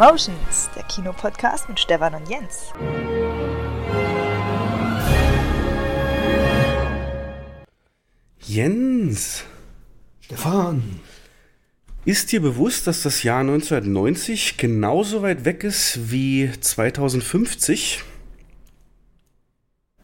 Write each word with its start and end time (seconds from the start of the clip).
Cinemotions, 0.00 0.70
der 0.74 0.82
Kinopodcast 0.84 1.68
mit 1.68 1.78
Stefan 1.78 2.14
und 2.14 2.26
Jens. 2.26 2.72
Jens. 8.38 9.44
Stefan. 10.20 11.00
Ist 12.06 12.32
dir 12.32 12.40
bewusst, 12.40 12.86
dass 12.86 13.02
das 13.02 13.22
Jahr 13.24 13.40
1990 13.40 14.56
genauso 14.56 15.20
weit 15.20 15.44
weg 15.44 15.64
ist 15.64 16.10
wie 16.10 16.50
2050? 16.58 18.02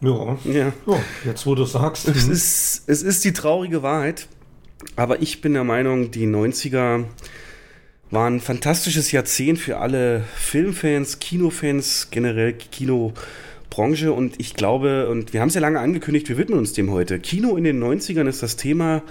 Ja. 0.03 0.37
Ja. 0.45 0.73
ja 0.87 1.01
jetzt 1.25 1.47
wo 1.47 1.55
du 1.55 1.65
sagst. 1.65 2.07
Es 2.07 2.29
ist, 2.29 2.83
es 2.87 3.03
ist 3.03 3.25
die 3.25 3.33
traurige 3.33 3.83
Wahrheit. 3.83 4.29
Aber 4.95 5.23
ich 5.23 5.41
bin 5.41 5.55
der 5.55 5.65
Meinung, 5.65 6.11
die 6.11 6.27
90er 6.27 7.07
waren 8.11 8.37
ein 8.37 8.41
fantastisches 8.41 9.13
Jahrzehnt 9.13 9.59
für 9.59 9.79
alle 9.79 10.25
Filmfans, 10.37 11.19
Kinofans, 11.19 12.09
generell 12.11 12.53
Kinobranche. 12.53 14.13
Und 14.13 14.39
ich 14.39 14.55
glaube, 14.55 15.09
und 15.09 15.33
wir 15.33 15.41
haben 15.41 15.49
es 15.49 15.55
ja 15.55 15.61
lange 15.61 15.81
angekündigt, 15.81 16.29
wir 16.29 16.39
widmen 16.39 16.59
uns 16.59 16.73
dem 16.73 16.91
heute. 16.91 17.19
Kino 17.19 17.57
in 17.57 17.65
den 17.65 17.83
90ern 17.83 18.29
ist 18.29 18.43
das 18.43 18.57
Thema. 18.57 19.03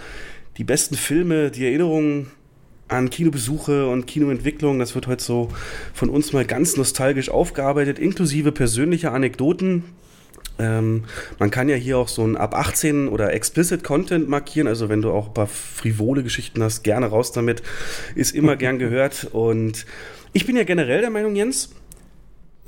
Die 0.57 0.63
besten 0.63 0.95
Filme, 0.95 1.51
die 1.51 1.65
Erinnerungen 1.65 2.31
an 2.87 3.09
Kinobesuche 3.09 3.87
und 3.87 4.05
Kinoentwicklung. 4.05 4.79
Das 4.79 4.95
wird 4.95 5.07
heute 5.07 5.23
so 5.23 5.49
von 5.93 6.09
uns 6.09 6.33
mal 6.33 6.45
ganz 6.45 6.77
nostalgisch 6.77 7.29
aufgearbeitet, 7.29 7.99
inklusive 7.99 8.51
persönlicher 8.51 9.11
Anekdoten. 9.11 9.83
Ähm, 10.57 11.03
man 11.39 11.51
kann 11.51 11.67
ja 11.69 11.75
hier 11.75 11.97
auch 11.97 12.07
so 12.07 12.23
ein 12.23 12.37
ab 12.37 12.55
18 12.55 13.09
oder 13.09 13.33
explicit 13.33 13.83
Content 13.83 14.29
markieren, 14.29 14.67
also 14.67 14.89
wenn 14.89 15.01
du 15.01 15.11
auch 15.11 15.27
ein 15.27 15.33
paar 15.33 15.47
frivole 15.47 16.23
Geschichten 16.23 16.63
hast, 16.63 16.83
gerne 16.83 17.07
raus 17.07 17.31
damit, 17.31 17.61
ist 18.15 18.33
immer 18.33 18.55
gern 18.57 18.79
gehört. 18.79 19.27
Und 19.31 19.85
ich 20.33 20.45
bin 20.45 20.55
ja 20.55 20.63
generell 20.63 21.01
der 21.01 21.09
Meinung, 21.09 21.35
Jens, 21.35 21.71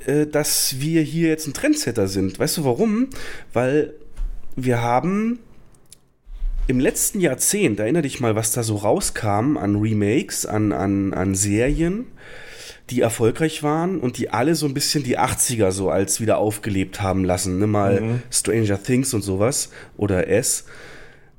äh, 0.06 0.26
dass 0.26 0.80
wir 0.80 1.02
hier 1.02 1.28
jetzt 1.28 1.46
ein 1.46 1.54
Trendsetter 1.54 2.08
sind. 2.08 2.38
Weißt 2.38 2.58
du 2.58 2.64
warum? 2.64 3.08
Weil 3.52 3.94
wir 4.56 4.82
haben 4.82 5.38
im 6.66 6.80
letzten 6.80 7.20
Jahrzehnt, 7.20 7.80
erinnere 7.80 8.02
dich 8.02 8.20
mal, 8.20 8.36
was 8.36 8.52
da 8.52 8.62
so 8.62 8.76
rauskam 8.76 9.56
an 9.56 9.76
Remakes, 9.76 10.44
an, 10.44 10.72
an, 10.72 11.14
an 11.14 11.34
Serien, 11.34 12.06
die 12.90 13.00
erfolgreich 13.00 13.62
waren 13.62 14.00
und 14.00 14.18
die 14.18 14.30
alle 14.30 14.54
so 14.54 14.66
ein 14.66 14.74
bisschen 14.74 15.04
die 15.04 15.18
80er 15.18 15.70
so 15.70 15.90
als 15.90 16.20
wieder 16.20 16.38
aufgelebt 16.38 17.02
haben 17.02 17.24
lassen. 17.24 17.58
Ne? 17.58 17.66
Mal 17.66 18.00
mhm. 18.00 18.22
Stranger 18.30 18.82
Things 18.82 19.14
und 19.14 19.22
sowas 19.22 19.70
oder 19.96 20.28
S. 20.28 20.64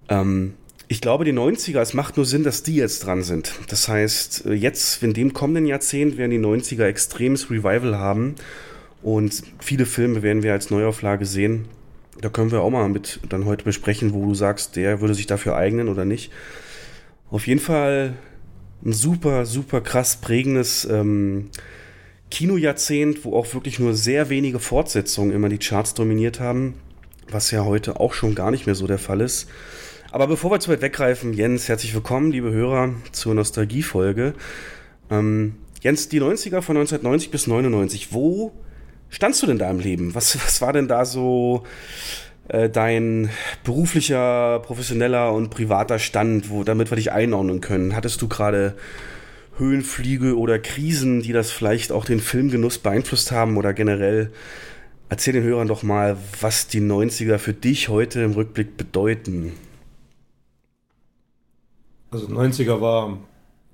Ähm, 0.09 0.53
ich 0.87 1.01
glaube, 1.01 1.23
die 1.23 1.33
90er, 1.33 1.81
es 1.81 1.93
macht 1.93 2.17
nur 2.17 2.25
Sinn, 2.25 2.43
dass 2.43 2.63
die 2.63 2.75
jetzt 2.75 3.05
dran 3.05 3.21
sind. 3.21 3.53
Das 3.67 3.87
heißt, 3.87 4.47
äh, 4.47 4.53
jetzt, 4.53 5.03
in 5.03 5.13
dem 5.13 5.33
kommenden 5.33 5.67
Jahrzehnt, 5.67 6.17
werden 6.17 6.31
die 6.31 6.39
90er 6.39 6.85
extremes 6.85 7.51
Revival 7.51 7.97
haben. 7.97 8.35
Und 9.01 9.43
viele 9.59 9.85
Filme 9.85 10.23
werden 10.23 10.43
wir 10.43 10.51
als 10.51 10.71
Neuauflage 10.71 11.25
sehen. 11.25 11.65
Da 12.21 12.29
können 12.29 12.51
wir 12.51 12.61
auch 12.61 12.69
mal 12.69 12.89
mit 12.89 13.19
dann 13.29 13.45
heute 13.45 13.63
besprechen, 13.63 14.13
wo 14.13 14.25
du 14.25 14.35
sagst, 14.35 14.75
der 14.75 14.99
würde 14.99 15.13
sich 15.13 15.27
dafür 15.27 15.55
eignen 15.55 15.87
oder 15.87 16.05
nicht. 16.05 16.31
Auf 17.29 17.47
jeden 17.47 17.61
Fall 17.61 18.15
ein 18.85 18.93
super, 18.93 19.45
super 19.45 19.81
krass 19.81 20.17
prägendes 20.17 20.85
ähm, 20.85 21.49
Kinojahrzehnt, 22.31 23.25
wo 23.25 23.35
auch 23.35 23.53
wirklich 23.53 23.79
nur 23.79 23.93
sehr 23.93 24.29
wenige 24.29 24.59
Fortsetzungen 24.59 25.31
immer 25.31 25.49
die 25.49 25.57
Charts 25.57 25.93
dominiert 25.93 26.39
haben, 26.39 26.75
was 27.29 27.51
ja 27.51 27.65
heute 27.65 27.99
auch 27.99 28.13
schon 28.13 28.35
gar 28.35 28.51
nicht 28.51 28.65
mehr 28.65 28.75
so 28.75 28.87
der 28.87 28.99
Fall 28.99 29.21
ist. 29.21 29.49
Aber 30.11 30.27
bevor 30.27 30.51
wir 30.51 30.59
zu 30.59 30.71
weit 30.71 30.81
weggreifen, 30.81 31.33
Jens, 31.33 31.67
herzlich 31.67 31.93
willkommen, 31.93 32.31
liebe 32.31 32.51
Hörer, 32.51 32.93
zur 33.11 33.35
Nostalgiefolge. 33.35 34.33
Ähm, 35.11 35.55
Jens, 35.81 36.09
die 36.09 36.21
90er 36.21 36.61
von 36.61 36.77
1990 36.77 37.31
bis 37.31 37.47
99, 37.47 38.13
wo 38.13 38.53
standst 39.09 39.41
du 39.41 39.47
denn 39.47 39.59
da 39.59 39.69
im 39.69 39.79
Leben? 39.79 40.15
Was, 40.15 40.35
was 40.45 40.61
war 40.61 40.73
denn 40.73 40.87
da 40.87 41.05
so 41.05 41.63
äh, 42.49 42.69
dein 42.69 43.29
beruflicher, 43.63 44.59
professioneller 44.59 45.33
und 45.33 45.49
privater 45.49 45.99
Stand, 45.99 46.49
wo, 46.49 46.63
damit 46.63 46.91
wir 46.91 46.95
dich 46.95 47.11
einordnen 47.11 47.61
können? 47.61 47.95
Hattest 47.95 48.21
du 48.21 48.27
gerade 48.27 48.75
Höhenflüge 49.57 50.37
oder 50.37 50.59
Krisen, 50.59 51.21
die 51.21 51.31
das 51.31 51.51
vielleicht 51.51 51.91
auch 51.91 52.05
den 52.05 52.19
Filmgenuss 52.19 52.79
beeinflusst 52.79 53.31
haben 53.31 53.57
oder 53.57 53.73
generell? 53.73 54.31
Erzähl 55.09 55.33
den 55.33 55.43
Hörern 55.43 55.67
doch 55.67 55.83
mal, 55.83 56.17
was 56.41 56.67
die 56.67 56.81
90er 56.81 57.37
für 57.37 57.53
dich 57.53 57.89
heute 57.89 58.21
im 58.21 58.33
Rückblick 58.33 58.77
bedeuten. 58.77 59.53
Also 62.11 62.27
90er 62.27 62.81
war 62.81 63.17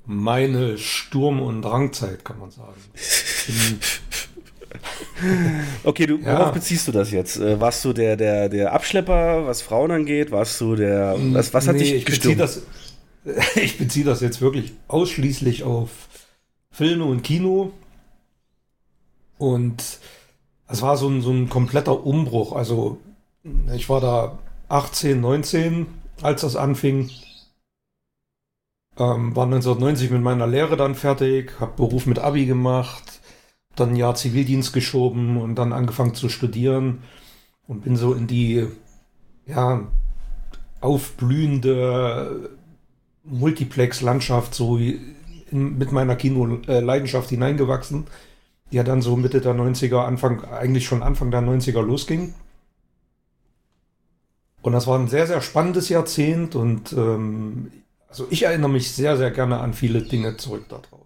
meine 0.06 0.78
Sturm- 0.78 1.42
und 1.42 1.62
Drangzeit, 1.62 2.24
kann 2.26 2.40
man 2.40 2.52
sagen. 2.52 2.76
Okay, 5.84 6.06
du, 6.06 6.18
ja. 6.18 6.40
worauf 6.40 6.54
beziehst 6.54 6.88
du 6.88 6.92
das 6.92 7.12
jetzt? 7.12 7.38
Äh, 7.38 7.60
warst 7.60 7.84
du 7.86 7.94
der, 7.94 8.18
der, 8.18 8.50
der 8.50 8.74
Abschlepper, 8.74 9.46
was 9.46 9.62
Frauen 9.62 9.92
angeht? 9.92 10.32
Warst 10.32 10.60
du 10.62 10.76
der. 10.76 11.16
Was, 11.32 11.54
was 11.54 11.68
hat 11.68 11.76
nee, 11.76 11.84
dich 11.84 11.94
ich 11.94 12.06
beziehe 12.06 12.36
das, 12.36 12.64
ich 13.56 13.78
beziehe 13.78 14.06
das 14.06 14.22
jetzt 14.22 14.42
wirklich 14.42 14.74
ausschließlich 14.88 15.64
auf 15.64 15.90
Filme 16.72 17.06
und 17.06 17.24
Kino. 17.24 17.72
Und 19.38 19.84
es 20.68 20.82
war 20.82 20.98
so 20.98 21.10
ein, 21.10 21.22
so 21.22 21.32
ein 21.32 21.50
kompletter 21.50 22.06
Umbruch. 22.06 22.54
Also, 22.54 23.00
ich 23.74 23.90
war 23.90 24.02
da 24.02 24.40
18, 24.70 25.20
19, 25.20 25.88
als 26.22 26.42
das 26.42 26.56
anfing. 26.56 27.10
Ähm, 28.98 29.36
war 29.36 29.44
1990 29.44 30.10
mit 30.12 30.22
meiner 30.22 30.48
Lehre 30.48 30.78
dann 30.78 30.96
fertig, 30.96 31.60
habe 31.60 31.74
Beruf 31.76 32.06
mit 32.06 32.18
Abi 32.20 32.46
gemacht, 32.46 33.20
dann 33.76 33.96
Jahr 33.96 34.16
Zivildienst 34.16 34.74
geschoben 34.74 35.38
und 35.38 35.56
dann 35.56 35.74
angefangen 35.74 36.16
zu 36.16 36.30
studieren 36.30 37.00
und 37.68 37.84
bin 37.84 37.96
so 37.96 38.14
in 38.14 38.28
die 38.28 38.68
ja, 39.46 39.88
aufblühende 40.82 42.50
Multiplex-Landschaft 43.24 44.54
so 44.54 44.78
in, 44.78 45.78
mit 45.78 45.92
meiner 45.92 46.16
Kino-Leidenschaft 46.16 47.30
hineingewachsen, 47.30 48.08
die 48.72 48.78
ja 48.78 48.84
dann 48.84 49.02
so 49.02 49.16
Mitte 49.16 49.42
der 49.42 49.56
90er, 49.56 50.06
Anfang, 50.06 50.44
eigentlich 50.46 50.86
schon 50.86 51.04
Anfang 51.04 51.32
der 51.32 51.42
90er 51.42 51.82
losging. 51.82 52.34
Und 54.62 54.74
das 54.74 54.88
war 54.88 54.98
ein 54.98 55.08
sehr, 55.08 55.28
sehr 55.28 55.42
spannendes 55.42 55.90
Jahrzehnt 55.90 56.56
und 56.56 56.92
ähm, 56.94 57.72
also 58.10 58.26
ich 58.30 58.44
erinnere 58.44 58.70
mich 58.70 58.92
sehr, 58.92 59.18
sehr 59.18 59.30
gerne 59.30 59.60
an 59.60 59.74
viele 59.74 60.02
Dinge 60.02 60.38
zurück 60.38 60.68
darauf. 60.70 61.05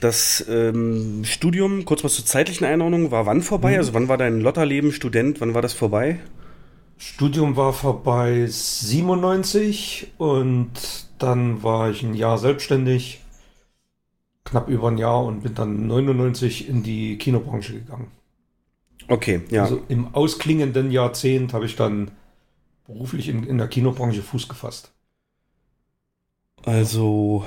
Das 0.00 0.44
ähm, 0.48 1.24
Studium, 1.24 1.84
kurz 1.84 2.02
was 2.02 2.14
zur 2.14 2.24
zeitlichen 2.24 2.66
Einordnung, 2.66 3.10
war 3.10 3.26
wann 3.26 3.42
vorbei? 3.42 3.72
Mhm. 3.72 3.78
Also 3.78 3.94
wann 3.94 4.08
war 4.08 4.16
dein 4.16 4.40
Lotterleben 4.40 4.92
Student? 4.92 5.40
Wann 5.40 5.54
war 5.54 5.62
das 5.62 5.74
vorbei? 5.74 6.18
Studium 6.96 7.56
war 7.56 7.72
vorbei 7.72 8.46
97 8.46 10.12
und 10.18 10.70
dann 11.18 11.62
war 11.62 11.90
ich 11.90 12.02
ein 12.02 12.14
Jahr 12.14 12.38
selbstständig, 12.38 13.20
knapp 14.44 14.68
über 14.68 14.88
ein 14.88 14.98
Jahr 14.98 15.24
und 15.24 15.42
bin 15.42 15.54
dann 15.54 15.86
99 15.86 16.68
in 16.68 16.82
die 16.82 17.16
Kinobranche 17.16 17.74
gegangen. 17.74 18.08
Okay, 19.08 19.42
ja. 19.50 19.62
Also 19.62 19.82
im 19.88 20.14
ausklingenden 20.14 20.90
Jahrzehnt 20.90 21.52
habe 21.52 21.66
ich 21.66 21.76
dann 21.76 22.10
beruflich 22.86 23.28
in, 23.28 23.44
in 23.44 23.58
der 23.58 23.68
Kinobranche 23.68 24.22
Fuß 24.22 24.48
gefasst. 24.48 24.92
Also 26.64 27.44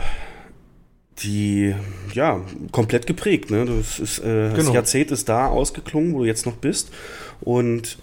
die, 1.20 1.76
ja, 2.14 2.42
komplett 2.72 3.08
geprägt. 3.08 3.52
Ne? 3.52 3.66
Das, 3.66 4.00
ist, 4.00 4.20
äh, 4.20 4.24
genau. 4.24 4.56
das 4.56 4.74
Jahrzehnt 4.74 5.12
ist 5.12 5.30
da 5.30 5.48
ausgeklungen, 5.48 6.14
wo 6.14 6.20
du 6.20 6.26
jetzt 6.26 6.46
noch 6.46 6.56
bist. 6.56 6.92
Und 7.42 7.98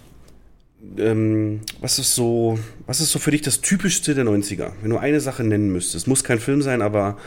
ähm, 0.97 1.61
was 1.79 1.99
ist 1.99 2.15
so, 2.15 2.57
was 2.85 3.01
ist 3.01 3.11
so 3.11 3.19
für 3.19 3.31
dich 3.31 3.41
das 3.41 3.61
Typischste 3.61 4.15
der 4.15 4.25
90er? 4.25 4.71
Wenn 4.81 4.89
du 4.89 4.97
eine 4.97 5.19
Sache 5.19 5.43
nennen 5.43 5.71
müsstest, 5.71 6.07
muss 6.07 6.23
kein 6.23 6.39
Film 6.39 6.61
sein, 6.61 6.81
aber 6.81 7.17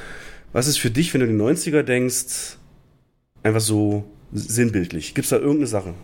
was 0.53 0.67
ist 0.67 0.79
für 0.79 0.91
dich, 0.91 1.13
wenn 1.15 1.21
du 1.21 1.27
die 1.27 1.35
90er 1.35 1.83
denkst, 1.83 2.57
einfach 3.43 3.61
so 3.61 4.05
sinnbildlich? 4.33 5.15
Gibt 5.15 5.27
es 5.27 5.31
da 5.31 5.37
irgendeine 5.37 5.67
Sache? 5.67 5.95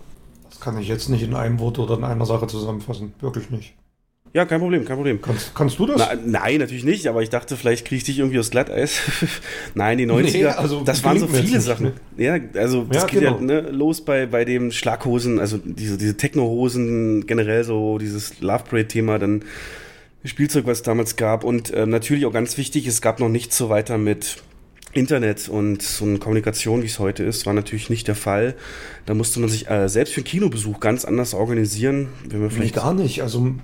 Das 0.48 0.60
kann 0.60 0.78
ich 0.78 0.88
jetzt 0.88 1.08
nicht 1.08 1.22
in 1.22 1.34
einem 1.34 1.58
Wort 1.58 1.78
oder 1.78 1.96
in 1.96 2.04
einer 2.04 2.26
Sache 2.26 2.46
zusammenfassen. 2.46 3.14
Wirklich 3.20 3.50
nicht. 3.50 3.74
Ja, 4.32 4.44
kein 4.44 4.60
Problem, 4.60 4.84
kein 4.84 4.96
Problem. 4.96 5.20
Kannst, 5.20 5.54
kannst 5.56 5.78
du 5.78 5.86
das? 5.86 5.98
Na, 5.98 6.14
nein, 6.24 6.58
natürlich 6.58 6.84
nicht, 6.84 7.08
aber 7.08 7.20
ich 7.22 7.30
dachte, 7.30 7.56
vielleicht 7.56 7.84
kriege 7.84 7.96
ich 7.96 8.04
dich 8.04 8.20
irgendwie 8.20 8.38
aus 8.38 8.50
Glatteis. 8.50 9.00
nein, 9.74 9.98
die 9.98 10.06
90er, 10.06 10.32
nee, 10.32 10.46
also 10.46 10.82
das 10.82 11.02
waren 11.02 11.18
so 11.18 11.26
viele 11.26 11.60
Sachen. 11.60 11.86
Ne? 11.86 11.92
Ja, 12.16 12.60
also 12.60 12.84
das 12.84 13.02
ja, 13.02 13.08
geht 13.08 13.20
genau. 13.20 13.38
ja 13.38 13.40
ne, 13.40 13.60
los 13.70 14.04
bei, 14.04 14.26
bei 14.26 14.44
dem 14.44 14.70
Schlaghosen, 14.70 15.40
also 15.40 15.58
diese, 15.58 15.98
diese 15.98 16.16
Technohosen, 16.16 17.26
generell 17.26 17.64
so 17.64 17.98
dieses 17.98 18.40
Love 18.40 18.64
Parade-Thema, 18.70 19.18
dann 19.18 19.44
Spielzeug, 20.24 20.66
was 20.66 20.78
es 20.78 20.82
damals 20.84 21.16
gab. 21.16 21.42
Und 21.42 21.70
äh, 21.70 21.86
natürlich 21.86 22.24
auch 22.24 22.32
ganz 22.32 22.56
wichtig, 22.56 22.86
es 22.86 23.00
gab 23.00 23.18
noch 23.18 23.28
nicht 23.28 23.52
so 23.52 23.68
weiter 23.68 23.98
mit 23.98 24.36
Internet 24.92 25.48
und 25.48 25.82
so 25.82 26.04
eine 26.04 26.18
Kommunikation, 26.18 26.82
wie 26.82 26.86
es 26.86 26.98
heute 26.98 27.22
ist, 27.22 27.46
war 27.46 27.52
natürlich 27.52 27.90
nicht 27.90 28.08
der 28.08 28.16
Fall. 28.16 28.56
Da 29.06 29.14
musste 29.14 29.38
man 29.38 29.48
sich 29.48 29.70
äh, 29.70 29.88
selbst 29.88 30.14
für 30.14 30.20
einen 30.20 30.26
Kinobesuch 30.26 30.80
ganz 30.80 31.04
anders 31.04 31.32
organisieren. 31.32 32.08
Wenn 32.28 32.40
man 32.40 32.50
vielleicht 32.50 32.74
nee, 32.74 32.82
gar 32.82 32.92
nicht. 32.92 33.22
Also 33.22 33.54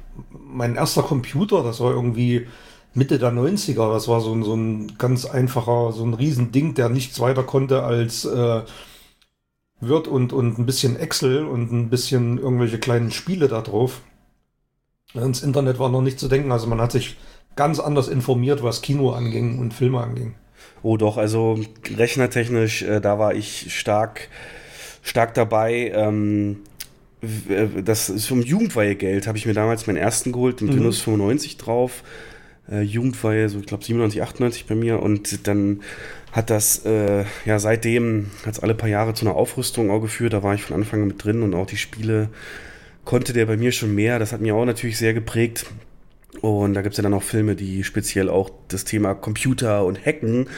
mein 0.47 0.77
erster 0.77 1.03
Computer, 1.03 1.63
das 1.63 1.81
war 1.81 1.93
irgendwie 1.93 2.47
Mitte 2.95 3.19
der 3.19 3.33
90er. 3.33 3.93
Das 3.93 4.09
war 4.09 4.21
so 4.21 4.33
ein, 4.33 4.43
so 4.43 4.55
ein 4.55 4.97
ganz 4.99 5.27
einfacher, 5.27 5.93
so 5.93 6.05
ein 6.05 6.15
Riesending, 6.15 6.75
der 6.75 6.89
nichts 6.89 7.21
weiter 7.21 7.43
konnte 7.43 7.83
als 7.83 8.25
äh, 8.25 8.63
Word 9.81 10.09
und, 10.09 10.33
und 10.33 10.59
ein 10.59 10.67
bisschen 10.67 10.99
Excel 10.99 11.45
und 11.45 11.73
ein 11.73 11.91
bisschen 11.91 12.39
irgendwelche 12.39 12.79
kleinen 12.79 13.11
Spiele 13.11 13.49
da 13.49 13.61
drauf. 13.61 14.01
Ins 15.15 15.43
Internet 15.43 15.79
war 15.79 15.89
noch 15.89 16.03
nicht 16.03 16.19
zu 16.19 16.29
denken. 16.29 16.53
Also 16.53 16.67
man 16.67 16.81
hat 16.81 16.93
sich 16.93 17.17
ganz 17.55 17.81
anders 17.81 18.09
informiert, 18.09 18.63
was 18.63 18.83
Kino 18.83 19.13
anging 19.13 19.59
und 19.59 19.75
Filme 19.75 20.01
anging. 20.01 20.35
Oh 20.83 20.97
doch, 20.97 21.17
also 21.17 21.59
rechnertechnisch, 21.97 22.83
äh, 22.83 23.01
da 23.01 23.19
war 23.19 23.35
ich 23.35 23.75
stark, 23.77 24.29
stark 25.03 25.35
dabei. 25.35 25.93
Ähm, 25.95 26.63
äh, 26.76 26.76
das 27.85 28.09
ist 28.09 28.27
vom 28.27 28.43
Jugendweihegeld, 28.43 29.27
habe 29.27 29.39
ich 29.39 29.47
mir 29.47 29.55
damals 29.55 29.87
meinen 29.87 29.97
ersten 29.97 30.33
geholt, 30.33 30.61
den 30.61 30.69
mhm. 30.69 30.77
Windows 30.77 31.01
95 31.01 31.57
drauf. 31.57 32.03
Äh, 32.71 32.83
Jugendweihe, 32.83 33.49
so 33.49 33.61
ich 33.61 33.67
glaube 33.67 33.85
97, 33.85 34.23
98 34.23 34.67
bei 34.67 34.75
mir. 34.75 35.01
Und 35.01 35.47
dann 35.47 35.81
hat 36.33 36.51
das 36.51 36.85
äh, 36.85 37.25
ja 37.45 37.59
seitdem 37.59 38.31
hat 38.45 38.63
alle 38.63 38.75
paar 38.75 38.89
Jahre 38.89 39.15
zu 39.15 39.25
einer 39.25 39.37
Aufrüstung 39.37 39.91
auch 39.91 40.01
geführt. 40.01 40.33
Da 40.33 40.43
war 40.43 40.55
ich 40.55 40.63
von 40.63 40.77
Anfang 40.77 41.03
an 41.03 41.09
mit 41.09 41.23
drin 41.23 41.43
und 41.43 41.55
auch 41.55 41.67
die 41.67 41.77
Spiele 41.77 42.29
konnte 43.05 43.33
der 43.33 43.47
bei 43.47 43.57
mir 43.57 43.73
schon 43.73 43.95
mehr. 43.95 44.19
Das 44.19 44.33
hat 44.33 44.41
mir 44.41 44.55
auch 44.55 44.65
natürlich 44.65 44.99
sehr 44.99 45.15
geprägt. 45.15 45.67
Und 46.43 46.75
da 46.75 46.83
gibt 46.83 46.93
es 46.93 46.99
ja 46.99 47.03
dann 47.03 47.15
auch 47.15 47.23
Filme, 47.23 47.55
die 47.55 47.83
speziell 47.83 48.29
auch 48.29 48.51
das 48.69 48.85
Thema 48.85 49.15
Computer 49.15 49.85
und 49.85 50.05
Hacken 50.05 50.49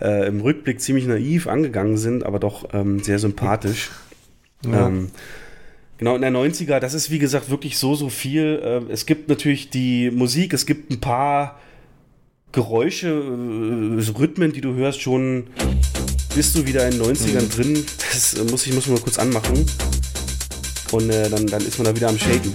äh, 0.00 0.28
im 0.28 0.40
Rückblick 0.40 0.80
ziemlich 0.80 1.06
naiv 1.06 1.48
angegangen 1.48 1.96
sind, 1.96 2.24
aber 2.24 2.38
doch 2.38 2.68
ähm, 2.72 3.00
sehr 3.00 3.18
sympathisch. 3.18 3.90
Ja. 4.64 4.86
Ähm, 4.86 5.10
genau, 5.98 6.14
in 6.16 6.22
der 6.22 6.30
90er, 6.30 6.80
das 6.80 6.94
ist 6.94 7.10
wie 7.10 7.18
gesagt 7.18 7.50
wirklich 7.50 7.78
so, 7.78 7.94
so 7.94 8.08
viel. 8.08 8.60
Äh, 8.62 8.92
es 8.92 9.06
gibt 9.06 9.28
natürlich 9.28 9.70
die 9.70 10.10
Musik, 10.10 10.52
es 10.52 10.66
gibt 10.66 10.90
ein 10.90 11.00
paar 11.00 11.60
Geräusche, 12.52 13.08
äh, 13.08 14.18
Rhythmen, 14.18 14.52
die 14.52 14.60
du 14.60 14.74
hörst, 14.74 15.00
schon 15.00 15.48
bist 16.34 16.54
du 16.56 16.66
wieder 16.66 16.86
in 16.86 16.92
den 16.92 17.02
90ern 17.02 17.42
mhm. 17.42 17.50
drin. 17.50 17.86
Das 18.12 18.34
äh, 18.34 18.44
muss 18.44 18.66
ich 18.66 18.74
muss 18.74 18.86
mal 18.86 19.00
kurz 19.00 19.18
anmachen. 19.18 19.66
Und 20.92 21.10
äh, 21.10 21.28
dann, 21.28 21.46
dann 21.46 21.66
ist 21.66 21.78
man 21.78 21.86
da 21.86 21.96
wieder 21.96 22.08
am 22.08 22.18
Shaken. 22.18 22.52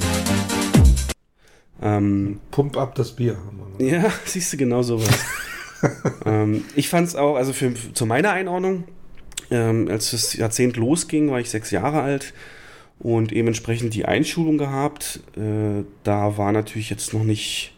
Ähm, 1.82 2.40
Pump 2.52 2.78
ab 2.78 2.96
das 2.96 3.12
Bier. 3.14 3.38
Ja, 3.78 4.12
siehst 4.26 4.54
du 4.54 4.58
genau 4.58 4.84
sowas. 4.84 5.10
ähm, 6.26 6.66
ich 6.76 6.90
fand 6.90 7.08
es 7.08 7.16
auch, 7.16 7.36
also 7.36 7.54
für, 7.54 7.74
zu 7.94 8.06
meiner 8.06 8.32
Einordnung, 8.32 8.86
ähm, 9.52 9.88
als 9.90 10.12
das 10.12 10.34
Jahrzehnt 10.34 10.78
losging, 10.78 11.32
war 11.32 11.40
ich 11.40 11.50
sechs 11.50 11.72
Jahre 11.72 12.02
alt 12.02 12.34
und 13.00 13.32
eben 13.32 13.48
entsprechend 13.48 13.94
die 13.94 14.06
Einschulung 14.06 14.58
gehabt. 14.58 15.22
Äh, 15.36 15.84
da 16.04 16.38
war 16.38 16.52
natürlich 16.52 16.90
jetzt 16.90 17.14
noch 17.14 17.24
nicht 17.24 17.74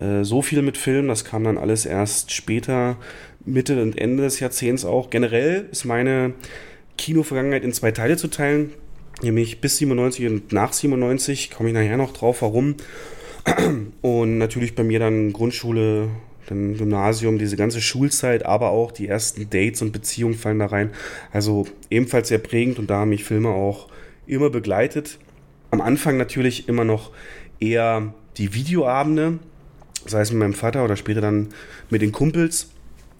äh, 0.00 0.24
so 0.24 0.42
viel 0.42 0.62
mit 0.62 0.76
Film, 0.76 1.08
das 1.08 1.24
kam 1.24 1.44
dann 1.44 1.58
alles 1.58 1.86
erst 1.86 2.32
später, 2.32 2.96
Mitte 3.44 3.80
und 3.80 3.96
Ende 3.96 4.24
des 4.24 4.40
Jahrzehnts 4.40 4.84
auch. 4.84 5.10
Generell 5.10 5.68
ist 5.70 5.84
meine 5.84 6.34
Kino-Vergangenheit 6.98 7.64
in 7.64 7.72
zwei 7.72 7.92
Teile 7.92 8.16
zu 8.16 8.28
teilen, 8.28 8.72
nämlich 9.22 9.60
bis 9.60 9.78
97 9.78 10.26
und 10.26 10.52
nach 10.52 10.72
97, 10.72 11.50
komme 11.50 11.68
ich 11.68 11.74
nachher 11.74 11.96
noch 11.96 12.12
drauf, 12.12 12.42
warum. 12.42 12.76
Und 14.02 14.38
natürlich 14.38 14.74
bei 14.74 14.82
mir 14.82 14.98
dann 14.98 15.32
Grundschule, 15.32 16.08
dann 16.48 16.76
Gymnasium, 16.76 17.38
diese 17.38 17.56
ganze 17.56 17.80
Schulzeit, 17.80 18.44
aber 18.44 18.70
auch 18.70 18.90
die 18.90 19.06
ersten 19.06 19.48
Dates 19.50 19.82
und 19.82 19.92
Beziehungen 19.92 20.34
fallen 20.34 20.58
da 20.58 20.66
rein. 20.66 20.90
Also 21.32 21.66
ebenfalls 21.90 22.28
sehr 22.28 22.38
prägend 22.38 22.78
und 22.78 22.90
da 22.90 23.00
haben 23.00 23.10
mich 23.10 23.24
Filme 23.24 23.50
auch 23.50 23.88
immer 24.26 24.50
begleitet. 24.50 25.18
Am 25.70 25.80
Anfang 25.80 26.16
natürlich 26.16 26.68
immer 26.68 26.84
noch 26.84 27.10
eher 27.60 28.14
die 28.36 28.54
Videoabende, 28.54 29.38
sei 30.06 30.20
es 30.20 30.30
mit 30.30 30.40
meinem 30.40 30.54
Vater 30.54 30.84
oder 30.84 30.96
später 30.96 31.20
dann 31.20 31.48
mit 31.90 32.02
den 32.02 32.12
Kumpels. 32.12 32.70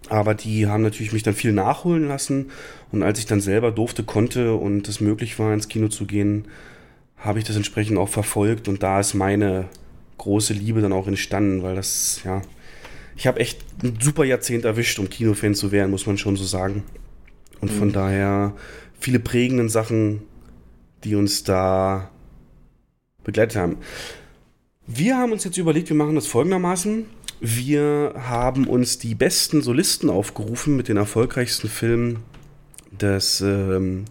Aber 0.08 0.34
die 0.34 0.66
haben 0.66 0.82
natürlich 0.82 1.12
mich 1.12 1.24
dann 1.24 1.34
viel 1.34 1.52
nachholen 1.52 2.06
lassen. 2.06 2.50
Und 2.92 3.02
als 3.02 3.18
ich 3.18 3.26
dann 3.26 3.40
selber 3.40 3.72
durfte, 3.72 4.04
konnte 4.04 4.54
und 4.54 4.88
es 4.88 5.00
möglich 5.00 5.38
war, 5.38 5.52
ins 5.52 5.68
Kino 5.68 5.88
zu 5.88 6.06
gehen, 6.06 6.46
habe 7.16 7.40
ich 7.40 7.44
das 7.44 7.56
entsprechend 7.56 7.98
auch 7.98 8.08
verfolgt. 8.08 8.68
Und 8.68 8.82
da 8.82 9.00
ist 9.00 9.14
meine 9.14 9.68
große 10.18 10.52
Liebe 10.52 10.80
dann 10.80 10.92
auch 10.92 11.08
entstanden, 11.08 11.62
weil 11.62 11.74
das, 11.74 12.20
ja, 12.24 12.42
ich 13.16 13.26
habe 13.26 13.40
echt 13.40 13.64
ein 13.82 13.98
super 14.00 14.24
Jahrzehnt 14.24 14.64
erwischt, 14.64 14.98
um 14.98 15.08
Kinofan 15.08 15.54
zu 15.54 15.72
werden, 15.72 15.90
muss 15.90 16.06
man 16.06 16.18
schon 16.18 16.36
so 16.36 16.44
sagen. 16.44 16.84
Und 17.60 17.72
von 17.72 17.88
mhm. 17.88 17.92
daher 17.92 18.52
viele 19.00 19.18
prägenden 19.18 19.68
Sachen, 19.68 20.22
die 21.06 21.14
uns 21.14 21.44
da 21.44 22.10
begleitet 23.24 23.56
haben. 23.56 23.78
Wir 24.86 25.16
haben 25.16 25.32
uns 25.32 25.44
jetzt 25.44 25.56
überlegt, 25.56 25.88
wir 25.88 25.96
machen 25.96 26.14
das 26.14 26.26
folgendermaßen. 26.26 27.06
Wir 27.40 28.14
haben 28.16 28.66
uns 28.66 28.98
die 28.98 29.14
besten 29.14 29.62
Solisten 29.62 30.10
aufgerufen 30.10 30.76
mit 30.76 30.88
den 30.88 30.96
erfolgreichsten 30.96 31.68
Filmen 31.68 32.18
des 32.92 33.40
ähm, 33.40 34.04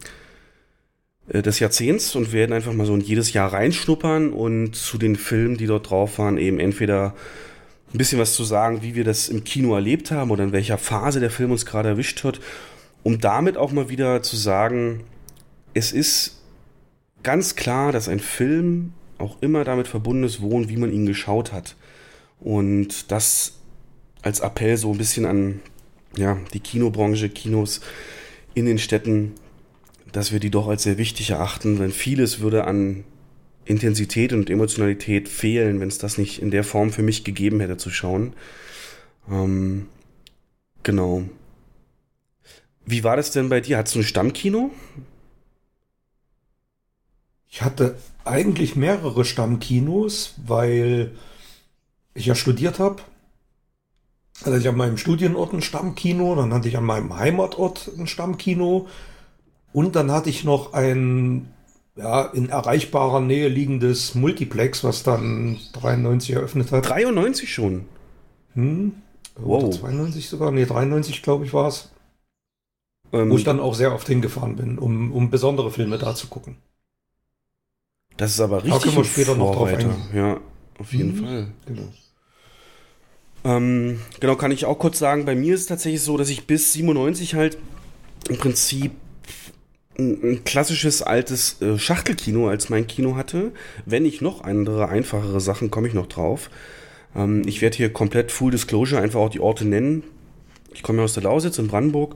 äh, 1.28 1.42
des 1.42 1.60
Jahrzehnts 1.60 2.16
und 2.16 2.34
werden 2.34 2.54
einfach 2.54 2.74
mal 2.74 2.86
so 2.86 2.94
in 2.94 3.02
jedes 3.02 3.34
Jahr 3.34 3.52
reinschnuppern 3.52 4.32
und 4.32 4.76
zu 4.76 4.98
den 4.98 5.16
Filmen, 5.16 5.58
die 5.58 5.66
dort 5.66 5.90
drauf 5.90 6.20
waren, 6.20 6.38
eben 6.38 6.60
entweder 6.60 7.16
ein 7.94 7.98
bisschen 7.98 8.20
was 8.20 8.36
zu 8.36 8.44
sagen, 8.44 8.82
wie 8.84 8.96
wir 8.96 9.04
das 9.04 9.30
im 9.30 9.44
Kino 9.44 9.74
erlebt 9.74 10.12
haben 10.12 10.32
oder 10.32 10.44
in 10.44 10.52
welcher 10.52 10.78
Phase 10.78 11.20
der 11.20 11.32
Film 11.32 11.52
uns 11.52 11.66
gerade 11.66 11.90
erwischt 11.90 12.24
hat, 12.24 12.40
um 13.04 13.20
damit 13.20 13.58
auch 13.58 13.72
mal 13.72 13.90
wieder 13.90 14.22
zu 14.22 14.36
sagen, 14.36 15.02
es 15.74 15.92
ist 15.92 16.42
ganz 17.26 17.56
klar, 17.56 17.92
dass 17.92 18.08
ein 18.08 18.20
Film 18.22 18.94
auch 19.18 19.42
immer 19.42 19.64
damit 19.64 19.88
verbunden 19.88 20.24
ist, 20.24 20.42
wo 20.42 20.50
und 20.50 20.70
wie 20.70 20.78
man 20.78 20.94
ihn 20.94 21.06
geschaut 21.06 21.52
hat. 21.52 21.76
Und 22.40 23.12
das 23.12 23.60
als 24.22 24.40
Appell 24.40 24.78
so 24.78 24.92
ein 24.92 24.98
bisschen 24.98 25.26
an 25.26 25.60
ja, 26.16 26.38
die 26.54 26.60
Kinobranche, 26.60 27.30
Kinos 27.30 27.82
in 28.54 28.66
den 28.66 28.78
Städten, 28.78 29.34
dass 30.12 30.32
wir 30.32 30.40
die 30.40 30.52
doch 30.52 30.68
als 30.68 30.84
sehr 30.84 30.98
wichtig 30.98 31.32
erachten, 31.32 31.78
denn 31.78 31.92
vieles 31.92 32.40
würde 32.40 32.66
an 32.66 33.04
Intensität 33.66 34.32
und 34.32 34.50
Emotionalität 34.50 35.28
fehlen, 35.28 35.80
wenn 35.80 35.88
es 35.88 35.98
das 35.98 36.18
nicht 36.18 36.42
in 36.42 36.52
der 36.52 36.64
Form 36.64 36.92
für 36.92 37.02
mich 37.02 37.24
gegeben 37.24 37.60
hätte 37.60 37.78
zu 37.78 37.90
schauen. 37.90 38.34
Ähm, 39.30 39.88
genau. 40.84 41.24
Wie 42.86 43.04
war 43.04 43.18
das 43.18 43.32
denn 43.32 43.50
bei 43.50 43.62
dir? 43.62 43.78
Hattest 43.78 43.96
du 43.96 44.00
ein 44.00 44.04
Stammkino? 44.04 44.72
Ich 47.56 47.62
hatte 47.62 47.96
eigentlich 48.26 48.76
mehrere 48.76 49.24
Stammkinos, 49.24 50.34
weil 50.46 51.16
ich 52.14 52.26
ja 52.26 52.36
studiert 52.36 52.80
habe. 52.80 52.98
Also 54.44 54.58
ich 54.58 54.68
an 54.68 54.76
meinem 54.76 54.98
Studienort 54.98 55.54
ein 55.54 55.62
Stammkino, 55.62 56.36
dann 56.36 56.54
hatte 56.54 56.68
ich 56.68 56.76
an 56.76 56.84
meinem 56.84 57.16
Heimatort 57.16 57.90
ein 57.98 58.08
Stammkino, 58.08 58.90
und 59.72 59.96
dann 59.96 60.12
hatte 60.12 60.30
ich 60.30 60.44
noch 60.44 60.74
ein 60.74 61.48
ja, 61.96 62.24
in 62.26 62.50
erreichbarer 62.50 63.22
Nähe 63.22 63.48
liegendes 63.48 64.16
Multiplex, 64.16 64.84
was 64.84 65.04
dann 65.04 65.58
93 65.72 66.36
eröffnet 66.36 66.74
hat. 66.74 66.90
93 66.90 67.54
schon? 67.54 67.86
Hm? 68.56 68.96
Wow. 69.38 69.64
Oder 69.64 69.72
92 69.72 70.28
sogar? 70.28 70.52
Nee, 70.52 70.66
93 70.66 71.24
glaube 71.24 71.46
ich 71.46 71.54
war 71.54 71.70
es. 71.70 71.90
Ähm, 73.14 73.30
wo 73.30 73.38
ich 73.38 73.46
dann 73.46 73.62
auch 73.62 73.76
sehr 73.76 73.96
oft 73.96 74.10
hingefahren 74.10 74.58
bin, 74.58 74.78
um, 74.78 75.14
um 75.14 75.30
besondere 75.30 75.72
Filme 75.72 75.98
da 75.98 76.16
zu 76.16 76.28
gucken. 76.28 76.58
Das 78.18 78.32
ist 78.32 78.40
aber 78.40 78.64
richtig. 78.64 78.74
Da 78.74 78.80
können 78.80 78.98
wir 78.98 79.04
später 79.04 79.36
noch 79.36 79.56
drauf 79.56 79.68
eingehen. 79.70 79.96
Ja, 80.14 80.40
auf 80.80 80.94
jeden 80.94 81.16
mhm. 81.16 81.24
Fall. 81.24 81.48
Genau. 81.66 81.88
Ähm, 83.44 84.00
genau, 84.20 84.36
kann 84.36 84.52
ich 84.52 84.66
auch 84.66 84.80
kurz 84.80 84.98
sagen, 84.98 85.26
bei 85.26 85.36
mir 85.36 85.54
ist 85.54 85.62
es 85.62 85.68
tatsächlich 85.68 86.02
so, 86.02 86.18
dass 86.18 86.30
ich 86.30 86.48
bis 86.48 86.74
97 86.74 87.36
halt 87.36 87.58
im 88.28 88.38
Prinzip 88.38 88.92
ein, 89.98 90.44
klassisches 90.44 91.02
altes 91.02 91.62
äh, 91.62 91.78
Schachtelkino 91.78 92.50
als 92.50 92.70
mein 92.70 92.88
Kino 92.88 93.16
hatte. 93.16 93.52
Wenn 93.86 94.06
ich 94.06 94.22
noch 94.22 94.44
andere, 94.44 94.90
einfachere 94.90 95.40
Sachen, 95.40 95.72
komme 95.72 95.88
ich 95.88 95.94
noch 95.94 96.08
drauf. 96.08 96.50
Ähm, 97.16 97.44
ich 97.46 97.62
werde 97.62 97.78
hier 97.78 97.94
komplett 97.94 98.32
Full 98.32 98.52
Disclosure 98.52 99.02
einfach 99.02 99.20
auch 99.20 99.30
die 99.30 99.40
Orte 99.40 99.66
nennen. 99.66 100.04
Ich 100.74 100.84
komme 100.84 101.02
aus 101.02 101.14
der 101.14 101.24
Lausitz 101.24 101.58
in 101.58 101.68
Brandenburg 101.68 102.16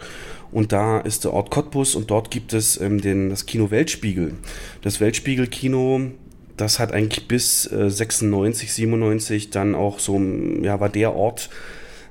und 0.52 0.72
da 0.72 1.00
ist 1.00 1.24
der 1.24 1.34
Ort 1.34 1.52
Cottbus 1.52 1.96
und 1.96 2.10
dort 2.10 2.32
gibt 2.32 2.54
es 2.54 2.80
ähm, 2.80 3.02
den, 3.02 3.30
das 3.30 3.46
Kino 3.46 3.72
Weltspiegel. 3.72 4.36
Das 4.82 5.00
Weltspiegel-Kino, 5.00 6.12
das 6.58 6.80
hat 6.80 6.92
eigentlich 6.92 7.28
bis 7.28 7.72
äh, 7.72 7.90
96, 7.90 8.74
97 8.74 9.50
dann 9.50 9.76
auch 9.76 10.00
so, 10.00 10.20
ja, 10.62 10.80
war 10.80 10.90
der 10.90 11.16
Ort, 11.16 11.50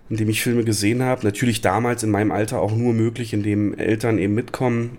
in 0.09 0.16
dem 0.16 0.28
ich 0.28 0.42
Filme 0.42 0.64
gesehen 0.64 1.02
habe. 1.02 1.25
Natürlich 1.25 1.61
damals 1.61 2.02
in 2.02 2.11
meinem 2.11 2.33
Alter 2.33 2.61
auch 2.61 2.75
nur 2.75 2.95
möglich, 2.95 3.33
indem 3.33 3.75
Eltern 3.75 4.18
eben 4.18 4.35
mitkommen 4.35 4.99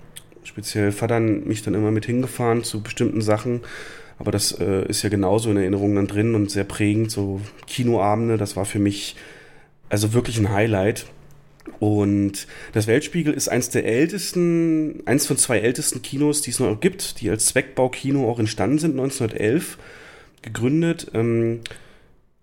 speziell 0.50 0.92
Vater 0.92 1.20
mich 1.20 1.62
dann 1.62 1.76
immer 1.76 1.92
mit 1.92 2.06
hingefahren 2.06 2.64
zu 2.64 2.82
bestimmten 2.82 3.22
Sachen. 3.22 3.62
Aber 4.18 4.32
das 4.32 4.52
äh, 4.52 4.86
ist 4.88 5.04
ja 5.04 5.10
genauso 5.10 5.50
in 5.52 5.58
Erinnerungen 5.58 5.96
dann 5.96 6.08
drin 6.08 6.36
und 6.36 6.52
sehr 6.52 6.66
prägend. 6.66 7.12
So 7.12 7.40
Kinoabende, 7.68 8.38
das 8.38 8.56
war 8.56 8.66
für 8.66 8.80
mich 8.80 9.16
also 9.90 10.14
wirklich 10.14 10.38
ein 10.38 10.52
Highlight. 10.52 11.06
Und 11.80 12.48
das 12.74 12.88
Weltspiegel 12.88 13.34
ist 13.34 13.48
eins 13.50 13.70
der 13.70 13.86
ältesten, 13.86 15.02
eins 15.06 15.28
von 15.28 15.38
zwei 15.38 15.60
ältesten 15.60 16.02
Kinos, 16.02 16.42
die 16.42 16.52
es 16.52 16.60
noch 16.60 16.80
gibt, 16.80 17.22
die 17.22 17.30
als 17.30 17.48
Zweckbaukino 17.48 18.30
auch 18.30 18.40
entstanden 18.40 18.80
sind, 18.80 18.92
1911 18.92 19.78
gegründet. 20.42 21.12
Ähm, 21.14 21.62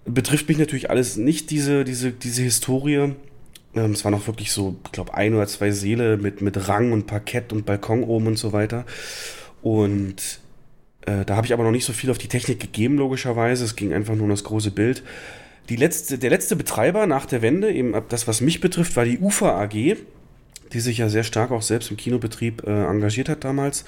betrifft 0.04 0.48
mich 0.48 0.58
natürlich 0.58 0.90
alles 0.90 1.16
nicht, 1.16 1.50
diese, 1.50 1.84
diese, 1.84 2.12
diese 2.12 2.42
Historie. 2.42 3.12
Ähm, 3.74 3.92
es 3.92 4.04
waren 4.04 4.14
auch 4.14 4.26
wirklich 4.26 4.52
so, 4.52 4.76
ich 4.84 4.92
glaube, 4.92 5.14
ein 5.14 5.34
oder 5.34 5.46
zwei 5.46 5.70
Seele 5.70 6.16
mit, 6.16 6.40
mit 6.40 6.68
Rang 6.68 6.92
und 6.92 7.06
Parkett 7.06 7.52
und 7.52 7.66
Balkon 7.66 8.04
oben 8.04 8.28
und 8.28 8.38
so 8.38 8.52
weiter. 8.52 8.86
Und 9.62 10.40
äh, 11.06 11.24
da 11.24 11.36
habe 11.36 11.46
ich 11.46 11.52
aber 11.52 11.64
noch 11.64 11.70
nicht 11.70 11.84
so 11.84 11.92
viel 11.92 12.10
auf 12.10 12.18
die 12.18 12.28
Technik 12.28 12.60
gegeben, 12.60 12.96
logischerweise. 12.96 13.64
Es 13.64 13.76
ging 13.76 13.92
einfach 13.92 14.14
nur 14.14 14.24
um 14.24 14.30
das 14.30 14.44
große 14.44 14.70
Bild. 14.70 15.02
Die 15.68 15.76
letzte, 15.76 16.18
der 16.18 16.30
letzte 16.30 16.56
Betreiber 16.56 17.06
nach 17.06 17.26
der 17.26 17.42
Wende, 17.42 17.72
eben 17.72 17.94
das, 18.08 18.28
was 18.28 18.40
mich 18.40 18.60
betrifft, 18.60 18.96
war 18.96 19.04
die 19.04 19.18
UFA 19.18 19.60
AG, 19.62 19.96
die 20.72 20.80
sich 20.80 20.98
ja 20.98 21.08
sehr 21.08 21.24
stark 21.24 21.50
auch 21.50 21.62
selbst 21.62 21.90
im 21.90 21.96
Kinobetrieb 21.96 22.66
äh, 22.66 22.84
engagiert 22.84 23.28
hat 23.28 23.44
damals. 23.44 23.84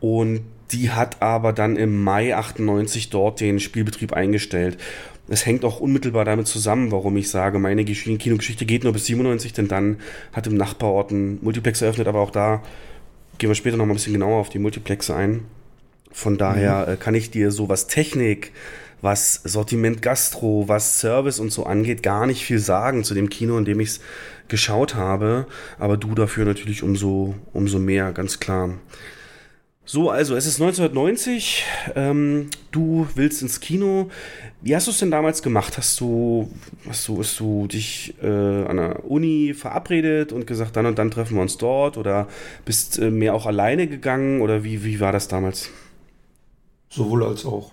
Und 0.00 0.42
die 0.70 0.90
hat 0.90 1.22
aber 1.22 1.52
dann 1.52 1.76
im 1.76 2.02
Mai 2.02 2.36
98 2.36 3.10
dort 3.10 3.40
den 3.40 3.58
Spielbetrieb 3.58 4.12
eingestellt. 4.12 4.78
Es 5.28 5.44
hängt 5.44 5.64
auch 5.64 5.80
unmittelbar 5.80 6.24
damit 6.24 6.46
zusammen, 6.46 6.90
warum 6.92 7.16
ich 7.16 7.30
sage, 7.30 7.58
meine 7.58 7.84
Kinogeschichte 7.84 8.64
geht 8.64 8.84
nur 8.84 8.92
bis 8.92 9.06
97, 9.06 9.52
denn 9.52 9.68
dann 9.68 9.98
hat 10.32 10.46
im 10.46 10.56
Nachbarort 10.56 11.10
ein 11.10 11.38
Multiplex 11.42 11.82
eröffnet, 11.82 12.08
aber 12.08 12.20
auch 12.20 12.30
da 12.30 12.62
gehen 13.36 13.50
wir 13.50 13.54
später 13.54 13.76
noch 13.76 13.84
mal 13.84 13.92
ein 13.92 13.96
bisschen 13.96 14.14
genauer 14.14 14.38
auf 14.38 14.48
die 14.48 14.58
Multiplexe 14.58 15.14
ein. 15.14 15.42
Von 16.12 16.38
daher 16.38 16.86
mhm. 16.88 17.00
Kann 17.00 17.14
ich 17.14 17.30
dir 17.30 17.50
so 17.50 17.68
was 17.68 17.86
Technik, 17.86 18.52
was 19.00 19.34
Sortiment 19.44 20.02
Gastro, 20.02 20.64
was 20.66 21.00
Service 21.00 21.40
und 21.40 21.50
so 21.52 21.64
angeht, 21.64 22.02
gar 22.02 22.26
nicht 22.26 22.44
viel 22.44 22.58
sagen 22.58 23.04
zu 23.04 23.14
dem 23.14 23.30
Kino, 23.30 23.56
in 23.58 23.64
dem 23.64 23.80
ich 23.80 23.88
es 23.88 24.00
geschaut 24.48 24.94
habe. 24.94 25.46
Aber 25.78 25.96
du 25.96 26.14
dafür 26.14 26.44
natürlich 26.44 26.82
umso, 26.82 27.34
umso 27.52 27.78
mehr, 27.78 28.12
ganz 28.12 28.40
klar. 28.40 28.70
So, 29.90 30.10
also 30.10 30.36
es 30.36 30.44
ist 30.44 30.60
1990, 30.60 31.64
ähm, 31.96 32.50
du 32.72 33.08
willst 33.14 33.40
ins 33.40 33.60
Kino. 33.60 34.10
Wie 34.60 34.76
hast 34.76 34.86
du 34.86 34.90
es 34.90 34.98
denn 34.98 35.10
damals 35.10 35.42
gemacht? 35.42 35.78
Hast 35.78 35.98
du, 35.98 36.52
hast 36.86 37.08
du, 37.08 37.20
hast 37.20 37.40
du 37.40 37.66
dich 37.68 38.14
äh, 38.22 38.26
an 38.26 38.76
der 38.76 39.10
Uni 39.10 39.54
verabredet 39.54 40.30
und 40.34 40.46
gesagt, 40.46 40.76
dann 40.76 40.84
und 40.84 40.98
dann 40.98 41.10
treffen 41.10 41.36
wir 41.36 41.40
uns 41.40 41.56
dort? 41.56 41.96
Oder 41.96 42.28
bist 42.66 42.98
äh, 42.98 43.10
mehr 43.10 43.32
auch 43.34 43.46
alleine 43.46 43.86
gegangen? 43.86 44.42
Oder 44.42 44.62
wie, 44.62 44.84
wie 44.84 45.00
war 45.00 45.12
das 45.12 45.26
damals? 45.26 45.70
Sowohl 46.90 47.24
als 47.24 47.46
auch. 47.46 47.72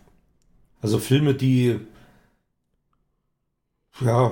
Also 0.82 1.00
Filme, 1.00 1.34
die 1.34 1.80
ja, 4.02 4.32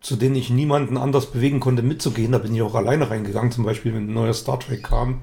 zu 0.00 0.16
denen 0.16 0.36
ich 0.36 0.50
niemanden 0.50 0.96
anders 0.96 1.30
bewegen 1.30 1.60
konnte, 1.60 1.82
mitzugehen, 1.82 2.32
da 2.32 2.38
bin 2.38 2.54
ich 2.54 2.62
auch 2.62 2.74
alleine 2.74 3.10
reingegangen, 3.10 3.52
zum 3.52 3.64
Beispiel, 3.64 3.94
wenn 3.94 4.08
ein 4.08 4.14
neuer 4.14 4.34
Star 4.34 4.60
Trek 4.60 4.84
kam. 4.84 5.22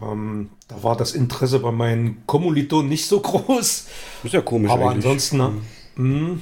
Ähm, 0.00 0.50
da 0.68 0.82
war 0.82 0.96
das 0.96 1.12
Interesse 1.12 1.58
bei 1.58 1.72
meinen 1.72 2.26
Kommilitonen 2.26 2.88
nicht 2.88 3.06
so 3.06 3.20
groß. 3.20 3.86
Ist 4.24 4.32
ja 4.32 4.42
komisch. 4.42 4.70
Aber 4.70 4.90
eigentlich. 4.90 5.06
ansonsten, 5.06 5.62
mhm. 5.96 6.32
mh, 6.32 6.38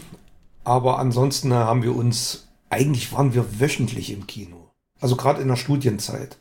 aber 0.64 0.98
ansonsten 0.98 1.52
haben 1.52 1.82
wir 1.82 1.94
uns, 1.94 2.48
eigentlich 2.68 3.12
waren 3.12 3.34
wir 3.34 3.60
wöchentlich 3.60 4.10
im 4.10 4.26
Kino. 4.26 4.70
Also 5.00 5.16
gerade 5.16 5.40
in 5.40 5.48
der 5.48 5.56
Studienzeit. 5.56 6.38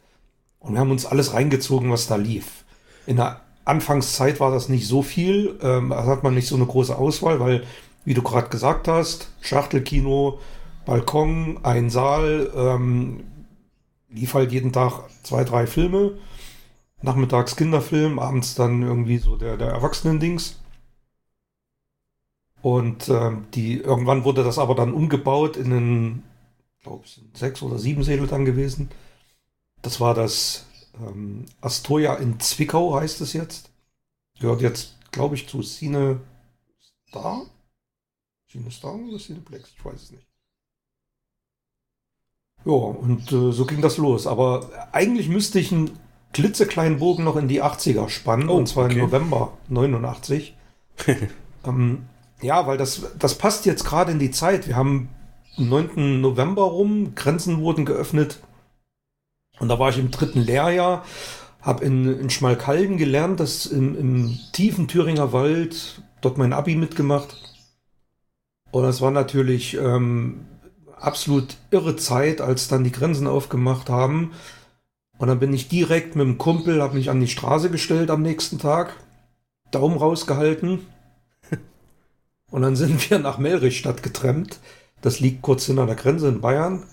Und 0.60 0.74
wir 0.74 0.79
haben 0.79 0.91
uns 0.91 1.05
alles 1.05 1.34
reingezogen, 1.34 1.91
was 1.91 2.08
da 2.08 2.15
lief. 2.15 2.63
In 3.05 3.17
der 3.17 3.41
Anfangszeit 3.65 4.39
war 4.39 4.51
das 4.51 4.70
nicht 4.70 4.88
so 4.88 5.01
viel, 5.01 5.58
ähm, 5.62 5.89
da 5.89 6.05
hat 6.05 6.24
man 6.24 6.34
nicht 6.34 6.48
so 6.48 6.55
eine 6.55 6.65
große 6.65 6.98
Auswahl, 6.98 7.39
weil, 7.39 7.63
wie 8.05 8.13
du 8.13 8.22
gerade 8.22 8.50
gesagt 8.50 8.88
hast, 8.88 9.29
Schachtelkino, 9.41 10.39
Balkon, 10.86 11.60
ein 11.63 11.89
Saal, 11.89 12.51
ähm, 12.55 13.24
lief 14.10 14.34
halt 14.34 14.51
jeden 14.51 14.74
Tag 14.74 15.03
zwei, 15.24 15.43
drei 15.43 15.67
Filme. 15.67 16.17
Nachmittags 17.01 17.55
Kinderfilm, 17.55 18.20
abends 18.20 18.55
dann 18.55 18.82
irgendwie 18.82 19.17
so 19.17 19.36
der, 19.36 19.58
der 19.58 19.70
Erwachsenen-Dings. 19.70 20.60
Und 22.62 23.10
ähm, 23.10 23.46
die, 23.53 23.79
irgendwann 23.79 24.24
wurde 24.24 24.43
das 24.43 24.58
aber 24.58 24.74
dann 24.74 24.93
umgebaut 24.93 25.58
in 25.58 25.74
einen, 25.74 26.24
glaube 26.82 27.03
ich, 27.05 27.22
sechs 27.34 27.62
oder 27.62 27.77
sieben 27.77 28.03
Säle 28.03 28.25
dann 28.27 28.46
gewesen. 28.46 28.89
Das 29.82 30.00
war 30.00 30.13
das 30.13 30.65
ähm, 31.00 31.45
Astoria 31.62 32.15
in 32.15 32.39
Zwickau 32.39 32.95
heißt 32.95 33.21
es 33.21 33.33
jetzt. 33.33 33.71
Gehört 34.39 34.62
jetzt, 34.62 34.97
glaube 35.12 35.35
ich, 35.35 35.47
zu 35.47 35.62
Cine 35.62 36.19
Star. 37.09 37.45
Cine 38.50 38.71
Star 38.71 38.95
oder 38.95 39.17
Cineplex? 39.17 39.71
Ich 39.77 39.85
weiß 39.85 40.01
es 40.01 40.12
nicht. 40.12 40.27
Ja, 42.65 42.71
und 42.71 43.31
äh, 43.31 43.51
so 43.51 43.65
ging 43.65 43.81
das 43.81 43.97
los. 43.97 44.27
Aber 44.27 44.69
eigentlich 44.91 45.29
müsste 45.29 45.59
ich 45.59 45.71
einen 45.71 46.00
klitzekleinen 46.33 47.00
Bogen 47.00 47.23
noch 47.23 47.35
in 47.35 47.47
die 47.47 47.62
80er 47.62 48.09
spannen, 48.09 48.50
oh, 48.50 48.55
und 48.55 48.67
zwar 48.67 48.85
okay. 48.85 48.95
im 48.95 49.01
November 49.01 49.57
89. 49.69 50.55
ähm, 51.65 52.05
ja, 52.41 52.65
weil 52.67 52.77
das, 52.77 53.03
das 53.17 53.38
passt 53.38 53.65
jetzt 53.65 53.85
gerade 53.85 54.12
in 54.12 54.19
die 54.19 54.31
Zeit. 54.31 54.67
Wir 54.67 54.75
haben 54.75 55.09
9. 55.57 56.21
November 56.21 56.63
rum, 56.63 57.15
Grenzen 57.15 57.62
wurden 57.62 57.85
geöffnet. 57.85 58.39
Und 59.63 59.70
da 59.70 59.79
war 59.79 59.91
ich 59.91 59.98
im 59.98 60.12
dritten 60.12 60.41
Lehrjahr, 60.41 61.05
habe 61.62 61.86
in, 61.86 62.20
in 62.20 62.29
Schmalkalden 62.29 62.98
gelernt, 62.98 63.39
das 63.39 63.65
im, 63.65 63.98
im 63.98 64.38
tiefen 64.51 64.89
Thüringer 64.89 65.32
Wald, 65.32 66.01
dort 66.20 66.38
mein 66.38 66.51
Abi 66.51 66.75
mitgemacht. 66.75 67.38
Und 68.72 68.84
das 68.84 69.00
war 69.00 69.10
natürlich 69.10 69.77
ähm, 69.77 70.48
absolut 71.00 71.55
irre 71.72 71.96
Zeit, 71.96 72.41
als 72.41 72.67
dann 72.67 72.84
die 72.84 72.91
Grenzen 72.91 73.25
aufgemacht 73.25 73.89
haben. 73.89 74.34
Und 75.17 75.29
dann 75.29 75.39
bin 75.39 75.53
ich 75.53 75.70
direkt 75.70 76.17
mit 76.17 76.27
dem 76.27 76.38
Kumpel, 76.38 76.82
habe 76.82 76.98
mich 76.98 77.10
an 77.10 77.22
die 77.22 77.29
Straße 77.29 77.70
gestellt 77.70 78.12
am 78.12 78.22
nächsten 78.22 78.60
Tag, 78.60 78.98
Daumen 79.72 79.96
rausgehalten. 79.96 80.88
Und 82.51 82.63
dann 82.63 82.75
sind 82.75 83.10
wir 83.10 83.17
nach 83.20 83.38
Melrichstadt 83.38 84.03
getrennt. 84.03 84.60
Das 85.00 85.22
liegt 85.22 85.41
kurz 85.41 85.67
hinter 85.67 85.86
der 85.86 85.96
Grenze 85.96 86.27
in 86.27 86.41
Bayern. 86.41 86.84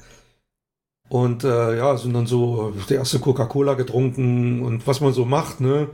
Und 1.10 1.42
äh, 1.42 1.76
ja, 1.76 1.96
sind 1.96 2.14
dann 2.14 2.26
so 2.26 2.72
die 2.88 2.94
erste 2.94 3.18
Coca-Cola 3.18 3.74
getrunken 3.74 4.62
und 4.62 4.86
was 4.86 5.00
man 5.00 5.12
so 5.12 5.24
macht, 5.24 5.60
ne? 5.60 5.88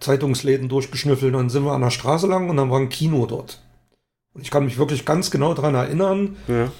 Zeitungsläden 0.00 0.70
durchgeschnüffelt, 0.70 1.34
dann 1.34 1.50
sind 1.50 1.66
wir 1.66 1.72
an 1.72 1.82
der 1.82 1.90
Straße 1.90 2.26
lang 2.26 2.48
und 2.48 2.56
dann 2.56 2.70
war 2.70 2.80
ein 2.80 2.88
Kino 2.88 3.26
dort. 3.26 3.60
Und 4.32 4.40
ich 4.40 4.50
kann 4.50 4.64
mich 4.64 4.78
wirklich 4.78 5.04
ganz 5.04 5.30
genau 5.30 5.52
daran 5.52 5.74
erinnern. 5.74 6.36
Ja. 6.48 6.72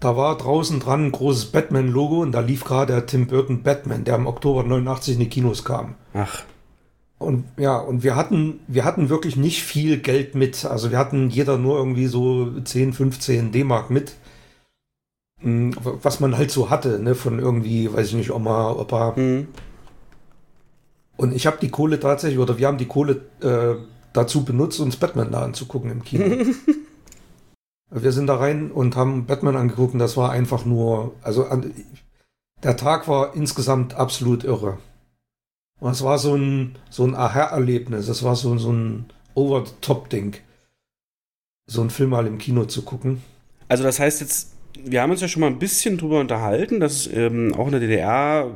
Da 0.00 0.16
war 0.16 0.36
draußen 0.36 0.80
dran 0.80 1.06
ein 1.06 1.12
großes 1.12 1.52
Batman-Logo 1.52 2.22
und 2.22 2.32
da 2.32 2.40
lief 2.40 2.64
gerade 2.64 2.94
der 2.94 3.06
Tim 3.06 3.28
Burton 3.28 3.62
Batman, 3.62 4.02
der 4.02 4.16
im 4.16 4.26
Oktober 4.26 4.64
89 4.64 5.14
in 5.14 5.20
die 5.20 5.28
Kinos 5.28 5.64
kam. 5.64 5.94
Ach. 6.14 6.42
Und 7.18 7.44
ja, 7.58 7.78
und 7.78 8.02
wir 8.02 8.16
hatten, 8.16 8.58
wir 8.66 8.84
hatten 8.84 9.08
wirklich 9.08 9.36
nicht 9.36 9.62
viel 9.62 9.98
Geld 9.98 10.34
mit. 10.34 10.64
Also 10.64 10.90
wir 10.90 10.98
hatten 10.98 11.30
jeder 11.30 11.58
nur 11.58 11.78
irgendwie 11.78 12.08
so 12.08 12.60
10, 12.60 12.92
15 12.92 13.52
D-Mark 13.52 13.88
mit. 13.88 14.16
Was 15.42 16.20
man 16.20 16.36
halt 16.36 16.50
so 16.50 16.70
hatte, 16.70 16.98
ne, 16.98 17.14
von 17.14 17.38
irgendwie, 17.38 17.92
weiß 17.92 18.08
ich 18.08 18.14
nicht, 18.14 18.30
Oma, 18.30 18.72
Opa. 18.72 19.14
Mhm. 19.16 19.48
Und 21.16 21.34
ich 21.34 21.46
habe 21.46 21.58
die 21.60 21.70
Kohle 21.70 22.00
tatsächlich, 22.00 22.38
oder 22.38 22.58
wir 22.58 22.66
haben 22.66 22.78
die 22.78 22.88
Kohle 22.88 23.22
äh, 23.40 23.76
dazu 24.12 24.44
benutzt, 24.44 24.80
uns 24.80 24.96
Batman 24.96 25.32
da 25.32 25.42
anzugucken 25.42 25.90
im 25.90 26.04
Kino. 26.04 26.24
wir 27.90 28.12
sind 28.12 28.26
da 28.26 28.36
rein 28.36 28.70
und 28.70 28.96
haben 28.96 29.26
Batman 29.26 29.56
angeguckt 29.56 29.94
und 29.94 30.00
das 30.00 30.16
war 30.16 30.30
einfach 30.30 30.64
nur, 30.64 31.14
also 31.22 31.46
an, 31.46 31.72
der 32.62 32.76
Tag 32.76 33.08
war 33.08 33.34
insgesamt 33.34 33.94
absolut 33.94 34.44
irre. 34.44 34.78
Und 35.78 35.92
es 35.92 36.02
war 36.02 36.18
so 36.18 36.34
ein, 36.34 36.76
so 36.88 37.04
ein 37.04 37.14
Aha-Erlebnis, 37.14 38.08
es 38.08 38.22
war 38.22 38.36
so, 38.36 38.56
so 38.56 38.72
ein 38.72 39.06
Over-the-Top-Ding, 39.34 40.38
so 41.66 41.82
einen 41.82 41.90
Film 41.90 42.10
mal 42.10 42.26
im 42.26 42.38
Kino 42.38 42.64
zu 42.64 42.82
gucken. 42.82 43.22
Also 43.68 43.82
das 43.82 44.00
heißt 44.00 44.20
jetzt, 44.20 44.55
wir 44.84 45.02
haben 45.02 45.10
uns 45.10 45.20
ja 45.20 45.28
schon 45.28 45.40
mal 45.40 45.48
ein 45.48 45.58
bisschen 45.58 45.98
drüber 45.98 46.20
unterhalten, 46.20 46.80
dass 46.80 47.08
ähm, 47.12 47.54
auch 47.54 47.66
in 47.66 47.72
der 47.72 47.80
DDR 47.80 48.50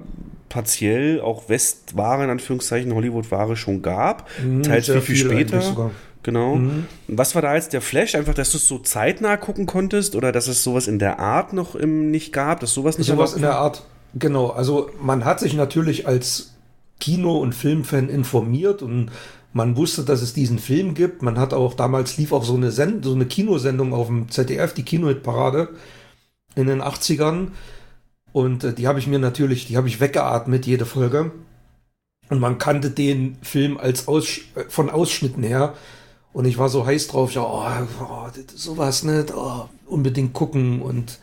partiell 0.49 1.21
auch 1.21 1.49
Westware, 1.49 2.25
in 2.25 2.31
Anführungszeichen, 2.31 2.95
Hollywood-Ware 2.95 3.57
schon 3.57 3.83
gab. 3.83 4.29
Mhm, 4.43 4.63
teils 4.63 4.87
viel, 4.87 5.01
viel, 5.01 5.17
später. 5.17 5.91
Genau. 6.23 6.57
Mhm. 6.57 6.87
Was 7.09 7.35
war 7.35 7.41
da 7.41 7.55
jetzt 7.55 7.73
der 7.73 7.81
Flash? 7.81 8.15
Einfach, 8.15 8.35
dass 8.35 8.51
du 8.51 8.59
es 8.59 8.69
so 8.69 8.79
zeitnah 8.79 9.39
gucken 9.39 9.65
konntest 9.65 10.15
oder 10.15 10.33
dass 10.33 10.49
es 10.49 10.63
sowas 10.63 10.87
in 10.87 10.99
der 10.99 11.19
Art 11.19 11.55
noch 11.55 11.75
im, 11.75 12.11
nicht 12.11 12.33
gab, 12.33 12.61
dass 12.61 12.75
sowas 12.75 12.99
nicht 12.99 13.07
Sowas 13.07 13.33
in 13.33 13.43
der 13.43 13.57
Art, 13.57 13.85
genau. 14.15 14.49
Also 14.49 14.91
man 15.01 15.25
hat 15.25 15.41
sich 15.41 15.55
natürlich 15.55 16.07
als 16.07 16.55
Kino- 16.99 17.39
und 17.39 17.55
Filmfan 17.55 18.11
informiert 18.11 18.83
und 18.83 19.11
man 19.53 19.77
wusste, 19.77 20.03
dass 20.03 20.21
es 20.21 20.35
diesen 20.35 20.59
Film 20.59 20.95
gibt. 20.95 21.23
Man 21.23 21.39
hat 21.39 21.55
auch 21.55 21.75
damals 21.75 22.19
lief 22.19 22.33
auch 22.33 22.45
so 22.45 22.55
eine, 22.55 22.71
Send 22.71 23.05
so 23.05 23.15
eine 23.15 23.25
Kinosendung 23.25 23.95
auf 23.95 24.07
dem 24.09 24.31
ZDF, 24.31 24.75
die 24.75 24.85
Kinohit-Parade 24.85 25.71
in 26.55 26.67
den 26.67 26.83
80ern. 26.83 27.49
Und 28.33 28.65
äh, 28.65 28.73
die 28.73 28.87
habe 28.87 28.99
ich 28.99 29.07
mir 29.07 29.19
natürlich, 29.19 29.67
die 29.67 29.77
habe 29.77 29.89
ich 29.89 30.01
weggeatmet, 30.01 30.67
jede 30.67 30.87
Folge. 30.87 31.33
Und 32.29 32.39
man 32.39 32.59
kannte 32.59 32.91
den 32.91 33.37
Film 33.43 33.77
als 33.77 34.09
Aus, 34.09 34.39
äh, 34.55 34.65
von 34.69 34.91
Ausschnitten 34.91 35.43
her. 35.43 35.75
Und 36.33 36.45
ich 36.45 36.59
war 36.59 36.69
so 36.69 36.87
heiß 36.87 37.09
drauf, 37.09 37.33
ja, 37.33 37.43
oh, 37.43 37.65
oh 38.01 38.29
sowas 38.55 39.03
nicht, 39.03 39.35
oh, 39.35 39.69
unbedingt 39.87 40.33
gucken 40.33 40.81
und 40.81 41.19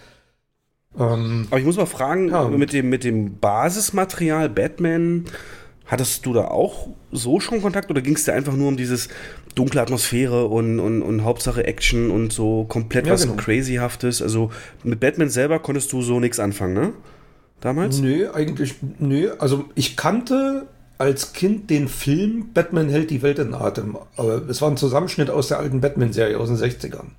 ähm, 0.99 1.47
Aber 1.49 1.59
ich 1.59 1.65
muss 1.65 1.77
mal 1.77 1.85
fragen, 1.85 2.29
ja, 2.29 2.47
mit 2.47 2.73
dem, 2.73 2.89
mit 2.89 3.03
dem 3.03 3.39
Basismaterial 3.39 4.49
Batman, 4.49 5.25
hattest 5.85 6.25
du 6.25 6.33
da 6.33 6.45
auch 6.45 6.89
so 7.11 7.39
schon 7.39 7.61
Kontakt 7.61 7.89
oder 7.89 8.01
ging 8.01 8.15
es 8.15 8.25
dir 8.25 8.33
einfach 8.33 8.53
nur 8.53 8.67
um 8.67 8.77
dieses 8.77 9.09
dunkle 9.57 9.81
Atmosphäre 9.81 10.45
und, 10.47 10.79
und, 10.79 11.01
und 11.01 11.23
Hauptsache 11.23 11.65
Action 11.65 12.11
und 12.11 12.31
so 12.31 12.65
komplett 12.65 13.07
Ja, 13.07 13.13
was 13.13 13.23
genau. 13.23 13.35
Crazyhaftes. 13.35 14.21
Also 14.21 14.51
mit 14.83 14.99
Batman 14.99 15.29
selber 15.29 15.59
konntest 15.59 15.91
du 15.93 16.01
so 16.01 16.19
nichts 16.19 16.39
anfangen, 16.39 16.73
ne? 16.73 16.93
Damals? 17.59 17.99
Nö, 17.99 18.29
eigentlich, 18.31 18.75
nö. 18.99 19.31
Also 19.39 19.65
ich 19.75 19.97
kannte 19.97 20.67
als 20.97 21.33
Kind 21.33 21.69
den 21.69 21.87
Film 21.87 22.53
Batman 22.53 22.89
hält 22.89 23.09
die 23.09 23.21
Welt 23.21 23.39
in 23.39 23.53
Atem. 23.53 23.97
Aber 24.15 24.47
es 24.47 24.61
war 24.61 24.69
ein 24.69 24.77
Zusammenschnitt 24.77 25.29
aus 25.29 25.47
der 25.47 25.59
alten 25.59 25.81
Batman-Serie 25.81 26.37
aus 26.39 26.49
den 26.49 26.57
60ern. 26.57 27.09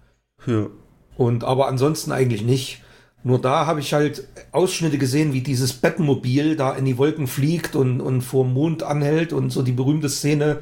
Ja. 0.47 0.66
Und 1.16 1.45
aber 1.45 1.68
ansonsten 1.68 2.12
eigentlich 2.12 2.42
nicht. 2.42 2.83
Nur 3.25 3.40
da 3.40 3.66
habe 3.66 3.80
ich 3.80 3.92
halt 3.95 4.28
Ausschnitte 4.52 4.97
gesehen, 4.97 5.33
wie 5.33 5.40
dieses 5.40 5.73
Batmobil 5.73 6.57
da 6.57 6.75
in 6.75 6.85
die 6.85 6.99
Wolken 6.99 7.26
fliegt 7.26 7.75
und, 7.75 8.00
und 8.00 8.23
vor 8.23 8.45
dem 8.45 8.54
Mond 8.54 8.85
anhält 8.85 9.33
und 9.33 9.50
so 9.50 9.62
die 9.62 9.73
berühmte 9.73 10.09
Szene. 10.09 10.59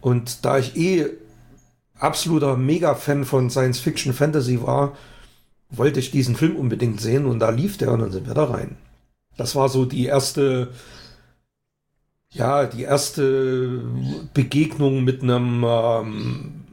Und 0.00 0.44
da 0.44 0.58
ich 0.58 0.76
eh 0.76 1.06
absoluter 1.98 2.56
Mega-Fan 2.56 3.24
von 3.24 3.50
Science-Fiction-Fantasy 3.50 4.62
war, 4.62 4.96
wollte 5.70 6.00
ich 6.00 6.10
diesen 6.10 6.36
Film 6.36 6.56
unbedingt 6.56 7.00
sehen 7.00 7.26
und 7.26 7.40
da 7.40 7.50
lief 7.50 7.76
der 7.76 7.92
und 7.92 8.00
dann 8.00 8.12
sind 8.12 8.26
wir 8.26 8.34
da 8.34 8.44
rein. 8.44 8.76
Das 9.36 9.54
war 9.54 9.68
so 9.68 9.84
die 9.84 10.06
erste, 10.06 10.72
ja, 12.30 12.66
die 12.66 12.82
erste 12.82 13.82
Begegnung 14.34 15.04
mit 15.04 15.22
einem 15.22 15.64
ähm, 15.66 16.64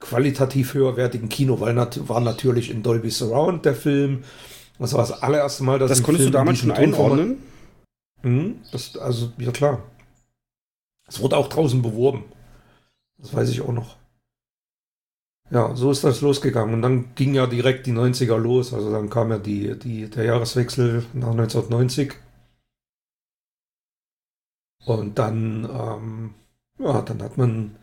qualitativ 0.00 0.74
höherwertigen 0.74 1.28
Kino, 1.28 1.60
weil 1.60 1.74
nat 1.74 2.08
war 2.08 2.20
natürlich 2.20 2.70
in 2.70 2.82
Dolby 2.82 3.10
Surround 3.10 3.64
der 3.64 3.74
Film. 3.74 4.24
Das 4.78 4.92
war 4.94 5.00
das 5.00 5.22
allererste 5.22 5.62
Mal, 5.62 5.78
dass 5.78 5.90
Das 5.90 6.02
konntest 6.02 6.24
Film 6.24 6.32
du 6.32 6.38
damals 6.38 6.58
schon 6.58 6.72
einordnen? 6.72 7.38
Mhm, 8.22 8.56
das, 8.72 8.96
also, 8.96 9.32
ja 9.38 9.52
klar. 9.52 9.82
Es 11.12 11.20
wurde 11.20 11.36
auch 11.36 11.48
draußen 11.48 11.82
beworben. 11.82 12.24
Das 13.18 13.34
weiß 13.34 13.50
ich 13.50 13.60
auch 13.60 13.72
noch. 13.72 13.96
Ja, 15.50 15.76
so 15.76 15.90
ist 15.90 16.04
das 16.04 16.22
losgegangen. 16.22 16.72
Und 16.72 16.80
dann 16.80 17.14
ging 17.14 17.34
ja 17.34 17.46
direkt 17.46 17.84
die 17.86 17.92
90er 17.92 18.38
los. 18.38 18.72
Also 18.72 18.90
dann 18.90 19.10
kam 19.10 19.30
ja 19.30 19.36
die, 19.36 19.78
die, 19.78 20.08
der 20.08 20.24
Jahreswechsel 20.24 21.04
nach 21.12 21.32
1990. 21.32 22.14
Und 24.86 25.18
dann, 25.18 25.68
ähm, 25.70 26.34
ja, 26.78 27.02
dann 27.02 27.22
hat 27.22 27.36
man 27.36 27.76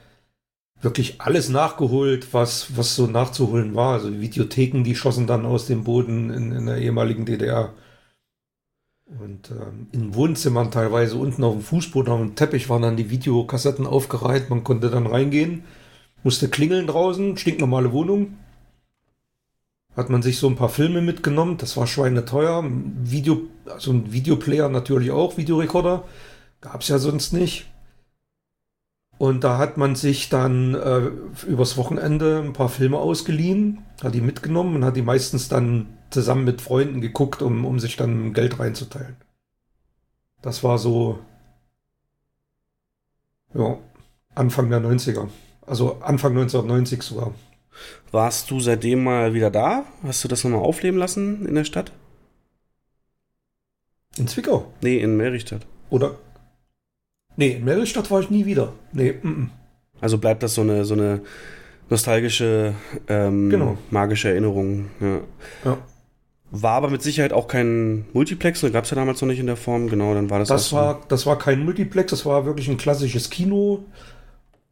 wirklich 0.82 1.22
alles 1.22 1.50
nachgeholt, 1.50 2.34
was, 2.34 2.76
was 2.76 2.96
so 2.96 3.06
nachzuholen 3.06 3.76
war. 3.76 3.94
Also 3.94 4.10
die 4.10 4.22
Videotheken, 4.22 4.84
die 4.84 4.96
schossen 4.96 5.28
dann 5.28 5.46
aus 5.46 5.68
dem 5.68 5.84
Boden 5.84 6.32
in, 6.32 6.52
in 6.52 6.66
der 6.66 6.78
ehemaligen 6.78 7.28
DDR. 7.28 7.76
Und 9.18 9.50
ähm, 9.50 9.88
in 9.92 10.14
Wohnzimmern 10.14 10.70
teilweise 10.70 11.18
unten 11.18 11.44
auf 11.44 11.54
dem 11.54 11.64
Fußboden 11.64 12.14
auf 12.14 12.20
dem 12.20 12.36
Teppich 12.36 12.70
waren 12.70 12.84
dann 12.84 12.98
die 12.98 13.10
Videokassetten 13.10 13.88
aufgereiht. 13.88 14.50
Man 14.50 14.64
konnte 14.64 14.92
dann 14.92 15.08
reingehen, 15.08 15.64
musste 16.24 16.48
klingeln 16.48 16.86
draußen, 16.86 17.36
stinknormale 17.38 17.92
Wohnung. 17.92 18.38
Hat 19.96 20.12
man 20.12 20.22
sich 20.22 20.38
so 20.38 20.48
ein 20.48 20.56
paar 20.56 20.70
Filme 20.70 21.02
mitgenommen, 21.02 21.58
das 21.58 21.76
war 21.76 21.88
schweineteuer. 21.88 22.64
Video, 23.04 23.42
also 23.66 23.92
ein 23.92 24.14
Videoplayer 24.14 24.70
natürlich 24.70 25.10
auch, 25.10 25.38
Videorekorder. 25.38 26.04
Gab 26.62 26.82
es 26.82 26.90
ja 26.90 27.00
sonst 27.00 27.34
nicht. 27.34 27.66
Und 29.20 29.44
da 29.44 29.58
hat 29.58 29.76
man 29.76 29.96
sich 29.96 30.30
dann 30.30 30.76
äh, 30.76 31.10
übers 31.46 31.76
Wochenende 31.76 32.40
ein 32.40 32.54
paar 32.54 32.70
Filme 32.70 32.98
ausgeliehen, 32.98 33.86
hat 34.02 34.16
die 34.16 34.22
mitgenommen 34.22 34.78
und 34.78 34.86
hat 34.86 34.96
die 34.96 35.02
meistens 35.02 35.50
dann 35.50 35.98
zusammen 36.10 36.46
mit 36.46 36.62
Freunden 36.62 37.02
geguckt, 37.02 37.42
um, 37.42 37.66
um 37.66 37.80
sich 37.80 37.98
dann 37.98 38.32
Geld 38.32 38.60
reinzuteilen. 38.60 39.18
Das 40.42 40.64
war 40.64 40.78
so, 40.78 41.20
ja, 43.54 43.78
Anfang 44.36 44.70
der 44.70 44.80
90er. 44.80 45.28
Also 45.68 45.98
Anfang 46.00 46.32
1990 46.32 47.04
sogar. 47.04 47.34
Warst 48.12 48.50
du 48.50 48.62
seitdem 48.62 49.04
mal 49.04 49.34
wieder 49.34 49.52
da? 49.52 49.84
Hast 50.02 50.24
du 50.24 50.30
das 50.30 50.46
nochmal 50.46 50.62
aufleben 50.62 50.98
lassen 50.98 51.46
in 51.46 51.56
der 51.56 51.66
Stadt? 51.66 51.92
In 54.16 54.30
Zwickau. 54.30 54.72
Nee, 54.82 55.00
in 55.00 55.18
Merichstadt. 55.18 55.66
Oder? 55.90 56.16
Nee, 57.40 57.52
in 57.52 57.64
Merristadt 57.64 58.12
war 58.12 58.20
ich 58.20 58.30
nie 58.30 58.46
wieder. 58.46 58.74
Nee, 58.92 59.14
mm, 59.24 59.28
mm. 59.30 59.50
Also 60.02 60.18
bleibt 60.18 60.44
das 60.44 60.56
so 60.56 60.62
eine, 60.62 60.84
so 60.84 60.94
eine 60.94 61.22
nostalgische, 61.90 62.74
ähm, 63.08 63.50
Genau. 63.50 63.78
magische 63.92 64.28
Erinnerung. 64.28 64.88
Ja. 65.00 65.20
Ja. 65.64 65.78
War 66.52 66.74
aber 66.74 66.90
mit 66.90 67.02
Sicherheit 67.02 67.32
auch 67.32 67.48
kein 67.48 68.06
Multiplex, 68.12 68.62
gab 68.74 68.84
es 68.84 68.90
ja 68.90 68.96
damals 68.96 69.22
noch 69.22 69.30
nicht 69.30 69.40
in 69.40 69.46
der 69.48 69.56
Form, 69.56 69.88
genau, 69.88 70.14
dann 70.14 70.30
war 70.30 70.40
das 70.40 70.50
Das 70.50 70.74
war, 70.74 71.00
das 71.08 71.26
war 71.26 71.38
kein 71.38 71.64
Multiplex, 71.64 72.10
das 72.12 72.26
war 72.26 72.46
wirklich 72.46 72.68
ein 72.68 72.76
klassisches 72.78 73.30
Kino, 73.30 73.86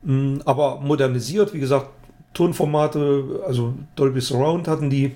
mh, 0.03 0.41
aber 0.43 0.81
modernisiert, 0.81 1.53
wie 1.53 1.59
gesagt, 1.59 1.87
Tonformate, 2.33 3.43
also 3.47 3.75
Dolby 3.95 4.19
Surround 4.19 4.67
hatten 4.67 4.89
die, 4.89 5.11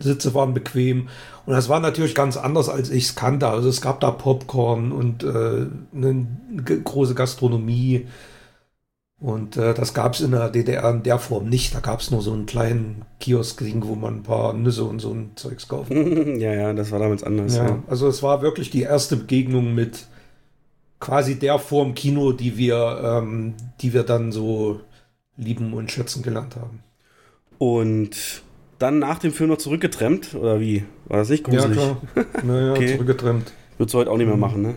Sitze 0.00 0.34
waren 0.34 0.54
bequem 0.54 1.08
und 1.46 1.54
das 1.54 1.68
war 1.68 1.80
natürlich 1.80 2.14
ganz 2.14 2.36
anders, 2.36 2.68
als 2.68 2.90
ich 2.90 3.04
es 3.04 3.14
kannte. 3.14 3.48
Also 3.48 3.68
es 3.68 3.80
gab 3.80 4.00
da 4.00 4.10
Popcorn 4.10 4.92
und 4.92 5.24
äh, 5.24 5.66
eine 5.94 6.26
große 6.84 7.14
Gastronomie 7.14 8.06
und 9.20 9.56
äh, 9.56 9.74
das 9.74 9.94
gab 9.94 10.14
es 10.14 10.20
in 10.20 10.30
der 10.30 10.48
DDR 10.48 10.90
in 10.90 11.02
der 11.02 11.18
Form 11.18 11.48
nicht. 11.48 11.74
Da 11.74 11.80
gab 11.80 12.00
es 12.00 12.12
nur 12.12 12.22
so 12.22 12.32
einen 12.32 12.46
kleinen 12.46 13.02
Kiosk-Ding, 13.18 13.82
wo 13.84 13.96
man 13.96 14.18
ein 14.18 14.22
paar 14.22 14.52
Nüsse 14.52 14.84
und 14.84 15.00
so 15.00 15.12
ein 15.12 15.32
Zeugs 15.34 15.66
kaufen 15.66 15.88
konnte. 16.14 16.30
ja, 16.38 16.52
ja, 16.54 16.72
das 16.72 16.92
war 16.92 17.00
damals 17.00 17.24
anders. 17.24 17.56
Ja, 17.56 17.66
Ja. 17.66 17.82
also 17.88 18.06
es 18.06 18.22
war 18.22 18.42
wirklich 18.42 18.70
die 18.70 18.82
erste 18.82 19.16
Begegnung 19.16 19.74
mit 19.74 20.06
quasi 21.00 21.36
der 21.36 21.58
Form 21.58 21.94
Kino, 21.94 22.30
die 22.32 22.56
wir, 22.56 23.00
ähm, 23.02 23.54
die 23.80 23.92
wir 23.92 24.04
dann 24.04 24.30
so 24.30 24.80
lieben 25.36 25.72
und 25.72 25.90
schätzen 25.90 26.22
gelernt 26.22 26.54
haben. 26.54 26.84
Und 27.58 28.42
dann 28.78 28.98
nach 28.98 29.18
dem 29.18 29.32
Film 29.32 29.50
noch 29.50 29.58
zurückgetrennt, 29.58 30.34
oder 30.34 30.60
wie? 30.60 30.84
War 31.06 31.18
das 31.18 31.28
nicht 31.30 31.44
gruselig? 31.44 31.76
Ja, 32.14 32.24
klar. 32.24 32.42
Naja, 32.44 32.72
Okay. 32.72 32.92
zurückgetrennt. 32.94 33.52
Würdest 33.76 33.94
du 33.94 33.98
heute 33.98 34.10
auch 34.10 34.16
nicht 34.16 34.26
mehr 34.26 34.36
machen, 34.36 34.62
ne? 34.62 34.74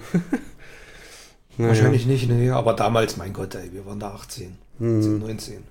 Naja. 1.58 1.70
Wahrscheinlich 1.70 2.06
nicht, 2.06 2.30
nee, 2.30 2.50
aber 2.50 2.74
damals, 2.74 3.18
mein 3.18 3.34
Gott, 3.34 3.56
ey, 3.56 3.72
wir 3.74 3.86
waren 3.86 4.00
da 4.00 4.10
18, 4.12 4.58
Mhm. 4.80 4.98
18 5.00 5.20
19. 5.20 5.64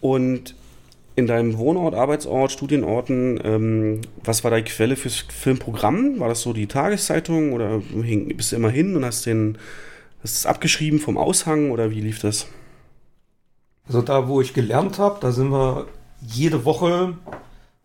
Und 0.00 0.54
in 1.16 1.26
deinem 1.26 1.58
Wohnort, 1.58 1.94
Arbeitsort, 1.94 2.50
Studienorten, 2.52 3.38
ähm, 3.44 4.00
was 4.24 4.42
war 4.42 4.50
deine 4.50 4.64
Quelle 4.64 4.96
fürs 4.96 5.16
Filmprogramm? 5.28 6.18
War 6.18 6.28
das 6.28 6.40
so 6.40 6.52
die 6.52 6.66
Tageszeitung 6.66 7.52
oder 7.52 7.82
hing- 8.02 8.34
bist 8.36 8.52
du 8.52 8.56
immer 8.56 8.70
hin 8.70 8.96
und 8.96 9.04
hast 9.04 9.26
den 9.26 9.58
hast 10.22 10.36
es 10.36 10.46
abgeschrieben 10.46 10.98
vom 10.98 11.18
Aushang 11.18 11.70
oder 11.70 11.90
wie 11.90 12.00
lief 12.00 12.20
das? 12.20 12.46
Also 13.86 14.02
da, 14.02 14.28
wo 14.28 14.40
ich 14.40 14.54
gelernt 14.54 14.98
habe, 14.98 15.18
da 15.20 15.32
sind 15.32 15.50
wir 15.50 15.86
jede 16.20 16.64
Woche, 16.64 17.14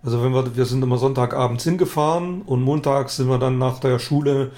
also 0.03 0.23
wenn 0.23 0.33
wir, 0.33 0.55
wir 0.55 0.65
sind 0.65 0.83
immer 0.83 0.97
Sonntagabends 0.97 1.63
hingefahren 1.63 2.41
und 2.43 2.61
montags 2.61 3.17
sind 3.17 3.27
wir 3.27 3.39
dann 3.39 3.57
nach 3.57 3.79
der 3.79 3.99
Schule 3.99 4.51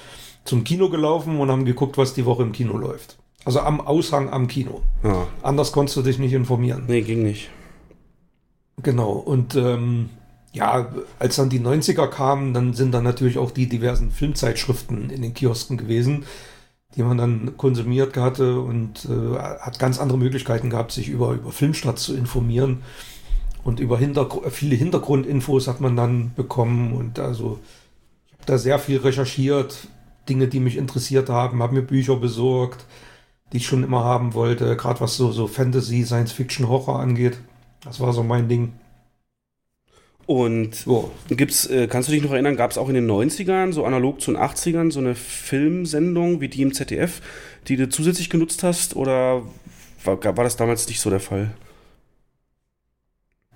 zum 0.43 0.63
Kino 0.63 0.89
gelaufen 0.89 1.39
und 1.39 1.51
haben 1.51 1.65
geguckt, 1.65 1.97
was 1.97 2.13
die 2.13 2.25
Woche 2.25 2.43
im 2.43 2.51
Kino 2.51 2.77
läuft. 2.77 3.17
Also 3.45 3.61
am 3.61 3.79
Aushang 3.79 4.29
am 4.29 4.47
Kino. 4.47 4.81
Ja, 5.03 5.27
Anders 5.41 5.71
konntest 5.71 5.95
du 5.97 6.01
dich 6.01 6.19
nicht 6.19 6.33
informieren. 6.33 6.83
nee, 6.87 7.01
ging 7.01 7.23
nicht. 7.23 7.49
Genau. 8.83 9.11
Und 9.11 9.55
ähm, 9.55 10.09
ja, 10.53 10.89
als 11.19 11.35
dann 11.37 11.49
die 11.49 11.59
90er 11.59 12.07
kamen, 12.07 12.53
dann 12.53 12.73
sind 12.73 12.91
dann 12.93 13.03
natürlich 13.03 13.37
auch 13.37 13.51
die 13.51 13.67
diversen 13.69 14.11
Filmzeitschriften 14.11 15.09
in 15.09 15.21
den 15.21 15.33
Kiosken 15.33 15.77
gewesen, 15.77 16.25
die 16.95 17.03
man 17.03 17.17
dann 17.17 17.57
konsumiert 17.57 18.17
hatte 18.17 18.59
und 18.59 19.05
äh, 19.05 19.37
hat 19.37 19.79
ganz 19.79 19.99
andere 19.99 20.17
Möglichkeiten 20.17 20.69
gehabt, 20.69 20.91
sich 20.91 21.09
über, 21.09 21.33
über 21.33 21.51
Filmstadt 21.51 21.99
zu 21.99 22.15
informieren. 22.15 22.83
Und 23.67 23.81
über 23.81 23.97
Hintergr 23.97 24.49
viele 24.49 24.77
Hintergrundinfos 24.77 25.67
hat 25.67 25.81
man 25.81 25.97
dann 25.97 26.31
bekommen. 26.37 26.93
Und 26.93 27.19
also 27.19 27.59
ich 28.27 28.33
habe 28.35 28.45
da 28.45 28.57
sehr 28.57 28.79
viel 28.79 28.97
recherchiert, 28.99 29.89
Dinge, 30.29 30.47
die 30.47 30.61
mich 30.61 30.77
interessiert 30.77 31.27
haben, 31.27 31.61
habe 31.61 31.75
mir 31.75 31.81
Bücher 31.81 32.15
besorgt, 32.15 32.85
die 33.51 33.57
ich 33.57 33.67
schon 33.67 33.83
immer 33.83 34.05
haben 34.05 34.33
wollte, 34.33 34.77
gerade 34.77 35.01
was 35.01 35.17
so, 35.17 35.33
so 35.33 35.47
Fantasy, 35.47 36.05
Science 36.05 36.31
Fiction, 36.31 36.69
Horror 36.69 37.01
angeht. 37.01 37.39
Das 37.83 37.99
war 37.99 38.13
so 38.13 38.23
mein 38.23 38.47
Ding. 38.47 38.71
Und 40.25 40.73
So. 40.73 41.11
gibt's, 41.27 41.65
äh, 41.65 41.87
kannst 41.87 42.07
du 42.07 42.13
dich 42.13 42.23
noch 42.23 42.31
erinnern, 42.31 42.55
gab 42.55 42.71
es 42.71 42.77
auch 42.77 42.87
in 42.87 42.95
den 42.95 43.05
90ern, 43.05 43.73
so 43.73 43.83
analog 43.83 44.21
zu 44.21 44.31
den 44.31 44.39
80ern, 44.39 44.91
so 44.91 45.01
eine 45.01 45.13
Filmsendung 45.13 46.39
wie 46.39 46.47
die 46.47 46.61
im 46.61 46.73
ZDF, 46.73 47.21
die 47.67 47.75
du 47.75 47.89
zusätzlich 47.89 48.29
genutzt 48.29 48.63
hast 48.63 48.95
oder 48.95 49.41
war, 50.05 50.23
war 50.23 50.45
das 50.45 50.55
damals 50.55 50.87
nicht 50.87 51.01
so 51.01 51.09
der 51.09 51.19
Fall? 51.19 51.51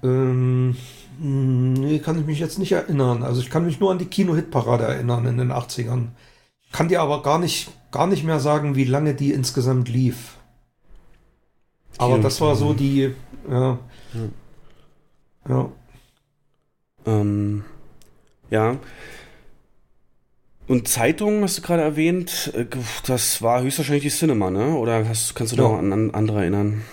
Ähm, 0.04 0.76
mh, 1.20 1.80
nee, 1.80 2.00
kann 2.00 2.20
ich 2.20 2.26
mich 2.26 2.40
jetzt 2.40 2.60
nicht 2.60 2.72
erinnern. 2.72 3.24
Also 3.24 3.42
ich 3.42 3.50
kann 3.50 3.66
mich 3.66 3.80
nur 3.80 3.92
an 3.92 4.00
die 4.00 4.06
Kino-Hit-Parade 4.06 4.86
erinnern 4.86 5.26
in 5.26 5.38
den 5.38 5.52
80ern. 5.52 6.10
Ich 6.66 6.72
kann 6.72 6.88
dir 6.88 7.02
aber 7.02 7.22
gar 7.24 7.40
nicht, 7.40 7.70
gar 7.92 8.08
nicht 8.08 8.24
mehr 8.24 8.40
sagen, 8.40 8.76
wie 8.76 8.86
lange 8.86 9.14
die 9.14 9.32
insgesamt 9.34 9.90
lief. 9.90 10.38
Aber 11.98 12.16
Kino- 12.16 12.24
das 12.24 12.42
war 12.42 12.56
so 12.56 12.74
die, 12.74 13.14
ja. 13.50 13.80
Ja. 15.48 15.72
Ähm, 17.06 17.64
ja. 18.50 18.78
Und 20.68 20.88
Zeitungen 20.88 21.44
hast 21.44 21.58
du 21.58 21.62
gerade 21.62 21.82
erwähnt, 21.82 22.52
äh, 22.56 22.66
das 23.06 23.42
war 23.42 23.62
höchstwahrscheinlich 23.62 24.04
die 24.04 24.10
Cinema, 24.10 24.50
ne? 24.50 24.76
Oder 24.76 25.08
hast, 25.08 25.36
kannst 25.36 25.54
du 25.54 25.58
ja. 25.58 25.64
noch 25.64 25.78
an, 25.78 25.92
an 25.92 26.12
andere 26.12 26.42
erinnern? 26.42 26.84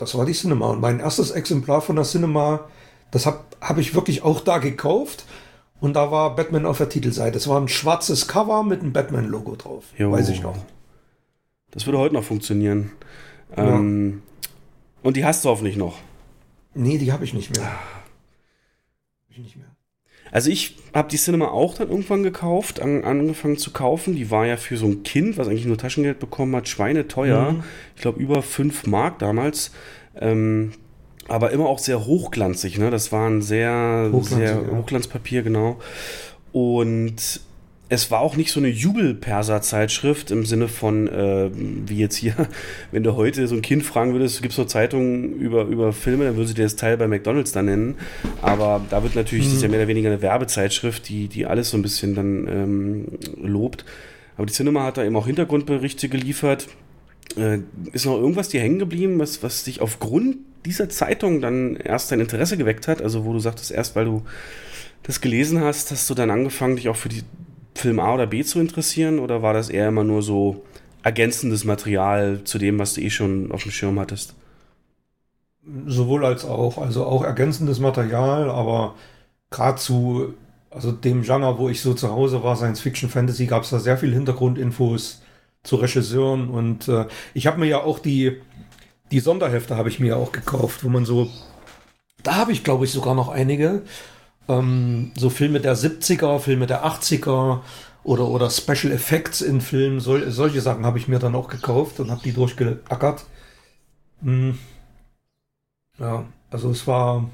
Das 0.00 0.16
war 0.16 0.24
die 0.24 0.32
Cinema. 0.32 0.70
Und 0.70 0.80
mein 0.80 0.98
erstes 0.98 1.30
Exemplar 1.30 1.82
von 1.82 1.96
der 1.96 2.06
Cinema, 2.06 2.68
das 3.10 3.26
habe 3.26 3.40
hab 3.60 3.76
ich 3.76 3.94
wirklich 3.94 4.22
auch 4.22 4.40
da 4.40 4.56
gekauft. 4.56 5.26
Und 5.78 5.94
da 5.94 6.10
war 6.10 6.34
Batman 6.34 6.64
auf 6.64 6.78
der 6.78 6.88
Titelseite. 6.88 7.36
Es 7.36 7.48
war 7.48 7.60
ein 7.60 7.68
schwarzes 7.68 8.26
Cover 8.26 8.62
mit 8.62 8.80
einem 8.80 8.92
Batman-Logo 8.92 9.56
drauf. 9.56 9.84
Jo. 9.98 10.12
Weiß 10.12 10.30
ich 10.30 10.42
noch. 10.42 10.56
Das 11.70 11.86
würde 11.86 11.98
heute 11.98 12.14
noch 12.14 12.24
funktionieren. 12.24 12.92
Ja. 13.56 13.76
Ähm, 13.76 14.22
und 15.02 15.16
die 15.16 15.24
hast 15.24 15.44
du 15.44 15.50
hoffentlich 15.50 15.76
noch. 15.76 15.98
Nee, 16.74 16.96
die 16.96 17.12
habe 17.12 17.24
ich 17.24 17.34
nicht 17.34 17.54
mehr. 17.54 17.66
Hab 17.66 19.30
ich 19.30 19.38
nicht 19.38 19.56
mehr. 19.56 19.69
Also 20.32 20.50
ich 20.50 20.76
habe 20.94 21.08
die 21.08 21.16
Cinema 21.16 21.48
auch 21.48 21.74
dann 21.74 21.88
irgendwann 21.88 22.22
gekauft, 22.22 22.80
an, 22.80 23.04
angefangen 23.04 23.56
zu 23.56 23.72
kaufen. 23.72 24.14
Die 24.14 24.30
war 24.30 24.46
ja 24.46 24.56
für 24.56 24.76
so 24.76 24.86
ein 24.86 25.02
Kind, 25.02 25.38
was 25.38 25.48
eigentlich 25.48 25.66
nur 25.66 25.78
Taschengeld 25.78 26.18
bekommen 26.18 26.54
hat, 26.56 26.68
schweineteuer. 26.68 27.52
Mhm. 27.52 27.62
Ich 27.96 28.02
glaube 28.02 28.20
über 28.20 28.42
5 28.42 28.86
Mark 28.86 29.18
damals. 29.18 29.72
Ähm, 30.18 30.72
aber 31.28 31.52
immer 31.52 31.66
auch 31.66 31.78
sehr 31.78 32.06
hochglanzig, 32.06 32.78
ne? 32.78 32.90
Das 32.90 33.12
war 33.12 33.28
ein 33.28 33.40
sehr, 33.40 34.10
sehr 34.22 34.62
ja. 34.62 34.76
Hochglanzpapier, 34.76 35.42
genau. 35.42 35.78
Und 36.50 37.40
es 37.92 38.08
war 38.12 38.20
auch 38.20 38.36
nicht 38.36 38.52
so 38.52 38.60
eine 38.60 38.68
Jubelperser-Zeitschrift 38.68 40.30
im 40.30 40.46
Sinne 40.46 40.68
von, 40.68 41.08
äh, 41.08 41.50
wie 41.52 41.98
jetzt 41.98 42.14
hier, 42.14 42.34
wenn 42.92 43.02
du 43.02 43.16
heute 43.16 43.48
so 43.48 43.56
ein 43.56 43.62
Kind 43.62 43.82
fragen 43.82 44.12
würdest, 44.12 44.40
gibt 44.42 44.52
es 44.52 44.56
so 44.56 44.64
Zeitungen 44.64 45.34
über, 45.34 45.64
über 45.64 45.92
Filme, 45.92 46.24
dann 46.24 46.36
würde 46.36 46.46
sie 46.46 46.54
dir 46.54 46.62
das 46.62 46.76
Teil 46.76 46.96
bei 46.96 47.08
McDonalds 47.08 47.50
da 47.50 47.62
nennen. 47.62 47.96
Aber 48.42 48.80
da 48.90 49.02
wird 49.02 49.16
natürlich, 49.16 49.44
mhm. 49.44 49.48
das 49.48 49.56
ist 49.56 49.62
ja 49.62 49.68
mehr 49.68 49.80
oder 49.80 49.88
weniger 49.88 50.08
eine 50.08 50.22
Werbezeitschrift, 50.22 51.08
die, 51.08 51.26
die 51.26 51.46
alles 51.46 51.70
so 51.70 51.76
ein 51.76 51.82
bisschen 51.82 52.14
dann 52.14 52.46
ähm, 52.46 53.06
lobt. 53.42 53.84
Aber 54.36 54.46
die 54.46 54.52
Cinema 54.52 54.84
hat 54.84 54.96
da 54.96 55.04
eben 55.04 55.16
auch 55.16 55.26
Hintergrundberichte 55.26 56.08
geliefert. 56.08 56.68
Äh, 57.36 57.58
ist 57.92 58.06
noch 58.06 58.18
irgendwas 58.18 58.48
dir 58.48 58.60
hängen 58.60 58.78
geblieben, 58.78 59.18
was, 59.18 59.42
was 59.42 59.64
dich 59.64 59.80
aufgrund 59.80 60.36
dieser 60.64 60.88
Zeitung 60.90 61.40
dann 61.40 61.74
erst 61.74 62.12
dein 62.12 62.20
Interesse 62.20 62.56
geweckt 62.56 62.86
hat? 62.86 63.02
Also 63.02 63.24
wo 63.24 63.32
du 63.32 63.40
sagtest, 63.40 63.72
erst 63.72 63.96
weil 63.96 64.04
du 64.04 64.22
das 65.02 65.20
gelesen 65.20 65.60
hast, 65.60 65.90
hast 65.90 66.08
du 66.08 66.14
dann 66.14 66.30
angefangen, 66.30 66.76
dich 66.76 66.88
auch 66.88 66.96
für 66.96 67.08
die 67.08 67.22
Film 67.74 68.00
A 68.00 68.14
oder 68.14 68.26
B 68.26 68.42
zu 68.44 68.60
interessieren 68.60 69.18
oder 69.18 69.42
war 69.42 69.54
das 69.54 69.70
eher 69.70 69.88
immer 69.88 70.04
nur 70.04 70.22
so 70.22 70.64
ergänzendes 71.02 71.64
Material 71.64 72.40
zu 72.44 72.58
dem, 72.58 72.78
was 72.78 72.94
du 72.94 73.00
eh 73.00 73.10
schon 73.10 73.52
auf 73.52 73.62
dem 73.62 73.72
Schirm 73.72 73.98
hattest? 73.98 74.34
Sowohl 75.86 76.24
als 76.24 76.44
auch, 76.44 76.78
also 76.78 77.04
auch 77.04 77.22
ergänzendes 77.22 77.80
Material, 77.80 78.50
aber 78.50 78.94
gerade 79.50 79.78
zu 79.78 80.34
also 80.70 80.92
dem 80.92 81.22
Genre, 81.22 81.58
wo 81.58 81.68
ich 81.68 81.80
so 81.80 81.94
zu 81.94 82.10
Hause 82.10 82.42
war, 82.42 82.56
Science 82.56 82.80
Fiction 82.80 83.10
Fantasy, 83.10 83.46
gab 83.46 83.64
es 83.64 83.70
da 83.70 83.80
sehr 83.80 83.98
viel 83.98 84.12
Hintergrundinfos 84.12 85.22
zu 85.62 85.76
Regisseuren 85.76 86.48
und 86.48 86.88
äh, 86.88 87.06
ich 87.34 87.46
habe 87.46 87.60
mir 87.60 87.66
ja 87.66 87.82
auch 87.82 87.98
die 87.98 88.40
die 89.10 89.20
Sonderhefte 89.20 89.76
habe 89.76 89.88
ich 89.88 89.98
mir 89.98 90.16
auch 90.16 90.32
gekauft, 90.32 90.84
wo 90.84 90.88
man 90.88 91.04
so 91.04 91.28
da 92.22 92.36
habe 92.36 92.52
ich 92.52 92.64
glaube 92.64 92.84
ich 92.84 92.92
sogar 92.92 93.14
noch 93.14 93.28
einige 93.28 93.82
ähm, 94.50 95.12
so 95.16 95.30
Filme 95.30 95.60
der 95.60 95.76
70er, 95.76 96.38
Filme 96.40 96.66
der 96.66 96.84
80er 96.84 97.60
oder, 98.02 98.28
oder 98.28 98.50
Special 98.50 98.92
Effects 98.92 99.40
in 99.40 99.60
Filmen, 99.60 100.00
sol 100.00 100.30
solche 100.30 100.60
Sachen 100.60 100.84
habe 100.84 100.98
ich 100.98 101.08
mir 101.08 101.18
dann 101.18 101.34
auch 101.34 101.48
gekauft 101.48 102.00
und 102.00 102.10
habe 102.10 102.22
die 102.22 102.32
durchgeackert. 102.32 103.24
Hm. 104.22 104.58
Ja, 105.98 106.24
also 106.50 106.70
es 106.70 106.86
war, 106.86 107.30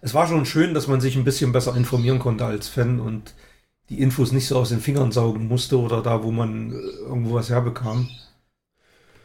es 0.00 0.14
war 0.14 0.26
schon 0.26 0.46
schön, 0.46 0.74
dass 0.74 0.88
man 0.88 1.00
sich 1.00 1.16
ein 1.16 1.24
bisschen 1.24 1.52
besser 1.52 1.76
informieren 1.76 2.18
konnte 2.18 2.44
als 2.44 2.68
Fan 2.68 3.00
und 3.00 3.34
die 3.90 4.00
Infos 4.00 4.32
nicht 4.32 4.46
so 4.46 4.58
aus 4.58 4.70
den 4.70 4.80
Fingern 4.80 5.12
saugen 5.12 5.48
musste 5.48 5.78
oder 5.78 6.02
da, 6.02 6.22
wo 6.22 6.30
man 6.30 6.72
äh, 6.72 6.74
irgendwo 7.06 7.34
was 7.34 7.50
herbekam. 7.50 8.08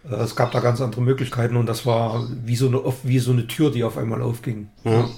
Äh, 0.09 0.15
es 0.15 0.35
gab 0.35 0.51
da 0.51 0.59
ganz 0.59 0.81
andere 0.81 1.01
Möglichkeiten 1.01 1.55
und 1.57 1.65
das 1.65 1.85
war 1.85 2.27
wie 2.45 2.55
so 2.55 2.67
eine, 2.67 2.81
wie 3.03 3.19
so 3.19 3.31
eine 3.31 3.47
Tür, 3.47 3.71
die 3.71 3.83
auf 3.83 3.97
einmal 3.97 4.21
aufging. 4.21 4.69
Ja. 4.83 5.09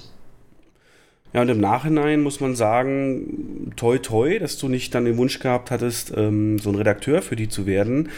Ja, 1.32 1.42
und 1.42 1.48
im 1.48 1.60
Nachhinein 1.60 2.22
muss 2.22 2.40
man 2.40 2.56
sagen, 2.56 3.72
toi 3.76 3.98
toi, 3.98 4.38
dass 4.38 4.58
du 4.58 4.68
nicht 4.68 4.94
dann 4.94 5.04
den 5.04 5.16
Wunsch 5.18 5.38
gehabt 5.38 5.70
hattest, 5.70 6.12
ähm, 6.16 6.58
so 6.58 6.70
ein 6.70 6.76
Redakteur 6.76 7.20
für 7.20 7.36
die 7.36 7.48
zu 7.48 7.66
werden. 7.66 8.08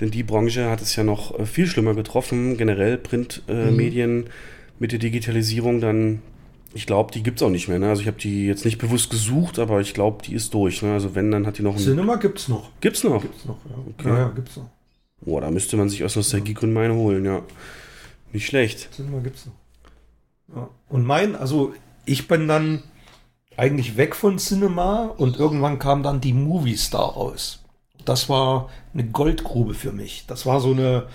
Denn 0.00 0.10
die 0.10 0.22
Branche 0.22 0.68
hat 0.68 0.82
es 0.82 0.94
ja 0.96 1.04
noch 1.04 1.38
äh, 1.38 1.46
viel 1.46 1.66
schlimmer 1.66 1.94
getroffen, 1.94 2.56
generell 2.56 2.98
Printmedien 2.98 4.16
mhm. 4.16 4.24
mit 4.78 4.92
der 4.92 4.98
Digitalisierung 4.98 5.80
dann. 5.80 6.20
Ich 6.74 6.84
glaube, 6.86 7.12
die 7.12 7.22
gibt 7.22 7.38
es 7.38 7.42
auch 7.42 7.50
nicht 7.50 7.68
mehr. 7.68 7.78
Ne? 7.78 7.88
Also 7.88 8.02
ich 8.02 8.08
habe 8.08 8.18
die 8.18 8.46
jetzt 8.46 8.66
nicht 8.66 8.76
bewusst 8.76 9.08
gesucht, 9.08 9.58
aber 9.58 9.80
ich 9.80 9.94
glaube, 9.94 10.22
die 10.22 10.34
ist 10.34 10.52
durch. 10.52 10.82
Ne? 10.82 10.92
Also 10.92 11.14
wenn, 11.14 11.30
dann 11.30 11.46
hat 11.46 11.56
die 11.56 11.62
noch... 11.62 11.76
Cinema 11.78 12.16
gibt 12.16 12.38
es 12.40 12.48
noch. 12.48 12.70
Gibt's 12.82 13.02
noch? 13.02 13.22
Gibt's 13.22 13.46
noch, 13.46 13.56
ja. 13.64 13.76
Okay. 13.98 14.08
Ja, 14.08 14.18
ja, 14.18 14.28
gibt's 14.28 14.56
noch. 14.58 14.68
Boah, 15.22 15.40
da 15.40 15.50
müsste 15.50 15.78
man 15.78 15.88
sich 15.88 16.04
aus 16.04 16.16
Nostalgiegründen 16.16 16.76
eine 16.76 16.94
holen, 16.94 17.24
ja. 17.24 17.40
Nicht 18.34 18.44
schlecht. 18.44 18.92
Cinema 18.92 19.20
gibt's 19.20 19.46
noch. 19.46 19.54
Ja. 20.54 20.68
Und 20.90 21.06
mein, 21.06 21.34
also 21.34 21.72
ich 22.06 22.28
bin 22.28 22.48
dann 22.48 22.82
eigentlich 23.56 23.96
weg 23.96 24.14
von 24.14 24.38
Cinema 24.38 25.06
und 25.16 25.36
irgendwann 25.36 25.78
kam 25.78 26.02
dann 26.02 26.20
die 26.20 26.32
Movie 26.32 26.76
Star 26.76 27.12
raus. 27.12 27.64
Das 28.04 28.28
war 28.28 28.70
eine 28.94 29.04
Goldgrube 29.04 29.74
für 29.74 29.92
mich. 29.92 30.24
Das 30.26 30.46
war 30.46 30.60
so 30.60 30.70
eine 30.72 31.08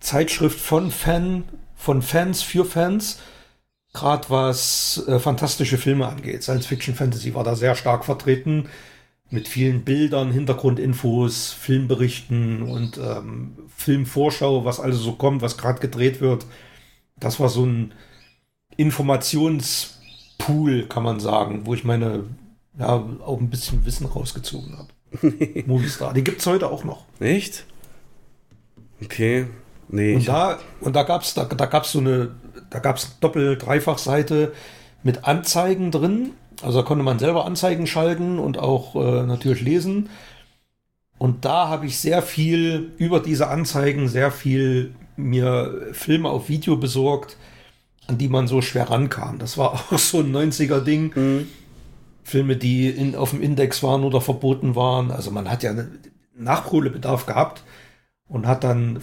Zeitschrift 0.00 0.58
von 0.58 0.90
Fan, 0.90 1.44
von 1.76 2.02
Fans 2.02 2.42
für 2.42 2.64
Fans. 2.64 3.20
Gerade 3.92 4.30
was 4.30 5.04
äh, 5.06 5.18
fantastische 5.18 5.78
Filme 5.78 6.06
angeht. 6.08 6.42
Science 6.42 6.66
Fiction 6.66 6.94
Fantasy 6.94 7.34
war 7.34 7.44
da 7.44 7.54
sehr 7.54 7.74
stark 7.74 8.04
vertreten. 8.04 8.68
Mit 9.30 9.46
vielen 9.46 9.84
Bildern, 9.84 10.32
Hintergrundinfos, 10.32 11.52
Filmberichten 11.52 12.62
und 12.62 12.98
ähm, 12.98 13.56
Filmvorschau, 13.76 14.64
was 14.64 14.80
alles 14.80 14.98
so 14.98 15.12
kommt, 15.12 15.42
was 15.42 15.56
gerade 15.56 15.80
gedreht 15.80 16.20
wird. 16.20 16.46
Das 17.16 17.38
war 17.38 17.48
so 17.48 17.64
ein 17.64 17.94
Informations- 18.76 19.99
Pool, 20.50 20.86
kann 20.86 21.02
man 21.02 21.20
sagen, 21.20 21.62
wo 21.64 21.74
ich 21.74 21.84
meine, 21.84 22.24
ja, 22.78 23.04
auch 23.24 23.38
ein 23.38 23.50
bisschen 23.50 23.84
Wissen 23.84 24.06
rausgezogen 24.06 24.76
habe. 24.78 24.88
Movistar. 25.66 26.12
Die 26.14 26.24
gibt 26.24 26.40
es 26.40 26.46
heute 26.46 26.70
auch 26.70 26.84
noch. 26.84 27.04
Echt? 27.20 27.64
Okay. 29.02 29.46
Nee. 29.88 30.14
Und 30.16 30.28
da, 30.28 30.58
und 30.80 30.94
da 30.94 31.02
gab 31.02 31.22
es 31.22 31.34
da, 31.34 31.44
da 31.44 31.66
gab's 31.66 31.92
so 31.92 31.98
eine, 31.98 32.30
da 32.70 32.78
gab 32.78 32.96
es 32.96 33.18
Doppel-, 33.20 33.56
Dreifach-Seite 33.56 34.52
mit 35.02 35.24
Anzeigen 35.24 35.90
drin. 35.90 36.32
Also 36.62 36.80
da 36.80 36.86
konnte 36.86 37.02
man 37.02 37.18
selber 37.18 37.44
Anzeigen 37.44 37.86
schalten 37.86 38.38
und 38.38 38.58
auch 38.58 38.94
äh, 38.94 39.22
natürlich 39.26 39.62
lesen. 39.62 40.10
Und 41.18 41.44
da 41.44 41.68
habe 41.68 41.86
ich 41.86 41.98
sehr 41.98 42.22
viel 42.22 42.92
über 42.98 43.20
diese 43.20 43.48
Anzeigen, 43.48 44.08
sehr 44.08 44.30
viel 44.30 44.94
mir 45.16 45.88
Filme 45.92 46.30
auf 46.30 46.48
Video 46.48 46.76
besorgt, 46.76 47.36
an 48.10 48.18
die 48.18 48.28
man 48.28 48.48
so 48.48 48.60
schwer 48.60 48.90
rankam. 48.90 49.38
Das 49.38 49.56
war 49.56 49.72
auch 49.92 49.98
so 49.98 50.18
ein 50.18 50.34
90er-Ding. 50.34 51.12
Mhm. 51.14 51.48
Filme, 52.22 52.56
die 52.56 52.88
in, 52.90 53.16
auf 53.16 53.30
dem 53.30 53.40
Index 53.40 53.82
waren 53.82 54.04
oder 54.04 54.20
verboten 54.20 54.76
waren. 54.76 55.10
Also 55.10 55.30
man 55.30 55.50
hat 55.50 55.62
ja 55.62 55.74
Nachholbedarf 56.34 57.26
gehabt 57.26 57.64
und 58.28 58.46
hat 58.46 58.62
dann 58.62 59.00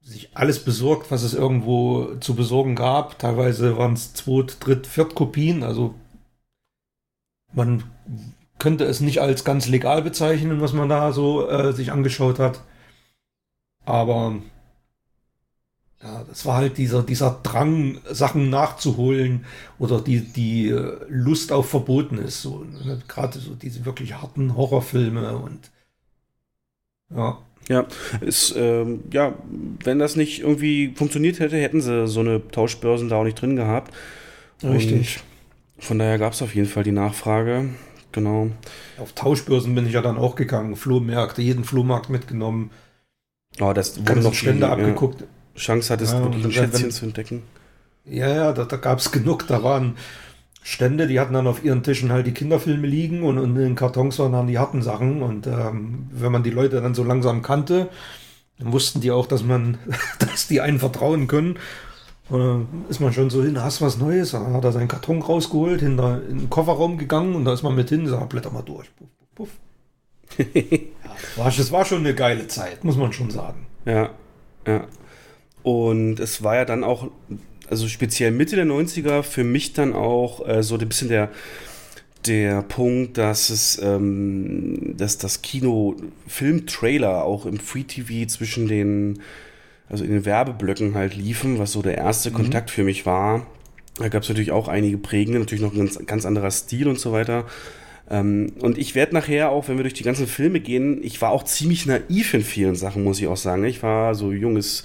sich 0.00 0.36
alles 0.36 0.64
besorgt, 0.64 1.10
was 1.10 1.22
es 1.22 1.34
irgendwo 1.34 2.14
zu 2.20 2.34
besorgen 2.34 2.76
gab. 2.76 3.18
Teilweise 3.18 3.76
waren 3.76 3.94
es 3.94 4.14
Zweit-, 4.14 4.56
Dritt-, 4.60 4.86
Viertkopien. 4.86 5.62
Also 5.62 5.94
man 7.52 7.84
könnte 8.58 8.84
es 8.84 9.00
nicht 9.00 9.20
als 9.20 9.44
ganz 9.44 9.68
legal 9.68 10.02
bezeichnen, 10.02 10.60
was 10.60 10.72
man 10.72 10.88
da 10.88 11.12
so 11.12 11.48
äh, 11.48 11.72
sich 11.72 11.92
angeschaut 11.92 12.38
hat. 12.38 12.62
Aber 13.84 14.36
ja, 16.02 16.24
das 16.28 16.44
war 16.46 16.56
halt 16.56 16.78
dieser, 16.78 17.02
dieser 17.02 17.38
Drang, 17.42 17.98
Sachen 18.10 18.50
nachzuholen 18.50 19.44
oder 19.78 20.00
die, 20.00 20.20
die 20.20 20.68
äh, 20.68 20.96
Lust 21.08 21.52
auf 21.52 21.68
Verbotenes. 21.68 22.42
So, 22.42 22.64
ne? 22.84 23.00
Gerade 23.06 23.38
so 23.38 23.54
diese 23.54 23.84
wirklich 23.84 24.14
harten 24.14 24.56
Horrorfilme 24.56 25.36
und 25.36 25.70
ja. 27.14 27.38
Ja, 27.68 27.86
ist, 28.20 28.54
ähm, 28.56 29.04
ja, 29.12 29.34
wenn 29.84 30.00
das 30.00 30.16
nicht 30.16 30.40
irgendwie 30.40 30.92
funktioniert 30.96 31.38
hätte, 31.38 31.56
hätten 31.56 31.80
sie 31.80 32.08
so 32.08 32.18
eine 32.18 32.48
Tauschbörsen 32.48 33.08
da 33.08 33.16
auch 33.16 33.24
nicht 33.24 33.40
drin 33.40 33.54
gehabt. 33.54 33.94
Richtig. 34.64 35.20
Und 35.76 35.84
von 35.84 35.98
daher 36.00 36.18
gab 36.18 36.32
es 36.32 36.42
auf 36.42 36.56
jeden 36.56 36.66
Fall 36.66 36.82
die 36.82 36.90
Nachfrage. 36.90 37.68
Genau. 38.10 38.48
Auf 38.98 39.12
Tauschbörsen 39.12 39.74
bin 39.76 39.86
ich 39.86 39.92
ja 39.92 40.02
dann 40.02 40.18
auch 40.18 40.34
gegangen. 40.34 40.74
Flohmärkte, 40.74 41.40
jeden 41.40 41.62
Flohmarkt 41.62 42.10
mitgenommen. 42.10 42.72
Oh, 43.60 43.72
das 43.72 44.00
wurde 44.06 44.20
noch 44.20 44.34
Stände 44.34 44.68
abgeguckt. 44.68 45.20
Ja. 45.20 45.26
Chance 45.54 45.92
hattest, 45.92 46.14
ja, 46.14 46.22
wirklich 46.22 46.44
ein 46.44 46.52
Schätzchen 46.52 46.84
wenn, 46.84 46.90
zu 46.90 47.04
entdecken. 47.06 47.42
Ja, 48.04 48.28
ja, 48.28 48.52
da, 48.52 48.64
da 48.64 48.76
gab 48.76 48.98
es 48.98 49.12
genug. 49.12 49.46
Da 49.46 49.62
waren 49.62 49.96
Stände, 50.62 51.06
die 51.06 51.18
hatten 51.18 51.34
dann 51.34 51.46
auf 51.46 51.64
ihren 51.64 51.82
Tischen 51.82 52.12
halt 52.12 52.26
die 52.26 52.32
Kinderfilme 52.32 52.86
liegen 52.86 53.22
und, 53.22 53.38
und 53.38 53.56
in 53.56 53.62
den 53.62 53.74
Kartons 53.74 54.18
waren 54.18 54.32
dann 54.32 54.46
die 54.46 54.58
harten 54.58 54.82
Sachen. 54.82 55.22
Und 55.22 55.46
ähm, 55.46 56.08
wenn 56.12 56.32
man 56.32 56.42
die 56.42 56.50
Leute 56.50 56.80
dann 56.80 56.94
so 56.94 57.04
langsam 57.04 57.42
kannte, 57.42 57.88
dann 58.58 58.72
wussten 58.72 59.00
die 59.00 59.10
auch, 59.10 59.26
dass 59.26 59.42
man, 59.42 59.78
dass 60.18 60.46
die 60.46 60.60
einen 60.60 60.78
vertrauen 60.78 61.26
können. 61.26 61.58
Und 62.28 62.40
dann 62.40 62.84
ist 62.88 63.00
man 63.00 63.12
schon 63.12 63.30
so 63.30 63.42
hin, 63.42 63.62
hast 63.62 63.80
du 63.80 63.84
was 63.84 63.98
Neues? 63.98 64.30
Dann 64.30 64.54
hat 64.54 64.64
er 64.64 64.72
seinen 64.72 64.88
Karton 64.88 65.20
rausgeholt, 65.20 65.80
hinter 65.80 66.22
in 66.28 66.38
den 66.38 66.50
Kofferraum 66.50 66.96
gegangen 66.96 67.34
und 67.34 67.44
da 67.44 67.52
ist 67.52 67.62
man 67.62 67.74
mit 67.74 67.88
hin, 67.88 68.06
sagt, 68.06 68.30
blätter 68.30 68.50
mal 68.50 68.62
durch. 68.62 68.90
puff. 69.34 69.50
ja, 70.38 70.44
das 70.54 71.36
war, 71.36 71.50
das 71.50 71.72
war 71.72 71.84
schon 71.84 71.98
eine 71.98 72.14
geile 72.14 72.46
Zeit, 72.46 72.84
muss 72.84 72.96
man 72.96 73.12
schon 73.12 73.30
sagen. 73.30 73.66
Ja, 73.84 74.10
ja. 74.66 74.86
Und 75.62 76.18
es 76.20 76.42
war 76.42 76.56
ja 76.56 76.64
dann 76.64 76.84
auch, 76.84 77.10
also 77.68 77.88
speziell 77.88 78.32
Mitte 78.32 78.56
der 78.56 78.66
90er, 78.66 79.22
für 79.22 79.44
mich 79.44 79.72
dann 79.72 79.92
auch 79.92 80.46
äh, 80.46 80.62
so 80.62 80.76
ein 80.76 80.88
bisschen 80.88 81.08
der, 81.08 81.30
der 82.26 82.62
Punkt, 82.62 83.18
dass 83.18 83.50
es, 83.50 83.80
ähm, 83.82 84.94
dass 84.96 85.18
das 85.18 85.42
Kino 85.42 85.96
Film-Trailer 86.26 87.24
auch 87.24 87.46
im 87.46 87.58
Free 87.58 87.84
TV 87.84 88.26
zwischen 88.28 88.68
den, 88.68 89.20
also 89.88 90.04
in 90.04 90.10
den 90.10 90.24
Werbeblöcken 90.24 90.94
halt 90.94 91.16
liefen, 91.16 91.58
was 91.58 91.72
so 91.72 91.82
der 91.82 91.98
erste 91.98 92.30
mhm. 92.30 92.34
Kontakt 92.34 92.70
für 92.70 92.84
mich 92.84 93.06
war. 93.06 93.46
Da 93.96 94.08
gab 94.08 94.22
es 94.22 94.28
natürlich 94.28 94.52
auch 94.52 94.68
einige 94.68 94.98
prägende, 94.98 95.38
natürlich 95.38 95.62
noch 95.62 95.72
ein 95.72 95.78
ganz, 95.78 96.06
ganz 96.06 96.24
anderer 96.24 96.50
Stil 96.50 96.88
und 96.88 96.98
so 96.98 97.12
weiter. 97.12 97.46
Ähm, 98.10 98.52
und 98.60 98.78
ich 98.78 98.94
werde 98.94 99.14
nachher 99.14 99.50
auch, 99.50 99.68
wenn 99.68 99.76
wir 99.76 99.84
durch 99.84 99.94
die 99.94 100.04
ganzen 100.04 100.26
Filme 100.26 100.60
gehen, 100.60 101.02
ich 101.02 101.20
war 101.20 101.30
auch 101.30 101.44
ziemlich 101.44 101.86
naiv 101.86 102.34
in 102.34 102.42
vielen 102.42 102.74
Sachen, 102.74 103.04
muss 103.04 103.20
ich 103.20 103.26
auch 103.26 103.36
sagen. 103.36 103.64
Ich 103.64 103.82
war 103.82 104.14
so 104.14 104.32
junges 104.32 104.84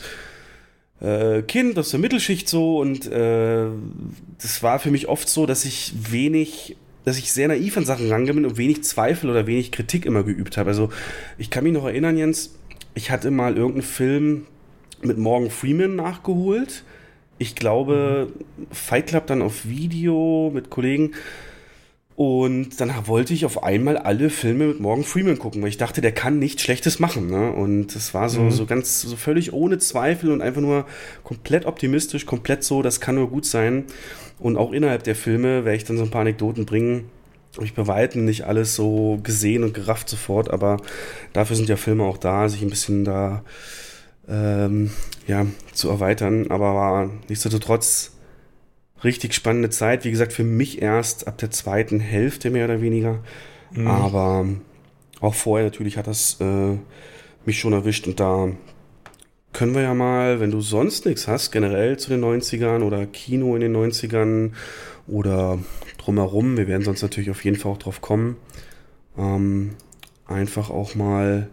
äh, 1.01 1.41
Kind 1.43 1.77
aus 1.77 1.89
der 1.89 1.99
Mittelschicht 1.99 2.49
so 2.49 2.79
und 2.79 3.05
äh, 3.12 3.65
das 4.41 4.63
war 4.63 4.79
für 4.79 4.91
mich 4.91 5.07
oft 5.07 5.29
so, 5.29 5.45
dass 5.45 5.65
ich 5.65 5.93
wenig 6.12 6.77
dass 7.05 7.17
ich 7.17 7.31
sehr 7.31 7.47
naiv 7.47 7.77
an 7.77 7.86
Sachen 7.86 8.10
rangegangen 8.10 8.43
bin 8.43 8.51
und 8.51 8.57
wenig 8.57 8.83
Zweifel 8.83 9.29
oder 9.29 9.47
wenig 9.47 9.71
Kritik 9.71 10.05
immer 10.05 10.23
geübt 10.23 10.57
habe. 10.57 10.71
Also 10.71 10.89
ich 11.38 11.49
kann 11.49 11.63
mich 11.63 11.71
noch 11.71 11.86
erinnern, 11.86 12.17
Jens, 12.17 12.55
ich 12.95 13.12
hatte 13.12 13.31
mal 13.31 13.55
irgendeinen 13.55 13.83
Film 13.83 14.45
mit 15.01 15.17
Morgan 15.17 15.49
Freeman 15.49 15.95
nachgeholt. 15.95 16.83
Ich 17.38 17.55
glaube, 17.55 18.33
Fight 18.71 19.07
Club 19.07 19.27
dann 19.27 19.41
auf 19.41 19.65
Video 19.69 20.51
mit 20.53 20.69
Kollegen. 20.69 21.12
Und 22.17 22.82
dann 22.82 22.91
wollte 23.06 23.36
ich 23.36 23.45
auf 23.45 23.62
einmal 23.62 23.95
alle 23.95 24.32
Filme 24.32 24.65
mit 24.65 24.80
Morgan 24.80 25.03
Freeman 25.03 25.38
gucken, 25.38 25.62
weil 25.62 25.69
ich 25.69 25.77
dachte, 25.77 26.01
der 26.01 26.12
kann 26.12 26.39
nichts 26.39 26.63
Schlechtes 26.63 26.97
machen. 26.97 27.27
Ne? 27.27 27.51
Und 27.51 27.95
es 27.95 28.15
war 28.15 28.27
so, 28.27 28.41
mhm. 28.41 28.49
so 28.49 28.65
ganz, 28.65 29.01
so 29.01 29.15
völlig 29.15 29.53
ohne 29.53 29.77
Zweifel 29.77 30.32
und 30.32 30.41
einfach 30.41 30.62
nur 30.62 30.88
komplett 31.23 31.67
optimistisch, 31.67 32.25
komplett 32.25 32.63
so, 32.63 32.82
das 32.82 32.99
kann 33.01 33.13
nur 33.13 33.30
gut 33.30 33.45
sein. 33.45 33.84
Und 34.39 34.58
auch 34.58 34.71
innerhalb 34.71 35.03
der 35.03 35.13
Filme 35.13 35.63
werde 35.63 35.77
ich 35.77 35.84
dann 35.84 35.99
so 35.99 36.06
ein 36.06 36.10
paar 36.10 36.21
Anekdoten 36.21 36.65
bringen. 36.65 37.12
Ich 37.62 37.75
bei 37.75 37.86
Weitem 37.86 38.25
nicht 38.25 38.45
alles 38.45 38.73
so 38.73 39.19
gesehen 39.21 39.63
und 39.63 39.75
gerafft 39.75 40.10
sofort, 40.10 40.49
aber 40.49 40.77
dafür 41.34 41.56
sind 41.56 41.69
ja 41.69 41.75
Filme 41.75 42.01
auch 42.01 42.17
da, 42.17 42.49
sich 42.49 42.63
ein 42.63 42.71
bisschen 42.71 43.06
da 43.06 43.43
ähm, 44.27 44.89
ja, 45.27 45.45
zu 45.71 45.88
erweitern. 45.89 46.47
Aber 46.49 46.73
war 46.73 47.12
nichtsdestotrotz 47.30 48.16
richtig 49.03 49.33
spannende 49.33 49.69
Zeit. 49.69 50.05
Wie 50.05 50.12
gesagt, 50.12 50.33
für 50.33 50.43
mich 50.43 50.81
erst 50.81 51.27
ab 51.27 51.38
der 51.38 51.51
zweiten 51.51 51.99
Hälfte 51.99 52.49
mehr 52.49 52.65
oder 52.65 52.81
weniger. 52.81 53.19
Mhm. 53.71 53.88
Aber 53.88 54.45
auch 55.19 55.33
vorher 55.33 55.65
natürlich 55.65 55.97
hat 55.97 56.07
das 56.07 56.38
äh, 56.39 56.77
mich 57.45 57.60
schon 57.60 57.73
erwischt 57.73 58.07
und 58.07 58.19
da 58.19 58.49
können 59.53 59.73
wir 59.73 59.81
ja 59.81 59.93
mal, 59.93 60.39
wenn 60.39 60.51
du 60.51 60.62
sonst 60.62 61.05
nichts 61.05 61.27
hast, 61.27 61.51
generell 61.51 61.97
zu 61.97 62.10
den 62.10 62.23
90ern 62.23 62.83
oder 62.83 63.07
Kino 63.07 63.55
in 63.55 63.62
den 63.62 63.75
90ern 63.75 64.51
oder 65.07 65.57
drumherum, 65.97 66.57
wir 66.57 66.67
werden 66.67 66.83
sonst 66.83 67.01
natürlich 67.01 67.31
auf 67.31 67.43
jeden 67.43 67.57
Fall 67.57 67.71
auch 67.71 67.77
drauf 67.77 68.01
kommen, 68.01 68.38
ähm, 69.17 69.71
einfach 70.27 70.69
auch 70.69 70.93
mal 70.93 71.49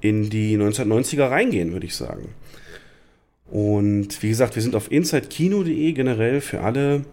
in 0.00 0.30
die 0.30 0.56
1990er 0.56 1.30
reingehen, 1.30 1.72
würde 1.72 1.86
ich 1.86 1.96
sagen. 1.96 2.28
Und 3.50 4.22
wie 4.22 4.28
gesagt, 4.28 4.54
wir 4.54 4.62
sind 4.62 4.74
auf 4.74 4.90
insidekino.de 4.90 5.92
generell 5.92 6.40
für 6.40 6.60
alle, 6.60 7.04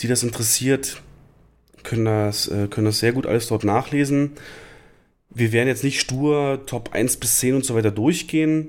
die 0.00 0.08
das 0.08 0.22
interessiert, 0.22 1.02
können 1.82 2.04
das, 2.04 2.48
äh, 2.48 2.66
können 2.68 2.86
das 2.86 2.98
sehr 2.98 3.12
gut 3.12 3.26
alles 3.26 3.48
dort 3.48 3.64
nachlesen. 3.64 4.32
Wir 5.30 5.52
werden 5.52 5.68
jetzt 5.68 5.84
nicht 5.84 6.00
stur 6.00 6.62
Top 6.66 6.90
1 6.92 7.18
bis 7.18 7.38
10 7.38 7.56
und 7.56 7.64
so 7.64 7.74
weiter 7.74 7.90
durchgehen, 7.90 8.68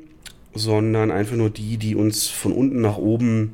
sondern 0.53 1.11
einfach 1.11 1.35
nur 1.35 1.49
die, 1.49 1.77
die 1.77 1.95
uns 1.95 2.27
von 2.27 2.51
unten 2.51 2.81
nach 2.81 2.97
oben 2.97 3.51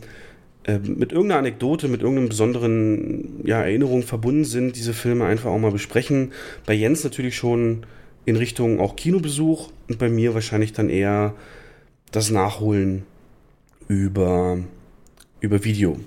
äh, 0.66 0.80
mit 0.80 1.12
irgendeiner 1.12 1.40
Anekdote, 1.40 1.88
mit 1.88 2.02
irgendeinem 2.02 2.30
besonderen 2.30 3.42
ja, 3.46 3.62
Erinnerung 3.62 4.04
verbunden 4.04 4.46
sind, 4.46 4.76
diese 4.76 4.94
Filme 4.94 5.26
einfach 5.26 5.52
auch 5.52 5.60
mal 5.60 5.72
besprechen. 5.72 6.32
Bei 6.66 6.74
Jens 6.74 7.04
natürlich 7.04 7.36
schon 7.36 7.86
in 8.26 8.36
Richtung 8.36 8.80
auch 8.80 8.96
Kinobesuch 8.96 9.70
und 9.90 10.00
bei 10.00 10.10
mir 10.10 10.34
wahrscheinlich 10.34 10.74
dann 10.74 10.90
eher 10.90 11.36
das 12.16 12.30
Nachholen 12.30 13.06
über, 13.88 14.60
über 15.40 15.64
Video. 15.64 16.00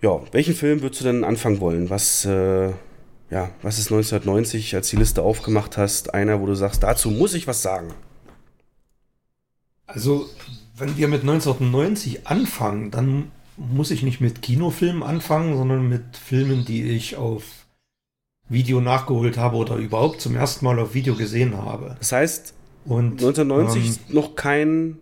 Ja, 0.00 0.20
welchen 0.32 0.54
Film 0.54 0.82
würdest 0.82 1.02
du 1.02 1.04
denn 1.04 1.24
anfangen 1.24 1.60
wollen? 1.60 1.90
Was, 1.90 2.24
äh, 2.24 2.70
ja, 3.30 3.50
was 3.62 3.78
ist 3.78 3.92
1990, 3.92 4.74
als 4.74 4.88
die 4.90 4.96
Liste 4.96 5.22
aufgemacht 5.22 5.76
hast, 5.76 6.12
einer, 6.12 6.40
wo 6.40 6.46
du 6.46 6.54
sagst, 6.54 6.82
dazu 6.82 7.10
muss 7.10 7.34
ich 7.34 7.46
was 7.46 7.62
sagen? 7.62 7.94
Also, 9.86 10.28
wenn 10.76 10.96
wir 10.96 11.06
mit 11.06 11.20
1990 11.20 12.26
anfangen, 12.26 12.90
dann 12.90 13.30
muss 13.56 13.90
ich 13.90 14.02
nicht 14.02 14.20
mit 14.20 14.42
Kinofilmen 14.42 15.02
anfangen, 15.02 15.56
sondern 15.56 15.88
mit 15.88 16.16
Filmen, 16.16 16.64
die 16.64 16.90
ich 16.90 17.16
auf 17.16 17.44
Video 18.48 18.80
nachgeholt 18.80 19.36
habe 19.36 19.56
oder 19.56 19.76
überhaupt 19.76 20.20
zum 20.20 20.34
ersten 20.34 20.64
Mal 20.64 20.78
auf 20.78 20.94
Video 20.94 21.14
gesehen 21.14 21.56
habe. 21.56 21.96
Das 21.98 22.12
heißt, 22.12 22.54
und, 22.84 23.12
1990 23.12 23.86
ähm, 23.86 24.14
noch 24.14 24.34
kein 24.34 24.98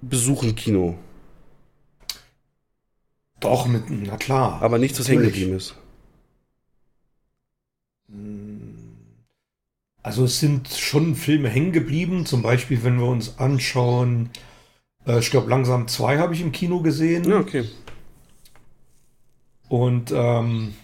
Besuch 0.00 0.42
im 0.42 0.54
Kino. 0.54 0.98
Doch, 3.40 3.66
mit, 3.66 3.84
na 3.88 4.16
klar. 4.16 4.60
Aber 4.62 4.78
nichts, 4.78 5.00
was 5.00 5.08
hängen 5.08 5.22
geblieben 5.22 5.56
ist. 5.56 5.74
Also 10.02 10.24
es 10.24 10.40
sind 10.40 10.68
schon 10.68 11.14
Filme 11.14 11.48
hängen 11.48 11.72
geblieben. 11.72 12.26
Zum 12.26 12.42
Beispiel, 12.42 12.82
wenn 12.82 12.98
wir 12.98 13.06
uns 13.06 13.38
anschauen, 13.38 14.30
äh, 15.06 15.18
ich 15.18 15.30
glaube 15.30 15.48
langsam 15.48 15.88
zwei 15.88 16.18
habe 16.18 16.34
ich 16.34 16.40
im 16.40 16.52
Kino 16.52 16.80
gesehen. 16.80 17.24
Ja, 17.24 17.38
okay. 17.38 17.64
Und 19.68 20.12
ähm, 20.12 20.74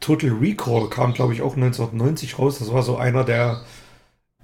Total 0.00 0.30
Recall 0.30 0.90
kam, 0.90 1.14
glaube 1.14 1.32
ich, 1.32 1.40
auch 1.40 1.54
1990 1.54 2.38
raus. 2.38 2.58
Das 2.58 2.72
war 2.72 2.82
so 2.82 2.96
einer 2.96 3.24
der, 3.24 3.64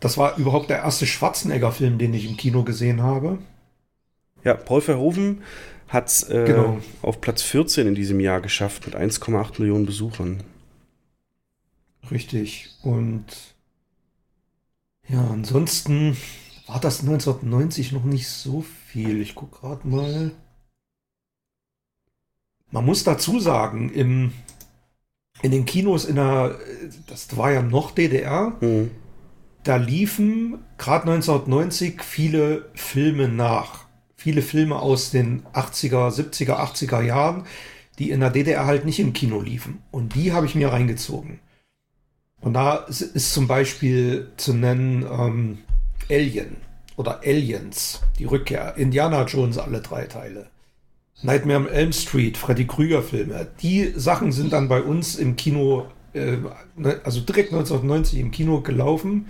das 0.00 0.16
war 0.16 0.36
überhaupt 0.38 0.70
der 0.70 0.78
erste 0.78 1.06
Schwarzenegger-Film, 1.06 1.98
den 1.98 2.14
ich 2.14 2.28
im 2.28 2.36
Kino 2.36 2.64
gesehen 2.64 3.02
habe. 3.02 3.38
Ja, 4.42 4.54
Paul 4.54 4.80
Verhoeven 4.80 5.42
hat 5.88 6.08
es 6.08 6.22
äh, 6.28 6.44
genau. 6.46 6.80
auf 7.02 7.20
Platz 7.20 7.42
14 7.42 7.86
in 7.86 7.94
diesem 7.94 8.20
Jahr 8.20 8.40
geschafft 8.40 8.86
mit 8.86 8.96
1,8 8.96 9.60
Millionen 9.60 9.86
Besuchern. 9.86 10.42
Richtig. 12.10 12.70
Und 12.82 13.26
ja, 15.08 15.26
ansonsten 15.26 16.16
war 16.66 16.80
das 16.80 17.00
1990 17.00 17.92
noch 17.92 18.04
nicht 18.04 18.28
so 18.28 18.64
viel. 18.86 19.20
Ich 19.20 19.34
gucke 19.34 19.60
gerade 19.60 19.86
mal. 19.86 20.30
Man 22.70 22.86
muss 22.86 23.02
dazu 23.02 23.40
sagen, 23.40 23.90
im, 23.90 24.32
in 25.42 25.50
den 25.50 25.66
Kinos 25.66 26.04
in 26.04 26.14
der, 26.14 26.56
das 27.08 27.36
war 27.36 27.50
ja 27.50 27.62
noch 27.62 27.90
DDR, 27.90 28.56
mhm. 28.60 28.92
Da 29.64 29.76
liefen 29.76 30.58
gerade 30.78 31.10
1990 31.10 32.02
viele 32.02 32.70
Filme 32.74 33.28
nach. 33.28 33.86
Viele 34.16 34.42
Filme 34.42 34.76
aus 34.76 35.10
den 35.10 35.42
80er, 35.54 36.10
70er, 36.10 36.58
80er 36.58 37.02
Jahren, 37.02 37.44
die 37.98 38.10
in 38.10 38.20
der 38.20 38.30
DDR 38.30 38.66
halt 38.66 38.84
nicht 38.84 39.00
im 39.00 39.12
Kino 39.12 39.40
liefen. 39.40 39.82
Und 39.90 40.14
die 40.14 40.32
habe 40.32 40.46
ich 40.46 40.54
mir 40.54 40.72
reingezogen. 40.72 41.40
Und 42.40 42.54
da 42.54 42.76
ist 42.76 43.32
zum 43.32 43.46
Beispiel 43.46 44.30
zu 44.36 44.54
nennen 44.54 45.02
ähm, 45.02 45.58
Alien 46.08 46.56
oder 46.96 47.20
Aliens, 47.20 48.00
die 48.18 48.24
Rückkehr, 48.24 48.76
Indiana 48.76 49.24
Jones, 49.24 49.58
alle 49.58 49.80
drei 49.80 50.04
Teile. 50.04 50.48
Nightmare 51.22 51.60
on 51.60 51.68
Elm 51.68 51.92
Street, 51.92 52.38
Freddy 52.38 52.66
Krüger 52.66 53.02
Filme. 53.02 53.46
Die 53.60 53.92
Sachen 53.94 54.32
sind 54.32 54.52
dann 54.54 54.68
bei 54.68 54.80
uns 54.80 55.16
im 55.16 55.36
Kino, 55.36 55.86
äh, 56.12 56.38
ne, 56.76 57.00
also 57.04 57.20
direkt 57.20 57.52
1990 57.52 58.18
im 58.18 58.30
Kino 58.30 58.60
gelaufen. 58.60 59.28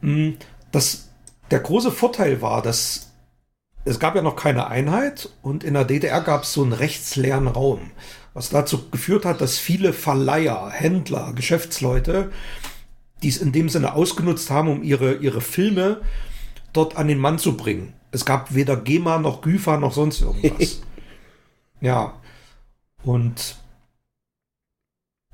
Hm, 0.00 0.36
das, 0.72 1.10
der 1.50 1.60
große 1.60 1.90
Vorteil 1.90 2.42
war, 2.42 2.62
dass 2.62 3.12
es 3.84 4.00
gab 4.00 4.16
ja 4.16 4.22
noch 4.22 4.36
keine 4.36 4.66
Einheit 4.66 5.30
und 5.42 5.62
in 5.62 5.74
der 5.74 5.84
DDR 5.84 6.20
gab 6.20 6.42
es 6.42 6.52
so 6.52 6.62
einen 6.62 6.72
rechtsleeren 6.72 7.46
Raum 7.46 7.92
was 8.36 8.50
dazu 8.50 8.90
geführt 8.90 9.24
hat, 9.24 9.40
dass 9.40 9.56
viele 9.56 9.94
Verleiher, 9.94 10.68
Händler, 10.70 11.32
Geschäftsleute 11.34 12.30
dies 13.22 13.38
in 13.38 13.50
dem 13.50 13.70
Sinne 13.70 13.94
ausgenutzt 13.94 14.50
haben, 14.50 14.68
um 14.68 14.82
ihre, 14.82 15.14
ihre 15.14 15.40
Filme 15.40 16.02
dort 16.74 16.98
an 16.98 17.08
den 17.08 17.18
Mann 17.18 17.38
zu 17.38 17.56
bringen. 17.56 17.94
Es 18.10 18.26
gab 18.26 18.54
weder 18.54 18.76
GEMA 18.76 19.16
noch 19.20 19.40
GÜFA 19.40 19.78
noch 19.78 19.94
sonst 19.94 20.20
irgendwas. 20.20 20.82
ja. 21.80 22.12
Und 23.04 23.56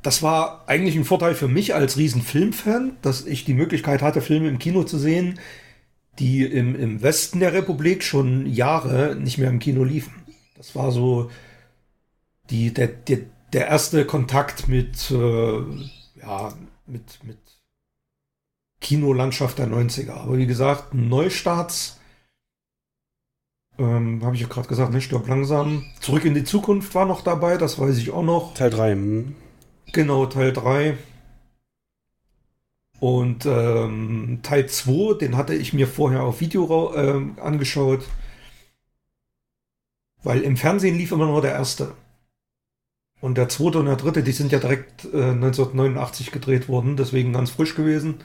das 0.02 0.22
war 0.22 0.64
eigentlich 0.66 0.96
ein 0.96 1.04
Vorteil 1.04 1.34
für 1.34 1.48
mich 1.48 1.74
als 1.74 1.96
Riesenfilmfan, 1.96 2.96
dass 3.02 3.24
ich 3.24 3.44
die 3.44 3.54
Möglichkeit 3.54 4.02
hatte, 4.02 4.20
Filme 4.20 4.48
im 4.48 4.58
Kino 4.58 4.82
zu 4.82 4.98
sehen, 4.98 5.38
die 6.18 6.44
im, 6.44 6.74
im 6.74 7.02
Westen 7.02 7.40
der 7.40 7.52
Republik 7.52 8.02
schon 8.02 8.46
Jahre 8.46 9.14
nicht 9.14 9.38
mehr 9.38 9.48
im 9.48 9.60
Kino 9.60 9.84
liefen. 9.84 10.12
Das 10.56 10.74
war 10.74 10.90
so 10.90 11.30
die, 12.50 12.74
der, 12.74 12.88
der, 12.88 13.20
der 13.52 13.68
erste 13.68 14.04
Kontakt 14.04 14.68
mit, 14.68 15.10
äh, 15.10 15.60
ja, 16.20 16.52
mit, 16.86 17.20
mit 17.22 17.38
Kinolandschaft 18.80 19.58
der 19.58 19.68
90er. 19.68 20.12
Aber 20.12 20.36
wie 20.36 20.46
gesagt, 20.46 20.94
Neustarts, 20.94 22.00
ähm, 23.78 24.22
habe 24.24 24.34
ich 24.34 24.42
ja 24.42 24.48
gerade 24.48 24.68
gesagt, 24.68 24.92
ne, 24.92 25.00
stirb 25.00 25.28
langsam. 25.28 25.84
Zurück 26.00 26.24
in 26.24 26.34
die 26.34 26.44
Zukunft 26.44 26.94
war 26.94 27.06
noch 27.06 27.22
dabei, 27.22 27.56
das 27.56 27.78
weiß 27.78 27.96
ich 27.98 28.10
auch 28.10 28.22
noch. 28.22 28.54
Teil 28.54 28.70
3. 28.70 28.92
Hm. 28.92 29.34
Genau, 29.92 30.26
Teil 30.26 30.52
3. 30.52 30.96
Und 32.98 33.46
ähm, 33.46 34.40
Teil 34.42 34.68
2, 34.68 35.18
den 35.18 35.36
hatte 35.36 35.54
ich 35.54 35.72
mir 35.72 35.86
vorher 35.86 36.22
auf 36.22 36.40
Video 36.40 36.94
äh, 36.94 37.40
angeschaut. 37.40 38.04
Weil 40.22 40.40
im 40.42 40.56
Fernsehen 40.56 40.96
lief 40.96 41.12
immer 41.12 41.26
nur 41.26 41.42
der 41.42 41.52
erste. 41.52 41.94
Und 43.20 43.36
der 43.36 43.48
zweite 43.48 43.78
und 43.78 43.86
der 43.86 43.96
dritte, 43.96 44.22
die 44.22 44.32
sind 44.32 44.50
ja 44.50 44.58
direkt 44.58 45.04
äh, 45.06 45.30
1989 45.30 46.32
gedreht 46.32 46.68
worden, 46.68 46.96
deswegen 46.96 47.32
ganz 47.32 47.50
frisch 47.50 47.74
gewesen. 47.74 48.16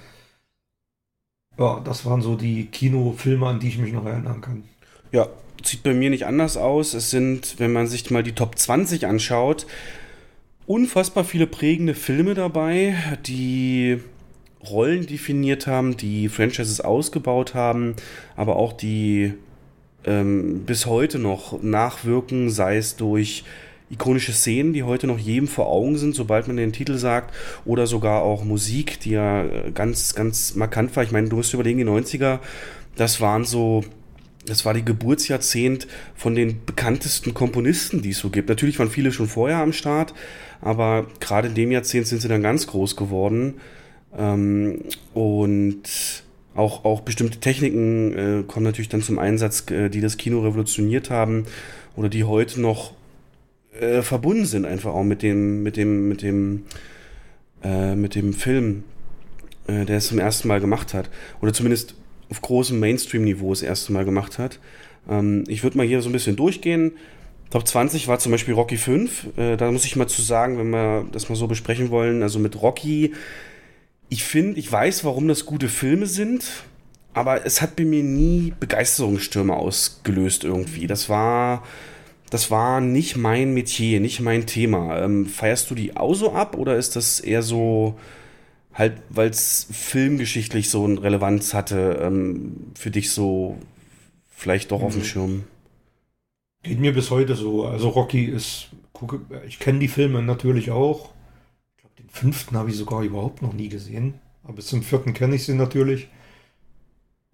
Ja, 1.58 1.80
das 1.80 2.06
waren 2.06 2.21
so 2.21 2.36
die 2.36 2.67
Kinofilme, 2.67 3.47
an 3.47 3.60
die 3.60 3.69
ich 3.69 3.77
mich 3.77 3.93
noch 3.93 4.06
erinnern 4.06 4.41
kann. 4.41 4.63
Ja, 5.12 5.27
sieht 5.63 5.84
bei 5.84 5.93
mir 5.93 6.10
nicht 6.10 6.25
anders 6.25 6.58
aus. 6.58 6.93
Es 6.93 7.10
sind, 7.10 7.60
wenn 7.60 7.73
man 7.73 7.88
sich 7.88 8.10
mal 8.12 8.23
die 8.23 8.34
Top 8.34 8.58
20 8.58 9.06
anschaut, 9.06 9.65
unfassbar 10.67 11.23
viele 11.23 11.47
prägende 11.47 11.95
Filme 11.95 12.34
dabei, 12.34 12.95
die 13.25 13.99
Rollen 14.69 15.08
definiert 15.08 15.65
haben, 15.65 15.97
die 15.97 16.30
Franchises 16.30 16.82
ausgebaut 16.82 17.56
haben, 17.56 17.95
aber 18.36 18.58
auch 18.58 18.73
die 18.73 19.34
ähm, 20.03 20.65
bis 20.65 20.86
heute 20.86 21.19
noch 21.19 21.63
nachwirken, 21.63 22.49
sei 22.49 22.77
es 22.77 22.97
durch 22.97 23.45
ikonische 23.89 24.34
Szenen, 24.34 24.73
die 24.73 24.84
heute 24.84 25.08
noch 25.08 25.17
jedem 25.17 25.47
vor 25.47 25.67
Augen 25.67 25.97
sind, 25.97 26.13
sobald 26.13 26.47
man 26.47 26.58
den 26.58 26.73
Titel 26.73 26.97
sagt, 26.97 27.34
oder 27.63 27.88
sogar 27.88 28.21
auch 28.21 28.43
Musik, 28.43 28.99
die 28.99 29.12
ja 29.12 29.45
äh, 29.45 29.71
ganz, 29.73 30.13
ganz 30.15 30.56
markant 30.56 30.93
war. 30.97 31.03
Ich 31.03 31.12
meine, 31.12 31.30
du 31.30 31.38
musst 31.38 31.53
überlegen, 31.53 31.77
die 31.77 31.86
90er, 31.86 32.39
das 32.97 33.21
waren 33.21 33.45
so, 33.45 33.86
das 34.47 34.65
war 34.65 34.73
die 34.73 34.86
Geburtsjahrzehnt 34.86 35.88
von 36.15 36.36
den 36.36 36.65
bekanntesten 36.65 37.33
Komponisten, 37.33 38.01
die 38.01 38.12
es 38.12 38.19
so 38.19 38.29
gibt. 38.29 38.49
Natürlich 38.49 38.79
waren 38.79 38.89
viele 38.89 39.12
schon 39.12 39.27
vorher 39.27 39.57
am 39.57 39.73
Start, 39.73 40.13
aber 40.62 41.05
gerade 41.19 41.49
in 41.49 41.55
dem 41.55 41.71
Jahrzehnt 41.71 42.07
sind 42.07 42.21
sie 42.21 42.27
dann 42.27 42.41
ganz 42.41 42.67
groß 42.67 42.95
geworden. 42.95 43.55
Ähm, 44.17 44.79
und 45.13 45.83
auch, 46.55 46.86
auch 46.86 47.01
bestimmte 47.01 47.39
Techniken 47.39 48.13
äh, 48.13 48.43
kommen 48.47 48.63
natürlich 48.63 48.89
dann 48.89 49.03
zum 49.03 49.19
Einsatz, 49.19 49.69
äh, 49.69 49.89
die 49.89 50.01
das 50.01 50.17
Kino 50.17 50.39
revolutioniert 50.39 51.10
haben 51.10 51.45
oder 51.95 52.10
die 52.10 52.23
heute 52.23 52.60
noch 52.62 52.93
äh, 53.79 54.01
verbunden 54.01 54.45
sind 54.45 54.65
einfach 54.65 54.93
auch 54.93 55.03
mit 55.03 55.21
dem, 55.21 55.62
mit 55.62 55.77
dem, 55.77 56.07
mit 56.07 56.21
dem, 56.21 56.63
äh, 57.63 57.95
mit 57.95 58.15
dem 58.15 58.33
Film, 58.33 58.83
äh, 59.67 59.86
der 59.86 59.97
es 59.97 60.07
zum 60.07 60.19
ersten 60.19 60.47
Mal 60.47 60.60
gemacht 60.60 60.93
hat. 60.93 61.10
Oder 61.41 61.53
zumindest 61.53 61.95
auf 62.29 62.41
großem 62.41 62.79
Mainstream-Niveau 62.79 63.51
das 63.51 63.61
erste 63.61 63.91
Mal 63.93 64.05
gemacht 64.05 64.37
hat. 64.39 64.59
Ähm, 65.09 65.43
ich 65.47 65.63
würde 65.63 65.77
mal 65.77 65.85
hier 65.85 66.01
so 66.01 66.09
ein 66.09 66.13
bisschen 66.13 66.35
durchgehen. 66.35 66.93
Top 67.49 67.65
20 67.67 68.07
war 68.07 68.19
zum 68.19 68.31
Beispiel 68.31 68.53
Rocky 68.53 68.77
5. 68.77 69.37
Äh, 69.37 69.57
da 69.57 69.71
muss 69.71 69.85
ich 69.85 69.95
mal 69.95 70.07
zu 70.07 70.21
sagen, 70.21 70.57
wenn 70.57 70.69
wir 70.69 71.05
das 71.11 71.29
mal 71.29 71.35
so 71.35 71.47
besprechen 71.47 71.89
wollen, 71.89 72.23
also 72.23 72.39
mit 72.39 72.61
Rocky, 72.61 73.13
ich 74.09 74.23
finde, 74.23 74.59
ich 74.59 74.71
weiß, 74.71 75.03
warum 75.03 75.27
das 75.27 75.45
gute 75.45 75.67
Filme 75.67 76.05
sind, 76.05 76.45
aber 77.13 77.45
es 77.45 77.61
hat 77.61 77.75
bei 77.75 77.83
mir 77.83 78.03
nie 78.03 78.53
Begeisterungsstürme 78.59 79.55
ausgelöst 79.55 80.43
irgendwie. 80.43 80.87
Das 80.87 81.09
war, 81.09 81.63
das 82.29 82.51
war 82.51 82.79
nicht 82.79 83.17
mein 83.17 83.53
Metier, 83.53 83.99
nicht 83.99 84.19
mein 84.19 84.45
Thema. 84.45 85.01
Ähm, 85.01 85.25
feierst 85.25 85.69
du 85.69 85.75
die 85.75 85.97
auch 85.97 86.13
so 86.13 86.33
ab 86.33 86.57
oder 86.57 86.77
ist 86.77 86.95
das 86.95 87.19
eher 87.19 87.41
so, 87.41 87.97
halt, 88.77 89.01
weil 89.09 89.29
es 89.29 89.67
filmgeschichtlich 89.71 90.69
so 90.69 90.85
eine 90.85 91.01
Relevanz 91.01 91.53
hatte, 91.53 91.99
ähm, 92.01 92.71
für 92.75 92.91
dich 92.91 93.11
so 93.11 93.57
vielleicht 94.29 94.71
doch 94.71 94.79
mhm. 94.79 94.85
auf 94.85 94.93
dem 94.93 95.01
mhm. 95.01 95.05
Schirm? 95.05 95.43
Geht 96.63 96.79
mir 96.79 96.93
bis 96.93 97.09
heute 97.09 97.35
so. 97.35 97.65
Also 97.65 97.89
Rocky 97.89 98.25
ist, 98.25 98.69
gucke, 98.93 99.21
ich 99.47 99.59
kenne 99.59 99.79
die 99.79 99.87
Filme 99.87 100.21
natürlich 100.21 100.71
auch. 100.71 101.13
Ich 101.75 101.81
glaube, 101.81 101.95
den 101.97 102.09
fünften 102.09 102.55
habe 102.55 102.69
ich 102.69 102.75
sogar 102.75 103.01
überhaupt 103.03 103.41
noch 103.41 103.53
nie 103.53 103.69
gesehen. 103.69 104.15
Aber 104.43 104.53
bis 104.53 104.67
zum 104.67 104.83
vierten 104.83 105.13
kenne 105.13 105.35
ich 105.35 105.45
sie 105.45 105.55
natürlich. 105.55 106.07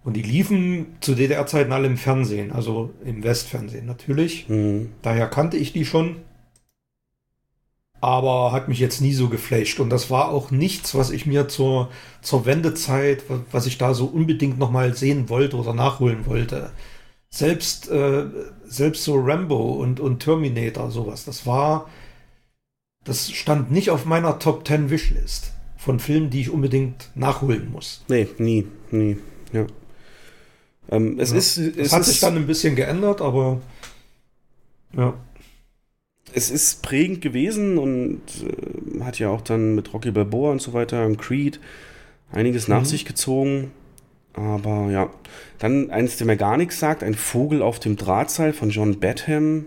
Und 0.04 0.16
die 0.16 0.22
liefen 0.22 0.98
zu 1.00 1.16
DDR-Zeiten 1.16 1.72
alle 1.72 1.88
im 1.88 1.98
Fernsehen, 1.98 2.52
also 2.52 2.94
im 3.06 3.24
Westfernsehen 3.24 3.86
natürlich. 3.86 4.50
Mhm. 4.50 4.90
Daher 5.02 5.28
kannte 5.28 5.58
ich 5.58 5.74
die 5.74 5.86
schon. 5.86 6.18
Aber 8.04 8.52
hat 8.52 8.68
mich 8.68 8.80
jetzt 8.80 9.00
nie 9.00 9.14
so 9.14 9.30
geflasht. 9.30 9.80
Und 9.80 9.90
das 9.90 10.10
war 10.10 10.28
auch 10.28 10.52
nichts, 10.52 10.94
was 10.94 11.10
ich 11.10 11.26
mir 11.26 11.48
zur, 11.48 11.90
zur 12.22 12.46
Wendezeit, 12.46 13.24
was 13.50 13.66
ich 13.66 13.78
da 13.78 13.94
so 13.94 14.08
unbedingt 14.08 14.60
nochmal 14.60 14.94
sehen 14.94 15.30
wollte 15.30 15.56
oder 15.56 15.74
nachholen 15.74 16.26
wollte. 16.26 16.72
Selbst, 17.30 17.90
äh, 17.90 18.26
selbst 18.66 19.06
so 19.06 19.16
Rambo 19.16 19.72
und, 19.76 20.02
und 20.02 20.20
Terminator, 20.20 20.92
sowas. 20.92 21.24
Das 21.24 21.46
war, 21.46 21.90
das 23.06 23.32
stand 23.32 23.72
nicht 23.72 23.90
auf 23.90 24.04
meiner 24.04 24.38
Top 24.38 24.68
10 24.68 24.90
Wishlist 24.90 25.54
von 25.78 26.02
Filmen, 26.02 26.30
die 26.30 26.42
ich 26.42 26.50
unbedingt 26.50 27.10
nachholen 27.16 27.72
muss. 27.72 28.04
Nee, 28.10 28.28
nie, 28.38 28.68
nie, 28.92 29.16
ja. 29.54 29.66
Ähm, 30.92 31.18
es 31.22 31.32
ja. 31.32 31.38
ist, 31.38 31.58
es 31.58 31.94
hat 31.94 32.04
sich 32.04 32.20
dann 32.20 32.36
ein 32.36 32.48
bisschen 32.48 32.76
geändert, 32.76 33.22
aber 33.22 33.62
ja. 34.92 35.14
Es 36.36 36.50
ist 36.50 36.82
prägend 36.82 37.22
gewesen 37.22 37.78
und 37.78 38.22
äh, 38.42 39.04
hat 39.04 39.20
ja 39.20 39.30
auch 39.30 39.42
dann 39.42 39.76
mit 39.76 39.94
Rocky 39.94 40.12
Balboa 40.12 40.52
und 40.52 40.62
so 40.62 40.74
weiter 40.74 41.06
und 41.06 41.18
Creed 41.18 41.60
einiges 42.32 42.68
mhm. 42.68 42.76
nach 42.76 42.86
sich 42.86 43.06
gezogen. 43.06 43.72
Aber 44.34 44.90
ja, 44.90 45.12
dann 45.60 45.92
eins, 45.92 46.18
der 46.18 46.28
mir 46.28 46.38
gar 46.38 46.58
nichts 46.58 46.80
sagt, 46.80 47.04
ein 47.04 47.14
Vogel 47.14 47.62
auf 47.62 47.80
dem 47.80 47.96
Drahtseil 47.96 48.52
von 48.52 48.72
John 48.72 49.00
Badham 49.00 49.66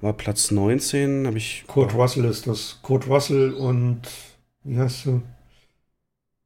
war 0.00 0.12
Platz 0.12 0.50
19, 0.50 1.26
habe 1.26 1.38
ich. 1.38 1.64
Kurt 1.66 1.94
Russell 1.94 2.24
ist 2.24 2.46
das. 2.46 2.80
Kurt 2.82 3.08
Russell 3.08 3.52
und 3.52 4.02
wie 4.64 4.78
heißt 4.78 5.06
du? 5.06 5.22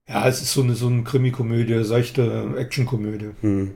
Ja, 0.08 0.26
es 0.26 0.40
ist 0.40 0.52
so 0.52 0.62
eine, 0.62 0.74
so 0.74 0.86
eine 0.86 1.02
Krimi-Komödie, 1.02 1.84
seichte 1.84 2.54
Action-Komödie. 2.56 3.30
Hm. 3.40 3.72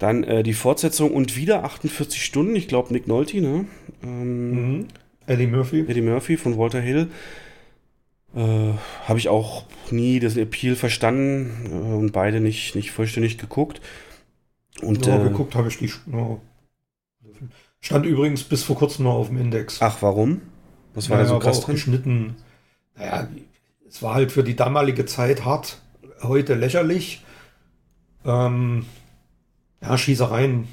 Dann 0.00 0.24
äh, 0.24 0.42
die 0.42 0.54
Fortsetzung 0.54 1.12
und 1.12 1.36
wieder 1.36 1.62
48 1.62 2.24
Stunden, 2.24 2.56
ich 2.56 2.68
glaube 2.68 2.90
Nick 2.90 3.06
Nolte, 3.06 3.40
ne? 3.40 3.66
Ähm, 4.02 4.78
mhm. 4.78 4.88
Eddie 5.26 5.46
Murphy. 5.46 5.84
Eddie 5.86 6.00
Murphy 6.00 6.38
von 6.38 6.56
Walter 6.56 6.80
Hill. 6.80 7.10
Äh, 8.34 8.72
Habe 9.04 9.18
ich 9.18 9.28
auch 9.28 9.64
nie 9.90 10.18
das 10.18 10.38
Appeal 10.38 10.74
verstanden 10.74 11.66
äh, 11.66 11.94
und 11.98 12.12
beide 12.12 12.40
nicht, 12.40 12.74
nicht 12.74 12.92
vollständig 12.92 13.36
geguckt. 13.36 13.82
Und, 14.80 15.04
ja, 15.04 15.20
äh, 15.20 15.28
geguckt 15.28 15.54
habe 15.54 15.68
ich 15.68 15.76
die. 15.76 15.92
No. 16.06 16.40
Stand 17.80 18.06
übrigens 18.06 18.42
bis 18.42 18.62
vor 18.62 18.76
kurzem 18.76 19.04
noch 19.04 19.14
auf 19.14 19.28
dem 19.28 19.36
Index. 19.36 19.82
Ach, 19.82 19.98
warum? 20.00 20.40
Was 20.94 21.10
war 21.10 21.18
naja, 21.18 21.28
da 21.28 21.34
so 21.34 21.38
krass 21.40 21.60
drin? 21.60 21.74
Geschnitten. 21.74 22.36
Naja, 22.96 23.28
es 23.86 24.02
war 24.02 24.14
halt 24.14 24.32
für 24.32 24.44
die 24.44 24.56
damalige 24.56 25.04
Zeit 25.04 25.44
hart, 25.44 25.78
heute 26.22 26.54
lächerlich. 26.54 27.22
Ähm, 28.24 28.86
ja, 29.82 29.98
Schießereien. 29.98 30.68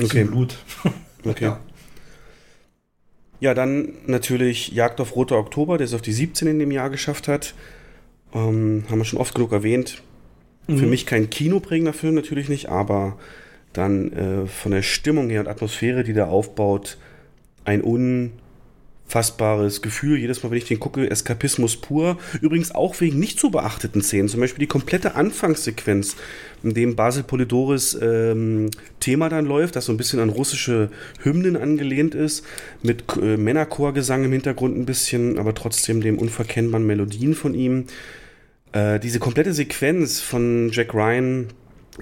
Okay. 0.00 0.24
Blut. 0.24 0.58
okay. 1.24 1.44
Ja. 1.44 1.60
ja. 3.40 3.54
dann 3.54 3.94
natürlich 4.06 4.68
Jagd 4.68 5.00
auf 5.00 5.16
Roter 5.16 5.38
Oktober, 5.38 5.78
der 5.78 5.86
es 5.86 5.94
auf 5.94 6.02
die 6.02 6.12
17 6.12 6.48
in 6.48 6.58
dem 6.58 6.70
Jahr 6.70 6.90
geschafft 6.90 7.28
hat. 7.28 7.54
Ähm, 8.32 8.84
haben 8.88 8.98
wir 8.98 9.04
schon 9.04 9.18
oft 9.18 9.34
genug 9.34 9.52
erwähnt. 9.52 10.02
Mhm. 10.68 10.78
Für 10.78 10.86
mich 10.86 11.06
kein 11.06 11.30
kinoprägender 11.30 11.92
Film, 11.92 12.14
natürlich 12.14 12.48
nicht, 12.48 12.68
aber 12.68 13.18
dann 13.72 14.12
äh, 14.12 14.46
von 14.46 14.72
der 14.72 14.82
Stimmung 14.82 15.30
her 15.30 15.40
und 15.40 15.48
Atmosphäre, 15.48 16.04
die 16.04 16.12
da 16.12 16.26
aufbaut, 16.26 16.98
ein 17.64 17.84
un 17.84 18.32
fassbares 19.10 19.82
Gefühl. 19.82 20.18
Jedes 20.18 20.42
Mal, 20.42 20.50
wenn 20.50 20.58
ich 20.58 20.64
den 20.64 20.80
gucke, 20.80 21.10
Eskapismus 21.10 21.76
pur. 21.76 22.16
Übrigens 22.40 22.72
auch 22.72 23.00
wegen 23.00 23.18
nicht 23.18 23.40
zu 23.40 23.50
beachteten 23.50 24.02
Szenen. 24.02 24.28
Zum 24.28 24.40
Beispiel 24.40 24.60
die 24.60 24.68
komplette 24.68 25.16
Anfangssequenz, 25.16 26.16
in 26.62 26.74
dem 26.74 26.94
Basil 26.94 27.24
Polidoris 27.24 27.98
ähm, 28.00 28.70
Thema 29.00 29.28
dann 29.28 29.46
läuft, 29.46 29.76
das 29.76 29.86
so 29.86 29.92
ein 29.92 29.96
bisschen 29.96 30.20
an 30.20 30.28
russische 30.28 30.90
Hymnen 31.22 31.56
angelehnt 31.56 32.14
ist, 32.14 32.44
mit 32.82 33.04
äh, 33.20 33.36
Männerchorgesang 33.36 34.24
im 34.24 34.32
Hintergrund 34.32 34.78
ein 34.78 34.86
bisschen, 34.86 35.38
aber 35.38 35.54
trotzdem 35.54 36.00
dem 36.00 36.18
unverkennbaren 36.18 36.86
Melodien 36.86 37.34
von 37.34 37.54
ihm. 37.54 37.86
Äh, 38.72 39.00
diese 39.00 39.18
komplette 39.18 39.52
Sequenz 39.52 40.20
von 40.20 40.70
Jack 40.70 40.94
Ryan 40.94 41.48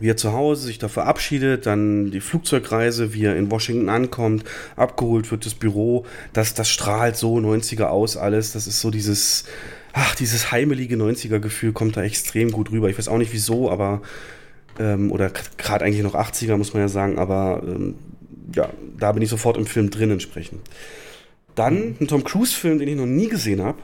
wie 0.01 0.09
er 0.09 0.17
zu 0.17 0.33
Hause 0.33 0.67
sich 0.67 0.79
da 0.79 0.89
verabschiedet, 0.89 1.67
dann 1.67 2.11
die 2.11 2.21
Flugzeugreise, 2.21 3.15
wie 3.15 3.25
er 3.25 3.37
in 3.37 3.51
Washington 3.51 3.89
ankommt, 3.89 4.45
abgeholt 4.77 5.31
wird 5.31 5.47
das 5.47 5.55
Büro, 5.55 6.07
das, 6.33 6.55
das 6.55 6.69
strahlt 6.69 7.17
so 7.17 7.37
90er 7.37 7.85
aus 7.85 8.17
alles, 8.17 8.53
das 8.53 8.67
ist 8.67 8.81
so 8.81 8.91
dieses, 8.91 9.45
ach, 9.93 10.15
dieses 10.15 10.53
heimelige 10.53 10.97
90er-Gefühl 10.97 11.73
kommt 11.73 11.97
da 11.97 12.03
extrem 12.03 12.53
gut 12.53 12.71
rüber. 12.71 12.89
Ich 12.89 12.99
weiß 12.99 13.09
auch 13.09 13.19
nicht 13.19 13.33
wieso, 13.33 13.71
aber, 13.71 14.03
ähm, 14.79 15.11
oder 15.11 15.31
gerade 15.57 15.85
eigentlich 15.85 16.03
noch 16.03 16.15
80er, 16.15 16.57
muss 16.57 16.73
man 16.73 16.83
ja 16.83 16.89
sagen, 16.89 17.19
aber 17.19 17.63
ähm, 17.67 17.97
ja, 18.55 18.71
da 18.99 19.13
bin 19.13 19.23
ich 19.23 19.29
sofort 19.29 19.57
im 19.57 19.67
Film 19.67 19.91
drin 19.91 20.11
entsprechend. 20.11 20.61
Dann 21.55 21.97
ein 22.01 22.07
Tom 22.07 22.25
Cruise-Film, 22.25 22.79
den 22.79 22.89
ich 22.89 22.97
noch 22.97 23.07
nie 23.07 23.29
gesehen 23.29 23.63
habe. 23.63 23.79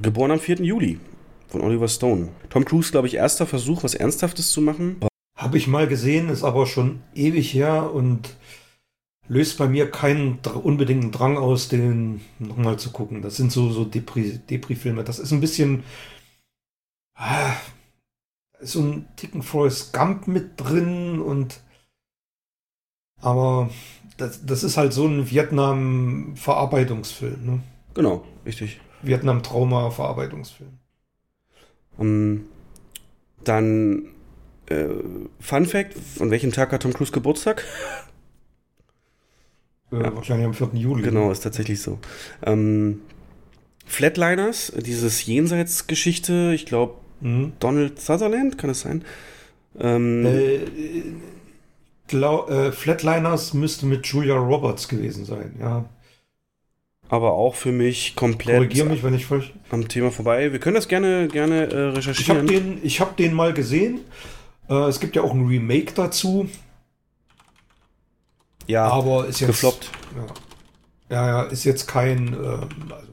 Geboren 0.00 0.30
am 0.30 0.38
4. 0.38 0.56
Juli 0.56 1.00
von 1.48 1.60
Oliver 1.60 1.88
Stone. 1.88 2.28
Tom 2.50 2.64
Cruise, 2.64 2.92
glaube 2.92 3.08
ich, 3.08 3.14
erster 3.14 3.46
Versuch, 3.46 3.82
was 3.82 3.94
Ernsthaftes 3.94 4.50
zu 4.50 4.60
machen. 4.60 4.96
Habe 5.38 5.56
ich 5.56 5.68
mal 5.68 5.86
gesehen, 5.86 6.28
ist 6.30 6.42
aber 6.42 6.66
schon 6.66 7.00
ewig 7.14 7.54
her 7.54 7.94
und 7.94 8.36
löst 9.28 9.56
bei 9.56 9.68
mir 9.68 9.88
keinen 9.88 10.40
unbedingten 10.40 11.12
Drang 11.12 11.36
aus, 11.36 11.68
den 11.68 12.22
nochmal 12.40 12.76
zu 12.76 12.90
gucken. 12.90 13.22
Das 13.22 13.36
sind 13.36 13.52
so, 13.52 13.70
so 13.70 13.84
Depri-Filme. 13.84 15.04
das 15.04 15.20
ist 15.20 15.30
ein 15.30 15.40
bisschen. 15.40 15.84
Ah, 17.14 17.52
ist 18.58 18.72
so 18.72 18.82
ein 18.82 19.06
Ticken 19.14 19.44
Forrest 19.44 19.92
Gump 19.92 20.26
mit 20.26 20.54
drin 20.56 21.20
und. 21.20 21.60
Aber 23.20 23.70
das, 24.16 24.44
das 24.44 24.64
ist 24.64 24.76
halt 24.76 24.92
so 24.92 25.06
ein 25.06 25.30
Vietnam-Verarbeitungsfilm. 25.30 27.46
Ne? 27.46 27.60
Genau, 27.94 28.24
richtig. 28.44 28.80
Vietnam-Trauma-Verarbeitungsfilm. 29.02 30.80
Um, 31.96 32.06
ähm, 32.06 32.46
dann 33.44 34.17
äh, 34.70 34.88
Fun 35.40 35.66
Fact: 35.66 35.94
Von 36.16 36.30
welchem 36.30 36.52
Tag 36.52 36.72
hat 36.72 36.82
Tom 36.82 36.92
Cruise 36.92 37.12
Geburtstag? 37.12 37.64
Äh, 39.92 40.02
ja. 40.02 40.14
Wahrscheinlich 40.14 40.46
am 40.46 40.54
4. 40.54 40.70
Juli. 40.74 41.02
Genau, 41.02 41.30
ist 41.30 41.40
tatsächlich 41.40 41.80
so. 41.80 41.98
Ähm, 42.44 43.00
Flatliners, 43.86 44.72
dieses 44.76 45.24
Jenseits-Geschichte, 45.24 46.52
ich 46.54 46.66
glaube, 46.66 46.94
mhm. 47.20 47.52
Donald 47.58 48.00
Sutherland, 48.00 48.58
kann 48.58 48.70
es 48.70 48.80
sein? 48.80 49.04
Ähm, 49.80 50.26
äh, 50.26 50.60
glaub, 52.06 52.50
äh, 52.50 52.70
Flatliners 52.72 53.54
müsste 53.54 53.86
mit 53.86 54.06
Julia 54.06 54.36
Roberts 54.36 54.88
gewesen 54.88 55.24
sein, 55.24 55.56
ja. 55.60 55.86
Aber 57.10 57.32
auch 57.32 57.54
für 57.54 57.72
mich 57.72 58.14
komplett 58.16 58.56
Korrigier 58.56 58.84
mich, 58.84 59.02
wenn 59.02 59.14
ich 59.14 59.24
falsch 59.24 59.54
am 59.70 59.88
Thema 59.88 60.10
vorbei. 60.10 60.52
Wir 60.52 60.58
können 60.58 60.74
das 60.74 60.88
gerne, 60.88 61.28
gerne 61.28 61.70
äh, 61.70 61.76
recherchieren. 61.88 62.46
Ich 62.46 62.50
habe 62.50 62.72
den, 62.76 62.90
hab 62.90 63.16
den 63.16 63.32
mal 63.32 63.54
gesehen. 63.54 64.00
Äh, 64.68 64.88
es 64.88 65.00
gibt 65.00 65.16
ja 65.16 65.22
auch 65.22 65.32
ein 65.32 65.46
Remake 65.46 65.92
dazu. 65.94 66.48
Ja, 68.66 68.86
aber 68.88 69.26
ist 69.26 69.40
jetzt 69.40 69.48
gefloppt. 69.48 69.90
Ja, 71.10 71.26
ja, 71.26 71.42
ist 71.44 71.64
jetzt 71.64 71.88
kein, 71.88 72.34
äh, 72.34 72.46
also, 72.92 73.12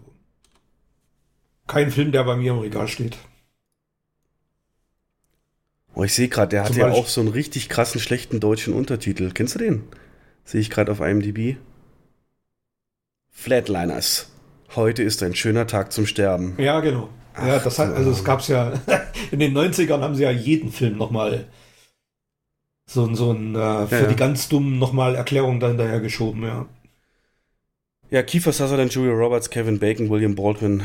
kein 1.65 1.91
Film, 1.91 2.11
der 2.11 2.25
bei 2.25 2.35
mir 2.35 2.51
im 2.51 2.59
Regal 2.59 2.87
steht. 2.87 3.17
Oh, 5.93 6.03
ich 6.03 6.13
sehe 6.13 6.27
gerade, 6.27 6.49
der 6.49 6.65
Zum 6.65 6.75
hat 6.75 6.81
ja 6.81 6.91
auch 6.91 7.07
so 7.07 7.21
einen 7.21 7.29
richtig 7.29 7.69
krassen 7.69 8.01
schlechten 8.01 8.41
deutschen 8.41 8.73
Untertitel. 8.73 9.31
Kennst 9.33 9.55
du 9.55 9.59
den? 9.59 9.83
Sehe 10.43 10.59
ich 10.59 10.69
gerade 10.69 10.91
auf 10.91 10.99
IMDb. 10.99 11.57
Flatliners. 13.31 14.29
Heute 14.75 15.03
ist 15.03 15.23
ein 15.23 15.35
schöner 15.35 15.67
Tag 15.67 15.93
zum 15.93 16.05
Sterben. 16.05 16.55
Ja, 16.57 16.81
genau. 16.81 17.09
Ja, 17.37 17.59
das 17.59 17.79
hat, 17.79 17.93
also 17.93 18.11
es 18.11 18.23
gab's 18.23 18.47
ja, 18.47 18.73
in 19.31 19.39
den 19.39 19.57
90ern 19.57 20.01
haben 20.01 20.15
sie 20.15 20.23
ja 20.23 20.31
jeden 20.31 20.71
Film 20.71 20.97
nochmal 20.97 21.47
so, 22.87 23.13
so 23.15 23.31
ein, 23.31 23.55
äh, 23.55 23.87
für 23.87 24.03
ja, 24.03 24.07
die 24.07 24.15
ganz 24.15 24.47
dummen 24.47 24.79
nochmal 24.79 25.15
Erklärung 25.15 25.59
dann 25.59 25.77
daher 25.77 25.99
geschoben, 25.99 26.43
ja. 26.43 26.65
Ja, 28.11 28.21
Kiefer 28.21 28.53
Sutherland, 28.53 28.93
Julia 28.93 29.13
Roberts, 29.13 29.49
Kevin 29.49 29.79
Bacon, 29.79 30.09
William 30.09 30.35
Baldwin. 30.35 30.83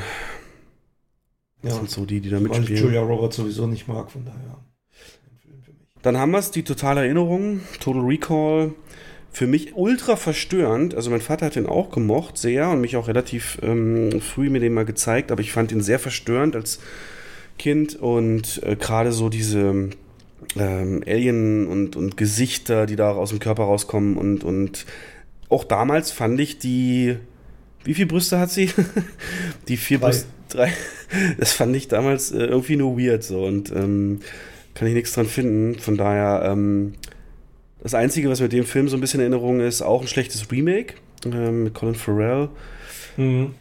Das 1.63 1.75
ja. 1.75 1.79
sind 1.79 1.91
so 1.91 2.07
die, 2.07 2.21
die 2.21 2.31
da 2.31 2.41
mitspielen. 2.41 2.69
Weil 2.69 2.75
ich 2.75 2.81
Julia 2.81 3.03
Roberts 3.03 3.37
sowieso 3.37 3.67
nicht 3.67 3.87
mag, 3.87 4.11
von 4.11 4.25
daher. 4.25 4.59
Dann 6.03 6.17
haben 6.17 6.31
wir 6.31 6.39
es, 6.39 6.51
die 6.51 6.63
totale 6.63 7.03
Erinnerung, 7.03 7.61
Total 7.79 8.03
Recall. 8.03 8.73
Für 9.33 9.47
mich 9.47 9.75
ultra 9.77 10.17
verstörend. 10.17 10.95
Also 10.95 11.11
mein 11.11 11.21
Vater 11.21 11.47
hat 11.47 11.55
den 11.55 11.67
auch 11.67 11.91
gemocht, 11.91 12.37
sehr, 12.37 12.69
und 12.71 12.81
mich 12.81 12.97
auch 12.97 13.09
relativ 13.09 13.59
ähm, 13.63 14.21
früh 14.21 14.51
mir 14.51 14.61
den 14.61 14.75
mal 14.75 14.85
gezeigt, 14.85 15.31
aber 15.31 15.41
ich 15.41 15.53
fand 15.53 15.71
ihn 15.73 15.81
sehr 15.81 15.99
verstörend 15.99 16.57
als 16.57 16.81
Kind 17.59 17.95
und 17.95 18.61
äh, 18.65 18.75
gerade 18.75 19.13
so 19.13 19.29
diese 19.29 19.91
ähm, 20.57 21.05
Alien 21.07 21.67
und, 21.67 21.95
und 21.95 22.17
Gesichter, 22.17 22.87
die 22.87 22.97
da 22.97 23.13
aus 23.13 23.31
dem 23.31 23.39
Körper 23.39 23.65
rauskommen 23.65 24.17
und, 24.17 24.43
und 24.43 24.87
auch 25.49 25.65
damals 25.65 26.11
fand 26.11 26.41
ich 26.41 26.59
die, 26.59 27.17
wie 27.85 27.95
viele 27.95 28.07
Brüste 28.07 28.39
hat 28.39 28.51
sie? 28.51 28.71
die 29.69 29.77
vier 29.77 29.99
drei. 29.99 30.07
Brüste, 30.07 30.27
drei. 30.49 30.73
Das 31.39 31.53
fand 31.53 31.75
ich 31.77 31.89
damals 31.89 32.33
äh, 32.33 32.45
irgendwie 32.45 32.77
nur 32.77 32.99
weird 32.99 33.23
so 33.23 33.45
und 33.45 33.71
ähm, 33.73 34.21
kann 34.75 34.89
ich 34.89 34.95
nichts 34.95 35.13
dran 35.13 35.27
finden. 35.27 35.79
Von 35.79 35.97
daher, 35.97 36.51
ähm, 36.51 36.95
das 37.83 37.95
Einzige, 37.95 38.29
was 38.29 38.41
mit 38.41 38.53
dem 38.53 38.65
Film 38.65 38.89
so 38.89 38.97
ein 38.97 39.01
bisschen 39.01 39.21
in 39.21 39.33
Erinnerung 39.33 39.61
ist, 39.61 39.83
auch 39.83 40.03
ein 40.03 40.09
schlechtes 40.09 40.51
Remake 40.51 40.95
ähm, 41.25 41.65
mit 41.65 41.75
Colin 41.75 41.95
Farrell. 41.95 42.49
Mhm. 43.17 43.55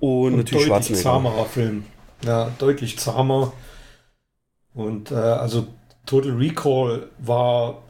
Und, 0.00 0.32
und 0.32 0.36
natürlich 0.36 0.66
Schwarzenegger. 0.66 1.02
zahmerer 1.02 1.44
Film. 1.44 1.84
Ja, 2.24 2.50
deutlich 2.58 2.98
zahmer. 2.98 3.52
Und 4.74 5.10
äh, 5.10 5.14
also 5.14 5.66
Total 6.06 6.32
Recall 6.32 7.08
war, 7.18 7.82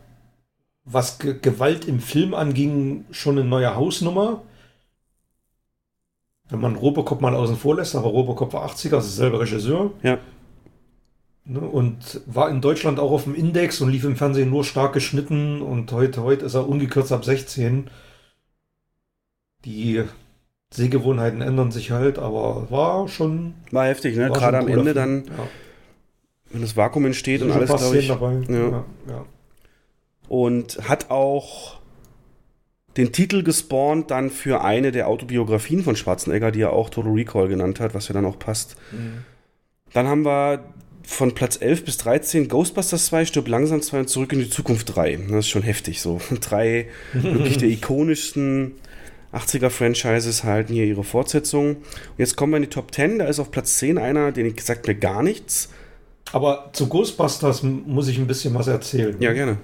was 0.84 1.18
Ge 1.18 1.36
Gewalt 1.40 1.84
im 1.84 2.00
Film 2.00 2.34
anging, 2.34 3.04
schon 3.10 3.38
eine 3.38 3.46
neue 3.46 3.74
Hausnummer. 3.74 4.42
Wenn 6.48 6.60
man 6.60 6.76
Robocop 6.76 7.20
mal 7.20 7.34
außen 7.34 7.56
vor 7.56 7.76
lässt, 7.76 7.94
aber 7.94 8.08
Robocop 8.08 8.54
war 8.54 8.66
80er, 8.66 8.90
das 8.90 9.06
ist 9.06 9.16
selber 9.16 9.40
Regisseur. 9.40 9.90
Ja. 10.02 10.18
Ne, 11.50 11.60
und 11.60 12.20
war 12.26 12.50
in 12.50 12.60
Deutschland 12.60 13.00
auch 13.00 13.10
auf 13.10 13.24
dem 13.24 13.34
Index 13.34 13.80
und 13.80 13.90
lief 13.90 14.04
im 14.04 14.16
Fernsehen 14.16 14.50
nur 14.50 14.64
stark 14.64 14.92
geschnitten 14.92 15.62
und 15.62 15.90
heute, 15.92 16.22
heute 16.22 16.44
ist 16.44 16.54
er 16.54 16.68
ungekürzt 16.68 17.10
ab 17.10 17.24
16. 17.24 17.90
Die 19.64 20.04
Sehgewohnheiten 20.72 21.40
ändern 21.40 21.72
sich 21.72 21.90
halt, 21.90 22.18
aber 22.18 22.70
war 22.70 23.08
schon. 23.08 23.54
War 23.70 23.86
heftig, 23.86 24.16
ne? 24.16 24.30
Gerade 24.30 24.58
am 24.58 24.68
Ende 24.68 24.92
dann. 24.92 25.24
Ja 25.24 25.48
wenn 26.50 26.60
das 26.62 26.76
Vakuum 26.76 27.06
entsteht 27.06 27.42
und 27.42 27.50
alles, 27.50 27.68
glaube 27.68 27.98
ich. 27.98 28.08
Dabei. 28.08 28.40
Ja, 28.48 28.84
ja. 29.08 29.26
Und 30.28 30.88
hat 30.88 31.10
auch 31.10 31.78
den 32.96 33.12
Titel 33.12 33.42
gespawnt 33.42 34.10
dann 34.10 34.30
für 34.30 34.62
eine 34.62 34.92
der 34.92 35.08
Autobiografien 35.08 35.82
von 35.82 35.96
Schwarzenegger, 35.96 36.50
die 36.50 36.62
er 36.62 36.72
auch 36.72 36.90
Total 36.90 37.12
Recall 37.12 37.48
genannt 37.48 37.80
hat, 37.80 37.94
was 37.94 38.08
ja 38.08 38.14
dann 38.14 38.26
auch 38.26 38.38
passt. 38.38 38.76
Mhm. 38.92 39.24
Dann 39.92 40.06
haben 40.06 40.24
wir 40.24 40.64
von 41.08 41.32
Platz 41.34 41.56
11 41.60 41.86
bis 41.86 41.96
13 41.96 42.48
Ghostbusters 42.48 43.06
2, 43.06 43.24
Stirb 43.24 43.48
langsam 43.48 43.80
2 43.80 44.00
und 44.00 44.08
Zurück 44.10 44.32
in 44.34 44.40
die 44.40 44.50
Zukunft 44.50 44.94
3. 44.94 45.16
Das 45.30 45.38
ist 45.38 45.48
schon 45.48 45.62
heftig 45.62 46.02
so. 46.02 46.20
Drei 46.40 46.88
wirklich 47.14 47.56
der 47.56 47.70
ikonischsten 47.70 48.74
80er-Franchises 49.32 50.44
halten 50.44 50.74
hier 50.74 50.84
ihre 50.84 51.04
Fortsetzung. 51.04 51.76
Und 51.76 52.18
jetzt 52.18 52.36
kommen 52.36 52.52
wir 52.52 52.58
in 52.58 52.64
die 52.64 52.68
Top 52.68 52.94
10. 52.94 53.20
Da 53.20 53.24
ist 53.24 53.40
auf 53.40 53.50
Platz 53.50 53.78
10 53.78 53.96
einer, 53.96 54.32
den 54.32 54.46
ich 54.46 54.62
sagt 54.62 54.86
mir 54.86 54.94
gar 54.94 55.22
nichts. 55.22 55.70
Aber 56.32 56.68
zu 56.74 56.88
Ghostbusters 56.88 57.62
muss 57.62 58.08
ich 58.08 58.18
ein 58.18 58.26
bisschen 58.26 58.54
was 58.54 58.66
erzählen. 58.66 59.16
Ja, 59.18 59.32
gerne. 59.32 59.56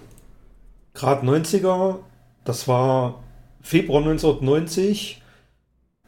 Gerade 0.94 1.26
90er, 1.26 1.98
das 2.44 2.66
war 2.66 3.22
Februar 3.60 4.00
1990, 4.00 5.22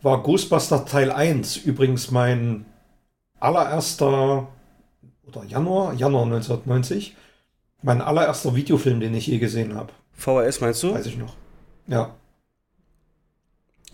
war 0.01 0.22
Ghostbusters 0.22 0.87
Teil 0.87 1.12
1 1.12 1.59
übrigens 1.59 2.11
mein 2.11 2.64
allererster, 3.39 4.49
oder 5.26 5.44
Januar, 5.44 5.94
Januar 5.94 6.24
1990, 6.24 7.16
mein 7.82 8.00
allererster 8.00 8.54
Videofilm, 8.54 9.00
den 9.00 9.14
ich 9.14 9.26
je 9.26 9.38
gesehen 9.38 9.74
habe. 9.74 9.92
VHS 10.12 10.60
meinst 10.60 10.82
du? 10.82 10.94
Weiß 10.94 11.06
ich 11.06 11.18
noch. 11.18 11.34
Ja. 11.86 12.14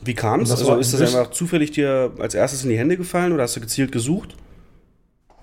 Wie 0.05 0.15
kam 0.15 0.41
es? 0.41 0.51
Also 0.51 0.77
ist 0.77 0.93
das 0.95 1.15
einfach 1.15 1.31
zufällig 1.31 1.71
dir 1.73 2.13
als 2.19 2.35
erstes 2.35 2.65
in 2.65 2.71
die 2.71 2.79
Hände 2.79 2.97
gefallen 2.97 3.33
oder 3.33 3.45
hast 3.45 3.57
du 3.57 3.61
gezielt 3.61 3.93
gesucht? 3.93 4.37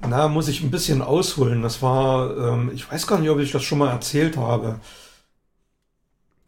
Na, 0.07 0.27
muss 0.27 0.47
ich 0.47 0.61
ein 0.61 0.71
bisschen 0.71 1.01
ausholen. 1.01 1.61
Das 1.61 1.81
war, 1.81 2.37
ähm, 2.37 2.71
ich 2.73 2.89
weiß 2.89 3.07
gar 3.07 3.19
nicht, 3.19 3.29
ob 3.29 3.39
ich 3.39 3.51
das 3.51 3.63
schon 3.63 3.79
mal 3.79 3.91
erzählt 3.91 4.37
habe. 4.37 4.79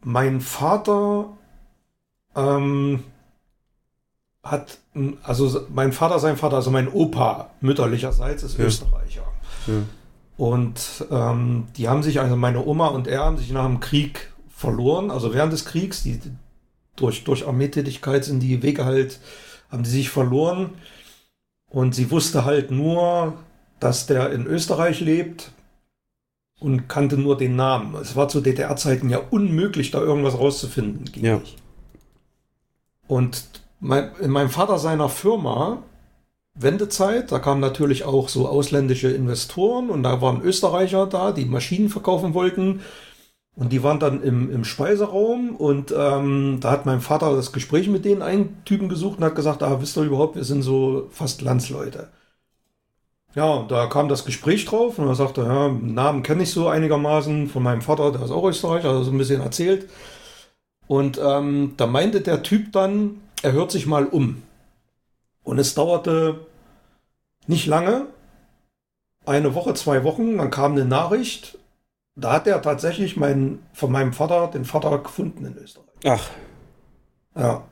Mein 0.04 0.40
Vater 0.40 1.36
ähm, 2.34 3.04
hat, 4.42 4.78
also 5.22 5.66
mein 5.72 5.92
Vater, 5.92 6.18
sein 6.18 6.36
Vater, 6.36 6.56
also 6.56 6.70
mein 6.70 6.88
Opa 6.88 7.50
mütterlicherseits 7.60 8.42
ist 8.42 8.58
ja. 8.58 8.64
Österreicher. 8.64 9.31
Ja. 9.66 9.82
Und 10.36 11.06
ähm, 11.10 11.68
die 11.76 11.88
haben 11.88 12.02
sich, 12.02 12.20
also 12.20 12.36
meine 12.36 12.64
Oma 12.64 12.88
und 12.88 13.06
er 13.06 13.20
haben 13.20 13.36
sich 13.36 13.52
nach 13.52 13.66
dem 13.66 13.80
Krieg 13.80 14.32
verloren, 14.48 15.10
also 15.10 15.34
während 15.34 15.52
des 15.52 15.64
Kriegs, 15.64 16.02
die, 16.02 16.20
durch, 16.96 17.24
durch 17.24 17.46
Armeetätigkeit 17.46 18.24
sind 18.24 18.40
die 18.40 18.62
Wege 18.62 18.84
halt, 18.84 19.20
haben 19.70 19.82
die 19.82 19.90
sich 19.90 20.10
verloren. 20.10 20.70
Und 21.70 21.94
sie 21.94 22.10
wusste 22.10 22.44
halt 22.44 22.70
nur, 22.70 23.34
dass 23.80 24.06
der 24.06 24.30
in 24.32 24.46
Österreich 24.46 25.00
lebt 25.00 25.52
und 26.60 26.88
kannte 26.88 27.16
nur 27.16 27.36
den 27.36 27.56
Namen. 27.56 27.94
Es 27.96 28.14
war 28.14 28.28
zu 28.28 28.40
DDR-Zeiten 28.40 29.10
ja 29.10 29.20
unmöglich, 29.30 29.90
da 29.90 30.00
irgendwas 30.00 30.38
rauszufinden. 30.38 31.06
Ging 31.06 31.24
ja. 31.24 31.38
Nicht. 31.38 31.56
Und 33.08 33.44
mein, 33.80 34.10
in 34.20 34.30
meinem 34.30 34.50
Vater 34.50 34.78
seiner 34.78 35.08
Firma, 35.08 35.82
Wendezeit, 36.54 37.32
da 37.32 37.38
kamen 37.38 37.60
natürlich 37.60 38.04
auch 38.04 38.28
so 38.28 38.46
ausländische 38.46 39.10
Investoren 39.10 39.90
und 39.90 40.02
da 40.02 40.20
waren 40.20 40.42
Österreicher 40.42 41.06
da, 41.06 41.32
die 41.32 41.46
Maschinen 41.46 41.88
verkaufen 41.88 42.34
wollten. 42.34 42.80
Und 43.54 43.70
die 43.70 43.82
waren 43.82 44.00
dann 44.00 44.22
im, 44.22 44.50
im 44.50 44.64
Speiseraum 44.64 45.54
und 45.56 45.94
ähm, 45.96 46.58
da 46.60 46.70
hat 46.70 46.86
mein 46.86 47.02
Vater 47.02 47.36
das 47.36 47.52
Gespräch 47.52 47.86
mit 47.88 48.06
denen 48.06 48.22
einen 48.22 48.64
Typen 48.64 48.88
gesucht 48.88 49.18
und 49.18 49.24
hat 49.24 49.34
gesagt, 49.34 49.62
ah, 49.62 49.78
wisst 49.80 49.96
ihr 49.98 50.04
überhaupt, 50.04 50.36
wir 50.36 50.44
sind 50.44 50.62
so 50.62 51.08
fast 51.10 51.42
Landsleute. 51.42 52.08
Ja, 53.34 53.44
und 53.44 53.70
da 53.70 53.86
kam 53.86 54.08
das 54.08 54.24
Gespräch 54.24 54.64
drauf 54.64 54.98
und 54.98 55.06
er 55.06 55.14
sagte, 55.14 55.42
ja, 55.42 55.68
Namen 55.68 56.22
kenne 56.22 56.42
ich 56.44 56.50
so 56.50 56.68
einigermaßen 56.68 57.48
von 57.48 57.62
meinem 57.62 57.82
Vater, 57.82 58.12
der 58.12 58.22
ist 58.22 58.30
auch 58.30 58.44
Österreicher, 58.44 58.90
also 58.90 59.04
so 59.04 59.10
ein 59.10 59.18
bisschen 59.18 59.42
erzählt. 59.42 59.88
Und 60.86 61.18
ähm, 61.22 61.74
da 61.76 61.86
meinte 61.86 62.20
der 62.22 62.42
Typ 62.42 62.72
dann, 62.72 63.20
er 63.42 63.52
hört 63.52 63.70
sich 63.70 63.86
mal 63.86 64.06
um. 64.06 64.42
Und 65.44 65.58
es 65.58 65.74
dauerte 65.74 66.46
nicht 67.46 67.66
lange, 67.66 68.06
eine 69.24 69.54
Woche, 69.54 69.74
zwei 69.74 70.04
Wochen, 70.04 70.38
dann 70.38 70.50
kam 70.50 70.72
eine 70.72 70.84
Nachricht. 70.84 71.58
Da 72.14 72.32
hat 72.32 72.46
er 72.46 72.60
tatsächlich 72.60 73.16
meinen, 73.16 73.64
von 73.72 73.90
meinem 73.90 74.12
Vater 74.12 74.48
den 74.48 74.64
Vater 74.64 74.98
gefunden 74.98 75.46
in 75.46 75.56
Österreich. 75.56 75.86
Ach. 76.04 76.30
Ja. 77.36 77.64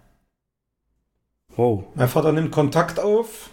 Wow. 1.56 1.84
Mein 1.94 2.08
Vater 2.08 2.32
nimmt 2.32 2.52
Kontakt 2.52 2.98
auf. 3.00 3.50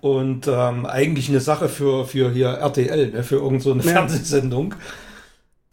Und 0.00 0.46
ähm, 0.46 0.84
eigentlich 0.84 1.28
eine 1.28 1.40
Sache 1.40 1.68
für, 1.68 2.06
für 2.06 2.30
hier 2.30 2.48
RTL, 2.48 3.12
ne, 3.12 3.22
für 3.24 3.36
irgendeine 3.36 3.62
so 3.62 3.72
eine 3.72 3.82
Ja. 3.82 3.92
Fernsehsendung. 3.92 4.74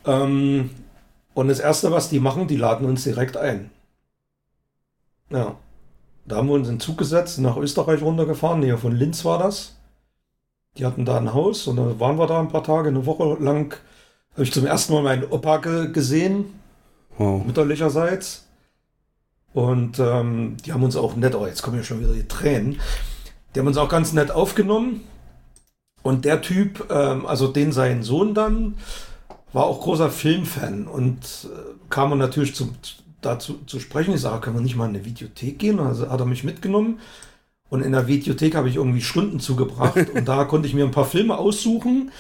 Ähm, 0.06 0.70
und 1.34 1.48
das 1.50 1.60
Erste, 1.60 1.92
was 1.92 2.10
die 2.10 2.20
machen, 2.20 2.48
die 2.48 2.56
laden 2.58 2.88
uns 2.88 3.04
direkt 3.04 3.36
ein. 3.38 3.70
Ja. 5.30 5.58
Da 6.26 6.38
haben 6.38 6.48
wir 6.48 6.54
uns 6.54 6.68
in 6.70 6.76
den 6.76 6.80
Zug 6.80 6.98
gesetzt, 6.98 7.40
nach 7.40 7.58
Österreich 7.58 8.02
runtergefahren, 8.02 8.62
hier 8.62 8.78
von 8.78 8.94
Linz 8.96 9.26
war 9.26 9.40
das. 9.40 9.76
Die 10.78 10.86
hatten 10.86 11.06
da 11.06 11.18
ein 11.18 11.34
Haus 11.34 11.68
und 11.68 11.76
dann 11.76 12.00
waren 12.00 12.18
wir 12.18 12.28
da 12.28 12.40
ein 12.40 12.48
paar 12.48 12.64
Tage, 12.64 12.90
eine 12.90 13.06
Woche 13.06 13.38
lang. 13.44 13.76
Habe 14.34 14.44
ich 14.44 14.52
zum 14.54 14.66
ersten 14.66 14.94
Mal 14.94 15.04
meinen 15.04 15.26
Opa 15.26 15.58
ge 15.58 15.92
gesehen, 15.92 16.46
Wow. 17.18 17.46
mütterlicherseits. 17.46 18.48
Und 19.54 20.00
ähm, 20.00 20.58
die 20.66 20.74
haben 20.74 20.82
uns 20.84 20.96
auch 20.96 21.16
nett, 21.16 21.36
oh, 21.36 21.46
jetzt 21.46 21.62
kommen 21.62 21.78
ja 21.78 21.84
schon 21.84 22.00
wieder 22.00 22.14
die 22.14 22.28
Tränen. 22.28 22.80
Die 23.54 23.60
haben 23.60 23.68
uns 23.68 23.78
auch 23.78 23.90
ganz 23.90 24.14
nett 24.14 24.32
aufgenommen. 24.32 25.02
Und 26.02 26.26
der 26.26 26.42
Typ, 26.42 26.88
ähm, 26.90 27.28
also 27.28 27.48
den 27.48 27.72
sein 27.72 28.02
Sohn 28.02 28.34
dann, 28.34 28.76
war 29.54 29.66
auch 29.66 29.82
großer 29.82 30.10
Filmfan 30.10 30.88
und 30.88 31.20
äh, 31.46 31.90
kam 31.90 32.12
er 32.12 32.16
natürlich 32.16 32.56
zum, 32.56 32.76
dazu 33.26 33.60
zu 33.66 33.80
sprechen. 33.80 34.14
Ich 34.14 34.22
sage, 34.22 34.42
können 34.42 34.58
wir 34.58 34.62
nicht 34.62 34.76
mal 34.76 34.86
in 34.90 34.96
eine 34.96 35.06
Videothek 35.06 35.60
gehen? 35.60 35.80
Also 35.80 36.10
hat 36.10 36.20
er 36.20 36.26
mich 36.26 36.44
mitgenommen. 36.44 37.00
Und 37.70 37.82
in 37.82 37.92
der 37.92 38.08
Videothek 38.08 38.56
habe 38.56 38.70
ich 38.70 38.76
irgendwie 38.76 39.02
Stunden 39.02 39.40
zugebracht 39.40 40.10
und 40.14 40.28
da 40.28 40.46
konnte 40.46 40.68
ich 40.68 40.74
mir 40.74 40.86
ein 40.86 40.92
paar 40.92 41.06
Filme 41.06 41.38
aussuchen. 41.38 42.12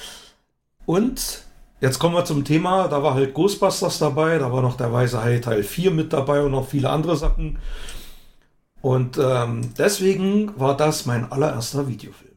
Und 0.85 1.43
jetzt 1.79 1.99
kommen 1.99 2.15
wir 2.15 2.25
zum 2.25 2.43
Thema, 2.43 2.87
da 2.87 3.03
war 3.03 3.13
halt 3.13 3.33
Ghostbusters 3.33 3.99
dabei, 3.99 4.39
da 4.39 4.51
war 4.51 4.61
noch 4.61 4.77
der 4.77 4.91
Weiße 4.91 5.21
Hai 5.21 5.39
Teil 5.39 5.63
4 5.63 5.91
mit 5.91 6.11
dabei 6.11 6.41
und 6.41 6.51
noch 6.51 6.67
viele 6.67 6.89
andere 6.89 7.15
Sachen. 7.15 7.59
Und 8.81 9.17
ähm, 9.17 9.73
deswegen 9.77 10.59
war 10.59 10.75
das 10.75 11.05
mein 11.05 11.31
allererster 11.31 11.87
Videofilm. 11.87 12.33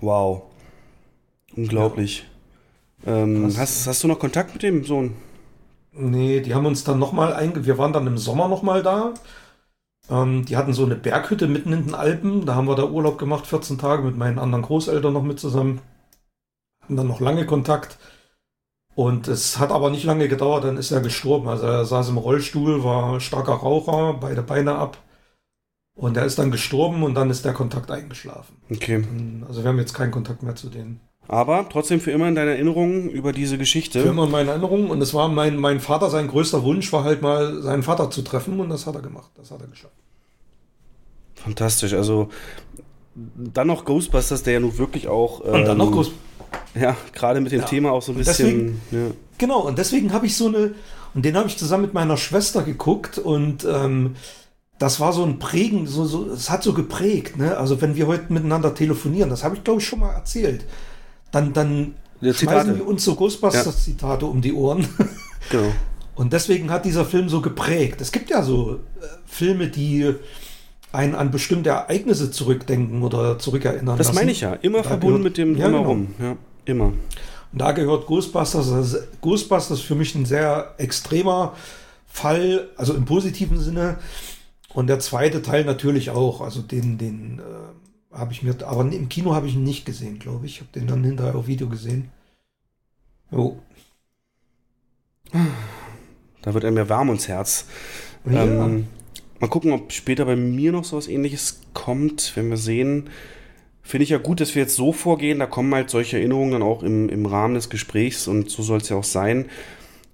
Wow. 0.00 0.42
Unglaublich. 1.56 2.24
Ähm, 3.06 3.44
Krass. 3.44 3.58
hast, 3.58 3.86
hast 3.86 4.04
du 4.04 4.08
noch 4.08 4.18
Kontakt 4.18 4.52
mit 4.52 4.62
dem 4.62 4.84
Sohn? 4.84 5.14
Nee, 5.92 6.40
die 6.40 6.54
haben 6.54 6.66
uns 6.66 6.84
dann 6.84 6.98
nochmal 6.98 7.34
einge... 7.34 7.66
Wir 7.66 7.78
waren 7.78 7.92
dann 7.92 8.06
im 8.06 8.18
Sommer 8.18 8.48
nochmal 8.48 8.82
da. 8.82 9.14
Ähm, 10.10 10.44
die 10.44 10.56
hatten 10.56 10.72
so 10.72 10.84
eine 10.84 10.96
Berghütte 10.96 11.46
mitten 11.46 11.72
in 11.72 11.86
den 11.86 11.94
Alpen. 11.94 12.46
Da 12.46 12.54
haben 12.54 12.68
wir 12.68 12.76
da 12.76 12.84
Urlaub 12.84 13.18
gemacht, 13.18 13.46
14 13.46 13.78
Tage 13.78 14.02
mit 14.02 14.16
meinen 14.16 14.38
anderen 14.38 14.62
Großeltern 14.62 15.12
noch 15.12 15.22
mit 15.22 15.38
zusammen. 15.38 15.80
Hatten 16.82 16.96
dann 16.96 17.08
noch 17.08 17.20
lange 17.20 17.46
Kontakt. 17.46 17.98
Und 18.94 19.28
es 19.28 19.58
hat 19.58 19.70
aber 19.70 19.90
nicht 19.90 20.04
lange 20.04 20.28
gedauert, 20.28 20.64
dann 20.64 20.76
ist 20.76 20.90
er 20.90 21.00
gestorben. 21.00 21.48
Also 21.48 21.66
er 21.66 21.84
saß 21.84 22.10
im 22.10 22.18
Rollstuhl, 22.18 22.84
war 22.84 23.20
starker 23.20 23.54
Raucher, 23.54 24.14
beide 24.14 24.42
Beine 24.42 24.74
ab. 24.74 24.98
Und 25.94 26.16
er 26.16 26.24
ist 26.24 26.38
dann 26.38 26.50
gestorben 26.50 27.02
und 27.02 27.14
dann 27.14 27.30
ist 27.30 27.44
der 27.44 27.52
Kontakt 27.52 27.90
eingeschlafen. 27.90 28.56
Okay. 28.70 29.04
Also 29.46 29.62
wir 29.62 29.68
haben 29.68 29.78
jetzt 29.78 29.94
keinen 29.94 30.10
Kontakt 30.10 30.42
mehr 30.42 30.56
zu 30.56 30.68
denen. 30.68 31.00
Aber 31.28 31.66
trotzdem 31.70 32.00
für 32.00 32.10
immer 32.10 32.28
in 32.28 32.34
deiner 32.34 32.50
Erinnerung 32.52 33.08
über 33.08 33.32
diese 33.32 33.56
Geschichte. 33.56 34.02
Für 34.02 34.08
immer 34.08 34.24
in 34.24 34.30
meinen 34.30 34.48
Erinnerungen. 34.48 34.90
Und 34.90 35.00
es 35.00 35.14
war 35.14 35.28
mein, 35.28 35.56
mein 35.56 35.80
Vater, 35.80 36.10
sein 36.10 36.28
größter 36.28 36.62
Wunsch 36.62 36.92
war 36.92 37.04
halt 37.04 37.22
mal, 37.22 37.62
seinen 37.62 37.82
Vater 37.82 38.10
zu 38.10 38.22
treffen. 38.22 38.60
Und 38.60 38.68
das 38.68 38.86
hat 38.86 38.94
er 38.96 39.02
gemacht. 39.02 39.30
Das 39.36 39.50
hat 39.50 39.60
er 39.60 39.68
geschafft. 39.68 39.94
Fantastisch. 41.36 41.94
Also 41.94 42.28
dann 43.14 43.66
noch 43.66 43.84
Ghostbusters, 43.84 44.42
der 44.42 44.54
ja 44.54 44.60
nun 44.60 44.76
wirklich 44.78 45.08
auch. 45.08 45.40
Und 45.40 45.64
dann 45.64 45.78
noch 45.78 45.86
ähm, 45.88 45.92
groß. 45.92 46.10
Ja, 46.74 46.96
gerade 47.12 47.40
mit 47.40 47.52
dem 47.52 47.60
Ja. 47.60 47.66
Thema 47.66 47.92
auch 47.92 48.02
so 48.02 48.12
ein 48.12 48.16
Und 48.16 48.24
bisschen. 48.24 48.80
ja. 48.90 48.98
Genau, 49.38 49.60
und 49.60 49.78
deswegen 49.78 50.12
habe 50.12 50.26
ich 50.26 50.36
so 50.36 50.46
eine, 50.48 50.74
und 51.14 51.24
den 51.24 51.36
habe 51.36 51.48
ich 51.48 51.56
zusammen 51.58 51.82
mit 51.84 51.94
meiner 51.94 52.16
Schwester 52.16 52.62
geguckt 52.62 53.18
und 53.18 53.64
ähm, 53.64 54.16
das 54.78 55.00
war 55.00 55.12
so 55.12 55.24
ein 55.24 55.38
Prägen, 55.38 55.86
so, 55.86 56.04
so, 56.04 56.30
es 56.30 56.50
hat 56.50 56.62
so 56.62 56.72
geprägt, 56.72 57.36
ne? 57.36 57.56
Also 57.56 57.80
wenn 57.80 57.96
wir 57.96 58.06
heute 58.06 58.32
miteinander 58.32 58.74
telefonieren, 58.74 59.30
das 59.30 59.44
habe 59.44 59.56
ich 59.56 59.64
glaube 59.64 59.80
ich 59.80 59.86
schon 59.86 60.00
mal 60.00 60.12
erzählt, 60.12 60.64
dann, 61.32 61.52
dann 61.52 61.94
Ja, 62.20 62.32
schmeißen 62.32 62.76
wir 62.76 62.86
uns 62.86 63.04
so 63.04 63.14
Ghostbusters-Zitate 63.16 64.26
um 64.26 64.40
die 64.40 64.52
Ohren. 64.52 64.86
Genau. 65.50 65.72
Und 66.14 66.32
deswegen 66.32 66.70
hat 66.70 66.84
dieser 66.84 67.04
Film 67.04 67.28
so 67.28 67.40
geprägt. 67.40 68.00
Es 68.00 68.12
gibt 68.12 68.30
ja 68.30 68.44
so 68.44 68.74
äh, 68.74 68.78
Filme, 69.26 69.66
die 69.66 70.14
einen 70.92 71.16
an 71.16 71.32
bestimmte 71.32 71.70
Ereignisse 71.70 72.30
zurückdenken 72.30 73.02
oder 73.02 73.40
zurückerinnern 73.40 73.98
Das 73.98 74.06
lassen. 74.06 74.16
meine 74.18 74.30
ich 74.30 74.42
ja. 74.42 74.52
Immer 74.52 74.82
Da 74.82 74.90
verbunden 74.90 75.16
gehört- 75.24 75.24
mit 75.24 75.38
dem 75.38 75.56
Ja, 75.56 75.66
genau. 75.66 75.78
Drumherum. 75.78 76.14
Ja, 76.22 76.36
immer. 76.64 76.84
Und 77.52 77.58
da 77.60 77.72
gehört 77.72 78.06
Ghostbusters. 78.06 78.70
Also 78.70 78.98
Ghostbusters 79.20 79.80
für 79.80 79.96
mich 79.96 80.14
ein 80.14 80.24
sehr 80.26 80.74
extremer 80.78 81.54
Fall, 82.06 82.68
also 82.76 82.94
im 82.94 83.04
positiven 83.04 83.58
Sinne. 83.58 83.98
Und 84.74 84.86
der 84.86 85.00
zweite 85.00 85.42
Teil 85.42 85.64
natürlich 85.64 86.10
auch. 86.10 86.40
Also 86.40 86.62
den, 86.62 86.98
den 86.98 87.40
äh, 87.40 87.42
habe 88.12 88.32
ich 88.32 88.42
mir, 88.42 88.54
aber 88.66 88.82
im 88.82 89.08
Kino 89.08 89.34
habe 89.34 89.46
ich 89.46 89.54
ihn 89.54 89.64
nicht 89.64 89.86
gesehen, 89.86 90.18
glaube 90.18 90.46
ich. 90.46 90.56
Ich 90.56 90.60
habe 90.60 90.72
den 90.74 90.86
dann 90.86 91.04
hinterher 91.04 91.34
auf 91.34 91.46
Video 91.46 91.68
gesehen. 91.68 92.10
Jo. 93.30 93.58
Da 96.42 96.54
wird 96.54 96.64
einem 96.64 96.76
ja 96.76 96.88
warm 96.88 97.08
ums 97.08 97.28
Herz. 97.28 97.66
Ja. 98.30 98.44
Ähm, 98.44 98.86
mal 99.40 99.48
gucken, 99.48 99.72
ob 99.72 99.92
später 99.92 100.26
bei 100.26 100.36
mir 100.36 100.72
noch 100.72 100.84
so 100.84 100.96
was 100.96 101.08
ähnliches 101.08 101.60
kommt, 101.72 102.32
wenn 102.34 102.50
wir 102.50 102.58
sehen. 102.58 103.08
Finde 103.82 104.04
ich 104.04 104.10
ja 104.10 104.18
gut, 104.18 104.40
dass 104.40 104.54
wir 104.54 104.62
jetzt 104.62 104.76
so 104.76 104.92
vorgehen. 104.92 105.38
Da 105.38 105.46
kommen 105.46 105.74
halt 105.74 105.90
solche 105.90 106.18
Erinnerungen 106.18 106.52
dann 106.52 106.62
auch 106.62 106.82
im, 106.82 107.08
im 107.08 107.26
Rahmen 107.26 107.54
des 107.54 107.70
Gesprächs 107.70 108.28
und 108.28 108.50
so 108.50 108.62
soll 108.62 108.80
es 108.80 108.88
ja 108.90 108.96
auch 108.96 109.04
sein. 109.04 109.46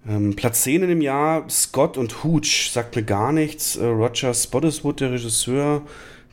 Ähm, 0.09 0.37
Platz 0.37 0.63
10 0.63 0.85
in 0.85 0.89
dem 0.89 1.01
Jahr, 1.03 1.49
Scott 1.51 1.99
und 1.99 2.25
Hooch, 2.25 2.71
sagt 2.73 2.97
mir 2.97 3.03
gar 3.03 3.33
nichts. 3.33 3.77
Äh, 3.77 3.85
Roger 3.85 4.33
Spottiswood, 4.33 5.01
der 5.01 5.13
Regisseur, 5.13 5.83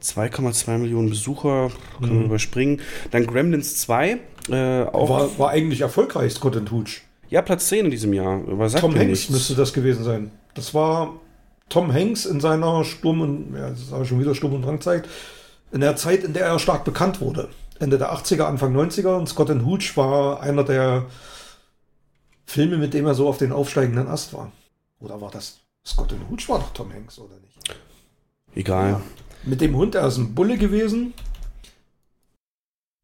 2,2 0.05 0.77
Millionen 0.77 1.09
Besucher, 1.09 1.71
können 1.99 2.19
wir 2.19 2.25
überspringen. 2.25 2.81
Dann 3.11 3.25
Gremlins 3.27 3.77
2, 3.77 4.19
äh, 4.49 4.83
auch. 4.83 5.09
war, 5.09 5.39
war 5.39 5.49
eigentlich 5.49 5.81
erfolgreich, 5.81 6.33
Scott 6.33 6.57
and 6.57 6.71
Hooch. 6.71 7.01
ja, 7.29 7.41
Platz 7.41 7.67
10 7.69 7.85
in 7.85 7.91
diesem 7.91 8.13
Jahr. 8.13 8.41
Aber 8.47 8.69
sagt 8.69 8.81
Tom 8.81 8.93
Hanks 8.95 9.07
nichts. 9.07 9.29
müsste 9.29 9.55
das 9.55 9.73
gewesen 9.73 10.03
sein. 10.03 10.31
Das 10.53 10.73
war 10.73 11.19
Tom 11.69 11.91
Hanks 11.91 12.25
in 12.25 12.39
seiner 12.39 12.83
Sturm- 12.83 13.21
und, 13.21 13.55
ja, 13.55 13.69
das 13.69 13.81
ist 13.81 13.93
aber 13.93 14.05
schon 14.05 14.19
wieder 14.19 14.35
Sturm- 14.35 14.53
und 14.53 14.61
Drangzeit, 14.61 15.07
in 15.71 15.81
der 15.81 15.95
Zeit, 15.95 16.23
in 16.23 16.33
der 16.33 16.45
er 16.45 16.59
stark 16.59 16.83
bekannt 16.85 17.19
wurde. 17.21 17.49
Ende 17.79 17.97
der 17.97 18.13
80er, 18.13 18.43
Anfang 18.43 18.73
90er 18.75 19.17
und 19.17 19.27
Scott 19.27 19.49
and 19.49 19.65
Hooch 19.65 19.97
war 19.97 20.39
einer 20.41 20.63
der 20.63 21.07
Filme, 22.45 22.77
mit 22.77 22.93
dem 22.93 23.05
er 23.05 23.15
so 23.15 23.27
auf 23.27 23.37
den 23.37 23.51
aufsteigenden 23.51 24.07
Ast 24.07 24.33
war. 24.33 24.51
Oder 24.99 25.19
war 25.19 25.31
das 25.31 25.59
Scott 25.85 26.13
and 26.13 26.21
Hooch 26.29 26.47
war 26.47 26.59
doch 26.59 26.71
Tom 26.73 26.93
Hanks, 26.93 27.19
oder 27.19 27.35
nicht? 27.41 27.75
Egal. 28.55 28.91
Ja. 28.91 29.01
Mit 29.45 29.61
dem 29.61 29.75
Hund, 29.75 29.93
er 29.95 30.07
ist 30.07 30.17
ein 30.17 30.33
Bulle 30.33 30.57
gewesen. 30.57 31.13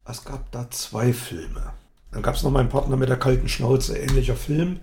Es 0.04 0.24
gab 0.24 0.50
da 0.50 0.68
zwei 0.70 1.12
Filme. 1.12 1.72
Dann 2.10 2.22
gab 2.22 2.34
es 2.34 2.42
noch 2.42 2.50
meinen 2.50 2.68
Partner 2.68 2.96
mit 2.96 3.08
der 3.08 3.18
kalten 3.18 3.48
Schnauze, 3.48 3.96
ähnlicher 3.96 4.34
Film. 4.34 4.80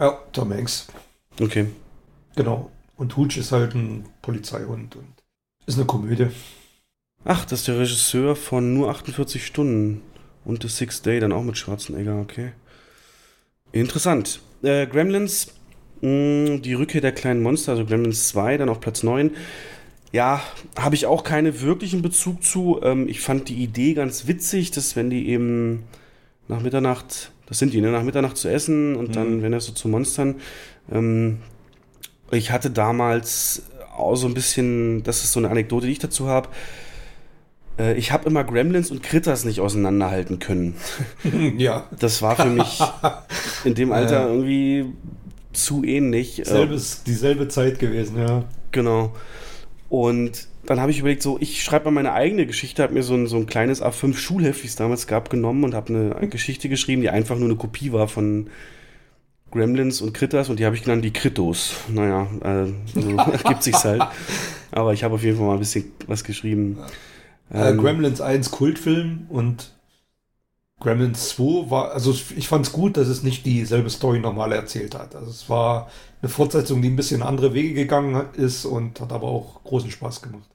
Ja, 0.00 0.18
Tom 0.32 0.52
Hanks. 0.52 0.88
Okay. 1.40 1.68
Genau. 2.34 2.70
Und 2.96 3.16
Hooch 3.16 3.36
ist 3.36 3.52
halt 3.52 3.74
ein 3.74 4.04
Polizeihund 4.20 4.96
und 4.96 5.06
ist 5.66 5.78
eine 5.78 5.86
Komödie. 5.86 6.28
Ach, 7.24 7.44
das 7.44 7.60
ist 7.60 7.68
der 7.68 7.78
Regisseur 7.78 8.34
von 8.34 8.74
nur 8.74 8.90
48 8.90 9.46
Stunden 9.46 10.02
und 10.44 10.62
The 10.62 10.68
Sixth 10.68 11.06
Day, 11.06 11.20
dann 11.20 11.32
auch 11.32 11.42
mit 11.42 11.56
Schwarzenegger, 11.56 12.20
okay. 12.20 12.52
Interessant. 13.72 14.40
Äh, 14.62 14.86
Gremlins, 14.86 15.54
mh, 16.00 16.58
die 16.58 16.74
Rückkehr 16.74 17.00
der 17.00 17.12
kleinen 17.12 17.42
Monster, 17.42 17.72
also 17.72 17.84
Gremlins 17.84 18.28
2, 18.28 18.58
dann 18.58 18.68
auf 18.68 18.80
Platz 18.80 19.02
9. 19.02 19.36
Ja, 20.16 20.40
habe 20.78 20.94
ich 20.94 21.04
auch 21.04 21.24
keinen 21.24 21.60
wirklichen 21.60 22.00
Bezug 22.00 22.42
zu. 22.42 22.80
Ähm, 22.82 23.06
ich 23.06 23.20
fand 23.20 23.50
die 23.50 23.62
Idee 23.62 23.92
ganz 23.92 24.26
witzig, 24.26 24.70
dass 24.70 24.96
wenn 24.96 25.10
die 25.10 25.28
eben 25.28 25.82
nach 26.48 26.62
Mitternacht, 26.62 27.32
das 27.44 27.58
sind 27.58 27.74
die, 27.74 27.82
ne, 27.82 27.90
nach 27.90 28.02
Mitternacht 28.02 28.38
zu 28.38 28.48
essen 28.48 28.96
und 28.96 29.14
dann, 29.14 29.42
wenn 29.42 29.52
das 29.52 29.66
so 29.66 29.72
zu 29.72 29.88
Monstern. 29.88 30.36
Ähm, 30.90 31.40
ich 32.30 32.50
hatte 32.50 32.70
damals 32.70 33.64
auch 33.94 34.16
so 34.16 34.26
ein 34.26 34.32
bisschen, 34.32 35.02
das 35.02 35.22
ist 35.22 35.32
so 35.32 35.40
eine 35.40 35.50
Anekdote, 35.50 35.84
die 35.84 35.92
ich 35.92 35.98
dazu 35.98 36.28
habe. 36.28 36.48
Äh, 37.78 37.98
ich 37.98 38.10
habe 38.10 38.26
immer 38.26 38.42
Gremlins 38.42 38.90
und 38.90 39.02
Critters 39.02 39.44
nicht 39.44 39.60
auseinanderhalten 39.60 40.38
können. 40.38 40.76
ja. 41.58 41.90
Das 41.98 42.22
war 42.22 42.36
für 42.36 42.48
mich 42.48 42.80
in 43.64 43.74
dem 43.74 43.92
Alter 43.92 44.28
irgendwie 44.28 44.86
zu 45.52 45.84
ähnlich. 45.84 46.40
Selbes, 46.42 47.02
dieselbe 47.02 47.48
Zeit 47.48 47.78
gewesen, 47.78 48.18
ja. 48.18 48.44
Genau. 48.72 49.12
Und 49.88 50.48
dann 50.66 50.80
habe 50.80 50.90
ich 50.90 50.98
überlegt, 50.98 51.22
so, 51.22 51.38
ich 51.40 51.62
schreibe 51.62 51.86
mal 51.86 51.92
meine 51.92 52.12
eigene 52.12 52.46
Geschichte, 52.46 52.82
habe 52.82 52.94
mir 52.94 53.02
so 53.02 53.14
ein, 53.14 53.26
so 53.26 53.36
ein 53.36 53.46
kleines 53.46 53.82
A5 53.82 54.14
Schulheft, 54.14 54.62
wie 54.62 54.66
es 54.66 54.76
damals 54.76 55.06
gab, 55.06 55.30
genommen 55.30 55.64
und 55.64 55.74
habe 55.74 56.14
eine 56.18 56.28
Geschichte 56.28 56.68
geschrieben, 56.68 57.02
die 57.02 57.10
einfach 57.10 57.36
nur 57.36 57.48
eine 57.48 57.56
Kopie 57.56 57.92
war 57.92 58.08
von 58.08 58.48
Gremlins 59.52 60.00
und 60.00 60.12
Critters 60.12 60.48
und 60.48 60.58
die 60.58 60.66
habe 60.66 60.74
ich 60.74 60.82
genannt 60.82 61.04
die 61.04 61.12
Krittos. 61.12 61.74
Naja, 61.88 62.26
äh, 62.42 62.72
so 62.94 63.16
ergibt 63.16 63.62
sich's 63.62 63.84
halt. 63.84 64.02
Aber 64.72 64.92
ich 64.92 65.04
habe 65.04 65.14
auf 65.14 65.22
jeden 65.22 65.36
Fall 65.36 65.46
mal 65.46 65.54
ein 65.54 65.60
bisschen 65.60 65.92
was 66.08 66.24
geschrieben. 66.24 66.78
Äh, 67.52 67.70
ähm, 67.70 67.78
Gremlins 67.78 68.20
1 68.20 68.50
Kultfilm 68.50 69.26
und 69.28 69.72
Gremlins 70.80 71.30
2 71.30 71.70
war, 71.70 71.92
also 71.92 72.14
ich 72.36 72.48
fand 72.48 72.66
es 72.66 72.72
gut, 72.72 72.96
dass 72.96 73.08
es 73.08 73.22
nicht 73.22 73.46
dieselbe 73.46 73.88
Story 73.88 74.18
nochmal 74.18 74.52
erzählt 74.52 74.94
hat. 74.94 75.14
Also 75.14 75.30
es 75.30 75.48
war 75.48 75.90
eine 76.22 76.28
Fortsetzung, 76.28 76.82
die 76.82 76.88
ein 76.88 76.96
bisschen 76.96 77.22
andere 77.22 77.54
Wege 77.54 77.74
gegangen 77.74 78.26
ist 78.34 78.64
und 78.64 79.00
hat 79.00 79.12
aber 79.12 79.28
auch 79.28 79.62
großen 79.64 79.90
Spaß 79.90 80.22
gemacht. 80.22 80.48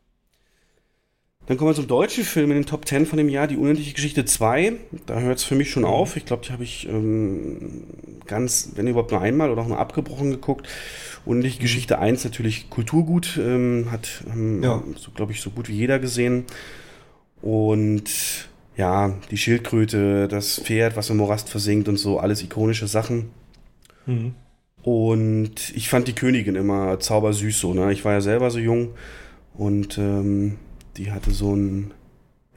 Dann 1.48 1.58
kommen 1.58 1.72
wir 1.72 1.76
zum 1.76 1.88
deutschen 1.88 2.24
Film 2.24 2.52
in 2.52 2.58
den 2.58 2.66
Top 2.66 2.88
10 2.88 3.06
von 3.06 3.18
dem 3.18 3.28
Jahr, 3.28 3.48
Die 3.48 3.58
unendliche 3.58 3.94
Geschichte 3.94 4.26
2. 4.26 4.74
Da 5.08 5.20
hört 5.20 5.40
es 5.40 5.44
für 5.44 5.56
mich 5.56 5.72
schon 5.72 5.86
auf. 5.86 6.16
Ich 6.16 6.26
glaube, 6.26 6.46
die 6.46 6.54
habe 6.54 6.64
ich 6.64 6.88
ähm, 6.88 7.84
ganz, 8.28 8.72
wenn 8.76 8.88
überhaupt 8.88 9.12
nur 9.12 9.22
einmal 9.22 9.50
oder 9.50 9.64
auch 9.64 9.68
nur 9.68 9.80
abgebrochen 9.80 10.30
geguckt. 10.30 10.68
Unendliche 11.26 11.58
mhm. 11.58 11.64
Geschichte 11.64 12.00
1 12.00 12.24
natürlich 12.24 12.70
Kulturgut, 12.70 13.40
ähm, 13.42 13.88
hat, 13.92 14.24
ähm, 14.32 14.64
ja. 14.64 14.84
so, 14.96 15.12
glaube 15.12 15.32
ich, 15.32 15.42
so 15.42 15.50
gut 15.50 15.68
wie 15.68 15.76
jeder 15.76 16.00
gesehen. 16.00 16.46
Und 17.42 18.50
ja, 18.78 19.16
die 19.32 19.38
Schildkröte, 19.38 20.28
das 20.28 20.60
Pferd, 20.60 20.96
was 20.96 21.10
im 21.10 21.18
Morast 21.18 21.50
versinkt 21.50 21.90
und 21.90 21.98
so, 21.98 22.20
alles 22.20 22.44
ikonische 22.44 22.88
Sachen. 22.88 23.32
Mhm. 24.06 24.36
Und 24.84 25.76
ich 25.76 25.90
fand 25.90 26.08
die 26.08 26.16
Königin 26.16 26.56
immer 26.56 27.00
zaubersüß 27.00 27.60
so, 27.60 27.74
ne? 27.74 27.92
Ich 27.94 28.04
war 28.04 28.14
ja 28.14 28.22
selber 28.22 28.50
so 28.50 28.60
jung 28.60 28.90
und 29.54 29.98
ähm, 29.98 30.58
die 30.98 31.12
hatte 31.12 31.32
so 31.32 31.56
ein, 31.56 31.94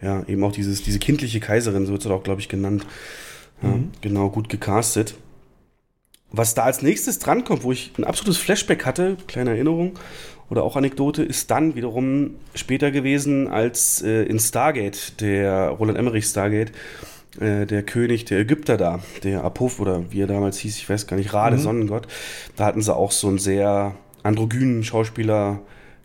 ja, 0.00 0.24
eben 0.26 0.42
auch 0.42 0.52
dieses, 0.52 0.82
diese 0.82 0.98
kindliche 0.98 1.40
Kaiserin, 1.40 1.86
so 1.86 1.92
wird 1.92 2.04
es 2.04 2.10
auch, 2.10 2.22
glaube 2.22 2.40
ich, 2.40 2.48
genannt. 2.48 2.86
Ja, 3.62 3.70
mhm. 3.70 3.90
Genau, 4.00 4.30
gut 4.30 4.48
gecastet. 4.48 5.16
Was 6.30 6.54
da 6.54 6.64
als 6.64 6.82
nächstes 6.82 7.18
drankommt, 7.20 7.62
wo 7.62 7.72
ich 7.72 7.92
ein 7.96 8.04
absolutes 8.04 8.38
Flashback 8.38 8.84
hatte, 8.84 9.16
kleine 9.28 9.50
Erinnerung 9.50 9.98
oder 10.50 10.64
auch 10.64 10.76
Anekdote, 10.76 11.22
ist 11.22 11.50
dann 11.50 11.76
wiederum 11.76 12.36
später 12.54 12.90
gewesen 12.90 13.48
als 13.48 14.02
äh, 14.02 14.24
in 14.24 14.40
Stargate, 14.40 15.20
der 15.20 15.68
Roland 15.68 15.98
Emmerich 15.98 16.24
Stargate, 16.24 16.72
äh, 17.40 17.66
der 17.66 17.82
König 17.82 18.24
der 18.24 18.40
Ägypter 18.40 18.76
da, 18.76 19.00
der 19.22 19.44
Apophis 19.44 19.80
oder 19.80 20.10
wie 20.10 20.20
er 20.20 20.26
damals 20.26 20.58
hieß, 20.58 20.76
ich 20.76 20.88
weiß 20.88 21.06
gar 21.06 21.16
nicht, 21.16 21.32
Rade, 21.32 21.56
mhm. 21.56 21.60
Sonnengott. 21.60 22.06
Da 22.56 22.64
hatten 22.64 22.82
sie 22.82 22.94
auch 22.94 23.12
so 23.12 23.28
einen 23.28 23.38
sehr 23.38 23.94
androgynen 24.22 24.84
Schauspieler 24.84 25.60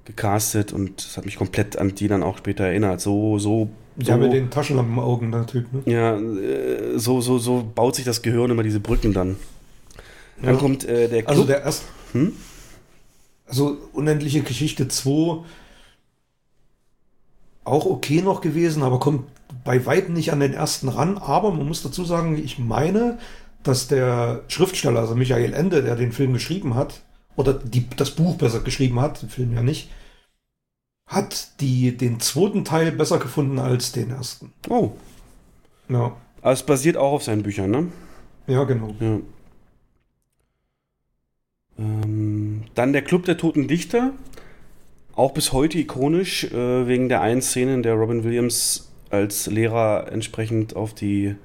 gecastet 0.06 0.74
und 0.74 1.06
das 1.06 1.18
hat 1.18 1.26
mich 1.26 1.36
komplett 1.36 1.78
an 1.78 1.96
die 1.96 2.08
dann 2.08 2.24
auch 2.24 2.38
später 2.38 2.66
erinnert. 2.66 3.02
So, 3.02 3.38
so. 3.40 3.70
Ja, 3.98 4.16
so, 4.16 4.22
mit 4.22 4.34
den 4.34 4.50
Taschenlampenaugen, 4.50 5.32
der 5.32 5.46
Typ, 5.46 5.66
ne? 5.74 5.82
Ja, 5.86 6.18
äh, 6.18 6.98
so, 6.98 7.22
so, 7.22 7.38
so 7.38 7.70
baut 7.76 7.96
sich 7.96 8.06
das 8.06 8.22
Gehirn 8.22 8.50
immer 8.50 8.64
diese 8.64 8.80
Brücken 8.80 9.14
dann. 9.14 9.36
Dann 10.42 10.54
ja. 10.54 10.60
kommt 10.60 10.86
äh, 10.86 11.08
der 11.10 11.24
Club. 11.24 11.30
Also 11.30 11.44
der 11.44 11.64
erste. 11.64 11.86
Hm? 12.14 12.34
Also 13.46 13.78
Unendliche 13.94 14.42
Geschichte 14.42 14.88
2 14.88 15.44
auch 17.66 17.86
okay 17.86 18.22
noch 18.22 18.42
gewesen, 18.42 18.84
aber 18.84 19.00
kommt 19.00 19.26
bei 19.64 19.86
weitem 19.86 20.14
nicht 20.14 20.32
an 20.32 20.40
den 20.40 20.54
ersten 20.54 20.90
ran. 20.90 21.18
Aber 21.18 21.52
man 21.52 21.68
muss 21.68 21.84
dazu 21.84 22.04
sagen, 22.06 22.38
ich 22.38 22.60
meine, 22.60 23.18
dass 23.64 23.88
der 23.88 24.44
Schriftsteller, 24.48 25.00
also 25.00 25.16
Michael 25.16 25.54
Ende, 25.54 25.84
der 25.84 25.96
den 25.96 26.12
Film 26.12 26.34
geschrieben 26.34 26.76
hat, 26.76 27.02
oder 27.36 27.54
die, 27.54 27.88
das 27.96 28.12
Buch 28.12 28.36
besser 28.36 28.60
geschrieben 28.62 29.00
hat, 29.00 29.22
den 29.22 29.30
Film 29.30 29.54
ja 29.54 29.62
nicht, 29.62 29.90
hat 31.08 31.60
die, 31.60 31.96
den 31.96 32.20
zweiten 32.20 32.66
Teil 32.66 32.92
besser 32.92 33.18
gefunden 33.18 33.60
als 33.60 33.92
den 33.92 34.12
ersten. 34.12 34.54
Oh. 34.70 34.92
Ja. 35.88 36.16
Aber 36.42 36.52
es 36.54 36.64
basiert 36.64 36.98
auch 36.98 37.14
auf 37.14 37.24
seinen 37.24 37.44
Büchern, 37.44 37.72
ne? 37.72 37.88
Ja, 38.48 38.64
genau. 38.64 38.96
Ja. 39.00 39.20
Ähm, 41.78 42.64
dann 42.76 42.94
der 42.94 43.02
Club 43.02 43.26
der 43.26 43.38
Toten 43.38 43.68
Dichter. 43.68 44.12
Auch 45.16 45.34
bis 45.34 45.52
heute 45.52 45.78
ikonisch, 45.78 46.46
äh, 46.46 46.88
wegen 46.88 47.10
der 47.10 47.22
einen 47.22 47.42
Szene, 47.42 47.74
in 47.74 47.84
der 47.84 47.96
Robin 47.96 48.24
Williams 48.24 48.89
als 49.10 49.48
Lehrer 49.48 50.12
entsprechend 50.12 50.76
auf 50.76 50.94
die 50.94 51.36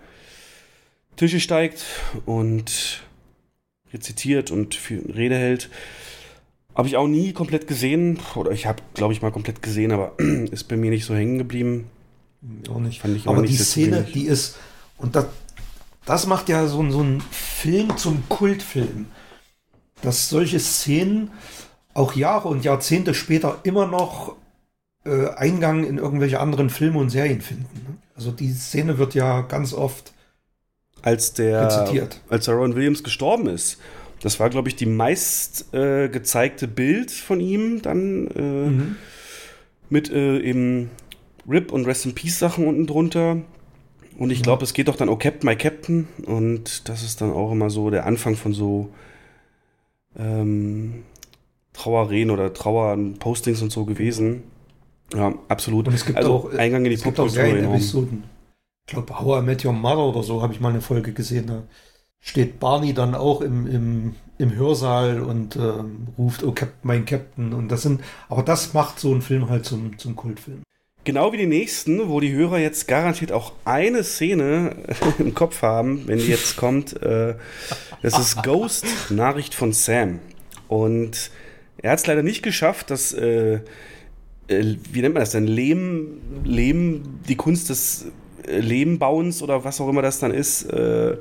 Tische 1.17 1.41
steigt 1.41 1.85
und 2.27 3.03
rezitiert 3.93 4.51
und 4.51 4.79
Rede 4.91 5.37
hält. 5.37 5.71
Habe 6.75 6.89
ich 6.89 6.97
auch 6.97 7.07
nie 7.07 7.33
komplett 7.33 7.69
gesehen. 7.69 8.19
Oder 8.35 8.51
ich 8.51 8.67
habe, 8.67 8.83
glaube 8.95 9.13
ich, 9.13 9.23
mal 9.23 9.31
komplett 9.31 9.63
gesehen, 9.63 9.93
aber 9.93 10.13
ist 10.51 10.65
bei 10.65 10.77
mir 10.77 10.91
nicht 10.91 11.05
so 11.05 11.15
hängen 11.15 11.39
geblieben. 11.39 11.89
Auch 12.69 12.81
nicht. 12.81 13.01
Fand 13.01 13.17
ich 13.17 13.29
aber 13.29 13.43
nicht 13.43 13.53
die 13.53 13.63
Szene, 13.63 14.03
die 14.03 14.27
ist. 14.27 14.57
Und 14.99 15.15
das, 15.15 15.27
das 16.05 16.27
macht 16.27 16.49
ja 16.49 16.67
so, 16.67 16.89
so 16.91 17.01
ein 17.01 17.23
Film 17.31 17.97
zum 17.97 18.29
Kultfilm. 18.29 19.07
Dass 20.03 20.29
solche 20.29 20.59
Szenen 20.61 21.31
auch 21.95 22.15
Jahre 22.15 22.49
und 22.49 22.65
Jahrzehnte 22.65 23.15
später 23.15 23.61
immer 23.63 23.87
noch 23.87 24.37
äh, 25.05 25.29
Eingang 25.37 25.85
in 25.85 25.99
irgendwelche 25.99 26.41
anderen 26.41 26.71
Filme 26.71 26.99
und 26.99 27.11
Serien 27.11 27.41
finden. 27.41 27.69
Ne? 27.87 27.97
Also 28.15 28.31
die 28.31 28.53
Szene 28.53 28.99
wird 28.99 29.15
ja 29.15 29.43
ganz 29.43 29.73
oft 29.73 30.13
als 31.03 31.35
der, 31.35 31.67
rezitiert. 31.67 32.21
als 32.29 32.47
der 32.47 32.55
Ron 32.55 32.75
Williams 32.75 33.03
gestorben 33.03 33.47
ist. 33.49 33.79
Das 34.21 34.41
war, 34.41 34.49
glaube 34.49 34.69
ich, 34.71 34.77
die 34.77 34.87
meist 34.87 35.75
äh, 35.75 36.09
gezeigte 36.09 36.67
Bild 36.67 37.11
von 37.11 37.41
ihm 37.41 37.83
dann 37.83 38.29
äh, 38.29 38.41
mhm. 38.41 38.97
mit 39.91 40.11
äh, 40.11 40.39
eben 40.41 40.91
RIP 41.47 41.73
und 41.73 41.85
Rest 41.85 42.07
in 42.07 42.15
Peace 42.15 42.39
Sachen 42.39 42.67
unten 42.67 42.87
drunter. 42.87 43.43
Und 44.17 44.31
ich 44.31 44.43
glaube, 44.43 44.61
mhm. 44.61 44.65
es 44.65 44.73
geht 44.73 44.89
doch 44.89 44.97
dann 44.97 45.11
Oh 45.11 45.17
Captain, 45.17 45.47
My 45.47 45.57
Captain. 45.57 46.09
Und 46.25 46.89
das 46.89 47.03
ist 47.03 47.21
dann 47.21 47.33
auch 47.33 47.53
immer 47.53 47.69
so 47.69 47.91
der 47.91 48.07
Anfang 48.07 48.37
von 48.37 48.55
so 48.55 48.89
ähm, 50.19 51.03
Trauerreden 51.75 52.31
oder 52.31 52.55
Trauerpostings 52.55 53.61
und 53.61 53.73
so 53.73 53.85
gewesen. 53.85 54.45
Ja, 55.13 55.35
absolut. 55.49 55.89
Und 55.89 55.95
es 55.95 56.05
gibt 56.05 56.19
also 56.19 56.35
auch 56.35 56.55
Eingang 56.55 56.85
in 56.85 56.91
die 56.91 56.97
Popkultur. 56.97 57.45
Ich 58.87 58.93
glaube, 58.93 59.19
How 59.19 59.43
I 59.43 59.45
Met 59.45 59.65
Your 59.65 59.73
Mother 59.73 60.05
oder 60.05 60.23
so 60.23 60.43
habe 60.43 60.53
ich 60.53 60.61
mal 60.61 60.69
eine 60.69 60.81
Folge 60.81 61.13
gesehen. 61.13 61.47
Da 61.47 61.63
steht 62.21 62.61
Barney 62.61 62.95
dann 62.95 63.15
auch 63.15 63.41
im, 63.41 63.67
im, 63.67 64.15
im 64.39 64.55
Hörsaal 64.55 65.21
und 65.21 65.57
ähm, 65.57 66.09
ruft, 66.19 66.43
oh, 66.43 66.53
Cap 66.53 66.73
mein 66.83 67.05
Captain. 67.05 67.53
Und 67.53 67.69
das 67.69 67.83
sind, 67.83 68.03
aber 68.29 68.43
das 68.43 68.75
macht 68.75 69.01
so 69.01 69.13
einen 69.13 69.23
Film 69.23 69.49
halt 69.49 69.65
zum, 69.65 69.99
zum 69.99 70.17
Kultfilm. 70.17 70.63
Genau 71.05 71.33
wie 71.33 71.37
die 71.37 71.47
nächsten, 71.47 72.09
wo 72.09 72.19
die 72.19 72.33
Hörer 72.33 72.59
jetzt 72.59 72.89
garantiert 72.89 73.31
auch 73.31 73.53
eine 73.67 74.03
Szene 74.05 74.77
im 75.19 75.35
Kopf 75.35 75.61
haben, 75.61 76.07
wenn 76.07 76.19
die 76.19 76.29
jetzt 76.29 76.57
kommt. 76.57 77.01
Äh, 77.03 77.35
das 78.03 78.19
ist 78.19 78.43
Ghost, 78.43 78.87
Nachricht 79.11 79.55
von 79.55 79.73
Sam. 79.73 80.19
Und 80.67 81.31
er 81.77 81.93
hat 81.93 81.99
es 81.99 82.07
leider 82.07 82.23
nicht 82.23 82.43
geschafft, 82.43 82.91
dass, 82.91 83.13
äh, 83.13 83.61
äh, 84.49 84.75
wie 84.93 85.01
nennt 85.01 85.15
man 85.15 85.23
das 85.23 85.31
denn, 85.31 85.47
Lehm, 85.47 86.19
Lehm, 86.45 87.03
die 87.29 87.37
Kunst 87.37 87.71
des 87.71 88.07
äh, 88.47 88.59
Lehmbauens 88.59 89.43
oder 89.43 89.65
was 89.65 89.81
auch 89.81 89.89
immer 89.89 90.03
das 90.03 90.19
dann 90.19 90.33
ist, 90.33 90.65
äh, 90.65 91.17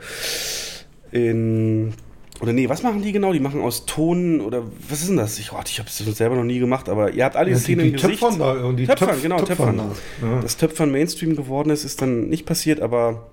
in 1.11 1.93
oder 2.41 2.51
nee, 2.51 2.67
was 2.67 2.83
machen 2.83 3.01
die 3.01 3.13
genau? 3.13 3.31
Die 3.31 3.39
machen 3.39 3.61
aus 3.61 3.85
Ton 3.85 4.41
oder 4.41 4.63
was 4.89 4.99
ist 4.99 5.07
denn 5.07 5.17
das? 5.17 5.39
Ich, 5.39 5.53
oh, 5.53 5.59
ich 5.65 5.79
habe 5.79 5.87
es 5.87 5.97
selber 6.17 6.35
noch 6.35 6.43
nie 6.43 6.59
gemacht, 6.59 6.89
aber 6.89 7.11
ihr 7.11 7.23
habt 7.23 7.37
alle 7.37 7.51
ja, 7.51 7.57
Szenen 7.57 7.85
die, 7.85 7.91
die 7.91 7.95
im 7.95 8.01
Gesicht. 8.01 8.19
Töpfern 8.19 8.39
da, 8.39 8.71
die 8.73 8.85
Töpfern, 8.85 9.09
Töpf, 9.09 9.21
genau, 9.21 9.37
Töpfern. 9.37 9.77
Töpfern. 9.77 9.91
Ja. 10.21 10.41
Dass 10.41 10.57
Töpfern 10.57 10.91
Mainstream 10.91 11.35
geworden 11.37 11.69
ist, 11.69 11.85
ist 11.85 12.01
dann 12.01 12.27
nicht 12.27 12.45
passiert, 12.45 12.81
aber 12.81 13.27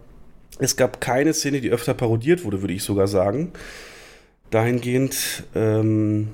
es 0.60 0.76
gab 0.76 1.00
keine 1.00 1.32
Szene, 1.32 1.60
die 1.60 1.70
öfter 1.70 1.94
parodiert 1.94 2.44
wurde, 2.44 2.60
würde 2.60 2.74
ich 2.74 2.84
sogar 2.84 3.08
sagen. 3.08 3.50
Dahingehend 4.50 5.44
ähm, 5.54 6.28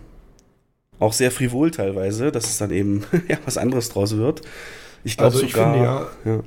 auch 0.99 1.13
sehr 1.13 1.31
frivol 1.31 1.71
teilweise, 1.71 2.33
dass 2.33 2.47
es 2.47 2.59
dann 2.59 2.71
eben 2.71 3.05
ja, 3.29 3.39
was 3.45 3.59
anderes 3.59 3.89
draus 3.91 4.17
wird. 4.17 4.43
Ich 5.05 5.17
glaube 5.17 5.37
also 5.37 5.47
sogar. 5.47 6.09
Finde 6.23 6.45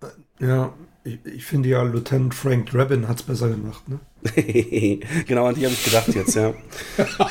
ja, 0.00 0.08
ja, 0.40 0.46
ja 0.46 0.72
ich, 1.04 1.18
ich 1.24 1.44
finde 1.44 1.68
ja, 1.68 1.82
Lieutenant 1.82 2.34
Frank 2.34 2.70
Drabin 2.70 3.08
hat 3.08 3.16
es 3.16 3.22
besser 3.24 3.48
gemacht, 3.48 3.82
ne? 3.88 3.98
genau, 5.26 5.46
an 5.46 5.54
die 5.56 5.64
habe 5.64 5.74
ich 5.74 5.84
gedacht 5.84 6.14
jetzt, 6.14 6.36
ja. 6.36 6.54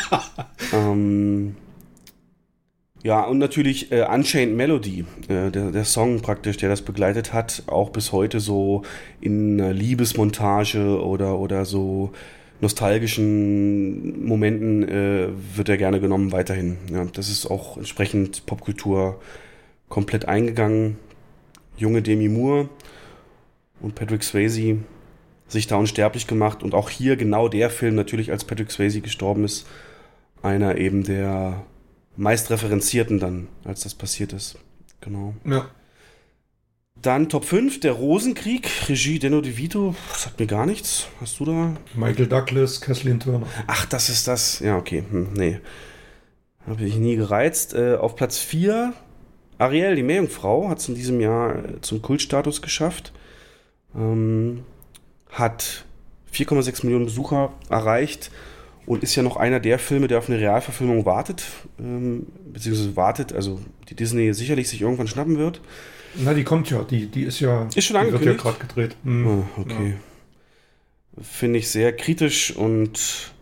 ähm, 0.74 1.56
ja, 3.04 3.24
und 3.24 3.40
natürlich 3.40 3.92
äh, 3.92 4.06
Unchained 4.06 4.56
Melody, 4.56 5.06
äh, 5.28 5.50
der, 5.50 5.72
der 5.72 5.86
Song 5.86 6.22
praktisch, 6.22 6.58
der 6.58 6.70
das 6.70 6.82
begleitet 6.82 7.34
hat, 7.34 7.64
auch 7.68 7.90
bis 7.90 8.12
heute 8.12 8.40
so 8.40 8.84
in 9.22 9.60
einer 9.60 9.74
Liebesmontage 9.74 11.02
oder, 11.02 11.40
oder 11.40 11.66
so 11.66 12.12
nostalgischen 12.62 14.26
Momenten 14.26 14.88
äh, 14.88 15.30
wird 15.56 15.70
er 15.70 15.78
gerne 15.78 16.00
genommen 16.00 16.32
weiterhin. 16.32 16.78
Ja, 16.92 17.06
das 17.06 17.30
ist 17.30 17.48
auch 17.48 17.78
entsprechend 17.78 18.46
Popkultur 18.46 19.20
komplett 19.90 20.26
eingegangen. 20.28 20.98
junge 21.78 22.02
Demi 22.02 22.30
Moore 22.30 22.70
und 23.82 23.96
Patrick 23.96 24.24
Swayze 24.24 24.78
sich 25.48 25.68
da 25.68 25.76
unsterblich 25.76 26.28
gemacht 26.28 26.64
und 26.64 26.74
auch 26.74 26.90
hier 26.90 27.18
genau 27.18 27.50
der 27.50 27.70
Film 27.70 27.96
natürlich, 27.96 28.32
als 28.32 28.46
Patrick 28.46 28.72
Swayze 28.72 29.02
gestorben 29.02 29.44
ist, 29.44 29.68
einer 30.42 30.78
eben 30.78 31.04
der 31.04 31.66
meist 32.16 32.50
referenzierten 32.52 33.20
dann, 33.20 33.48
als 33.66 33.82
das 33.82 33.96
passiert 33.96 34.34
ist. 34.34 34.58
Genau. 35.02 35.34
Ja. 35.46 35.70
Dann 37.02 37.30
Top 37.30 37.46
5, 37.46 37.80
der 37.80 37.94
Rosenkrieg, 37.94 38.70
Regie 38.88 39.18
Denno 39.18 39.42
De 39.42 39.58
Vito, 39.58 39.96
sagt 40.16 40.40
mir 40.40 40.46
gar 40.46 40.68
nichts. 40.68 41.08
Hast 41.20 41.40
du 41.40 41.46
da? 41.46 41.76
Michael 41.96 42.28
Douglas, 42.28 42.80
Kathleen 42.80 43.20
Turner. 43.20 43.48
Ach, 43.66 43.88
das 43.88 44.10
ist 44.10 44.28
das. 44.28 44.60
Ja, 44.60 44.78
okay. 44.78 45.04
Hm, 45.10 45.30
nee. 45.34 45.60
Habe 46.68 46.84
ich 46.84 46.98
nie 46.98 47.16
gereizt. 47.16 47.74
Äh, 47.74 47.96
auf 47.96 48.16
Platz 48.16 48.38
4, 48.38 48.94
Ariel, 49.58 49.96
die 49.96 50.04
Meerjungfrau, 50.04 50.70
hat 50.70 50.78
es 50.78 50.90
in 50.90 50.96
diesem 50.96 51.20
Jahr 51.22 51.56
äh, 51.56 51.82
zum 51.82 52.04
Kultstatus 52.04 52.62
geschafft. 52.62 53.14
Ähm, 53.96 54.64
hat 55.32 55.86
4,6 56.32 56.86
Millionen 56.86 57.06
Besucher 57.06 57.52
erreicht 57.70 58.30
und 58.86 59.02
ist 59.02 59.16
ja 59.16 59.24
noch 59.24 59.38
einer 59.38 59.60
der 59.60 59.80
Filme, 59.80 60.08
der 60.08 60.20
auf 60.20 60.30
eine 60.30 60.40
Realverfilmung 60.40 61.06
wartet, 61.08 61.46
ähm, 61.80 62.28
beziehungsweise 62.46 62.96
wartet, 62.96 63.34
also 63.34 63.60
die 63.90 63.96
Disney 63.96 64.34
sicherlich 64.34 64.70
sich 64.70 64.82
irgendwann 64.82 65.08
schnappen 65.08 65.40
wird. 65.40 65.62
Na, 66.16 66.34
die 66.34 66.44
kommt 66.44 66.70
ja, 66.70 66.84
die, 66.84 67.08
die 67.08 67.24
ist 67.24 67.40
ja, 67.40 67.68
Ist 67.76 67.86
schon 67.86 67.96
die 67.96 68.12
wird 68.12 68.24
ja 68.24 68.32
angekündigt? 68.32 68.44
gerade 68.44 68.60
gedreht. 68.60 68.96
Hm. 69.04 69.28
Ah, 69.28 69.60
okay. 69.60 69.96
Finde 71.22 71.60
ich 71.60 71.70
sehr 71.70 71.94
kritisch 71.94 72.56
und 72.56 73.34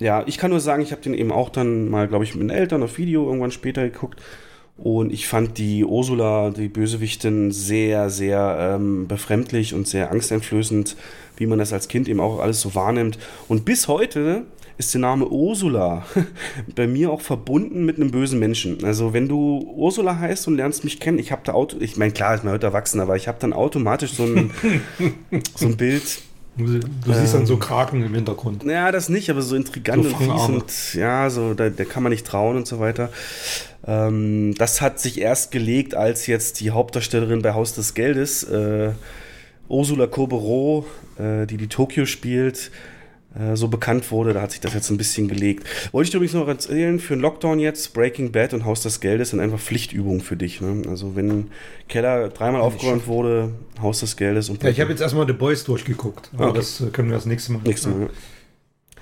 ja, 0.00 0.24
ich 0.26 0.38
kann 0.38 0.50
nur 0.50 0.60
sagen, 0.60 0.82
ich 0.82 0.92
habe 0.92 1.02
den 1.02 1.14
eben 1.14 1.30
auch 1.30 1.50
dann 1.50 1.88
mal, 1.88 2.08
glaube 2.08 2.24
ich, 2.24 2.34
mit 2.34 2.42
den 2.42 2.50
Eltern 2.50 2.82
auf 2.82 2.98
Video 2.98 3.26
irgendwann 3.26 3.52
später 3.52 3.82
geguckt. 3.84 4.20
Und 4.76 5.12
ich 5.12 5.28
fand 5.28 5.56
die 5.58 5.84
Ursula, 5.84 6.50
die 6.50 6.68
Bösewichtin, 6.68 7.52
sehr, 7.52 8.10
sehr 8.10 8.74
ähm, 8.74 9.06
befremdlich 9.06 9.72
und 9.72 9.86
sehr 9.86 10.10
angsteinflößend, 10.10 10.96
wie 11.36 11.46
man 11.46 11.60
das 11.60 11.72
als 11.72 11.86
Kind 11.86 12.08
eben 12.08 12.18
auch 12.18 12.40
alles 12.40 12.60
so 12.60 12.74
wahrnimmt. 12.74 13.18
Und 13.46 13.64
bis 13.64 13.86
heute 13.86 14.42
ist 14.76 14.92
der 14.94 15.00
Name 15.00 15.28
Ursula 15.28 16.04
bei 16.74 16.86
mir 16.86 17.10
auch 17.10 17.20
verbunden 17.20 17.84
mit 17.84 17.96
einem 17.96 18.10
bösen 18.10 18.38
Menschen. 18.38 18.84
Also 18.84 19.12
wenn 19.12 19.28
du 19.28 19.72
Ursula 19.76 20.18
heißt 20.18 20.48
und 20.48 20.56
lernst 20.56 20.84
mich 20.84 21.00
kennen, 21.00 21.18
ich 21.18 21.32
habe 21.32 21.42
da 21.44 21.52
Auto, 21.52 21.76
ich 21.80 21.96
meine 21.96 22.12
klar, 22.12 22.34
ist 22.34 22.44
man 22.44 22.54
heute 22.54 22.66
erwachsen, 22.66 23.00
aber 23.00 23.16
ich 23.16 23.28
habe 23.28 23.38
dann 23.40 23.52
automatisch 23.52 24.14
so 24.14 24.24
ein, 24.24 24.50
so 25.54 25.66
ein 25.66 25.76
Bild, 25.76 26.02
Du, 26.56 26.66
du 26.78 27.12
siehst 27.12 27.34
dann 27.34 27.46
so 27.46 27.56
Kraken 27.56 28.04
im 28.04 28.14
Hintergrund. 28.14 28.62
ja, 28.62 28.92
das 28.92 29.08
nicht, 29.08 29.28
aber 29.28 29.42
so 29.42 29.56
intrigant 29.56 30.04
So 30.04 30.10
und 30.10 30.18
fies 30.18 30.48
und 30.48 30.94
ja, 30.94 31.28
so, 31.28 31.52
da, 31.52 31.68
da 31.68 31.84
kann 31.84 32.04
man 32.04 32.10
nicht 32.10 32.24
trauen 32.24 32.56
und 32.56 32.68
so 32.68 32.78
weiter. 32.78 33.10
Ähm, 33.84 34.54
das 34.56 34.80
hat 34.80 35.00
sich 35.00 35.20
erst 35.20 35.50
gelegt, 35.50 35.96
als 35.96 36.28
jetzt 36.28 36.60
die 36.60 36.70
Hauptdarstellerin 36.70 37.42
bei 37.42 37.54
Haus 37.54 37.74
des 37.74 37.94
Geldes, 37.94 38.44
äh, 38.44 38.92
Ursula 39.68 40.04
Corberó, 40.04 40.84
äh, 41.18 41.46
die 41.46 41.56
die 41.56 41.66
Tokio 41.66 42.06
spielt, 42.06 42.70
äh, 43.38 43.56
so 43.56 43.68
bekannt 43.68 44.10
wurde. 44.10 44.32
Da 44.32 44.42
hat 44.42 44.52
sich 44.52 44.60
das 44.60 44.74
jetzt 44.74 44.90
ein 44.90 44.96
bisschen 44.96 45.28
gelegt. 45.28 45.66
Wollte 45.92 46.06
ich 46.06 46.10
dir 46.10 46.16
übrigens 46.18 46.34
noch 46.34 46.48
erzählen, 46.48 46.98
für 46.98 47.14
einen 47.14 47.22
Lockdown 47.22 47.58
jetzt, 47.58 47.92
Breaking 47.94 48.32
Bad 48.32 48.54
und 48.54 48.64
Haus 48.64 48.82
des 48.82 49.00
Geldes 49.00 49.30
sind 49.30 49.40
einfach 49.40 49.58
Pflichtübungen 49.58 50.20
für 50.20 50.36
dich. 50.36 50.60
Ne? 50.60 50.82
Also 50.88 51.16
wenn 51.16 51.48
Keller 51.88 52.28
dreimal 52.28 52.60
aufgeräumt 52.60 53.06
wurde, 53.06 53.50
Haus 53.80 54.00
des 54.00 54.16
Geldes 54.16 54.48
und 54.48 54.62
Ja, 54.62 54.70
ich 54.70 54.80
habe 54.80 54.90
jetzt 54.90 55.00
erstmal 55.00 55.26
The 55.26 55.32
Boys 55.32 55.64
durchgeguckt. 55.64 56.30
Aber 56.34 56.48
Okay. 56.48 56.58
das 56.58 56.82
können 56.92 57.08
wir 57.08 57.16
das 57.16 57.26
nächste 57.26 57.52
Mal. 57.52 57.60
Nächstes 57.64 57.92
Mal. 57.92 58.10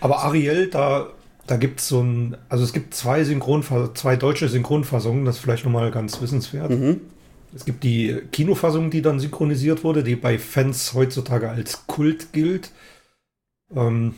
Aber 0.00 0.18
Ariel, 0.24 0.68
da, 0.68 1.10
da 1.46 1.56
gibt 1.56 1.80
es 1.80 1.88
so 1.88 2.00
ein, 2.02 2.36
also 2.48 2.64
es 2.64 2.72
gibt 2.72 2.94
zwei 2.94 3.22
Synchronfassungen, 3.24 3.94
zwei 3.94 4.16
deutsche 4.16 4.48
Synchronfassungen, 4.48 5.24
das 5.24 5.36
ist 5.36 5.42
vielleicht 5.42 5.64
nochmal 5.64 5.90
ganz 5.90 6.20
wissenswert. 6.20 6.70
Mhm. 6.70 7.00
Es 7.54 7.64
gibt 7.66 7.84
die 7.84 8.16
Kinofassung, 8.32 8.90
die 8.90 9.02
dann 9.02 9.20
synchronisiert 9.20 9.84
wurde, 9.84 10.02
die 10.02 10.16
bei 10.16 10.38
Fans 10.38 10.94
heutzutage 10.94 11.50
als 11.50 11.86
Kult 11.86 12.32
gilt. 12.32 12.70
Ähm, 13.74 14.14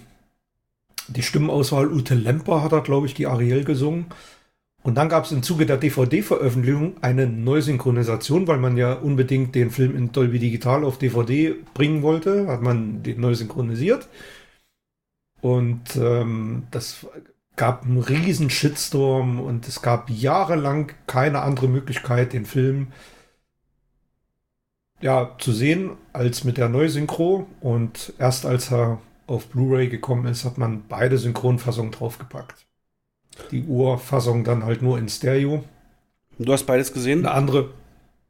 die 1.09 1.22
Stimmenauswahl 1.22 1.88
Ute 1.88 2.14
Lemper 2.14 2.62
hat 2.62 2.72
da, 2.72 2.80
glaube 2.80 3.07
ich, 3.07 3.14
die 3.14 3.26
Ariel 3.26 3.64
gesungen. 3.64 4.07
Und 4.82 4.96
dann 4.96 5.09
gab 5.09 5.24
es 5.24 5.32
im 5.32 5.42
Zuge 5.42 5.64
der 5.64 5.78
DVD-Veröffentlichung 5.78 6.96
eine 7.02 7.26
Neusynchronisation, 7.26 8.46
weil 8.46 8.59
man 8.59 8.76
ja 8.76 8.92
unbedingt 8.92 9.55
den 9.55 9.70
Film 9.70 9.96
in 9.96 10.12
Dolby 10.12 10.38
Digital 10.38 10.84
auf 10.84 10.98
DVD 10.98 11.55
bringen 11.72 12.02
wollte, 12.02 12.46
hat 12.48 12.61
man 12.61 13.02
den 13.02 13.18
neu 13.20 13.34
synchronisiert. 13.34 14.09
Und 15.40 15.96
ähm, 15.96 16.64
das 16.70 17.07
gab 17.57 17.84
einen 17.84 17.98
riesen 17.98 18.50
Shitstorm 18.50 19.40
und 19.40 19.68
es 19.68 19.80
gab 19.80 20.11
jahrelang 20.11 20.92
keine 21.07 21.40
andere 21.40 21.68
Möglichkeit, 21.68 22.32
den 22.32 22.44
Film 22.44 22.88
ja, 25.00 25.34
zu 25.38 25.52
sehen 25.52 25.92
als 26.12 26.44
mit 26.44 26.59
der 26.59 26.68
Neusynchro. 26.68 27.46
Und 27.61 28.12
erst 28.18 28.44
als 28.44 28.70
er 28.70 29.00
auf 29.27 29.47
Blu-ray 29.47 29.89
gekommen 29.89 30.27
ist, 30.27 30.45
hat 30.45 30.59
man 30.59 30.85
beide 30.89 31.18
Synchronfassungen 31.18 31.93
draufgepackt. 31.93 32.66
Die 33.51 33.64
Urfassung 33.64 34.45
dann 34.45 34.64
halt 34.64 34.83
nur 34.83 34.99
in 34.99 35.09
Stereo. 35.09 35.64
Du 36.39 36.53
hast 36.53 36.64
beides 36.64 36.93
gesehen? 36.93 37.20
Eine 37.20 37.33
andere, 37.33 37.70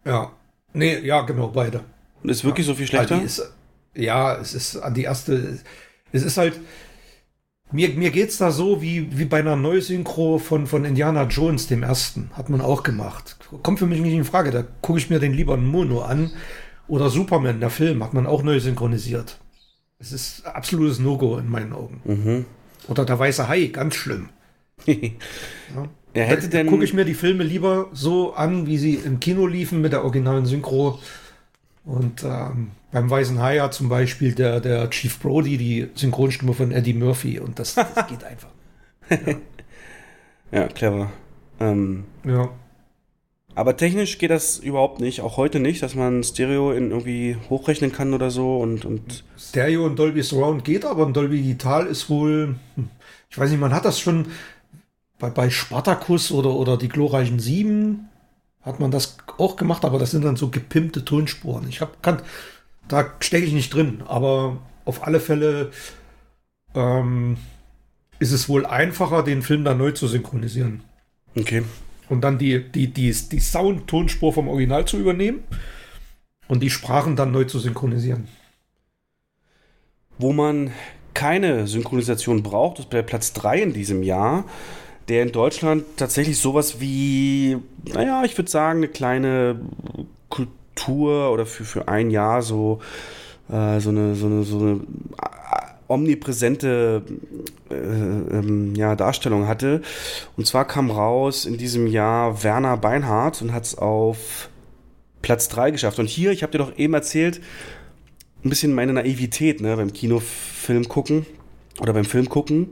ja. 0.04 0.32
Nee, 0.72 0.98
ja, 1.00 1.22
genau, 1.22 1.48
beide. 1.48 1.80
Und 2.22 2.30
ist 2.30 2.44
wirklich 2.44 2.66
so 2.66 2.74
viel 2.74 2.86
schlechter? 2.86 3.16
Ja, 3.16 3.20
die 3.20 3.26
ist, 3.26 3.52
ja, 3.94 4.36
es 4.36 4.54
ist 4.54 4.76
an 4.76 4.94
die 4.94 5.02
erste. 5.02 5.58
Es 6.12 6.22
ist 6.22 6.36
halt. 6.36 6.60
Mir, 7.72 7.88
mir 7.90 8.10
geht's 8.10 8.38
da 8.38 8.50
so 8.50 8.82
wie, 8.82 9.18
wie 9.18 9.24
bei 9.24 9.38
einer 9.38 9.56
Neusynchro 9.56 10.38
von, 10.38 10.66
von 10.66 10.84
Indiana 10.84 11.24
Jones, 11.24 11.66
dem 11.66 11.82
ersten. 11.82 12.30
Hat 12.34 12.48
man 12.48 12.60
auch 12.60 12.82
gemacht. 12.82 13.36
Kommt 13.62 13.78
für 13.78 13.86
mich 13.86 14.00
nicht 14.00 14.12
in 14.14 14.24
Frage. 14.24 14.50
Da 14.50 14.64
gucke 14.82 14.98
ich 14.98 15.10
mir 15.10 15.18
den 15.18 15.32
lieber 15.32 15.56
Mono 15.56 16.02
an. 16.02 16.30
Oder 16.86 17.08
Superman, 17.08 17.60
der 17.60 17.70
Film, 17.70 18.04
hat 18.04 18.14
man 18.14 18.26
auch 18.26 18.42
neu 18.42 18.60
synchronisiert. 18.60 19.38
Es 20.04 20.12
ist 20.12 20.46
absolutes 20.46 20.98
No-Go 20.98 21.38
in 21.38 21.48
meinen 21.48 21.72
Augen. 21.72 22.02
Mhm. 22.04 22.44
Oder 22.88 23.06
der 23.06 23.18
weiße 23.18 23.48
Hai, 23.48 23.66
ganz 23.66 23.94
schlimm. 23.94 24.28
Er 26.16 26.26
hätte 26.26 26.42
da 26.42 26.58
denn. 26.58 26.68
gucke 26.68 26.84
ich 26.84 26.94
mir 26.94 27.04
die 27.04 27.14
Filme 27.14 27.42
lieber 27.42 27.88
so 27.92 28.34
an, 28.34 28.66
wie 28.66 28.78
sie 28.78 28.94
im 28.94 29.18
Kino 29.18 29.48
liefen 29.48 29.80
mit 29.80 29.92
der 29.92 30.04
originalen 30.04 30.46
Synchro. 30.46 31.00
Und 31.84 32.22
ähm, 32.22 32.70
beim 32.92 33.10
Weißen 33.10 33.40
Hai 33.40 33.58
hat 33.58 33.74
zum 33.74 33.88
Beispiel 33.88 34.32
der, 34.32 34.60
der 34.60 34.88
Chief 34.90 35.18
Brody 35.18 35.56
die 35.56 35.88
Synchronstimme 35.94 36.52
von 36.52 36.70
Eddie 36.70 36.94
Murphy 36.94 37.40
und 37.40 37.58
das, 37.58 37.74
das 37.74 38.06
geht 38.06 38.22
einfach. 38.22 38.48
ja, 40.52 40.68
clever. 40.68 41.10
Ähm, 41.58 42.04
Ja. 42.24 42.50
Aber 43.54 43.76
technisch 43.76 44.18
geht 44.18 44.30
das 44.30 44.58
überhaupt 44.58 45.00
nicht, 45.00 45.20
auch 45.20 45.36
heute 45.36 45.60
nicht, 45.60 45.82
dass 45.82 45.94
man 45.94 46.22
Stereo 46.22 46.72
in 46.72 46.90
irgendwie 46.90 47.36
hochrechnen 47.50 47.92
kann 47.92 48.14
oder 48.14 48.30
so 48.30 48.58
und, 48.58 48.84
und 48.84 49.24
Stereo 49.38 49.86
und 49.86 49.98
Dolby 49.98 50.22
Surround 50.22 50.64
geht, 50.64 50.84
aber 50.84 51.06
ein 51.06 51.12
Dolby 51.12 51.42
Digital 51.42 51.86
ist 51.86 52.10
wohl, 52.10 52.56
hm, 52.74 52.88
ich 53.30 53.38
weiß 53.38 53.50
nicht, 53.50 53.60
man 53.60 53.74
hat 53.74 53.84
das 53.84 54.00
schon 54.00 54.26
bei, 55.18 55.30
bei 55.30 55.50
Spartacus 55.50 56.32
oder, 56.32 56.50
oder 56.50 56.76
die 56.76 56.88
glorreichen 56.88 57.38
Sieben 57.38 58.08
hat 58.62 58.80
man 58.80 58.90
das 58.90 59.18
auch 59.38 59.56
gemacht, 59.56 59.84
aber 59.84 59.98
das 59.98 60.10
sind 60.10 60.24
dann 60.24 60.36
so 60.36 60.48
gepimpte 60.48 61.04
Tonspuren. 61.04 61.68
Ich 61.68 61.80
habe 61.80 61.92
kann, 62.00 62.22
da 62.88 63.12
stecke 63.20 63.46
ich 63.46 63.52
nicht 63.52 63.74
drin, 63.74 64.02
aber 64.06 64.56
auf 64.84 65.06
alle 65.06 65.20
Fälle 65.20 65.70
ähm, 66.74 67.36
ist 68.18 68.32
es 68.32 68.48
wohl 68.48 68.66
einfacher, 68.66 69.22
den 69.22 69.42
Film 69.42 69.64
dann 69.64 69.78
neu 69.78 69.92
zu 69.92 70.06
synchronisieren 70.06 70.82
okay. 71.36 71.62
Und 72.14 72.20
dann 72.22 72.38
die, 72.38 72.70
die, 72.70 72.86
die, 72.86 73.12
die 73.12 73.40
Sound-Tonspur 73.40 74.32
vom 74.32 74.48
Original 74.48 74.84
zu 74.86 74.98
übernehmen 74.98 75.42
und 76.46 76.62
die 76.62 76.70
Sprachen 76.70 77.16
dann 77.16 77.32
neu 77.32 77.44
zu 77.44 77.58
synchronisieren. 77.58 78.28
Wo 80.16 80.32
man 80.32 80.70
keine 81.12 81.66
Synchronisation 81.66 82.42
braucht, 82.42 82.78
ist 82.78 82.90
bei 82.90 83.02
Platz 83.02 83.32
3 83.32 83.62
in 83.62 83.72
diesem 83.72 84.04
Jahr, 84.04 84.44
der 85.08 85.24
in 85.24 85.32
Deutschland 85.32 85.84
tatsächlich 85.96 86.38
sowas 86.38 86.80
wie, 86.80 87.58
naja, 87.92 88.22
ich 88.24 88.38
würde 88.38 88.50
sagen, 88.50 88.78
eine 88.78 88.88
kleine 88.88 89.60
Kultur 90.28 91.32
oder 91.32 91.46
für, 91.46 91.64
für 91.64 91.88
ein 91.88 92.10
Jahr 92.10 92.42
so, 92.42 92.80
äh, 93.48 93.80
so 93.80 93.90
eine, 93.90 94.14
so 94.14 94.26
eine, 94.26 94.42
so 94.44 94.58
eine 94.60 94.80
omnipräsente 95.94 97.02
äh, 97.70 97.74
ähm, 97.74 98.74
ja, 98.74 98.96
Darstellung 98.96 99.48
hatte. 99.48 99.82
Und 100.36 100.46
zwar 100.46 100.66
kam 100.66 100.90
raus 100.90 101.46
in 101.46 101.58
diesem 101.58 101.86
Jahr 101.86 102.42
Werner 102.42 102.76
Beinhardt 102.76 103.42
und 103.42 103.52
hat 103.52 103.64
es 103.64 103.78
auf 103.78 104.48
Platz 105.22 105.48
3 105.48 105.70
geschafft. 105.70 105.98
Und 105.98 106.08
hier, 106.08 106.30
ich 106.32 106.42
habe 106.42 106.52
dir 106.52 106.58
doch 106.58 106.76
eben 106.76 106.94
erzählt, 106.94 107.40
ein 108.44 108.50
bisschen 108.50 108.74
meine 108.74 108.92
Naivität 108.92 109.60
ne, 109.60 109.76
beim 109.76 109.92
Kinofilm 109.92 110.86
gucken 110.88 111.24
oder 111.80 111.92
beim 111.92 112.04
Film 112.04 112.28
gucken. 112.28 112.68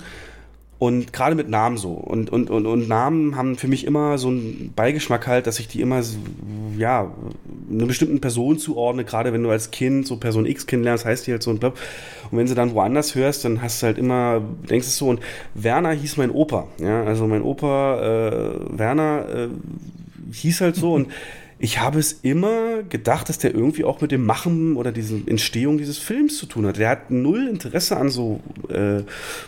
Und 0.83 1.13
gerade 1.13 1.37
mit 1.37 1.49
Namen 1.49 1.77
so. 1.77 1.93
Und, 1.93 2.31
und, 2.31 2.51
und, 2.51 2.67
und 2.67 2.89
Namen 2.89 3.37
haben 3.37 3.55
für 3.55 3.69
mich 3.69 3.87
immer 3.87 4.19
so 4.19 4.27
einen 4.27 4.73
Beigeschmack 4.75 5.29
halt, 5.29 5.47
dass 5.47 5.61
ich 5.61 5.69
die 5.69 5.81
immer, 5.81 6.03
ja, 6.77 7.13
einer 7.71 7.87
bestimmten 7.87 8.21
Person 8.21 8.59
zuordne, 8.59 9.05
gerade 9.05 9.33
wenn 9.33 9.45
du 9.45 9.51
als 9.51 9.71
Kind 9.71 10.09
so 10.09 10.17
Person 10.17 10.45
X 10.45 10.67
kennenlernst, 10.67 11.05
heißt 11.05 11.29
die 11.29 11.31
halt 11.31 11.45
so 11.45 11.53
und 11.53 11.61
blablabla. 11.61 11.87
Und 12.33 12.39
wenn 12.39 12.49
sie 12.49 12.57
dann 12.57 12.75
woanders 12.75 13.15
hörst, 13.15 13.45
dann 13.45 13.63
hast 13.63 13.81
du 13.81 13.87
halt 13.87 13.97
immer, 13.97 14.43
denkst 14.69 14.89
es 14.89 14.97
so. 14.97 15.07
Und 15.09 15.21
Werner 15.55 15.93
hieß 15.93 16.17
mein 16.17 16.33
Opa. 16.33 16.67
Ja, 16.79 17.05
also 17.05 17.29
mein 17.29 17.43
Opa, 17.43 18.01
äh, 18.01 18.77
Werner, 18.77 19.25
äh, 19.33 19.49
hieß 20.33 20.63
halt 20.63 20.75
so 20.75 20.95
und 20.95 21.13
ich 21.63 21.79
habe 21.79 22.01
es 22.01 22.19
immer 22.23 22.83
gedacht, 22.83 23.29
dass 23.29 23.39
der 23.39 23.55
irgendwie 23.55 23.85
auch 23.85 24.01
mit 24.01 24.11
dem 24.11 24.27
Machen 24.27 24.77
oder 24.77 24.91
dieser 24.91 25.17
Entstehung 25.27 25.79
dieses 25.79 25.97
Films 25.97 26.37
zu 26.37 26.47
tun 26.47 26.67
hat. 26.67 26.77
Der 26.77 26.89
hat 26.89 27.13
null 27.13 27.47
Interesse 27.47 27.97
an 27.97 28.09
so 28.09 28.41
äh, 28.69 29.03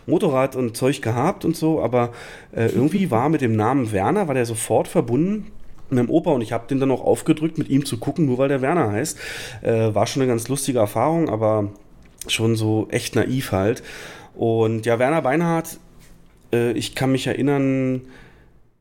Motorrad 0.06 0.54
und 0.54 0.76
Zeug 0.76 1.02
gehabt 1.02 1.44
und 1.44 1.56
so, 1.56 1.82
aber 1.82 2.12
äh, 2.54 2.66
irgendwie 2.66 3.10
war 3.10 3.28
mit 3.30 3.40
dem 3.40 3.56
Namen 3.56 3.90
Werner, 3.90 4.28
war 4.28 4.34
der 4.34 4.46
sofort 4.46 4.86
verbunden 4.86 5.50
mit 5.90 5.98
dem 5.98 6.08
Opa 6.08 6.30
und 6.30 6.40
ich 6.40 6.52
habe 6.52 6.68
den 6.68 6.78
dann 6.78 6.92
auch 6.92 7.04
aufgedrückt, 7.04 7.58
mit 7.58 7.68
ihm 7.68 7.84
zu 7.84 7.98
gucken, 7.98 8.26
nur 8.26 8.38
weil 8.38 8.48
der 8.48 8.62
Werner 8.62 8.92
heißt. 8.92 9.18
Äh, 9.62 9.92
war 9.92 10.06
schon 10.06 10.22
eine 10.22 10.30
ganz 10.30 10.46
lustige 10.46 10.78
Erfahrung, 10.78 11.28
aber 11.28 11.72
schon 12.28 12.54
so 12.54 12.86
echt 12.92 13.16
naiv 13.16 13.50
halt. 13.50 13.82
Und 14.36 14.86
ja, 14.86 15.00
Werner 15.00 15.22
Beinhardt, 15.22 15.80
äh, 16.52 16.70
ich 16.74 16.94
kann 16.94 17.10
mich 17.10 17.26
erinnern, 17.26 18.02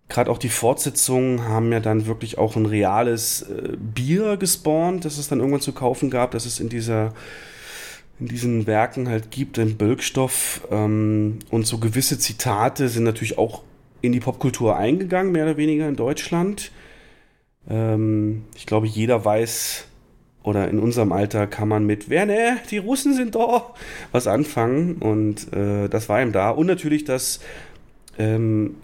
gerade 0.09 0.29
auch 0.29 0.37
die 0.37 0.49
Fortsetzungen 0.49 1.47
haben 1.47 1.71
ja 1.71 1.79
dann 1.79 2.05
wirklich 2.05 2.37
auch 2.37 2.55
ein 2.55 2.65
reales 2.65 3.43
äh, 3.43 3.75
Bier 3.77 4.37
gespawnt, 4.37 5.05
das 5.05 5.17
es 5.17 5.27
dann 5.27 5.39
irgendwann 5.39 5.61
zu 5.61 5.73
kaufen 5.73 6.09
gab, 6.09 6.31
dass 6.31 6.45
es 6.45 6.59
in 6.59 6.69
dieser 6.69 7.13
in 8.19 8.27
diesen 8.27 8.67
Werken 8.67 9.09
halt 9.09 9.31
gibt, 9.31 9.57
den 9.57 9.75
Bölkstoff 9.75 10.61
ähm, 10.71 11.39
und 11.49 11.65
so 11.65 11.79
gewisse 11.79 12.19
Zitate 12.19 12.87
sind 12.87 13.03
natürlich 13.03 13.37
auch 13.37 13.63
in 14.01 14.11
die 14.11 14.19
Popkultur 14.19 14.77
eingegangen, 14.77 15.31
mehr 15.31 15.45
oder 15.45 15.57
weniger 15.57 15.87
in 15.87 15.95
Deutschland. 15.95 16.71
Ähm, 17.67 18.43
ich 18.55 18.65
glaube, 18.65 18.85
jeder 18.87 19.25
weiß, 19.25 19.85
oder 20.43 20.67
in 20.69 20.79
unserem 20.79 21.11
Alter 21.11 21.47
kann 21.47 21.69
man 21.69 21.85
mit, 21.85 22.09
wer 22.09 22.25
ne, 22.25 22.57
die 22.69 22.77
Russen 22.77 23.15
sind 23.15 23.35
da, 23.35 23.73
was 24.11 24.27
anfangen. 24.27 24.95
Und 24.97 25.51
äh, 25.53 25.87
das 25.87 26.09
war 26.09 26.21
ihm 26.21 26.33
da. 26.33 26.49
Und 26.49 26.67
natürlich 26.67 27.05
das 27.05 27.39
ähm, 28.19 28.75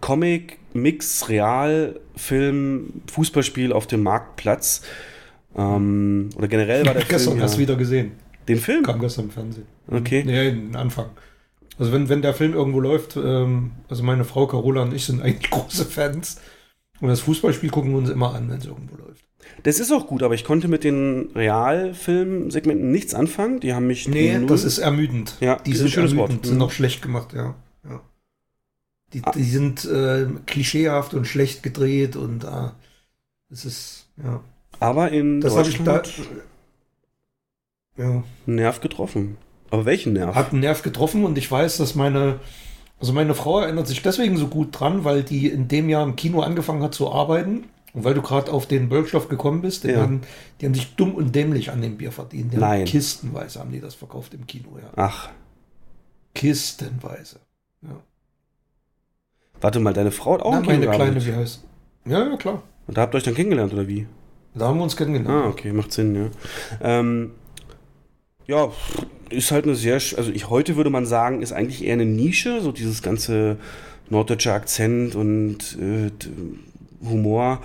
Comic, 0.00 0.58
Mix, 0.74 1.28
Real, 1.28 1.98
Film, 2.16 3.02
Fußballspiel 3.10 3.72
auf 3.72 3.86
dem 3.86 4.02
Marktplatz. 4.02 4.82
Ähm, 5.56 6.30
oder 6.36 6.48
generell 6.48 6.86
war 6.86 6.94
der 6.94 7.02
Film. 7.06 7.18
Gestern 7.18 7.36
ja, 7.36 7.42
erst 7.42 7.58
wieder 7.58 7.76
gesehen. 7.76 8.12
Den 8.48 8.58
Film? 8.58 8.82
Kam 8.82 9.00
gestern 9.00 9.26
im 9.26 9.30
Fernsehen. 9.30 9.66
Okay. 9.90 10.22
Nee, 10.24 10.50
den 10.50 10.76
Anfang. 10.76 11.10
Also 11.78 11.92
wenn, 11.92 12.08
wenn 12.08 12.22
der 12.22 12.34
Film 12.34 12.54
irgendwo 12.54 12.80
läuft, 12.80 13.16
ähm, 13.16 13.72
also 13.88 14.02
meine 14.02 14.24
Frau 14.24 14.46
Carola 14.46 14.82
und 14.82 14.94
ich 14.94 15.04
sind 15.04 15.22
eigentlich 15.22 15.50
große 15.50 15.84
Fans. 15.84 16.40
Und 17.00 17.08
das 17.08 17.20
Fußballspiel 17.20 17.70
gucken 17.70 17.92
wir 17.92 17.98
uns 17.98 18.10
immer 18.10 18.34
an, 18.34 18.50
wenn 18.50 18.58
es 18.58 18.66
irgendwo 18.66 18.96
läuft. 18.96 19.24
Das 19.62 19.78
ist 19.78 19.92
auch 19.92 20.06
gut, 20.06 20.22
aber 20.22 20.34
ich 20.34 20.44
konnte 20.44 20.68
mit 20.68 20.84
den 20.84 21.30
Realfilm-Segmenten 21.34 22.90
nichts 22.90 23.14
anfangen. 23.14 23.60
Die 23.60 23.72
haben 23.72 23.86
mich. 23.86 24.08
Nee, 24.08 24.38
das 24.46 24.64
ist 24.64 24.78
ermüdend. 24.78 25.36
Ja, 25.40 25.56
die 25.56 25.74
sind 25.74 25.90
schönes 25.90 26.12
ermüdend, 26.12 26.38
Wort. 26.38 26.46
sind 26.46 26.58
noch 26.58 26.70
schlecht 26.70 27.02
gemacht, 27.02 27.32
ja. 27.34 27.54
Die, 29.12 29.22
die 29.34 29.44
sind 29.44 29.84
äh, 29.86 30.26
klischeehaft 30.46 31.14
und 31.14 31.26
schlecht 31.26 31.62
gedreht 31.62 32.14
und 32.14 32.44
äh, 32.44 32.70
es 33.50 33.64
ist, 33.64 34.08
ja. 34.22 34.40
Aber 34.80 35.10
in 35.10 35.40
das 35.40 35.54
Deutschland 35.54 36.06
ich 36.06 36.28
da, 37.96 38.02
ja. 38.02 38.22
Nerv 38.46 38.80
getroffen. 38.80 39.38
Aber 39.70 39.84
welchen 39.84 40.12
Nerv? 40.12 40.34
Hat 40.34 40.52
einen 40.52 40.60
Nerv 40.60 40.82
getroffen 40.82 41.24
und 41.24 41.36
ich 41.38 41.50
weiß, 41.50 41.78
dass 41.78 41.94
meine, 41.94 42.40
also 43.00 43.12
meine 43.12 43.34
Frau 43.34 43.60
erinnert 43.60 43.86
sich 43.86 44.02
deswegen 44.02 44.36
so 44.36 44.48
gut 44.48 44.78
dran, 44.78 45.04
weil 45.04 45.22
die 45.22 45.48
in 45.48 45.68
dem 45.68 45.88
Jahr 45.88 46.04
im 46.04 46.16
Kino 46.16 46.40
angefangen 46.40 46.82
hat 46.82 46.94
zu 46.94 47.10
arbeiten. 47.10 47.64
Und 47.94 48.04
weil 48.04 48.14
du 48.14 48.20
gerade 48.20 48.52
auf 48.52 48.66
den 48.66 48.90
Bölkstoff 48.90 49.28
gekommen 49.28 49.62
bist, 49.62 49.84
ja. 49.84 50.02
haben, 50.02 50.20
die 50.60 50.66
haben 50.66 50.74
sich 50.74 50.94
dumm 50.94 51.14
und 51.14 51.34
dämlich 51.34 51.70
an 51.70 51.80
dem 51.80 51.96
Bier 51.96 52.12
verdient. 52.12 52.52
Die 52.52 52.58
Nein. 52.58 52.80
Haben 52.80 52.84
kistenweise 52.84 53.60
haben 53.60 53.72
die 53.72 53.80
das 53.80 53.94
verkauft 53.94 54.34
im 54.34 54.46
Kino, 54.46 54.78
ja. 54.80 54.90
Ach. 54.94 55.30
Kistenweise. 56.34 57.40
Ja. 59.58 59.62
Warte 59.62 59.80
mal, 59.80 59.92
deine 59.92 60.10
Frau 60.10 60.34
hat 60.34 60.42
auch 60.42 60.52
Na, 60.52 60.60
meine 60.60 60.86
Kleine, 60.88 61.24
wie 61.24 61.32
heißt? 61.32 61.64
Ja, 62.06 62.28
ja, 62.28 62.36
klar. 62.36 62.62
Und 62.86 62.96
da 62.96 63.02
habt 63.02 63.14
ihr 63.14 63.18
euch 63.18 63.24
dann 63.24 63.34
kennengelernt, 63.34 63.72
oder 63.72 63.86
wie? 63.86 64.06
Da 64.54 64.68
haben 64.68 64.78
wir 64.78 64.84
uns 64.84 64.96
kennengelernt. 64.96 65.30
Ah, 65.30 65.48
okay, 65.48 65.72
macht 65.72 65.92
Sinn, 65.92 66.14
ja. 66.14 66.30
Ähm, 66.80 67.32
ja, 68.46 68.70
ist 69.28 69.52
halt 69.52 69.66
eine 69.66 69.74
sehr, 69.74 69.94
also 69.94 70.30
ich 70.32 70.48
heute 70.48 70.76
würde 70.76 70.90
man 70.90 71.04
sagen, 71.04 71.42
ist 71.42 71.52
eigentlich 71.52 71.84
eher 71.84 71.92
eine 71.92 72.06
Nische, 72.06 72.60
so 72.60 72.72
dieses 72.72 73.02
ganze 73.02 73.58
norddeutsche 74.08 74.52
Akzent 74.52 75.14
und 75.14 75.78
äh, 75.78 76.10
Humor. 77.06 77.60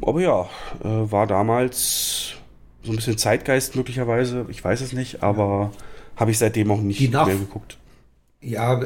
Aber 0.00 0.20
ja, 0.20 0.48
äh, 0.82 1.12
war 1.12 1.26
damals 1.26 2.34
so 2.82 2.90
ein 2.90 2.96
bisschen 2.96 3.18
Zeitgeist 3.18 3.76
möglicherweise, 3.76 4.46
ich 4.48 4.64
weiß 4.64 4.80
es 4.80 4.92
nicht, 4.92 5.22
aber 5.22 5.72
habe 6.16 6.30
ich 6.30 6.38
seitdem 6.38 6.70
auch 6.70 6.80
nicht 6.80 7.12
mehr 7.12 7.26
geguckt. 7.26 7.76
Ja, 8.40 8.80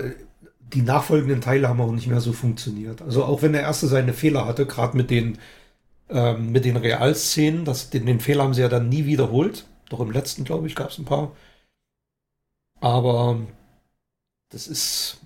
die 0.73 0.83
nachfolgenden 0.83 1.41
Teile 1.41 1.69
haben 1.69 1.81
auch 1.81 1.93
nicht 1.93 2.09
mehr 2.09 2.21
so 2.21 2.33
funktioniert. 2.33 3.03
Also 3.03 3.25
auch 3.25 3.43
wenn 3.43 3.53
der 3.53 3.63
erste 3.63 3.87
seine 3.87 4.13
Fehler 4.13 4.47
hatte, 4.47 4.67
gerade 4.67 4.97
mit 4.97 5.11
den 5.11 5.39
ähm, 6.09 6.53
mit 6.53 6.65
den 6.65 6.77
Realszenen, 6.77 7.65
das, 7.65 7.91
den, 7.91 8.07
den 8.07 8.21
Fehler 8.21 8.45
haben 8.45 8.55
sie 8.55 8.61
ja 8.61 8.69
dann 8.69 8.89
nie 8.89 9.07
wiederholt. 9.07 9.67
Doch 9.89 10.01
im 10.01 10.11
letzten, 10.11 10.45
glaube 10.45 10.67
ich, 10.67 10.75
gab 10.75 10.91
es 10.91 10.99
ein 10.99 11.05
paar. 11.05 11.33
Aber 12.81 13.41
das 14.51 14.69
ist, 14.69 15.21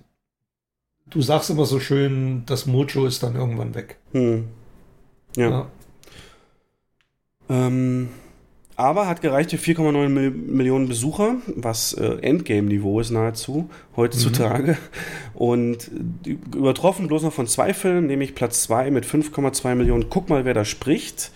du 1.09 1.21
sagst 1.21 1.49
immer 1.49 1.65
so 1.65 1.79
schön, 1.79 2.43
das 2.45 2.65
Mojo 2.65 3.05
ist 3.05 3.21
dann 3.23 3.35
irgendwann 3.35 3.75
weg. 3.75 3.97
Hm. 4.11 4.47
Ja. 5.35 5.49
ja. 5.49 5.71
Ähm, 7.49 8.09
aber 8.75 9.07
hat 9.07 9.21
gereicht 9.21 9.51
für 9.51 9.57
4,9 9.57 10.07
Millionen 10.07 10.87
Besucher, 10.87 11.35
was 11.55 11.93
äh, 11.93 12.17
Endgame-Niveau 12.21 12.99
ist 12.99 13.11
nahezu 13.11 13.69
heutzutage. 13.95 14.71
Mhm. 14.71 14.77
Und 15.33 15.91
übertroffen 16.25 17.07
bloß 17.07 17.23
noch 17.23 17.33
von 17.33 17.47
zwei 17.47 17.73
Filmen, 17.73 18.07
nämlich 18.07 18.35
Platz 18.35 18.63
2 18.63 18.91
mit 18.91 19.05
5,2 19.05 19.75
Millionen. 19.75 20.09
Guck 20.09 20.29
mal, 20.29 20.45
wer 20.45 20.53
da 20.53 20.65
spricht. 20.65 21.31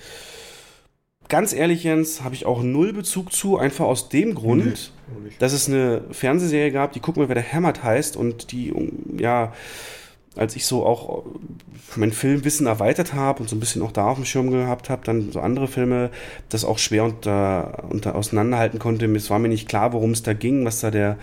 Ganz 1.27 1.53
ehrlich, 1.53 1.83
Jens, 1.83 2.23
habe 2.23 2.35
ich 2.35 2.45
auch 2.45 2.61
null 2.61 2.93
Bezug 2.93 3.33
zu, 3.33 3.57
einfach 3.57 3.85
aus 3.85 4.09
dem 4.09 4.35
Grund, 4.35 4.91
nee, 5.23 5.31
dass 5.39 5.53
es 5.53 5.67
eine 5.67 6.03
Fernsehserie 6.11 6.71
gab, 6.71 6.93
die 6.93 6.99
Guck 6.99 7.17
mal, 7.17 7.27
wer 7.29 7.35
der 7.35 7.43
Hämmert 7.43 7.83
heißt 7.83 8.15
und 8.15 8.51
die, 8.51 8.73
ja, 9.17 9.53
als 10.35 10.55
ich 10.55 10.65
so 10.65 10.85
auch 10.85 11.23
mein 11.95 12.11
Filmwissen 12.11 12.67
erweitert 12.67 13.13
habe 13.13 13.41
und 13.41 13.49
so 13.49 13.55
ein 13.55 13.59
bisschen 13.59 13.81
auch 13.81 13.91
da 13.91 14.07
auf 14.07 14.17
dem 14.17 14.25
Schirm 14.25 14.51
gehabt 14.51 14.89
habe, 14.89 15.03
dann 15.05 15.31
so 15.31 15.39
andere 15.39 15.67
Filme, 15.67 16.09
das 16.49 16.65
auch 16.65 16.77
schwer 16.77 17.05
unter, 17.05 17.85
unter 17.89 18.15
auseinanderhalten 18.15 18.79
konnte. 18.79 19.05
Es 19.05 19.29
war 19.29 19.39
mir 19.39 19.47
nicht 19.47 19.67
klar, 19.67 19.93
worum 19.93 20.11
es 20.11 20.23
da 20.23 20.33
ging, 20.33 20.65
was 20.65 20.81
da 20.81 20.91
der, 20.91 21.17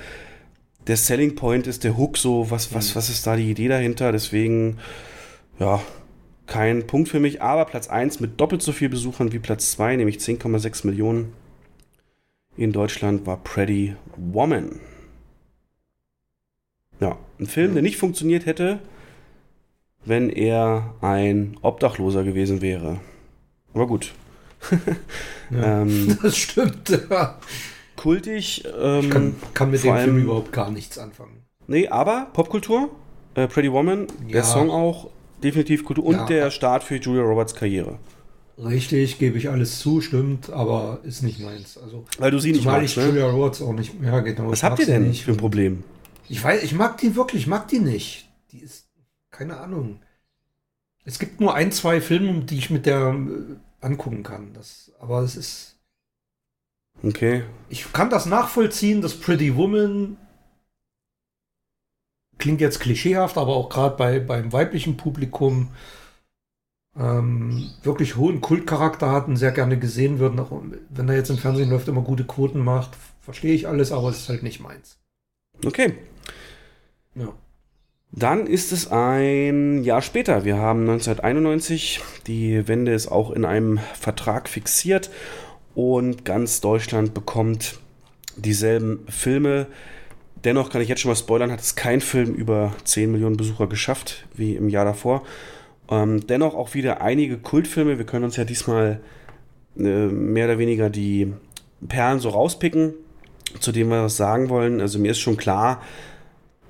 der 0.87 0.97
Selling 0.97 1.35
Point 1.35 1.67
ist, 1.67 1.85
der 1.85 1.97
Hook, 1.97 2.17
so, 2.17 2.51
was, 2.51 2.75
was, 2.75 2.91
mhm. 2.91 2.97
was 2.97 3.11
ist 3.11 3.27
da 3.27 3.37
die 3.37 3.51
Idee 3.51 3.69
dahinter. 3.69 4.13
Deswegen, 4.13 4.79
ja, 5.59 5.81
kein 6.47 6.87
Punkt 6.87 7.09
für 7.09 7.21
mich, 7.21 7.43
aber 7.43 7.65
Platz 7.65 7.89
1 7.89 8.21
mit 8.21 8.41
doppelt 8.41 8.63
so 8.63 8.73
viel 8.73 8.89
Besuchern 8.89 9.33
wie 9.33 9.39
Platz 9.39 9.73
2, 9.73 9.97
nämlich 9.97 10.19
10,6 10.19 10.87
Millionen 10.87 11.33
in 12.57 12.73
Deutschland 12.73 13.27
war 13.27 13.39
Pretty 13.39 13.97
Woman. 14.17 14.81
Ja, 17.01 17.19
ein 17.41 17.47
Film, 17.47 17.75
der 17.75 17.83
nicht 17.83 17.97
funktioniert 17.97 18.47
hätte, 18.47 18.81
wenn 20.05 20.31
er 20.31 20.95
ein 21.01 21.57
Obdachloser 21.63 22.25
gewesen 22.25 22.61
wäre. 22.61 23.01
Aber 23.75 23.87
gut. 23.87 24.13
ja, 25.51 25.83
ähm, 25.83 26.19
das 26.23 26.37
stimmt. 26.37 26.89
Ja. 27.11 27.39
Kultig. 27.97 28.65
Ähm, 28.81 29.01
ich 29.01 29.11
kann, 29.11 29.35
kann 29.55 29.71
mit 29.71 29.85
dem 29.85 29.97
Film 29.97 30.23
überhaupt 30.23 30.53
gar 30.53 30.71
nichts 30.71 30.99
anfangen. 30.99 31.45
Nee, 31.67 31.89
aber 31.89 32.29
Popkultur, 32.33 32.91
äh, 33.35 33.47
Pretty 33.47 33.73
Woman, 33.73 34.09
ja. 34.27 34.33
der 34.33 34.45
Song 34.45 34.71
auch, 34.71 35.11
definitiv 35.43 35.85
Kultur 35.85 36.05
und 36.05 36.29
der 36.29 36.51
Start 36.51 36.83
für 36.85 36.97
Julia 36.97 37.23
Roberts 37.23 37.55
Karriere. 37.55 37.99
Richtig, 38.59 39.19
gebe 39.19 39.39
ich 39.39 39.49
alles 39.49 39.79
zu, 39.79 40.01
stimmt, 40.01 40.51
aber 40.51 41.01
ist 41.05 41.23
nicht 41.23 41.41
meins. 41.41 41.79
Also, 41.79 42.05
Weil 42.19 42.31
du 42.31 42.39
sie 42.39 42.53
nicht 42.53 42.65
magst, 42.65 42.85
ich 42.85 42.97
ne? 42.97 43.07
Julia 43.07 43.31
Roberts 43.31 43.63
auch 43.63 43.73
nicht. 43.73 43.93
Ja, 44.03 44.21
genau. 44.21 44.51
Was 44.51 44.63
habt 44.63 44.79
ihr 44.79 44.87
denn 44.87 45.09
nicht 45.09 45.25
für 45.25 45.33
ein 45.33 45.37
Problem? 45.37 45.85
Ich 46.29 46.43
weiß, 46.43 46.63
ich 46.63 46.75
mag 46.75 46.99
die 46.99 47.17
wirklich, 47.17 47.43
ich 47.43 47.49
mag 47.49 47.69
die 47.69 47.79
nicht. 47.79 48.29
Die 48.53 48.59
ist 48.59 48.82
keine 49.33 49.59
Ahnung. 49.59 50.01
Es 51.05 51.19
gibt 51.19 51.41
nur 51.41 51.55
ein, 51.55 51.73
zwei 51.73 52.01
Filme, 52.01 52.45
die 52.45 52.59
ich 52.59 52.71
mit 52.71 52.87
der 52.87 53.09
äh, 53.09 53.57
angucken 53.85 54.23
kann. 54.23 54.53
Das, 54.55 54.93
aber 55.01 55.23
es 55.23 55.35
ist. 55.35 55.77
Okay. 57.03 57.43
Ich 57.69 57.93
kann 57.93 58.11
das 58.11 58.27
nachvollziehen, 58.27 59.03
dass 59.03 59.19
Pretty 59.19 59.57
Woman 59.57 60.17
klingt 62.39 62.61
jetzt 62.61 62.81
klischeehaft, 62.81 63.39
aber 63.39 63.57
auch 63.57 63.69
gerade 63.69 63.97
bei, 63.97 64.21
beim 64.21 64.53
weiblichen 64.53 64.97
Publikum 64.97 65.71
ähm, 66.97 67.71
wirklich 67.83 68.17
hohen 68.17 68.41
Kultcharakter 68.41 69.11
hat 69.11 69.27
und 69.27 69.37
sehr 69.37 69.53
gerne 69.53 69.79
gesehen 69.79 70.19
wird. 70.19 70.39
Auch 70.39 70.63
wenn 70.91 71.09
er 71.09 71.17
jetzt 71.17 71.31
im 71.31 71.39
Fernsehen 71.39 71.71
läuft, 71.71 71.89
immer 71.89 72.03
gute 72.03 72.25
Quoten 72.25 72.61
macht, 72.61 72.91
verstehe 73.21 73.55
ich 73.55 73.67
alles, 73.67 73.93
aber 73.93 74.11
es 74.11 74.19
ist 74.19 74.29
halt 74.29 74.43
nicht 74.43 74.61
meins. 74.61 74.99
Okay. 75.65 75.97
Ja. 77.15 77.33
Dann 78.13 78.47
ist 78.47 78.73
es 78.73 78.93
ein 78.93 79.83
Jahr 79.85 80.03
später. 80.03 80.45
Wir 80.45 80.59
haben 80.59 80.81
1991. 80.81 82.01
Die 82.27 82.69
Wende 82.69 82.93
ist 82.93 83.09
auch 83.09 83.31
in 83.31 83.47
einem 83.47 83.79
Vertrag 83.99 84.51
fixiert 84.51 85.11
und 85.75 86.27
ganz 86.27 86.61
Deutschland 86.61 87.15
bekommt 87.15 87.79
dieselben 88.37 89.07
Filme. 89.09 89.67
Dennoch 90.45 90.69
kann 90.69 90.83
ich 90.83 90.89
jetzt 90.89 91.01
schon 91.01 91.11
mal 91.11 91.17
spoilern, 91.17 91.51
hat 91.51 91.61
es 91.61 91.75
kein 91.75 92.03
Film 92.03 92.35
über 92.35 92.75
10 92.85 93.13
Millionen 93.13 93.39
Besucher 93.39 93.67
geschafft, 93.67 94.27
wie 94.35 94.57
im 94.57 94.69
Jahr 94.69 94.85
davor. 94.85 95.23
Ähm, 95.91 96.27
dennoch 96.27 96.55
auch 96.55 96.75
wieder 96.75 97.01
einige 97.01 97.39
Kultfilme. 97.39 97.97
Wir 97.97 98.05
können 98.05 98.25
uns 98.25 98.37
ja 98.37 98.45
diesmal 98.45 99.01
äh, 99.79 99.81
mehr 99.81 100.47
oder 100.47 100.59
weniger 100.59 100.91
die 100.91 101.33
Perlen 101.89 102.21
so 102.21 102.29
rauspicken, 102.29 102.93
zu 103.59 103.73
denen 103.73 103.89
wir 103.89 104.03
was 104.03 104.19
sagen 104.19 104.51
wollen. 104.51 104.83
Also 104.83 104.99
mir 104.99 105.13
ist 105.13 105.21
schon 105.21 105.39
klar, 105.39 105.81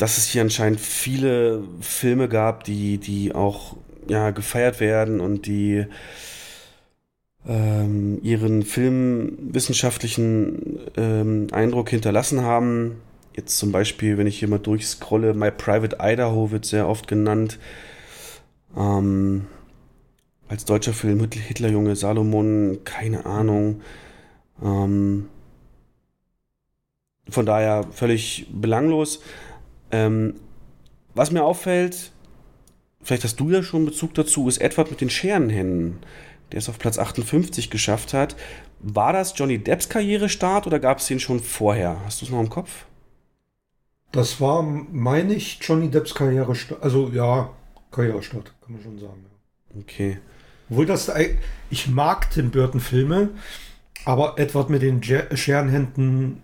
dass 0.03 0.19
es 0.19 0.27
hier 0.27 0.43
anscheinend 0.43 0.81
viele 0.81 1.63
Filme 1.81 2.29
gab, 2.29 2.65
die, 2.65 2.99
die 2.99 3.33
auch 3.33 3.77
ja, 4.09 4.33
gefeiert 4.33 4.81
werden 4.81 5.21
und 5.21 5.47
die 5.47 5.87
ähm, 7.47 8.19
ihren 8.21 8.65
filmwissenschaftlichen 8.65 10.81
ähm, 10.97 11.47
Eindruck 11.53 11.91
hinterlassen 11.91 12.43
haben. 12.43 13.01
Jetzt 13.37 13.59
zum 13.59 13.71
Beispiel, 13.71 14.19
wenn 14.19 14.27
ich 14.27 14.41
hier 14.41 14.49
mal 14.49 14.59
durchscrolle, 14.59 15.35
My 15.35 15.53
Private 15.53 15.99
Idaho 16.01 16.51
wird 16.51 16.65
sehr 16.65 16.89
oft 16.89 17.07
genannt. 17.07 17.61
Ähm, 18.77 19.47
als 20.49 20.65
deutscher 20.65 20.95
Film 20.95 21.25
Hitlerjunge 21.31 21.95
Salomon, 21.95 22.81
keine 22.83 23.25
Ahnung. 23.25 23.83
Ähm, 24.61 25.29
von 27.29 27.47
daher 27.47 27.85
völlig 27.93 28.49
belanglos. 28.51 29.21
Ähm, 29.93 30.35
was 31.15 31.31
mir 31.31 31.45
auffällt, 31.45 32.11
vielleicht 33.03 33.25
hast 33.25 33.39
du 33.39 33.51
ja 33.51 33.63
schon 33.63 33.85
Bezug 33.85 34.15
dazu, 34.15 34.49
ist 34.49 34.59
Edward 34.59 34.91
mit 34.91 35.01
den 35.01 35.11
Scherenhänden, 35.11 35.99
der 36.51 36.59
es 36.59 36.69
auf 36.69 36.79
Platz 36.79 36.99
58 36.99 37.71
geschafft 37.71 38.15
hat. 38.15 38.35
War 38.81 39.13
das 39.13 39.35
Johnny 39.37 39.59
Depps 39.59 39.89
Karrierestart 39.89 40.67
oder 40.67 40.81
gab 40.81 40.99
es 40.99 41.07
den 41.07 41.21
schon 41.21 41.41
vorher? 41.41 42.01
Hast 42.05 42.21
du 42.21 42.27
es 42.27 42.33
noch 42.33 42.41
im 42.41 42.49
Kopf? 42.49 42.87
Das 44.11 44.41
war, 44.41 44.63
meine 44.63 45.35
ich, 45.35 45.59
Johnny 45.63 45.91
Depps 45.91 46.15
Karrierestart. 46.15 46.83
Also 46.83 47.11
ja, 47.11 47.51
Karrierestart, 47.91 48.53
kann 48.61 48.73
man 48.73 48.83
schon 48.83 48.99
sagen. 48.99 49.27
Okay. 49.79 50.19
Obwohl 50.69 50.87
das, 50.87 51.11
ich 51.71 51.89
mag 51.89 52.31
Tim 52.31 52.51
Burton 52.51 52.81
Filme, 52.81 53.31
aber 54.05 54.39
Edward 54.39 54.71
mit 54.71 54.83
den 54.83 55.03
Scherenhänden 55.03 56.43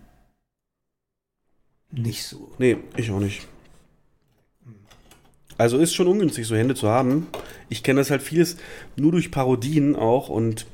nicht 1.91 2.23
so. 2.23 2.51
Nee, 2.57 2.77
ich 2.97 3.11
auch 3.11 3.19
nicht. 3.19 3.47
Also 5.57 5.77
ist 5.77 5.93
schon 5.93 6.07
ungünstig, 6.07 6.47
so 6.47 6.55
Hände 6.55 6.73
zu 6.73 6.87
haben. 6.87 7.27
Ich 7.67 7.83
kenne 7.83 7.99
das 7.99 8.11
halt 8.11 8.21
vieles 8.21 8.55
nur 8.95 9.11
durch 9.11 9.29
Parodien 9.29 9.95
auch 9.95 10.29
und 10.29 10.65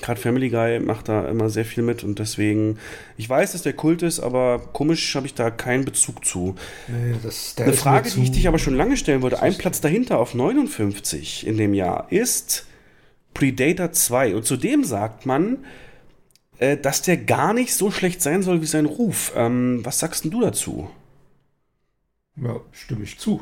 gerade 0.00 0.20
Family 0.20 0.48
Guy 0.48 0.78
macht 0.78 1.08
da 1.08 1.28
immer 1.28 1.50
sehr 1.50 1.64
viel 1.64 1.82
mit 1.82 2.04
und 2.04 2.18
deswegen, 2.18 2.78
ich 3.16 3.28
weiß, 3.28 3.52
dass 3.52 3.62
der 3.62 3.72
Kult 3.72 4.02
ist, 4.02 4.20
aber 4.20 4.60
komisch 4.72 5.14
habe 5.16 5.26
ich 5.26 5.34
da 5.34 5.50
keinen 5.50 5.84
Bezug 5.84 6.24
zu. 6.24 6.54
Nee, 6.86 7.16
das, 7.22 7.56
Eine 7.58 7.72
Frage, 7.72 8.10
die 8.10 8.22
ich 8.22 8.30
dich 8.30 8.48
aber 8.48 8.58
schon 8.58 8.76
lange 8.76 8.96
stellen 8.96 9.22
wollte, 9.22 9.42
ein 9.42 9.58
Platz 9.58 9.80
dahinter 9.80 10.18
auf 10.18 10.34
59 10.34 11.46
in 11.46 11.56
dem 11.56 11.74
Jahr 11.74 12.06
ist 12.10 12.66
Predator 13.34 13.92
2 13.92 14.36
und 14.36 14.44
zudem 14.44 14.84
sagt 14.84 15.26
man, 15.26 15.58
äh, 16.58 16.76
dass 16.76 17.02
der 17.02 17.16
gar 17.16 17.52
nicht 17.52 17.74
so 17.74 17.90
schlecht 17.90 18.22
sein 18.22 18.42
soll 18.42 18.62
wie 18.62 18.66
sein 18.66 18.86
Ruf. 18.86 19.32
Ähm, 19.36 19.80
was 19.84 19.98
sagst 19.98 20.24
denn 20.24 20.30
du 20.30 20.40
dazu? 20.40 20.90
Ja, 22.36 22.60
stimme 22.72 23.04
ich 23.04 23.18
zu. 23.18 23.40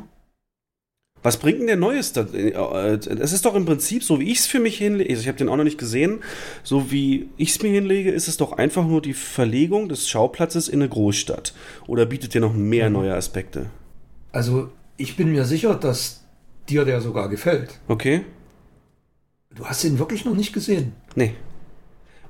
Was 1.23 1.39
bringt 1.39 1.59
denn 1.59 1.67
der 1.67 1.77
Neues? 1.77 2.13
Da? 2.13 2.23
Äh, 2.33 2.51
es 2.51 3.33
ist 3.33 3.45
doch 3.45 3.55
im 3.55 3.65
Prinzip 3.65 4.05
so, 4.05 4.21
wie 4.21 4.31
ich 4.31 4.39
es 4.39 4.47
für 4.47 4.61
mich 4.61 4.79
hinlege. 4.79 5.11
Also 5.11 5.23
ich 5.23 5.29
habe 5.29 5.39
den 5.39 5.49
auch 5.49 5.57
noch 5.57 5.65
nicht 5.65 5.79
gesehen. 5.79 6.21
So 6.63 6.93
wie 6.93 7.29
ich 7.37 7.51
es 7.51 7.63
mir 7.63 7.73
hinlege, 7.73 8.13
ist 8.13 8.29
es 8.29 8.37
doch 8.37 8.53
einfach 8.53 8.87
nur 8.87 9.03
die 9.03 9.15
Verlegung 9.15 9.89
des 9.89 10.09
Schauplatzes 10.09 10.69
in 10.69 10.81
eine 10.81 10.89
Großstadt. 10.89 11.53
Oder 11.87 12.07
bietet 12.07 12.35
der 12.35 12.43
noch 12.43 12.55
mehr 12.55 12.89
mhm. 12.89 12.95
neue 12.95 13.15
Aspekte? 13.15 13.71
Also 14.31 14.71
ich 14.97 15.17
bin 15.17 15.33
mir 15.33 15.45
sicher, 15.45 15.75
dass 15.75 16.25
dir 16.69 16.85
der 16.85 17.01
sogar 17.01 17.29
gefällt. 17.29 17.81
Okay. 17.89 18.25
Du 19.55 19.65
hast 19.65 19.83
ihn 19.85 19.99
wirklich 19.99 20.25
noch 20.25 20.35
nicht 20.35 20.53
gesehen. 20.53 20.93
Nee. 21.15 21.35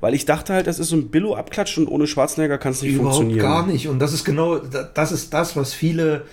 Weil 0.01 0.15
ich 0.15 0.25
dachte 0.27 0.53
halt, 0.55 0.67
das 0.67 0.79
ist 0.79 0.89
so 0.89 0.97
ein 0.97 1.09
Billo-Abklatsch 1.09 1.79
und 1.79 1.89
ohne 1.89 2.07
Schwarzenegger 2.07 2.59
kann 2.59 2.73
es 2.73 2.83
nicht 2.83 2.95
Überhaupt 2.95 3.17
funktionieren. 3.17 3.47
gar 3.47 3.67
nicht. 3.67 3.89
Und 3.89 3.99
das 3.99 4.13
ist 4.13 4.25
genau, 4.25 4.59
das 4.59 5.13
ist 5.13 5.33
das, 5.33 5.57
was 5.57 5.73
viele, 5.73 6.25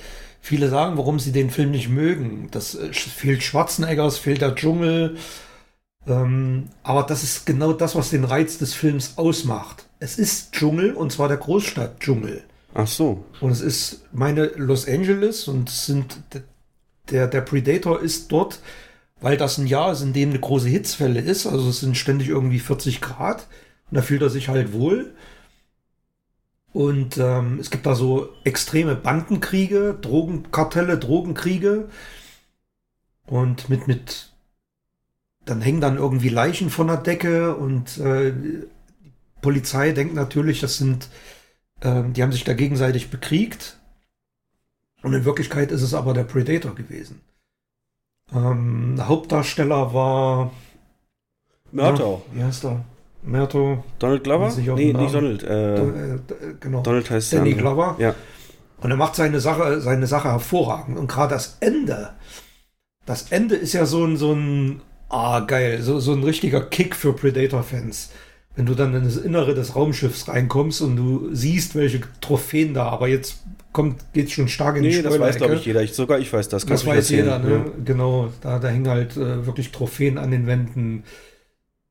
viele 0.41 0.69
sagen, 0.69 0.97
warum 0.97 1.19
sie 1.19 1.31
den 1.31 1.49
Film 1.49 1.71
nicht 1.71 1.89
mögen. 1.89 2.49
Das 2.51 2.75
äh, 2.75 2.91
fehlt 2.93 3.43
Schwarzenegger, 3.43 4.05
es 4.05 4.17
fehlt 4.17 4.41
der 4.41 4.55
Dschungel. 4.55 5.17
Ähm, 6.05 6.65
aber 6.83 7.03
das 7.03 7.23
ist 7.23 7.45
genau 7.45 7.71
das, 7.73 7.95
was 7.95 8.09
den 8.09 8.25
Reiz 8.25 8.57
des 8.57 8.73
Films 8.73 9.13
ausmacht. 9.17 9.85
Es 9.99 10.17
ist 10.17 10.51
Dschungel 10.53 10.93
und 10.93 11.11
zwar 11.11 11.29
der 11.29 11.37
Großstadt-Dschungel. 11.37 12.43
Ach 12.73 12.87
so. 12.87 13.23
Und 13.39 13.51
es 13.51 13.61
ist 13.61 14.03
meine 14.11 14.47
Los 14.55 14.87
Angeles 14.87 15.47
und 15.47 15.69
sind 15.69 16.17
der, 17.09 17.27
der 17.27 17.41
Predator 17.41 18.01
ist 18.01 18.31
dort 18.31 18.59
weil 19.23 19.37
das 19.37 19.57
ein 19.57 19.67
Jahr 19.67 19.93
ist, 19.93 20.01
in 20.01 20.11
dem 20.11 20.31
eine 20.31 20.39
große 20.39 20.67
Hitzwelle 20.67 21.21
ist. 21.21 21.47
Also 21.47 21.69
es 21.69 21.79
sind 21.79 21.97
ständig 21.97 22.27
irgendwie 22.27 22.59
40 22.59 22.99
Grad 22.99 23.47
und 23.89 23.95
da 23.95 24.01
fühlt 24.01 24.21
er 24.21 24.29
sich 24.29 24.49
halt 24.49 24.73
wohl. 24.73 25.15
Und 26.73 27.17
ähm, 27.17 27.57
es 27.57 27.69
gibt 27.69 27.85
da 27.85 27.95
so 27.95 28.29
extreme 28.43 28.95
Bandenkriege, 28.95 29.97
Drogenkartelle, 29.99 30.97
Drogenkriege. 30.97 31.87
Und 33.25 33.69
mit, 33.69 33.87
mit, 33.87 34.33
dann 35.45 35.61
hängen 35.61 35.79
dann 35.79 35.97
irgendwie 35.97 36.29
Leichen 36.29 36.69
von 36.69 36.87
der 36.87 36.97
Decke 36.97 37.55
und 37.55 37.97
äh, 37.99 38.33
die 38.33 38.67
Polizei 39.41 39.93
denkt 39.93 40.15
natürlich, 40.15 40.59
das 40.59 40.77
sind, 40.77 41.07
äh, 41.79 42.03
die 42.09 42.21
haben 42.21 42.33
sich 42.33 42.43
da 42.43 42.53
gegenseitig 42.53 43.09
bekriegt. 43.09 43.77
Und 45.01 45.13
in 45.13 45.23
Wirklichkeit 45.23 45.71
ist 45.71 45.81
es 45.81 45.93
aber 45.93 46.13
der 46.13 46.25
Predator 46.25 46.75
gewesen. 46.75 47.21
Ähm, 48.35 48.95
Hauptdarsteller 48.99 49.93
war. 49.93 50.51
Mörto. 51.71 52.21
Ja, 52.31 52.39
wie 52.39 52.43
heißt 52.43 52.65
er? 52.65 52.85
Mörto. 53.23 53.83
Donald 53.99 54.23
Glover? 54.23 54.53
Nee, 54.75 54.93
nicht 54.93 55.13
Donald. 55.13 55.43
Äh, 55.43 55.75
Don, 55.75 55.95
äh, 55.95 56.19
genau. 56.59 56.81
Donald 56.81 57.09
heißt 57.09 57.33
Danny 57.33 57.53
Glover. 57.53 57.95
Ja. 57.99 58.15
Und 58.81 58.91
er 58.91 58.97
macht 58.97 59.15
seine 59.15 59.39
Sache, 59.39 59.79
seine 59.79 60.07
Sache 60.07 60.29
hervorragend. 60.29 60.97
Und 60.97 61.07
gerade 61.07 61.33
das 61.33 61.57
Ende, 61.61 62.09
das 63.05 63.31
Ende 63.31 63.55
ist 63.55 63.73
ja 63.73 63.85
so 63.85 64.03
ein, 64.03 64.17
so 64.17 64.33
ein, 64.33 64.81
ah, 65.09 65.39
geil, 65.39 65.81
so, 65.81 65.99
so 65.99 66.11
ein 66.11 66.23
richtiger 66.23 66.61
Kick 66.61 66.95
für 66.95 67.13
Predator-Fans 67.13 68.09
wenn 68.55 68.65
du 68.65 68.75
dann 68.75 68.93
in 68.93 69.03
das 69.03 69.17
Innere 69.17 69.55
des 69.55 69.75
Raumschiffs 69.75 70.27
reinkommst 70.27 70.81
und 70.81 70.95
du 70.95 71.29
siehst, 71.33 71.75
welche 71.75 72.01
Trophäen 72.21 72.73
da, 72.73 72.89
aber 72.89 73.07
jetzt 73.07 73.39
kommt, 73.73 74.13
geht 74.13 74.31
schon 74.31 74.47
stark 74.47 74.77
in 74.77 74.83
die 74.83 74.89
Nee, 74.89 75.01
das 75.01 75.19
weiß, 75.19 75.37
glaube 75.37 75.55
ich, 75.55 75.65
jeder. 75.65 75.81
Ich, 75.81 75.93
sogar 75.93 76.19
ich 76.19 76.31
weiß 76.31 76.47
das. 76.49 76.65
Das 76.65 76.85
weiß 76.85 77.09
jeder, 77.09 77.39
ne? 77.39 77.51
Ja. 77.51 77.65
Genau. 77.83 78.31
Da, 78.41 78.59
da 78.59 78.67
hängen 78.69 78.87
halt 78.87 79.17
äh, 79.17 79.45
wirklich 79.45 79.71
Trophäen 79.71 80.17
an 80.17 80.31
den 80.31 80.47
Wänden. 80.47 81.03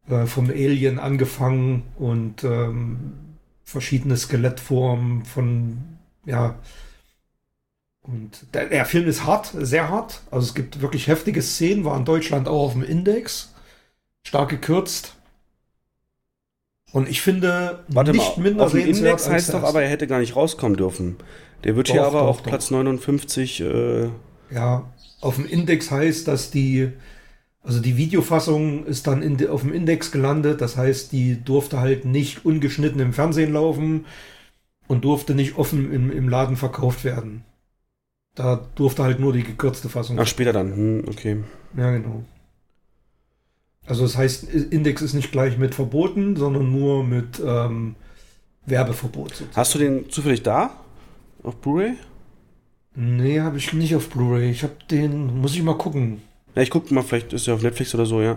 Äh, 0.09 0.27
vom 0.27 0.51
Alien 0.51 0.99
angefangen 0.99 1.85
und 1.97 2.43
ähm, 2.43 3.13
verschiedene 3.63 4.17
Skelettformen 4.17 5.25
von, 5.25 5.79
ja. 6.27 6.59
Und 8.03 8.47
der, 8.53 8.67
der 8.67 8.85
Film 8.85 9.07
ist 9.07 9.25
hart, 9.25 9.53
sehr 9.57 9.89
hart. 9.91 10.23
Also 10.33 10.49
es 10.49 10.55
gibt 10.55 10.81
wirklich 10.81 11.07
heftige 11.07 11.41
Szenen, 11.41 11.85
war 11.85 11.97
in 11.97 12.05
Deutschland 12.05 12.49
auch 12.49 12.65
auf 12.65 12.73
dem 12.73 12.83
Index. 12.83 13.55
Stark 14.25 14.49
gekürzt. 14.49 15.15
Und 16.91 17.09
ich 17.09 17.23
finde, 17.23 17.85
Warte 17.87 18.11
nicht 18.11 18.37
mal, 18.37 18.43
minder 18.43 18.67
auf 18.67 18.73
dem 18.73 18.85
Index 18.85 19.29
heißt 19.29 19.55
doch 19.55 19.63
aber, 19.63 19.85
er 19.85 19.89
hätte 19.89 20.09
gar 20.09 20.19
nicht 20.19 20.35
rauskommen 20.35 20.77
dürfen. 20.77 21.17
Der 21.65 21.77
wird 21.77 21.89
doch, 21.89 21.93
hier 21.95 22.05
aber 22.05 22.21
doch, 22.21 22.29
auf 22.29 22.43
doch. 22.43 22.49
Platz 22.49 22.71
59. 22.71 23.61
Äh 23.61 24.09
ja, 24.51 24.93
auf 25.21 25.37
dem 25.37 25.47
Index 25.47 25.91
heißt, 25.91 26.29
dass 26.29 26.51
die, 26.51 26.91
also 27.63 27.81
die 27.81 27.97
Videofassung 27.97 28.87
ist 28.87 29.07
dann 29.07 29.23
in, 29.23 29.49
auf 29.49 29.63
dem 29.63 29.73
Index 29.73 30.11
gelandet. 30.11 30.61
Das 30.61 30.77
heißt, 30.77 31.13
die 31.13 31.43
durfte 31.43 31.81
halt 31.81 32.05
nicht 32.05 32.45
ungeschnitten 32.45 33.01
im 33.01 33.13
Fernsehen 33.13 33.53
laufen 33.53 34.07
und 34.89 35.05
durfte 35.05 35.35
nicht 35.35 35.57
offen 35.57 35.93
im, 35.93 36.11
im 36.11 36.29
Laden 36.29 36.57
verkauft 36.57 37.05
werden. 37.05 37.45
Da 38.35 38.69
durfte 38.75 39.05
halt 39.05 39.21
nur 39.21 39.33
die 39.33 39.45
gekürzte 39.45 39.89
Fassung. 39.89 40.19
Ach, 40.19 40.27
später 40.27 40.53
dann. 40.53 40.75
Hm, 40.75 41.05
okay. 41.07 41.39
Ja, 41.77 41.91
genau. 41.91 42.25
Also 43.87 44.03
das 44.03 44.17
heißt, 44.17 44.45
Index 44.45 45.03
ist 45.03 45.13
nicht 45.15 45.33
gleich 45.33 45.59
mit 45.59 45.75
verboten, 45.75 46.37
sondern 46.37 46.71
nur 46.71 47.05
mit 47.05 47.43
ähm, 47.45 47.97
Werbeverbot. 48.65 49.31
Sozusagen. 49.31 49.57
Hast 49.57 49.75
du 49.75 49.79
den 49.79 50.11
zufällig 50.11 50.43
da? 50.43 50.82
Auf 51.43 51.57
Blu-ray? 51.57 51.95
Nee, 52.95 53.41
habe 53.41 53.59
ich 53.59 53.73
nicht 53.73 53.97
auf 53.97 54.09
Blu-ray. 54.11 54.51
Ich 54.51 54.63
habe 54.63 54.75
den, 54.91 55.41
muss 55.41 55.55
ich 55.55 55.63
mal 55.63 55.77
gucken. 55.77 56.23
Ja, 56.55 56.63
ich 56.63 56.71
gucke 56.71 56.93
mal, 56.93 57.03
vielleicht 57.03 57.33
ist 57.33 57.49
er 57.49 57.55
auf 57.55 57.63
Netflix 57.63 57.95
oder 57.95 58.07
so, 58.07 58.21
ja. 58.21 58.37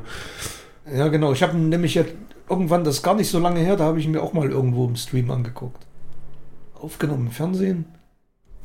Ja, 0.92 1.08
genau. 1.10 1.34
Ich 1.34 1.44
habe 1.44 1.58
nämlich 1.58 1.96
jetzt 1.96 2.14
irgendwann, 2.50 2.84
das 2.84 2.98
ist 2.98 3.04
gar 3.04 3.16
nicht 3.16 3.30
so 3.30 3.40
lange 3.40 3.60
her, 3.60 3.76
da 3.76 3.86
habe 3.86 4.00
ich 4.00 4.08
mir 4.08 4.22
auch 4.22 4.34
mal 4.34 4.50
irgendwo 4.50 4.86
im 4.86 4.96
Stream 4.96 5.30
angeguckt. 5.32 5.86
Aufgenommen 6.76 7.28
im 7.28 7.32
Fernsehen. 7.32 7.86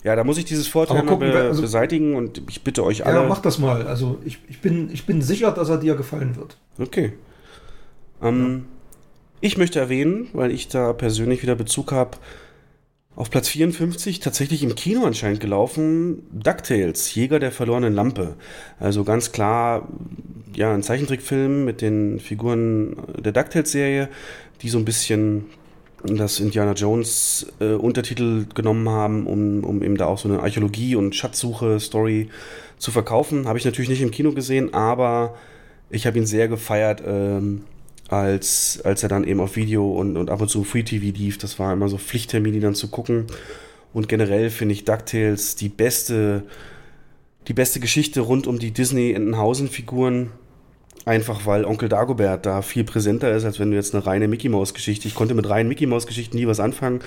Ja, 0.03 0.17
da 0.17 0.25
muss 0.25 0.39
ich 0.39 0.45
dieses 0.47 0.67
Vorteil 0.67 1.05
gucken, 1.05 1.31
be 1.31 1.39
also, 1.39 1.61
beseitigen 1.61 2.15
und 2.15 2.43
ich 2.49 2.63
bitte 2.63 2.85
euch 2.85 3.05
alle. 3.05 3.21
Ja, 3.21 3.29
mach 3.29 3.41
das 3.41 3.59
mal. 3.59 3.87
Also 3.87 4.19
ich, 4.25 4.39
ich, 4.49 4.61
bin, 4.61 4.91
ich 4.93 5.05
bin 5.05 5.21
sicher, 5.21 5.51
dass 5.53 5.69
er 5.69 5.77
dir 5.77 5.95
gefallen 5.95 6.37
wird. 6.37 6.57
Okay. 6.79 7.13
Ähm, 8.23 8.49
ja. 8.49 8.61
Ich 9.43 9.59
möchte 9.59 9.79
erwähnen, 9.79 10.29
weil 10.33 10.53
ich 10.53 10.69
da 10.69 10.93
persönlich 10.95 11.43
wieder 11.43 11.55
Bezug 11.55 11.93
habe, 11.93 12.17
auf 13.21 13.29
Platz 13.29 13.49
54 13.49 14.21
tatsächlich 14.21 14.63
im 14.63 14.75
Kino 14.75 15.05
anscheinend 15.05 15.41
gelaufen, 15.41 16.23
DuckTales, 16.33 17.15
Jäger 17.15 17.39
der 17.39 17.53
verlorenen 17.53 17.93
Lampe. 17.93 18.35
Also 18.79 19.05
ganz 19.05 19.31
klar 19.31 19.87
ja, 20.57 20.73
ein 20.73 20.83
Zeichentrickfilm 20.83 21.67
mit 21.67 21.83
den 21.83 22.19
Figuren 22.19 22.97
der 23.19 23.33
DuckTales-Serie, 23.33 24.09
die 24.63 24.71
so 24.71 24.79
ein 24.79 24.87
bisschen 24.87 25.45
das 26.03 26.41
Indiana 26.41 26.73
Jones 26.73 27.53
äh, 27.61 27.75
Untertitel 27.75 28.47
genommen 28.55 28.89
haben, 28.89 29.27
um, 29.27 29.65
um 29.65 29.83
eben 29.83 29.99
da 29.99 30.07
auch 30.07 30.17
so 30.17 30.27
eine 30.27 30.41
Archäologie- 30.41 30.97
und 30.97 31.15
Schatzsuche-Story 31.15 32.31
zu 32.79 32.91
verkaufen. 32.91 33.47
Habe 33.47 33.59
ich 33.59 33.67
natürlich 33.67 33.91
nicht 33.91 34.01
im 34.01 34.13
Kino 34.13 34.33
gesehen, 34.33 34.73
aber 34.73 35.35
ich 35.91 36.07
habe 36.07 36.17
ihn 36.17 36.25
sehr 36.25 36.49
gefeiert, 36.49 37.03
ähm, 37.07 37.65
als, 38.11 38.81
als 38.83 39.05
er 39.05 39.09
dann 39.09 39.25
eben 39.25 39.41
auf 39.41 39.55
Video 39.55 39.89
und, 39.93 40.17
und 40.17 40.31
ab 40.31 40.41
und 40.41 40.49
zu 40.49 40.65
Free 40.65 40.83
TV 40.83 41.17
lief. 41.17 41.39
Das 41.39 41.59
war 41.61 41.73
immer 41.73 41.89
so 41.89 41.97
Pflichttermin, 41.97 42.53
die 42.53 42.61
dann 42.61 42.75
zu 42.75 42.89
gucken. 42.89 43.27
Und 43.93 44.09
generell 44.09 44.51
finde 44.51 44.75
ich 44.75 44.85
DuckTales 44.85 45.55
die 45.55 45.69
beste, 45.69 46.43
die 47.47 47.53
beste 47.53 47.79
Geschichte 47.79 48.21
rund 48.21 48.49
um 48.49 48.59
die 48.59 48.73
Disney-Entenhausen-Figuren. 48.73 50.31
Einfach 51.05 51.47
weil 51.47 51.65
Onkel 51.65 51.89
Dagobert 51.89 52.47
da 52.47 52.63
viel 52.63 52.85
präsenter 52.85 53.33
ist, 53.33 53.45
als 53.45 53.59
wenn 53.61 53.71
du 53.71 53.77
jetzt 53.77 53.95
eine 53.95 54.05
reine 54.05 54.29
Mickey 54.29 54.49
Mouse 54.49 54.75
Geschichte. 54.75 55.09
Ich 55.09 55.15
konnte 55.15 55.35
mit 55.35 55.49
reinen 55.49 55.69
Mickey 55.69 55.87
Mouse 55.87 56.07
Geschichten 56.07 56.37
nie 56.37 56.47
was 56.47 56.61
anfangen, 56.61 57.01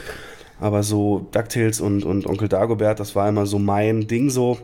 aber 0.60 0.82
so 0.82 1.28
DuckTales 1.32 1.80
und, 1.80 2.04
und 2.04 2.26
Onkel 2.26 2.48
Dagobert, 2.48 3.00
das 3.00 3.16
war 3.16 3.30
immer 3.30 3.46
so 3.46 3.60
mein 3.60 4.08
Ding 4.08 4.30
so. 4.32 4.58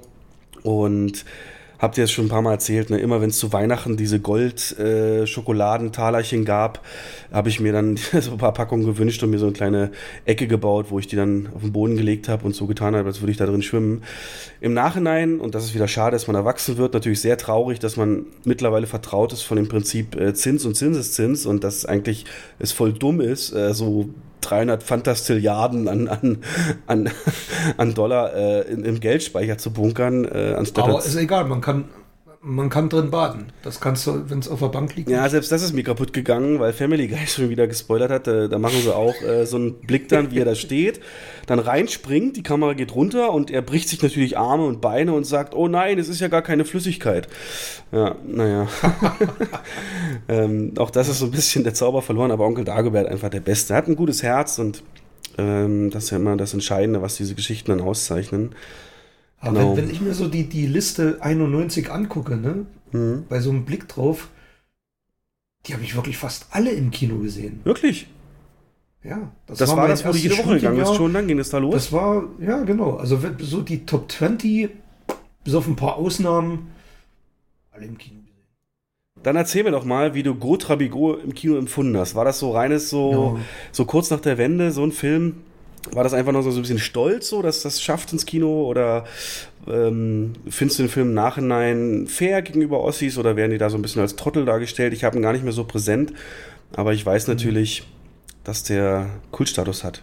Und 0.63 1.25
habt 1.79 1.97
ihr 1.97 2.03
es 2.03 2.11
schon 2.11 2.25
ein 2.25 2.29
paar 2.29 2.41
Mal 2.41 2.51
erzählt, 2.51 2.89
ne? 2.89 2.97
immer 2.99 3.21
wenn 3.21 3.29
es 3.29 3.39
zu 3.39 3.53
Weihnachten 3.53 3.95
diese 3.97 4.19
Gold-Schokoladentalerchen 4.19 6.41
äh, 6.41 6.45
gab, 6.45 6.83
habe 7.31 7.49
ich 7.49 7.59
mir 7.59 7.73
dann 7.73 7.97
so 7.97 8.31
ein 8.31 8.37
paar 8.37 8.53
Packungen 8.53 8.85
gewünscht 8.85 9.23
und 9.23 9.31
mir 9.31 9.39
so 9.39 9.45
eine 9.45 9.53
kleine 9.53 9.91
Ecke 10.25 10.47
gebaut, 10.47 10.87
wo 10.89 10.99
ich 10.99 11.07
die 11.07 11.15
dann 11.15 11.47
auf 11.55 11.61
den 11.61 11.71
Boden 11.71 11.95
gelegt 11.95 12.27
habe 12.29 12.45
und 12.45 12.53
so 12.53 12.67
getan 12.67 12.95
habe, 12.95 13.07
als 13.07 13.21
würde 13.21 13.31
ich 13.31 13.37
da 13.37 13.45
drin 13.45 13.61
schwimmen. 13.61 14.03
Im 14.61 14.73
Nachhinein, 14.73 15.39
und 15.39 15.55
das 15.55 15.63
ist 15.63 15.73
wieder 15.73 15.87
schade, 15.87 16.15
dass 16.15 16.27
man 16.27 16.35
erwachsen 16.35 16.75
wird, 16.77 16.93
natürlich 16.93 17.21
sehr 17.21 17.37
traurig, 17.37 17.79
dass 17.79 17.95
man 17.95 18.25
mittlerweile 18.43 18.85
vertraut 18.85 19.31
ist 19.33 19.43
von 19.43 19.55
dem 19.57 19.69
Prinzip 19.69 20.19
äh, 20.19 20.33
Zins 20.33 20.65
und 20.65 20.75
Zinseszins 20.75 21.45
und 21.45 21.63
dass 21.63 21.85
eigentlich 21.85 22.25
es 22.59 22.73
voll 22.73 22.93
dumm 22.93 23.21
ist, 23.21 23.53
äh, 23.53 23.73
so 23.73 24.09
300 24.41 24.83
Fantastilliarden 24.83 25.87
an, 25.87 26.07
an, 26.07 26.37
an, 26.87 27.09
an 27.77 27.93
Dollar 27.93 28.33
äh, 28.33 28.61
im 28.71 28.99
Geldspeicher 28.99 29.57
zu 29.57 29.71
bunkern. 29.71 30.25
Äh, 30.25 30.55
anstatt 30.57 30.85
Aber 30.85 30.99
ist 30.99 31.15
egal, 31.15 31.45
man 31.45 31.61
kann, 31.61 31.85
man 32.41 32.69
kann 32.69 32.87
drin 32.87 33.11
baden. 33.11 33.51
Das 33.63 33.81
kannst 33.81 34.07
du, 34.07 34.29
wenn 34.29 34.39
es 34.39 34.47
auf 34.47 34.59
der 34.59 34.67
Bank 34.67 34.95
liegt. 34.95 35.09
Ja, 35.09 35.27
selbst 35.27 35.51
das 35.51 35.61
ist 35.61 35.73
mir 35.73 35.83
kaputt 35.83 36.13
gegangen, 36.13 36.59
weil 36.59 36.71
Family 36.71 37.07
Guy 37.07 37.17
schon 37.27 37.49
wieder 37.49 37.67
gespoilert 37.67 38.11
hat. 38.11 38.27
Da, 38.27 38.47
da 38.47 38.59
machen 38.59 38.81
sie 38.81 38.95
auch 38.95 39.21
äh, 39.21 39.45
so 39.45 39.57
einen 39.57 39.73
Blick 39.81 40.07
dann, 40.07 40.31
wie 40.31 40.39
er 40.39 40.45
da 40.45 40.55
steht, 40.55 41.01
dann 41.47 41.59
reinspringt, 41.59 42.37
die 42.37 42.43
Kamera 42.43 42.73
geht 42.73 42.95
runter 42.95 43.33
und 43.33 43.51
er 43.51 43.61
bricht 43.61 43.89
sich 43.89 44.01
natürlich 44.01 44.37
Arme 44.37 44.65
und 44.65 44.79
Beine 44.79 45.13
und 45.13 45.25
sagt, 45.25 45.53
oh 45.53 45.67
nein, 45.67 45.99
es 45.99 46.07
ist 46.07 46.21
ja 46.21 46.29
gar 46.29 46.41
keine 46.41 46.63
Flüssigkeit. 46.63 47.27
Ja, 47.91 48.15
naja. 48.25 48.67
ähm, 50.29 50.73
auch 50.77 50.91
das 50.91 51.09
ist 51.09 51.19
so 51.19 51.25
ein 51.25 51.31
bisschen 51.31 51.63
der 51.63 51.73
Zauber 51.73 52.01
verloren, 52.01 52.31
aber 52.31 52.45
Onkel 52.45 52.63
Dagobert 52.63 53.07
einfach 53.07 53.29
der 53.29 53.41
Beste. 53.41 53.73
Er 53.73 53.77
hat 53.77 53.87
ein 53.87 53.95
gutes 53.97 54.23
Herz 54.23 54.59
und 54.59 54.81
ähm, 55.37 55.89
das 55.89 56.05
ist 56.05 56.09
ja 56.11 56.17
immer 56.17 56.37
das 56.37 56.53
Entscheidende, 56.53 57.01
was 57.01 57.17
diese 57.17 57.35
Geschichten 57.35 57.71
dann 57.71 57.81
auszeichnen. 57.81 58.55
Aber 59.39 59.53
genau. 59.53 59.77
wenn, 59.77 59.85
wenn, 59.85 59.91
ich 59.91 60.01
mir 60.01 60.13
so 60.13 60.27
die, 60.27 60.43
die 60.43 60.67
Liste 60.67 61.17
91 61.21 61.91
angucke, 61.91 62.35
ne, 62.35 62.65
mhm. 62.91 63.25
bei 63.29 63.39
so 63.39 63.49
einem 63.49 63.65
Blick 63.65 63.87
drauf, 63.87 64.29
die 65.65 65.73
habe 65.73 65.83
ich 65.83 65.95
wirklich 65.95 66.17
fast 66.17 66.47
alle 66.51 66.71
im 66.71 66.91
Kino 66.91 67.19
gesehen. 67.19 67.61
Wirklich? 67.63 68.07
Ja, 69.03 69.31
das, 69.47 69.59
das 69.59 69.69
war, 69.69 69.77
war 69.77 69.87
das, 69.87 70.05
wo 70.05 70.11
du 70.11 70.17
jede 70.17 70.37
Woche 70.37 70.55
gegangen 70.55 70.77
bist 70.77 70.95
schon, 70.95 71.13
dann 71.13 71.27
ging 71.27 71.39
es 71.39 71.49
da 71.49 71.57
los? 71.57 71.73
Das 71.73 71.91
war, 71.93 72.23
ja, 72.39 72.63
genau. 72.63 72.97
Also 72.97 73.19
so 73.39 73.61
die 73.61 73.85
Top 73.85 74.11
20, 74.11 74.69
bis 75.43 75.55
auf 75.55 75.67
ein 75.67 75.77
paar 75.77 75.95
Ausnahmen, 75.95 76.71
alle 77.71 77.85
im 77.85 77.97
Kino 77.97 78.19
gesehen. 78.19 78.29
Dann 79.23 79.37
erzähl 79.37 79.63
mir 79.63 79.71
doch 79.71 79.85
mal, 79.85 80.15
wie 80.15 80.23
du 80.23 80.35
Gotrabigo 80.35 81.13
im 81.13 81.33
Kino 81.33 81.57
empfunden 81.57 81.97
hast. 81.97 82.15
War 82.15 82.25
das 82.25 82.39
so 82.39 82.51
reines, 82.51 82.89
so, 82.89 83.37
ja. 83.37 83.45
so 83.71 83.85
kurz 83.85 84.09
nach 84.09 84.19
der 84.19 84.37
Wende, 84.37 84.71
so 84.71 84.83
ein 84.83 84.91
Film, 84.91 85.43
war 85.91 86.03
das 86.03 86.13
einfach 86.13 86.31
noch 86.31 86.41
so 86.41 86.49
ein 86.49 86.61
bisschen 86.61 86.79
stolz, 86.79 87.29
so, 87.29 87.41
dass 87.41 87.61
das 87.61 87.81
schafft 87.81 88.11
ins 88.13 88.25
Kino? 88.25 88.65
Oder 88.67 89.05
ähm, 89.67 90.33
findest 90.49 90.79
du 90.79 90.83
den 90.83 90.89
Film 90.89 91.09
im 91.09 91.13
Nachhinein 91.13 92.07
fair 92.07 92.41
gegenüber 92.41 92.81
Ossis 92.81 93.17
oder 93.17 93.35
werden 93.35 93.51
die 93.51 93.57
da 93.57 93.69
so 93.69 93.77
ein 93.77 93.81
bisschen 93.81 94.01
als 94.01 94.15
Trottel 94.15 94.45
dargestellt? 94.45 94.93
Ich 94.93 95.03
habe 95.03 95.17
ihn 95.17 95.21
gar 95.21 95.33
nicht 95.33 95.43
mehr 95.43 95.53
so 95.53 95.63
präsent, 95.63 96.13
aber 96.73 96.93
ich 96.93 97.05
weiß 97.05 97.27
natürlich, 97.27 97.83
dass 98.43 98.63
der 98.63 99.07
Kultstatus 99.31 99.83
hat. 99.83 100.01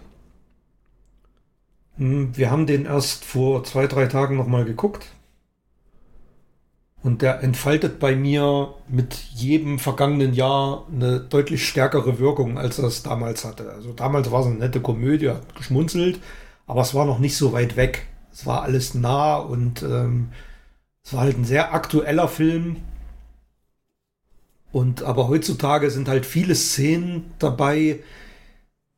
Hm, 1.98 2.36
wir 2.36 2.50
haben 2.50 2.66
den 2.66 2.86
erst 2.86 3.24
vor 3.24 3.64
zwei, 3.64 3.86
drei 3.86 4.06
Tagen 4.06 4.36
nochmal 4.36 4.64
geguckt. 4.64 5.06
Und 7.06 7.22
der 7.22 7.40
entfaltet 7.44 8.00
bei 8.00 8.16
mir 8.16 8.74
mit 8.88 9.14
jedem 9.14 9.78
vergangenen 9.78 10.34
Jahr 10.34 10.88
eine 10.92 11.20
deutlich 11.20 11.68
stärkere 11.68 12.18
Wirkung, 12.18 12.58
als 12.58 12.80
er 12.80 12.86
es 12.86 13.04
damals 13.04 13.44
hatte. 13.44 13.70
Also 13.70 13.92
damals 13.92 14.32
war 14.32 14.40
es 14.40 14.46
eine 14.46 14.56
nette 14.56 14.80
Komödie, 14.80 15.28
hat 15.28 15.54
geschmunzelt, 15.54 16.18
aber 16.66 16.80
es 16.80 16.94
war 16.94 17.04
noch 17.04 17.20
nicht 17.20 17.36
so 17.36 17.52
weit 17.52 17.76
weg. 17.76 18.08
Es 18.32 18.44
war 18.44 18.62
alles 18.62 18.94
nah 18.94 19.36
und 19.36 19.84
ähm, 19.84 20.30
es 21.04 21.12
war 21.12 21.20
halt 21.20 21.38
ein 21.38 21.44
sehr 21.44 21.72
aktueller 21.72 22.26
Film. 22.26 22.78
Und 24.72 25.04
aber 25.04 25.28
heutzutage 25.28 25.92
sind 25.92 26.08
halt 26.08 26.26
viele 26.26 26.56
Szenen 26.56 27.30
dabei, 27.38 28.00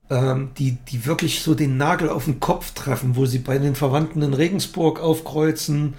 ähm, 0.08 0.52
die, 0.56 0.78
die 0.90 1.04
wirklich 1.04 1.42
so 1.42 1.54
den 1.54 1.76
Nagel 1.76 2.08
auf 2.08 2.24
den 2.24 2.40
Kopf 2.40 2.72
treffen, 2.72 3.16
wo 3.16 3.26
sie 3.26 3.40
bei 3.40 3.58
den 3.58 3.74
Verwandten 3.74 4.22
in 4.22 4.32
Regensburg 4.32 4.98
aufkreuzen 4.98 5.92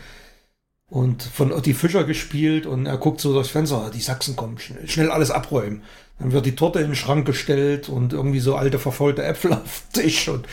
und 0.89 1.21
von 1.21 1.51
Otti 1.51 1.73
Fischer 1.73 2.03
gespielt 2.03 2.65
und 2.65 2.85
er 2.85 2.97
guckt 2.97 3.21
so 3.21 3.33
durchs 3.33 3.49
Fenster, 3.49 3.91
die 3.93 4.01
Sachsen 4.01 4.35
kommen, 4.35 4.57
schnell, 4.57 4.87
schnell 4.87 5.11
alles 5.11 5.31
abräumen. 5.31 5.83
Dann 6.17 6.31
wird 6.31 6.45
die 6.45 6.55
Torte 6.55 6.79
in 6.79 6.87
den 6.87 6.95
Schrank 6.95 7.25
gestellt 7.25 7.89
und 7.89 8.13
irgendwie 8.13 8.39
so 8.39 8.55
alte 8.55 8.79
verfaulte 8.79 9.23
Äpfel 9.23 9.53
auf 9.53 9.83
den 9.95 10.03
Tisch 10.03 10.27
und 10.29 10.47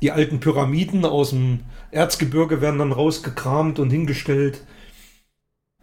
die 0.00 0.10
alten 0.10 0.40
Pyramiden 0.40 1.04
aus 1.04 1.30
dem 1.30 1.60
Erzgebirge 1.92 2.60
werden 2.60 2.78
dann 2.78 2.92
rausgekramt 2.92 3.78
und 3.78 3.90
hingestellt. 3.90 4.62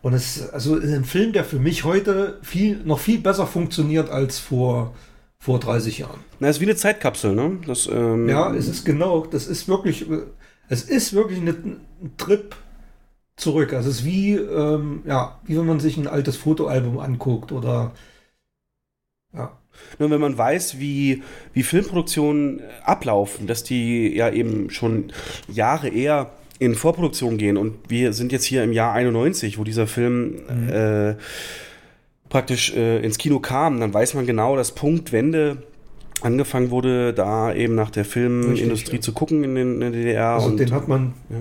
Und 0.01 0.14
es 0.14 0.38
ist 0.38 0.53
also 0.53 0.76
ein 0.76 1.05
Film, 1.05 1.32
der 1.34 1.43
für 1.43 1.60
mich 1.60 1.84
heute 1.84 2.39
viel, 2.41 2.78
noch 2.84 2.99
viel 2.99 3.20
besser 3.20 3.47
funktioniert 3.47 4.10
als 4.10 4.39
vor, 4.39 4.93
vor 5.39 5.60
30 5.60 5.99
Jahren. 5.99 6.20
Na, 6.39 6.47
es 6.47 6.57
ist 6.57 6.62
wie 6.62 6.66
eine 6.66 6.76
Zeitkapsel, 6.76 7.34
ne? 7.34 7.60
Das, 7.66 7.88
ähm 7.88 8.28
ja, 8.28 8.53
es 8.53 8.68
ist 8.68 8.86
genau, 8.86 9.26
das 9.26 9.47
ist 9.47 9.68
wirklich, 9.68 10.05
es 10.68 10.84
ist 10.84 11.14
wirklich 11.14 11.39
eine, 11.39 11.51
ein 11.51 12.12
Trip 12.18 12.55
zurück. 13.40 13.74
Also 13.74 13.90
es 13.90 13.99
ist 13.99 14.06
wie, 14.06 14.36
ähm, 14.36 15.02
ja, 15.06 15.40
wie 15.45 15.57
wenn 15.57 15.66
man 15.66 15.80
sich 15.80 15.98
ein 15.98 16.07
altes 16.07 16.38
Fotoalbum 16.38 16.99
anguckt 16.99 17.52
oder 17.52 17.91
ja. 19.34 19.57
Nur 19.98 20.10
wenn 20.10 20.20
man 20.20 20.38
weiß, 20.38 20.80
wie, 20.80 21.24
wie 21.53 21.64
Filmproduktionen 21.64 22.61
ablaufen, 22.84 23.48
dass 23.48 23.64
die 23.64 24.14
ja 24.14 24.30
eben 24.30 24.70
schon 24.70 25.14
Jahre 25.48 25.88
eher 25.90 26.32
in 26.57 26.76
Vorproduktion 26.76 27.38
gehen 27.38 27.56
und 27.56 27.76
wir 27.88 28.11
sind 28.11 28.34
jetzt 28.34 28.44
hier 28.44 28.64
im 28.64 28.74
Jahr 28.74 28.94
91, 28.94 29.57
wo 29.57 29.64
dieser 29.64 29.88
Film 29.88 30.41
mhm. 30.49 30.70
äh, 30.70 31.16
praktisch 32.28 32.76
äh, 32.76 32.99
ins 32.99 33.18
Kino 33.18 33.40
kam, 33.40 33.80
dann 33.80 33.94
weiß 33.94 34.16
man 34.16 34.26
genau, 34.26 34.57
dass 34.57 34.74
Punktwende 34.74 35.64
angefangen 36.22 36.72
wurde, 36.72 37.14
da 37.14 37.53
eben 37.53 37.76
nach 37.76 37.91
der 37.91 38.03
Filmindustrie 38.03 38.98
ja. 38.98 39.02
zu 39.02 39.14
gucken 39.14 39.45
in, 39.45 39.56
den, 39.56 39.74
in 39.76 39.80
der 39.80 39.91
DDR. 39.91 40.30
Also 40.32 40.49
und, 40.49 40.60
den 40.60 40.72
hat 40.72 40.90
man 40.90 41.14
ja 41.30 41.38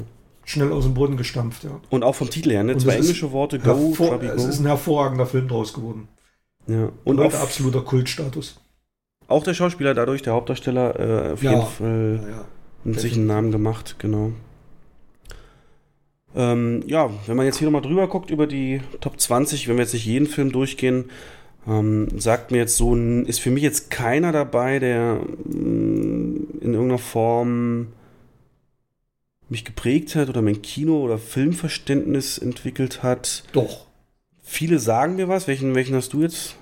schnell 0.49 0.73
aus 0.73 0.85
dem 0.85 0.95
Boden 0.95 1.16
gestampft, 1.16 1.65
ja. 1.65 1.79
Und 1.91 2.03
auch 2.03 2.15
vom 2.15 2.31
Titel 2.31 2.51
her, 2.51 2.62
ne? 2.62 2.77
Zwei 2.79 2.97
englische 2.97 3.33
Worte, 3.33 3.59
Go, 3.59 3.95
hervor, 3.99 4.23
Es 4.23 4.45
ist 4.45 4.61
ein 4.61 4.66
hervorragender 4.66 5.27
Film 5.27 5.47
draus 5.47 5.75
geworden. 5.75 6.09
Ja. 6.66 6.91
Und, 7.05 7.20
auch 7.20 7.35
absoluter 7.35 7.83
Kultstatus. 7.83 8.61
Auch 9.27 9.45
der 9.45 9.53
Schauspieler 9.53 9.93
dadurch, 9.93 10.23
der 10.23 10.33
Hauptdarsteller, 10.33 10.99
äh, 10.99 11.33
auf 11.33 11.43
ja. 11.43 11.53
jeden 11.53 11.66
Fall 11.66 12.20
ja, 12.23 12.91
ja. 12.93 12.99
sich 12.99 13.15
einen 13.15 13.27
Namen 13.27 13.53
gemacht, 13.53 13.97
genau. 13.99 14.33
Ähm, 16.35 16.83
ja, 16.87 17.11
wenn 17.27 17.37
man 17.37 17.45
jetzt 17.45 17.59
hier 17.59 17.66
nochmal 17.66 17.83
drüber 17.83 18.09
guckt 18.09 18.31
über 18.31 18.47
die 18.47 18.81
Top 19.01 19.20
20, 19.20 19.69
wenn 19.69 19.77
wir 19.77 19.83
jetzt 19.83 19.93
nicht 19.93 20.07
jeden 20.07 20.27
Film 20.27 20.51
durchgehen, 20.51 21.11
ähm, 21.66 22.09
sagt 22.19 22.53
mir 22.53 22.59
jetzt 22.59 22.77
so, 22.77 22.95
ist 22.95 23.41
für 23.41 23.51
mich 23.51 23.62
jetzt 23.62 23.91
keiner 23.91 24.33
dabei, 24.33 24.79
der 24.79 25.16
mm, 25.45 26.61
in 26.61 26.73
irgendeiner 26.73 26.99
Form 26.99 27.89
mich 29.49 29.65
geprägt 29.65 30.15
hat 30.15 30.29
oder 30.29 30.43
mein 30.43 30.62
Kino- 30.62 31.03
oder 31.03 31.19
Filmverständnis 31.19 32.39
entwickelt 32.39 33.03
hat. 33.03 33.45
Doch. 33.53 33.87
Viele 34.43 34.79
sagen 34.79 35.16
mir 35.16 35.29
was. 35.29 35.49
Welchen, 35.49 35.75
welchen 35.75 35.95
hast 35.95 36.12
du 36.12 36.23
jetzt? 36.23 36.57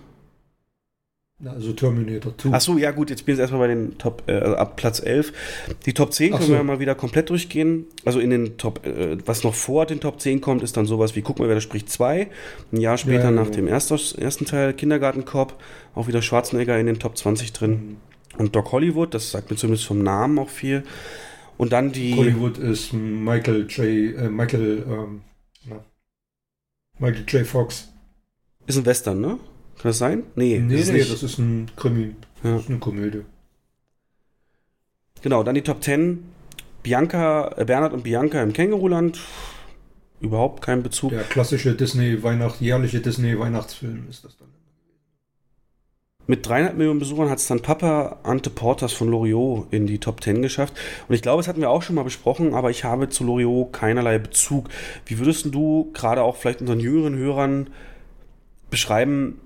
Also 1.45 1.75
Terminator 1.75 2.33
2. 2.39 2.51
Achso, 2.51 2.79
ja 2.79 2.93
gut, 2.93 3.11
jetzt 3.11 3.27
bin 3.27 3.35
ich 3.35 3.41
erstmal 3.41 3.61
bei 3.61 3.67
den 3.67 3.99
Top, 3.99 4.23
äh, 4.27 4.39
also 4.39 4.57
ab 4.57 4.77
Platz 4.77 5.01
11. 5.01 5.35
Die 5.85 5.93
Top 5.93 6.15
10 6.15 6.31
können 6.31 6.43
so. 6.45 6.53
wir 6.53 6.63
mal 6.63 6.81
wieder 6.81 6.95
komplett 6.95 7.29
durchgehen. 7.29 7.85
Also 8.07 8.21
in 8.21 8.31
den 8.31 8.57
Top, 8.57 8.87
äh, 8.87 9.19
was 9.27 9.45
noch 9.45 9.55
vor 9.55 9.85
den 9.85 10.01
Top 10.01 10.19
10 10.19 10.41
kommt, 10.41 10.63
ist 10.63 10.79
dann 10.79 10.87
sowas 10.87 11.15
wie, 11.15 11.21
guck 11.21 11.39
mal, 11.39 11.49
wer 11.49 11.57
da 11.57 11.61
spricht 11.61 11.91
2. 11.91 12.29
Ein 12.73 12.81
Jahr 12.81 12.97
später 12.97 13.25
ja, 13.25 13.31
nach 13.33 13.47
ja. 13.47 13.53
dem 13.53 13.69
ersten, 13.69 13.99
ersten 14.19 14.47
Teil 14.47 14.73
Kindergartenkopf, 14.73 15.55
auch 15.95 16.09
wieder 16.09 16.23
Schwarzenegger 16.23 16.79
in 16.79 16.87
den 16.87 16.99
Top 16.99 17.19
20 17.19 17.53
drin. 17.53 17.71
Mhm. 17.71 17.97
Und 18.39 18.57
Doc 18.57 18.73
Hollywood, 18.73 19.13
das 19.13 19.31
sagt 19.31 19.51
mir 19.51 19.57
zumindest 19.57 19.87
vom 19.87 20.03
Namen 20.03 20.39
auch 20.39 20.51
viel. 20.51 20.85
Und 21.59 21.73
dann 21.73 21.93
die. 21.93 22.15
Hollywood 22.15 22.59
ist 22.59 22.93
Michael 22.93 23.67
J. 23.69 24.19
Äh, 24.19 24.29
Michael, 24.29 24.85
ähm, 24.89 25.23
Michael 26.99 27.25
J. 27.27 27.47
Fox. 27.47 27.89
Ist 28.67 28.79
ein 28.79 28.87
Western, 28.87 29.21
ne? 29.21 29.39
Kann 29.77 29.91
das 29.91 29.99
sein? 29.99 30.25
Nee, 30.35 30.59
nee, 30.59 30.77
das, 30.77 30.91
nee, 30.91 30.99
ist, 30.99 31.13
das 31.13 31.23
ist 31.23 31.39
ein 31.39 31.71
Krimi. 31.77 32.15
Ja. 32.43 32.55
Das 32.55 32.63
ist 32.63 32.71
eine 32.71 32.79
Komödie. 32.79 33.23
Genau, 35.23 35.43
dann 35.43 35.55
die 35.55 35.63
Top 35.63 35.83
10. 35.83 36.25
Bianca, 36.83 37.53
äh, 37.57 37.65
Bernhard 37.65 37.93
und 37.93 38.05
Bianca 38.05 38.43
im 38.43 38.53
Känguruland. 38.53 39.21
Überhaupt 40.21 40.63
kein 40.63 40.83
Bezug. 40.83 41.11
Der 41.11 41.25
klassische 41.25 41.75
Disney-Weihnacht, 41.75 42.61
jährliche 42.61 43.01
Disney-Weihnachtsfilm 43.01 44.07
ist 44.09 44.25
das 44.25 44.37
dann. 44.39 44.49
Mit 46.29 46.47
300 46.47 46.77
Millionen 46.77 46.99
Besuchern 46.99 47.31
hat 47.31 47.39
es 47.39 47.47
dann 47.47 47.63
Papa 47.63 48.19
Ante 48.25 48.51
Portas 48.51 48.93
von 48.93 49.09
Loriot 49.09 49.73
in 49.73 49.87
die 49.87 49.99
Top 49.99 50.23
10 50.23 50.43
geschafft. 50.43 50.75
Und 51.09 51.15
ich 51.15 51.23
glaube, 51.23 51.41
das 51.41 51.47
hatten 51.47 51.61
wir 51.61 51.71
auch 51.71 51.83
schon 51.83 51.95
mal 51.95 52.03
besprochen, 52.03 52.53
aber 52.53 52.71
ich 52.71 52.83
habe 52.83 53.09
zu 53.09 53.23
Loriot 53.23 53.73
keinerlei 53.73 54.19
Bezug. 54.19 54.69
Wie 55.05 55.19
würdest 55.19 55.47
du 55.55 55.91
gerade 55.93 56.23
auch 56.23 56.37
vielleicht 56.37 56.61
unseren 56.61 56.81
jüngeren 56.81 57.17
Hörern 57.17 57.71
beschreiben, 58.71 59.41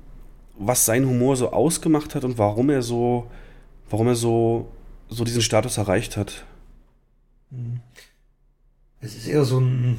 was 0.58 0.86
sein 0.86 1.06
Humor 1.06 1.36
so 1.36 1.52
ausgemacht 1.52 2.14
hat 2.14 2.24
und 2.24 2.38
warum 2.38 2.70
er 2.70 2.82
so, 2.82 3.30
warum 3.90 4.08
er 4.08 4.14
so, 4.14 4.68
so 5.10 5.24
diesen 5.24 5.42
Status 5.42 5.76
erreicht 5.76 6.16
hat? 6.16 6.46
Es 9.00 9.14
ist 9.16 9.26
eher 9.28 9.44
so 9.44 9.60
ein 9.60 9.98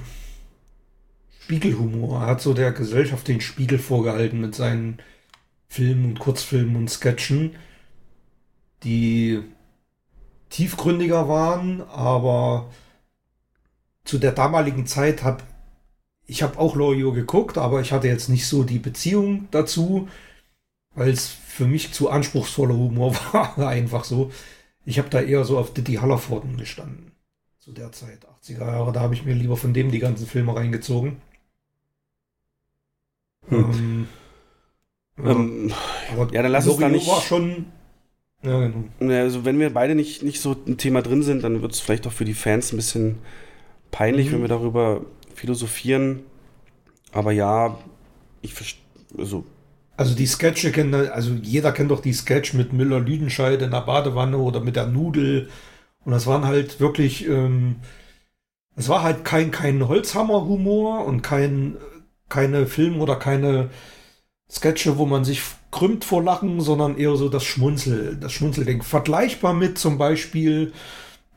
Spiegelhumor. 1.42 2.22
Er 2.22 2.28
hat 2.28 2.42
so 2.42 2.54
der 2.56 2.72
Gesellschaft 2.72 3.28
den 3.28 3.42
Spiegel 3.42 3.78
vorgehalten 3.78 4.42
mit 4.42 4.56
seinen 4.56 5.00
Filmen 5.72 6.04
und 6.04 6.20
Kurzfilmen 6.20 6.76
und 6.76 6.90
Sketchen, 6.90 7.56
die 8.84 9.42
tiefgründiger 10.50 11.30
waren, 11.30 11.82
aber 11.84 12.70
zu 14.04 14.18
der 14.18 14.34
damaligen 14.34 14.86
Zeit 14.86 15.24
habe 15.24 15.44
ich 16.26 16.44
habe 16.44 16.60
auch 16.60 16.76
Lorio 16.76 17.14
geguckt, 17.14 17.58
aber 17.58 17.80
ich 17.80 17.94
hatte 17.94 18.10
jetzt 18.10 18.28
nicht 18.28 18.48
so 18.48 18.64
die 18.64 18.80
Beziehung 18.80 19.48
dazu, 19.52 20.10
weil 20.94 21.10
es 21.12 21.28
für 21.28 21.68
mich 21.68 21.94
zu 21.94 22.10
anspruchsvoller 22.10 22.76
Humor 22.76 23.16
war, 23.32 23.58
einfach 23.66 24.04
so. 24.04 24.30
Ich 24.84 25.00
habe 25.00 25.10
da 25.10 25.22
eher 25.22 25.46
so 25.46 25.58
auf 25.58 25.74
Diddy 25.74 25.96
Hallerforden 25.96 26.58
gestanden. 26.58 27.14
Zu 27.60 27.72
der 27.72 27.94
Zeit, 27.94 28.28
80er 28.44 28.66
Jahre, 28.66 28.92
da 28.92 29.00
habe 29.00 29.14
ich 29.14 29.24
mir 29.24 29.36
lieber 29.36 29.56
von 29.56 29.74
dem 29.74 29.90
die 29.90 30.00
ganzen 30.00 30.28
Filme 30.28 30.54
reingezogen. 30.54 31.22
Hm. 33.48 33.72
Ähm, 33.72 34.08
ähm, 35.26 35.72
ja, 36.32 36.42
dann 36.42 36.52
lass 36.52 36.68
uns 36.68 36.78
da 36.78 36.90
nicht. 36.90 37.08
war 37.08 37.22
schon. 37.22 37.66
Ja, 38.44 38.60
genau. 38.60 38.86
Also, 39.14 39.46
wenn 39.46 39.60
wir 39.60 39.72
beide 39.72 39.96
nicht, 39.96 40.24
nicht 40.24 40.42
so 40.42 40.56
ein 40.68 40.78
Thema 40.78 41.02
drin 41.02 41.24
sind, 41.24 41.44
dann 41.44 41.62
wird 41.62 41.74
es 41.74 41.80
vielleicht 41.80 42.08
auch 42.08 42.12
für 42.12 42.26
die 42.26 42.34
Fans 42.34 42.72
ein 42.72 42.78
bisschen 42.78 43.20
peinlich, 43.92 44.28
mhm. 44.28 44.34
wenn 44.34 44.42
wir 44.42 44.48
darüber 44.48 45.02
philosophieren. 45.36 46.22
Aber 47.12 47.32
ja, 47.32 47.78
ich 48.42 48.54
verstehe. 48.54 48.82
Also, 49.18 49.46
also 49.98 50.16
die 50.16 50.26
Sketche 50.26 50.72
kennen, 50.72 50.94
also 51.12 51.32
jeder 51.42 51.72
kennt 51.72 51.92
doch 51.92 52.00
die 52.00 52.14
Sketch 52.14 52.54
mit 52.54 52.74
Müller-Lüdenscheid 52.74 53.62
in 53.62 53.72
der 53.72 53.82
Badewanne 53.82 54.38
oder 54.38 54.62
mit 54.62 54.76
der 54.76 54.88
Nudel. 54.88 55.50
Und 56.06 56.12
das 56.14 56.26
waren 56.26 56.46
halt 56.46 56.80
wirklich, 56.80 57.28
ähm, 57.28 57.76
es 58.76 58.90
war 58.90 59.04
halt 59.04 59.26
kein, 59.26 59.52
kein 59.52 59.88
Holzhammer-Humor 59.88 61.06
und 61.06 61.22
kein, 61.22 61.78
keine 62.30 62.66
Film 62.66 63.02
oder 63.02 63.18
keine 63.18 63.70
Sketche, 64.52 64.98
wo 64.98 65.06
man 65.06 65.24
sich 65.24 65.42
krümmt 65.72 66.04
vor 66.04 66.22
Lachen, 66.22 66.60
sondern 66.60 66.98
eher 66.98 67.16
so 67.16 67.30
das 67.30 67.44
Schmunzel, 67.44 68.18
das 68.18 68.34
Schmunzelding. 68.34 68.84
Vergleichbar 68.84 69.54
mit 69.54 69.78
zum 69.78 69.98
Beispiel 69.98 70.74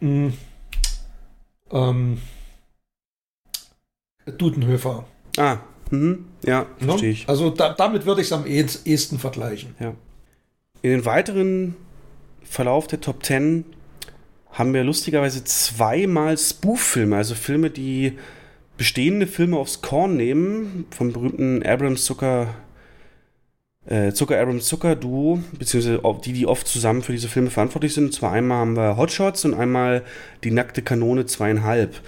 mh, 0.00 0.32
hm, 0.32 0.32
ähm, 1.70 2.18
Dudenhöfer. 4.26 5.04
Ah, 5.36 5.58
mhm. 5.90 6.24
ja, 6.44 6.66
ne? 6.80 6.86
verstehe 6.86 7.10
ich. 7.10 7.28
Also 7.28 7.50
da, 7.50 7.72
damit 7.72 8.04
würde 8.04 8.20
ich 8.20 8.28
es 8.28 8.32
am 8.32 8.46
ehesten 8.46 9.18
vergleichen. 9.18 9.76
Ja. 9.78 9.94
In 10.82 10.90
den 10.90 11.04
weiteren 11.04 11.76
Verlauf 12.42 12.88
der 12.88 13.00
Top 13.00 13.24
10 13.24 13.64
haben 14.50 14.74
wir 14.74 14.82
lustigerweise 14.82 15.44
zweimal 15.44 16.36
Spoof-Filme, 16.36 17.16
also 17.16 17.34
Filme, 17.34 17.70
die 17.70 18.18
bestehende 18.76 19.26
Filme 19.26 19.56
aufs 19.56 19.82
Korn 19.82 20.16
nehmen, 20.16 20.86
vom 20.90 21.12
berühmten 21.12 21.62
Abrams 21.62 22.04
Zucker 22.04 22.54
äh, 23.86 24.12
Zucker 24.12 24.40
Abrams 24.40 24.66
Zucker 24.66 24.96
Duo, 24.96 25.40
beziehungsweise 25.58 26.00
die, 26.24 26.32
die 26.32 26.46
oft 26.46 26.66
zusammen 26.66 27.02
für 27.02 27.12
diese 27.12 27.28
Filme 27.28 27.50
verantwortlich 27.50 27.94
sind. 27.94 28.06
Und 28.06 28.12
zwar 28.12 28.32
einmal 28.32 28.58
haben 28.58 28.76
wir 28.76 28.96
Hotshots 28.96 29.44
und 29.44 29.54
einmal 29.54 30.02
die 30.42 30.50
nackte 30.50 30.82
Kanone 30.82 31.26
zweieinhalb. 31.26 32.00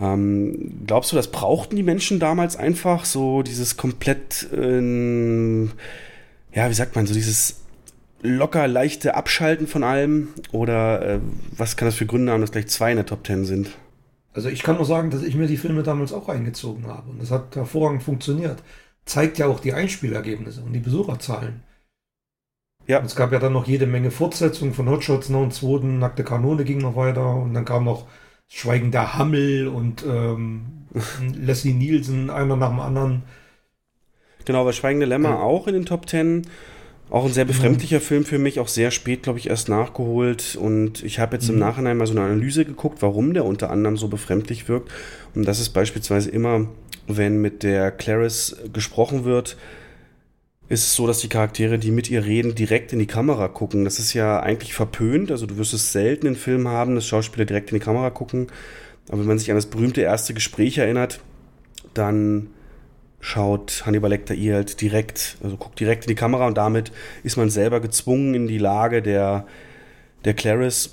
Ähm, 0.00 0.82
glaubst 0.86 1.12
du, 1.12 1.16
das 1.16 1.30
brauchten 1.30 1.76
die 1.76 1.82
Menschen 1.82 2.18
damals 2.18 2.56
einfach 2.56 3.04
so 3.04 3.42
dieses 3.42 3.76
komplett, 3.76 4.48
äh, 4.52 5.64
ja, 6.54 6.68
wie 6.68 6.74
sagt 6.74 6.96
man, 6.96 7.06
so 7.06 7.14
dieses 7.14 7.60
locker 8.20 8.66
leichte 8.66 9.14
Abschalten 9.14 9.68
von 9.68 9.84
allem? 9.84 10.28
Oder 10.50 11.02
äh, 11.02 11.18
was 11.56 11.76
kann 11.76 11.86
das 11.86 11.94
für 11.94 12.06
Gründe 12.06 12.32
haben, 12.32 12.40
dass 12.40 12.52
gleich 12.52 12.66
zwei 12.66 12.90
in 12.90 12.96
der 12.96 13.06
Top 13.06 13.22
Ten 13.22 13.44
sind? 13.44 13.70
Also 14.34 14.48
ich 14.48 14.62
kann 14.62 14.76
nur 14.76 14.86
sagen, 14.86 15.10
dass 15.10 15.22
ich 15.22 15.36
mir 15.36 15.46
die 15.46 15.58
Filme 15.58 15.82
damals 15.82 16.12
auch 16.12 16.28
eingezogen 16.28 16.86
habe 16.86 17.10
und 17.10 17.20
das 17.20 17.30
hat 17.30 17.54
hervorragend 17.54 18.02
funktioniert 18.02 18.62
zeigt 19.04 19.38
ja 19.38 19.46
auch 19.46 19.60
die 19.60 19.72
Einspielergebnisse 19.72 20.62
und 20.62 20.72
die 20.72 20.80
Besucherzahlen. 20.80 21.62
Ja. 22.86 22.98
Und 22.98 23.06
es 23.06 23.16
gab 23.16 23.32
ja 23.32 23.38
dann 23.38 23.52
noch 23.52 23.66
jede 23.66 23.86
Menge 23.86 24.10
Fortsetzungen 24.10 24.74
von 24.74 24.88
Hotshots 24.88 25.28
noch 25.28 25.42
einen 25.42 25.50
zweiten, 25.52 25.98
Nackte 25.98 26.24
Kanone 26.24 26.64
ging 26.64 26.78
noch 26.78 26.96
weiter 26.96 27.36
und 27.36 27.54
dann 27.54 27.64
kam 27.64 27.84
noch 27.84 28.06
Schweigen 28.48 28.90
der 28.90 29.16
Hammel 29.16 29.68
und 29.68 30.04
ähm, 30.04 30.86
Leslie 31.34 31.74
Nielsen, 31.74 32.30
einer 32.30 32.56
nach 32.56 32.70
dem 32.70 32.80
anderen. 32.80 33.22
Genau, 34.44 34.66
weil 34.66 34.72
Schweigende 34.72 35.06
Lämmer 35.06 35.30
ja. 35.30 35.40
auch 35.40 35.66
in 35.68 35.74
den 35.74 35.86
Top 35.86 36.06
Ten. 36.06 36.42
Auch 37.12 37.26
ein 37.26 37.32
sehr 37.34 37.44
befremdlicher 37.44 37.98
mhm. 37.98 38.02
Film 38.02 38.24
für 38.24 38.38
mich, 38.38 38.58
auch 38.58 38.68
sehr 38.68 38.90
spät, 38.90 39.24
glaube 39.24 39.38
ich, 39.38 39.50
erst 39.50 39.68
nachgeholt. 39.68 40.56
Und 40.58 41.04
ich 41.04 41.18
habe 41.18 41.36
jetzt 41.36 41.46
mhm. 41.48 41.54
im 41.54 41.60
Nachhinein 41.60 41.98
mal 41.98 42.06
so 42.06 42.14
eine 42.14 42.22
Analyse 42.22 42.64
geguckt, 42.64 43.02
warum 43.02 43.34
der 43.34 43.44
unter 43.44 43.70
anderem 43.70 43.98
so 43.98 44.08
befremdlich 44.08 44.66
wirkt. 44.66 44.90
Und 45.34 45.44
das 45.46 45.60
ist 45.60 45.70
beispielsweise 45.70 46.30
immer 46.30 46.68
wenn 47.06 47.42
mit 47.42 47.64
der 47.64 47.90
Clarice 47.90 48.56
gesprochen 48.72 49.24
wird, 49.24 49.58
ist 50.70 50.84
es 50.84 50.94
so, 50.94 51.06
dass 51.06 51.18
die 51.18 51.28
Charaktere, 51.28 51.78
die 51.78 51.90
mit 51.90 52.08
ihr 52.08 52.24
reden, 52.24 52.54
direkt 52.54 52.94
in 52.94 52.98
die 52.98 53.06
Kamera 53.06 53.48
gucken. 53.48 53.84
Das 53.84 53.98
ist 53.98 54.14
ja 54.14 54.40
eigentlich 54.40 54.72
verpönt. 54.72 55.30
Also 55.30 55.44
du 55.44 55.58
wirst 55.58 55.74
es 55.74 55.92
selten 55.92 56.26
in 56.26 56.34
Filmen 56.34 56.68
haben, 56.68 56.94
dass 56.94 57.06
Schauspieler 57.06 57.44
direkt 57.44 57.72
in 57.72 57.78
die 57.78 57.84
Kamera 57.84 58.08
gucken. 58.08 58.46
Aber 59.08 59.20
wenn 59.20 59.26
man 59.26 59.38
sich 59.38 59.50
an 59.50 59.56
das 59.56 59.66
berühmte 59.66 60.00
erste 60.00 60.32
Gespräch 60.32 60.78
erinnert, 60.78 61.20
dann 61.92 62.48
schaut 63.22 63.84
Hannibal 63.86 64.10
Lecter 64.10 64.34
ihr 64.34 64.56
halt 64.56 64.80
direkt, 64.80 65.38
also 65.42 65.56
guckt 65.56 65.78
direkt 65.78 66.04
in 66.04 66.08
die 66.08 66.16
Kamera 66.16 66.46
und 66.46 66.58
damit 66.58 66.92
ist 67.22 67.36
man 67.36 67.48
selber 67.48 67.80
gezwungen 67.80 68.34
in 68.34 68.48
die 68.48 68.58
Lage 68.58 69.00
der, 69.00 69.46
der 70.24 70.34
Clarice. 70.34 70.90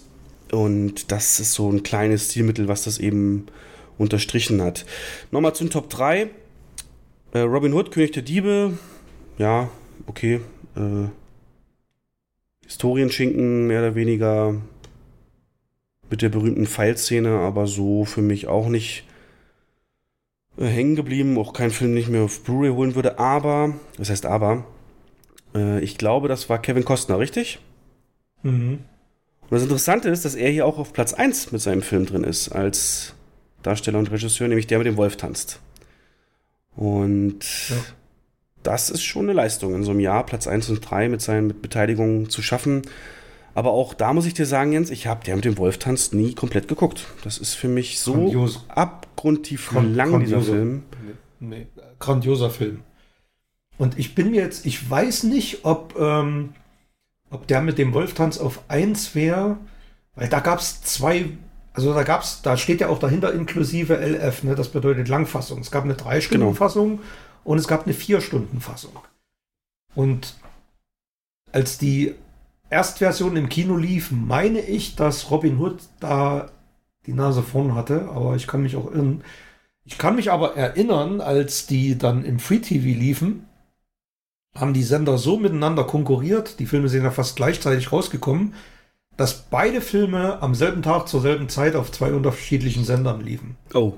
Und 0.51 1.11
das 1.11 1.39
ist 1.39 1.53
so 1.53 1.69
ein 1.69 1.83
kleines 1.83 2.29
Stilmittel, 2.29 2.67
was 2.67 2.83
das 2.83 2.99
eben 2.99 3.47
unterstrichen 3.97 4.61
hat. 4.61 4.85
Nochmal 5.31 5.55
zu 5.55 5.63
den 5.63 5.71
Top 5.71 5.89
3. 5.89 6.29
Äh, 7.33 7.39
Robin 7.39 7.73
Hood, 7.73 7.91
König 7.91 8.11
der 8.11 8.23
Diebe. 8.23 8.77
Ja, 9.39 9.69
okay. 10.05 10.39
Äh, 10.75 11.09
Historienschinken, 12.65 13.65
mehr 13.67 13.79
oder 13.79 13.95
weniger. 13.95 14.55
Mit 16.11 16.21
der 16.21 16.29
berühmten 16.29 16.67
Pfeilszene, 16.67 17.39
aber 17.39 17.67
so 17.67 18.05
für 18.05 18.21
mich 18.21 18.47
auch 18.47 18.67
nicht 18.67 19.03
äh, 20.59 20.65
hängen 20.65 20.95
geblieben. 20.95 21.37
Auch 21.37 21.53
kein 21.53 21.71
Film, 21.71 21.91
den 21.91 22.01
ich 22.01 22.09
mir 22.09 22.23
auf 22.23 22.43
Blu-ray 22.43 22.71
holen 22.71 22.95
würde. 22.95 23.17
Aber, 23.17 23.73
das 23.97 24.09
heißt 24.09 24.25
aber, 24.25 24.65
äh, 25.55 25.79
ich 25.79 25.97
glaube, 25.97 26.27
das 26.27 26.49
war 26.49 26.61
Kevin 26.61 26.85
Costner, 26.85 27.19
richtig? 27.19 27.59
Mhm. 28.43 28.79
Und 29.41 29.51
das 29.51 29.63
Interessante 29.63 30.09
ist, 30.09 30.25
dass 30.25 30.35
er 30.35 30.51
hier 30.51 30.65
auch 30.65 30.77
auf 30.77 30.93
Platz 30.93 31.13
1 31.13 31.51
mit 31.51 31.61
seinem 31.61 31.81
Film 31.81 32.05
drin 32.05 32.23
ist, 32.23 32.49
als 32.49 33.13
Darsteller 33.63 33.99
und 33.99 34.11
Regisseur, 34.11 34.47
nämlich 34.47 34.67
der 34.67 34.77
mit 34.77 34.87
dem 34.87 34.97
Wolf 34.97 35.17
tanzt. 35.17 35.59
Und 36.75 37.69
ja. 37.69 37.75
das 38.63 38.89
ist 38.89 39.03
schon 39.03 39.25
eine 39.25 39.33
Leistung, 39.33 39.73
in 39.73 39.83
so 39.83 39.91
einem 39.91 39.99
Jahr 39.99 40.25
Platz 40.25 40.47
1 40.47 40.69
und 40.69 40.81
3 40.81 41.09
mit 41.09 41.21
seinen 41.21 41.47
mit 41.47 41.61
Beteiligung 41.61 42.29
zu 42.29 42.41
schaffen. 42.41 42.83
Aber 43.59 43.71
auch 43.71 43.93
da 43.93 44.13
muss 44.13 44.25
ich 44.25 44.33
dir 44.33 44.45
sagen, 44.45 44.71
Jens, 44.71 44.89
ich 44.89 45.05
habe 45.05 45.25
der 45.25 45.35
mit 45.35 45.43
dem 45.43 45.57
Wolf 45.57 45.79
tanzt 45.79 46.13
nie 46.13 46.33
komplett 46.33 46.69
geguckt. 46.69 47.07
Das 47.25 47.37
ist 47.37 47.55
für 47.55 47.67
mich 47.67 47.99
so 47.99 48.13
Grandios. 48.13 48.63
abgrundtief 48.69 49.67
Grand, 49.67 49.93
lang, 49.97 50.17
dieser 50.21 50.39
Film. 50.39 50.83
Nee, 51.41 51.57
nee, 51.57 51.67
grandioser 51.99 52.51
Film. 52.51 52.83
Und 53.77 53.99
ich 53.99 54.15
bin 54.15 54.31
mir 54.31 54.41
jetzt, 54.41 54.65
ich 54.65 54.89
weiß 54.89 55.23
nicht, 55.23 55.65
ob, 55.65 55.93
ähm, 55.99 56.53
ob 57.31 57.47
der 57.47 57.59
mit 57.59 57.77
dem 57.77 57.93
Wolftanz 57.93 58.37
auf 58.37 58.61
1 58.69 59.13
wäre, 59.13 59.57
weil 60.15 60.29
da 60.29 60.39
gab 60.39 60.59
es 60.59 60.81
zwei 60.83 61.25
also 61.73 61.93
da 61.93 62.03
gab's, 62.03 62.41
da 62.41 62.55
steht 62.55 62.79
ja 62.79 62.87
auch 62.87 62.99
dahinter 62.99 63.33
inklusive 63.33 63.95
LF, 63.95 64.43
ne? 64.43 64.55
das 64.55 64.69
bedeutet 64.69 65.09
Langfassung. 65.09 65.59
Es 65.59 65.69
gab 65.69 65.83
eine 65.83 65.95
Drei-Stunden-Fassung 65.95 66.91
genau. 66.91 67.01
und 67.43 67.57
es 67.57 67.67
gab 67.67 67.83
eine 67.83 67.93
Vier-Stunden-Fassung. 67.93 68.97
Und 69.95 70.35
als 71.51 71.77
die 71.77 72.15
Erstversion 72.69 73.35
im 73.35 73.49
Kino 73.49 73.75
lief, 73.75 74.11
meine 74.11 74.61
ich, 74.61 74.95
dass 74.95 75.31
Robin 75.31 75.59
Hood 75.59 75.81
da 75.99 76.51
die 77.05 77.13
Nase 77.13 77.41
vorn 77.41 77.75
hatte, 77.75 78.09
aber 78.09 78.35
ich 78.35 78.47
kann 78.47 78.61
mich 78.61 78.75
auch 78.75 78.91
irren. 78.91 79.23
Ich 79.85 79.97
kann 79.97 80.15
mich 80.15 80.31
aber 80.31 80.55
erinnern, 80.55 81.21
als 81.21 81.65
die 81.65 81.97
dann 81.97 82.23
im 82.23 82.39
Free 82.39 82.59
TV 82.59 82.97
liefen, 82.99 83.47
haben 84.55 84.73
die 84.73 84.83
Sender 84.83 85.17
so 85.17 85.37
miteinander 85.37 85.83
konkurriert, 85.83 86.59
die 86.59 86.65
Filme 86.65 86.89
sind 86.89 87.03
ja 87.03 87.11
fast 87.11 87.35
gleichzeitig 87.35 87.91
rausgekommen, 87.91 88.53
dass 89.17 89.43
beide 89.43 89.81
Filme 89.81 90.41
am 90.41 90.55
selben 90.55 90.81
Tag 90.81 91.07
zur 91.07 91.21
selben 91.21 91.49
Zeit 91.49 91.75
auf 91.75 91.91
zwei 91.91 92.13
unterschiedlichen 92.13 92.85
Sendern 92.85 93.21
liefen. 93.21 93.57
Oh. 93.73 93.93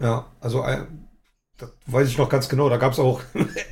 Ja, 0.00 0.26
also 0.40 0.62
äh, 0.64 0.86
das 1.56 1.70
weiß 1.86 2.08
ich 2.08 2.18
noch 2.18 2.28
ganz 2.28 2.48
genau. 2.48 2.68
Da 2.68 2.78
gab 2.78 2.92
es 2.92 2.98
auch 2.98 3.20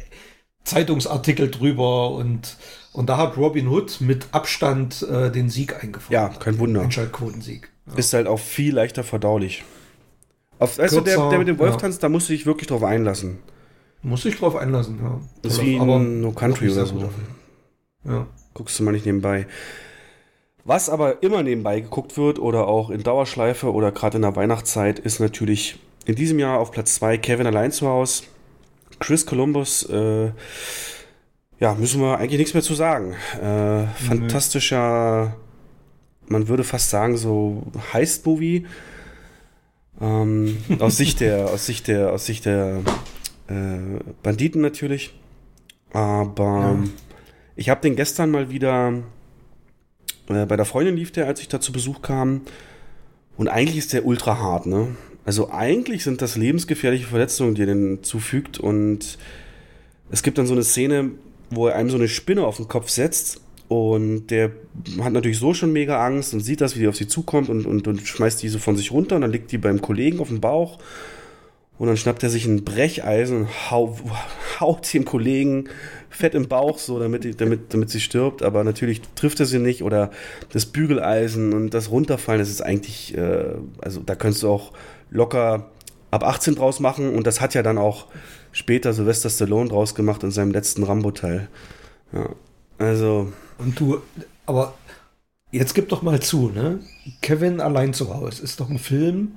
Zeitungsartikel 0.64 1.50
drüber 1.50 2.10
und, 2.10 2.56
und 2.96 3.10
da 3.10 3.18
hat 3.18 3.36
Robin 3.36 3.68
Hood 3.68 4.00
mit 4.00 4.28
Abstand 4.32 5.02
äh, 5.02 5.30
den 5.30 5.50
Sieg 5.50 5.82
eingefahren. 5.82 6.12
Ja, 6.12 6.28
kein 6.28 6.58
Wunder. 6.58 6.80
Einschaltquotensieg. 6.80 7.70
Ja. 7.86 7.94
Ist 7.94 8.14
halt 8.14 8.26
auch 8.26 8.38
viel 8.38 8.74
leichter 8.74 9.04
verdaulich. 9.04 9.64
Auf, 10.58 10.80
also 10.80 11.02
der, 11.02 11.28
der 11.28 11.38
mit 11.38 11.46
dem 11.46 11.58
Wolf 11.58 11.72
ja. 11.72 11.76
tanzt, 11.76 12.02
da 12.02 12.08
musst 12.08 12.30
du 12.30 12.32
dich 12.32 12.46
wirklich 12.46 12.68
drauf 12.68 12.82
einlassen. 12.82 13.38
Muss 14.00 14.24
ich 14.24 14.38
drauf 14.38 14.56
einlassen, 14.56 14.98
ja. 15.02 15.20
Das 15.42 15.54
ist 15.54 15.62
wie 15.62 15.76
in 15.76 16.20
No 16.22 16.32
Country 16.32 16.70
oder 16.70 16.86
so. 16.86 17.10
Ja. 18.04 18.26
Guckst 18.54 18.78
du 18.78 18.82
mal 18.82 18.92
nicht 18.92 19.04
nebenbei. 19.04 19.46
Was 20.64 20.88
aber 20.88 21.22
immer 21.22 21.42
nebenbei 21.42 21.80
geguckt 21.80 22.16
wird 22.16 22.38
oder 22.38 22.66
auch 22.66 22.88
in 22.88 23.02
Dauerschleife 23.02 23.72
oder 23.74 23.92
gerade 23.92 24.16
in 24.16 24.22
der 24.22 24.36
Weihnachtszeit, 24.36 24.98
ist 24.98 25.20
natürlich 25.20 25.78
in 26.06 26.14
diesem 26.14 26.38
Jahr 26.38 26.60
auf 26.60 26.70
Platz 26.70 26.94
2 26.94 27.18
Kevin 27.18 27.46
allein 27.46 27.72
zu 27.72 27.88
Hause. 27.88 28.24
Chris 29.00 29.26
Columbus, 29.26 29.82
äh, 29.90 30.30
ja, 31.60 31.74
müssen 31.74 32.00
wir 32.00 32.18
eigentlich 32.18 32.38
nichts 32.38 32.54
mehr 32.54 32.62
zu 32.62 32.74
sagen. 32.74 33.14
Äh, 33.42 33.86
fantastischer, 34.06 35.36
man 36.28 36.48
würde 36.48 36.64
fast 36.64 36.90
sagen, 36.90 37.16
so 37.16 37.64
Heist-Movie. 37.92 38.66
Ähm, 40.00 40.56
aus 40.80 40.96
Sicht 40.96 41.20
der, 41.20 41.46
aus 41.46 41.66
Sicht 41.66 41.88
der, 41.88 42.12
aus 42.12 42.26
Sicht 42.26 42.44
der 42.44 42.82
äh, 43.48 43.78
Banditen 44.22 44.60
natürlich. 44.60 45.14
Aber 45.92 46.76
Ja. 46.78 46.84
ich 47.56 47.68
habe 47.70 47.80
den 47.80 47.96
gestern 47.96 48.30
mal 48.30 48.50
wieder 48.50 48.92
äh, 50.28 50.44
bei 50.46 50.56
der 50.56 50.64
Freundin 50.66 50.96
lief 50.96 51.12
der, 51.12 51.26
als 51.26 51.40
ich 51.40 51.48
da 51.48 51.60
zu 51.60 51.72
Besuch 51.72 52.02
kam. 52.02 52.42
Und 53.36 53.48
eigentlich 53.48 53.78
ist 53.78 53.92
der 53.92 54.04
ultra 54.06 54.38
hart, 54.38 54.66
ne? 54.66 54.88
Also 55.24 55.50
eigentlich 55.50 56.04
sind 56.04 56.22
das 56.22 56.36
lebensgefährliche 56.36 57.06
Verletzungen, 57.06 57.54
die 57.54 57.62
er 57.62 57.66
denn 57.66 58.02
zufügt. 58.02 58.58
Und 58.58 59.18
es 60.10 60.22
gibt 60.22 60.38
dann 60.38 60.46
so 60.46 60.52
eine 60.54 60.62
Szene, 60.62 61.10
wo 61.50 61.68
er 61.68 61.76
einem 61.76 61.90
so 61.90 61.96
eine 61.96 62.08
Spinne 62.08 62.44
auf 62.44 62.56
den 62.56 62.68
Kopf 62.68 62.88
setzt. 62.88 63.40
Und 63.68 64.28
der 64.28 64.52
hat 65.00 65.12
natürlich 65.12 65.38
so 65.38 65.52
schon 65.52 65.72
mega 65.72 66.04
Angst 66.04 66.32
und 66.32 66.40
sieht 66.40 66.60
das, 66.60 66.76
wie 66.76 66.80
die 66.80 66.88
auf 66.88 66.96
sie 66.96 67.08
zukommt 67.08 67.48
und, 67.48 67.66
und, 67.66 67.88
und 67.88 68.06
schmeißt 68.06 68.42
die 68.42 68.48
so 68.48 68.58
von 68.58 68.76
sich 68.76 68.92
runter. 68.92 69.16
Und 69.16 69.22
dann 69.22 69.32
liegt 69.32 69.50
die 69.50 69.58
beim 69.58 69.80
Kollegen 69.80 70.20
auf 70.20 70.28
dem 70.28 70.40
Bauch. 70.40 70.78
Und 71.78 71.88
dann 71.88 71.96
schnappt 71.96 72.22
er 72.22 72.30
sich 72.30 72.46
ein 72.46 72.64
Brecheisen 72.64 73.40
und 73.40 73.70
hau, 73.70 73.98
haut 74.60 74.92
dem 74.94 75.04
Kollegen 75.04 75.68
fett 76.08 76.34
im 76.34 76.48
Bauch, 76.48 76.78
so 76.78 76.98
damit, 76.98 77.40
damit, 77.40 77.74
damit 77.74 77.90
sie 77.90 78.00
stirbt. 78.00 78.42
Aber 78.42 78.64
natürlich 78.64 79.02
trifft 79.14 79.40
er 79.40 79.46
sie 79.46 79.58
nicht. 79.58 79.82
Oder 79.82 80.10
das 80.52 80.66
Bügeleisen 80.66 81.52
und 81.52 81.70
das 81.70 81.90
Runterfallen, 81.90 82.38
das 82.38 82.50
ist 82.50 82.62
eigentlich, 82.62 83.16
äh, 83.16 83.56
also 83.80 84.00
da 84.00 84.14
könntest 84.14 84.44
du 84.44 84.48
auch 84.48 84.72
locker 85.10 85.70
ab 86.10 86.24
18 86.24 86.54
draus 86.54 86.80
machen. 86.80 87.14
Und 87.14 87.26
das 87.26 87.40
hat 87.40 87.54
ja 87.54 87.62
dann 87.62 87.78
auch 87.78 88.06
später 88.56 88.92
Sylvester 88.94 89.28
Stallone 89.28 89.68
draus 89.68 89.94
gemacht 89.94 90.22
in 90.22 90.30
seinem 90.30 90.50
letzten 90.50 90.82
Rambo-Teil. 90.82 91.48
Ja, 92.12 92.30
also, 92.78 93.32
Und 93.58 93.78
du, 93.78 93.98
aber 94.46 94.74
jetzt 95.52 95.74
gib 95.74 95.88
doch 95.90 96.02
mal 96.02 96.20
zu, 96.20 96.48
ne? 96.50 96.80
Kevin 97.20 97.60
allein 97.60 97.92
zu 97.92 98.14
Hause 98.14 98.42
ist 98.42 98.60
doch 98.60 98.70
ein 98.70 98.78
Film. 98.78 99.32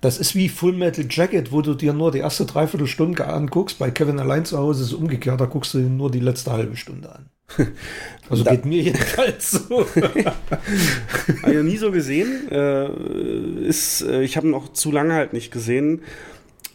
Das 0.00 0.18
ist 0.18 0.34
wie 0.36 0.48
Full 0.48 0.74
Metal 0.74 1.04
Jacket, 1.08 1.50
wo 1.50 1.60
du 1.62 1.74
dir 1.74 1.92
nur 1.92 2.12
die 2.12 2.18
erste 2.18 2.44
Dreiviertelstunde 2.46 3.26
anguckst. 3.26 3.78
Bei 3.80 3.90
Kevin 3.90 4.20
allein 4.20 4.44
zu 4.44 4.56
Hause 4.58 4.82
ist 4.82 4.88
es 4.88 4.94
umgekehrt, 4.94 5.40
da 5.40 5.46
guckst 5.46 5.74
du 5.74 5.78
dir 5.78 5.88
nur 5.88 6.10
die 6.10 6.20
letzte 6.20 6.52
halbe 6.52 6.76
Stunde 6.76 7.10
an. 7.12 7.26
Also 8.30 8.44
Da- 8.44 8.50
geht 8.50 8.66
mir 8.66 8.82
jedenfalls 8.82 9.50
so. 9.52 9.86
Habe 9.96 11.50
ich 11.50 11.54
noch 11.56 11.62
nie 11.62 11.78
so 11.78 11.90
gesehen. 11.90 12.46
Äh, 12.50 12.88
ist, 13.66 14.02
äh, 14.02 14.22
ich 14.22 14.36
habe 14.36 14.46
ihn 14.48 14.54
auch 14.54 14.68
zu 14.74 14.92
lange 14.92 15.14
halt 15.14 15.32
nicht 15.32 15.50
gesehen. 15.50 16.02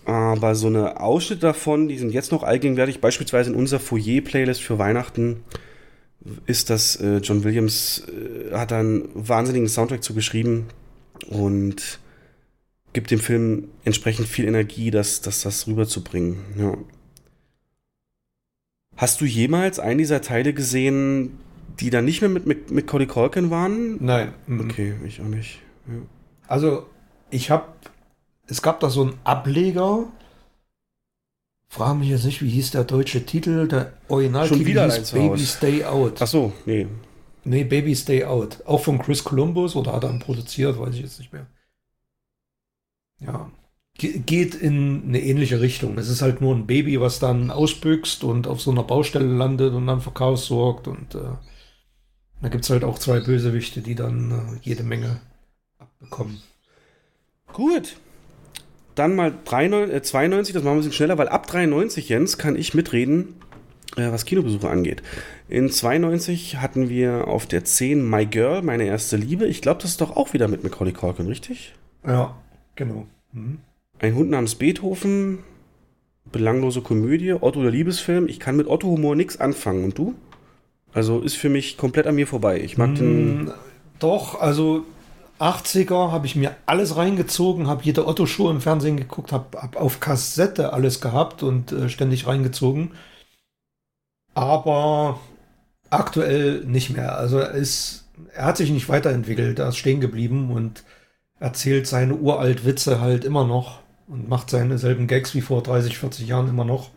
Aber 0.05 0.55
so 0.55 0.67
eine 0.67 0.99
Ausschnitte 0.99 1.41
davon, 1.41 1.87
die 1.87 1.97
sind 1.97 2.11
jetzt 2.11 2.31
noch 2.31 2.43
allgegenwärtig. 2.43 2.99
Beispielsweise 2.99 3.51
in 3.51 3.55
unserer 3.55 3.79
Foyer-Playlist 3.79 4.61
für 4.61 4.77
Weihnachten 4.77 5.43
ist 6.45 6.69
das 6.69 6.95
äh, 6.97 7.17
John 7.17 7.43
Williams 7.43 8.03
äh, 8.07 8.53
hat 8.53 8.71
einen 8.73 9.09
wahnsinnigen 9.13 9.67
Soundtrack 9.67 10.03
zu 10.03 10.13
geschrieben 10.13 10.67
und 11.27 11.99
gibt 12.93 13.11
dem 13.11 13.19
Film 13.19 13.69
entsprechend 13.83 14.27
viel 14.27 14.45
Energie, 14.45 14.91
das, 14.91 15.21
das, 15.21 15.41
das 15.41 15.67
rüberzubringen. 15.67 16.37
Ja. 16.57 16.77
Hast 18.95 19.21
du 19.21 19.25
jemals 19.25 19.79
einen 19.79 19.97
dieser 19.97 20.21
Teile 20.21 20.53
gesehen, 20.53 21.39
die 21.79 21.89
dann 21.89 22.05
nicht 22.05 22.21
mehr 22.21 22.29
mit, 22.29 22.45
mit, 22.45 22.71
mit 22.71 22.87
Cody 22.87 23.07
Culkin 23.07 23.49
waren? 23.49 23.97
Nein. 24.03 24.33
Okay, 24.47 24.93
ich 25.05 25.19
auch 25.21 25.27
nicht. 25.27 25.59
Ja. 25.87 25.93
Also, 26.47 26.85
ich 27.31 27.49
habe, 27.49 27.65
es 28.47 28.61
gab 28.61 28.79
da 28.79 28.89
so 28.89 29.03
einen 29.03 29.19
Ableger. 29.23 30.05
Frage 31.69 31.99
mich 31.99 32.09
jetzt 32.09 32.25
nicht, 32.25 32.41
wie 32.41 32.49
hieß 32.49 32.71
der 32.71 32.83
deutsche 32.83 33.25
Titel? 33.25 33.67
Der 33.67 33.93
Originaltitel 34.07 34.63
hieß 34.63 35.11
Baby 35.11 35.29
Hause. 35.29 35.45
Stay 35.45 35.85
Out. 35.85 36.21
Ach 36.21 36.27
so, 36.27 36.53
nee. 36.65 36.87
Nee, 37.45 37.63
Baby 37.63 37.95
Stay 37.95 38.23
Out. 38.23 38.63
Auch 38.65 38.83
von 38.83 38.99
Chris 38.99 39.23
Columbus 39.23 39.75
oder 39.75 39.93
hat 39.93 40.03
er 40.03 40.11
ihn 40.11 40.19
produziert, 40.19 40.79
weiß 40.79 40.93
ich 40.95 41.01
jetzt 41.01 41.19
nicht 41.19 41.33
mehr. 41.33 41.47
Ja. 43.19 43.51
Ge 43.95 44.19
geht 44.19 44.55
in 44.55 45.03
eine 45.07 45.21
ähnliche 45.21 45.61
Richtung. 45.61 45.97
Es 45.97 46.09
ist 46.09 46.21
halt 46.21 46.41
nur 46.41 46.55
ein 46.55 46.65
Baby, 46.65 46.99
was 46.99 47.19
dann 47.19 47.51
ausbüchst 47.51 48.23
und 48.23 48.47
auf 48.47 48.61
so 48.61 48.71
einer 48.71 48.83
Baustelle 48.83 49.25
landet 49.25 49.73
und 49.73 49.87
dann 49.87 50.01
für 50.01 50.11
Chaos 50.11 50.47
sorgt. 50.47 50.87
Und 50.87 51.15
äh, 51.15 51.37
da 52.41 52.49
gibt 52.49 52.63
es 52.63 52.69
halt 52.69 52.83
auch 52.83 52.97
zwei 52.97 53.19
Bösewichte, 53.19 53.81
die 53.81 53.95
dann 53.95 54.31
äh, 54.31 54.59
jede 54.61 54.83
Menge 54.83 55.21
abbekommen. 55.77 56.41
Gut. 57.51 57.97
Dann 58.95 59.15
mal 59.15 59.33
93, 59.45 59.95
äh, 59.95 60.01
92, 60.01 60.53
das 60.53 60.63
machen 60.63 60.73
wir 60.73 60.75
ein 60.75 60.77
bisschen 60.79 60.93
schneller, 60.93 61.17
weil 61.17 61.29
ab 61.29 61.47
93, 61.47 62.09
Jens, 62.09 62.37
kann 62.37 62.55
ich 62.55 62.73
mitreden, 62.73 63.35
äh, 63.95 64.11
was 64.11 64.25
Kinobesuche 64.25 64.69
angeht. 64.69 65.01
In 65.49 65.69
92 65.69 66.57
hatten 66.57 66.89
wir 66.89 67.27
auf 67.27 67.45
der 67.45 67.63
10 67.65 68.07
My 68.07 68.25
Girl, 68.25 68.61
meine 68.61 68.85
erste 68.85 69.17
Liebe. 69.17 69.45
Ich 69.45 69.61
glaube, 69.61 69.81
das 69.81 69.91
ist 69.91 70.01
doch 70.01 70.15
auch 70.15 70.33
wieder 70.33 70.47
mit 70.47 70.63
Macaulay 70.63 70.93
Culkin, 70.93 71.27
richtig? 71.27 71.73
Ja, 72.05 72.35
genau. 72.75 73.07
Mhm. 73.31 73.59
Ein 73.99 74.15
Hund 74.15 74.29
namens 74.29 74.55
Beethoven, 74.55 75.39
belanglose 76.31 76.81
Komödie, 76.81 77.33
Otto 77.33 77.61
der 77.61 77.71
Liebesfilm. 77.71 78.27
Ich 78.27 78.39
kann 78.39 78.55
mit 78.55 78.67
Otto-Humor 78.67 79.15
nichts 79.15 79.39
anfangen. 79.39 79.83
Und 79.83 79.97
du? 79.97 80.15
Also 80.93 81.19
ist 81.21 81.35
für 81.35 81.49
mich 81.49 81.77
komplett 81.77 82.07
an 82.07 82.15
mir 82.15 82.27
vorbei. 82.27 82.59
Ich 82.59 82.77
mag 82.77 82.95
den. 82.95 83.45
Mm, 83.45 83.51
Doch, 83.99 84.39
also 84.39 84.85
80er 85.43 86.11
habe 86.11 86.25
ich 86.25 86.35
mir 86.35 86.55
alles 86.65 86.95
reingezogen, 86.95 87.67
habe 87.67 87.83
jede 87.83 88.07
Otto-Show 88.07 88.49
im 88.49 88.61
Fernsehen 88.61 88.97
geguckt, 88.97 89.31
habe 89.31 89.61
hab 89.61 89.75
auf 89.75 89.99
Kassette 89.99 90.73
alles 90.73 91.01
gehabt 91.01 91.43
und 91.43 91.71
äh, 91.71 91.89
ständig 91.89 92.27
reingezogen. 92.27 92.91
Aber 94.33 95.19
aktuell 95.89 96.63
nicht 96.65 96.89
mehr. 96.89 97.17
Also 97.17 97.37
er 97.39 97.51
ist, 97.51 98.05
er 98.33 98.45
hat 98.45 98.57
sich 98.57 98.71
nicht 98.71 98.89
weiterentwickelt, 98.89 99.59
er 99.59 99.69
ist 99.69 99.77
stehen 99.77 100.01
geblieben 100.01 100.51
und 100.51 100.83
erzählt 101.39 101.87
seine 101.87 102.15
uralt 102.15 102.65
Witze 102.65 103.01
halt 103.01 103.25
immer 103.25 103.45
noch 103.45 103.81
und 104.07 104.29
macht 104.29 104.49
seine 104.49 104.77
selben 104.77 105.07
Gags 105.07 105.35
wie 105.35 105.41
vor 105.41 105.61
30, 105.61 105.97
40 105.97 106.27
Jahren 106.27 106.49
immer 106.49 106.65
noch. 106.65 106.91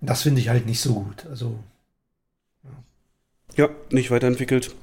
Das 0.00 0.22
finde 0.22 0.40
ich 0.40 0.48
halt 0.48 0.66
nicht 0.66 0.80
so 0.80 0.94
gut. 0.94 1.26
Also 1.30 1.58
Ja, 3.56 3.68
nicht 3.90 4.10
weiterentwickelt. 4.10 4.74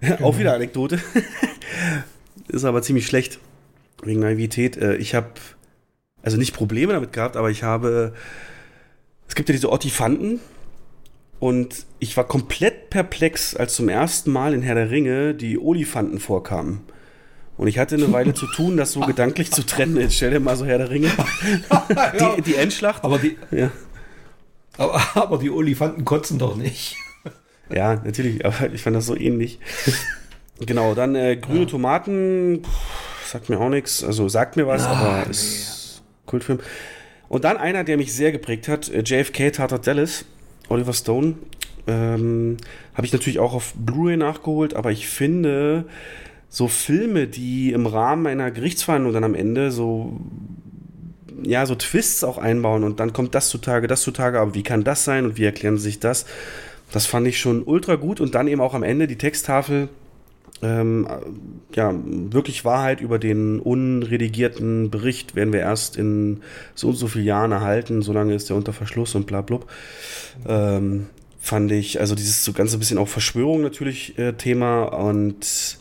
Auch 0.22 0.38
wieder 0.38 0.54
Anekdote. 0.54 1.00
ist 2.48 2.64
aber 2.64 2.82
ziemlich 2.82 3.06
schlecht. 3.06 3.38
Wegen 4.02 4.20
Naivität. 4.20 4.76
Äh, 4.76 4.96
Ich 4.96 5.14
habe 5.14 5.28
also 6.22 6.36
nicht 6.36 6.54
Probleme 6.54 6.92
damit 6.92 7.12
gehabt, 7.12 7.36
aber 7.36 7.50
ich 7.50 7.62
habe. 7.62 8.12
Es 9.28 9.34
gibt 9.34 9.48
ja 9.48 9.52
diese 9.54 9.70
Ottifanten. 9.72 10.40
Und 11.40 11.86
ich 12.00 12.16
war 12.16 12.24
komplett 12.26 12.90
perplex, 12.90 13.54
als 13.54 13.74
zum 13.76 13.88
ersten 13.88 14.32
Mal 14.32 14.54
in 14.54 14.62
Herr 14.62 14.74
der 14.74 14.90
Ringe 14.90 15.34
die 15.34 15.56
Olifanten 15.56 16.18
vorkamen. 16.18 16.80
Und 17.56 17.68
ich 17.68 17.78
hatte 17.78 17.94
eine 17.94 18.10
Weile 18.12 18.34
zu 18.34 18.46
tun, 18.46 18.76
das 18.76 18.90
so 18.92 19.00
gedanklich 19.00 19.52
zu 19.52 19.64
trennen. 19.64 19.96
Jetzt 19.98 20.14
stell 20.16 20.30
dir 20.32 20.40
mal 20.40 20.56
so 20.56 20.64
Herr 20.64 20.78
der 20.78 20.90
Ringe. 20.90 21.10
Die, 22.36 22.42
die 22.42 22.54
Endschlacht. 22.56 23.04
aber 23.04 23.18
die, 23.18 23.36
Ja. 23.52 23.70
aber, 24.78 25.00
aber 25.14 25.38
die 25.38 25.50
Olifanten 25.50 26.04
kotzen 26.04 26.38
doch 26.40 26.56
nicht. 26.56 26.96
Ja, 27.70 27.96
natürlich, 28.04 28.44
aber 28.44 28.72
ich 28.72 28.82
fand 28.82 28.96
das 28.96 29.06
so 29.06 29.16
ähnlich. 29.16 29.58
genau, 30.60 30.94
dann 30.94 31.14
äh, 31.14 31.36
grüne 31.36 31.66
Tomaten, 31.66 32.62
pff, 32.64 33.30
sagt 33.30 33.48
mir 33.48 33.60
auch 33.60 33.68
nichts, 33.68 34.02
also 34.02 34.28
sagt 34.28 34.56
mir 34.56 34.66
was, 34.66 34.84
Ah, 34.84 34.92
aber 34.92 35.24
nee. 35.24 35.30
ist 35.30 36.02
Kultfilm. 36.26 36.60
Und 37.28 37.44
dann 37.44 37.56
einer, 37.58 37.84
der 37.84 37.96
mich 37.96 38.14
sehr 38.14 38.32
geprägt 38.32 38.68
hat, 38.68 38.88
äh, 38.88 39.02
JFK 39.02 39.52
Tatort 39.52 39.86
Dallas, 39.86 40.24
Oliver 40.68 40.94
Stone. 40.94 41.34
Ähm, 41.86 42.58
Habe 42.94 43.06
ich 43.06 43.12
natürlich 43.12 43.38
auch 43.38 43.54
auf 43.54 43.72
Blu-ray 43.74 44.16
nachgeholt, 44.16 44.74
aber 44.74 44.90
ich 44.90 45.08
finde, 45.08 45.86
so 46.48 46.68
Filme, 46.68 47.26
die 47.26 47.72
im 47.72 47.86
Rahmen 47.86 48.26
einer 48.26 48.50
Gerichtsverhandlung 48.50 49.12
dann 49.12 49.24
am 49.24 49.34
Ende 49.34 49.70
so 49.70 50.20
ja, 51.42 51.66
so 51.66 51.74
Twists 51.74 52.24
auch 52.24 52.38
einbauen 52.38 52.82
und 52.84 53.00
dann 53.00 53.12
kommt 53.12 53.34
das 53.34 53.48
zutage, 53.48 53.86
das 53.86 54.02
zutage, 54.02 54.40
aber 54.40 54.54
wie 54.54 54.62
kann 54.62 54.82
das 54.84 55.04
sein 55.04 55.24
und 55.24 55.38
wie 55.38 55.44
erklären 55.44 55.78
sich 55.78 56.00
das? 56.00 56.26
Das 56.92 57.06
fand 57.06 57.26
ich 57.26 57.38
schon 57.38 57.62
ultra 57.62 57.96
gut 57.96 58.20
und 58.20 58.34
dann 58.34 58.48
eben 58.48 58.60
auch 58.60 58.74
am 58.74 58.82
Ende 58.82 59.06
die 59.06 59.18
Texttafel, 59.18 59.88
ähm, 60.62 61.06
ja, 61.74 61.94
wirklich 62.04 62.64
Wahrheit 62.64 63.00
über 63.00 63.18
den 63.18 63.60
unredigierten 63.60 64.90
Bericht 64.90 65.34
werden 65.34 65.52
wir 65.52 65.60
erst 65.60 65.96
in 65.96 66.40
so 66.74 66.88
und 66.88 66.96
so 66.96 67.06
vielen 67.06 67.26
Jahren 67.26 67.52
erhalten, 67.52 68.02
solange 68.02 68.34
ist 68.34 68.48
der 68.48 68.56
unter 68.56 68.72
Verschluss 68.72 69.14
und 69.14 69.26
bla 69.26 69.42
bla. 69.42 69.60
Ähm, 70.46 71.06
fand 71.38 71.70
ich, 71.70 72.00
also 72.00 72.14
dieses 72.14 72.44
so 72.44 72.52
ganz 72.52 72.72
ein 72.72 72.80
bisschen 72.80 72.98
auch 72.98 73.08
Verschwörung 73.08 73.60
natürlich 73.62 74.18
äh, 74.18 74.32
Thema 74.32 74.84
und 74.84 75.78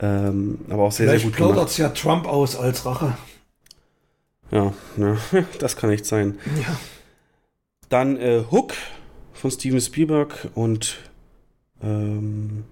ähm, 0.00 0.58
aber 0.70 0.84
auch 0.84 0.92
sehr, 0.92 1.06
Vielleicht 1.06 1.22
sehr 1.22 1.30
gut 1.30 1.36
plaudert 1.36 1.68
es 1.68 1.76
ja 1.76 1.90
Trump 1.90 2.26
aus 2.26 2.56
als 2.56 2.86
Rache. 2.86 3.16
Ja, 4.50 4.72
ja, 4.96 5.16
das 5.58 5.76
kann 5.76 5.90
nicht 5.90 6.06
sein. 6.06 6.38
Ja. 6.60 6.80
Dann 7.90 8.16
äh, 8.16 8.44
Hook 8.50 8.72
von 9.40 9.50
Steven 9.50 9.80
Spielberg 9.80 10.48
und 10.54 10.98
ähm, 11.82 12.64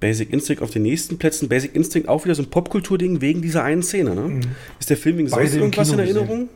Basic 0.00 0.32
Instinct 0.32 0.62
auf 0.62 0.70
den 0.70 0.82
nächsten 0.82 1.18
Plätzen. 1.18 1.48
Basic 1.48 1.74
Instinct 1.74 2.08
auch 2.08 2.24
wieder 2.24 2.34
so 2.34 2.42
ein 2.42 2.50
Popkultur-Ding 2.50 3.20
wegen 3.20 3.42
dieser 3.42 3.62
einen 3.62 3.82
Szene, 3.82 4.14
ne? 4.14 4.22
Mhm. 4.22 4.40
Ist 4.80 4.90
der 4.90 4.96
Film 4.96 5.18
wegen 5.18 5.28
sonst 5.28 5.54
irgendwas 5.54 5.90
in 5.90 5.96
Kino 5.96 6.02
gesehen. 6.02 6.16
Erinnerung? 6.16 6.48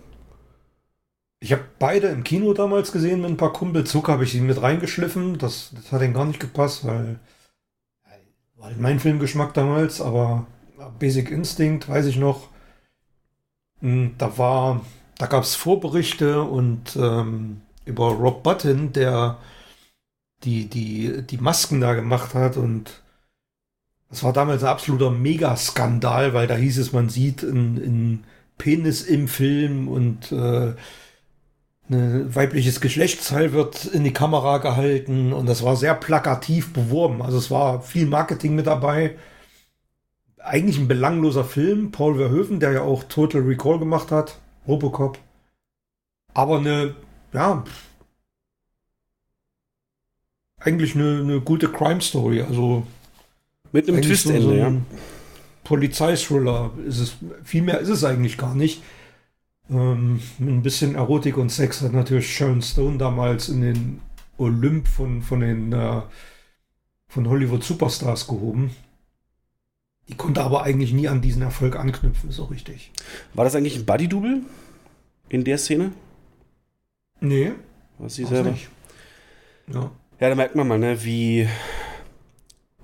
Ich 1.38 1.52
habe 1.52 1.62
beide 1.78 2.08
im 2.08 2.24
Kino 2.24 2.54
damals 2.54 2.90
gesehen 2.90 3.20
mit 3.20 3.30
ein 3.30 3.36
paar 3.36 3.52
Kumpels. 3.52 3.90
Zuck 3.90 4.08
habe 4.08 4.24
ich 4.24 4.32
sie 4.32 4.40
mit 4.40 4.60
reingeschliffen. 4.60 5.38
Das, 5.38 5.70
das 5.74 5.92
hat 5.92 6.02
ihnen 6.02 6.14
gar 6.14 6.24
nicht 6.24 6.40
gepasst, 6.40 6.84
weil 6.86 7.20
war 8.56 8.68
halt 8.68 8.80
mein 8.80 8.98
Filmgeschmack 8.98 9.54
damals. 9.54 10.00
Aber 10.00 10.46
Basic 10.98 11.30
Instinct, 11.30 11.88
weiß 11.88 12.06
ich 12.06 12.16
noch, 12.16 12.48
mh, 13.80 14.12
da 14.18 14.38
war, 14.38 14.84
da 15.18 15.26
gab 15.26 15.44
es 15.44 15.54
Vorberichte 15.54 16.42
und 16.42 16.96
ähm, 16.96 17.60
über 17.86 18.10
Rob 18.10 18.42
Button, 18.42 18.92
der 18.92 19.38
die, 20.44 20.66
die, 20.66 21.22
die 21.22 21.38
Masken 21.38 21.80
da 21.80 21.94
gemacht 21.94 22.34
hat 22.34 22.58
und 22.58 23.02
das 24.10 24.22
war 24.22 24.32
damals 24.32 24.62
ein 24.62 24.68
absoluter 24.68 25.10
Megaskandal, 25.10 26.32
weil 26.34 26.46
da 26.46 26.54
hieß 26.54 26.78
es, 26.78 26.92
man 26.92 27.08
sieht 27.08 27.42
einen 27.42 28.24
Penis 28.58 29.02
im 29.02 29.28
Film 29.28 29.88
und 29.88 30.30
äh, 30.30 30.74
ein 31.88 32.34
weibliches 32.34 32.80
Geschlechtsteil 32.80 33.52
wird 33.52 33.84
in 33.86 34.04
die 34.04 34.12
Kamera 34.12 34.58
gehalten 34.58 35.32
und 35.32 35.46
das 35.46 35.62
war 35.62 35.76
sehr 35.76 35.94
plakativ 35.94 36.72
beworben. 36.72 37.22
Also 37.22 37.38
es 37.38 37.50
war 37.50 37.82
viel 37.82 38.06
Marketing 38.06 38.54
mit 38.54 38.66
dabei. 38.66 39.16
Eigentlich 40.38 40.78
ein 40.78 40.88
belangloser 40.88 41.44
Film. 41.44 41.92
Paul 41.92 42.16
Verhoeven, 42.16 42.60
der 42.60 42.72
ja 42.72 42.80
auch 42.82 43.04
Total 43.04 43.40
Recall 43.40 43.78
gemacht 43.78 44.10
hat, 44.10 44.38
Robocop. 44.66 45.18
Aber 46.34 46.58
eine, 46.58 46.94
ja, 47.36 47.62
eigentlich 50.58 50.94
eine, 50.94 51.20
eine 51.20 51.40
gute 51.40 51.68
Crime 51.70 52.00
Story. 52.00 52.42
Also 52.42 52.86
Mit 53.72 53.88
einem 53.88 53.98
eigentlich 53.98 54.20
so- 54.20 54.30
Twistende, 54.30 54.42
so 54.42 54.54
ja. 54.54 54.72
Polizeithriller 55.64 56.70
ist 56.86 56.98
es. 57.00 57.16
Viel 57.44 57.62
mehr 57.62 57.80
ist 57.80 57.88
es 57.88 58.04
eigentlich 58.04 58.38
gar 58.38 58.54
nicht. 58.54 58.82
Ähm, 59.68 60.20
ein 60.38 60.62
bisschen 60.62 60.94
Erotik 60.94 61.36
und 61.36 61.50
Sex 61.50 61.82
hat 61.82 61.92
natürlich 61.92 62.32
Sharon 62.34 62.62
Stone 62.62 62.98
damals 62.98 63.48
in 63.48 63.60
den 63.62 64.00
Olymp 64.38 64.86
von, 64.86 65.22
von 65.22 65.40
den 65.40 65.72
äh, 65.72 66.02
von 67.08 67.28
Hollywood 67.28 67.64
Superstars 67.64 68.28
gehoben. 68.28 68.70
Die 70.08 70.14
konnte 70.14 70.42
aber 70.42 70.62
eigentlich 70.62 70.92
nie 70.92 71.08
an 71.08 71.20
diesen 71.20 71.42
Erfolg 71.42 71.74
anknüpfen, 71.74 72.30
so 72.30 72.44
richtig. 72.44 72.92
War 73.34 73.44
das 73.44 73.56
eigentlich 73.56 73.74
ein 73.76 73.86
Buddy-Double 73.86 74.42
in 75.30 75.42
der 75.42 75.58
Szene? 75.58 75.92
Nee, 77.20 77.52
Was 77.98 78.14
sie 78.16 78.24
selber? 78.24 78.50
nicht. 78.50 78.68
Ja. 79.72 79.90
Ja, 80.20 80.28
da 80.30 80.34
merkt 80.34 80.54
man 80.54 80.66
mal, 80.68 80.78
ne, 80.78 81.04
wie. 81.04 81.46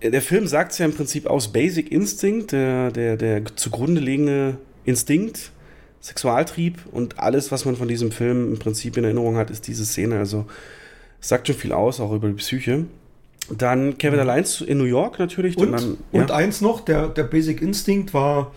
Der 0.03 0.21
Film 0.21 0.47
sagt 0.49 0.73
es 0.73 0.79
ja 0.79 0.85
im 0.87 0.95
Prinzip 0.95 1.27
aus 1.27 1.53
Basic 1.53 1.91
Instinct, 1.93 2.53
der, 2.53 2.91
der, 2.91 3.17
der 3.17 3.45
zugrunde 3.57 4.01
liegende 4.01 4.57
Instinkt, 4.85 5.53
Sexualtrieb 6.01 6.81
und 6.91 7.21
alles, 7.21 7.53
was 7.53 7.65
man 7.65 7.77
von 7.77 7.87
diesem 7.87 8.11
Film 8.11 8.53
im 8.53 8.59
Prinzip 8.59 8.97
in 8.97 9.05
Erinnerung 9.05 9.37
hat, 9.37 9.51
ist 9.51 9.69
diese 9.69 9.85
Szene. 9.87 10.19
Also 10.19 10.47
es 11.21 11.29
sagt 11.29 11.47
schon 11.47 11.57
viel 11.57 11.73
aus, 11.73 12.01
auch 12.01 12.13
über 12.13 12.27
die 12.29 12.35
Psyche. 12.35 12.87
Dann 13.51 13.97
Kevin 13.99 14.19
allein 14.19 14.45
zu- 14.45 14.65
in 14.67 14.79
New 14.79 14.85
York 14.85 15.19
natürlich. 15.21 15.57
Und, 15.57 15.71
dann, 15.73 15.97
und 16.11 16.31
ja. 16.31 16.35
eins 16.35 16.61
noch, 16.61 16.81
der, 16.81 17.09
der 17.09 17.25
Basic 17.25 17.63
Instinct 17.63 18.13
war, 18.13 18.53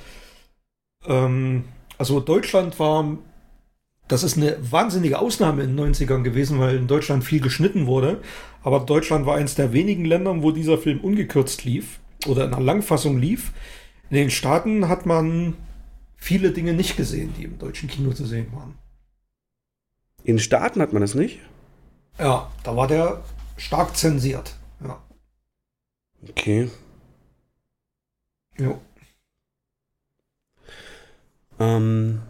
ähm, 1.07 1.63
also 1.99 2.19
Deutschland 2.19 2.79
war, 2.79 3.17
das 4.07 4.23
ist 4.23 4.37
eine 4.37 4.57
wahnsinnige 4.71 5.19
Ausnahme 5.19 5.63
in 5.63 5.75
den 5.75 5.93
90ern 5.93 6.21
gewesen, 6.21 6.59
weil 6.59 6.75
in 6.77 6.87
Deutschland 6.87 7.23
viel 7.23 7.41
geschnitten 7.41 7.87
wurde. 7.87 8.21
Aber 8.63 8.81
Deutschland 8.81 9.25
war 9.25 9.35
eins 9.35 9.55
der 9.55 9.73
wenigen 9.73 10.05
Länder, 10.05 10.43
wo 10.43 10.51
dieser 10.51 10.77
Film 10.77 10.99
ungekürzt 10.99 11.63
lief 11.65 11.99
oder 12.27 12.45
in 12.45 12.53
einer 12.53 12.63
Langfassung 12.63 13.17
lief. 13.17 13.51
In 14.09 14.17
den 14.17 14.29
Staaten 14.29 14.87
hat 14.87 15.05
man 15.05 15.55
viele 16.15 16.51
Dinge 16.51 16.73
nicht 16.73 16.97
gesehen, 16.97 17.33
die 17.37 17.43
im 17.43 17.57
deutschen 17.57 17.89
Kino 17.89 18.13
zu 18.13 18.25
sehen 18.25 18.47
waren. 18.53 18.75
in 20.23 20.35
den 20.37 20.39
Staaten 20.39 20.81
hat 20.81 20.93
man 20.93 21.01
das 21.01 21.15
nicht. 21.15 21.39
Ja, 22.19 22.51
da 22.63 22.75
war 22.75 22.87
der 22.87 23.23
stark 23.57 23.95
zensiert. 23.97 24.55
Ja. 24.83 25.01
Okay. 26.29 26.69
Jo. 28.57 28.79
Ähm, 31.59 32.21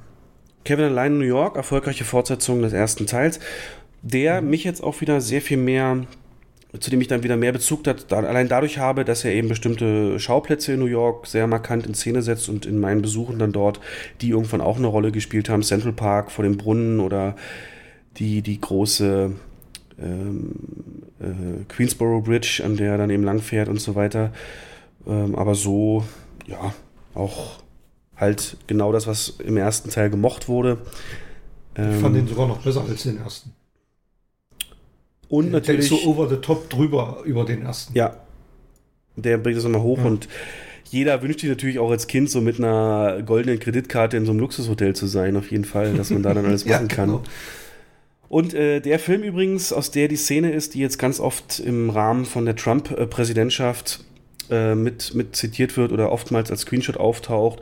Kevin 0.65 0.85
allein 0.85 1.13
in 1.13 1.19
New 1.19 1.25
York, 1.25 1.55
erfolgreiche 1.55 2.03
Fortsetzung 2.03 2.61
des 2.61 2.73
ersten 2.73 3.05
Teils, 3.05 3.39
der 4.01 4.41
mich 4.41 4.63
jetzt 4.63 4.83
auch 4.83 4.99
wieder 4.99 5.21
sehr 5.21 5.41
viel 5.41 5.57
mehr, 5.57 6.05
zu 6.79 6.89
dem 6.89 6.99
ich 6.99 7.07
dann 7.07 7.23
wieder 7.23 7.37
mehr 7.37 7.53
Bezug 7.53 7.87
hat, 7.87 8.11
da, 8.11 8.17
allein 8.17 8.49
dadurch 8.49 8.79
habe, 8.79 9.05
dass 9.05 9.23
er 9.23 9.33
eben 9.33 9.47
bestimmte 9.47 10.19
Schauplätze 10.19 10.73
in 10.73 10.79
New 10.79 10.85
York 10.87 11.27
sehr 11.27 11.47
markant 11.47 11.85
in 11.85 11.93
Szene 11.93 12.21
setzt 12.21 12.49
und 12.49 12.65
in 12.65 12.79
meinen 12.79 13.01
Besuchen 13.01 13.39
dann 13.39 13.51
dort, 13.51 13.79
die 14.21 14.29
irgendwann 14.29 14.61
auch 14.61 14.77
eine 14.77 14.87
Rolle 14.87 15.11
gespielt 15.11 15.49
haben, 15.49 15.63
Central 15.63 15.93
Park 15.93 16.31
vor 16.31 16.43
dem 16.43 16.57
Brunnen 16.57 16.99
oder 16.99 17.35
die, 18.17 18.41
die 18.41 18.59
große 18.59 19.31
ähm, 20.01 20.51
äh, 21.19 21.63
Queensboro 21.67 22.21
Bridge, 22.21 22.61
an 22.65 22.75
der 22.75 22.93
er 22.93 22.97
dann 22.97 23.09
eben 23.11 23.23
lang 23.23 23.39
fährt 23.39 23.69
und 23.69 23.79
so 23.79 23.95
weiter. 23.95 24.31
Ähm, 25.07 25.35
aber 25.35 25.55
so, 25.55 26.03
ja, 26.47 26.73
auch 27.13 27.59
halt 28.17 28.57
genau 28.67 28.91
das, 28.91 29.07
was 29.07 29.33
im 29.43 29.57
ersten 29.57 29.89
Teil 29.89 30.09
gemocht 30.09 30.47
wurde. 30.47 30.77
Ich 31.75 31.81
Ähm, 31.83 31.99
fand 31.99 32.15
den 32.15 32.27
sogar 32.27 32.47
noch 32.47 32.59
besser 32.61 32.83
als 32.87 33.03
den 33.03 33.17
ersten. 33.17 33.51
und 35.27 35.45
Der 35.45 35.53
natürlich, 35.53 35.87
so 35.87 36.01
over 36.03 36.29
the 36.29 36.37
top 36.37 36.69
drüber 36.69 37.21
über 37.25 37.43
den 37.45 37.61
ersten. 37.63 37.93
ja, 37.97 38.15
der 39.15 39.37
bringt 39.37 39.57
es 39.57 39.63
nochmal 39.63 39.81
hoch 39.81 39.97
Ja. 39.99 40.05
und 40.05 40.27
jeder 40.85 41.21
wünscht 41.21 41.39
sich 41.41 41.49
natürlich 41.49 41.79
auch 41.79 41.89
als 41.91 42.07
Kind 42.07 42.29
so 42.29 42.41
mit 42.41 42.59
einer 42.59 43.21
goldenen 43.23 43.59
Kreditkarte 43.59 44.17
in 44.17 44.25
so 44.25 44.31
einem 44.31 44.39
Luxushotel 44.39 44.95
zu 44.95 45.07
sein, 45.07 45.35
auf 45.35 45.51
jeden 45.51 45.65
Fall, 45.65 45.93
dass 45.95 46.09
man 46.11 46.21
da 46.23 46.33
dann 46.33 46.45
alles 46.45 46.63
Ja, 46.63 46.73
machen 46.77 46.87
kann. 46.87 47.07
genau. 47.09 47.23
Und 48.29 48.53
äh, 48.53 48.79
der 48.81 48.99
Film 48.99 49.23
übrigens, 49.23 49.71
aus 49.73 49.91
der 49.91 50.07
die 50.07 50.15
Szene 50.15 50.51
ist, 50.51 50.73
die 50.73 50.79
jetzt 50.79 50.97
ganz 50.97 51.19
oft 51.19 51.59
im 51.59 51.89
Rahmen 51.89 52.25
von 52.25 52.45
der 52.45 52.55
Trump-Präsidentschaft 52.55 54.03
äh, 54.49 54.75
mit, 54.75 55.13
mit 55.15 55.35
zitiert 55.35 55.77
wird 55.77 55.91
oder 55.91 56.11
oftmals 56.11 56.51
als 56.51 56.61
Screenshot 56.61 56.97
auftaucht, 56.97 57.61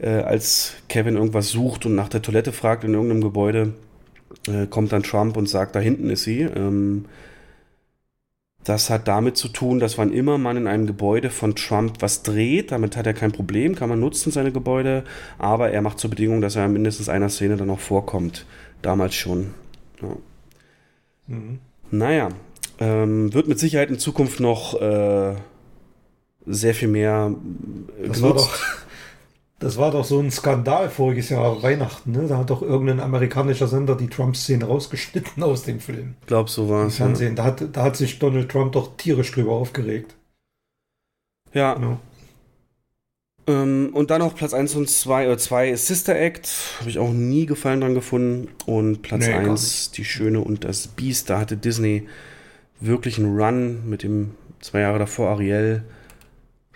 äh, 0.00 0.08
als 0.08 0.74
Kevin 0.88 1.16
irgendwas 1.16 1.50
sucht 1.50 1.86
und 1.86 1.94
nach 1.94 2.08
der 2.08 2.22
Toilette 2.22 2.52
fragt 2.52 2.84
in 2.84 2.94
irgendeinem 2.94 3.22
Gebäude, 3.22 3.74
äh, 4.48 4.66
kommt 4.66 4.92
dann 4.92 5.02
Trump 5.02 5.36
und 5.36 5.48
sagt, 5.48 5.74
da 5.74 5.80
hinten 5.80 6.10
ist 6.10 6.24
sie. 6.24 6.42
Ähm, 6.42 7.06
das 8.64 8.88
hat 8.88 9.08
damit 9.08 9.36
zu 9.36 9.48
tun, 9.48 9.78
dass 9.78 9.98
wann 9.98 10.10
immer 10.10 10.38
man 10.38 10.56
in 10.56 10.66
einem 10.66 10.86
Gebäude 10.86 11.28
von 11.28 11.54
Trump 11.54 11.96
was 12.00 12.22
dreht, 12.22 12.72
damit 12.72 12.96
hat 12.96 13.06
er 13.06 13.12
kein 13.12 13.30
Problem, 13.30 13.74
kann 13.74 13.90
man 13.90 14.00
nutzen 14.00 14.32
seine 14.32 14.52
Gebäude, 14.52 15.04
aber 15.38 15.70
er 15.70 15.82
macht 15.82 15.98
zur 15.98 16.08
Bedingung, 16.08 16.40
dass 16.40 16.56
er 16.56 16.64
in 16.64 16.72
mindestens 16.72 17.10
einer 17.10 17.28
Szene 17.28 17.56
dann 17.56 17.68
auch 17.68 17.80
vorkommt. 17.80 18.46
Damals 18.80 19.14
schon. 19.14 19.52
Ja. 20.00 20.16
Mhm. 21.26 21.58
Naja, 21.90 22.30
ähm, 22.80 23.32
wird 23.34 23.48
mit 23.48 23.58
Sicherheit 23.58 23.90
in 23.90 23.98
Zukunft 23.98 24.40
noch 24.40 24.80
äh, 24.80 25.34
sehr 26.46 26.74
viel 26.74 26.88
mehr 26.88 27.34
äh, 28.02 28.08
Das 28.08 28.22
war, 28.22 28.32
genutzt. 28.32 28.48
doch, 28.50 28.58
das 29.60 29.76
war 29.78 29.90
doch 29.90 30.04
so 30.04 30.18
ein 30.20 30.30
Skandal 30.30 30.90
voriges 30.90 31.28
Jahr 31.30 31.62
Weihnachten. 31.62 32.12
Ne? 32.12 32.26
Da 32.28 32.38
hat 32.38 32.50
doch 32.50 32.62
irgendein 32.62 33.00
amerikanischer 33.00 33.66
Sender 33.68 33.96
die 33.96 34.08
Trump-Szene 34.08 34.64
rausgeschnitten 34.66 35.42
aus 35.42 35.62
dem 35.62 35.80
Film. 35.80 36.14
Ich 36.20 36.26
glaube, 36.26 36.50
so 36.50 36.68
war 36.68 36.86
es. 36.86 36.98
Ja. 36.98 37.06
Fernsehen. 37.06 37.36
Da, 37.36 37.44
hat, 37.44 37.64
da 37.72 37.82
hat 37.82 37.96
sich 37.96 38.18
Donald 38.18 38.50
Trump 38.50 38.72
doch 38.72 38.96
tierisch 38.96 39.32
drüber 39.32 39.52
aufgeregt. 39.52 40.14
ja. 41.52 41.78
Ja. 41.80 41.98
Ähm, 43.46 43.90
und 43.92 44.10
dann 44.10 44.20
noch 44.20 44.34
Platz 44.34 44.54
1 44.54 44.74
und 44.74 44.88
2 44.88 45.26
oder 45.26 45.36
2 45.36 45.68
ist 45.68 45.86
Sister 45.86 46.16
Act. 46.18 46.48
Habe 46.80 46.88
ich 46.88 46.98
auch 46.98 47.12
nie 47.12 47.44
Gefallen 47.44 47.82
dran 47.82 47.92
gefunden. 47.94 48.48
Und 48.64 49.02
Platz 49.02 49.26
Nee, 49.26 49.32
gar 49.32 49.40
1, 49.50 49.90
Die 49.90 50.04
Schöne 50.06 50.40
und 50.40 50.64
das 50.64 50.88
Biest. 50.88 51.28
Da 51.28 51.40
hatte 51.40 51.58
Disney 51.58 52.08
wirklich 52.80 53.18
einen 53.18 53.38
Run 53.38 53.86
mit 53.86 54.02
dem 54.02 54.30
zwei 54.60 54.80
Jahre 54.80 54.98
davor 54.98 55.28
Ariel. 55.28 55.84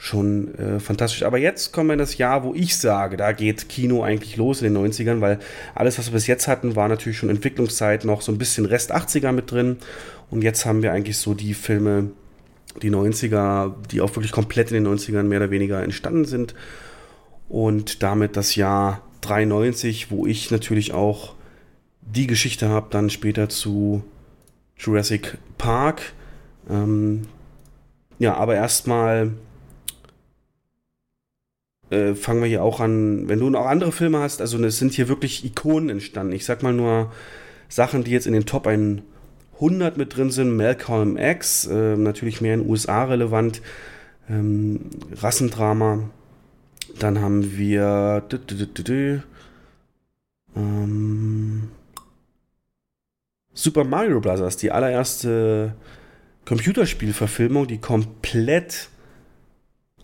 Schon 0.00 0.54
äh, 0.54 0.78
fantastisch. 0.78 1.24
Aber 1.24 1.38
jetzt 1.38 1.72
kommen 1.72 1.88
wir 1.88 1.94
in 1.94 1.98
das 1.98 2.16
Jahr, 2.18 2.44
wo 2.44 2.54
ich 2.54 2.78
sage, 2.78 3.16
da 3.16 3.32
geht 3.32 3.68
Kino 3.68 4.02
eigentlich 4.04 4.36
los 4.36 4.62
in 4.62 4.72
den 4.72 4.92
90ern, 4.92 5.20
weil 5.20 5.40
alles, 5.74 5.98
was 5.98 6.06
wir 6.06 6.12
bis 6.12 6.28
jetzt 6.28 6.46
hatten, 6.46 6.76
war 6.76 6.88
natürlich 6.88 7.18
schon 7.18 7.28
Entwicklungszeit, 7.28 8.04
noch 8.04 8.22
so 8.22 8.30
ein 8.30 8.38
bisschen 8.38 8.64
Rest 8.64 8.94
80er 8.94 9.32
mit 9.32 9.50
drin. 9.50 9.78
Und 10.30 10.44
jetzt 10.44 10.64
haben 10.64 10.82
wir 10.82 10.92
eigentlich 10.92 11.18
so 11.18 11.34
die 11.34 11.52
Filme, 11.52 12.12
die 12.80 12.92
90er, 12.92 13.74
die 13.90 14.00
auch 14.00 14.14
wirklich 14.14 14.30
komplett 14.30 14.70
in 14.70 14.84
den 14.84 14.94
90ern 14.94 15.24
mehr 15.24 15.40
oder 15.40 15.50
weniger 15.50 15.82
entstanden 15.82 16.26
sind. 16.26 16.54
Und 17.48 18.04
damit 18.04 18.36
das 18.36 18.54
Jahr 18.54 19.02
93, 19.22 20.12
wo 20.12 20.26
ich 20.26 20.52
natürlich 20.52 20.92
auch 20.92 21.34
die 22.02 22.28
Geschichte 22.28 22.68
habe, 22.68 22.86
dann 22.90 23.10
später 23.10 23.48
zu 23.48 24.04
Jurassic 24.76 25.38
Park. 25.58 26.12
Ähm, 26.70 27.22
ja, 28.20 28.34
aber 28.34 28.54
erstmal 28.54 29.32
äh, 31.90 32.14
fangen 32.14 32.40
wir 32.40 32.48
hier 32.48 32.62
auch 32.62 32.80
an, 32.80 33.28
wenn 33.28 33.40
du 33.40 33.50
noch 33.50 33.66
andere 33.66 33.92
Filme 33.92 34.18
hast, 34.18 34.40
also 34.40 34.62
es 34.64 34.78
sind 34.78 34.92
hier 34.92 35.08
wirklich 35.08 35.44
Ikonen 35.44 35.88
entstanden. 35.88 36.32
Ich 36.32 36.44
sag 36.44 36.62
mal 36.62 36.72
nur 36.72 37.12
Sachen, 37.68 38.04
die 38.04 38.10
jetzt 38.10 38.26
in 38.26 38.32
den 38.32 38.46
Top 38.46 38.66
100 38.66 39.96
mit 39.96 40.16
drin 40.16 40.30
sind. 40.30 40.56
Malcolm 40.56 41.16
X, 41.16 41.66
äh, 41.66 41.96
natürlich 41.96 42.40
mehr 42.40 42.54
in 42.54 42.60
den 42.60 42.70
USA 42.70 43.04
relevant. 43.04 43.62
Ähm, 44.28 44.80
Rassendrama. 45.14 46.10
Dann 46.98 47.20
haben 47.20 47.56
wir 47.56 48.24
ähm, 50.56 51.68
Super 53.54 53.84
Mario 53.84 54.20
Bros., 54.20 54.56
die 54.56 54.70
allererste 54.70 55.74
Computerspielverfilmung, 56.44 57.66
die 57.66 57.78
komplett 57.78 58.88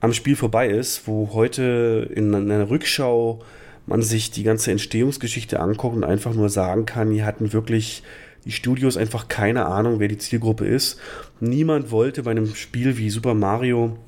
am 0.00 0.12
Spiel 0.12 0.36
vorbei 0.36 0.68
ist, 0.68 1.06
wo 1.06 1.30
heute 1.32 2.10
in 2.14 2.34
einer 2.34 2.68
Rückschau 2.70 3.42
man 3.86 4.02
sich 4.02 4.30
die 4.30 4.42
ganze 4.42 4.70
Entstehungsgeschichte 4.70 5.60
anguckt 5.60 5.96
und 5.96 6.04
einfach 6.04 6.34
nur 6.34 6.48
sagen 6.48 6.86
kann, 6.86 7.10
die 7.10 7.24
hatten 7.24 7.52
wirklich 7.52 8.02
die 8.44 8.52
Studios 8.52 8.96
einfach 8.96 9.28
keine 9.28 9.66
Ahnung, 9.66 10.00
wer 10.00 10.08
die 10.08 10.18
Zielgruppe 10.18 10.66
ist. 10.66 11.00
Niemand 11.40 11.90
wollte 11.90 12.22
bei 12.22 12.30
einem 12.30 12.54
Spiel 12.54 12.98
wie 12.98 13.10
Super 13.10 13.34
Mario, 13.34 13.98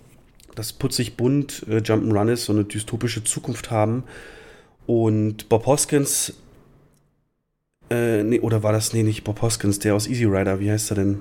das 0.55 0.73
putzig 0.73 1.17
bunt 1.17 1.65
äh, 1.69 1.79
Jump'n'Run 1.79 2.31
ist, 2.31 2.47
so 2.47 2.53
eine 2.53 2.65
dystopische 2.65 3.25
Zukunft 3.25 3.71
haben. 3.71 4.05
Und 4.87 5.49
Bob 5.49 5.67
Hoskins, 5.67 6.35
äh, 7.91 8.23
nee, 8.23 8.41
oder 8.41 8.63
war 8.63 8.73
das, 8.73 8.93
nee, 8.93 9.03
nicht 9.03 9.25
Bob 9.25 9.43
Hoskins, 9.43 9.79
der 9.79 9.95
aus 9.95 10.07
Easy 10.07 10.25
Rider, 10.25 10.61
wie 10.61 10.71
heißt 10.71 10.91
er 10.93 10.97
denn? 10.97 11.21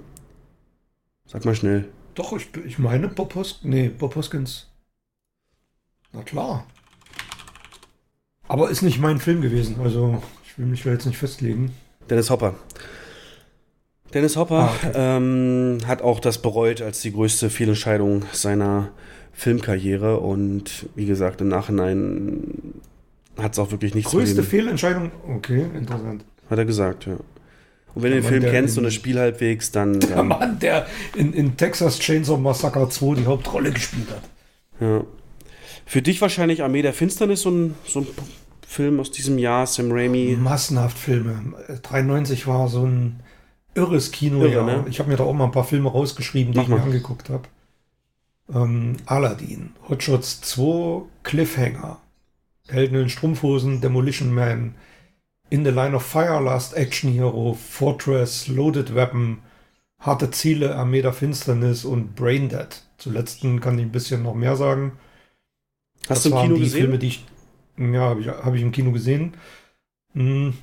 Sag 1.26 1.46
mal 1.46 1.56
schnell. 1.56 1.86
Doch, 2.16 2.34
ich, 2.34 2.48
ich 2.66 2.80
meine 2.80 3.08
Bob 3.10 3.36
Hoskins. 3.36 3.64
Nee, 3.64 3.90
Bob 3.90 4.16
Hoskins. 4.16 4.68
Na 6.14 6.24
klar. 6.24 6.66
Aber 8.48 8.70
ist 8.70 8.82
nicht 8.82 9.00
mein 9.00 9.20
Film 9.20 9.42
gewesen, 9.42 9.78
also 9.82 10.22
ich 10.46 10.58
will 10.58 10.66
mich 10.66 10.84
da 10.84 10.92
jetzt 10.92 11.06
nicht 11.06 11.18
festlegen. 11.18 11.74
Dennis 12.10 12.30
Hopper. 12.30 12.56
Dennis 14.14 14.38
Hopper 14.38 14.72
okay. 14.76 14.92
ähm, 14.96 15.80
hat 15.86 16.02
auch 16.02 16.20
das 16.20 16.42
bereut 16.42 16.82
als 16.82 17.02
die 17.02 17.12
größte 17.12 17.50
Fehlentscheidung 17.50 18.24
seiner 18.32 18.92
Filmkarriere 19.34 20.20
und 20.20 20.88
wie 20.96 21.06
gesagt, 21.06 21.42
im 21.42 21.50
Nachhinein 21.50 22.76
hat 23.38 23.54
es 23.54 23.60
auch 23.60 23.72
wirklich 23.72 23.94
nichts 23.94 24.12
Größte 24.12 24.44
Fehlentscheidung? 24.44 25.12
Okay, 25.28 25.66
interessant. 25.76 26.24
Hat 26.50 26.58
er 26.58 26.66
gesagt, 26.66 27.06
ja. 27.08 27.18
Und 27.96 28.04
wenn 28.04 28.12
du 28.12 28.22
den 28.22 28.28
Film 28.28 28.44
kennst 28.44 28.78
und 28.78 28.84
das 28.84 28.94
Spiel 28.94 29.18
halbwegs, 29.18 29.72
dann. 29.72 30.00
Der 30.02 30.18
dann, 30.18 30.28
Mann, 30.28 30.60
der 30.60 30.86
in, 31.16 31.34
in 31.34 31.56
Texas 31.56 32.00
Chainsaw 32.00 32.38
Massacre 32.38 32.90
2 32.90 33.16
die 33.16 33.26
Hauptrolle 33.26 33.72
gespielt 33.72 34.10
hat. 34.12 34.22
Ja. 34.82 35.04
Für 35.86 36.02
dich 36.02 36.20
wahrscheinlich 36.22 36.62
Armee 36.62 36.82
der 36.82 36.94
Finsternis, 36.94 37.42
so 37.42 37.52
ein, 37.52 37.76
so 37.88 38.02
ein 38.02 38.08
Film 38.68 39.00
aus 39.00 39.12
diesem 39.12 39.38
Jahr, 39.38 39.66
Sam 39.66 39.92
Raimi. 39.92 40.38
Massenhaft 40.38 40.98
Filme. 40.98 41.54
93 41.84 42.48
war 42.48 42.68
so 42.68 42.86
ein 42.86 43.22
irres 43.76 44.12
Kino. 44.12 44.44
Irre, 44.44 44.66
ne? 44.66 44.86
Ich 44.90 45.00
habe 45.00 45.10
mir 45.10 45.16
da 45.16 45.24
auch 45.24 45.34
mal 45.34 45.46
ein 45.46 45.52
paar 45.52 45.64
Filme 45.64 45.90
rausgeschrieben, 45.90 46.52
die 46.52 46.58
Mach 46.58 46.64
ich 46.66 46.70
mir 46.70 46.82
angeguckt 46.82 47.30
habe. 47.30 47.44
Ähm, 48.54 48.98
Aladdin, 49.06 49.72
Hotshots 49.88 50.42
2, 50.42 51.04
Cliffhanger, 51.24 52.00
Helden 52.68 53.00
in 53.00 53.10
Strumpfhosen, 53.10 53.80
Demolition 53.80 54.34
Man, 54.34 54.76
in 55.50 55.64
the 55.64 55.72
Line 55.72 55.96
of 55.96 56.04
Fire, 56.04 56.42
Last 56.42 56.76
Action 56.76 57.12
Hero, 57.12 57.54
Fortress, 57.54 58.48
Loaded 58.48 58.96
Weapon, 58.96 59.40
Harte 60.00 60.32
Ziele, 60.32 60.76
Armee 60.76 61.02
der 61.02 61.14
Finsternis 61.14 61.86
und 61.86 62.16
Braindead. 62.16 62.84
Zuletzt 62.98 63.42
kann 63.42 63.80
ich 63.80 63.86
ein 63.86 63.92
bisschen 63.92 64.24
noch 64.24 64.36
mehr 64.36 64.56
sagen. 64.56 64.94
Hast 66.08 66.26
das 66.26 66.32
du 66.32 66.38
im 66.38 66.42
Kino 66.44 66.58
gesehen? 66.58 66.82
Filme, 66.82 67.00
die 67.00 67.08
ich, 67.08 67.26
ja, 67.78 68.02
habe 68.02 68.22
ich, 68.22 68.28
hab 68.28 68.54
ich 68.54 68.62
im 68.62 68.72
Kino 68.72 68.92
gesehen. 68.92 69.36
Hm, 70.14 70.54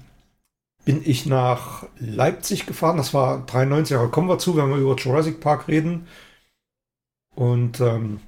bin 0.84 1.02
ich 1.04 1.26
nach 1.26 1.86
Leipzig 1.98 2.66
gefahren. 2.66 2.96
Das 2.96 3.14
war 3.14 3.44
93, 3.46 3.96
aber 3.96 4.10
kommen 4.10 4.28
wir 4.28 4.38
zu, 4.38 4.56
wenn 4.56 4.70
wir 4.70 4.76
über 4.76 4.96
Jurassic 4.96 5.40
Park 5.40 5.68
reden. 5.68 6.06
Und 7.34 7.80
ähm, 7.80 8.20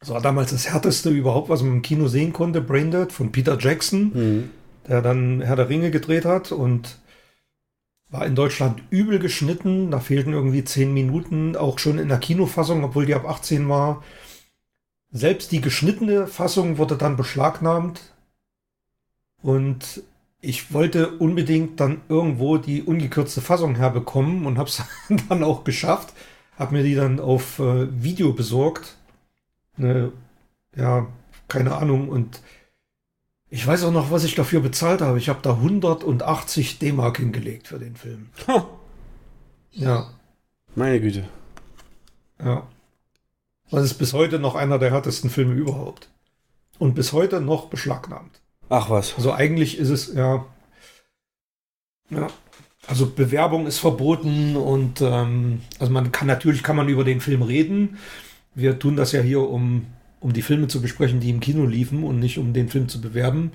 das 0.00 0.10
war 0.10 0.20
damals 0.20 0.50
das 0.50 0.70
härteste 0.70 1.10
überhaupt, 1.10 1.48
was 1.48 1.62
man 1.62 1.72
im 1.72 1.82
Kino 1.82 2.08
sehen 2.08 2.32
konnte. 2.32 2.60
Braindead 2.60 3.12
von 3.12 3.32
Peter 3.32 3.58
Jackson. 3.58 4.12
Mhm 4.14 4.50
der 4.88 5.02
dann 5.02 5.42
Herr 5.42 5.56
der 5.56 5.68
Ringe 5.68 5.90
gedreht 5.90 6.24
hat 6.24 6.52
und 6.52 6.98
war 8.10 8.24
in 8.24 8.34
Deutschland 8.34 8.82
übel 8.90 9.18
geschnitten. 9.18 9.90
Da 9.90 10.00
fehlten 10.00 10.32
irgendwie 10.32 10.64
zehn 10.64 10.92
Minuten, 10.92 11.56
auch 11.56 11.78
schon 11.78 11.98
in 11.98 12.08
der 12.08 12.18
Kinofassung, 12.18 12.84
obwohl 12.84 13.06
die 13.06 13.14
ab 13.14 13.26
18 13.28 13.68
war. 13.68 14.02
Selbst 15.10 15.52
die 15.52 15.60
geschnittene 15.60 16.26
Fassung 16.26 16.78
wurde 16.78 16.96
dann 16.96 17.16
beschlagnahmt. 17.16 18.14
Und 19.42 20.02
ich 20.40 20.72
wollte 20.72 21.18
unbedingt 21.18 21.80
dann 21.80 22.00
irgendwo 22.08 22.58
die 22.58 22.82
ungekürzte 22.82 23.40
Fassung 23.40 23.76
herbekommen 23.76 24.46
und 24.46 24.58
habe 24.58 24.68
es 24.68 24.82
dann 25.28 25.44
auch 25.44 25.64
geschafft. 25.64 26.14
Habe 26.58 26.76
mir 26.76 26.82
die 26.82 26.94
dann 26.94 27.20
auf 27.20 27.58
äh, 27.58 28.02
Video 28.02 28.32
besorgt. 28.32 28.96
Ne, 29.76 30.12
ja, 30.76 31.06
keine 31.46 31.76
Ahnung. 31.76 32.08
Und 32.08 32.40
ich 33.50 33.66
weiß 33.66 33.84
auch 33.84 33.92
noch, 33.92 34.10
was 34.10 34.24
ich 34.24 34.34
dafür 34.34 34.60
bezahlt 34.60 35.00
habe. 35.00 35.18
Ich 35.18 35.28
habe 35.28 35.40
da 35.42 35.52
180 35.52 36.78
D-Mark 36.78 37.18
hingelegt 37.18 37.68
für 37.68 37.78
den 37.78 37.96
Film. 37.96 38.28
Ha. 38.46 38.68
Ja. 39.72 40.10
Meine 40.74 41.00
Güte. 41.00 41.28
Ja. 42.42 42.66
Das 43.70 43.84
ist 43.84 43.94
bis 43.94 44.12
heute 44.12 44.38
noch 44.38 44.54
einer 44.54 44.78
der 44.78 44.90
härtesten 44.90 45.30
Filme 45.30 45.54
überhaupt. 45.54 46.10
Und 46.78 46.94
bis 46.94 47.12
heute 47.12 47.40
noch 47.40 47.66
beschlagnahmt. 47.66 48.40
Ach 48.68 48.90
was. 48.90 49.14
Also 49.16 49.32
eigentlich 49.32 49.78
ist 49.78 49.88
es, 49.88 50.14
ja. 50.14 50.46
Ja. 52.10 52.28
Also 52.86 53.10
Bewerbung 53.10 53.66
ist 53.66 53.78
verboten 53.78 54.56
und 54.56 55.00
ähm, 55.02 55.60
also 55.78 55.92
man 55.92 56.12
kann 56.12 56.26
natürlich 56.26 56.62
kann 56.62 56.76
man 56.76 56.88
über 56.88 57.04
den 57.04 57.20
Film 57.20 57.42
reden. 57.42 57.98
Wir 58.54 58.78
tun 58.78 58.96
das 58.96 59.12
ja 59.12 59.20
hier, 59.20 59.40
um 59.40 59.86
um 60.20 60.32
die 60.32 60.42
Filme 60.42 60.68
zu 60.68 60.80
besprechen, 60.80 61.20
die 61.20 61.30
im 61.30 61.40
Kino 61.40 61.64
liefen 61.64 62.04
und 62.04 62.18
nicht 62.18 62.38
um 62.38 62.52
den 62.52 62.68
Film 62.68 62.88
zu 62.88 63.00
bewerben. 63.00 63.52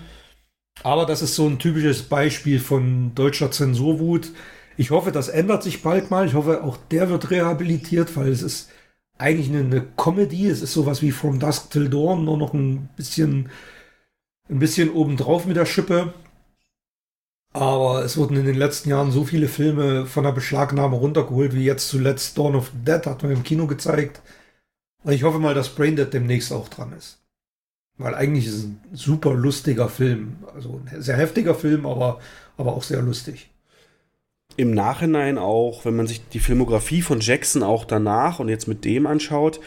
Aber 0.82 1.06
das 1.06 1.22
ist 1.22 1.36
so 1.36 1.48
ein 1.48 1.60
typisches 1.60 2.04
Beispiel 2.04 2.60
von 2.60 3.14
deutscher 3.16 3.52
Zensurwut. 3.52 4.32
Ich 4.78 4.92
hoffe, 4.92 5.12
das 5.12 5.30
ändert 5.30 5.64
sich 5.64 5.84
bald 5.84 6.10
mal. 6.10 6.26
Ich 6.26 6.34
hoffe, 6.34 6.64
auch 6.64 6.78
der 6.78 7.10
wird 7.10 7.30
rehabilitiert, 7.30 8.16
weil 8.16 8.30
es 8.30 8.42
ist 8.42 8.72
eigentlich 9.18 9.50
eine, 9.50 9.60
eine 9.60 9.82
Comedy. 9.98 10.48
Es 10.48 10.62
ist 10.62 10.74
sowas 10.74 11.02
wie 11.02 11.12
From 11.12 11.40
Dusk 11.40 11.70
Till 11.72 11.90
Dawn, 11.90 12.26
nur 12.26 12.38
noch 12.38 12.54
ein 12.54 12.90
bisschen, 12.96 13.50
ein 14.50 14.60
bisschen 14.60 14.92
obendrauf 14.92 15.46
mit 15.46 15.58
der 15.58 15.66
Schippe. 15.66 16.14
Aber 17.54 18.04
es 18.04 18.18
wurden 18.18 18.36
in 18.36 18.46
den 18.46 18.56
letzten 18.56 18.90
Jahren 18.90 19.12
so 19.12 19.26
viele 19.26 19.48
Filme 19.48 20.08
von 20.08 20.24
der 20.24 20.32
Beschlagnahme 20.32 20.98
runtergeholt, 20.98 21.54
wie 21.54 21.64
jetzt 21.64 21.88
zuletzt 21.88 22.38
Dawn 22.38 22.56
of 22.56 22.72
Dead, 22.74 23.06
hat 23.06 23.22
man 23.22 23.32
im 23.32 23.44
Kino 23.44 23.68
gezeigt. 23.68 24.22
Und 25.04 25.14
ich 25.14 25.24
hoffe 25.24 25.40
mal, 25.40 25.54
dass 25.54 25.70
Braindead 25.70 26.14
demnächst 26.14 26.52
auch 26.52 26.70
dran 26.70 26.94
ist. 26.98 27.20
Weil 27.98 28.16
eigentlich 28.16 28.48
ist 28.48 28.56
es 28.56 28.64
ein 28.64 28.82
super 28.94 29.34
lustiger 29.34 29.88
Film. 29.88 30.38
Also 30.54 30.82
ein 30.92 31.02
sehr 31.02 31.18
heftiger 31.18 31.56
Film, 31.56 31.86
aber, 31.86 32.20
aber 32.58 32.74
auch 32.74 32.84
sehr 32.84 33.02
lustig. 33.02 33.50
Im 34.56 34.72
Nachhinein 34.72 35.38
auch, 35.38 35.86
wenn 35.86 35.96
man 35.96 36.08
sich 36.08 36.28
die 36.30 36.40
Filmografie 36.40 37.02
von 37.02 37.20
Jackson 37.20 37.64
auch 37.64 37.86
danach 37.86 38.40
und 38.40 38.50
jetzt 38.50 38.68
mit 38.68 38.86
dem 38.86 39.08
anschaut, 39.08 39.60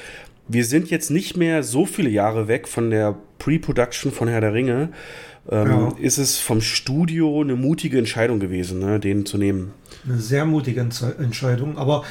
wir 0.49 0.65
sind 0.65 0.91
jetzt 0.91 1.11
nicht 1.11 1.37
mehr 1.37 1.63
so 1.63 1.87
viele 1.87 2.09
Jahre 2.09 2.47
weg 2.47 2.69
von 2.69 2.91
der 2.91 3.17
Pre-Production 3.39 4.13
von 4.13 4.29
Herr 4.29 4.41
der 4.41 4.55
Ringe. 4.55 4.91
Ähm, 5.49 5.69
ja. 5.69 5.93
Ist 5.99 6.19
es 6.19 6.39
vom 6.39 6.61
Studio 6.61 7.41
eine 7.41 7.57
mutige 7.57 7.99
Entscheidung 7.99 8.39
gewesen, 8.41 8.79
ne, 8.79 9.01
den 9.01 9.27
zu 9.27 9.39
nehmen? 9.39 9.73
Eine 10.05 10.19
sehr 10.19 10.45
mutige 10.45 10.81
Entscheidung, 10.81 11.79
aber 11.79 12.05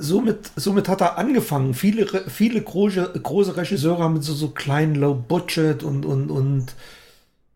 somit, 0.00 0.50
somit 0.56 0.88
hat 0.88 1.00
er 1.00 1.18
angefangen. 1.18 1.74
Viele, 1.74 2.06
viele 2.28 2.60
große, 2.60 3.12
große 3.22 3.56
Regisseure 3.56 4.02
haben 4.02 4.14
mit 4.14 4.24
so, 4.24 4.34
so 4.34 4.48
kleinen 4.48 4.94
Low-Budget 4.94 5.82
und, 5.82 6.04
und, 6.04 6.30
und 6.30 6.74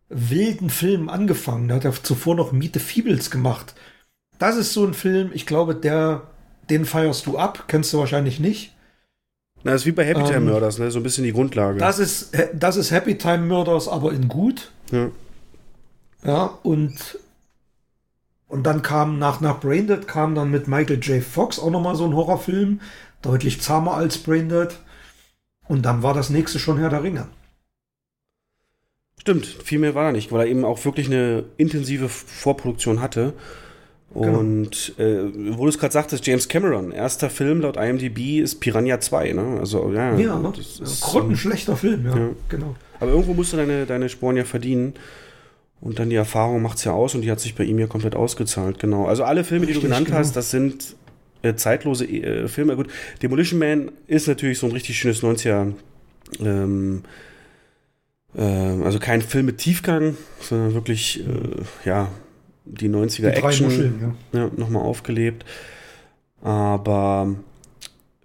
wilden 0.09 0.71
Filmen 0.71 1.09
angefangen. 1.09 1.71
Er 1.71 1.77
hat 1.77 1.85
ja 1.85 1.93
zuvor 1.93 2.35
noch 2.35 2.53
Miete 2.53 2.81
Fiebels 2.81 3.31
gemacht. 3.31 3.75
Das 4.39 4.57
ist 4.57 4.73
so 4.73 4.85
ein 4.85 4.95
Film, 4.95 5.31
ich 5.33 5.47
glaube, 5.47 5.75
der, 5.75 6.23
den 6.71 6.85
feierst 6.85 7.27
du 7.27 7.39
ab, 7.39 7.65
kennst 7.69 7.93
du 7.93 7.99
wahrscheinlich 7.99 8.41
nicht. 8.41 8.73
Na, 9.62 9.73
das 9.73 9.83
ist 9.83 9.87
wie 9.87 9.93
bei 9.93 10.05
Happy 10.05 10.23
Time 10.25 10.37
ähm, 10.37 10.45
Murders, 10.47 10.79
ne? 10.79 10.91
so 10.91 11.01
ein 11.01 11.03
bisschen 11.03 11.25
die 11.25 11.33
Grundlage. 11.33 11.79
Das 11.79 11.99
ist, 11.99 12.33
das 12.53 12.77
ist 12.77 12.91
Happy 12.91 13.16
Time 13.16 13.47
Murders, 13.47 13.89
aber 13.89 14.12
in 14.12 14.29
gut. 14.29 14.71
Ja. 14.93 15.11
Ja, 16.25 16.59
und, 16.62 17.19
und 18.55 18.62
dann 18.62 18.82
kam 18.82 19.18
nach, 19.18 19.40
nach 19.40 19.59
Braindead 19.59 20.06
kam 20.06 20.36
dann 20.36 20.48
mit 20.48 20.68
Michael 20.68 21.01
J. 21.01 21.24
Fox 21.24 21.59
auch 21.59 21.72
nochmal 21.72 21.97
so 21.97 22.05
ein 22.05 22.14
Horrorfilm, 22.14 22.81
deutlich 23.20 23.60
zahmer 23.60 23.94
als 23.94 24.16
Braindead. 24.18 24.78
Und 25.66 25.85
dann 25.85 26.05
war 26.05 26.14
das 26.14 26.31
nächste 26.31 26.60
schon 26.60 26.78
Herr 26.78 26.89
der 26.89 27.02
Ringe. 27.02 27.26
Stimmt, 29.20 29.44
viel 29.44 29.81
mehr 29.81 29.97
war 29.97 30.05
da 30.05 30.12
nicht, 30.12 30.31
weil 30.31 30.43
er 30.43 30.47
eben 30.47 30.64
auch 30.64 30.85
wirklich 30.85 31.09
eine 31.09 31.47
intensive 31.56 32.09
Vorproduktion 32.09 33.01
hatte. 33.01 33.32
Genau. 34.14 34.39
Und 34.39 34.94
genau. 34.97 35.10
äh, 35.10 35.59
wo 35.59 35.64
du 35.64 35.70
es 35.70 35.78
gerade 35.81 35.93
sagtest, 35.93 36.24
James 36.24 36.47
Cameron, 36.47 36.93
erster 36.93 37.31
Film 37.31 37.60
laut 37.60 37.76
IMDb 37.76 38.39
ist 38.39 38.60
Piranha 38.60 39.01
2, 39.01 39.32
ne? 39.32 39.56
Also 39.59 39.93
ja, 39.93 40.14
ja 40.14 40.52
das 40.56 40.78
ist 40.78 41.01
grottenschlechter 41.01 41.76
Film, 41.76 42.06
ja, 42.06 42.16
ja, 42.16 42.28
genau. 42.48 42.76
Aber 43.01 43.10
irgendwo 43.10 43.35
musst 43.35 43.52
du 43.52 43.56
deine, 43.56 43.85
deine 43.85 44.09
Sporen 44.09 44.36
ja 44.36 44.44
verdienen. 44.44 44.94
Und 45.81 45.99
dann 45.99 46.09
die 46.09 46.17
Erfahrung 46.17 46.63
macht 46.63 46.79
es 46.79 46.85
ja 46.85 46.93
aus 46.93 47.15
und 47.15 47.23
die 47.23 47.31
hat 47.31 47.41
sich 47.41 47.55
bei 47.55 47.65
ihm 47.65 47.79
ja 47.79 47.87
komplett 47.87 48.15
ausgezahlt, 48.15 48.79
genau. 48.79 49.07
Also 49.07 49.25
alle 49.25 49.45
Filme, 49.45 49.67
Richtig, 49.67 49.83
die 49.83 49.83
du 49.83 49.89
genannt 49.89 50.07
genau. 50.07 50.19
hast, 50.19 50.35
das 50.35 50.51
sind 50.51 50.97
äh, 51.43 51.55
zeitlose 51.57 52.07
äh, 52.07 52.49
Filme. 52.49 52.77
Gut, 52.77 52.89
Demolition 53.23 53.59
Man 53.59 53.91
ist 54.07 54.27
natürlich 54.27 54.59
so 54.59 54.67
ein 54.67 54.73
richtig 54.73 54.99
schönes 54.99 55.23
90er 55.23 55.75
ähm, 56.41 57.03
äh, 58.37 58.43
also 58.43 58.99
kein 58.99 59.23
Film 59.23 59.47
mit 59.47 59.59
Tiefgang, 59.59 60.17
sondern 60.41 60.75
wirklich, 60.75 61.21
äh, 61.21 61.63
ja, 61.85 62.09
die 62.65 62.89
90er 62.89 63.31
die 63.31 63.37
Action 63.37 63.67
Muscheln, 63.67 64.17
ja. 64.33 64.41
ja 64.41 64.51
nochmal 64.57 64.83
aufgelebt. 64.83 65.45
Aber 66.43 67.35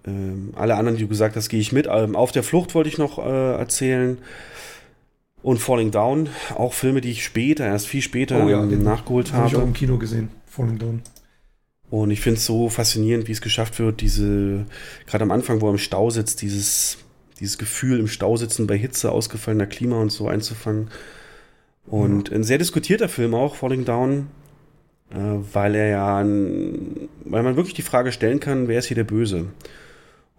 ähm, 0.06 0.54
alle 0.56 0.76
anderen, 0.76 0.98
die 0.98 1.04
du 1.04 1.10
gesagt 1.10 1.36
hast, 1.36 1.50
gehe 1.50 1.60
ich 1.60 1.72
mit. 1.72 1.88
Ähm, 1.90 2.16
auf 2.16 2.32
der 2.32 2.44
Flucht 2.44 2.74
wollte 2.76 2.90
ich 2.90 2.98
noch 2.98 3.20
äh, 3.20 3.58
erzählen. 3.58 4.18
Und 5.41 5.57
Falling 5.57 5.91
Down, 5.91 6.30
auch 6.56 6.74
Filme, 6.74 7.02
die 7.02 7.11
ich 7.11 7.24
später, 7.24 7.66
erst 7.66 7.88
viel 7.88 8.02
später 8.02 8.44
oh 8.44 8.49
ja, 8.49 8.66
nachgeholt 8.66 9.32
habe. 9.32 9.44
Habe 9.44 9.48
ich 9.49 9.56
auch 9.56 9.64
im 9.64 9.74
Kino 9.74 9.98
gesehen, 9.98 10.30
Falling 10.45 10.78
Down. 10.78 11.02
Und 11.90 12.11
ich 12.11 12.22
finde 12.22 12.38
es 12.38 12.45
so 12.45 12.70
faszinierend, 12.70 13.28
wie 13.28 13.32
es 13.32 13.41
geschafft 13.41 13.80
wird, 13.80 14.02
diese, 14.02 14.66
gerade 15.07 15.24
am 15.24 15.32
Anfang, 15.32 15.61
wo 15.61 15.68
er 15.68 15.72
im 15.72 15.78
Stau 15.78 16.10
sitzt, 16.10 16.41
dieses, 16.41 16.98
dieses 17.40 17.57
Gefühl 17.57 17.99
im 17.99 18.07
Stau 18.07 18.36
sitzen 18.38 18.68
bei 18.68 18.78
Hitze, 18.78 19.11
ausgefallener 19.11 19.66
Klima 19.66 19.99
und 19.99 20.11
so 20.11 20.28
einzufangen. 20.28 20.90
Und 21.88 22.32
ein 22.32 22.44
sehr 22.44 22.60
diskutierter 22.60 23.10
Film 23.10 23.34
auch, 23.34 23.56
Falling 23.56 23.86
Down, 23.86 24.28
äh, 25.11 25.18
weil 25.53 25.74
er 25.74 25.88
ja, 25.88 26.18
ein, 26.18 27.10
weil 27.26 27.41
man 27.41 27.56
wirklich 27.56 27.74
die 27.74 27.82
Frage 27.82 28.11
stellen 28.11 28.40
kann, 28.40 28.68
wer 28.68 28.78
ist 28.78 28.86
hier 28.86 28.95
der 28.95 29.06
Böse? 29.06 29.48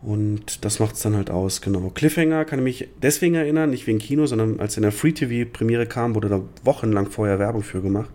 Und 0.03 0.65
das 0.65 0.79
macht 0.79 0.95
es 0.95 1.03
dann 1.03 1.15
halt 1.15 1.31
aus, 1.31 1.61
genau. 1.61 1.91
Cliffhanger 1.91 2.47
kann 2.47 2.61
ich 2.61 2.65
mich 2.65 2.89
deswegen 3.03 3.35
erinnern, 3.35 3.71
nicht 3.71 3.87
wegen 3.87 3.99
Kino, 3.99 4.25
sondern 4.27 4.59
als 4.59 4.77
in 4.77 4.83
der 4.83 4.93
Free-TV-Premiere 4.93 5.87
kam, 5.87 6.15
wurde 6.15 6.31
da 6.31 6.41
wochenlang 6.65 7.11
vorher 7.11 7.39
Werbung 7.39 7.63
für 7.63 7.83
gemacht. 7.83 8.11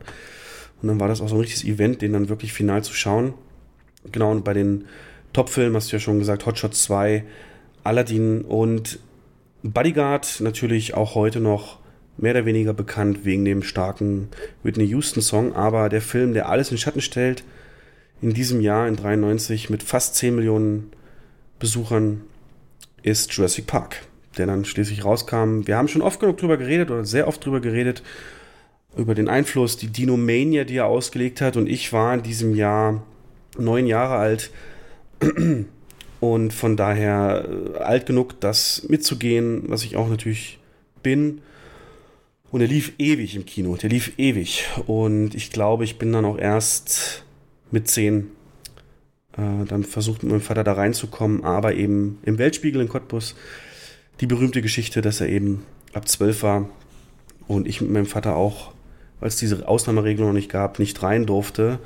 Und 0.82 0.88
dann 0.88 0.99
war 0.99 1.07
das 1.07 1.22
auch 1.22 1.30
so 1.30 1.36
ein 1.36 1.41
richtiges 1.41 1.64
Event, 1.64 2.02
den 2.02 2.14
dann 2.14 2.30
wirklich 2.30 2.53
final 2.53 2.84
zu 2.84 2.94
schauen. 2.94 3.36
Genau, 4.12 4.32
und 4.32 4.44
bei 4.44 4.53
den 4.53 4.86
Top-Filmen 5.34 5.76
hast 5.76 5.91
du 5.91 5.98
ja 5.98 5.99
schon 5.99 6.18
gesagt, 6.18 6.45
Hot 6.45 6.57
Shots 6.57 6.84
2, 6.84 7.24
Aladdin 7.84 8.41
und 8.41 8.99
Bodyguard 9.62 10.41
natürlich 10.41 10.95
auch 10.95 11.14
heute 11.14 11.40
noch 11.40 11.80
mehr 12.18 12.32
oder 12.32 12.45
weniger 12.45 12.74
bekannt 12.74 13.26
wegen 13.26 13.45
dem 13.45 13.62
starken 13.62 14.30
Whitney 14.64 14.86
Houston 14.86 15.22
Song, 15.22 15.53
aber 15.53 15.90
der 15.90 16.02
Film, 16.02 16.34
der 16.34 16.49
alles 16.49 16.72
in 16.72 16.78
Schatten 16.78 17.02
stellt, 17.02 17.44
in 18.22 18.34
diesem 18.34 18.62
Jahr, 18.62 18.88
in 18.88 18.95
93, 18.95 19.70
mit 19.70 19.84
fast 19.84 20.16
10 20.16 20.36
Millionen 20.36 20.91
Besuchern, 21.60 22.22
ist 23.06 23.32
Jurassic 23.34 23.68
Park, 23.68 24.07
der 24.36 24.48
dann 24.48 24.65
schließlich 24.65 25.06
rauskam. 25.06 25.61
Wir 25.65 25.77
haben 25.77 25.88
schon 25.88 26.02
oft 26.02 26.19
genug 26.19 26.38
drüber 26.38 26.57
geredet 26.57 26.90
oder 26.90 27.06
sehr 27.06 27.27
oft 27.27 27.45
drüber 27.45 27.60
geredet, 27.60 28.02
über 28.98 29.14
den 29.14 29.30
Einfluss, 29.30 29.77
die 29.77 29.88
Dinomania, 29.88 30.64
die 30.64 30.77
er 30.77 30.88
ausgelegt 30.88 31.40
hat. 31.40 31.56
Und 31.56 31.68
ich 31.68 31.94
war 31.94 32.15
in 32.15 32.23
diesem 32.23 32.56
Jahr 32.56 33.03
neun 33.57 33.86
Jahre 33.86 34.15
alt 34.15 34.49
und 36.19 36.52
von 36.52 36.76
daher 36.76 37.48
äh, 37.48 37.77
alt 37.77 38.07
genug, 38.07 38.40
das 38.41 38.88
mitzugehen, 38.90 39.64
was 39.68 39.84
ich 39.84 39.95
auch 39.95 40.10
natürlich 40.10 40.57
bin. 41.03 41.41
Und 42.52 42.61
er 42.61 42.68
lief 42.68 42.94
ewig 42.98 43.36
im 43.36 43.45
Kino, 43.45 43.76
der 43.76 43.91
lief 43.91 44.14
ewig. 44.18 44.65
Und 44.88 45.36
ich 45.36 45.52
glaube, 45.52 45.84
ich 45.84 45.99
bin 45.99 46.11
dann 46.11 46.26
auch 46.26 46.40
erst 46.40 47.23
mit 47.69 47.88
zehn 47.88 48.32
äh, 49.38 49.66
dann 49.66 49.84
versucht 49.84 50.24
mit 50.24 50.32
meinem 50.32 50.41
Vater 50.41 50.64
da 50.64 50.74
reinzukommen, 50.74 51.44
aber 51.44 51.76
eben 51.76 52.20
im 52.24 52.38
Weltspiegel 52.38 52.82
in 52.82 52.90
Cottbus 52.90 53.36
die 54.22 54.28
berühmte 54.28 54.62
Geschichte, 54.62 55.02
dass 55.02 55.22
er 55.22 55.30
eben 55.30 55.64
ab 55.94 56.07
zwölf 56.07 56.44
war 56.44 56.70
und 57.48 57.68
ich 57.68 57.82
mit 57.82 57.91
meinem 57.91 58.06
Vater 58.06 58.36
auch, 58.36 58.74
weil 59.20 59.28
es 59.28 59.38
diese 59.38 59.68
Ausnahmeregelung 59.68 60.30
noch 60.30 60.36
nicht 60.36 60.52
gab, 60.52 60.80
nicht 60.80 61.02
rein 61.03 61.26
durfte 61.26 61.80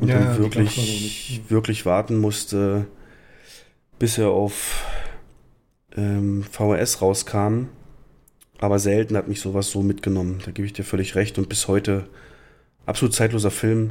und 0.00 0.08
ja, 0.08 0.18
dann 0.18 0.38
wirklich, 0.38 1.42
wirklich 1.48 1.86
warten 1.86 2.18
musste, 2.18 2.86
bis 3.98 4.18
er 4.18 4.28
auf 4.28 4.84
ähm, 5.96 6.44
VHS 6.44 7.00
rauskam 7.00 7.68
aber 8.58 8.78
selten 8.78 9.16
hat 9.16 9.28
mich 9.28 9.40
sowas 9.40 9.70
so 9.70 9.82
mitgenommen. 9.82 10.40
Da 10.44 10.50
gebe 10.50 10.66
ich 10.66 10.72
dir 10.72 10.84
völlig 10.84 11.14
recht. 11.14 11.38
Und 11.38 11.48
bis 11.48 11.68
heute 11.68 12.08
absolut 12.86 13.14
zeitloser 13.14 13.50
Film, 13.50 13.90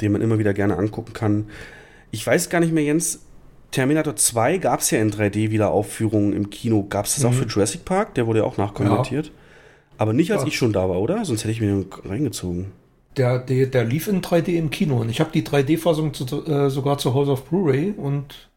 den 0.00 0.12
man 0.12 0.20
immer 0.20 0.38
wieder 0.38 0.52
gerne 0.52 0.76
angucken 0.76 1.12
kann. 1.12 1.46
Ich 2.10 2.26
weiß 2.26 2.50
gar 2.50 2.60
nicht 2.60 2.72
mehr, 2.72 2.84
Jens. 2.84 3.20
Terminator 3.70 4.16
2 4.16 4.58
gab 4.58 4.80
es 4.80 4.90
ja 4.90 5.00
in 5.00 5.10
3D 5.10 5.50
wieder 5.50 5.70
Aufführungen 5.70 6.32
im 6.32 6.50
Kino. 6.50 6.86
Gab 6.88 7.04
es 7.04 7.14
das 7.14 7.24
mhm. 7.24 7.30
auch 7.30 7.34
für 7.34 7.46
Jurassic 7.46 7.84
Park? 7.84 8.14
Der 8.14 8.26
wurde 8.26 8.40
ja 8.40 8.44
auch 8.44 8.56
nachkonvertiert. 8.56 9.26
Ja. 9.26 9.32
Aber 9.98 10.12
nicht, 10.12 10.32
als 10.32 10.42
ja. 10.42 10.48
ich 10.48 10.56
schon 10.56 10.72
da 10.72 10.88
war, 10.88 11.00
oder? 11.00 11.24
Sonst 11.24 11.42
hätte 11.42 11.52
ich 11.52 11.60
mir 11.60 11.84
reingezogen. 12.04 12.72
Der, 13.16 13.38
der, 13.40 13.66
der 13.66 13.84
lief 13.84 14.06
in 14.06 14.22
3D 14.22 14.56
im 14.56 14.70
Kino 14.70 14.98
und 15.00 15.08
ich 15.08 15.20
habe 15.20 15.30
die 15.32 15.42
3D-Fassung 15.42 16.12
äh, 16.46 16.70
sogar 16.70 16.98
zu 16.98 17.14
Hause 17.14 17.32
auf 17.32 17.44
Blu-ray 17.46 17.94
und 17.96 18.48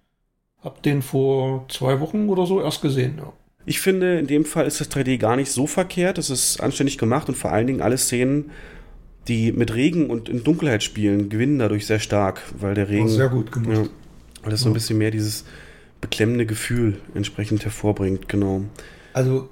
habe 0.64 0.80
den 0.86 1.02
vor 1.02 1.66
zwei 1.68 2.00
Wochen 2.00 2.30
oder 2.30 2.46
so 2.46 2.62
erst 2.62 2.82
gesehen. 2.82 3.16
Ja. 3.18 3.34
Ich 3.66 3.80
finde, 3.80 4.20
in 4.20 4.28
dem 4.28 4.46
Fall 4.46 4.68
ist 4.68 4.80
das 4.80 4.92
3D 4.92 5.18
gar 5.18 5.36
nicht 5.36 5.52
so 5.52 5.68
verkehrt. 5.68 6.18
Es 6.18 6.30
ist 6.30 6.62
anständig 6.62 6.98
gemacht 6.98 7.28
und 7.28 7.36
vor 7.36 7.52
allen 7.52 7.68
Dingen 7.68 7.82
alle 7.82 7.98
Szenen, 7.98 8.52
die 9.28 9.52
mit 9.52 9.74
Regen 9.74 10.10
und 10.10 10.30
in 10.30 10.44
Dunkelheit 10.44 10.84
spielen, 10.84 11.30
gewinnen 11.30 11.60
dadurch 11.60 11.86
sehr 11.86 12.00
stark, 12.00 12.42
weil 12.60 12.74
der 12.74 12.90
Regen. 12.90 13.08
sehr 13.08 13.30
gut 13.30 13.52
gemacht. 13.52 13.86
Ja, 13.86 14.44
weil 14.44 14.52
das 14.52 14.62
so 14.62 14.70
ein 14.70 14.74
bisschen 14.74 14.98
mehr 14.98 15.12
dieses 15.12 15.46
beklemmende 16.02 16.46
Gefühl 16.46 17.00
entsprechend 17.14 17.64
hervorbringt, 17.64 18.28
genau. 18.28 18.64
Also 19.14 19.50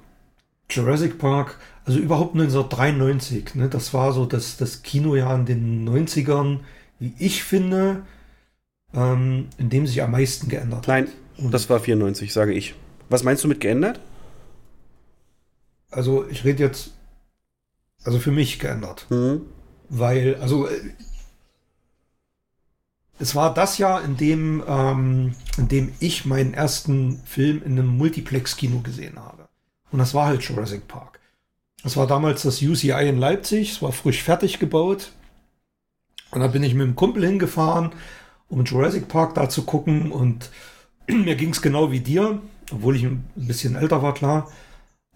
Jurassic 0.68 1.18
Park, 1.18 1.58
also 1.84 1.98
überhaupt 1.98 2.34
1993, 2.34 3.54
ne, 3.54 3.68
das 3.68 3.94
war 3.94 4.12
so 4.12 4.26
das, 4.26 4.56
das 4.56 4.82
Kinojahr 4.82 5.36
in 5.36 5.46
den 5.46 5.88
90ern, 5.88 6.58
wie 6.98 7.14
ich 7.18 7.44
finde, 7.44 8.02
ähm, 8.92 9.46
in 9.58 9.70
dem 9.70 9.86
sich 9.86 10.02
am 10.02 10.10
meisten 10.10 10.48
geändert 10.48 10.88
Nein, 10.88 11.06
hat. 11.06 11.12
Nein, 11.38 11.50
das 11.52 11.70
war 11.70 11.80
94, 11.80 12.32
sage 12.32 12.52
ich. 12.52 12.74
Was 13.08 13.22
meinst 13.22 13.44
du 13.44 13.48
mit 13.48 13.60
geändert? 13.60 14.00
Also 15.90 16.28
ich 16.28 16.44
rede 16.44 16.62
jetzt, 16.62 16.92
also 18.04 18.18
für 18.18 18.30
mich 18.30 18.58
geändert. 18.58 19.06
Mhm. 19.10 19.42
Weil, 19.90 20.36
also 20.36 20.66
äh, 20.66 20.80
es 23.18 23.34
war 23.34 23.52
das 23.52 23.76
Jahr, 23.76 24.02
in 24.02 24.16
dem, 24.16 24.64
ähm, 24.66 25.34
in 25.58 25.68
dem 25.68 25.92
ich 26.00 26.24
meinen 26.24 26.54
ersten 26.54 27.20
Film 27.26 27.62
in 27.62 27.72
einem 27.72 27.88
Multiplex-Kino 27.98 28.80
gesehen 28.80 29.18
habe. 29.18 29.48
Und 29.92 29.98
das 29.98 30.14
war 30.14 30.26
halt 30.26 30.42
Jurassic 30.42 30.88
Park. 30.88 31.20
Das 31.82 31.96
war 31.98 32.06
damals 32.06 32.42
das 32.42 32.62
UCI 32.62 33.08
in 33.08 33.18
Leipzig, 33.18 33.72
es 33.72 33.82
war 33.82 33.92
frisch 33.92 34.22
fertig 34.22 34.58
gebaut. 34.58 35.12
Und 36.30 36.40
da 36.40 36.46
bin 36.46 36.62
ich 36.62 36.72
mit 36.72 36.84
einem 36.84 36.96
Kumpel 36.96 37.26
hingefahren, 37.26 37.92
um 38.48 38.64
Jurassic 38.64 39.08
Park 39.08 39.34
da 39.34 39.48
zu 39.48 39.64
gucken. 39.64 40.10
Und 40.12 40.50
mir 41.08 41.34
ging 41.34 41.50
es 41.50 41.60
genau 41.60 41.92
wie 41.92 42.00
dir 42.00 42.40
obwohl 42.72 42.96
ich 42.96 43.04
ein 43.04 43.24
bisschen 43.34 43.76
älter 43.76 44.02
war, 44.02 44.14
klar. 44.14 44.50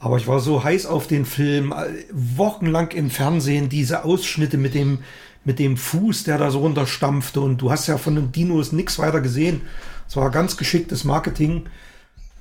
Aber 0.05 0.19
ich 0.19 0.27
war 0.27 0.39
so 0.39 0.63
heiß 0.63 0.85
auf 0.85 1.07
den 1.07 1.25
Film, 1.25 1.73
äh, 1.73 1.87
wochenlang 2.13 2.91
im 2.91 3.09
Fernsehen, 3.09 3.71
diese 3.71 4.05
Ausschnitte 4.05 4.59
mit 4.59 4.75
dem, 4.75 4.99
mit 5.47 5.59
dem 5.59 5.79
Fuß, 5.79 6.25
der 6.25 6.37
da 6.37 6.51
so 6.51 6.59
runterstampfte. 6.59 7.41
Und 7.41 7.63
du 7.63 7.71
hast 7.71 7.87
ja 7.87 7.97
von 7.97 8.15
den 8.15 8.31
Dinos 8.31 8.73
nichts 8.73 8.99
weiter 8.99 9.23
gesehen. 9.23 9.63
Es 10.07 10.15
war 10.17 10.31
ganz 10.31 10.59
geschicktes 10.59 11.05
Marketing. 11.05 11.71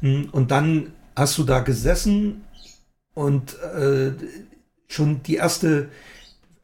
Hm, 0.01 0.27
und 0.33 0.51
dann 0.51 0.91
hast 1.15 1.37
du 1.37 1.45
da 1.45 1.61
gesessen 1.61 2.41
und 3.13 3.57
äh, 3.61 4.11
schon 4.89 5.23
die 5.23 5.35
erste, 5.35 5.87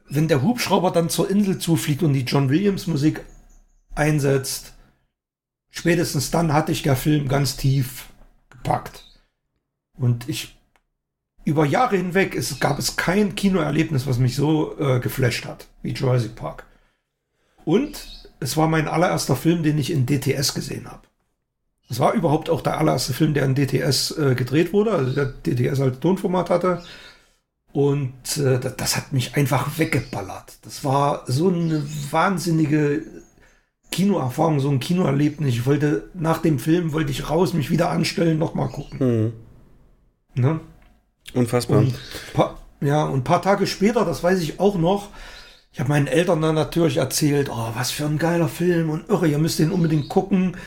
wenn 0.10 0.28
der 0.28 0.42
Hubschrauber 0.42 0.92
dann 0.92 1.08
zur 1.08 1.30
Insel 1.30 1.60
zufliegt 1.60 2.04
und 2.04 2.12
die 2.12 2.26
John 2.26 2.50
Williams 2.50 2.88
Musik 2.88 3.24
einsetzt, 3.96 4.74
spätestens 5.70 6.30
dann 6.30 6.52
hatte 6.52 6.74
ich 6.74 6.84
der 6.84 6.98
Film 6.98 7.30
ganz 7.30 7.56
tief 7.56 8.08
gepackt. 8.50 9.06
Und 9.98 10.28
ich 10.28 10.59
über 11.50 11.66
Jahre 11.66 11.98
hinweg 11.98 12.36
es 12.36 12.60
gab 12.60 12.78
es 12.80 12.96
kein 12.96 13.36
Kinoerlebnis, 13.36 14.06
was 14.06 14.20
mich 14.20 14.36
so 14.36 14.78
äh, 14.80 15.00
geflasht 15.00 15.46
hat 15.46 15.68
wie 15.82 15.94
Jurassic 15.94 16.36
Park. 16.36 16.66
Und 17.66 18.30
es 18.40 18.56
war 18.56 18.68
mein 18.68 18.88
allererster 18.88 19.36
Film, 19.36 19.64
den 19.64 19.78
ich 19.78 19.92
in 19.92 20.06
DTS 20.06 20.54
gesehen 20.54 20.90
habe. 20.90 21.02
Das 21.88 22.00
war 22.00 22.14
überhaupt 22.14 22.50
auch 22.50 22.62
der 22.62 22.78
allererste 22.78 23.14
Film, 23.14 23.34
der 23.34 23.46
in 23.46 23.56
DTS 23.56 24.12
äh, 24.12 24.36
gedreht 24.36 24.74
wurde, 24.74 24.92
also 24.92 25.12
der 25.12 25.26
DTS 25.26 25.82
als 25.82 26.00
Tonformat 26.00 26.52
hatte. 26.52 26.84
Und 27.72 28.38
äh, 28.38 28.60
das, 28.60 28.76
das, 28.78 28.96
hat 28.96 29.12
mich 29.12 29.36
einfach 29.36 29.78
weggeballert. 29.78 30.60
Das 30.62 30.84
war 30.84 31.24
so 31.28 31.50
eine 31.50 31.84
wahnsinnige 32.12 33.04
Kinoerfahrung, 33.92 34.60
so 34.60 34.70
ein 34.70 34.80
Kinoerlebnis. 34.80 35.56
Ich 35.56 35.66
wollte 35.66 36.10
nach 36.14 36.42
dem 36.42 36.60
Film 36.60 36.94
wollte 36.94 37.12
ich 37.12 37.30
raus, 37.30 37.54
mich 37.54 37.72
wieder 37.72 37.90
anstellen, 37.90 38.38
nochmal 38.38 38.70
gucken. 38.70 39.00
Mhm. 39.00 39.34
Ne? 40.36 40.60
Unfassbar. 41.34 41.80
Und 41.80 41.93
paar, 42.34 42.57
ja, 42.81 43.03
und 43.03 43.19
ein 43.19 43.23
paar 43.23 43.41
Tage 43.41 43.68
später, 43.68 44.06
das 44.06 44.23
weiß 44.23 44.39
ich 44.41 44.60
auch 44.60 44.76
noch, 44.77 45.10
ich 45.72 45.80
habe 45.80 45.89
meinen 45.89 46.07
Eltern 46.07 46.41
dann 46.41 46.56
natürlich 46.56 46.97
erzählt, 46.97 47.49
oh, 47.51 47.69
was 47.76 47.91
für 47.91 48.06
ein 48.06 48.18
geiler 48.18 48.47
Film 48.47 48.89
und 48.89 49.07
irre, 49.10 49.27
ihr 49.27 49.38
müsst 49.38 49.60
den 49.60 49.72
unbedingt 49.72 50.10
gucken. 50.10 50.57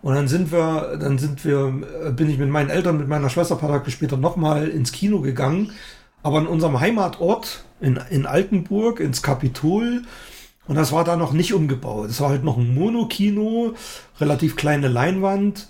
Und 0.00 0.14
dann 0.14 0.28
sind 0.28 0.52
wir, 0.52 0.98
dann 1.00 1.18
sind 1.18 1.44
wir, 1.44 1.82
äh, 2.04 2.10
bin 2.12 2.28
ich 2.30 2.38
mit 2.38 2.50
meinen 2.50 2.70
Eltern, 2.70 2.98
mit 2.98 3.08
meiner 3.08 3.30
Schwester 3.30 3.56
paar 3.56 3.70
Tage 3.70 3.90
später 3.90 4.16
nochmal 4.16 4.68
ins 4.68 4.92
Kino 4.92 5.20
gegangen 5.20 5.72
aber 6.24 6.38
in 6.38 6.46
unserem 6.48 6.80
Heimatort 6.80 7.64
in, 7.80 8.00
in 8.10 8.26
Altenburg, 8.26 8.98
ins 8.98 9.22
Kapitol. 9.22 10.02
Und 10.66 10.76
das 10.76 10.90
war 10.90 11.04
da 11.04 11.16
noch 11.16 11.32
nicht 11.32 11.52
umgebaut. 11.52 12.08
Das 12.08 12.20
war 12.20 12.30
halt 12.30 12.42
noch 12.42 12.56
ein 12.56 12.74
Monokino, 12.74 13.74
relativ 14.18 14.56
kleine 14.56 14.88
Leinwand. 14.88 15.68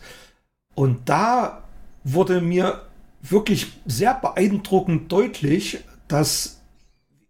Und 0.76 1.08
da 1.08 1.64
wurde 2.04 2.40
mir 2.40 2.82
wirklich 3.30 3.72
sehr 3.86 4.14
beeindruckend 4.14 5.10
deutlich, 5.10 5.78
dass 6.08 6.60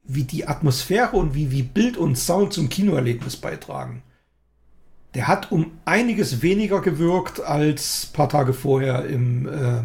wie 0.03 0.25
die 0.25 0.47
Atmosphäre 0.47 1.17
und 1.17 1.35
wie, 1.35 1.51
wie 1.51 1.63
Bild 1.63 1.97
und 1.97 2.17
Sound 2.17 2.53
zum 2.53 2.69
Kinoerlebnis 2.69 3.37
beitragen. 3.37 4.03
Der 5.15 5.29
hat 5.29 5.53
um 5.53 5.73
einiges 5.85 6.43
weniger 6.43 6.81
gewirkt 6.83 7.41
als 7.41 8.07
paar 8.13 8.29
Tage 8.29 8.53
vorher 8.53 9.07
im, 9.07 9.47
äh, 9.49 9.83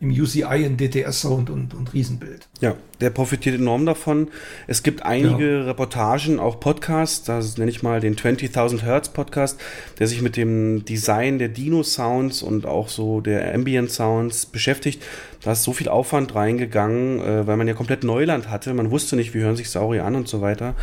im 0.00 0.10
UCI 0.10 0.64
in 0.64 0.76
DTS-Sound 0.76 1.50
und, 1.50 1.74
und 1.74 1.92
Riesenbild. 1.92 2.48
Ja, 2.60 2.76
der 3.00 3.10
profitiert 3.10 3.56
enorm 3.56 3.84
davon. 3.84 4.28
Es 4.68 4.84
gibt 4.84 5.02
einige 5.04 5.58
ja. 5.58 5.64
Reportagen, 5.64 6.38
auch 6.38 6.60
Podcasts, 6.60 7.24
das 7.24 7.58
nenne 7.58 7.70
ich 7.70 7.82
mal 7.82 8.00
den 8.00 8.14
20.000 8.14 8.82
Hertz 8.82 9.08
Podcast, 9.08 9.60
der 9.98 10.06
sich 10.06 10.22
mit 10.22 10.36
dem 10.36 10.84
Design 10.84 11.40
der 11.40 11.48
Dino-Sounds 11.48 12.42
und 12.42 12.64
auch 12.64 12.88
so 12.88 13.20
der 13.20 13.52
Ambient-Sounds 13.54 14.46
beschäftigt. 14.46 15.02
Da 15.42 15.52
ist 15.52 15.64
so 15.64 15.72
viel 15.72 15.88
Aufwand 15.88 16.34
reingegangen, 16.34 17.20
äh, 17.20 17.46
weil 17.48 17.56
man 17.56 17.66
ja 17.66 17.74
komplett 17.74 18.04
Neuland 18.04 18.50
hatte. 18.50 18.74
Man 18.74 18.92
wusste 18.92 19.16
nicht, 19.16 19.34
wie 19.34 19.40
hören 19.40 19.56
sich 19.56 19.70
Saurier 19.70 20.04
an 20.04 20.14
und 20.14 20.28
so 20.28 20.40
weiter. 20.40 20.74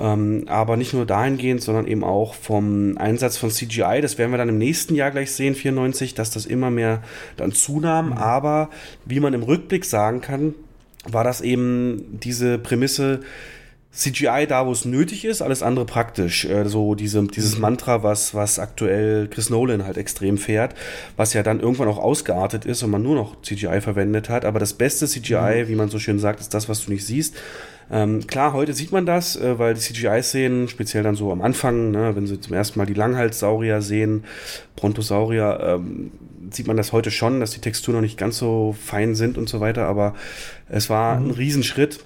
Ähm, 0.00 0.44
aber 0.48 0.76
nicht 0.76 0.92
nur 0.92 1.06
dahingehend, 1.06 1.62
sondern 1.62 1.86
eben 1.86 2.02
auch 2.02 2.34
vom 2.34 2.98
Einsatz 2.98 3.36
von 3.36 3.50
CGI. 3.50 4.00
Das 4.02 4.18
werden 4.18 4.32
wir 4.32 4.38
dann 4.38 4.48
im 4.48 4.58
nächsten 4.58 4.94
Jahr 4.94 5.10
gleich 5.10 5.32
sehen, 5.32 5.54
94, 5.54 6.14
dass 6.14 6.30
das 6.30 6.46
immer 6.46 6.70
mehr 6.70 7.02
dann 7.36 7.52
zunahm. 7.52 8.06
Mhm. 8.06 8.12
Aber 8.14 8.70
wie 9.04 9.20
man 9.20 9.34
im 9.34 9.42
Rückblick 9.42 9.84
sagen 9.84 10.20
kann, 10.20 10.54
war 11.06 11.22
das 11.22 11.40
eben 11.40 12.18
diese 12.20 12.58
Prämisse, 12.58 13.20
CGI 13.94 14.46
da, 14.48 14.66
wo 14.66 14.72
es 14.72 14.84
nötig 14.84 15.24
ist, 15.24 15.40
alles 15.40 15.62
andere 15.62 15.86
praktisch. 15.86 16.44
Äh, 16.44 16.68
so 16.68 16.96
diese, 16.96 17.22
dieses 17.28 17.54
mhm. 17.54 17.62
Mantra, 17.62 18.02
was, 18.02 18.34
was 18.34 18.58
aktuell 18.58 19.28
Chris 19.28 19.50
Nolan 19.50 19.84
halt 19.84 19.96
extrem 19.96 20.36
fährt, 20.36 20.74
was 21.16 21.32
ja 21.32 21.44
dann 21.44 21.60
irgendwann 21.60 21.88
auch 21.88 21.98
ausgeartet 21.98 22.64
ist 22.64 22.82
und 22.82 22.90
man 22.90 23.02
nur 23.02 23.14
noch 23.14 23.40
CGI 23.42 23.80
verwendet 23.80 24.28
hat. 24.28 24.44
Aber 24.44 24.58
das 24.58 24.72
beste 24.72 25.06
CGI, 25.06 25.62
mhm. 25.64 25.68
wie 25.68 25.76
man 25.76 25.88
so 25.88 26.00
schön 26.00 26.18
sagt, 26.18 26.40
ist 26.40 26.52
das, 26.54 26.68
was 26.68 26.84
du 26.84 26.90
nicht 26.90 27.06
siehst. 27.06 27.36
Ähm, 27.90 28.26
klar, 28.26 28.52
heute 28.52 28.72
sieht 28.72 28.92
man 28.92 29.06
das, 29.06 29.36
äh, 29.36 29.58
weil 29.58 29.74
die 29.74 29.80
CGI-Szenen, 29.80 30.68
speziell 30.68 31.02
dann 31.02 31.16
so 31.16 31.30
am 31.32 31.42
Anfang, 31.42 31.90
ne, 31.90 32.16
wenn 32.16 32.26
sie 32.26 32.40
zum 32.40 32.54
ersten 32.54 32.78
Mal 32.78 32.86
die 32.86 32.94
Langhalssaurier 32.94 33.82
sehen, 33.82 34.24
Brontosaurier, 34.76 35.60
ähm, 35.62 36.12
sieht 36.50 36.66
man 36.66 36.76
das 36.76 36.92
heute 36.92 37.10
schon, 37.10 37.40
dass 37.40 37.50
die 37.50 37.60
Texturen 37.60 37.96
noch 37.96 38.02
nicht 38.02 38.18
ganz 38.18 38.38
so 38.38 38.74
fein 38.80 39.14
sind 39.14 39.38
und 39.38 39.48
so 39.48 39.60
weiter, 39.60 39.86
aber 39.86 40.14
es 40.68 40.88
war 40.90 41.20
mhm. 41.20 41.28
ein 41.28 41.30
Riesenschritt 41.32 42.00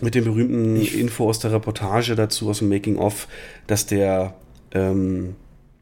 mit 0.00 0.14
dem 0.14 0.24
berühmten 0.24 0.76
Info 0.76 1.28
aus 1.28 1.40
der 1.40 1.52
Reportage 1.52 2.14
dazu, 2.14 2.48
aus 2.48 2.58
dem 2.58 2.68
Making-of, 2.68 3.28
dass 3.66 3.86
der, 3.86 4.34
ähm, 4.72 5.36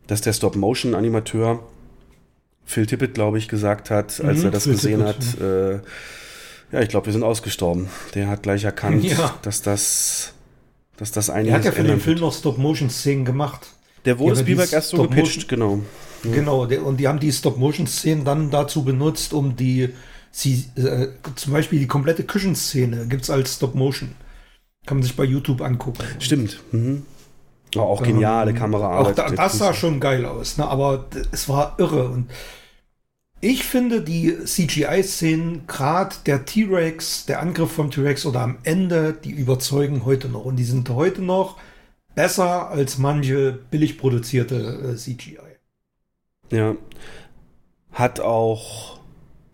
dass 0.07 0.21
der 0.21 0.33
Stop-Motion-Animateur 0.33 1.63
Phil 2.65 2.87
Tippett, 2.87 3.15
glaube 3.15 3.39
ich, 3.39 3.49
gesagt 3.49 3.91
hat, 3.91 4.21
als 4.21 4.41
mhm, 4.41 4.45
er 4.47 4.51
das 4.51 4.65
Phil 4.65 4.73
gesehen 4.73 4.99
Tippett, 4.99 5.17
hat, 5.17 5.41
ja. 5.41 5.71
äh, 5.71 5.81
ja, 6.73 6.81
ich 6.81 6.89
glaube, 6.89 7.07
wir 7.07 7.13
sind 7.13 7.23
ausgestorben. 7.23 7.89
Der 8.15 8.29
hat 8.29 8.43
gleich 8.43 8.65
erkannt, 8.65 9.05
ja. 9.05 9.35
dass 9.43 9.63
das, 9.63 10.33
dass 10.97 11.13
das 11.13 11.31
einiges 11.31 11.53
Er 11.53 11.59
hat 11.59 11.65
ja 11.65 11.73
für 11.73 11.85
den 11.85 12.01
Film 12.01 12.21
noch 12.21 12.33
Stop-Motion-Szenen 12.33 13.25
gemacht. 13.25 13.69
Der 14.05 14.19
wurde 14.19 14.37
Spielberg 14.37 14.73
erst 14.73 14.91
so 14.91 15.03
gepitcht, 15.03 15.49
genau. 15.49 15.81
Ja. 16.25 16.33
Genau, 16.33 16.67
der, 16.67 16.85
und 16.85 16.99
die 16.99 17.09
haben 17.09 17.21
die 17.21 17.33
Stop-Motion-Szenen 17.33 18.25
dann 18.25 18.51
dazu 18.51 18.85
benutzt, 18.85 19.33
um 19.33 19.57
die, 19.57 19.91
sie, 20.31 20.65
äh, 20.77 21.09
zum 21.35 21.53
Beispiel 21.53 21.79
die 21.79 21.87
komplette 21.87 22.25
Küchenszene 22.25 23.07
gibt 23.07 23.23
es 23.23 23.31
als 23.31 23.55
Stop-Motion. 23.57 24.15
Kann 24.87 24.99
man 24.99 25.03
sich 25.03 25.17
bei 25.17 25.25
YouTube 25.25 25.61
angucken. 25.61 26.03
Stimmt. 26.19 26.61
Mhm. 26.73 27.05
Oh, 27.77 27.81
auch 27.81 28.03
geniale 28.03 28.51
ähm, 28.53 28.57
Kameraarbeit. 28.57 29.21
Auch 29.21 29.29
da, 29.29 29.31
das 29.35 29.59
sah 29.59 29.75
schon 29.75 30.01
geil 30.01 30.25
aus, 30.25 30.57
ne? 30.57 30.67
aber 30.67 31.07
es 31.33 31.49
war 31.49 31.75
irre. 31.79 32.09
Und 32.09 32.31
ich 33.41 33.65
finde 33.65 34.03
die 34.03 34.37
CGI-Szenen, 34.45 35.67
gerade 35.67 36.17
der 36.27 36.45
T-Rex, 36.45 37.27
der 37.27 37.41
Angriff 37.41 37.71
vom 37.71 37.91
T-Rex 37.91 38.27
oder 38.27 38.41
am 38.41 38.59
Ende, 38.65 39.13
die 39.13 39.31
überzeugen 39.31 40.05
heute 40.05 40.29
noch. 40.29 40.45
Und 40.45 40.57
die 40.57 40.65
sind 40.65 40.89
heute 40.89 41.23
noch 41.23 41.57
besser 42.17 42.71
als 42.71 42.99
manche 42.99 43.59
billig 43.71 43.97
produzierte 43.97 44.93
äh, 44.93 44.97
CGI. 44.97 45.39
Ja. 46.51 46.75
Hat 47.93 48.19
auch 48.19 48.99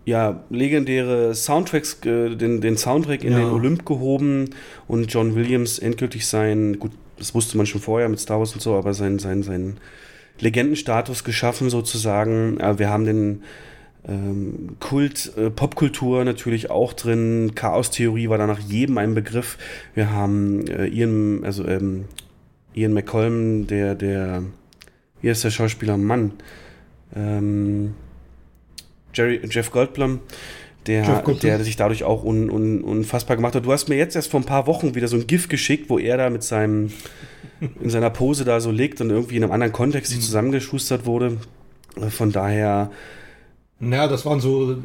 ja, 0.06 0.44
legendäre 0.48 1.35
Soundtracks, 1.35 1.98
äh, 2.06 2.36
den, 2.36 2.62
den 2.62 2.78
Soundtrack 2.78 3.23
in 3.23 3.32
ja. 3.32 3.40
den 3.40 3.51
Olymp 3.51 3.85
gehoben 3.85 4.51
und 4.89 5.12
John 5.12 5.35
Williams 5.35 5.78
endgültig 5.78 6.27
sein, 6.27 6.78
gut, 6.78 6.93
das 7.19 7.35
wusste 7.35 7.59
man 7.59 7.66
schon 7.66 7.82
vorher 7.82 8.09
mit 8.09 8.20
Star 8.20 8.39
Wars 8.39 8.55
und 8.55 8.61
so, 8.61 8.77
aber 8.77 8.94
sein, 8.94 9.19
sein, 9.19 9.43
sein 9.43 9.78
Legendenstatus 10.40 11.23
geschaffen 11.24 11.70
sozusagen. 11.70 12.59
Äh, 12.61 12.78
wir 12.78 12.89
haben 12.89 13.05
den 13.05 13.43
ähm, 14.06 14.76
Kult, 14.81 15.32
äh, 15.36 15.51
Popkultur 15.51 16.24
natürlich 16.24 16.70
auch 16.70 16.93
drin. 16.93 17.52
Chaos-Theorie 17.55 18.28
war 18.28 18.39
da 18.39 18.47
nach 18.47 18.60
jedem 18.60 18.98
ein 18.98 19.14
Begriff. 19.14 19.56
Wir 19.94 20.10
haben 20.10 20.66
äh, 20.66 20.86
Ian, 20.86 21.44
also 21.44 21.66
ähm, 21.66 22.05
Ian 22.74 22.93
McCollum, 22.93 23.66
der, 23.66 23.94
der, 23.94 24.43
wie 25.22 25.28
ist 25.28 25.44
der 25.44 25.51
Schauspieler? 25.51 25.97
Mann. 25.97 26.32
Ähm, 27.16 27.94
Jerry, 29.14 29.40
Jeff 29.48 29.70
Goldblum, 29.70 30.20
der, 30.86 31.22
der 31.22 31.64
sich 31.64 31.76
dadurch 31.76 32.05
auch 32.05 32.24
un, 32.24 32.51
un, 32.51 32.82
unfassbar 32.82 33.36
gemacht 33.36 33.55
hat. 33.55 33.64
Du 33.64 33.72
hast 33.72 33.89
mir 33.89 33.97
jetzt 33.97 34.16
erst 34.16 34.31
vor 34.31 34.40
ein 34.40 34.47
paar 34.47 34.66
Wochen 34.66 34.94
wieder 34.94 35.09
so 35.09 35.16
ein 35.16 35.26
GIF 35.26 35.48
geschickt, 35.48 35.89
wo 35.89 35.98
er 35.98 36.18
da 36.18 36.28
mit 36.31 36.43
seinem, 36.43 36.90
in 37.81 37.90
seiner 37.90 38.10
Pose 38.10 38.44
da 38.44 38.60
so 38.60 38.70
liegt 38.70 39.01
und 39.01 39.10
irgendwie 39.10 39.36
in 39.36 39.44
einem 39.44 39.52
anderen 39.52 39.72
Kontext 39.72 40.10
sich 40.10 40.18
mhm. 40.18 40.24
zusammengeschustert 40.24 41.06
wurde. 41.06 41.39
Von 42.10 42.32
daher 42.32 42.90
naja, 43.78 44.09
das 44.09 44.24
waren 44.24 44.40
so, 44.40 44.76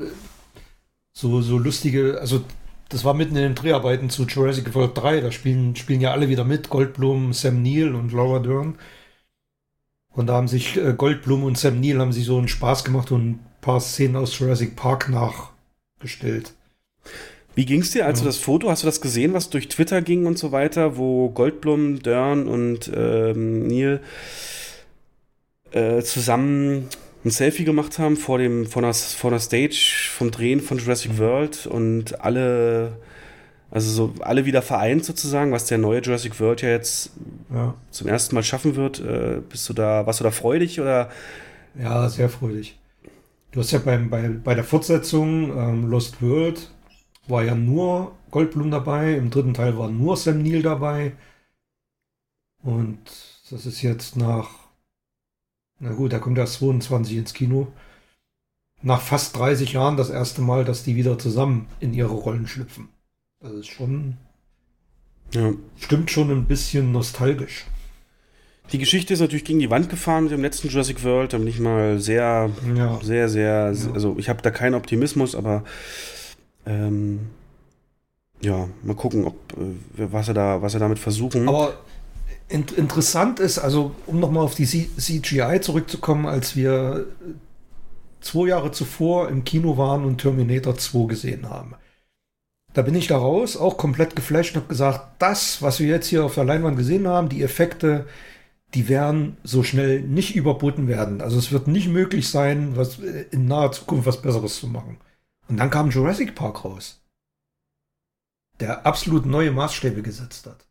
so, 1.13 1.41
so 1.41 1.57
lustige, 1.57 2.19
also 2.19 2.43
das 2.89 3.05
war 3.05 3.13
mitten 3.13 3.35
in 3.35 3.43
den 3.43 3.55
Dreharbeiten 3.55 4.09
zu 4.09 4.23
Jurassic 4.23 4.73
World 4.73 4.97
3. 4.97 5.21
Da 5.21 5.31
spielen, 5.31 5.75
spielen 5.75 6.01
ja 6.01 6.11
alle 6.11 6.27
wieder 6.27 6.43
mit. 6.43 6.69
Goldblum, 6.69 7.33
Sam 7.33 7.61
Neill 7.61 7.93
und 7.93 8.11
Laura 8.11 8.39
Dern. 8.39 8.75
Und 10.09 10.27
da 10.27 10.33
haben 10.33 10.47
sich 10.47 10.75
äh, 10.75 10.93
Goldblum 10.97 11.43
und 11.43 11.57
Sam 11.57 11.79
Neill 11.79 11.99
haben 11.99 12.11
sich 12.11 12.25
so 12.25 12.37
einen 12.37 12.47
Spaß 12.47 12.83
gemacht 12.83 13.11
und 13.11 13.29
ein 13.29 13.45
paar 13.61 13.79
Szenen 13.79 14.15
aus 14.15 14.37
Jurassic 14.37 14.75
Park 14.75 15.07
nachgestellt. 15.07 16.53
Wie 17.53 17.65
ging 17.65 17.81
es 17.81 17.91
dir, 17.91 18.05
als 18.05 18.19
ja. 18.19 18.23
du 18.23 18.29
das 18.29 18.37
Foto, 18.37 18.69
hast 18.69 18.83
du 18.83 18.87
das 18.87 19.01
gesehen, 19.01 19.33
was 19.33 19.49
durch 19.49 19.67
Twitter 19.67 20.01
ging 20.01 20.25
und 20.25 20.39
so 20.39 20.51
weiter, 20.51 20.97
wo 20.97 21.29
Goldblum, 21.29 22.01
Dern 22.01 22.47
und 22.47 22.91
ähm, 22.93 23.67
Neil 23.67 24.01
äh, 25.71 26.01
zusammen 26.01 26.87
ein 27.25 27.31
Selfie 27.31 27.65
gemacht 27.65 27.99
haben 27.99 28.15
vor 28.15 28.37
dem 28.37 28.65
vor 28.65 28.81
der, 28.81 28.93
vor 28.93 29.31
der 29.31 29.39
Stage 29.39 30.09
vom 30.11 30.31
Drehen 30.31 30.61
von 30.61 30.77
Jurassic 30.77 31.17
World 31.17 31.67
und 31.67 32.21
alle 32.21 32.97
also 33.71 33.91
so 33.91 34.13
alle 34.21 34.45
wieder 34.45 34.61
vereint 34.61 35.05
sozusagen, 35.05 35.51
was 35.51 35.65
der 35.65 35.77
neue 35.77 36.01
Jurassic 36.01 36.39
World 36.39 36.61
ja 36.61 36.69
jetzt 36.69 37.11
ja. 37.53 37.75
zum 37.91 38.07
ersten 38.07 38.35
Mal 38.35 38.43
schaffen 38.43 38.75
wird. 38.75 38.99
Äh, 38.99 39.41
bist 39.47 39.69
du 39.69 39.73
da, 39.73 40.05
warst 40.05 40.19
du 40.19 40.23
da 40.23 40.31
freudig 40.31 40.79
oder? 40.79 41.09
Ja, 41.79 42.09
sehr 42.09 42.29
freudig. 42.29 42.79
Du 43.51 43.59
hast 43.59 43.71
ja 43.71 43.79
beim, 43.79 44.09
bei, 44.09 44.29
bei 44.29 44.55
der 44.55 44.63
Fortsetzung 44.63 45.55
ähm, 45.57 45.89
Lost 45.89 46.21
World 46.21 46.71
war 47.27 47.43
ja 47.43 47.55
nur 47.55 48.13
Goldblum 48.31 48.71
dabei, 48.71 49.13
im 49.13 49.29
dritten 49.29 49.53
Teil 49.53 49.77
war 49.77 49.89
nur 49.89 50.17
Sam 50.17 50.41
Neill 50.41 50.61
dabei. 50.61 51.13
Und 52.61 52.99
das 53.49 53.65
ist 53.65 53.81
jetzt 53.81 54.17
nach 54.17 54.49
na 55.79 55.91
gut, 55.93 56.13
da 56.13 56.19
kommt 56.19 56.37
erst 56.37 56.55
22 56.55 57.17
ins 57.17 57.33
Kino. 57.33 57.67
Nach 58.81 59.01
fast 59.01 59.35
30 59.37 59.73
Jahren 59.73 59.97
das 59.97 60.09
erste 60.09 60.41
Mal, 60.41 60.63
dass 60.63 60.83
die 60.83 60.95
wieder 60.95 61.17
zusammen 61.19 61.67
in 61.79 61.93
ihre 61.93 62.13
Rollen 62.13 62.47
schlüpfen. 62.47 62.89
Das 63.41 63.51
ist 63.53 63.67
schon. 63.67 64.17
Ja. 65.33 65.53
Stimmt 65.77 66.09
schon 66.11 66.31
ein 66.31 66.45
bisschen 66.45 66.91
nostalgisch. 66.91 67.65
Die 68.71 68.77
Geschichte 68.77 69.13
ist 69.13 69.19
natürlich 69.19 69.45
gegen 69.45 69.59
die 69.59 69.69
Wand 69.69 69.89
gefahren 69.89 70.25
mit 70.25 70.31
dem 70.33 70.41
letzten 70.41 70.67
Jurassic 70.69 71.03
World. 71.03 71.33
Da 71.33 71.37
bin 71.39 71.47
ich 71.47 71.59
mal 71.59 71.99
sehr, 71.99 72.49
Ja. 72.75 72.99
sehr, 73.01 73.27
sehr, 73.27 73.73
also 73.93 74.15
ich 74.17 74.29
habe 74.29 74.41
da 74.41 74.51
keinen 74.51 74.75
Optimismus, 74.75 75.35
aber 75.35 75.63
ähm, 76.65 77.29
ja, 78.41 78.69
mal 78.83 78.95
gucken, 78.95 79.25
ob 79.25 79.35
äh, 79.53 80.07
was 80.11 80.27
er 80.27 80.33
da, 80.35 80.61
was 80.61 80.73
er 80.73 80.79
damit 80.79 80.99
versuchen. 80.99 81.49
Aber 81.49 81.73
interessant 82.49 83.39
ist, 83.39 83.59
also 83.59 83.95
um 84.05 84.19
nochmal 84.19 84.43
auf 84.43 84.55
die 84.55 84.65
CGI 84.65 85.61
zurückzukommen, 85.61 86.25
als 86.25 86.55
wir 86.55 87.07
zwei 88.21 88.47
Jahre 88.47 88.71
zuvor 88.71 89.29
im 89.29 89.43
Kino 89.43 89.77
waren 89.77 90.03
und 90.03 90.19
Terminator 90.19 90.77
2 90.77 91.07
gesehen 91.07 91.49
haben. 91.49 91.75
Da 92.73 92.81
bin 92.81 92.95
ich 92.95 93.07
da 93.07 93.17
raus, 93.17 93.57
auch 93.57 93.77
komplett 93.77 94.15
geflasht 94.15 94.55
und 94.55 94.61
habe 94.61 94.69
gesagt, 94.69 95.21
das, 95.21 95.61
was 95.61 95.79
wir 95.79 95.87
jetzt 95.87 96.07
hier 96.07 96.23
auf 96.23 96.35
der 96.35 96.43
Leinwand 96.43 96.77
gesehen 96.77 97.07
haben, 97.07 97.29
die 97.29 97.41
Effekte, 97.41 98.07
die 98.75 98.87
werden 98.87 99.37
so 99.43 99.63
schnell 99.63 100.01
nicht 100.01 100.35
überboten 100.35 100.87
werden. 100.87 101.21
Also 101.21 101.39
es 101.39 101.51
wird 101.51 101.67
nicht 101.67 101.87
möglich 101.87 102.29
sein, 102.29 102.75
was 102.75 102.99
äh, 102.99 103.25
in 103.31 103.47
naher 103.47 103.71
Zukunft 103.71 104.05
was 104.05 104.21
Besseres 104.21 104.59
zu 104.59 104.67
machen. 104.67 104.97
Und 105.47 105.57
dann 105.57 105.71
kam 105.71 105.89
Jurassic 105.89 106.35
Park 106.35 106.63
raus, 106.63 107.01
der 108.59 108.85
absolut 108.85 109.25
neue 109.25 109.51
Maßstäbe 109.51 110.03
gesetzt 110.03 110.45
hat. 110.45 110.68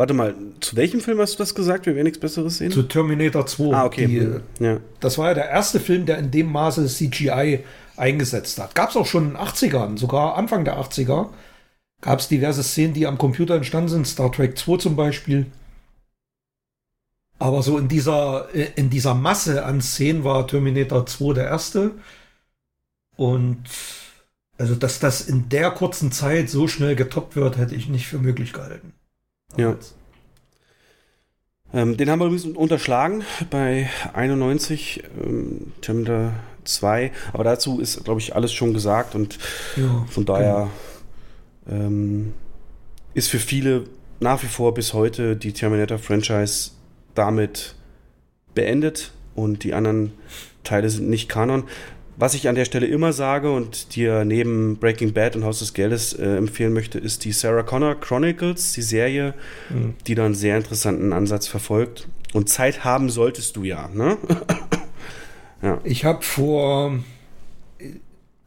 Warte 0.00 0.14
mal, 0.14 0.34
zu 0.60 0.76
welchem 0.76 1.02
Film 1.02 1.18
hast 1.18 1.34
du 1.34 1.38
das 1.40 1.54
gesagt? 1.54 1.84
Wir 1.84 1.94
werden 1.94 2.06
nichts 2.06 2.18
Besseres 2.18 2.56
sehen? 2.56 2.70
Zu 2.70 2.84
Terminator 2.84 3.44
2. 3.44 3.74
ah, 3.74 3.84
okay. 3.84 4.06
Die, 4.06 4.20
hm, 4.20 4.42
ja. 4.58 4.78
das 4.98 5.18
war 5.18 5.28
ja 5.28 5.34
der 5.34 5.50
erste 5.50 5.78
Film, 5.78 6.06
der 6.06 6.16
in 6.16 6.30
dem 6.30 6.50
Maße 6.50 6.86
CGI 6.86 7.64
eingesetzt 7.98 8.58
hat. 8.58 8.74
Gab 8.74 8.88
es 8.88 8.96
auch 8.96 9.04
schon 9.04 9.24
in 9.24 9.30
den 9.32 9.36
80ern, 9.36 9.98
sogar 9.98 10.38
Anfang 10.38 10.64
der 10.64 10.78
80er. 10.80 11.28
Gab 12.00 12.18
es 12.18 12.28
diverse 12.28 12.62
Szenen, 12.62 12.94
die 12.94 13.06
am 13.06 13.18
Computer 13.18 13.56
entstanden 13.56 13.90
sind, 13.90 14.06
Star 14.06 14.32
Trek 14.32 14.56
2 14.56 14.78
zum 14.78 14.96
Beispiel. 14.96 15.44
Aber 17.38 17.62
so 17.62 17.76
in 17.76 17.88
dieser, 17.88 18.48
in 18.54 18.88
dieser 18.88 19.12
Masse 19.12 19.66
an 19.66 19.82
Szenen 19.82 20.24
war 20.24 20.46
Terminator 20.46 21.04
2 21.04 21.34
der 21.34 21.44
erste. 21.44 21.90
Und 23.16 23.64
also, 24.56 24.74
dass 24.76 24.98
das 24.98 25.20
in 25.20 25.50
der 25.50 25.70
kurzen 25.72 26.10
Zeit 26.10 26.48
so 26.48 26.68
schnell 26.68 26.96
getoppt 26.96 27.36
wird, 27.36 27.58
hätte 27.58 27.74
ich 27.74 27.90
nicht 27.90 28.06
für 28.06 28.18
möglich 28.18 28.54
gehalten. 28.54 28.94
Ja. 29.56 29.76
Ähm, 31.72 31.96
den 31.96 32.10
haben 32.10 32.18
wir 32.18 32.26
übrigens 32.26 32.46
unterschlagen 32.56 33.22
bei 33.48 33.88
91, 34.12 35.04
ähm, 35.22 35.72
Terminator 35.80 36.32
2. 36.64 37.12
Aber 37.32 37.44
dazu 37.44 37.80
ist, 37.80 38.04
glaube 38.04 38.20
ich, 38.20 38.34
alles 38.34 38.52
schon 38.52 38.74
gesagt 38.74 39.14
und 39.14 39.38
Ja, 39.76 40.04
von 40.10 40.24
daher 40.24 40.68
ähm, 41.68 42.34
ist 43.14 43.28
für 43.28 43.38
viele 43.38 43.84
nach 44.20 44.42
wie 44.42 44.48
vor 44.48 44.74
bis 44.74 44.92
heute 44.92 45.36
die 45.36 45.52
Terminator-Franchise 45.52 46.72
damit 47.14 47.74
beendet 48.54 49.12
und 49.34 49.64
die 49.64 49.74
anderen 49.74 50.12
Teile 50.64 50.90
sind 50.90 51.08
nicht 51.08 51.28
Kanon. 51.28 51.64
Was 52.20 52.34
ich 52.34 52.48
an 52.48 52.54
der 52.54 52.66
Stelle 52.66 52.86
immer 52.86 53.14
sage 53.14 53.50
und 53.50 53.94
dir 53.96 54.26
neben 54.26 54.76
Breaking 54.76 55.14
Bad 55.14 55.36
und 55.36 55.44
Haus 55.44 55.60
des 55.60 55.72
Geldes 55.72 56.12
äh, 56.12 56.36
empfehlen 56.36 56.74
möchte, 56.74 56.98
ist 56.98 57.24
die 57.24 57.32
Sarah 57.32 57.62
Connor 57.62 57.98
Chronicles, 57.98 58.72
die 58.74 58.82
Serie, 58.82 59.32
Mhm. 59.70 59.94
die 60.06 60.14
da 60.14 60.26
einen 60.26 60.34
sehr 60.34 60.58
interessanten 60.58 61.14
Ansatz 61.14 61.46
verfolgt. 61.46 62.08
Und 62.34 62.50
Zeit 62.50 62.84
haben 62.84 63.08
solltest 63.08 63.56
du 63.56 63.64
ja, 63.64 63.88
ne? 63.88 64.18
Ich 65.84 66.04
habe 66.06 66.22
vor, 66.22 66.98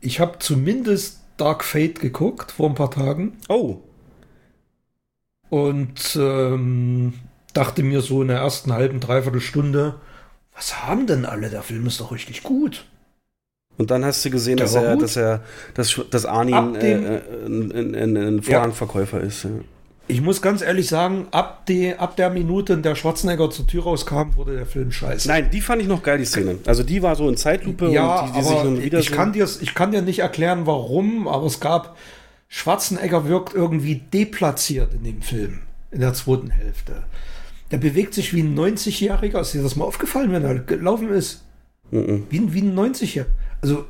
ich 0.02 0.20
habe 0.20 0.40
zumindest 0.40 1.20
Dark 1.38 1.64
Fate 1.64 2.00
geguckt 2.00 2.52
vor 2.52 2.70
ein 2.70 2.76
paar 2.76 2.90
Tagen 2.90 3.34
Oh, 3.50 3.82
und 5.50 6.16
ähm, 6.20 7.14
dachte 7.54 7.84
mir 7.84 8.02
so 8.02 8.22
in 8.24 8.30
der 8.30 8.38
ersten 8.40 8.74
halben, 8.74 9.00
dreiviertel 9.00 9.41
Stunde, 9.41 9.95
was 10.56 10.84
haben 10.86 11.06
denn 11.06 11.26
alle? 11.26 11.50
Der 11.52 11.62
Film 11.62 11.86
ist 11.86 12.00
doch 12.00 12.12
richtig 12.12 12.41
gut. 12.44 12.86
Und 13.78 13.90
dann 13.91 14.06
hast 14.06 14.24
du 14.24 14.30
gesehen, 14.30 14.58
dass 14.58 14.76
er, 14.76 14.95
dass 14.98 15.16
er, 15.16 15.41
dass, 15.74 16.00
dass 16.12 16.26
Arnie 16.26 16.54
ein, 16.54 16.74
dem- 16.76 17.06
äh, 17.06 17.20
ein, 17.45 17.72
ein, 17.72 17.95
ein, 17.95 18.18
ein 18.18 18.44
Vorhangverkäufer 18.44 19.20
ist. 19.22 19.45
Ja. 19.45 19.50
Ich 20.08 20.22
muss 20.22 20.41
ganz 20.41 20.62
ehrlich 20.62 20.88
sagen, 20.90 21.28
ab, 21.32 21.66
die, 21.66 21.95
ab 21.95 22.16
der 22.18 22.30
Minute, 22.30 22.74
in 22.74 22.82
der 22.84 22.94
Schwarzenegger 22.95 23.50
zur 23.50 23.66
Tür 23.66 23.84
rauskam, 23.84 24.36
wurde 24.36 24.56
der 24.58 24.66
Film 24.66 24.91
scheiße. 24.91 25.28
Nein, 25.30 25.50
die 25.52 25.62
fand 25.62 25.82
ich 25.82 25.88
noch 25.88 26.04
geil, 26.04 26.18
die 26.18 26.26
Szene. 26.26 26.58
Also 26.66 26.84
die 26.84 27.02
war 27.02 27.16
so 27.16 27.28
in 27.30 27.38
Zeitlupe 27.38 27.88
ja, 27.90 28.20
und 28.20 28.28
die, 28.36 28.40
die 28.41 28.45
aber 28.48 28.64
dann 28.64 28.84
wieder 28.84 29.00
ich, 29.00 29.10
so. 29.10 29.16
kann 29.16 29.32
dir's, 29.34 29.60
ich 29.62 29.74
kann 29.74 29.91
dir 29.91 30.02
nicht 30.02 30.20
erklären, 30.20 30.66
warum, 30.66 31.28
aber 31.28 31.45
es 31.45 31.60
gab, 31.62 31.95
Schwarzenegger 32.50 33.28
wirkt 33.28 33.54
irgendwie 33.56 33.95
deplatziert 34.14 34.94
in 34.94 35.04
dem 35.04 35.22
Film, 35.22 35.62
in 35.90 36.02
der 36.02 36.14
zweiten 36.14 36.50
Hälfte. 36.52 37.04
Der 37.72 37.78
bewegt 37.78 38.14
sich 38.14 38.34
wie 38.36 38.41
ein 38.41 38.56
90-Jähriger. 38.60 39.40
Ist 39.41 39.54
dir 39.54 39.64
das 39.64 39.76
mal 39.76 39.86
aufgefallen, 39.86 40.32
wenn 40.32 40.44
er 40.44 40.56
gelaufen 40.60 41.10
ist? 41.10 41.41
Mhm. 41.91 42.28
Wie, 42.30 42.40
ein- 42.40 42.54
wie 42.54 42.62
ein 42.62 42.76
90er. 42.78 43.26
Also, 43.64 43.85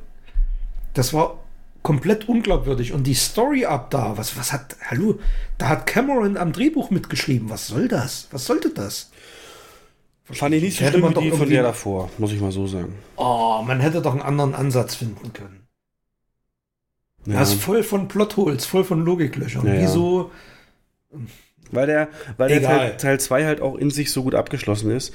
das 0.94 1.14
war 1.14 1.40
komplett 1.82 2.30
unglaubwürdig. 2.30 2.94
Und 2.94 3.06
die 3.06 3.16
Story 3.16 3.66
ab 3.66 3.90
da, 3.90 4.18
was, 4.18 4.38
was 4.38 4.54
hat, 4.54 4.78
hallo, 4.86 5.20
da 5.58 5.70
hat 5.70 5.88
Cameron 5.88 6.38
am 6.38 6.54
Drehbuch 6.54 6.92
mitgeschrieben. 6.92 7.50
Was 7.50 7.68
soll 7.68 7.88
das? 7.88 8.28
Was 8.32 8.46
sollte 8.46 8.70
das? 8.70 9.12
Fand 10.26 10.54
ich 10.56 10.64
nicht 10.64 10.78
so 10.78 10.86
Hätte 10.86 11.00
schlimm 11.00 11.12
man 11.12 11.16
wie 11.16 11.32
die 11.32 11.38
von 11.38 11.50
der 11.50 11.64
davor, 11.64 12.10
muss 12.20 12.32
ich 12.32 12.40
mal 12.40 12.52
so 12.52 12.68
sagen. 12.68 12.94
Oh, 13.18 13.62
man 13.66 13.80
hätte 13.80 14.02
doch 14.02 14.14
einen 14.14 14.22
anderen 14.22 14.56
Ansatz 14.56 14.96
finden 14.96 15.34
können. 15.34 15.68
Ja. 17.26 17.40
Das 17.40 17.54
ist 17.54 17.62
voll 17.62 17.84
von 17.84 18.08
Plotholes, 18.08 18.66
voll 18.66 18.84
von 18.84 19.04
Logiklöchern. 19.04 19.66
Ja. 19.66 19.82
Wieso? 19.82 20.32
Weil 21.72 21.88
der, 21.88 22.08
weil 22.38 22.50
der 22.50 22.58
Egal. 22.60 22.78
Teil, 22.78 22.98
Teil 22.98 23.20
2 23.20 23.46
halt 23.46 23.62
auch 23.62 23.76
in 23.76 23.90
sich 23.90 24.12
so 24.12 24.24
gut 24.24 24.36
abgeschlossen 24.36 24.92
ist. 24.92 25.14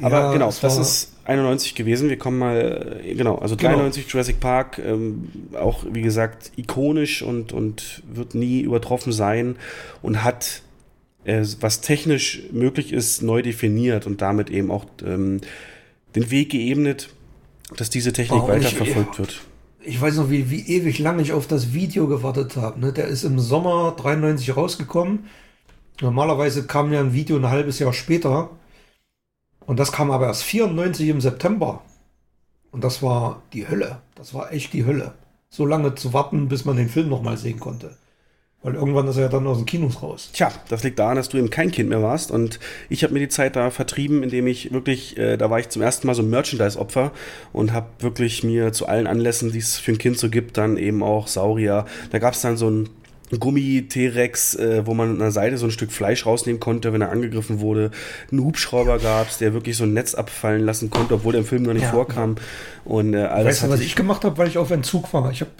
Aber 0.00 0.20
Ja, 0.20 0.32
genau, 0.32 0.52
das 0.60 0.76
ist 0.78 1.12
91 1.28 1.74
gewesen. 1.74 2.08
Wir 2.08 2.16
kommen 2.18 2.38
mal, 2.38 3.00
äh, 3.04 3.14
genau, 3.14 3.36
also 3.36 3.54
Genau. 3.56 3.74
93 3.74 4.08
Jurassic 4.10 4.40
Park, 4.40 4.78
ähm, 4.84 5.28
auch 5.58 5.84
wie 5.92 6.02
gesagt 6.02 6.52
ikonisch 6.56 7.22
und, 7.22 7.52
und 7.52 8.02
wird 8.12 8.34
nie 8.34 8.60
übertroffen 8.62 9.12
sein 9.12 9.56
und 10.02 10.24
hat, 10.24 10.62
äh, 11.24 11.44
was 11.60 11.80
technisch 11.82 12.42
möglich 12.52 12.92
ist, 12.92 13.22
neu 13.22 13.42
definiert 13.42 14.06
und 14.06 14.22
damit 14.22 14.48
eben 14.50 14.70
auch 14.70 14.86
ähm, 15.04 15.40
den 16.16 16.30
Weg 16.30 16.50
geebnet, 16.50 17.10
dass 17.76 17.90
diese 17.90 18.12
Technik 18.14 18.42
Oh, 18.42 18.46
und 18.46 18.58
ich- 18.58 18.64
weiterverfolgt 18.64 19.18
wird. 19.18 19.40
Ich 19.84 20.00
weiß 20.00 20.16
noch, 20.16 20.28
wie, 20.28 20.50
wie 20.50 20.60
ewig 20.66 20.98
lang 20.98 21.18
ich 21.20 21.32
auf 21.32 21.46
das 21.46 21.72
Video 21.72 22.08
gewartet 22.08 22.56
habe. 22.56 22.80
Ne? 22.80 22.92
Der 22.92 23.06
ist 23.06 23.24
im 23.24 23.38
Sommer 23.38 23.94
93 23.96 24.54
rausgekommen. 24.56 25.26
Normalerweise 26.02 26.64
kam 26.66 26.92
ja 26.92 27.00
ein 27.00 27.12
Video 27.14 27.36
ein 27.36 27.48
halbes 27.48 27.78
Jahr 27.78 27.92
später. 27.92 28.50
Und 29.68 29.78
das 29.78 29.92
kam 29.92 30.10
aber 30.10 30.28
erst 30.28 30.44
94 30.44 31.10
im 31.10 31.20
September. 31.20 31.82
Und 32.70 32.84
das 32.84 33.02
war 33.02 33.42
die 33.52 33.68
Hölle. 33.68 33.98
Das 34.14 34.32
war 34.32 34.50
echt 34.50 34.72
die 34.72 34.86
Hölle. 34.86 35.12
So 35.50 35.66
lange 35.66 35.94
zu 35.94 36.14
warten, 36.14 36.48
bis 36.48 36.64
man 36.64 36.78
den 36.78 36.88
Film 36.88 37.10
nochmal 37.10 37.36
sehen 37.36 37.60
konnte. 37.60 37.94
Weil 38.62 38.76
irgendwann 38.76 39.06
ist 39.08 39.16
er 39.16 39.24
ja 39.24 39.28
dann 39.28 39.46
aus 39.46 39.58
den 39.58 39.66
Kinos 39.66 40.02
raus. 40.02 40.30
Tja, 40.32 40.50
das 40.70 40.84
liegt 40.84 40.98
daran, 40.98 41.16
dass 41.16 41.28
du 41.28 41.36
eben 41.36 41.50
kein 41.50 41.70
Kind 41.70 41.90
mehr 41.90 42.02
warst 42.02 42.30
und 42.30 42.58
ich 42.88 43.04
habe 43.04 43.12
mir 43.12 43.20
die 43.20 43.28
Zeit 43.28 43.56
da 43.56 43.70
vertrieben, 43.70 44.22
indem 44.22 44.46
ich 44.46 44.72
wirklich, 44.72 45.18
äh, 45.18 45.36
da 45.36 45.50
war 45.50 45.60
ich 45.60 45.68
zum 45.68 45.82
ersten 45.82 46.06
Mal 46.06 46.14
so 46.14 46.22
ein 46.22 46.30
Merchandise-Opfer 46.30 47.12
und 47.52 47.72
habe 47.74 47.88
wirklich 48.00 48.42
mir 48.42 48.72
zu 48.72 48.86
allen 48.86 49.06
Anlässen, 49.06 49.52
die 49.52 49.58
es 49.58 49.76
für 49.78 49.92
ein 49.92 49.98
Kind 49.98 50.18
so 50.18 50.30
gibt, 50.30 50.56
dann 50.56 50.78
eben 50.78 51.02
auch 51.02 51.28
Saurier. 51.28 51.84
Da 52.10 52.18
gab 52.18 52.32
es 52.32 52.40
dann 52.40 52.56
so 52.56 52.70
ein 52.70 52.88
Gummi-T-Rex, 53.36 54.54
äh, 54.56 54.86
wo 54.86 54.94
man 54.94 55.10
an 55.10 55.18
der 55.18 55.30
Seite 55.30 55.58
so 55.58 55.66
ein 55.66 55.70
Stück 55.70 55.92
Fleisch 55.92 56.24
rausnehmen 56.26 56.60
konnte, 56.60 56.92
wenn 56.92 57.00
er 57.00 57.10
angegriffen 57.10 57.60
wurde. 57.60 57.90
Einen 58.30 58.44
Hubschrauber 58.44 58.98
gab's, 58.98 59.38
der 59.38 59.52
wirklich 59.52 59.76
so 59.76 59.84
ein 59.84 59.92
Netz 59.92 60.14
abfallen 60.14 60.64
lassen 60.64 60.90
konnte, 60.90 61.14
obwohl 61.14 61.32
der 61.32 61.40
im 61.42 61.46
Film 61.46 61.62
noch 61.64 61.72
nicht 61.74 61.82
Ja. 61.82 61.90
vorkam. 61.90 62.36
Und 62.84 63.14
äh, 63.14 63.28
Weißt 63.28 63.64
du, 63.64 63.68
was 63.70 63.80
ich 63.80 63.94
gemacht 63.96 64.24
habe, 64.24 64.38
weil 64.38 64.48
ich 64.48 64.58
auf 64.58 64.70
Entzug 64.70 65.12
war? 65.12 65.30
Ich 65.30 65.40
habe 65.40 65.50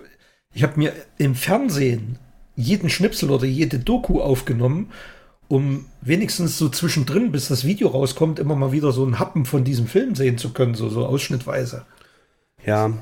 ich 0.54 0.62
hab 0.62 0.76
mir 0.76 0.92
im 1.18 1.34
Fernsehen 1.34 2.18
jeden 2.56 2.88
Schnipsel 2.90 3.30
oder 3.30 3.44
jede 3.46 3.78
Doku 3.78 4.20
aufgenommen, 4.20 4.90
um 5.46 5.86
wenigstens 6.00 6.58
so 6.58 6.68
zwischendrin, 6.68 7.32
bis 7.32 7.48
das 7.48 7.64
Video 7.64 7.88
rauskommt, 7.88 8.38
immer 8.38 8.56
mal 8.56 8.72
wieder 8.72 8.92
so 8.92 9.04
einen 9.04 9.18
Happen 9.18 9.44
von 9.44 9.64
diesem 9.64 9.86
Film 9.86 10.14
sehen 10.14 10.38
zu 10.38 10.52
können, 10.52 10.74
so, 10.74 10.88
so 10.88 11.06
ausschnittweise. 11.06 11.84
Ja, 12.66 12.92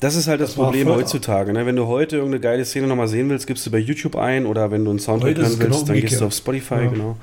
das 0.00 0.14
ist 0.16 0.26
halt 0.28 0.40
das, 0.40 0.50
Das 0.50 0.56
Problem 0.56 0.88
heutzutage. 0.88 1.52
Ne? 1.52 1.66
Wenn 1.66 1.76
du 1.76 1.86
heute 1.86 2.16
irgendeine 2.16 2.40
geile 2.40 2.64
Szene 2.64 2.86
nochmal 2.86 3.08
sehen 3.08 3.28
willst, 3.30 3.46
gibst 3.46 3.64
du 3.66 3.70
bei 3.70 3.78
YouTube 3.78 4.16
ein 4.16 4.46
oder 4.46 4.70
wenn 4.70 4.84
du 4.84 4.90
einen 4.90 4.98
Soundtrack 4.98 5.36
hören 5.36 5.44
es 5.46 5.58
willst, 5.58 5.60
genau 5.60 5.82
dann 5.84 6.00
gehst 6.00 6.20
du 6.20 6.26
auf 6.26 6.32
Spotify, 6.32 6.74
Ja. 6.74 6.86
genau. 6.90 7.16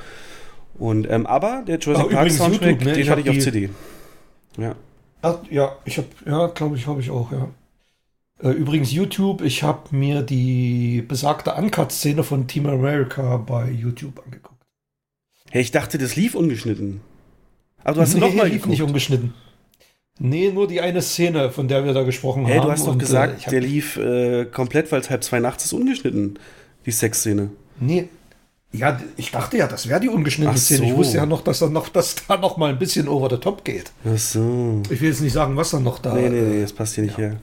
Und, 0.80 1.10
ähm, 1.10 1.26
aber 1.26 1.64
der 1.68 1.80
Jurassic 1.80 2.12
Ah, 2.12 2.16
Park 2.18 2.32
Soundtrack, 2.32 2.62
YouTube, 2.72 2.86
ne? 2.86 2.94
den 2.94 3.02
Ich 3.02 3.10
hatte 3.10 3.22
ich 3.22 3.30
auf 3.30 3.40
CD. 3.40 3.70
Ja. 4.58 4.76
Ah, 5.24 5.36
ja, 5.49 5.76
ich 5.86 5.98
habe, 5.98 6.08
ja, 6.26 6.48
glaube 6.48 6.78
ich, 6.78 6.86
habe 6.88 7.02
ich 7.02 7.10
auch, 7.10 7.32
ja. 7.32 7.48
Äh, 8.44 8.52
Übrigens 8.52 8.91
YouTube, 8.91 9.41
ich 9.41 9.64
habe 9.64 9.95
mir 9.95 10.22
die 10.22 11.04
besagte 11.08 11.54
Uncut-Szene 11.56 12.24
von 12.24 12.45
Team 12.48 12.68
America 12.68 13.38
bei 13.38 13.70
YouTube 13.72 14.22
angeguckt. 14.24 14.62
Hey, 15.49 15.64
ich 15.64 15.72
dachte, 15.72 15.98
das 15.98 16.16
lief 16.16 16.36
ungeschnitten. 16.36 17.02
Aber 17.84 17.95
du 17.95 18.02
hast 18.02 18.14
Nee, 18.14 18.20
noch 18.20 18.34
mal 18.34 18.48
lief 18.48 18.68
nicht 18.68 18.84
ungeschnitten. 18.84 19.34
Nee, 20.19 20.52
nur 20.52 20.68
die 20.68 20.81
eine 20.81 21.02
Szene, 21.02 21.52
von 21.52 21.68
der 21.68 21.85
wir 21.85 21.94
da 21.94 22.03
gesprochen 22.03 22.45
Hey, 22.45 22.57
haben. 22.57 22.65
du 22.65 22.72
hast 22.72 22.85
doch 22.88 22.94
und, 22.94 22.99
gesagt, 22.99 23.48
äh, 23.48 23.49
der 23.52 23.61
lief 23.61 23.98
äh, 23.98 24.45
komplett, 24.45 24.91
weil 24.91 25.02
es 25.02 25.10
halb 25.10 25.23
zwei 25.23 25.39
nachts 25.39 25.65
ist, 25.65 25.73
ungeschnitten. 25.73 26.39
Die 26.85 26.91
Sexszene. 26.91 27.49
Nee, 27.80 28.07
Ja, 28.72 28.99
ich 29.15 29.31
dachte 29.31 29.57
ja, 29.57 29.68
das 29.68 29.88
wäre 29.88 29.99
die 29.99 30.10
ungeschnittene 30.10 30.56
Ach 30.56 30.60
Szene. 30.61 30.85
Ich 30.85 30.91
so. 30.91 30.98
wusste 30.98 31.18
ja 31.18 31.26
noch, 31.26 31.41
dass 31.44 31.60
da 31.60 31.69
noch, 31.69 31.89
dass 31.89 32.15
da 32.27 32.38
noch 32.38 32.57
mal 32.57 32.69
ein 32.72 32.80
bisschen 32.80 33.07
over 33.07 33.30
the 33.30 33.38
top 33.38 33.64
geht. 33.64 33.91
Ach 34.06 34.18
so. 34.18 34.81
Ich 34.89 34.99
will 35.02 35.10
jetzt 35.10 35.22
nicht 35.22 35.34
sagen, 35.34 35.56
was 35.56 35.69
da 35.72 35.80
noch 35.80 35.99
da. 35.99 36.14
Nee, 36.15 36.30
nee, 36.30 36.41
nee, 36.41 36.61
das 36.61 36.73
passt 36.73 36.95
hier 36.95 37.03
nicht 37.06 37.18
her. 37.18 37.38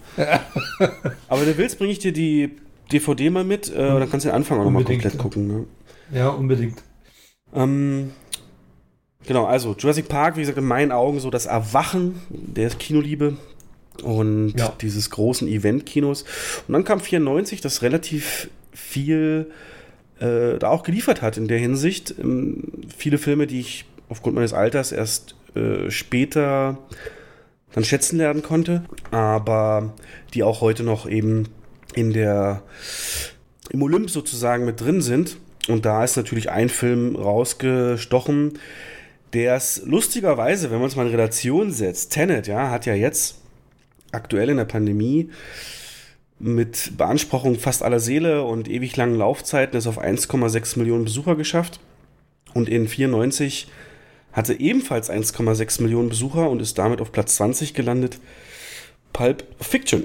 Aber 1.28 1.40
wenn 1.40 1.48
du 1.48 1.56
willst, 1.58 1.78
bringe 1.78 1.92
ich 1.92 1.98
dir 2.00 2.12
die 2.12 2.50
DVD 2.92 3.30
mal 3.30 3.44
mit, 3.44 3.70
äh, 3.72 3.76
dann 3.76 4.10
kannst 4.10 4.26
du 4.26 4.30
den 4.30 4.34
Anfang 4.36 4.58
auch 4.58 4.64
nochmal 4.64 4.82
Unbedingt, 4.82 5.02
komplett 5.02 5.14
ja. 5.14 5.22
gucken. 5.22 5.46
Ne? 5.46 5.64
Ja, 6.18 6.28
unbedingt. 6.28 6.82
Ähm, 7.54 8.10
genau, 9.26 9.46
also 9.46 9.74
Jurassic 9.78 10.08
Park, 10.08 10.36
wie 10.36 10.40
gesagt, 10.40 10.58
in 10.58 10.64
meinen 10.64 10.92
Augen 10.92 11.20
so 11.20 11.30
das 11.30 11.46
Erwachen 11.46 12.20
der 12.30 12.70
Kinoliebe 12.70 13.36
und 14.02 14.54
Ja. 14.58 14.72
dieses 14.80 15.10
großen 15.10 15.46
Event-Kinos. 15.48 16.24
Und 16.66 16.72
dann 16.72 16.84
kam 16.84 17.00
94, 17.00 17.60
das 17.60 17.82
relativ 17.82 18.48
viel 18.72 19.50
äh, 20.20 20.58
da 20.58 20.68
auch 20.68 20.82
geliefert 20.84 21.22
hat 21.22 21.36
in 21.36 21.48
der 21.48 21.58
Hinsicht. 21.58 22.14
Ähm, 22.18 22.64
viele 22.96 23.18
Filme, 23.18 23.46
die 23.46 23.60
ich 23.60 23.84
aufgrund 24.08 24.36
meines 24.36 24.52
Alters 24.52 24.92
erst 24.92 25.34
äh, 25.54 25.90
später 25.90 26.78
dann 27.72 27.84
schätzen 27.84 28.18
lernen 28.18 28.42
konnte, 28.42 28.84
aber 29.10 29.94
die 30.32 30.44
auch 30.44 30.60
heute 30.60 30.84
noch 30.84 31.08
eben 31.08 31.48
in 31.94 32.12
der 32.12 32.62
im 33.70 33.82
Olymp 33.82 34.10
sozusagen 34.10 34.64
mit 34.64 34.80
drin 34.80 35.00
sind. 35.00 35.36
Und 35.68 35.84
da 35.84 36.04
ist 36.04 36.16
natürlich 36.16 36.50
ein 36.50 36.68
Film 36.68 37.16
rausgestochen, 37.16 38.58
der 39.34 39.56
es 39.56 39.82
lustigerweise, 39.84 40.70
wenn 40.70 40.78
man 40.78 40.88
es 40.88 40.96
mal 40.96 41.06
in 41.06 41.12
Relation 41.12 41.72
setzt, 41.72 42.12
Tenet, 42.12 42.46
ja, 42.46 42.70
hat 42.70 42.86
ja 42.86 42.94
jetzt 42.94 43.36
aktuell 44.12 44.48
in 44.48 44.56
der 44.56 44.64
Pandemie 44.64 45.30
mit 46.38 46.96
Beanspruchung 46.96 47.58
fast 47.58 47.82
aller 47.82 48.00
Seele 48.00 48.44
und 48.44 48.68
ewig 48.68 48.96
langen 48.96 49.16
Laufzeiten 49.16 49.76
es 49.76 49.86
auf 49.86 50.00
1,6 50.00 50.78
Millionen 50.78 51.04
Besucher 51.04 51.36
geschafft. 51.36 51.80
Und 52.54 52.68
in 52.68 52.86
94 52.86 53.68
hatte 54.32 54.58
ebenfalls 54.58 55.10
1,6 55.10 55.82
Millionen 55.82 56.08
Besucher 56.08 56.48
und 56.50 56.60
ist 56.60 56.78
damit 56.78 57.00
auf 57.00 57.12
Platz 57.12 57.36
20 57.36 57.74
gelandet. 57.74 58.18
Pulp 59.12 59.44
Fiction. 59.60 60.04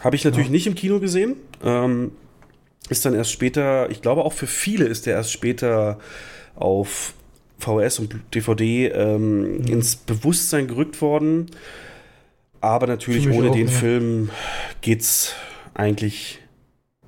Habe 0.00 0.16
ich 0.16 0.24
natürlich 0.24 0.48
Ja. 0.48 0.52
nicht 0.52 0.66
im 0.66 0.74
Kino 0.74 1.00
gesehen. 1.00 1.36
Ähm, 1.62 2.12
ist 2.90 3.04
dann 3.06 3.14
erst 3.14 3.32
später, 3.32 3.90
ich 3.90 4.02
glaube 4.02 4.24
auch 4.24 4.34
für 4.34 4.46
viele 4.46 4.84
ist 4.84 5.06
der 5.06 5.14
erst 5.14 5.32
später 5.32 5.98
auf 6.56 7.14
VHS 7.58 7.98
und 8.00 8.14
DVD 8.34 8.88
ähm, 8.88 9.58
Mhm. 9.58 9.66
ins 9.66 9.96
Bewusstsein 9.96 10.66
gerückt 10.68 11.00
worden. 11.00 11.46
Aber 12.60 12.86
natürlich 12.86 13.28
ohne 13.28 13.50
auch, 13.50 13.54
den 13.54 13.66
ja. 13.68 13.72
Film 13.72 14.30
geht's 14.80 15.34
eigentlich 15.74 16.40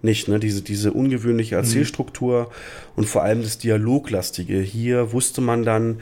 nicht. 0.03 0.29
Ne? 0.29 0.39
Diese, 0.39 0.63
diese 0.63 0.91
Mhm. 0.91 0.97
ungewöhnliche 0.97 1.57
Erzählstruktur 1.57 2.51
und 2.95 3.07
vor 3.09 3.23
allem 3.23 3.43
das 3.43 3.59
Dialoglastige. 3.59 4.61
Hier 4.61 5.13
wusste 5.13 5.41
man 5.41 5.65
dann, 5.65 6.01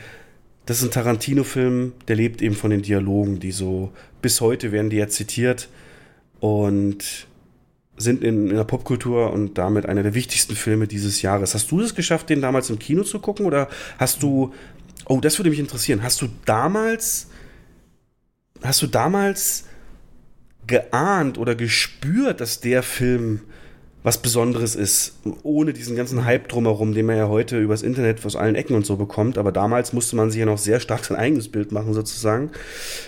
das 0.66 0.78
ist 0.78 0.84
ein 0.88 0.90
Tarantino-Film, 0.90 1.92
der 2.08 2.16
lebt 2.16 2.42
eben 2.42 2.54
von 2.54 2.70
den 2.70 2.82
Dialogen, 2.82 3.38
die 3.38 3.52
so 3.52 3.90
bis 4.22 4.40
heute 4.40 4.72
werden 4.72 4.90
die 4.90 4.96
ja 4.96 5.08
zitiert 5.08 5.68
und 6.40 7.26
sind 7.96 8.24
in, 8.24 8.48
in 8.50 8.56
der 8.56 8.64
Popkultur 8.64 9.32
und 9.32 9.56
damit 9.58 9.86
einer 9.86 10.02
der 10.02 10.14
wichtigsten 10.14 10.56
Filme 10.56 10.86
dieses 10.86 11.22
Jahres. 11.22 11.54
Hast 11.54 11.70
du 11.70 11.80
es 11.80 11.94
geschafft, 11.94 12.28
den 12.28 12.40
damals 12.40 12.70
im 12.70 12.78
Kino 12.78 13.02
zu 13.04 13.18
gucken 13.20 13.46
oder 13.46 13.68
hast 13.98 14.22
du, 14.22 14.52
oh, 15.06 15.20
das 15.20 15.38
würde 15.38 15.50
mich 15.50 15.58
interessieren, 15.60 16.02
hast 16.02 16.20
du 16.20 16.28
damals, 16.44 17.28
hast 18.62 18.82
du 18.82 18.86
damals 18.86 19.64
geahnt 20.66 21.38
oder 21.38 21.54
gespürt, 21.54 22.40
dass 22.40 22.60
der 22.60 22.82
Film 22.82 23.40
was 24.02 24.18
Besonderes 24.20 24.74
ist, 24.74 25.14
ohne 25.44 25.72
diesen 25.72 25.96
ganzen 25.96 26.26
Hype 26.26 26.48
drumherum, 26.48 26.92
den 26.92 27.06
man 27.06 27.16
ja 27.16 27.28
heute 27.28 27.58
übers 27.58 27.80
Internet 27.82 28.24
aus 28.26 28.36
allen 28.36 28.54
Ecken 28.54 28.76
und 28.76 28.84
so 28.84 28.96
bekommt. 28.96 29.38
Aber 29.38 29.50
damals 29.50 29.94
musste 29.94 30.14
man 30.14 30.30
sich 30.30 30.40
ja 30.40 30.44
noch 30.44 30.58
sehr 30.58 30.78
stark 30.78 31.06
sein 31.06 31.16
eigenes 31.16 31.48
Bild 31.48 31.72
machen, 31.72 31.94
sozusagen. 31.94 32.50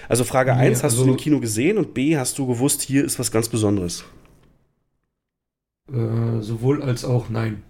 Also 0.08 0.24
Frage 0.24 0.52
Nee, 0.54 0.60
1, 0.68 0.78
hast 0.78 0.84
also- 0.94 0.98
du 0.98 1.04
den 1.04 1.10
im 1.12 1.16
Kino 1.18 1.40
gesehen 1.40 1.76
und 1.76 1.92
B, 1.92 2.16
hast 2.16 2.38
du 2.38 2.46
gewusst, 2.46 2.80
hier 2.80 3.04
ist 3.04 3.18
was 3.18 3.30
ganz 3.30 3.50
Besonderes? 3.50 4.04
Äh, 5.92 6.40
sowohl 6.40 6.82
als 6.82 7.04
auch 7.04 7.28
nein. 7.28 7.62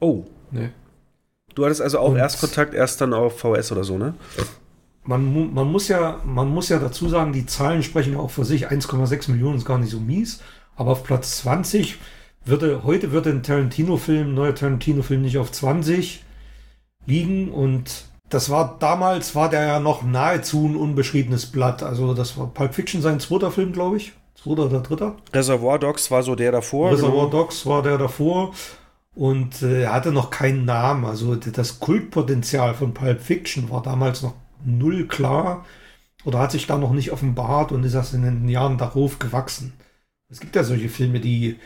Oh, 0.00 0.24
Nee. 0.50 0.68
du 1.54 1.64
hattest 1.64 1.80
also 1.80 1.98
auch 1.98 2.10
Und- 2.10 2.18
Erstkontakt 2.18 2.74
erst 2.74 3.00
dann 3.00 3.14
auf 3.14 3.38
VS 3.40 3.72
oder 3.72 3.84
so, 3.84 3.96
ne? 3.98 4.14
Man, 5.04 5.54
man, 5.54 5.70
muss 5.70 5.88
ja, 5.88 6.20
man 6.24 6.48
muss 6.48 6.68
ja 6.68 6.78
dazu 6.78 7.08
sagen, 7.08 7.32
die 7.32 7.46
Zahlen 7.46 7.82
sprechen 7.82 8.16
auch 8.16 8.30
für 8.30 8.44
sich. 8.44 8.68
1,6 8.70 9.30
Millionen 9.30 9.56
ist 9.56 9.64
gar 9.64 9.78
nicht 9.78 9.90
so 9.90 10.00
mies. 10.00 10.40
Aber 10.74 10.90
auf 10.92 11.04
Platz 11.04 11.38
20 11.38 11.98
würde, 12.44 12.82
heute 12.82 13.12
würde 13.12 13.30
ein 13.30 13.42
Tarantino-Film, 13.44 14.34
neuer 14.34 14.54
Tarantino-Film 14.54 15.22
nicht 15.22 15.38
auf 15.38 15.52
20 15.52 16.24
liegen. 17.06 17.50
Und 17.52 18.04
das 18.28 18.50
war 18.50 18.76
damals, 18.80 19.34
war 19.36 19.48
der 19.48 19.64
ja 19.64 19.80
noch 19.80 20.02
nahezu 20.02 20.66
ein 20.66 20.76
unbeschriebenes 20.76 21.46
Blatt. 21.46 21.82
Also 21.84 22.12
das 22.12 22.36
war 22.36 22.48
Pulp 22.48 22.74
Fiction 22.74 23.00
sein 23.00 23.20
zweiter 23.20 23.52
Film, 23.52 23.72
glaube 23.72 23.96
ich. 23.98 24.12
Oder 24.46 24.68
dritter. 24.80 25.16
Reservoir 25.32 25.78
Dogs 25.78 26.10
war 26.10 26.22
so 26.22 26.34
der 26.34 26.52
davor. 26.52 26.92
Reservoir 26.92 27.28
genau. 27.28 27.42
Dogs 27.42 27.66
war 27.66 27.82
der 27.82 27.98
davor. 27.98 28.54
Und 29.14 29.62
äh, 29.62 29.82
er 29.82 29.94
hatte 29.94 30.12
noch 30.12 30.30
keinen 30.30 30.64
Namen. 30.64 31.04
Also 31.04 31.34
das 31.36 31.80
Kultpotenzial 31.80 32.74
von 32.74 32.94
Pulp 32.94 33.20
Fiction 33.20 33.70
war 33.70 33.82
damals 33.82 34.22
noch 34.22 34.34
null 34.64 35.06
klar 35.06 35.64
oder 36.24 36.38
hat 36.38 36.52
sich 36.52 36.66
da 36.66 36.76
noch 36.76 36.92
nicht 36.92 37.12
offenbart 37.12 37.72
und 37.72 37.84
ist 37.84 37.94
erst 37.94 38.14
in 38.14 38.22
den 38.22 38.48
Jahren 38.48 38.78
darauf 38.78 39.18
gewachsen. 39.18 39.72
Es 40.28 40.40
gibt 40.40 40.56
ja 40.56 40.64
solche 40.64 40.88
Filme, 40.88 41.20
die, 41.20 41.56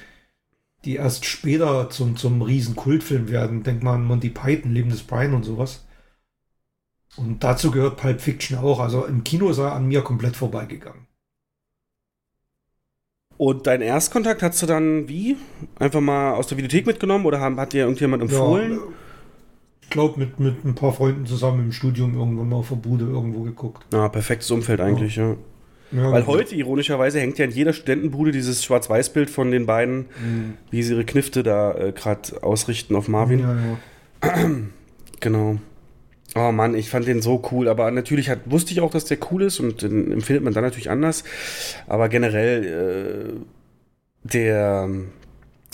die 0.85 0.97
erst 0.97 1.25
später 1.25 1.91
zum, 1.91 2.17
zum 2.17 2.43
riesen 2.43 2.77
Kultfilm 2.77 3.29
werden. 3.31 3.63
Denk 3.63 3.83
mal 3.83 3.95
an 3.95 4.05
Monty 4.05 4.29
Python, 4.29 4.73
Leben 4.73 4.91
des 4.91 5.03
Brian 5.03 5.35
und 5.35 5.45
sowas. 5.45 5.87
Und 7.17 7.43
dazu 7.43 7.71
gehört 7.71 7.97
Pulp 7.97 8.21
Fiction 8.21 8.59
auch. 8.59 8.81
Also 8.81 9.07
im 9.07 9.25
Kino 9.25 9.51
ist 9.51 9.59
er 9.59 9.73
an 9.73 9.87
mir 9.87 10.03
komplett 10.03 10.37
vorbeigegangen. 10.37 11.07
Und 13.41 13.67
dein 13.67 13.81
Erstkontakt 13.81 14.43
hast 14.43 14.61
du 14.61 14.67
dann 14.67 15.09
wie? 15.09 15.35
Einfach 15.79 16.03
mal 16.03 16.35
aus 16.35 16.49
der 16.49 16.59
Videothek 16.59 16.87
mitgenommen 16.87 17.25
oder 17.25 17.41
haben, 17.41 17.59
hat 17.59 17.73
dir 17.73 17.85
irgendjemand 17.85 18.23
empfohlen? 18.23 18.73
Ja, 18.73 18.79
ich 19.81 19.89
glaube, 19.89 20.21
mit, 20.21 20.39
mit 20.39 20.63
ein 20.63 20.75
paar 20.75 20.93
Freunden 20.93 21.25
zusammen 21.25 21.61
im 21.65 21.73
Studium 21.73 22.19
irgendwann 22.19 22.51
mal 22.51 22.57
auf 22.57 22.69
der 22.69 22.77
Bude 22.77 23.07
irgendwo 23.07 23.41
geguckt. 23.45 23.87
Ja, 23.95 24.11
perfektes 24.11 24.51
Umfeld 24.51 24.83
eigentlich, 24.83 25.17
ja. 25.17 25.37
Ja, 25.91 26.13
Weil 26.13 26.27
heute, 26.27 26.55
ironischerweise, 26.55 27.19
hängt 27.19 27.39
ja 27.39 27.47
in 27.47 27.51
jeder 27.51 27.73
Studentenbude 27.73 28.31
dieses 28.31 28.63
Schwarz-Weiß-Bild 28.63 29.31
von 29.31 29.51
den 29.51 29.65
beiden, 29.65 30.01
Mhm. 30.23 30.55
wie 30.71 30.83
sie 30.83 30.93
ihre 30.93 31.07
Knifte 31.07 31.43
da 31.43 31.73
äh, 31.73 31.93
gerade 31.93 32.43
ausrichten 32.43 32.95
auf 32.95 33.09
Marvin. 33.09 33.39
Ja, 33.39 33.55
ja. 33.55 34.51
Genau. 35.21 35.57
Oh 36.37 36.53
Mann, 36.53 36.75
ich 36.75 36.89
fand 36.89 37.09
den 37.09 37.23
so 37.23 37.43
cool, 37.51 37.69
aber 37.69 37.91
natürlich 37.91 38.31
hat, 38.31 38.41
wusste 38.45 38.73
ich 38.73 38.81
auch, 38.81 38.93
dass 38.93 39.05
der 39.05 39.19
cool 39.31 39.43
ist 39.43 39.59
und 39.59 39.83
den 39.83 40.13
empfindet 40.13 40.45
man 40.45 40.55
dann 40.55 40.63
natürlich 40.63 40.91
anders. 40.91 41.25
Aber 41.89 42.09
generell, 42.09 43.35
äh, 43.35 43.41
der, 44.23 44.89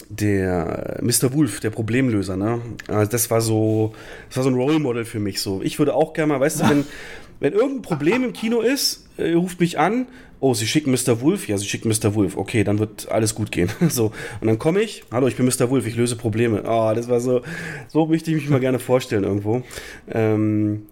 der 0.09 0.99
Mr. 1.03 1.35
Wolf, 1.35 1.61
der 1.61 1.71
Problemlöser, 1.71 2.37
ne? 2.37 2.61
Also 2.89 3.11
das 3.11 3.31
war 3.31 3.43
so, 3.43 3.95
das 4.29 4.39
war 4.39 4.45
so 4.45 4.51
ein 4.51 4.55
Role 4.55 4.79
Model 4.79 5.05
für 5.05 5.19
mich 5.19 5.41
so. 5.43 5.61
Ich 5.63 5.79
würde 5.79 5.95
auch 5.95 6.15
gerne 6.15 6.33
mal, 6.33 6.41
weißt 6.41 6.63
du, 6.63 6.71
wenn, 6.71 6.85
wenn 7.41 7.53
irgendein 7.53 7.83
Problem 7.83 8.25
im 8.25 8.33
Kino 8.33 8.61
ist, 8.61 9.09
äh, 9.19 9.33
ruft 9.33 9.61
mich 9.61 9.79
an, 9.79 10.07
oh, 10.41 10.55
sie 10.55 10.67
schicken 10.67 10.91
Mr. 10.91 11.21
Wolf, 11.21 11.49
ja, 11.49 11.57
sie 11.59 11.67
schicken 11.67 11.89
Mr. 11.89 12.15
Wolf, 12.15 12.37
okay, 12.37 12.65
dann 12.65 12.79
wird 12.79 13.11
alles 13.11 13.35
gut 13.35 13.51
gehen. 13.51 13.71
so. 13.89 14.13
Und 14.41 14.47
dann 14.47 14.59
komme 14.59 14.81
ich, 14.81 15.05
hallo, 15.11 15.27
ich 15.27 15.37
bin 15.37 15.47
Mr. 15.47 15.71
Wolf, 15.71 15.87
ich 15.87 15.97
löse 15.97 16.17
Probleme. 16.17 16.63
Oh, 16.67 16.93
das 16.95 17.09
war 17.09 17.21
so, 17.21 17.43
so 17.89 18.07
möchte 18.07 18.31
ich 18.31 18.37
mich 18.37 18.49
mal 18.49 18.61
gerne 18.61 18.79
vorstellen 18.79 19.25
irgendwo. 19.25 19.63
Ähm, 20.11 20.83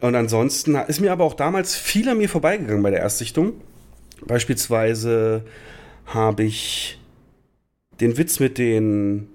und 0.00 0.14
ansonsten 0.16 0.74
ist 0.74 1.00
mir 1.00 1.12
aber 1.12 1.24
auch 1.24 1.34
damals 1.34 1.76
viel 1.76 2.08
an 2.08 2.18
mir 2.18 2.28
vorbeigegangen 2.28 2.82
bei 2.82 2.90
der 2.90 3.00
Erstsichtung. 3.00 3.52
Beispielsweise 4.26 5.44
habe 6.06 6.44
ich 6.44 6.98
den 8.00 8.16
Witz 8.18 8.40
mit 8.40 8.58
den 8.58 9.28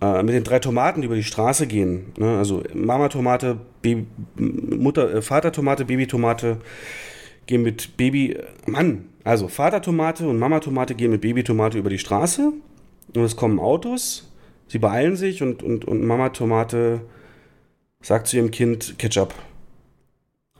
äh, 0.00 0.22
mit 0.22 0.34
den 0.34 0.44
drei 0.44 0.58
Tomaten, 0.58 1.00
die 1.00 1.06
über 1.06 1.14
die 1.14 1.24
Straße 1.24 1.66
gehen. 1.66 2.12
Ne? 2.18 2.36
Also 2.36 2.62
Mama 2.74 3.08
Tomate, 3.08 3.58
Mutter, 4.36 5.14
äh, 5.14 5.22
Vater 5.22 5.52
Tomate, 5.52 5.86
Baby 5.86 6.06
Tomate 6.06 6.58
gehen 7.46 7.62
mit 7.62 7.96
Baby. 7.96 8.38
Mann, 8.66 9.06
also 9.24 9.48
Vater 9.48 9.82
Tomate 9.82 10.28
und 10.28 10.38
Mama 10.38 10.60
Tomate 10.60 10.94
gehen 10.94 11.10
mit 11.10 11.20
Baby 11.20 11.42
Tomate 11.44 11.78
über 11.78 11.90
die 11.90 11.98
Straße 11.98 12.52
und 13.14 13.22
es 13.22 13.36
kommen 13.36 13.58
Autos. 13.58 14.30
Sie 14.68 14.78
beeilen 14.78 15.16
sich 15.16 15.42
und, 15.42 15.62
und, 15.62 15.84
und 15.84 16.04
Mama 16.04 16.30
Tomate 16.30 17.00
sagt 18.00 18.28
zu 18.28 18.36
ihrem 18.36 18.50
Kind 18.50 18.98
Ketchup. 18.98 19.34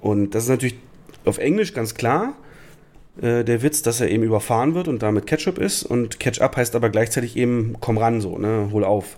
Und 0.01 0.35
das 0.35 0.45
ist 0.45 0.49
natürlich 0.49 0.77
auf 1.25 1.39
Englisch 1.39 1.75
ganz 1.75 1.95
klar 1.95 2.35
äh, 3.21 3.45
der 3.45 3.63
Witz, 3.63 3.83
dass 3.83 4.01
er 4.01 4.09
eben 4.09 4.23
überfahren 4.23 4.75
wird 4.75 4.89
und 4.89 5.03
damit 5.03 5.27
Ketchup 5.27 5.59
ist. 5.59 5.83
Und 5.83 6.21
Ketchup 6.21 6.57
heißt 6.57 6.77
aber 6.77 6.91
gleichzeitig 6.91 7.37
eben 7.37 7.77
komm 7.81 7.99
ran 7.99 8.21
so, 8.21 8.39
ne, 8.39 8.69
hol 8.73 8.85
auf. 8.85 9.17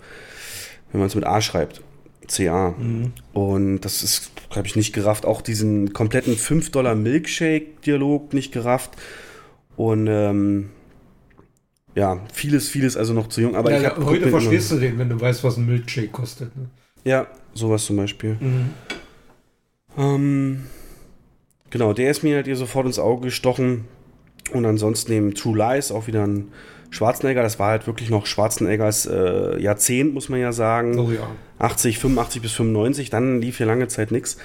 Wenn 0.91 1.01
man 1.01 1.09
es 1.09 1.15
mit 1.15 1.27
A 1.27 1.41
schreibt. 1.41 1.83
CA. 2.29 2.75
Und 3.33 3.81
das 3.81 4.03
ist, 4.03 4.31
habe 4.55 4.67
ich 4.67 4.77
nicht 4.77 4.93
gerafft. 4.93 5.27
Auch 5.27 5.43
diesen 5.43 5.93
kompletten 5.93 6.37
5 6.37 6.71
Dollar 6.71 6.95
Milkshake-Dialog 6.95 8.33
nicht 8.35 8.53
gerafft. 8.53 8.93
Und 9.77 10.07
ähm, 10.09 10.71
ja, 11.95 12.21
vieles, 12.33 12.69
vieles 12.69 12.97
also 12.97 13.13
noch 13.13 13.29
zu 13.29 13.41
jung. 13.41 13.57
Aber 13.57 13.71
ja, 13.71 13.81
ich 13.81 13.87
hab, 13.87 14.05
heute 14.05 14.29
verstehst 14.29 14.71
du 14.71 14.77
den, 14.77 14.99
wenn 14.99 15.09
du 15.09 15.21
weißt, 15.21 15.43
was 15.45 15.57
ein 15.57 15.67
Milkshake 15.67 16.09
kostet. 16.09 16.57
Ne? 16.57 16.67
Ja, 17.05 17.27
sowas 17.55 17.85
zum 17.85 17.97
Beispiel. 17.97 18.37
Mhm. 18.41 18.71
Ähm, 19.97 20.63
genau, 21.71 21.93
der 21.93 22.11
ist 22.11 22.23
mir 22.23 22.37
halt 22.37 22.47
hier 22.47 22.57
sofort 22.57 22.87
ins 22.87 22.99
Auge 22.99 23.27
gestochen. 23.27 23.85
Und 24.53 24.65
ansonsten 24.65 25.13
eben 25.13 25.35
True 25.35 25.59
Lies, 25.59 25.91
auch 25.91 26.07
wieder 26.07 26.27
ein 26.27 26.53
Schwarzenegger. 26.91 27.43
Das 27.43 27.59
war 27.59 27.71
halt 27.71 27.87
wirklich 27.87 28.11
noch 28.11 28.27
Schwarzeneggers 28.27 29.07
äh, 29.07 29.61
Jahrzehnt, 29.61 30.15
muss 30.15 30.29
man 30.29 30.41
ja 30.41 30.53
sagen. 30.53 30.99
Oh 30.99 31.11
ja. 31.11 31.29
80, 31.59 31.99
85 31.99 32.43
bis 32.43 32.53
95. 32.53 33.11
Dann 33.11 33.41
lief 33.41 33.59
hier 33.59 33.67
lange 33.67 33.89
Zeit 33.89 34.11
nichts. 34.11 34.39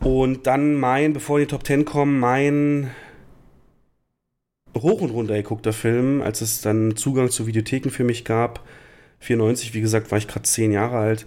Und 0.00 0.46
dann 0.46 0.74
mein, 0.74 1.12
bevor 1.12 1.38
die 1.38 1.46
Top 1.46 1.66
10 1.66 1.84
kommen, 1.84 2.20
mein 2.20 2.90
hoch 4.76 5.00
und 5.00 5.10
runter 5.10 5.34
geguckter 5.34 5.72
Film, 5.72 6.22
als 6.22 6.40
es 6.40 6.60
dann 6.60 6.96
Zugang 6.96 7.30
zu 7.30 7.46
Videotheken 7.46 7.90
für 7.90 8.04
mich 8.04 8.24
gab. 8.24 8.64
94, 9.20 9.74
wie 9.74 9.80
gesagt, 9.80 10.10
war 10.10 10.18
ich 10.18 10.28
gerade 10.28 10.44
10 10.44 10.72
Jahre 10.72 10.98
alt. 10.98 11.26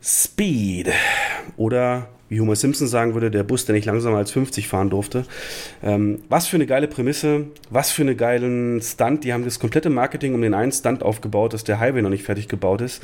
Speed. 0.00 0.90
Oder 1.56 2.08
wie 2.28 2.40
Homer 2.40 2.56
Simpson 2.56 2.86
sagen 2.86 3.14
würde, 3.14 3.30
der 3.30 3.42
Bus, 3.42 3.66
der 3.66 3.74
nicht 3.74 3.84
langsamer 3.84 4.16
als 4.16 4.30
50 4.30 4.66
fahren 4.66 4.90
durfte. 4.90 5.24
Ähm, 5.82 6.20
was 6.28 6.46
für 6.46 6.56
eine 6.56 6.66
geile 6.66 6.88
Prämisse, 6.88 7.46
was 7.70 7.90
für 7.90 8.02
einen 8.02 8.16
geilen 8.16 8.80
Stunt. 8.80 9.24
Die 9.24 9.32
haben 9.32 9.44
das 9.44 9.58
komplette 9.58 9.90
Marketing 9.90 10.34
um 10.34 10.40
den 10.40 10.54
einen 10.54 10.72
Stunt 10.72 11.02
aufgebaut, 11.02 11.52
dass 11.52 11.64
der 11.64 11.78
Highway 11.78 12.02
noch 12.02 12.10
nicht 12.10 12.24
fertig 12.24 12.48
gebaut 12.48 12.80
ist. 12.80 13.02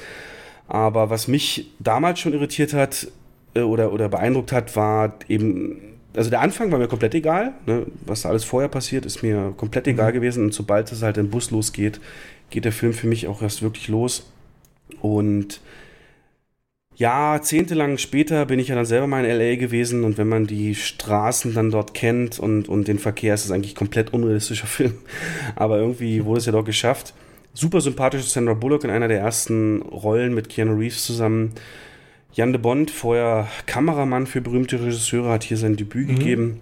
Aber 0.68 1.10
was 1.10 1.28
mich 1.28 1.70
damals 1.78 2.20
schon 2.20 2.34
irritiert 2.34 2.74
hat 2.74 3.08
äh, 3.54 3.60
oder, 3.60 3.92
oder 3.92 4.08
beeindruckt 4.08 4.52
hat, 4.52 4.76
war 4.76 5.14
eben, 5.28 5.80
also 6.14 6.30
der 6.30 6.40
Anfang 6.40 6.70
war 6.70 6.78
mir 6.78 6.88
komplett 6.88 7.14
egal. 7.14 7.54
Ne? 7.66 7.86
Was 8.04 8.22
da 8.22 8.28
alles 8.28 8.44
vorher 8.44 8.68
passiert, 8.68 9.06
ist 9.06 9.22
mir 9.22 9.54
komplett 9.56 9.88
egal 9.88 10.12
gewesen. 10.12 10.44
Und 10.44 10.54
sobald 10.54 10.92
es 10.92 11.02
halt 11.02 11.16
im 11.16 11.30
Bus 11.30 11.50
losgeht, 11.50 12.00
geht 12.50 12.66
der 12.66 12.72
Film 12.72 12.92
für 12.92 13.06
mich 13.06 13.26
auch 13.26 13.40
erst 13.40 13.62
wirklich 13.62 13.88
los. 13.88 14.30
Und 15.00 15.60
jahrzehntelang 16.96 17.96
später 17.96 18.44
bin 18.44 18.58
ich 18.58 18.68
ja 18.68 18.74
dann 18.74 18.84
selber 18.84 19.06
mal 19.06 19.24
in 19.24 19.38
LA 19.38 19.56
gewesen 19.56 20.04
und 20.04 20.18
wenn 20.18 20.28
man 20.28 20.46
die 20.46 20.74
Straßen 20.74 21.54
dann 21.54 21.70
dort 21.70 21.94
kennt 21.94 22.38
und, 22.40 22.68
und 22.68 22.88
den 22.88 22.98
Verkehr, 22.98 23.34
ist 23.34 23.44
es 23.44 23.50
eigentlich 23.52 23.74
komplett 23.74 24.12
unrealistischer 24.12 24.66
Film. 24.66 24.94
Aber 25.56 25.78
irgendwie 25.78 26.24
wurde 26.24 26.40
es 26.40 26.46
ja 26.46 26.52
doch 26.52 26.64
geschafft. 26.64 27.14
Super 27.54 27.80
sympathische 27.80 28.28
Sandra 28.28 28.54
Bullock 28.54 28.84
in 28.84 28.90
einer 28.90 29.08
der 29.08 29.18
ersten 29.20 29.82
Rollen 29.82 30.34
mit 30.34 30.48
Keanu 30.48 30.76
Reeves 30.76 31.04
zusammen. 31.04 31.52
Jan 32.32 32.52
de 32.52 32.60
Bond, 32.60 32.90
vorher 32.90 33.48
Kameramann 33.66 34.26
für 34.26 34.40
berühmte 34.40 34.80
Regisseure, 34.80 35.30
hat 35.30 35.42
hier 35.44 35.56
sein 35.56 35.76
Debüt 35.76 36.08
Mhm. 36.08 36.14
gegeben. 36.18 36.60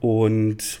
Und 0.00 0.80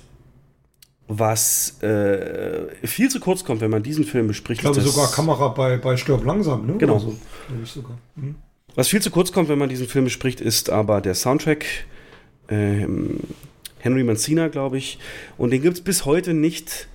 was 1.08 1.82
äh, 1.82 2.68
viel 2.86 3.10
zu 3.10 3.18
kurz 3.20 3.44
kommt, 3.44 3.60
wenn 3.60 3.70
man 3.70 3.82
diesen 3.82 4.04
Film 4.04 4.28
bespricht. 4.28 4.60
Ich 4.60 4.62
glaube 4.62 4.80
sogar 4.80 5.10
Kamera 5.10 5.48
bei, 5.48 5.76
bei 5.76 5.96
Stirb 5.96 6.24
langsam, 6.24 6.66
ne? 6.66 6.74
Genau. 6.78 6.98
So. 7.00 7.16
Sogar. 7.64 7.98
Mhm. 8.14 8.36
Was 8.76 8.86
viel 8.88 9.02
zu 9.02 9.10
kurz 9.10 9.32
kommt, 9.32 9.48
wenn 9.48 9.58
man 9.58 9.68
diesen 9.68 9.88
Film 9.88 10.04
bespricht, 10.04 10.40
ist 10.40 10.70
aber 10.70 11.00
der 11.00 11.14
Soundtrack. 11.14 11.66
Ähm, 12.48 13.18
Henry 13.80 14.04
Mancina, 14.04 14.46
glaube 14.48 14.78
ich. 14.78 14.98
Und 15.36 15.50
den 15.50 15.62
gibt 15.62 15.74
es 15.78 15.80
bis 15.82 16.04
heute 16.04 16.32
nicht 16.32 16.86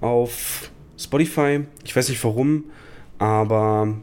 auf 0.00 0.71
Spotify. 0.98 1.60
Ich 1.84 1.94
weiß 1.94 2.08
nicht 2.08 2.22
warum, 2.24 2.64
aber 3.18 3.94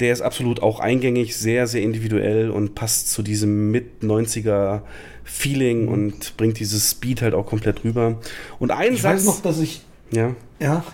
der 0.00 0.12
ist 0.12 0.22
absolut 0.22 0.62
auch 0.62 0.80
eingängig, 0.80 1.36
sehr, 1.36 1.66
sehr 1.66 1.82
individuell 1.82 2.50
und 2.50 2.74
passt 2.74 3.10
zu 3.10 3.22
diesem 3.22 3.70
Mit-90er 3.70 4.82
Feeling 5.24 5.88
und 5.88 6.36
bringt 6.36 6.58
dieses 6.58 6.90
Speed 6.90 7.22
halt 7.22 7.34
auch 7.34 7.46
komplett 7.46 7.84
rüber. 7.84 8.18
Und 8.58 8.70
ein 8.70 8.94
Ich 8.94 9.02
Satz. 9.02 9.16
weiß 9.16 9.24
noch, 9.26 9.42
dass 9.42 9.60
ich. 9.60 9.82
ja. 10.10 10.34
Ja. 10.58 10.84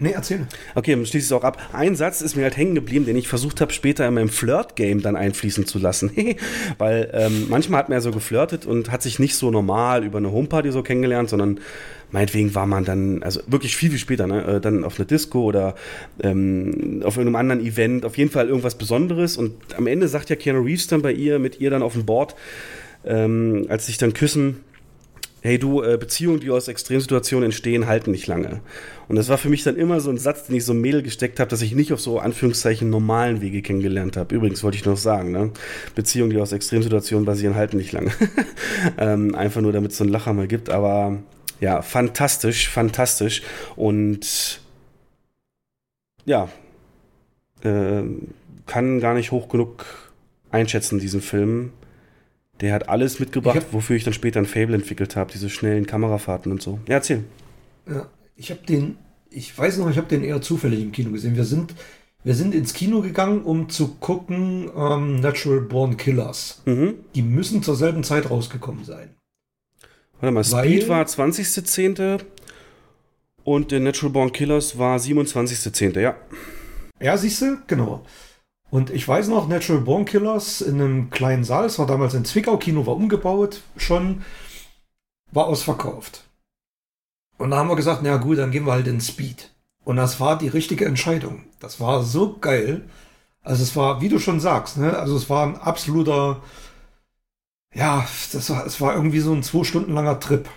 Nee, 0.00 0.10
erzähl. 0.10 0.46
Okay, 0.74 0.90
dann 0.96 1.06
schließe 1.06 1.18
ich 1.18 1.24
es 1.26 1.32
auch 1.32 1.44
ab. 1.44 1.56
Ein 1.72 1.94
Satz 1.94 2.20
ist 2.20 2.34
mir 2.34 2.42
halt 2.42 2.56
hängen 2.56 2.74
geblieben, 2.74 3.04
den 3.06 3.14
ich 3.16 3.28
versucht 3.28 3.60
habe, 3.60 3.72
später 3.72 4.06
in 4.08 4.14
meinem 4.14 4.28
Flirt-Game 4.28 5.02
dann 5.02 5.14
einfließen 5.14 5.66
zu 5.66 5.78
lassen. 5.78 6.10
Weil 6.78 7.10
ähm, 7.14 7.46
manchmal 7.48 7.78
hat 7.78 7.88
man 7.88 7.96
ja 7.96 8.00
so 8.00 8.10
geflirtet 8.10 8.66
und 8.66 8.90
hat 8.90 9.02
sich 9.02 9.20
nicht 9.20 9.36
so 9.36 9.52
normal 9.52 10.04
über 10.04 10.18
eine 10.18 10.32
Homeparty 10.32 10.72
so 10.72 10.82
kennengelernt, 10.82 11.30
sondern 11.30 11.60
meinetwegen 12.14 12.54
war 12.54 12.66
man 12.66 12.84
dann, 12.84 13.24
also 13.24 13.40
wirklich 13.48 13.76
viel, 13.76 13.90
viel 13.90 13.98
später, 13.98 14.28
ne, 14.28 14.44
äh, 14.44 14.60
dann 14.60 14.84
auf 14.84 14.98
einer 14.98 15.04
Disco 15.04 15.42
oder 15.42 15.74
ähm, 16.22 17.02
auf 17.04 17.16
irgendeinem 17.16 17.36
anderen 17.36 17.66
Event, 17.66 18.04
auf 18.04 18.16
jeden 18.16 18.30
Fall 18.30 18.48
irgendwas 18.48 18.76
Besonderes. 18.76 19.36
Und 19.36 19.52
am 19.76 19.88
Ende 19.88 20.06
sagt 20.06 20.30
ja 20.30 20.36
Keanu 20.36 20.62
Reeves 20.62 20.86
dann 20.86 21.02
bei 21.02 21.12
ihr, 21.12 21.40
mit 21.40 21.60
ihr 21.60 21.70
dann 21.70 21.82
auf 21.82 21.94
dem 21.94 22.06
Board, 22.06 22.36
ähm, 23.04 23.66
als 23.68 23.86
sich 23.86 23.98
dann 23.98 24.14
küssen, 24.14 24.60
hey 25.40 25.58
du, 25.58 25.82
äh, 25.82 25.98
Beziehungen, 25.98 26.38
die 26.38 26.50
aus 26.50 26.68
Extremsituationen 26.68 27.46
entstehen, 27.46 27.88
halten 27.88 28.12
nicht 28.12 28.28
lange. 28.28 28.60
Und 29.08 29.16
das 29.16 29.28
war 29.28 29.36
für 29.36 29.48
mich 29.48 29.64
dann 29.64 29.74
immer 29.74 29.98
so 29.98 30.08
ein 30.08 30.16
Satz, 30.16 30.46
den 30.46 30.54
ich 30.54 30.64
so 30.64 30.72
im 30.72 30.80
Mädel 30.80 31.02
gesteckt 31.02 31.40
habe, 31.40 31.50
dass 31.50 31.62
ich 31.62 31.74
nicht 31.74 31.92
auf 31.92 32.00
so 32.00 32.20
Anführungszeichen 32.20 32.88
normalen 32.88 33.40
Wege 33.40 33.60
kennengelernt 33.60 34.16
habe. 34.16 34.36
Übrigens 34.36 34.62
wollte 34.62 34.76
ich 34.76 34.84
noch 34.84 34.96
sagen, 34.96 35.32
ne? 35.32 35.50
Beziehungen, 35.96 36.30
die 36.30 36.38
aus 36.38 36.52
Extremsituationen 36.52 37.26
basieren, 37.26 37.56
halten 37.56 37.76
nicht 37.76 37.90
lange. 37.90 38.12
ähm, 38.98 39.34
einfach 39.34 39.60
nur, 39.60 39.72
damit 39.72 39.90
es 39.90 39.98
so 39.98 40.04
einen 40.04 40.12
Lacher 40.12 40.32
mal 40.32 40.46
gibt. 40.46 40.70
Aber 40.70 41.18
ja, 41.60 41.82
fantastisch, 41.82 42.68
fantastisch. 42.68 43.42
Und 43.76 44.60
ja, 46.24 46.48
äh, 47.62 48.02
kann 48.66 49.00
gar 49.00 49.14
nicht 49.14 49.30
hoch 49.30 49.48
genug 49.48 49.84
einschätzen, 50.50 50.98
diesen 50.98 51.20
Film. 51.20 51.72
Der 52.60 52.72
hat 52.72 52.88
alles 52.88 53.18
mitgebracht, 53.20 53.56
Ich 53.58 53.64
hab- 53.64 53.72
wofür 53.72 53.96
ich 53.96 54.04
dann 54.04 54.14
später 54.14 54.38
ein 54.40 54.46
Fable 54.46 54.74
entwickelt 54.76 55.16
habe, 55.16 55.32
diese 55.32 55.50
schnellen 55.50 55.86
Kamerafahrten 55.86 56.52
und 56.52 56.62
so. 56.62 56.78
Ja, 56.88 56.94
erzähl. 56.94 57.24
Ja, 57.88 58.08
ich 58.36 58.50
habe 58.50 58.60
den, 58.66 58.96
ich 59.30 59.56
weiß 59.56 59.78
noch, 59.78 59.90
ich 59.90 59.96
habe 59.98 60.06
den 60.08 60.22
eher 60.22 60.40
zufällig 60.40 60.80
im 60.80 60.92
Kino 60.92 61.10
gesehen. 61.10 61.34
Wir 61.36 61.44
sind, 61.44 61.74
wir 62.22 62.34
sind 62.34 62.54
ins 62.54 62.72
Kino 62.72 63.02
gegangen, 63.02 63.42
um 63.42 63.68
zu 63.68 63.96
gucken 63.96 64.70
ähm, 64.76 65.20
Natural 65.20 65.60
Born 65.60 65.96
Killers. 65.96 66.62
Mhm. 66.64 66.94
Die 67.14 67.22
müssen 67.22 67.62
zur 67.62 67.76
selben 67.76 68.04
Zeit 68.04 68.30
rausgekommen 68.30 68.84
sein. 68.84 69.10
Warte 70.20 70.32
mal, 70.32 70.44
Weil- 70.52 70.64
Speed 70.68 70.88
war 70.88 71.04
20.10. 71.04 72.24
und 73.44 73.70
der 73.72 73.80
Natural 73.80 74.12
Born 74.12 74.32
Killers 74.32 74.78
war 74.78 74.98
27.10. 74.98 76.00
Ja. 76.00 76.14
Ja, 77.00 77.16
siehst 77.16 77.42
du? 77.42 77.58
Genau. 77.66 78.04
Und 78.70 78.90
ich 78.90 79.06
weiß 79.06 79.28
noch, 79.28 79.48
Natural 79.48 79.82
Born 79.82 80.04
Killers 80.04 80.60
in 80.60 80.80
einem 80.80 81.10
kleinen 81.10 81.44
Saal, 81.44 81.66
es 81.66 81.78
war 81.78 81.86
damals 81.86 82.14
ein 82.14 82.24
Zwickau-Kino, 82.24 82.86
war 82.86 82.96
umgebaut 82.96 83.60
schon, 83.76 84.22
war 85.30 85.46
ausverkauft. 85.46 86.24
Und 87.38 87.50
da 87.50 87.56
haben 87.58 87.68
wir 87.68 87.76
gesagt, 87.76 88.00
na 88.02 88.16
gut, 88.16 88.38
dann 88.38 88.50
gehen 88.50 88.64
wir 88.66 88.72
halt 88.72 88.86
in 88.86 89.00
Speed. 89.00 89.50
Und 89.84 89.96
das 89.96 90.18
war 90.20 90.38
die 90.38 90.48
richtige 90.48 90.86
Entscheidung. 90.86 91.44
Das 91.60 91.78
war 91.80 92.02
so 92.02 92.38
geil. 92.38 92.88
Also 93.42 93.62
es 93.62 93.76
war, 93.76 94.00
wie 94.00 94.08
du 94.08 94.18
schon 94.18 94.40
sagst, 94.40 94.78
ne? 94.78 94.96
Also 94.96 95.16
es 95.16 95.28
war 95.28 95.46
ein 95.46 95.56
absoluter, 95.56 96.40
ja, 97.74 98.06
das 98.32 98.50
war, 98.50 98.66
es 98.66 98.80
war 98.80 98.94
irgendwie 98.94 99.20
so 99.20 99.32
ein 99.32 99.42
zwei 99.42 99.64
Stunden 99.64 99.92
langer 99.92 100.20
Trip. 100.20 100.48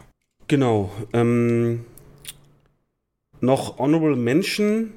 Genau. 0.47 0.91
Ähm, 1.13 1.85
noch 3.41 3.79
Honorable 3.79 4.15
Mention. 4.15 4.93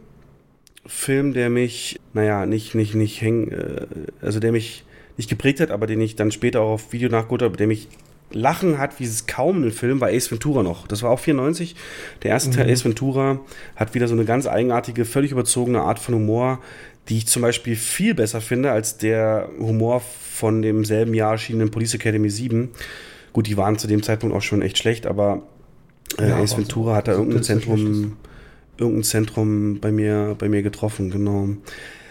Film, 0.87 1.35
der 1.35 1.51
mich, 1.51 2.01
naja, 2.15 2.47
nicht, 2.47 2.75
nicht, 2.75 2.95
nicht 2.95 3.21
hängen, 3.21 3.53
äh, 3.53 3.87
also 4.23 4.41
der 4.41 4.51
mich 4.51 4.85
nicht 5.19 5.29
geprägt 5.29 5.61
hat, 5.61 5.71
aber 5.71 5.87
den 5.87 6.01
ich 6.01 6.17
dann 6.17 6.33
später 6.33 6.63
auch 6.63 6.73
auf 6.73 6.93
Video 6.93 7.11
nachgeholt 7.11 7.43
habe, 7.43 7.57
der 7.57 7.67
mich 7.67 7.89
lachen 8.33 8.79
hat, 8.79 8.99
wie 8.99 9.05
es 9.05 9.27
kaum 9.27 9.63
ein 9.63 9.73
Film, 9.73 10.01
war 10.01 10.09
Ace 10.09 10.31
Ventura 10.31 10.63
noch. 10.63 10.87
Das 10.87 11.03
war 11.03 11.11
auch 11.11 11.19
94. 11.19 11.77
Der 12.23 12.31
erste 12.31 12.51
Teil 12.51 12.71
Ace 12.71 12.85
Ventura 12.85 13.41
hat 13.77 13.95
wieder 13.95 14.09
so 14.09 14.15
eine 14.15 14.25
ganz 14.25 14.47
eigenartige, 14.47 15.05
völlig 15.05 15.33
überzogene 15.33 15.83
Art 15.83 15.99
von 15.99 16.15
Humor, 16.15 16.61
die 17.11 17.19
ich 17.19 17.27
zum 17.27 17.43
Beispiel 17.43 17.77
viel 17.77 18.15
besser 18.15 18.41
finde 18.41 18.71
als 18.71 18.97
der 18.97 19.51
Humor 19.59 20.01
von 20.01 20.63
dem 20.63 20.85
selben 20.85 21.13
Jahr 21.13 21.33
erschienenen 21.33 21.71
Police 21.71 21.95
Academy 21.95 22.31
7. 22.31 22.71
Gut, 23.33 23.47
die 23.47 23.57
waren 23.57 23.79
zu 23.79 23.87
dem 23.87 24.03
Zeitpunkt 24.03 24.35
auch 24.35 24.43
schon 24.43 24.63
echt 24.63 24.79
schlecht, 24.79 25.07
aber 25.07 25.43
äh, 26.19 26.29
Ja, 26.29 26.39
Ace 26.39 26.57
Ventura 26.57 26.93
so- 26.93 26.97
hat 26.97 27.09
da 27.09 27.13
irgendein 27.13 27.43
Zentrum, 27.43 28.17
irgendein 28.79 29.03
Zentrum 29.05 29.81
bei 29.81 29.93
mir, 29.93 30.35
bei 30.39 30.49
mir 30.49 30.63
getroffen, 30.63 31.11
genau. 31.11 31.49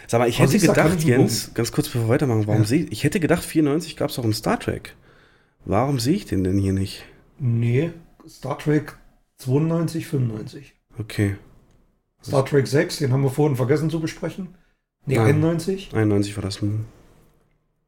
Sag 0.07 0.19
mal, 0.19 0.27
ich 0.29 0.39
hätte 0.39 0.57
gedacht, 0.59 1.03
Jens, 1.03 1.51
ganz 1.53 1.71
kurz 1.71 1.87
bevor 1.87 2.07
wir 2.07 2.13
weitermachen, 2.13 2.45
warum 2.47 2.61
Ja. 2.61 2.67
sehe 2.67 2.83
ich, 2.85 2.91
ich 2.91 3.03
hätte 3.03 3.19
gedacht, 3.19 3.43
94 3.43 3.95
gab 3.95 4.09
es 4.09 4.19
auch 4.19 4.23
einen 4.23 4.33
Star 4.33 4.59
Trek. 4.59 4.95
Warum 5.65 5.99
sehe 5.99 6.15
ich 6.15 6.25
den 6.25 6.43
denn 6.43 6.57
hier 6.57 6.73
nicht? 6.73 7.05
Nee, 7.37 7.91
Star 8.27 8.57
Trek 8.57 8.97
92, 9.37 10.07
95. 10.07 10.73
Okay, 10.99 11.35
Star 12.23 12.45
Trek 12.45 12.67
6, 12.67 12.97
den 12.97 13.11
haben 13.13 13.23
wir 13.23 13.29
vorhin 13.29 13.55
vergessen 13.55 13.89
zu 13.89 13.99
besprechen. 13.99 14.49
Nee, 15.05 15.15
Ja. 15.15 15.23
91. 15.23 15.91
91 15.93 16.35
war 16.37 16.43
das. 16.43 16.61
Hm. 16.61 16.85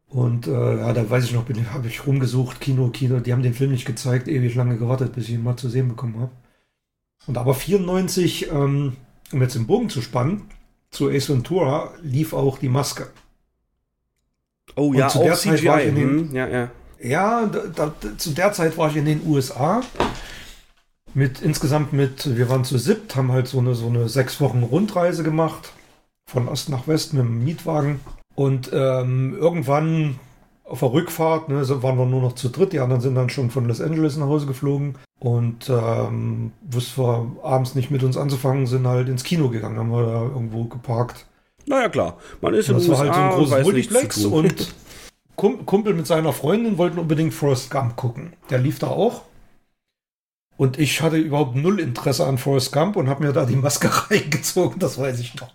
Und 0.10 0.48
äh, 0.48 0.78
ja, 0.78 0.92
da 0.92 1.10
weiß 1.10 1.24
ich 1.24 1.34
noch, 1.34 1.46
habe 1.74 1.88
ich 1.88 2.06
rumgesucht, 2.06 2.60
Kino, 2.60 2.90
Kino. 2.90 3.20
Die 3.20 3.32
haben 3.32 3.44
den 3.44 3.54
Film 3.54 3.72
nicht 3.72 3.86
gezeigt, 3.86 4.28
ewig 4.28 4.56
lange 4.56 4.78
gewartet, 4.78 5.14
bis 5.14 5.26
ich 5.26 5.36
ihn 5.36 5.44
mal 5.44 5.56
zu 5.56 5.70
sehen 5.70 5.88
bekommen 5.88 6.20
habe. 6.20 6.32
Und 7.28 7.38
aber 7.38 7.54
94, 7.54 8.50
ähm, 8.52 8.98
um 9.32 9.42
jetzt 9.42 9.56
den 9.56 9.68
Bogen 9.68 9.90
zu 9.90 10.02
spannen, 10.02 10.44
zu 10.90 11.10
Ace 11.10 11.30
Ventura 11.30 11.94
lief 12.02 12.34
auch 12.34 12.58
die 12.58 12.68
Maske. 12.68 13.08
Oh 14.76 14.90
Und 14.90 14.96
ja, 14.98 15.08
zu 15.08 15.20
der 15.20 15.36
Zeit 15.36 15.64
war 15.66 15.80
ich 15.82 15.88
CGI. 15.88 15.90
in 15.90 15.96
den- 15.96 16.30
Hm, 16.30 16.36
ja, 16.36 16.48
ja. 16.48 16.72
Ja, 17.04 17.46
da, 17.48 17.92
da, 18.00 18.18
zu 18.18 18.32
der 18.32 18.52
Zeit 18.54 18.78
war 18.78 18.90
ich 18.90 18.96
in 18.98 19.06
den 19.06 19.26
USA 19.26 19.82
mit 21.14 21.42
insgesamt 21.42 21.94
mit, 21.94 22.38
wir 22.38 22.48
waren 22.50 22.64
zu 22.64 22.78
siebt, 22.78 23.16
haben 23.16 23.32
halt 23.32 23.48
so 23.48 23.60
eine, 23.60 23.74
so 23.76 23.88
eine 23.88 24.08
sechs 24.08 24.40
Wochen 24.40 24.62
Rundreise 24.64 25.24
gemacht. 25.24 25.74
Von 26.32 26.48
Ost 26.48 26.70
nach 26.70 26.88
West 26.88 27.14
mit 27.14 27.24
dem 27.24 27.44
Mietwagen. 27.44 28.00
Und 28.36 28.70
ähm, 28.74 29.36
irgendwann 29.38 30.20
auf 30.64 30.80
der 30.80 30.94
Rückfahrt 30.94 31.50
ne, 31.50 31.68
waren 31.84 31.98
wir 31.98 32.06
nur 32.06 32.22
noch 32.22 32.36
zu 32.36 32.48
dritt. 32.50 32.72
Die 32.72 32.80
anderen 32.80 33.02
sind 33.02 33.16
dann 33.16 33.30
schon 33.30 33.50
von 33.52 33.66
Los 33.68 33.82
Angeles 33.82 34.16
nach 34.18 34.28
Hause 34.28 34.46
geflogen. 34.46 34.96
Und 35.20 35.70
ähm, 35.70 36.54
wussten 36.62 37.02
wir 37.04 37.32
abends 37.44 37.76
nicht 37.76 37.92
mit 37.92 38.02
uns 38.04 38.18
anzufangen, 38.18 38.66
sind 38.66 38.88
halt 38.88 39.10
ins 39.10 39.24
Kino 39.24 39.50
gegangen, 39.50 39.78
haben 39.78 39.92
wir 39.92 40.06
da 40.06 40.22
irgendwo 40.24 40.64
geparkt. 40.64 41.26
Naja, 41.68 41.90
klar. 41.90 42.18
Man 42.42 42.54
ist 42.56 42.70
in 42.70 42.76
Das 42.76 42.86
den 42.86 42.92
war 42.94 43.00
halt 43.00 43.14
so 43.14 43.20
ein 43.20 43.40
USA, 43.40 43.56
großes 43.58 43.66
Multiplex 43.66 44.26
und 44.26 44.74
Kum- 45.36 45.66
Kumpel 45.66 45.94
mit 45.94 46.08
seiner 46.08 46.34
Freundin 46.34 46.78
wollten 46.78 46.98
unbedingt 46.98 47.34
Forrest 47.34 47.70
Gump 47.70 47.96
gucken. 47.98 48.34
Der 48.50 48.58
lief 48.58 48.80
da 48.80 48.88
auch. 48.88 49.24
Und 50.58 50.80
ich 50.80 51.02
hatte 51.02 51.18
überhaupt 51.18 51.56
null 51.56 51.80
Interesse 51.80 52.26
an 52.26 52.38
Forrest 52.38 52.72
Gump 52.72 52.96
und 52.96 53.10
habe 53.10 53.24
mir 53.26 53.34
da 53.34 53.46
die 53.46 53.56
Maske 53.56 53.90
reingezogen, 54.10 54.80
das 54.80 54.98
weiß 54.98 55.20
ich 55.20 55.36
noch. 55.36 55.52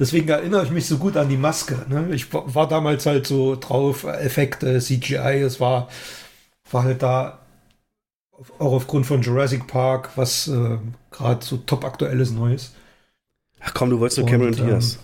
Deswegen 0.00 0.28
erinnere 0.30 0.64
ich 0.64 0.72
mich 0.72 0.86
so 0.88 0.98
gut 0.98 1.16
an 1.18 1.28
die 1.28 1.36
Maske. 1.38 1.86
Ne? 1.88 2.08
Ich 2.14 2.32
wa- 2.34 2.44
war 2.46 2.66
damals 2.68 3.06
halt 3.06 3.26
so 3.28 3.56
drauf, 3.56 4.04
Effekte, 4.04 4.80
CGI, 4.80 5.42
es 5.42 5.60
war, 5.60 5.88
war 6.70 6.84
halt 6.84 7.02
da 7.02 7.38
auch 8.58 8.72
aufgrund 8.72 9.06
von 9.06 9.22
Jurassic 9.22 9.66
Park, 9.66 10.10
was 10.16 10.48
äh, 10.48 10.78
gerade 11.10 11.44
so 11.44 11.58
top 11.58 11.84
aktuelles 11.84 12.30
Neues. 12.32 12.72
Ach 13.60 13.74
komm, 13.74 13.90
du 13.90 14.00
wolltest 14.00 14.18
nur 14.18 14.26
Cameron 14.26 14.54
ähm, 14.58 14.66
Diaz. 14.66 14.98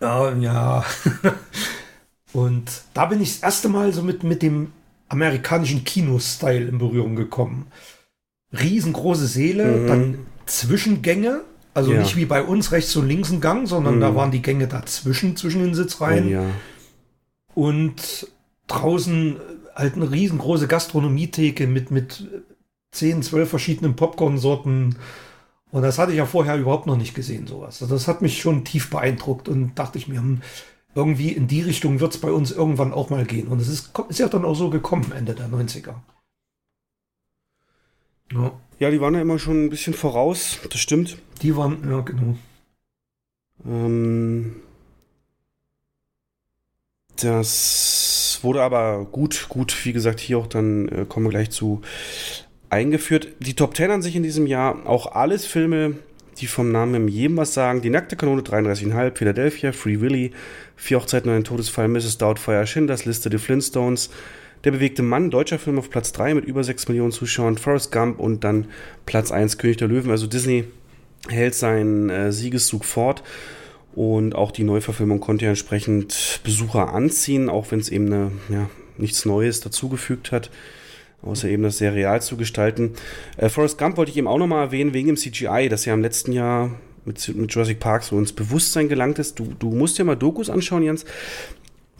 Ja, 0.00 0.32
ja. 0.34 0.84
Und 2.32 2.70
da 2.94 3.06
bin 3.06 3.20
ich 3.20 3.34
das 3.34 3.42
erste 3.42 3.68
Mal 3.68 3.92
so 3.92 4.02
mit, 4.02 4.22
mit 4.22 4.42
dem 4.42 4.72
amerikanischen 5.08 5.84
Kino-Style 5.84 6.68
in 6.68 6.78
Berührung 6.78 7.16
gekommen. 7.16 7.66
Riesengroße 8.52 9.26
Säle, 9.26 9.64
Mhm. 9.66 9.86
dann 9.86 10.18
Zwischengänge, 10.46 11.42
also 11.74 11.92
Ja. 11.92 12.00
nicht 12.00 12.16
wie 12.16 12.24
bei 12.26 12.42
uns 12.42 12.72
rechts 12.72 12.94
und 12.96 13.06
links 13.08 13.30
ein 13.30 13.40
Gang, 13.40 13.66
sondern 13.68 13.96
Mhm. 13.96 14.00
da 14.00 14.14
waren 14.14 14.30
die 14.30 14.42
Gänge 14.42 14.66
dazwischen, 14.68 15.36
zwischen 15.36 15.62
den 15.62 15.70
Oh, 15.72 15.74
Sitzreihen. 15.74 16.28
ja. 16.28 16.44
Und 17.54 18.28
draußen 18.66 19.36
halt 19.74 19.94
eine 19.96 20.10
riesengroße 20.10 20.68
Gastronomietheke 20.68 21.66
mit, 21.66 21.90
mit 21.90 22.28
10, 22.92 23.22
12 23.22 23.48
verschiedenen 23.50 23.96
Popcorn-Sorten. 23.96 24.96
Und 25.72 25.82
das 25.82 25.98
hatte 25.98 26.12
ich 26.12 26.18
ja 26.18 26.26
vorher 26.26 26.56
überhaupt 26.58 26.86
noch 26.86 26.96
nicht 26.96 27.14
gesehen, 27.14 27.46
sowas. 27.46 27.80
Also 27.82 27.94
das 27.94 28.08
hat 28.08 28.22
mich 28.22 28.40
schon 28.40 28.64
tief 28.64 28.90
beeindruckt 28.90 29.48
und 29.48 29.74
dachte 29.78 29.98
ich 29.98 30.08
mir, 30.08 30.18
hm, 30.20 30.42
irgendwie 30.94 31.30
in 31.30 31.46
die 31.46 31.60
Richtung 31.62 32.00
wird 32.00 32.14
es 32.14 32.20
bei 32.20 32.32
uns 32.32 32.50
irgendwann 32.50 32.92
auch 32.92 33.10
mal 33.10 33.24
gehen. 33.24 33.46
Und 33.46 33.60
es 33.60 33.68
ist, 33.68 33.92
ist 34.08 34.18
ja 34.18 34.28
dann 34.28 34.44
auch 34.44 34.56
so 34.56 34.70
gekommen, 34.70 35.12
Ende 35.16 35.34
der 35.34 35.48
90er. 35.48 35.94
Ja, 38.32 38.52
ja, 38.80 38.90
die 38.90 39.00
waren 39.00 39.14
ja 39.14 39.20
immer 39.20 39.38
schon 39.38 39.66
ein 39.66 39.70
bisschen 39.70 39.94
voraus, 39.94 40.58
das 40.68 40.80
stimmt. 40.80 41.18
die 41.42 41.56
waren, 41.56 41.88
ja, 41.88 42.00
genau. 42.00 42.36
Ähm, 43.66 44.56
das 47.20 48.40
wurde 48.42 48.62
aber 48.62 49.06
gut, 49.12 49.46
gut, 49.50 49.84
wie 49.84 49.92
gesagt, 49.92 50.18
hier 50.18 50.38
auch 50.38 50.46
dann 50.46 50.88
äh, 50.88 51.04
kommen 51.06 51.26
wir 51.26 51.30
gleich 51.30 51.50
zu 51.50 51.82
eingeführt. 52.70 53.28
Die 53.40 53.54
Top 53.54 53.76
10 53.76 53.90
an 53.90 54.02
sich 54.02 54.16
in 54.16 54.22
diesem 54.22 54.46
Jahr, 54.46 54.86
auch 54.86 55.12
alles 55.12 55.44
Filme, 55.44 55.96
die 56.38 56.46
vom 56.46 56.72
Namen 56.72 57.06
jedem 57.08 57.36
was 57.36 57.52
sagen. 57.52 57.82
Die 57.82 57.90
nackte 57.90 58.16
Kanone 58.16 58.40
33,5, 58.40 59.16
Philadelphia, 59.16 59.72
Free 59.72 60.00
Willy, 60.00 60.32
Vier 60.74 60.98
Hochzeiten 60.98 61.30
und 61.30 61.36
ein 61.36 61.44
Todesfall, 61.44 61.88
Mrs. 61.88 62.16
Doubtfire, 62.16 62.66
Schindlers 62.66 63.04
Liste, 63.04 63.28
The 63.30 63.36
Flintstones, 63.36 64.08
Der 64.64 64.72
bewegte 64.72 65.02
Mann, 65.02 65.30
deutscher 65.30 65.58
Film 65.58 65.78
auf 65.78 65.88
Platz 65.88 66.12
3 66.12 66.34
mit 66.34 66.44
über 66.44 66.62
6 66.62 66.88
Millionen 66.88 67.12
Zuschauern, 67.12 67.56
Forrest 67.56 67.92
Gump 67.92 68.20
und 68.20 68.44
dann 68.44 68.66
Platz 69.06 69.32
1 69.32 69.56
König 69.56 69.78
der 69.78 69.88
Löwen. 69.88 70.10
Also 70.10 70.26
Disney 70.26 70.64
hält 71.28 71.54
seinen 71.54 72.10
äh, 72.10 72.30
Siegeszug 72.30 72.84
fort. 72.84 73.22
Und 73.94 74.34
auch 74.34 74.52
die 74.52 74.64
Neuverfilmung 74.64 75.20
konnte 75.20 75.46
ja 75.46 75.50
entsprechend 75.50 76.40
Besucher 76.44 76.92
anziehen, 76.92 77.48
auch 77.48 77.70
wenn 77.70 77.80
es 77.80 77.88
eben 77.88 78.06
eine, 78.06 78.32
ja, 78.48 78.70
nichts 78.98 79.24
Neues 79.24 79.60
dazugefügt 79.60 80.30
hat, 80.30 80.50
außer 81.22 81.48
eben 81.48 81.62
das 81.62 81.78
sehr 81.78 81.94
real 81.94 82.20
zu 82.20 82.36
gestalten. 82.36 82.92
Äh, 83.38 83.48
Forrest 83.48 83.78
Gump 83.78 83.96
wollte 83.96 84.10
ich 84.10 84.18
eben 84.18 84.28
auch 84.28 84.38
nochmal 84.38 84.66
erwähnen, 84.66 84.92
wegen 84.92 85.08
dem 85.08 85.16
CGI, 85.16 85.68
das 85.70 85.86
ja 85.86 85.94
im 85.94 86.02
letzten 86.02 86.32
Jahr 86.32 86.70
mit, 87.04 87.34
mit 87.34 87.52
Jurassic 87.52 87.80
Park 87.80 88.02
so 88.04 88.18
ins 88.18 88.32
Bewusstsein 88.32 88.88
gelangt 88.88 89.18
ist. 89.18 89.38
Du, 89.38 89.54
du 89.58 89.70
musst 89.70 89.98
dir 89.98 90.04
mal 90.04 90.16
Dokus 90.16 90.50
anschauen, 90.50 90.82
Jens. 90.82 91.04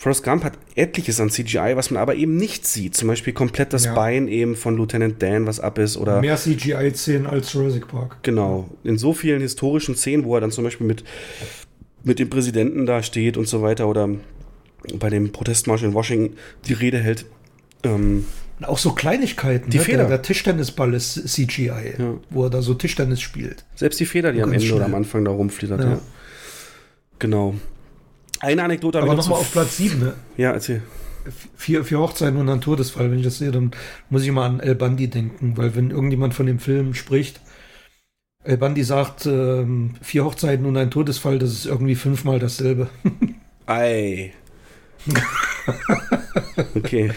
Forrest 0.00 0.24
Gump 0.24 0.44
hat 0.44 0.54
etliches 0.76 1.20
an 1.20 1.28
CGI, 1.28 1.72
was 1.76 1.90
man 1.90 2.00
aber 2.00 2.14
eben 2.14 2.34
nicht 2.38 2.66
sieht. 2.66 2.96
Zum 2.96 3.06
Beispiel 3.08 3.34
komplett 3.34 3.74
das 3.74 3.84
Ja. 3.84 3.92
Bein 3.94 4.28
eben 4.28 4.56
von 4.56 4.74
Lieutenant 4.78 5.22
Dan, 5.22 5.46
was 5.46 5.60
ab 5.60 5.76
ist, 5.78 5.98
oder 5.98 6.22
Mehr 6.22 6.36
CGI-Szenen 6.38 7.26
als 7.26 7.52
Jurassic 7.52 7.86
Park. 7.86 8.16
Genau. 8.22 8.70
In 8.82 8.96
so 8.96 9.12
vielen 9.12 9.42
historischen 9.42 9.94
Szenen, 9.94 10.24
wo 10.24 10.34
er 10.34 10.40
dann 10.40 10.52
zum 10.52 10.64
Beispiel 10.64 10.86
mit, 10.86 11.04
mit 12.02 12.18
dem 12.18 12.30
Präsidenten 12.30 12.86
da 12.86 13.02
steht 13.02 13.36
und 13.36 13.46
so 13.46 13.60
weiter 13.60 13.88
oder 13.88 14.08
bei 14.94 15.10
dem 15.10 15.32
Protestmarsch 15.32 15.82
in 15.82 15.92
Washington 15.92 16.34
die 16.64 16.72
Rede 16.72 16.96
hält. 16.98 17.26
Ähm, 17.82 18.24
auch 18.62 18.78
so 18.78 18.92
Kleinigkeiten. 18.92 19.68
Die 19.70 19.76
ne? 19.76 19.84
Feder. 19.84 19.98
Der, 19.98 20.08
der 20.08 20.22
Tischtennisball 20.22 20.94
ist 20.94 21.28
CGI, 21.28 21.94
Ja. 21.98 22.14
wo 22.30 22.44
er 22.44 22.50
da 22.50 22.62
so 22.62 22.72
Tischtennis 22.72 23.20
spielt. 23.20 23.66
selbst 23.74 24.00
die 24.00 24.06
Feder, 24.06 24.32
die 24.32 24.42
am 24.42 24.50
Ganz 24.50 24.62
Ende 24.62 24.74
oder 24.76 24.84
am 24.86 24.90
schnell. 24.92 24.98
Anfang 25.00 25.24
da 25.26 25.30
rumflittert. 25.30 25.80
Ja. 25.80 25.90
Ja. 25.90 26.00
Genau. 27.18 27.54
Eine 28.40 28.64
Anekdote 28.64 28.98
habe 28.98 29.06
Aber 29.08 29.16
noch 29.16 29.22
nochmal 29.24 29.38
zu- 29.40 29.46
auf 29.46 29.52
Platz 29.52 29.76
7, 29.76 29.98
ne? 30.00 30.14
Ja, 30.36 30.52
erzähl. 30.52 30.82
Vier, 31.56 31.84
vier 31.84 31.98
Hochzeiten 31.98 32.38
und 32.38 32.48
ein 32.48 32.60
Todesfall. 32.62 33.10
Wenn 33.10 33.18
ich 33.18 33.24
das 33.24 33.38
sehe, 33.38 33.50
dann 33.52 33.72
muss 34.08 34.22
ich 34.22 34.28
immer 34.28 34.44
an 34.44 34.60
El 34.60 34.74
Bandi 34.74 35.08
denken, 35.08 35.56
weil 35.56 35.74
wenn 35.76 35.90
irgendjemand 35.90 36.32
von 36.34 36.46
dem 36.46 36.58
Film 36.58 36.94
spricht, 36.94 37.40
El 38.42 38.56
Bandi 38.56 38.82
sagt, 38.82 39.26
ähm, 39.26 39.94
vier 40.00 40.24
Hochzeiten 40.24 40.64
und 40.64 40.76
ein 40.78 40.90
Todesfall, 40.90 41.38
das 41.38 41.50
ist 41.50 41.66
irgendwie 41.66 41.94
fünfmal 41.94 42.38
dasselbe. 42.38 42.88
Ei. 43.66 44.32
okay. 46.74 47.12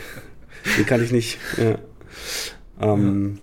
Den 0.77 0.85
kann 0.85 1.03
ich 1.03 1.11
nicht. 1.11 1.37
Ja. 1.57 1.77
Ähm, 2.81 3.39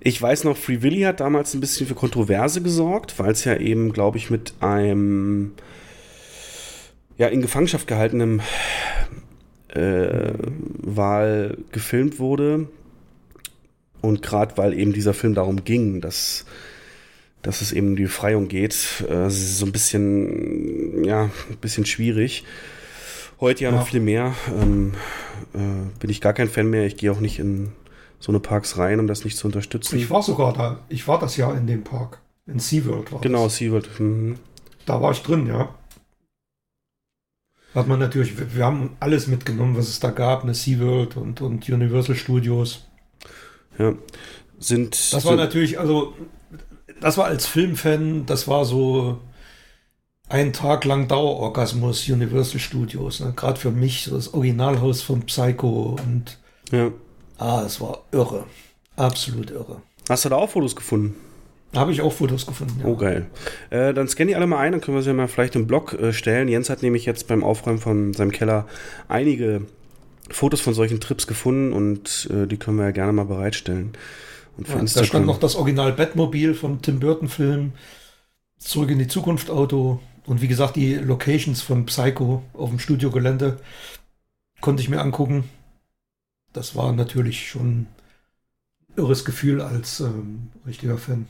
Ich 0.00 0.22
weiß 0.22 0.44
noch, 0.44 0.56
Free 0.56 0.82
Willy 0.82 1.00
hat 1.02 1.18
damals 1.18 1.54
ein 1.54 1.60
bisschen 1.60 1.86
für 1.88 1.94
Kontroverse 1.96 2.62
gesorgt, 2.62 3.18
weil 3.18 3.32
es 3.32 3.44
ja 3.44 3.56
eben, 3.56 3.92
glaube 3.92 4.18
ich, 4.18 4.30
mit 4.30 4.54
einem 4.60 5.52
ja, 7.18 7.28
in 7.28 7.40
Gefangenschaft 7.42 7.86
gehaltenen 7.86 8.42
äh, 9.68 10.32
Wahl 10.78 11.58
gefilmt 11.72 12.18
wurde. 12.18 12.68
Und 14.00 14.22
gerade 14.22 14.56
weil 14.56 14.74
eben 14.74 14.92
dieser 14.92 15.14
Film 15.14 15.34
darum 15.34 15.64
ging, 15.64 16.00
dass, 16.00 16.44
dass 17.42 17.60
es 17.62 17.72
eben 17.72 17.88
um 17.88 17.96
die 17.96 18.04
Befreiung 18.04 18.48
geht, 18.48 19.04
äh, 19.08 19.28
so 19.30 19.66
ein 19.66 19.72
bisschen, 19.72 21.04
ja, 21.04 21.24
ein 21.24 21.56
bisschen 21.60 21.86
schwierig. 21.86 22.44
Heute 23.40 23.64
ja, 23.64 23.70
Ja. 23.70 23.76
noch 23.76 23.88
viel 23.88 24.00
mehr. 24.00 24.34
Ähm, 24.60 24.94
äh, 25.54 25.58
bin 25.98 26.10
ich 26.10 26.20
gar 26.20 26.32
kein 26.32 26.48
Fan 26.48 26.70
mehr. 26.70 26.86
Ich 26.86 26.96
gehe 26.96 27.10
auch 27.12 27.20
nicht 27.20 27.38
in 27.38 27.72
so 28.18 28.32
eine 28.32 28.40
Parks 28.40 28.78
rein, 28.78 28.98
um 29.00 29.06
das 29.06 29.24
nicht 29.24 29.36
zu 29.36 29.46
unterstützen. 29.46 29.98
Ich 29.98 30.08
war 30.08 30.22
sogar 30.22 30.52
da. 30.54 30.78
Ich 30.88 31.06
war 31.08 31.18
das 31.18 31.36
Jahr 31.36 31.56
in 31.56 31.66
dem 31.66 31.82
Park. 31.84 32.20
In 32.46 32.58
SeaWorld 32.60 33.12
war 33.12 33.20
genau, 33.20 33.44
das. 33.44 33.56
SeaWorld. 33.56 34.00
Mhm. 34.00 34.36
Da 34.86 35.02
war 35.02 35.10
ich 35.10 35.22
drin, 35.22 35.46
ja. 35.46 35.74
Hat 37.76 37.88
man 37.88 37.98
natürlich, 37.98 38.38
wir, 38.38 38.56
wir 38.56 38.64
haben 38.64 38.96
alles 39.00 39.26
mitgenommen, 39.26 39.76
was 39.76 39.88
es 39.88 40.00
da 40.00 40.10
gab, 40.10 40.42
eine 40.42 40.54
SeaWorld 40.54 41.18
und, 41.18 41.42
und 41.42 41.68
Universal 41.68 42.16
Studios. 42.16 42.86
Ja. 43.78 43.92
Sind, 44.58 45.12
Das 45.12 45.26
war 45.26 45.36
natürlich, 45.36 45.78
also, 45.78 46.14
das 47.00 47.18
war 47.18 47.26
als 47.26 47.46
Filmfan, 47.46 48.24
das 48.24 48.48
war 48.48 48.64
so 48.64 49.20
ein 50.30 50.54
Tag 50.54 50.86
lang 50.86 51.06
Dauerorgasmus 51.06 52.08
Universal 52.08 52.60
Studios. 52.60 53.20
Ne? 53.20 53.34
Gerade 53.36 53.60
für 53.60 53.70
mich, 53.70 54.04
so 54.04 54.16
das 54.16 54.32
Originalhaus 54.32 55.02
von 55.02 55.26
Psycho 55.26 55.98
und 56.02 56.38
ja. 56.72 56.90
ah, 57.36 57.62
es 57.66 57.78
war 57.82 58.04
irre. 58.10 58.46
Absolut 58.96 59.50
irre. 59.50 59.82
Hast 60.08 60.24
du 60.24 60.30
da 60.30 60.36
auch 60.36 60.48
Fotos 60.48 60.74
gefunden? 60.74 61.14
Da 61.76 61.80
habe 61.82 61.92
ich 61.92 62.00
auch 62.00 62.12
Fotos 62.14 62.46
gefunden. 62.46 62.80
Ja. 62.80 62.86
Oh, 62.86 62.96
geil. 62.96 63.26
Äh, 63.68 63.92
dann 63.92 64.08
scannen 64.08 64.28
die 64.28 64.34
alle 64.34 64.46
mal 64.46 64.56
ein, 64.60 64.72
dann 64.72 64.80
können 64.80 64.96
wir 64.96 65.02
sie 65.02 65.12
mal 65.12 65.28
vielleicht 65.28 65.56
im 65.56 65.66
Blog 65.66 65.92
äh, 65.92 66.14
stellen. 66.14 66.48
Jens 66.48 66.70
hat 66.70 66.82
nämlich 66.82 67.04
jetzt 67.04 67.28
beim 67.28 67.44
Aufräumen 67.44 67.80
von 67.80 68.14
seinem 68.14 68.32
Keller 68.32 68.66
einige 69.08 69.60
Fotos 70.30 70.62
von 70.62 70.72
solchen 70.72 71.00
Trips 71.00 71.26
gefunden 71.26 71.74
und 71.74 72.30
äh, 72.32 72.46
die 72.46 72.56
können 72.56 72.78
wir 72.78 72.86
ja 72.86 72.92
gerne 72.92 73.12
mal 73.12 73.26
bereitstellen. 73.26 73.92
Und 74.56 74.66
für 74.66 74.78
Ja, 74.78 74.84
da 74.84 75.04
stand 75.04 75.26
noch 75.26 75.38
das 75.38 75.54
Original 75.54 75.92
Batmobil 75.92 76.54
vom 76.54 76.80
Tim 76.80 76.98
Burton 76.98 77.28
Film, 77.28 77.72
Zurück 78.58 78.88
in 78.88 78.98
die 78.98 79.08
Zukunft 79.08 79.50
Auto 79.50 80.00
und 80.24 80.40
wie 80.40 80.48
gesagt 80.48 80.76
die 80.76 80.94
Locations 80.94 81.60
von 81.60 81.84
Psycho 81.84 82.42
auf 82.54 82.70
dem 82.70 82.78
Studiogelände 82.78 83.58
konnte 84.62 84.82
ich 84.82 84.88
mir 84.88 85.02
angucken. 85.02 85.44
Das 86.54 86.74
war 86.74 86.94
natürlich 86.94 87.50
schon 87.50 87.68
ein 87.68 87.86
irres 88.96 89.26
Gefühl 89.26 89.60
als 89.60 90.00
ähm, 90.00 90.52
richtiger 90.66 90.96
Fan. 90.96 91.26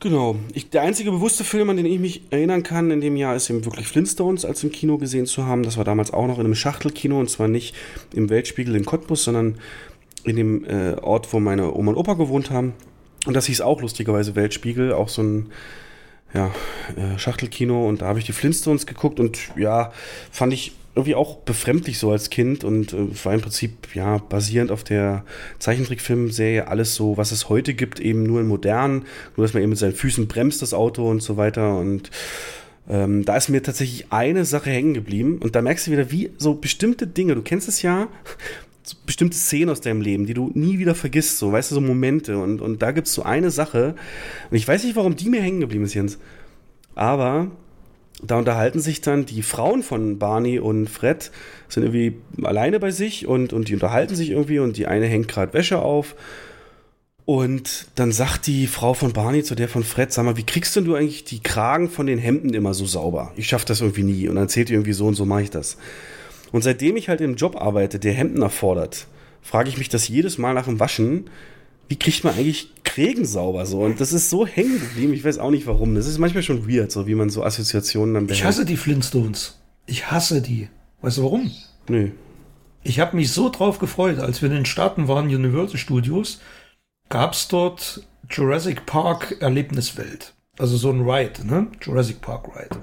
Genau. 0.00 0.36
Ich, 0.52 0.68
der 0.70 0.82
einzige 0.82 1.10
bewusste 1.12 1.44
Film, 1.44 1.70
an 1.70 1.76
den 1.76 1.86
ich 1.86 1.98
mich 1.98 2.22
erinnern 2.30 2.62
kann 2.62 2.90
in 2.90 3.00
dem 3.00 3.16
Jahr, 3.16 3.36
ist 3.36 3.48
eben 3.48 3.64
wirklich 3.64 3.88
Flintstones 3.88 4.44
als 4.44 4.62
im 4.62 4.70
Kino 4.70 4.98
gesehen 4.98 5.24
zu 5.24 5.46
haben. 5.46 5.62
Das 5.62 5.76
war 5.76 5.84
damals 5.84 6.12
auch 6.12 6.26
noch 6.26 6.38
in 6.38 6.44
einem 6.44 6.54
Schachtelkino 6.54 7.18
und 7.18 7.30
zwar 7.30 7.48
nicht 7.48 7.74
im 8.12 8.28
Weltspiegel 8.28 8.76
in 8.76 8.84
Cottbus, 8.84 9.24
sondern 9.24 9.58
in 10.24 10.36
dem 10.36 10.64
äh, 10.64 10.94
Ort, 11.00 11.32
wo 11.32 11.40
meine 11.40 11.74
Oma 11.74 11.92
und 11.92 11.96
Opa 11.96 12.14
gewohnt 12.14 12.50
haben. 12.50 12.74
Und 13.26 13.34
das 13.34 13.46
hieß 13.46 13.62
auch 13.62 13.80
lustigerweise 13.80 14.34
Weltspiegel, 14.34 14.92
auch 14.92 15.08
so 15.08 15.22
ein 15.22 15.52
ja, 16.34 16.50
äh, 16.96 17.18
Schachtelkino. 17.18 17.88
Und 17.88 18.02
da 18.02 18.06
habe 18.06 18.18
ich 18.18 18.26
die 18.26 18.32
Flintstones 18.32 18.86
geguckt 18.86 19.20
und 19.20 19.38
ja, 19.56 19.92
fand 20.30 20.52
ich 20.52 20.72
irgendwie 20.94 21.14
auch 21.14 21.38
befremdlich 21.38 21.98
so 21.98 22.10
als 22.10 22.30
Kind 22.30 22.62
und 22.62 22.92
äh, 22.92 23.24
war 23.24 23.34
im 23.34 23.40
Prinzip 23.40 23.94
ja 23.94 24.18
basierend 24.18 24.70
auf 24.70 24.84
der 24.84 25.24
Zeichentrickfilmserie 25.58 26.68
alles 26.68 26.94
so, 26.94 27.16
was 27.16 27.32
es 27.32 27.48
heute 27.48 27.74
gibt, 27.74 27.98
eben 28.00 28.22
nur 28.22 28.40
in 28.40 28.46
modern, 28.46 29.04
nur 29.36 29.44
dass 29.44 29.54
man 29.54 29.62
eben 29.62 29.70
mit 29.70 29.78
seinen 29.78 29.94
Füßen 29.94 30.28
bremst 30.28 30.62
das 30.62 30.72
Auto 30.72 31.08
und 31.08 31.20
so 31.20 31.36
weiter 31.36 31.78
und 31.78 32.10
ähm, 32.88 33.24
da 33.24 33.36
ist 33.36 33.48
mir 33.48 33.62
tatsächlich 33.62 34.12
eine 34.12 34.44
Sache 34.44 34.70
hängen 34.70 34.94
geblieben 34.94 35.38
und 35.42 35.56
da 35.56 35.62
merkst 35.62 35.86
du 35.86 35.90
wieder, 35.90 36.12
wie 36.12 36.30
so 36.38 36.54
bestimmte 36.54 37.06
Dinge, 37.06 37.34
du 37.34 37.42
kennst 37.42 37.66
es 37.66 37.82
ja, 37.82 38.08
so 38.84 38.96
bestimmte 39.06 39.36
Szenen 39.36 39.70
aus 39.70 39.80
deinem 39.80 40.02
Leben, 40.02 40.26
die 40.26 40.34
du 40.34 40.52
nie 40.54 40.78
wieder 40.78 40.94
vergisst, 40.94 41.38
so, 41.38 41.50
weißt 41.50 41.70
du, 41.70 41.76
so 41.76 41.80
Momente 41.80 42.38
und, 42.38 42.60
und 42.60 42.82
da 42.82 42.92
gibt 42.92 43.08
es 43.08 43.14
so 43.14 43.22
eine 43.22 43.50
Sache 43.50 43.96
und 44.50 44.56
ich 44.56 44.68
weiß 44.68 44.84
nicht, 44.84 44.94
warum 44.94 45.16
die 45.16 45.28
mir 45.28 45.42
hängen 45.42 45.60
geblieben 45.60 45.84
ist, 45.84 45.94
Jens, 45.94 46.18
aber 46.94 47.50
da 48.30 48.38
unterhalten 48.38 48.80
sich 48.80 49.00
dann 49.00 49.26
die 49.26 49.42
Frauen 49.42 49.82
von 49.82 50.18
Barney 50.18 50.58
und 50.58 50.88
Fred, 50.88 51.30
sind 51.68 51.82
irgendwie 51.82 52.16
alleine 52.42 52.80
bei 52.80 52.90
sich 52.90 53.26
und, 53.26 53.52
und 53.52 53.68
die 53.68 53.74
unterhalten 53.74 54.14
sich 54.14 54.30
irgendwie 54.30 54.58
und 54.58 54.76
die 54.76 54.86
eine 54.86 55.06
hängt 55.06 55.28
gerade 55.28 55.52
Wäsche 55.52 55.80
auf. 55.80 56.14
Und 57.26 57.86
dann 57.94 58.12
sagt 58.12 58.46
die 58.46 58.66
Frau 58.66 58.92
von 58.92 59.14
Barney 59.14 59.42
zu 59.42 59.54
der 59.54 59.68
von 59.68 59.82
Fred, 59.82 60.12
sag 60.12 60.24
mal, 60.24 60.36
wie 60.36 60.44
kriegst 60.44 60.76
denn 60.76 60.84
du 60.84 60.94
eigentlich 60.94 61.24
die 61.24 61.42
Kragen 61.42 61.88
von 61.88 62.06
den 62.06 62.18
Hemden 62.18 62.52
immer 62.52 62.74
so 62.74 62.84
sauber? 62.84 63.32
Ich 63.36 63.46
schaff 63.46 63.64
das 63.64 63.80
irgendwie 63.80 64.02
nie. 64.02 64.28
Und 64.28 64.34
dann 64.34 64.44
erzählt 64.44 64.68
die 64.68 64.74
irgendwie 64.74 64.92
so 64.92 65.06
und 65.06 65.14
so 65.14 65.24
mache 65.24 65.42
ich 65.42 65.50
das. 65.50 65.78
Und 66.52 66.62
seitdem 66.62 66.96
ich 66.96 67.08
halt 67.08 67.22
im 67.22 67.36
Job 67.36 67.56
arbeite, 67.56 67.98
der 67.98 68.12
Hemden 68.12 68.42
erfordert, 68.42 69.06
frage 69.40 69.70
ich 69.70 69.78
mich 69.78 69.88
das 69.88 70.06
jedes 70.06 70.36
Mal 70.36 70.52
nach 70.52 70.66
dem 70.66 70.80
Waschen, 70.80 71.30
wie 71.88 71.96
kriegt 71.96 72.24
man 72.24 72.34
eigentlich 72.34 72.72
Krägen 72.84 73.24
sauber 73.24 73.66
so? 73.66 73.80
Und 73.80 74.00
das 74.00 74.12
ist 74.12 74.30
so 74.30 74.46
hängen 74.46 74.80
geblieben, 74.80 75.12
ich 75.12 75.24
weiß 75.24 75.38
auch 75.38 75.50
nicht 75.50 75.66
warum. 75.66 75.94
Das 75.94 76.06
ist 76.06 76.18
manchmal 76.18 76.42
schon 76.42 76.68
weird, 76.68 76.90
so 76.90 77.06
wie 77.06 77.14
man 77.14 77.30
so 77.30 77.42
Assoziationen 77.42 78.14
dann 78.14 78.26
behält. 78.26 78.40
Ich 78.40 78.44
hasse 78.44 78.64
die 78.64 78.76
Flintstones. 78.76 79.58
Ich 79.86 80.10
hasse 80.10 80.40
die. 80.40 80.68
Weißt 81.02 81.18
du 81.18 81.24
warum? 81.24 81.50
Nö. 81.88 82.10
Ich 82.82 83.00
habe 83.00 83.16
mich 83.16 83.32
so 83.32 83.50
drauf 83.50 83.78
gefreut, 83.78 84.18
als 84.18 84.42
wir 84.42 84.48
in 84.48 84.54
den 84.54 84.66
Staaten 84.66 85.08
waren, 85.08 85.26
Universal 85.26 85.78
Studios, 85.78 86.40
gab 87.08 87.32
es 87.32 87.48
dort 87.48 88.06
Jurassic 88.30 88.86
Park 88.86 89.36
Erlebniswelt. 89.40 90.34
Also 90.58 90.76
so 90.76 90.90
ein 90.90 91.08
Ride, 91.08 91.46
ne? 91.46 91.66
Jurassic 91.80 92.20
Park 92.20 92.48
Ride. 92.54 92.80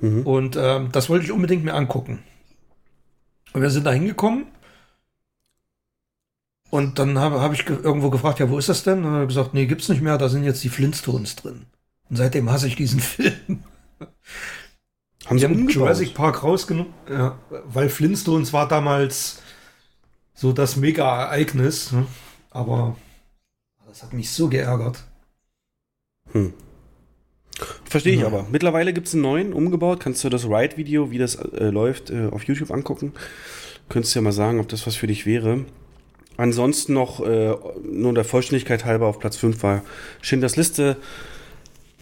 Mhm. 0.00 0.26
Und 0.26 0.56
ähm, 0.56 0.90
das 0.92 1.08
wollte 1.08 1.24
ich 1.24 1.32
unbedingt 1.32 1.64
mir 1.64 1.74
angucken. 1.74 2.20
Und 3.52 3.62
wir 3.62 3.70
sind 3.70 3.84
da 3.84 3.92
hingekommen 3.92 4.46
und 6.70 6.98
dann 6.98 7.18
habe 7.18 7.40
hab 7.40 7.52
ich 7.52 7.64
ge 7.64 7.76
irgendwo 7.82 8.10
gefragt, 8.10 8.40
ja, 8.40 8.50
wo 8.50 8.58
ist 8.58 8.68
das 8.68 8.82
denn? 8.82 8.98
Und 8.98 9.04
dann 9.04 9.12
hat 9.14 9.20
er 9.20 9.26
gesagt, 9.26 9.54
nee, 9.54 9.66
gibt's 9.66 9.88
nicht 9.88 10.02
mehr, 10.02 10.18
da 10.18 10.28
sind 10.28 10.44
jetzt 10.44 10.62
die 10.62 10.68
Flintstones 10.68 11.36
drin. 11.36 11.66
Und 12.10 12.16
seitdem 12.16 12.50
hasse 12.50 12.66
ich 12.66 12.76
diesen 12.76 13.00
Film. 13.00 13.64
Haben 15.26 15.38
sie 15.38 15.44
haben 15.44 15.68
Jurassic 15.68 16.14
Park 16.14 16.42
rausgenommen, 16.42 16.92
ja, 17.10 17.38
weil 17.66 17.88
Flintstones 17.88 18.52
war 18.52 18.68
damals 18.68 19.42
so 20.34 20.52
das 20.52 20.76
Mega-Ereignis. 20.76 21.92
Ne? 21.92 22.06
Aber 22.50 22.96
das 23.86 24.02
hat 24.02 24.12
mich 24.12 24.30
so 24.30 24.48
geärgert. 24.48 25.04
Hm. 26.32 26.54
Verstehe 27.84 28.14
ich 28.14 28.20
ja. 28.20 28.26
aber. 28.26 28.46
Mittlerweile 28.50 28.92
gibt 28.92 29.08
es 29.08 29.14
einen 29.14 29.22
neuen, 29.22 29.52
umgebaut. 29.52 30.00
Kannst 30.00 30.22
du 30.22 30.28
das 30.28 30.44
Ride-Video, 30.44 31.10
wie 31.10 31.18
das 31.18 31.34
äh, 31.34 31.70
läuft, 31.70 32.10
äh, 32.10 32.28
auf 32.28 32.44
YouTube 32.44 32.70
angucken. 32.70 33.12
Könntest 33.88 34.14
du 34.14 34.20
ja 34.20 34.22
mal 34.22 34.32
sagen, 34.32 34.60
ob 34.60 34.68
das 34.68 34.86
was 34.86 34.94
für 34.94 35.06
dich 35.06 35.26
wäre. 35.26 35.64
Ansonsten 36.38 36.92
noch, 36.92 37.20
äh, 37.20 37.52
nur 37.82 38.14
der 38.14 38.24
Vollständigkeit 38.24 38.84
halber, 38.84 39.06
auf 39.06 39.18
Platz 39.18 39.36
5 39.36 39.60
war 39.64 39.82
Schindlers 40.22 40.54
Liste. 40.56 40.96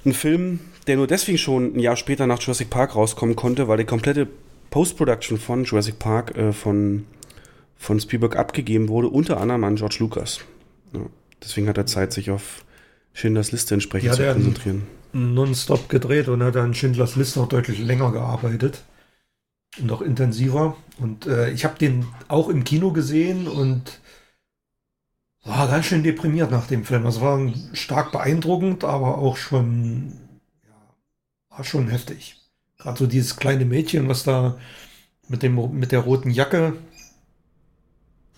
Ein 0.04 0.12
Film, 0.12 0.60
der 0.86 0.96
nur 0.96 1.06
deswegen 1.06 1.38
schon 1.38 1.74
ein 1.74 1.80
Jahr 1.80 1.96
später 1.96 2.26
nach 2.26 2.38
Jurassic 2.40 2.68
Park 2.68 2.94
rauskommen 2.94 3.34
konnte, 3.34 3.66
weil 3.66 3.78
die 3.78 3.84
komplette 3.84 4.28
Post-Production 4.68 5.38
von 5.38 5.64
Jurassic 5.64 5.98
Park 5.98 6.36
äh, 6.36 6.52
von, 6.52 7.06
von 7.78 7.98
Spielberg 7.98 8.36
abgegeben 8.36 8.90
wurde, 8.90 9.08
unter 9.08 9.40
anderem 9.40 9.64
an 9.64 9.76
George 9.76 9.96
Lucas. 10.00 10.40
Ja, 10.92 11.00
deswegen 11.42 11.66
hat 11.66 11.78
er 11.78 11.86
Zeit, 11.86 12.12
sich 12.12 12.30
auf 12.30 12.62
Schindlers 13.14 13.52
Liste 13.52 13.72
entsprechend 13.72 14.10
ja, 14.10 14.14
zu 14.16 14.34
konzentrieren. 14.34 14.82
Nonstop 15.14 15.88
gedreht 15.88 16.28
und 16.28 16.42
hat 16.42 16.56
an 16.58 16.74
Schindlers 16.74 17.16
Liste 17.16 17.40
noch 17.40 17.48
deutlich 17.48 17.78
länger 17.78 18.12
gearbeitet 18.12 18.82
und 19.80 19.90
auch 19.90 20.02
intensiver. 20.02 20.76
Und 20.98 21.26
äh, 21.26 21.50
ich 21.52 21.64
habe 21.64 21.78
den 21.78 22.04
auch 22.28 22.50
im 22.50 22.64
Kino 22.64 22.92
gesehen 22.92 23.48
und 23.48 23.98
war 25.46 25.68
ganz 25.68 25.86
schön 25.86 26.02
deprimiert 26.02 26.50
nach 26.50 26.66
dem 26.66 26.84
Film. 26.84 27.06
Es 27.06 27.20
war 27.20 27.40
stark 27.72 28.12
beeindruckend, 28.12 28.84
aber 28.84 29.18
auch 29.18 29.36
schon, 29.36 30.12
ja, 30.64 31.56
war 31.56 31.64
schon 31.64 31.88
heftig. 31.88 32.36
Gerade 32.78 32.98
so 32.98 33.06
dieses 33.06 33.36
kleine 33.36 33.64
Mädchen, 33.64 34.08
was 34.08 34.24
da 34.24 34.56
mit, 35.28 35.42
dem, 35.42 35.78
mit 35.78 35.92
der 35.92 36.00
roten 36.00 36.30
Jacke 36.30 36.74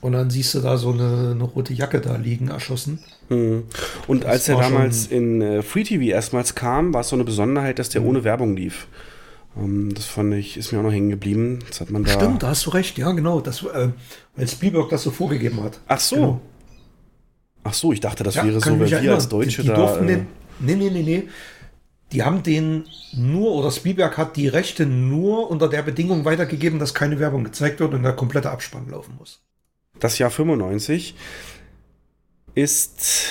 und 0.01 0.13
dann 0.13 0.31
siehst 0.31 0.55
du 0.55 0.61
da 0.61 0.77
so 0.77 0.93
eine, 0.93 1.33
eine 1.33 1.43
rote 1.43 1.73
Jacke 1.73 2.01
da 2.01 2.17
liegen, 2.17 2.49
erschossen. 2.49 3.01
Hm. 3.29 3.65
Und 4.07 4.25
das 4.25 4.31
als 4.31 4.49
er 4.49 4.59
damals 4.59 5.07
in 5.07 5.43
äh, 5.43 5.63
Free 5.63 5.83
TV 5.83 6.05
erstmals 6.05 6.55
kam, 6.55 6.95
war 6.95 7.01
es 7.01 7.09
so 7.09 7.17
eine 7.17 7.25
Besonderheit, 7.25 7.79
dass 7.79 7.89
der 7.89 8.03
mhm. 8.03 8.09
ohne 8.09 8.25
Werbung 8.25 8.57
lief. 8.57 8.87
Ähm, 9.57 9.93
das 9.95 10.05
fand 10.05 10.35
ich, 10.35 10.57
ist 10.57 10.73
mir 10.73 10.79
auch 10.79 10.85
noch 10.85 10.93
hängen 10.93 11.11
geblieben. 11.11 11.59
Das 11.67 11.81
hat 11.81 11.91
man 11.91 12.05
da 12.05 12.13
Stimmt, 12.13 12.45
da 12.45 12.49
hast 12.49 12.65
du 12.67 12.71
recht, 12.71 12.97
ja, 12.97 13.11
genau. 13.11 13.41
Das, 13.41 13.65
äh, 13.65 13.89
weil 14.37 14.49
Spielberg 14.49 14.89
das 14.91 15.03
so 15.03 15.11
vorgegeben 15.11 15.63
hat. 15.65 15.81
Ach 15.89 16.01
so. 16.01 16.17
Genau. 16.17 16.41
Ach 17.69 17.75
so, 17.75 17.93
ich 17.93 18.01
dachte, 18.01 18.25
das 18.25 18.37
ja, 18.37 18.47
wäre 18.47 18.61
so, 18.61 18.81
weil 18.81 18.91
wir 18.91 19.15
als 19.15 19.29
Deutsche 19.29 19.63
die, 19.63 19.69
die 19.69 19.75
da. 19.75 19.99
Äh, 19.99 20.07
den, 20.07 20.27
nee, 20.61 20.75
nee, 20.75 20.91
nee, 20.91 21.03
nee. 21.03 21.29
Die 22.13 22.23
haben 22.23 22.43
den 22.43 22.85
nur, 23.15 23.53
oder 23.53 23.71
Spielberg 23.71 24.17
hat 24.17 24.37
die 24.37 24.49
Rechte 24.49 24.87
nur 24.87 25.51
unter 25.51 25.69
der 25.69 25.83
Bedingung 25.83 26.25
weitergegeben, 26.25 26.79
dass 26.79 26.95
keine 26.95 27.19
Werbung 27.19 27.45
gezeigt 27.45 27.81
wird 27.81 27.93
und 27.93 28.03
der 28.03 28.15
komplette 28.15 28.51
Abspann 28.51 28.89
laufen 28.89 29.17
muss. 29.19 29.43
Das 30.01 30.19
Jahr 30.19 30.31
95 30.31 31.15
ist. 32.55 33.27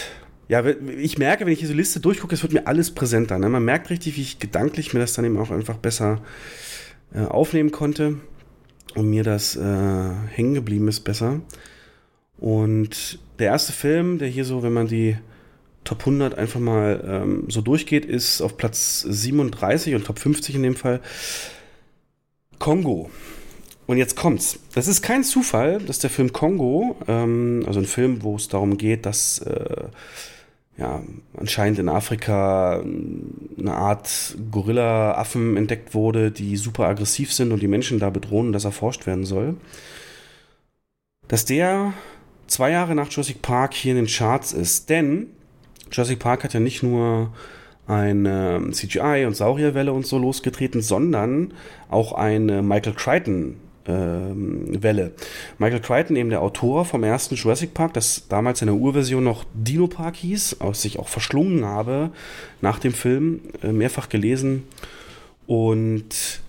Ja, 0.49 0.63
ich 0.65 1.17
merke, 1.17 1.45
wenn 1.45 1.51
ich 1.51 1.59
diese 1.59 1.73
Liste 1.73 1.99
durchgucke, 1.99 2.35
es 2.35 2.41
wird 2.41 2.53
mir 2.53 2.67
alles 2.67 2.91
präsenter. 2.91 3.37
Ne? 3.37 3.49
Man 3.49 3.65
merkt 3.65 3.89
richtig, 3.89 4.15
wie 4.15 4.21
ich 4.21 4.39
gedanklich 4.39 4.93
mir 4.93 4.99
das 4.99 5.13
dann 5.13 5.25
eben 5.25 5.37
auch 5.37 5.51
einfach 5.51 5.75
besser 5.75 6.21
äh, 7.13 7.25
aufnehmen 7.25 7.71
konnte 7.71 8.19
und 8.95 9.09
mir 9.09 9.23
das 9.23 9.57
äh, 9.57 9.61
hängen 10.29 10.53
geblieben 10.53 10.87
ist 10.87 11.01
besser. 11.01 11.41
Und 12.37 13.19
der 13.39 13.47
erste 13.47 13.73
Film, 13.73 14.17
der 14.17 14.27
hier 14.27 14.45
so, 14.45 14.63
wenn 14.63 14.73
man 14.73 14.87
die 14.87 15.17
Top 15.83 15.99
100 16.01 16.37
einfach 16.37 16.59
mal 16.59 17.03
ähm, 17.07 17.45
so 17.47 17.61
durchgeht, 17.61 18.05
ist 18.05 18.41
auf 18.41 18.57
Platz 18.57 19.01
37 19.01 19.95
und 19.95 20.05
Top 20.05 20.19
50 20.19 20.55
in 20.55 20.63
dem 20.63 20.75
Fall 20.75 21.01
Kongo. 22.59 23.09
Und 23.85 23.97
jetzt 23.97 24.17
kommt's. 24.17 24.59
Das 24.73 24.87
ist 24.89 25.01
kein 25.01 25.23
Zufall, 25.23 25.79
dass 25.79 25.99
der 25.99 26.09
Film 26.09 26.33
Kongo, 26.33 26.97
ähm, 27.07 27.63
also 27.65 27.79
ein 27.79 27.85
Film, 27.85 28.21
wo 28.21 28.35
es 28.35 28.49
darum 28.49 28.77
geht, 28.77 29.05
dass 29.05 29.39
äh, 29.39 29.85
ja, 30.77 31.01
anscheinend 31.35 31.79
in 31.79 31.89
Afrika 31.89 32.81
eine 32.81 33.73
Art 33.73 34.37
Gorilla-Affen 34.51 35.57
entdeckt 35.57 35.93
wurde, 35.93 36.31
die 36.31 36.57
super 36.57 36.87
aggressiv 36.87 37.33
sind 37.33 37.51
und 37.51 37.61
die 37.61 37.67
Menschen 37.67 37.97
da 37.97 38.09
bedrohen 38.09 38.47
und 38.47 38.53
das 38.53 38.65
erforscht 38.65 39.07
werden 39.07 39.23
soll. 39.23 39.55
Dass 41.29 41.45
der 41.45 41.93
zwei 42.47 42.71
Jahre 42.71 42.95
nach 42.95 43.09
Jurassic 43.09 43.41
Park 43.41 43.73
hier 43.73 43.91
in 43.91 43.97
den 43.97 44.07
Charts 44.07 44.53
ist. 44.53 44.89
Denn 44.89 45.27
Jurassic 45.91 46.19
Park 46.19 46.43
hat 46.43 46.53
ja 46.53 46.59
nicht 46.59 46.83
nur 46.83 47.31
eine 47.87 48.69
CGI 48.71 49.25
und 49.25 49.35
Saurierwelle 49.35 49.93
und 49.93 50.05
so 50.05 50.17
losgetreten, 50.17 50.81
sondern 50.81 51.53
auch 51.89 52.11
eine 52.11 52.61
Michael 52.61 52.93
Crichton 52.93 53.55
ähm, 53.87 54.83
Welle. 54.83 55.13
Michael 55.57 55.79
Crichton, 55.79 56.15
eben 56.17 56.29
der 56.29 56.41
Autor 56.41 56.83
vom 56.85 57.03
ersten 57.03 57.35
Jurassic 57.35 57.73
Park, 57.73 57.93
das 57.93 58.27
damals 58.27 58.61
in 58.61 58.67
der 58.67 58.75
Urversion 58.75 59.23
noch 59.23 59.45
Dino 59.53 59.87
Park 59.87 60.17
hieß, 60.17 60.59
aus 60.59 60.81
sich 60.81 60.99
auch 60.99 61.07
verschlungen 61.07 61.65
habe 61.65 62.11
nach 62.61 62.79
dem 62.79 62.93
Film, 62.93 63.41
äh, 63.63 63.71
mehrfach 63.71 64.09
gelesen. 64.09 64.63
Und 65.45 66.41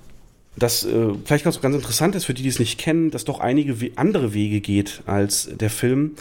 das 0.59 0.85
äh, 0.85 1.15
vielleicht 1.25 1.45
ganz, 1.45 1.61
ganz 1.61 1.75
interessant 1.75 2.15
ist 2.15 2.25
für 2.25 2.35
die, 2.35 2.43
die 2.43 2.49
es 2.49 2.59
nicht 2.59 2.79
kennen, 2.79 3.11
dass 3.11 3.25
doch 3.25 3.41
einige 3.41 3.81
we 3.81 3.91
andere 3.97 4.35
Wege 4.35 4.61
geht 4.61 5.03
als 5.07 5.49
der 5.55 5.71
Film. 5.71 6.13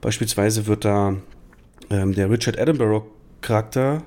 Beispielsweise 0.00 0.66
wird 0.66 0.84
da 0.84 1.16
ähm, 1.90 2.14
der 2.14 2.30
Richard 2.30 2.58
Attenborough 2.58 3.04
Charakter, 3.40 4.02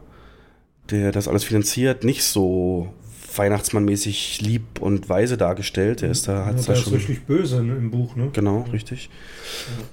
der 0.90 1.12
das 1.12 1.28
alles 1.28 1.44
finanziert, 1.44 2.04
nicht 2.04 2.24
so 2.24 2.94
Weihnachtsmannmäßig 3.36 4.42
lieb 4.42 4.82
und 4.82 5.08
weise 5.10 5.38
dargestellt. 5.38 6.02
Der 6.02 6.12
ist 6.12 6.28
da, 6.28 6.46
hat 6.46 6.60
ja, 6.60 6.74
da 6.74 6.76
schon. 6.76 6.94
richtig 6.94 7.26
böse 7.26 7.64
ne, 7.64 7.76
im 7.76 7.92
Buch, 7.92 8.16
ne? 8.16 8.30
Genau, 8.34 8.66
richtig. 8.72 9.10
Ja. 9.80 9.86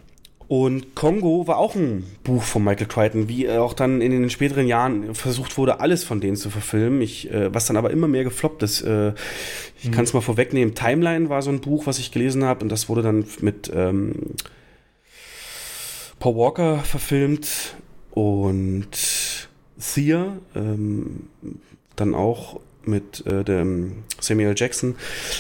Und 0.49 0.95
Kongo 0.95 1.47
war 1.47 1.59
auch 1.59 1.75
ein 1.75 2.05
Buch 2.25 2.43
von 2.43 2.65
Michael 2.65 2.87
Crichton, 2.87 3.29
wie 3.29 3.51
auch 3.51 3.75
dann 3.75 4.01
in 4.01 4.11
den 4.11 4.31
späteren 4.31 4.67
Jahren 4.67 5.15
versucht 5.15 5.59
wurde, 5.59 5.81
alles 5.81 6.05
von 6.05 6.23
denen 6.23 6.37
zu 6.37 6.49
verfilmen. 6.49 7.03
Ich, 7.03 7.31
äh, 7.31 7.53
was 7.53 7.67
dann 7.67 7.77
aber 7.77 7.91
immer 7.91 8.09
mehr 8.09 8.25
gefloppt 8.25 8.63
ist. 8.63 8.81
Äh, 8.81 9.13
ich 9.79 9.89
mhm. 9.89 9.91
kann 9.93 10.05
es 10.05 10.15
mal 10.15 10.23
vorwegnehmen. 10.23 10.75
Timeline 10.75 11.29
war 11.29 11.43
so 11.43 11.51
ein 11.51 11.61
Buch, 11.61 11.87
was 11.87 11.99
ich 11.99 12.13
gelesen 12.13 12.45
habe, 12.45 12.63
und 12.63 12.71
das 12.71 12.89
wurde 12.89 13.03
dann 13.03 13.27
mit 13.41 13.71
ähm, 13.75 14.15
Paul 16.19 16.37
Walker 16.37 16.79
verfilmt 16.79 17.77
und 18.13 18.89
Thea, 19.79 20.39
ähm, 20.57 21.29
dann 21.95 22.15
auch 22.15 22.61
mit 22.85 23.27
äh, 23.27 23.45
dem 23.45 24.05
Samuel 24.21 24.55
Jackson. 24.57 24.97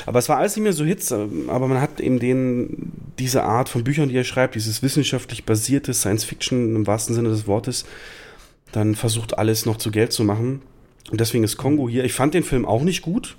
Aber 0.06 0.19
es 0.19 0.28
war 0.28 0.39
alles 0.39 0.56
nicht 0.56 0.65
mehr 0.65 0.73
so 0.73 0.85
Hits, 0.85 1.10
ähm, 1.10 1.48
aber 1.48 1.66
man 1.69 1.81
hat 1.81 2.01
eben 2.01 2.19
den, 2.19 2.93
diese 3.19 3.43
Art 3.44 3.69
von 3.69 3.85
Büchern, 3.85 4.09
die 4.09 4.16
er 4.16 4.24
schreibt, 4.24 4.55
dieses 4.55 4.82
wissenschaftlich 4.82 5.44
basierte 5.44 5.94
Science 5.94 6.24
Fiction 6.24 6.77
im 6.77 6.86
wahrsten 6.86 7.15
Sinne 7.15 7.31
des 7.31 7.47
Wortes, 7.47 7.85
dann 8.73 8.94
versucht 8.94 9.39
alles 9.39 9.66
noch 9.66 9.77
zu 9.77 9.90
Geld 9.90 10.12
zu 10.12 10.24
machen. 10.24 10.62
Und 11.10 11.20
deswegen 11.20 11.44
ist 11.44 11.56
Kongo 11.56 11.89
hier. 11.89 12.05
Ich 12.05 12.12
fand 12.12 12.35
den 12.35 12.43
Film 12.43 12.66
auch 12.66 12.82
nicht 12.82 13.02
gut, 13.02 13.36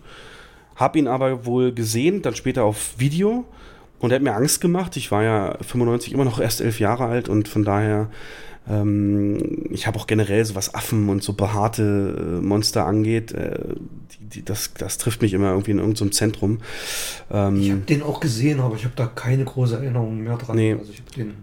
hab 0.75 0.95
ihn 0.95 1.07
aber 1.07 1.45
wohl 1.45 1.71
gesehen, 1.71 2.21
dann 2.21 2.35
später 2.35 2.63
auf 2.63 2.93
Video 2.97 3.45
und 3.99 4.11
er 4.11 4.15
hat 4.15 4.23
mir 4.23 4.33
Angst 4.33 4.61
gemacht. 4.61 4.97
Ich 4.97 5.11
war 5.11 5.23
ja 5.23 5.57
95 5.61 6.13
immer 6.13 6.25
noch 6.25 6.39
erst 6.39 6.61
elf 6.61 6.79
Jahre 6.79 7.05
alt 7.05 7.29
und 7.29 7.47
von 7.47 7.63
daher 7.63 8.09
ähm, 8.69 9.67
ich 9.71 9.87
habe 9.87 9.99
auch 9.99 10.07
generell 10.07 10.45
so 10.45 10.55
was 10.55 10.73
Affen 10.75 11.09
und 11.09 11.23
so 11.23 11.33
behaarte 11.33 12.39
äh, 12.39 12.45
Monster 12.45 12.85
angeht, 12.85 13.31
äh, 13.31 13.75
die, 14.11 14.25
die, 14.25 14.45
das, 14.45 14.73
das 14.75 14.97
trifft 14.97 15.21
mich 15.21 15.33
immer 15.33 15.49
irgendwie 15.51 15.71
in 15.71 15.79
irgendeinem 15.79 16.11
Zentrum. 16.11 16.59
Ähm, 17.31 17.59
ich 17.59 17.71
habe 17.71 17.81
den 17.81 18.03
auch 18.03 18.19
gesehen, 18.19 18.59
aber 18.59 18.75
ich 18.75 18.85
habe 18.85 18.95
da 18.95 19.07
keine 19.07 19.43
große 19.43 19.75
Erinnerung 19.75 20.19
mehr 20.19 20.37
dran. 20.37 20.55
Nee. 20.55 20.73
Also 20.73 20.91
ich 20.91 20.99
habe 20.99 21.11
den 21.11 21.33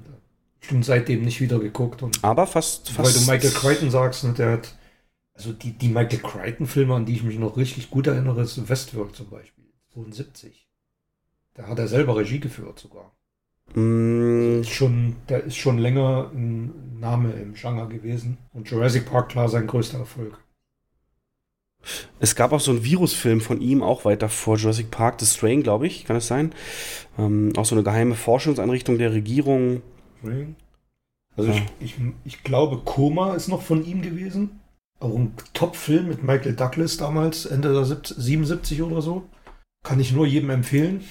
bestimmt 0.66 0.84
seitdem 0.84 1.22
nicht 1.22 1.40
wieder 1.40 1.58
geguckt. 1.60 2.02
Und 2.02 2.22
aber 2.22 2.46
fast, 2.46 2.90
fast. 2.90 3.14
Weil 3.14 3.24
du 3.24 3.30
Michael 3.30 3.52
Crichton 3.52 3.90
sagst, 3.90 4.24
ne, 4.24 4.32
der 4.32 4.52
hat, 4.52 4.76
also 5.34 5.52
die, 5.52 5.72
die 5.72 5.88
Michael 5.88 6.18
Crichton-Filme, 6.18 6.94
an 6.94 7.06
die 7.06 7.14
ich 7.14 7.22
mich 7.22 7.38
noch 7.38 7.56
richtig 7.56 7.90
gut 7.90 8.06
erinnere, 8.06 8.42
ist 8.42 8.68
Westworld 8.68 9.14
zum 9.14 9.30
Beispiel, 9.30 9.64
72. 9.94 10.68
Da 11.54 11.68
hat 11.68 11.78
er 11.78 11.88
selber 11.88 12.16
Regie 12.16 12.40
geführt 12.40 12.78
sogar. 12.78 13.16
Mm. 13.74 14.62
Schon, 14.64 15.16
der 15.28 15.44
ist 15.44 15.56
schon 15.56 15.78
länger 15.78 16.30
ein 16.34 16.85
Name 17.00 17.32
im 17.32 17.54
Genre 17.54 17.88
gewesen. 17.88 18.38
Und 18.52 18.70
Jurassic 18.70 19.06
Park, 19.06 19.30
klar, 19.30 19.48
sein 19.48 19.66
größter 19.66 19.98
Erfolg. 19.98 20.38
Es 22.18 22.34
gab 22.34 22.52
auch 22.52 22.60
so 22.60 22.72
einen 22.72 22.84
Virusfilm 22.84 23.40
von 23.40 23.60
ihm, 23.60 23.82
auch 23.82 24.04
weiter 24.04 24.28
vor 24.28 24.56
Jurassic 24.56 24.90
Park, 24.90 25.20
The 25.20 25.26
Strain, 25.26 25.62
glaube 25.62 25.86
ich, 25.86 26.04
kann 26.04 26.16
es 26.16 26.26
sein. 26.26 26.52
Ähm, 27.18 27.52
auch 27.56 27.64
so 27.64 27.74
eine 27.74 27.84
geheime 27.84 28.14
Forschungseinrichtung 28.14 28.98
der 28.98 29.12
Regierung. 29.12 29.82
Also 31.36 31.50
ja. 31.50 31.58
ich, 31.80 31.96
ich, 31.96 31.96
ich 32.24 32.42
glaube, 32.42 32.78
Koma 32.84 33.34
ist 33.34 33.48
noch 33.48 33.62
von 33.62 33.84
ihm 33.84 34.02
gewesen. 34.02 34.60
Auch 34.98 35.14
ein 35.14 35.34
Top-Film 35.52 36.08
mit 36.08 36.22
Michael 36.22 36.54
Douglas 36.54 36.96
damals, 36.96 37.44
Ende 37.44 37.72
der 37.72 37.84
70, 37.84 38.16
77 38.16 38.82
oder 38.82 39.02
so. 39.02 39.24
Kann 39.84 40.00
ich 40.00 40.12
nur 40.12 40.26
jedem 40.26 40.50
empfehlen. 40.50 41.04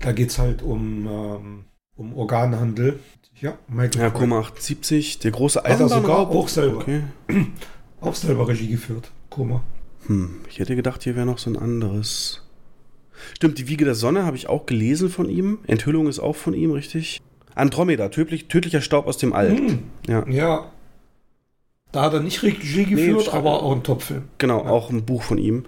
Da 0.00 0.12
geht 0.12 0.30
es 0.30 0.38
halt 0.38 0.62
um, 0.62 1.06
ähm, 1.06 1.64
um 1.96 2.16
Organhandel. 2.16 3.00
Ja, 3.40 3.56
Michael 3.68 4.00
ja, 4.00 4.10
Koma 4.10 4.40
78, 4.40 5.20
der 5.20 5.30
große 5.30 5.64
Eisenbahn. 5.64 5.90
Hat 5.90 5.96
er 5.96 6.02
sogar 6.02 6.18
auch 6.18 6.48
selber. 6.48 6.78
Okay. 6.78 7.02
auch 8.00 8.14
selber 8.14 8.48
Regie 8.48 8.68
geführt, 8.68 9.10
Koma. 9.30 9.62
Hm, 10.06 10.40
ich 10.48 10.58
hätte 10.58 10.74
gedacht, 10.74 11.04
hier 11.04 11.14
wäre 11.14 11.26
noch 11.26 11.38
so 11.38 11.50
ein 11.50 11.56
anderes. 11.56 12.42
Stimmt, 13.34 13.58
die 13.58 13.68
Wiege 13.68 13.84
der 13.84 13.94
Sonne 13.94 14.24
habe 14.24 14.36
ich 14.36 14.48
auch 14.48 14.66
gelesen 14.66 15.08
von 15.08 15.28
ihm. 15.28 15.58
Enthüllung 15.66 16.08
ist 16.08 16.18
auch 16.18 16.36
von 16.36 16.54
ihm, 16.54 16.72
richtig? 16.72 17.20
Andromeda, 17.54 18.08
tödlich, 18.08 18.48
tödlicher 18.48 18.80
Staub 18.80 19.06
aus 19.06 19.18
dem 19.18 19.32
All. 19.32 19.56
Hm. 19.56 19.82
Ja. 20.06 20.26
ja. 20.28 20.72
Da 21.92 22.02
hat 22.02 22.14
er 22.14 22.20
nicht 22.20 22.42
Regie 22.42 22.84
geführt, 22.84 23.26
nee, 23.26 23.32
aber 23.32 23.62
auch 23.62 23.72
ein 23.72 23.82
Topfilm. 23.82 24.24
Genau, 24.38 24.64
ja. 24.64 24.70
auch 24.70 24.90
ein 24.90 25.04
Buch 25.04 25.22
von 25.22 25.38
ihm. 25.38 25.64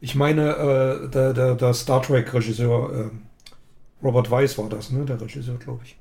Ich 0.00 0.14
meine, 0.14 0.56
äh, 1.04 1.10
der, 1.10 1.34
der, 1.34 1.54
der 1.54 1.74
Star 1.74 2.02
Trek-Regisseur, 2.02 3.10
äh, 3.10 4.04
Robert 4.04 4.30
Weiss 4.30 4.56
war 4.58 4.68
das, 4.68 4.90
ne? 4.90 5.04
Der 5.04 5.20
Regisseur, 5.20 5.56
glaube 5.56 5.80
ich. 5.84 5.97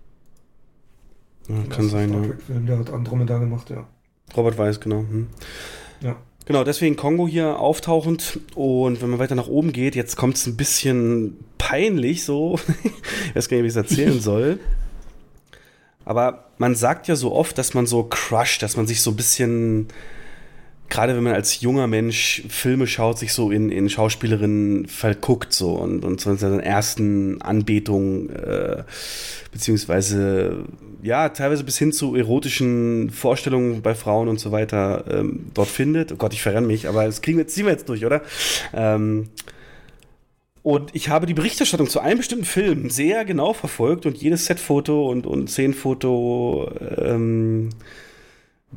Ja, 1.48 1.56
kann 1.70 1.90
sein, 1.90 2.12
ja. 2.12 2.34
Film, 2.46 2.66
der 2.66 2.80
hat 2.80 2.90
Andromeda 2.92 3.38
gemacht, 3.38 3.70
ja. 3.70 3.88
Robert 4.36 4.58
Weiss, 4.58 4.80
genau. 4.80 5.00
Hm. 5.00 5.28
Ja. 6.02 6.18
Genau, 6.46 6.64
deswegen 6.64 6.96
Kongo 6.96 7.28
hier 7.28 7.60
auftauchend. 7.60 8.40
Und 8.56 9.02
wenn 9.02 9.10
man 9.10 9.20
weiter 9.20 9.36
nach 9.36 9.48
oben 9.48 9.74
geht, 9.74 9.96
jetzt 9.96 10.16
kommt 10.16 10.36
es 10.36 10.48
ein 10.48 10.58
bisschen 10.58 11.38
peinlich 11.58 12.24
so. 12.24 12.60
ich 12.84 13.36
weiß 13.36 13.50
gar 13.50 13.58
nicht, 13.58 13.64
wie 13.64 13.68
ich 13.68 13.74
es 13.74 13.78
erzählen 13.78 14.20
soll. 14.22 14.60
Aber 16.06 16.46
man 16.58 16.76
sagt 16.76 17.08
ja 17.08 17.16
so 17.16 17.34
oft, 17.34 17.58
dass 17.58 17.74
man 17.74 17.86
so 17.86 18.04
crusht, 18.04 18.64
dass 18.64 18.78
man 18.78 18.88
sich 18.88 19.02
so 19.02 19.12
ein 19.12 19.18
bisschen 19.18 19.88
gerade 20.90 21.16
wenn 21.16 21.24
man 21.24 21.34
als 21.34 21.62
junger 21.62 21.88
Mensch 21.88 22.44
Filme 22.50 22.88
schaut, 22.88 23.18
sich 23.18 23.34
so 23.34 23.52
in, 23.52 23.70
in 23.72 23.90
Schauspielerinnen 23.90 24.88
verguckt 24.88 25.54
so 25.54 25.74
und, 25.74 26.06
und 26.06 26.22
zu 26.22 26.36
seiner 26.36 26.64
ersten 26.64 27.42
Anbetung 27.42 28.30
äh, 28.30 28.84
beziehungsweise 29.52 30.66
ja, 31.02 31.30
teilweise 31.30 31.64
bis 31.64 31.78
hin 31.78 31.92
zu 31.92 32.16
erotischen 32.16 33.10
Vorstellungen 33.10 33.82
bei 33.82 33.96
Frauen 33.96 34.28
und 34.28 34.40
so 34.40 34.52
weiter 34.52 35.04
ähm, 35.10 35.48
dort 35.54 35.70
findet. 35.70 36.12
Oh 36.12 36.16
Gott, 36.16 36.34
ich 36.34 36.42
verrenne 36.42 36.68
mich, 36.68 36.88
aber 36.88 37.06
das 37.06 37.22
kriegen 37.22 37.38
wir, 37.38 37.48
ziehen 37.48 37.66
wir 37.66 37.74
jetzt 37.74 37.90
durch, 37.90 38.06
oder? 38.06 38.22
Ähm, 38.74 39.30
und 40.64 40.94
ich 40.94 41.08
habe 41.08 41.26
die 41.26 41.34
Berichterstattung 41.34 41.88
zu 41.88 42.02
einem 42.02 42.18
bestimmten 42.18 42.46
Film 42.46 42.90
sehr 42.90 43.24
genau 43.24 43.54
verfolgt 43.54 44.06
und 44.06 44.18
jedes 44.18 44.48
Setfoto 44.48 45.10
und, 45.10 45.26
und 45.26 45.50
Szenenfoto 45.50 46.70
ähm, 46.98 47.70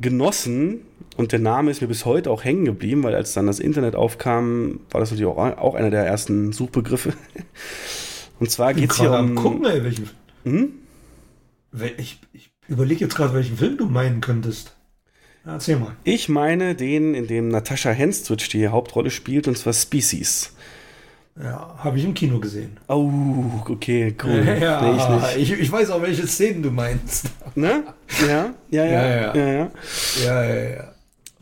genossen 0.01 0.81
und 1.17 1.31
der 1.31 1.39
Name 1.39 1.71
ist 1.71 1.81
mir 1.81 1.87
bis 1.87 2.05
heute 2.05 2.31
auch 2.31 2.43
hängen 2.43 2.65
geblieben, 2.65 3.03
weil 3.03 3.15
als 3.15 3.33
dann 3.33 3.47
das 3.47 3.59
Internet 3.59 3.95
aufkam, 3.95 4.79
war 4.89 4.99
das 5.01 5.11
natürlich 5.11 5.31
auch, 5.31 5.37
auch 5.37 5.75
einer 5.75 5.89
der 5.89 6.05
ersten 6.05 6.51
Suchbegriffe. 6.51 7.13
Und 8.39 8.49
zwar 8.49 8.73
geht 8.73 8.89
es 8.89 8.97
hier 8.97 9.11
um... 9.11 9.35
Gucken, 9.35 9.65
ey, 9.65 9.83
welchen... 9.83 10.09
Hm? 10.45 10.71
Ich, 11.97 12.19
ich 12.33 12.51
überlege 12.67 13.01
jetzt 13.01 13.15
gerade, 13.15 13.35
welchen 13.35 13.55
Film 13.55 13.77
du 13.77 13.85
meinen 13.85 14.19
könntest. 14.19 14.75
Erzähl 15.45 15.77
mal. 15.77 15.95
Ich 16.03 16.27
meine 16.27 16.73
den, 16.75 17.13
in 17.13 17.27
dem 17.27 17.49
Natascha 17.49 17.91
Henstridge 17.91 18.49
die 18.51 18.67
Hauptrolle 18.67 19.11
spielt, 19.11 19.47
und 19.47 19.57
zwar 19.57 19.73
Species. 19.73 20.53
Ja, 21.39 21.75
habe 21.77 21.97
ich 21.97 22.03
im 22.03 22.13
Kino 22.13 22.39
gesehen. 22.39 22.77
Oh, 22.87 23.09
okay, 23.69 24.15
cool. 24.23 24.43
Ja, 24.61 24.81
nee, 24.81 24.97
ich, 24.97 25.09
nicht. 25.09 25.37
Ich, 25.37 25.59
ich, 25.61 25.71
weiß 25.71 25.89
auch, 25.91 26.01
welche 26.01 26.27
Szenen 26.27 26.61
du 26.61 26.71
meinst. 26.71 27.27
Ne? 27.55 27.83
Ja, 28.27 28.53
ja. 28.69 28.85
Ja, 28.85 28.85
ja. 28.85 29.35
ja, 29.35 29.47
ja. 29.47 29.71
ja, 30.23 30.43
ja, 30.43 30.69
ja. 30.69 30.90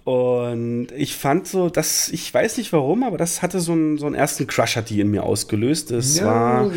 Und 0.10 0.88
ich 0.98 1.16
fand 1.16 1.48
so, 1.48 1.70
dass, 1.70 2.10
ich 2.10 2.34
weiß 2.34 2.58
nicht 2.58 2.74
warum, 2.74 3.04
aber 3.04 3.20
das 3.20 3.44
hatte 3.44 3.60
so 3.60 3.74
einen, 3.74 4.00
so 4.00 4.08
einen 4.08 4.16
ersten 4.16 4.48
Crush 4.48 4.76
hat 4.76 4.90
die 4.90 5.02
in 5.02 5.12
mir 5.12 5.22
ausgelöst. 5.22 5.92
Es 5.92 6.18
ja, 6.18 6.26
war 6.26 6.64
ja. 6.64 6.72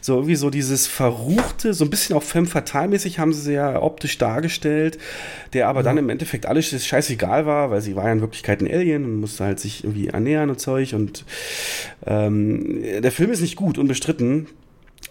so 0.00 0.14
irgendwie 0.14 0.36
so 0.36 0.50
dieses 0.50 0.86
Verruchte, 0.86 1.74
so 1.74 1.82
ein 1.82 1.90
bisschen 1.90 2.14
auch 2.14 2.22
femme 2.22 2.46
fatale 2.46 2.86
mäßig 2.86 3.18
haben 3.18 3.32
sie 3.32 3.54
ja 3.54 3.82
optisch 3.82 4.18
dargestellt, 4.18 4.98
der 5.52 5.66
aber 5.66 5.80
ja. 5.80 5.82
dann 5.82 5.98
im 5.98 6.10
Endeffekt 6.10 6.46
alles 6.46 6.86
scheißegal 6.86 7.44
war, 7.44 7.72
weil 7.72 7.80
sie 7.80 7.96
war 7.96 8.04
ja 8.04 8.12
in 8.12 8.20
Wirklichkeit 8.20 8.60
ein 8.60 8.70
Alien 8.70 9.04
und 9.04 9.18
musste 9.18 9.42
halt 9.42 9.58
sich 9.58 9.82
irgendwie 9.82 10.06
ernähren 10.06 10.48
und 10.50 10.60
Zeug 10.60 10.94
und 10.94 11.24
ähm, 12.06 12.84
der 13.02 13.10
Film 13.10 13.32
ist 13.32 13.40
nicht 13.40 13.56
gut, 13.56 13.78
unbestritten. 13.78 14.46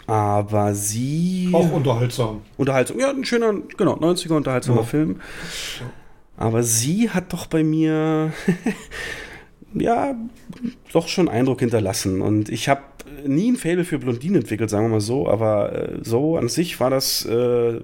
Aber 0.08 0.76
sie. 0.76 1.50
Auch 1.52 1.74
unterhaltsam. 1.74 2.42
Unterhaltsam. 2.56 3.00
Ja, 3.00 3.10
ein 3.10 3.26
schöner, 3.26 3.54
genau, 3.76 3.96
90er 3.96 4.34
unterhaltsamer 4.34 4.86
Film. 4.86 5.20
Aber 6.38 6.64
sie 6.64 7.10
hat 7.10 7.34
doch 7.34 7.48
bei 7.48 7.64
mir, 7.64 8.34
ja, 9.74 10.16
doch 10.92 11.08
schon 11.08 11.30
Eindruck 11.30 11.62
hinterlassen. 11.62 12.22
Und 12.22 12.50
ich 12.50 12.68
habe 12.70 12.82
nie 13.26 13.52
ein 13.52 13.56
Faible 13.56 13.86
für 13.86 14.00
Blondinen 14.00 14.42
entwickelt, 14.42 14.70
sagen 14.70 14.86
wir 14.86 14.92
mal 14.92 15.02
so. 15.02 15.28
Aber 15.30 15.74
äh, 15.74 15.98
so 16.04 16.38
an 16.38 16.50
sich 16.50 16.80
war 16.80 16.90
das 16.90 17.26
äh, 17.26 17.82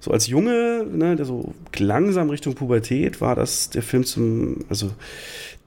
so 0.00 0.10
als 0.10 0.26
Junge, 0.28 0.86
ne, 0.90 1.16
der 1.16 1.26
so 1.26 1.54
langsam 1.76 2.30
Richtung 2.30 2.54
Pubertät, 2.54 3.20
war 3.20 3.34
das 3.34 3.70
der 3.70 3.82
Film 3.82 4.04
zum, 4.04 4.64
also 4.68 4.90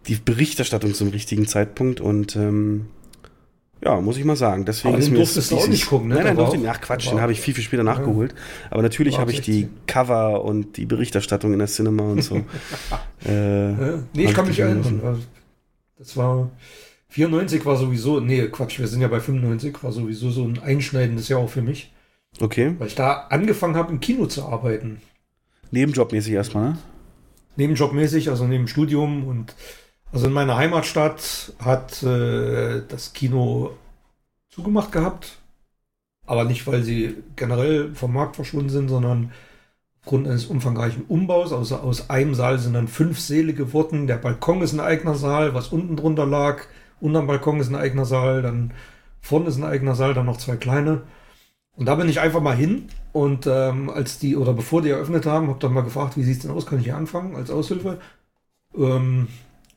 die 0.08 0.16
Berichterstattung 0.16 0.94
zum 0.94 1.10
richtigen 1.10 1.48
Zeitpunkt. 1.48 2.02
Und 2.02 2.36
ähm, 2.36 2.88
ja, 3.84 4.00
muss 4.00 4.18
ich 4.18 4.26
mal 4.26 4.36
sagen. 4.36 4.66
Deswegen 4.66 4.94
aber 4.94 5.00
ist 5.00 5.08
den 5.08 5.14
mir 5.14 5.20
durftest 5.20 5.52
du 5.52 5.58
auch 5.58 5.68
nicht 5.68 5.88
gucken, 5.88 6.10
ne? 6.10 6.16
Nein, 6.16 6.24
nein, 6.26 6.38
durfte 6.38 6.58
ich, 6.58 6.70
ach 6.70 6.82
Quatsch, 6.82 7.12
den 7.12 7.20
habe 7.20 7.32
ich 7.32 7.42
viel, 7.42 7.54
viel 7.54 7.64
später 7.64 7.84
nachgeholt. 7.84 8.36
Aber 8.70 8.82
natürlich 8.82 9.18
habe 9.18 9.32
ich 9.32 9.42
die 9.42 9.70
Cover 9.88 10.44
und 10.44 10.78
die 10.78 10.86
Berichterstattung 10.86 11.54
in 11.54 11.60
der 11.60 11.68
Cinema 11.68 12.04
und 12.04 12.24
so. 12.24 12.36
äh, 13.26 13.72
nee, 14.14 14.26
ich 14.26 14.34
kann 14.34 14.48
mich 14.48 14.60
erinnern. 14.60 15.24
Das 15.98 16.16
war 16.18 16.52
94 17.10 17.66
war 17.66 17.76
sowieso, 17.76 18.20
nee, 18.20 18.48
Quatsch, 18.48 18.80
wir 18.80 18.88
sind 18.88 19.02
ja 19.02 19.08
bei 19.08 19.20
95, 19.20 19.84
war 19.84 19.92
sowieso 19.92 20.30
so 20.32 20.44
ein 20.46 20.60
einschneidendes 20.60 21.28
Jahr 21.28 21.40
auch 21.40 21.50
für 21.50 21.62
mich. 21.62 21.92
Okay. 22.40 22.76
Weil 22.78 22.88
ich 22.88 22.96
da 22.96 23.28
angefangen 23.30 23.76
habe, 23.76 23.92
im 23.92 24.00
Kino 24.00 24.28
zu 24.28 24.46
arbeiten. 24.46 25.02
Nebenjobmäßig 25.72 26.34
erstmal, 26.34 26.72
ne? 26.72 26.78
Nebenjobmäßig, 27.58 28.30
also 28.30 28.46
neben 28.46 28.68
Studium 28.70 29.28
und 29.28 29.54
also 30.12 30.28
in 30.28 30.34
meiner 30.34 30.58
Heimatstadt 30.58 31.54
hat 31.60 32.04
äh, 32.04 32.82
das 32.88 33.14
Kino 33.14 33.72
zugemacht 34.50 34.92
gehabt. 34.92 35.38
Aber 36.26 36.44
nicht, 36.44 36.68
weil 36.68 36.84
sie 36.84 37.16
generell 37.36 37.94
vom 37.96 38.14
Markt 38.14 38.36
verschwunden 38.36 38.70
sind, 38.70 38.90
sondern 38.90 39.32
aufgrund 40.02 40.28
eines 40.28 40.46
umfangreichen 40.46 41.06
Umbaus. 41.08 41.54
Also 41.54 41.78
aus 41.78 42.10
einem 42.10 42.36
Saal 42.36 42.60
sind 42.60 42.74
dann 42.74 42.88
fünf 42.88 43.20
Säle 43.20 43.54
geworden. 43.54 44.08
Der 44.08 44.18
Balkon 44.18 44.62
ist 44.62 44.74
ein 44.74 44.80
eigener 44.80 45.16
Saal, 45.16 45.54
was 45.54 45.70
unten 45.70 45.96
drunter 45.96 46.26
lag. 46.26 46.64
Unterm 47.00 47.28
Balkon 47.28 47.60
ist 47.60 47.70
ein 47.70 47.76
eigener 47.76 48.06
Saal, 48.06 48.42
dann 48.44 48.74
vorne 49.22 49.48
ist 49.48 49.58
ein 49.58 49.64
eigener 49.64 49.96
Saal, 49.96 50.14
dann 50.14 50.28
noch 50.28 50.38
zwei 50.38 50.56
kleine. 50.56 51.02
Und 51.76 51.86
da 51.88 51.96
bin 51.96 52.10
ich 52.10 52.20
einfach 52.20 52.42
mal 52.42 52.56
hin 52.56 52.90
und 53.12 53.48
ähm, 53.48 53.90
als 53.90 54.20
die, 54.20 54.36
oder 54.36 54.54
bevor 54.54 54.82
die 54.82 54.90
eröffnet 54.90 55.26
haben, 55.26 55.48
habe 55.48 55.60
dann 55.60 55.74
mal 55.74 55.84
gefragt, 55.84 56.18
wie 56.18 56.24
sieht 56.24 56.38
es 56.38 56.42
denn 56.44 56.52
aus, 56.52 56.66
kann 56.66 56.80
ich 56.80 56.86
hier 56.86 56.98
anfangen 56.98 57.36
als 57.36 57.50
Aushilfe? 57.50 58.00
Ähm, 58.76 59.28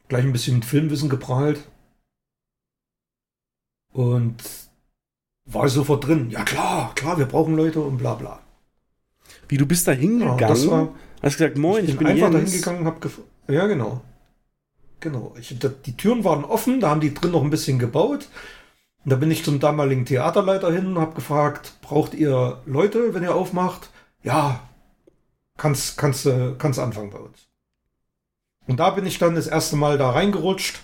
gleich 0.09 0.25
ein 0.25 0.33
bisschen 0.33 0.57
mit 0.57 0.65
Filmwissen 0.65 1.09
geprahlt. 1.09 1.61
Und 3.93 4.43
war 5.47 5.67
ich 5.67 5.73
sofort 5.73 6.07
drin. 6.07 6.31
Ja 6.31 6.43
klar, 6.43 6.95
klar, 6.95 7.19
wir 7.19 7.27
brauchen 7.27 7.57
Leute 7.57 7.81
und 7.81 7.99
bla 7.99 8.15
bla. 8.15 8.41
Wie 9.49 9.57
du 9.57 9.67
bist 9.67 9.87
da 9.87 9.93
hingegangen? 9.93 10.39
Ja, 10.39 10.49
das 10.49 10.69
war, 10.69 10.95
hast 11.23 11.39
gesagt, 11.39 11.59
moin, 11.59 11.85
ich, 11.85 11.91
ich 11.91 11.99
bin 11.99 12.07
einfach 12.07 12.31
da 12.31 12.39
hingegangen, 12.39 12.87
hab 12.87 13.07
Ja, 13.49 13.67
genau. 13.67 14.01
Genau. 15.01 15.35
Ich, 15.39 15.57
die 15.59 15.97
Türen 15.97 16.25
waren 16.25 16.45
offen, 16.45 16.81
da 16.81 16.91
haben 16.91 17.01
die 17.01 17.13
drin 17.13 17.33
noch 17.33 17.43
ein 17.43 17.51
bisschen 17.51 17.79
gebaut. 17.79 18.29
Und 19.05 19.11
da 19.11 19.17
bin 19.17 19.31
ich 19.31 19.45
zum 19.45 19.61
damaligen 19.61 20.07
Theaterleiter 20.07 20.73
hin 20.73 20.87
und 20.87 20.99
habe 20.99 21.15
gefragt, 21.15 21.75
braucht 21.83 22.15
ihr 22.15 22.63
Leute, 22.65 23.13
wenn 23.13 23.23
ihr 23.23 23.35
aufmacht? 23.35 23.91
Ja, 24.23 24.67
kannst, 25.59 25.99
kannst, 25.99 26.27
kannst 26.59 26.79
anfangen 26.79 27.11
bei 27.11 27.19
uns. 27.19 27.49
Und 28.67 28.81
da 28.81 28.91
bin 28.91 29.07
ich 29.07 29.19
dann 29.19 29.35
das 29.35 29.47
erste 29.47 29.77
Mal 29.77 29.99
da 29.99 30.11
reingerutscht 30.11 30.81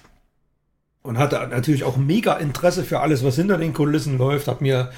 und 1.03 1.19
hatte 1.19 1.37
natürlich 1.49 1.85
auch 1.85 1.97
mega 1.97 2.35
Interesse 2.35 2.85
für 2.85 3.01
alles, 3.01 3.25
was 3.25 3.37
hinter 3.37 3.59
den 3.59 3.73
Kulissen 3.73 4.19
läuft. 4.19 4.49
Hab 4.49 4.61
mir 4.61 4.91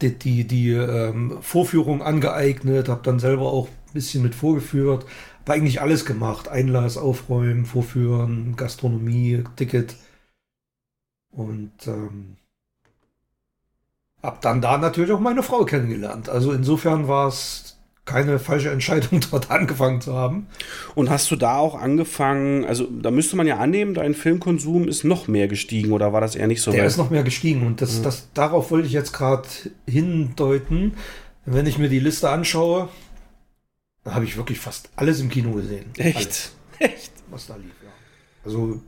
die, 0.00 0.18
die, 0.18 0.44
die 0.46 0.70
ähm, 0.70 1.38
Vorführung 1.42 2.02
angeeignet, 2.02 2.88
habe 2.88 3.02
dann 3.02 3.18
selber 3.18 3.52
auch 3.52 3.68
ein 3.68 3.92
bisschen 3.92 4.22
mit 4.22 4.34
vorgeführt. 4.34 5.06
Habe 5.40 5.54
eigentlich 5.54 5.80
alles 5.80 6.04
gemacht. 6.04 6.48
Einlass, 6.48 6.96
Aufräumen, 6.96 7.66
Vorführen, 7.66 8.54
Gastronomie, 8.56 9.44
Ticket. 9.56 9.96
Und 11.32 11.72
ähm, 11.86 12.36
habe 14.22 14.38
dann 14.40 14.60
da 14.60 14.78
natürlich 14.78 15.10
auch 15.10 15.20
meine 15.20 15.42
Frau 15.42 15.64
kennengelernt. 15.64 16.28
Also 16.28 16.52
insofern 16.52 17.08
war 17.08 17.28
es 17.28 17.71
keine 18.04 18.38
falsche 18.38 18.70
Entscheidung, 18.70 19.20
dort 19.30 19.50
angefangen 19.50 20.00
zu 20.00 20.14
haben. 20.14 20.46
Und 20.94 21.10
hast 21.10 21.30
du 21.30 21.36
da 21.36 21.56
auch 21.56 21.74
angefangen, 21.74 22.64
also 22.64 22.86
da 22.86 23.10
müsste 23.10 23.36
man 23.36 23.46
ja 23.46 23.58
annehmen, 23.58 23.94
dein 23.94 24.14
Filmkonsum 24.14 24.88
ist 24.88 25.04
noch 25.04 25.28
mehr 25.28 25.48
gestiegen 25.48 25.92
oder 25.92 26.12
war 26.12 26.20
das 26.20 26.34
eher 26.34 26.46
nicht 26.46 26.62
so? 26.62 26.72
Der 26.72 26.82
weit? 26.82 26.88
ist 26.88 26.96
noch 26.96 27.10
mehr 27.10 27.22
gestiegen 27.22 27.66
und 27.66 27.80
das, 27.80 27.98
ja. 27.98 28.02
das, 28.02 28.28
darauf 28.34 28.70
wollte 28.70 28.86
ich 28.86 28.92
jetzt 28.92 29.12
gerade 29.12 29.48
hindeuten. 29.86 30.94
Wenn 31.44 31.66
ich 31.66 31.78
mir 31.78 31.88
die 31.88 32.00
Liste 32.00 32.30
anschaue, 32.30 32.88
da 34.04 34.14
habe 34.14 34.24
ich 34.24 34.36
wirklich 34.36 34.58
fast 34.58 34.90
alles 34.96 35.20
im 35.20 35.28
Kino 35.28 35.52
gesehen. 35.52 35.86
Echt? 35.96 36.16
Alles. 36.16 36.52
Echt? 36.78 37.12
Was 37.30 37.46
da 37.46 37.56
lief, 37.56 37.72
ja. 37.82 37.90
Also 38.44 38.80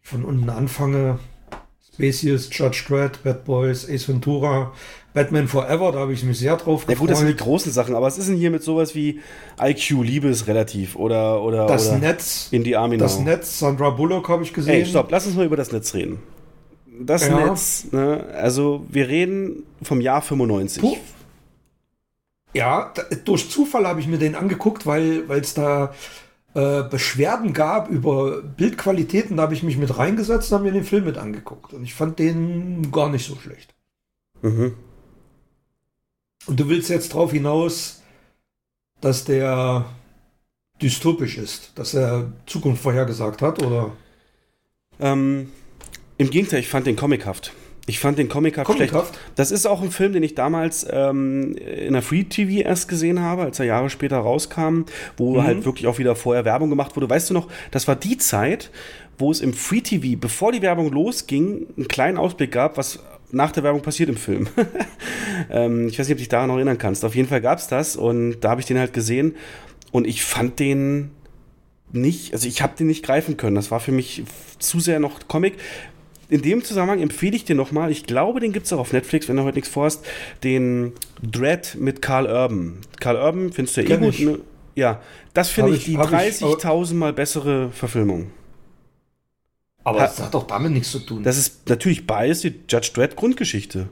von 0.00 0.24
unten 0.24 0.48
anfange, 0.48 1.18
Species, 1.92 2.48
Judge 2.50 2.84
Dredd, 2.88 3.22
Bad 3.22 3.44
Boys, 3.44 3.88
Ace 3.88 4.08
Ventura, 4.08 4.72
Batman 5.14 5.48
Forever, 5.48 5.92
da 5.92 6.00
habe 6.00 6.12
ich 6.12 6.22
mich 6.22 6.38
sehr 6.38 6.56
drauf 6.56 6.82
gefreut. 6.82 6.96
Ja 6.96 7.00
gut, 7.00 7.10
das 7.10 7.18
sind 7.18 7.28
die 7.28 7.36
großen 7.36 7.72
Sachen, 7.72 7.94
aber 7.94 8.06
was 8.06 8.18
ist 8.18 8.28
denn 8.28 8.36
hier 8.36 8.50
mit 8.50 8.62
sowas 8.62 8.94
wie 8.94 9.20
IQ, 9.60 10.02
Liebe 10.02 10.28
ist 10.28 10.46
relativ 10.46 10.96
oder 10.96 11.42
oder 11.42 11.66
Das 11.66 11.88
oder 11.88 11.98
Netz. 11.98 12.48
In 12.50 12.62
die 12.62 12.76
Army 12.76 12.98
Das 12.98 13.18
Netz, 13.18 13.58
Sandra 13.58 13.90
Bullock 13.90 14.28
habe 14.28 14.42
ich 14.42 14.52
gesehen. 14.52 14.74
Ey, 14.74 14.86
stopp, 14.86 15.10
lass 15.10 15.26
uns 15.26 15.34
mal 15.34 15.46
über 15.46 15.56
das 15.56 15.72
Netz 15.72 15.94
reden. 15.94 16.18
Das 17.00 17.26
ja. 17.26 17.46
Netz, 17.46 17.86
ne, 17.90 18.26
also 18.34 18.84
wir 18.88 19.08
reden 19.08 19.64
vom 19.82 20.00
Jahr 20.00 20.20
95. 20.20 20.82
Puh. 20.82 20.96
Ja, 22.54 22.92
durch 23.24 23.50
Zufall 23.50 23.86
habe 23.86 24.00
ich 24.00 24.08
mir 24.08 24.18
den 24.18 24.34
angeguckt, 24.34 24.86
weil 24.86 25.24
es 25.30 25.54
da 25.54 25.92
äh, 26.54 26.82
Beschwerden 26.82 27.52
gab 27.52 27.88
über 27.88 28.42
Bildqualitäten, 28.42 29.36
da 29.36 29.44
habe 29.44 29.54
ich 29.54 29.62
mich 29.62 29.76
mit 29.76 29.96
reingesetzt 29.96 30.50
und 30.50 30.58
habe 30.58 30.64
mir 30.64 30.72
den 30.72 30.84
Film 30.84 31.04
mit 31.04 31.18
angeguckt. 31.18 31.72
Und 31.72 31.84
ich 31.84 31.94
fand 31.94 32.18
den 32.18 32.90
gar 32.90 33.10
nicht 33.10 33.26
so 33.26 33.36
schlecht. 33.36 33.74
Mhm. 34.42 34.74
Und 36.48 36.58
du 36.58 36.68
willst 36.68 36.88
jetzt 36.88 37.12
darauf 37.12 37.32
hinaus, 37.32 38.02
dass 39.02 39.24
der 39.24 39.84
dystopisch 40.80 41.36
ist, 41.36 41.72
dass 41.74 41.92
er 41.92 42.32
Zukunft 42.46 42.82
vorhergesagt 42.82 43.42
hat, 43.42 43.62
oder? 43.62 43.92
Ähm, 44.98 45.52
Im 46.16 46.30
Gegenteil, 46.30 46.60
ich 46.60 46.68
fand 46.68 46.86
den 46.86 46.96
comichaft. 46.96 47.52
Ich 47.86 47.98
fand 48.00 48.18
den 48.18 48.28
Comichaft, 48.28 48.66
comichaft? 48.66 49.14
schlecht. 49.14 49.20
Das 49.36 49.50
ist 49.50 49.66
auch 49.66 49.82
ein 49.82 49.90
Film, 49.90 50.14
den 50.14 50.22
ich 50.22 50.34
damals 50.34 50.86
ähm, 50.90 51.54
in 51.54 51.92
der 51.92 52.02
Free 52.02 52.24
TV 52.24 52.66
erst 52.66 52.88
gesehen 52.88 53.20
habe, 53.20 53.42
als 53.42 53.58
er 53.60 53.66
Jahre 53.66 53.90
später 53.90 54.18
rauskam, 54.18 54.82
wo 55.18 55.34
mhm. 55.34 55.42
halt 55.42 55.64
wirklich 55.66 55.86
auch 55.86 55.98
wieder 55.98 56.16
vorher 56.16 56.46
Werbung 56.46 56.70
gemacht 56.70 56.96
wurde. 56.96 57.10
Weißt 57.10 57.28
du 57.28 57.34
noch, 57.34 57.48
das 57.70 57.88
war 57.88 57.96
die 57.96 58.16
Zeit, 58.16 58.70
wo 59.18 59.30
es 59.30 59.40
im 59.40 59.52
Free 59.52 59.80
TV, 59.80 60.18
bevor 60.18 60.52
die 60.52 60.62
Werbung 60.62 60.90
losging, 60.92 61.66
einen 61.76 61.88
kleinen 61.88 62.16
Ausblick 62.16 62.52
gab, 62.52 62.78
was 62.78 63.00
nach 63.30 63.52
der 63.52 63.62
Werbung 63.62 63.82
passiert 63.82 64.08
im 64.08 64.16
Film. 64.16 64.48
ähm, 65.50 65.88
ich 65.88 65.98
weiß 65.98 66.06
nicht, 66.06 66.14
ob 66.14 66.18
du 66.18 66.22
dich 66.22 66.28
daran 66.28 66.48
noch 66.48 66.56
erinnern 66.56 66.78
kannst. 66.78 67.04
Auf 67.04 67.14
jeden 67.14 67.28
Fall 67.28 67.40
gab 67.40 67.58
es 67.58 67.68
das 67.68 67.96
und 67.96 68.40
da 68.40 68.50
habe 68.50 68.60
ich 68.60 68.66
den 68.66 68.78
halt 68.78 68.92
gesehen 68.92 69.34
und 69.92 70.06
ich 70.06 70.24
fand 70.24 70.58
den 70.58 71.10
nicht, 71.92 72.32
also 72.32 72.46
ich 72.48 72.62
habe 72.62 72.74
den 72.76 72.86
nicht 72.86 73.04
greifen 73.04 73.36
können. 73.36 73.56
Das 73.56 73.70
war 73.70 73.80
für 73.80 73.92
mich 73.92 74.24
zu 74.58 74.80
sehr 74.80 75.00
noch 75.00 75.26
Comic. 75.28 75.54
In 76.30 76.42
dem 76.42 76.62
Zusammenhang 76.62 77.00
empfehle 77.00 77.34
ich 77.34 77.44
dir 77.46 77.54
nochmal, 77.54 77.90
ich 77.90 78.04
glaube, 78.04 78.40
den 78.40 78.52
gibt 78.52 78.66
es 78.66 78.72
auch 78.72 78.80
auf 78.80 78.92
Netflix, 78.92 79.28
wenn 79.28 79.36
du 79.36 79.44
heute 79.44 79.56
nichts 79.56 79.70
vorhast, 79.70 80.04
den 80.44 80.92
Dread 81.22 81.76
mit 81.80 82.02
Carl 82.02 82.26
Urban. 82.26 82.78
Carl 83.00 83.16
Urban 83.16 83.52
findest 83.52 83.78
du 83.78 83.82
ja 83.82 83.96
eh 83.96 83.98
gut. 83.98 84.18
Ne? 84.20 84.38
Ja, 84.74 85.00
das 85.32 85.48
finde 85.48 85.72
ich, 85.72 85.88
ich 85.88 85.94
die 85.94 85.98
30.000 85.98 86.94
Mal 86.94 87.12
bessere 87.14 87.70
Verfilmung. 87.72 88.30
Aber 89.88 90.00
das 90.00 90.20
hat 90.20 90.34
doch 90.34 90.46
damit 90.46 90.72
nichts 90.72 90.90
zu 90.90 91.00
tun. 91.00 91.22
Das 91.22 91.38
ist 91.38 91.68
natürlich 91.68 92.06
Bias, 92.06 92.40
die 92.40 92.54
Judge 92.68 92.90
Dredd 92.94 93.16
Grundgeschichte. 93.16 93.88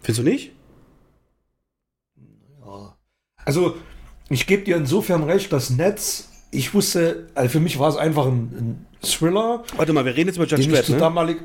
Findest 0.00 0.18
du 0.18 0.22
nicht? 0.22 0.52
Ja. 2.64 2.96
Also, 3.44 3.76
ich 4.28 4.46
gebe 4.46 4.64
dir 4.64 4.76
insofern 4.76 5.22
recht, 5.24 5.52
das 5.52 5.70
Netz, 5.70 6.30
ich 6.50 6.74
wusste, 6.74 7.28
also 7.34 7.50
für 7.50 7.60
mich 7.60 7.78
war 7.78 7.88
es 7.88 7.96
einfach 7.96 8.26
ein, 8.26 8.32
ein 8.32 8.86
Thriller. 9.02 9.64
Warte 9.76 9.92
mal, 9.92 10.04
wir 10.04 10.14
reden 10.14 10.28
jetzt 10.28 10.36
über 10.36 10.46
Judge 10.46 10.68
Dredd, 10.68 10.88
ne? 10.88 10.98
Damalig, 10.98 11.40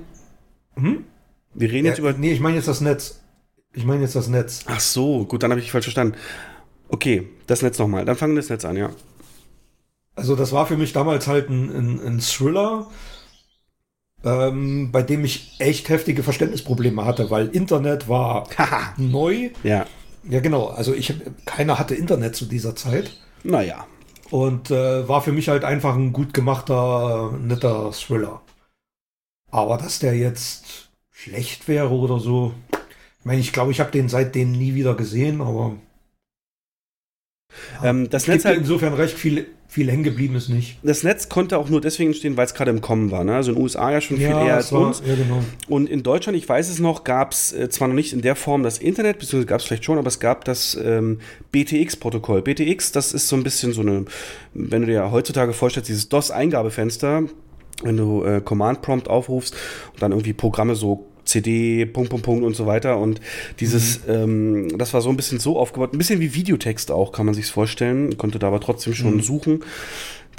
hm? 0.76 1.06
Wir 1.54 1.72
reden 1.72 1.86
ja, 1.86 1.92
jetzt 1.92 2.00
über. 2.00 2.14
Nee, 2.14 2.32
ich 2.32 2.40
meine 2.40 2.58
jetzt 2.58 2.68
das 2.68 2.82
Netz. 2.82 3.22
Ich 3.74 3.86
meine 3.86 4.02
jetzt 4.02 4.16
das 4.16 4.28
Netz. 4.28 4.64
Ach 4.68 4.80
so, 4.80 5.26
gut, 5.26 5.44
dann 5.44 5.52
habe 5.52 5.62
ich 5.62 5.72
falsch 5.72 5.86
verstanden. 5.86 6.16
Okay, 6.90 7.30
das 7.48 7.62
Netz 7.62 7.78
nochmal. 7.78 8.06
Dann 8.06 8.16
fangen 8.16 8.34
wir 8.34 8.42
das 8.42 8.50
Netz 8.50 8.66
an, 8.66 8.78
ja. 8.78 8.90
Also 10.20 10.36
das 10.36 10.52
war 10.52 10.66
für 10.68 10.76
mich 10.76 10.92
damals 10.92 11.28
halt 11.28 11.50
ein, 11.50 11.70
ein, 11.70 12.06
ein 12.06 12.20
Thriller, 12.20 12.88
ähm, 14.26 14.92
bei 14.92 15.02
dem 15.02 15.24
ich 15.24 15.56
echt 15.60 15.88
heftige 15.88 16.24
Verständnisprobleme 16.24 17.06
hatte, 17.06 17.32
weil 17.32 17.48
Internet 17.48 18.10
war 18.10 18.50
neu. 18.98 19.52
Ja. 19.64 19.86
Ja, 20.30 20.42
genau. 20.42 20.68
Also 20.68 20.94
ich 20.94 21.14
keiner 21.46 21.80
hatte 21.80 21.96
Internet 21.96 22.36
zu 22.36 22.46
dieser 22.46 22.76
Zeit. 22.76 23.12
Naja. 23.46 23.88
Und 24.30 24.72
äh, 24.72 25.08
war 25.08 25.22
für 25.22 25.32
mich 25.32 25.48
halt 25.48 25.64
einfach 25.64 25.96
ein 25.96 26.12
gut 26.12 26.34
gemachter, 26.34 27.32
netter 27.42 27.92
Thriller. 27.94 28.42
Aber 29.50 29.78
dass 29.78 30.00
der 30.00 30.18
jetzt 30.18 30.90
schlecht 31.12 31.70
wäre 31.70 31.92
oder 31.92 32.20
so, 32.20 32.54
ich 33.20 33.26
meine, 33.26 33.40
ich 33.40 33.54
glaube, 33.54 33.72
ich 33.72 33.80
habe 33.80 33.92
den 33.92 34.10
seitdem 34.10 34.52
nie 34.52 34.76
wieder 34.76 34.96
gesehen, 34.96 35.40
aber 35.40 35.78
ja, 37.82 37.90
ähm, 37.90 38.10
das 38.10 38.28
Netz 38.28 38.44
halt 38.44 38.58
insofern 38.58 38.94
recht 38.94 39.18
viel 39.18 39.48
viel 39.72 39.90
hängen 39.92 40.04
geblieben 40.04 40.36
ist 40.36 40.50
nicht. 40.50 40.80
Das 40.82 41.04
Netz 41.04 41.30
konnte 41.30 41.60
auch 41.60 41.70
nur 41.70 41.80
deswegen 41.80 42.10
entstehen, 42.10 42.36
weil 42.38 42.48
es 42.48 42.56
gerade 42.56 42.72
im 42.72 42.82
Kommen 42.82 43.12
war. 43.12 43.24
Ne? 43.24 43.36
Also 43.36 43.52
in 43.52 43.56
den 43.56 43.64
USA 43.64 43.92
ja 43.92 44.02
schon 44.02 44.18
viel 44.18 44.26
ja, 44.26 44.44
eher 44.44 44.56
als 44.56 44.72
war, 44.72 44.88
uns. 44.88 45.04
Ja, 45.06 45.14
genau. 45.14 45.44
Und 45.68 45.88
in 45.88 46.02
Deutschland, 46.02 46.36
ich 46.36 46.50
weiß 46.50 46.70
es 46.70 46.80
noch, 46.80 47.04
gab 47.04 47.34
es 47.34 47.54
äh, 47.54 47.70
zwar 47.70 47.88
noch 47.88 47.94
nicht 47.94 48.12
in 48.12 48.24
der 48.24 48.36
Form 48.36 48.64
das 48.64 48.80
Internet, 48.80 49.20
beziehungsweise 49.20 49.46
gab 49.46 49.60
es 49.60 49.68
vielleicht 49.68 49.86
schon, 49.86 50.00
aber 50.00 50.08
es 50.08 50.20
gab 50.20 50.44
das 50.44 50.76
ähm, 50.84 51.20
BTX-Protokoll. 51.52 52.42
BTX, 52.42 52.92
das 52.94 53.14
ist 53.14 53.28
so 53.28 53.36
ein 53.36 53.44
bisschen 53.44 53.72
so 53.72 53.82
eine, 53.82 54.06
wenn 54.56 54.82
du 54.82 54.88
dir 54.88 55.12
heutzutage 55.12 55.54
vorstellst, 55.54 55.88
dieses 55.88 56.10
DOS-Eingabefenster, 56.10 57.26
wenn 57.84 57.96
du 57.96 58.24
äh, 58.24 58.42
Command 58.42 58.82
Prompt 58.82 59.08
aufrufst 59.08 59.56
und 59.94 60.02
dann 60.02 60.14
irgendwie 60.14 60.34
Programme 60.34 60.74
so 60.74 61.09
CD, 61.30 61.86
Punkt, 61.86 62.10
Punkt, 62.10 62.26
Punkt 62.26 62.44
und 62.44 62.56
so 62.56 62.66
weiter. 62.66 62.98
Und 62.98 63.22
dieses, 63.60 64.06
mhm. 64.06 64.14
ähm, 64.14 64.78
das 64.78 64.94
war 64.94 65.02
so 65.02 65.10
ein 65.10 65.18
bisschen 65.18 65.40
so 65.40 65.58
aufgebaut, 65.58 65.94
ein 65.94 65.98
bisschen 65.98 66.20
wie 66.20 66.34
Videotext 66.34 66.92
auch, 66.92 67.12
kann 67.12 67.26
man 67.26 67.36
sich 67.36 67.46
vorstellen. 67.46 68.18
Konnte 68.18 68.40
da 68.40 68.48
aber 68.48 68.60
trotzdem 68.60 68.94
schon 68.94 69.16
mhm. 69.16 69.22
suchen. 69.22 69.64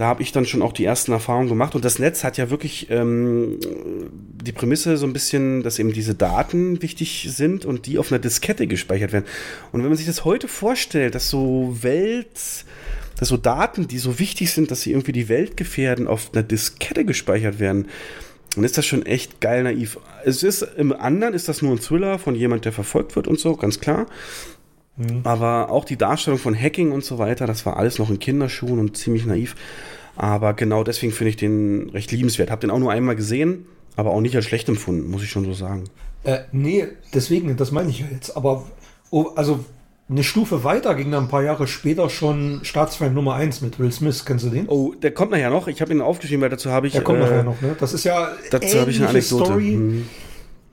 Da 0.00 0.06
habe 0.06 0.22
ich 0.22 0.32
dann 0.32 0.46
schon 0.46 0.62
auch 0.62 0.72
die 0.72 0.86
ersten 0.86 1.12
Erfahrungen 1.12 1.50
gemacht. 1.50 1.74
Und 1.74 1.84
das 1.84 1.98
Netz 1.98 2.24
hat 2.24 2.38
ja 2.38 2.48
wirklich 2.48 2.88
ähm, 2.88 3.58
die 4.42 4.52
Prämisse 4.52 4.96
so 4.96 5.06
ein 5.06 5.12
bisschen, 5.12 5.62
dass 5.62 5.78
eben 5.78 5.92
diese 5.92 6.14
Daten 6.14 6.80
wichtig 6.80 7.28
sind 7.30 7.66
und 7.66 7.84
die 7.84 7.98
auf 7.98 8.10
einer 8.10 8.18
Diskette 8.18 8.66
gespeichert 8.66 9.12
werden. 9.12 9.26
Und 9.72 9.82
wenn 9.82 9.90
man 9.90 9.98
sich 9.98 10.06
das 10.06 10.24
heute 10.24 10.48
vorstellt, 10.48 11.14
dass 11.14 11.28
so 11.28 11.76
Welt, 11.82 12.64
dass 13.18 13.28
so 13.28 13.36
Daten, 13.36 13.88
die 13.88 13.98
so 13.98 14.18
wichtig 14.18 14.52
sind, 14.52 14.70
dass 14.70 14.80
sie 14.80 14.92
irgendwie 14.92 15.12
die 15.12 15.28
Welt 15.28 15.58
gefährden, 15.58 16.06
auf 16.06 16.30
einer 16.32 16.44
Diskette 16.44 17.04
gespeichert 17.04 17.58
werden, 17.58 17.86
dann 18.54 18.64
ist 18.64 18.76
das 18.76 18.86
schon 18.86 19.06
echt 19.06 19.40
geil 19.40 19.62
naiv. 19.62 19.98
Es 20.24 20.42
ist 20.42 20.62
im 20.76 20.92
anderen 20.92 21.34
ist 21.34 21.48
das 21.48 21.62
nur 21.62 21.72
ein 21.72 21.80
Thriller 21.80 22.18
von 22.18 22.34
jemand, 22.34 22.64
der 22.64 22.72
verfolgt 22.72 23.16
wird 23.16 23.28
und 23.28 23.38
so, 23.38 23.56
ganz 23.56 23.80
klar. 23.80 24.06
Mhm. 24.96 25.20
Aber 25.24 25.70
auch 25.70 25.84
die 25.84 25.96
Darstellung 25.96 26.38
von 26.38 26.54
Hacking 26.54 26.92
und 26.92 27.04
so 27.04 27.18
weiter, 27.18 27.46
das 27.46 27.64
war 27.64 27.76
alles 27.76 27.98
noch 27.98 28.10
in 28.10 28.18
Kinderschuhen 28.18 28.78
und 28.78 28.96
ziemlich 28.96 29.24
naiv. 29.24 29.54
Aber 30.16 30.52
genau 30.54 30.84
deswegen 30.84 31.12
finde 31.12 31.30
ich 31.30 31.36
den 31.36 31.90
recht 31.90 32.12
liebenswert. 32.12 32.50
Hab 32.50 32.60
den 32.60 32.70
auch 32.70 32.78
nur 32.78 32.92
einmal 32.92 33.16
gesehen. 33.16 33.66
Aber 33.96 34.10
auch 34.10 34.20
nicht 34.20 34.36
als 34.36 34.44
schlecht 34.44 34.68
empfunden, 34.68 35.10
muss 35.10 35.22
ich 35.22 35.30
schon 35.30 35.44
so 35.44 35.52
sagen. 35.52 35.84
Äh, 36.24 36.40
nee, 36.52 36.86
deswegen, 37.14 37.56
das 37.56 37.72
meine 37.72 37.90
ich 37.90 38.00
ja 38.00 38.06
jetzt. 38.10 38.36
Aber, 38.36 38.66
oh, 39.10 39.30
also 39.34 39.64
eine 40.10 40.24
Stufe 40.24 40.64
weiter 40.64 40.94
ging 40.96 41.10
dann 41.12 41.24
ein 41.24 41.28
paar 41.28 41.42
Jahre 41.42 41.66
später 41.68 42.10
schon 42.10 42.60
Staatsfeind 42.64 43.14
Nummer 43.14 43.34
1 43.34 43.60
mit 43.60 43.78
Will 43.78 43.92
Smith. 43.92 44.24
Kennst 44.24 44.44
du 44.44 44.50
den? 44.50 44.68
Oh, 44.68 44.92
der 44.94 45.12
kommt 45.12 45.30
nachher 45.30 45.50
noch. 45.50 45.68
Ich 45.68 45.80
habe 45.80 45.92
ihn 45.92 46.00
aufgeschrieben, 46.00 46.42
weil 46.42 46.48
dazu 46.50 46.70
habe 46.70 46.86
ich. 46.88 46.94
Der 46.94 47.02
kommt 47.02 47.18
äh, 47.18 47.22
nachher 47.22 47.44
noch, 47.44 47.60
ne? 47.60 47.76
Das 47.78 47.92
ist 47.94 48.04
ja 48.04 48.28
Dazu 48.50 48.78
habe 48.80 48.90
ich 48.90 48.98
eine 48.98 49.08
Anekdote. 49.10 49.44
Story. 49.44 49.76
Mhm. 49.76 50.06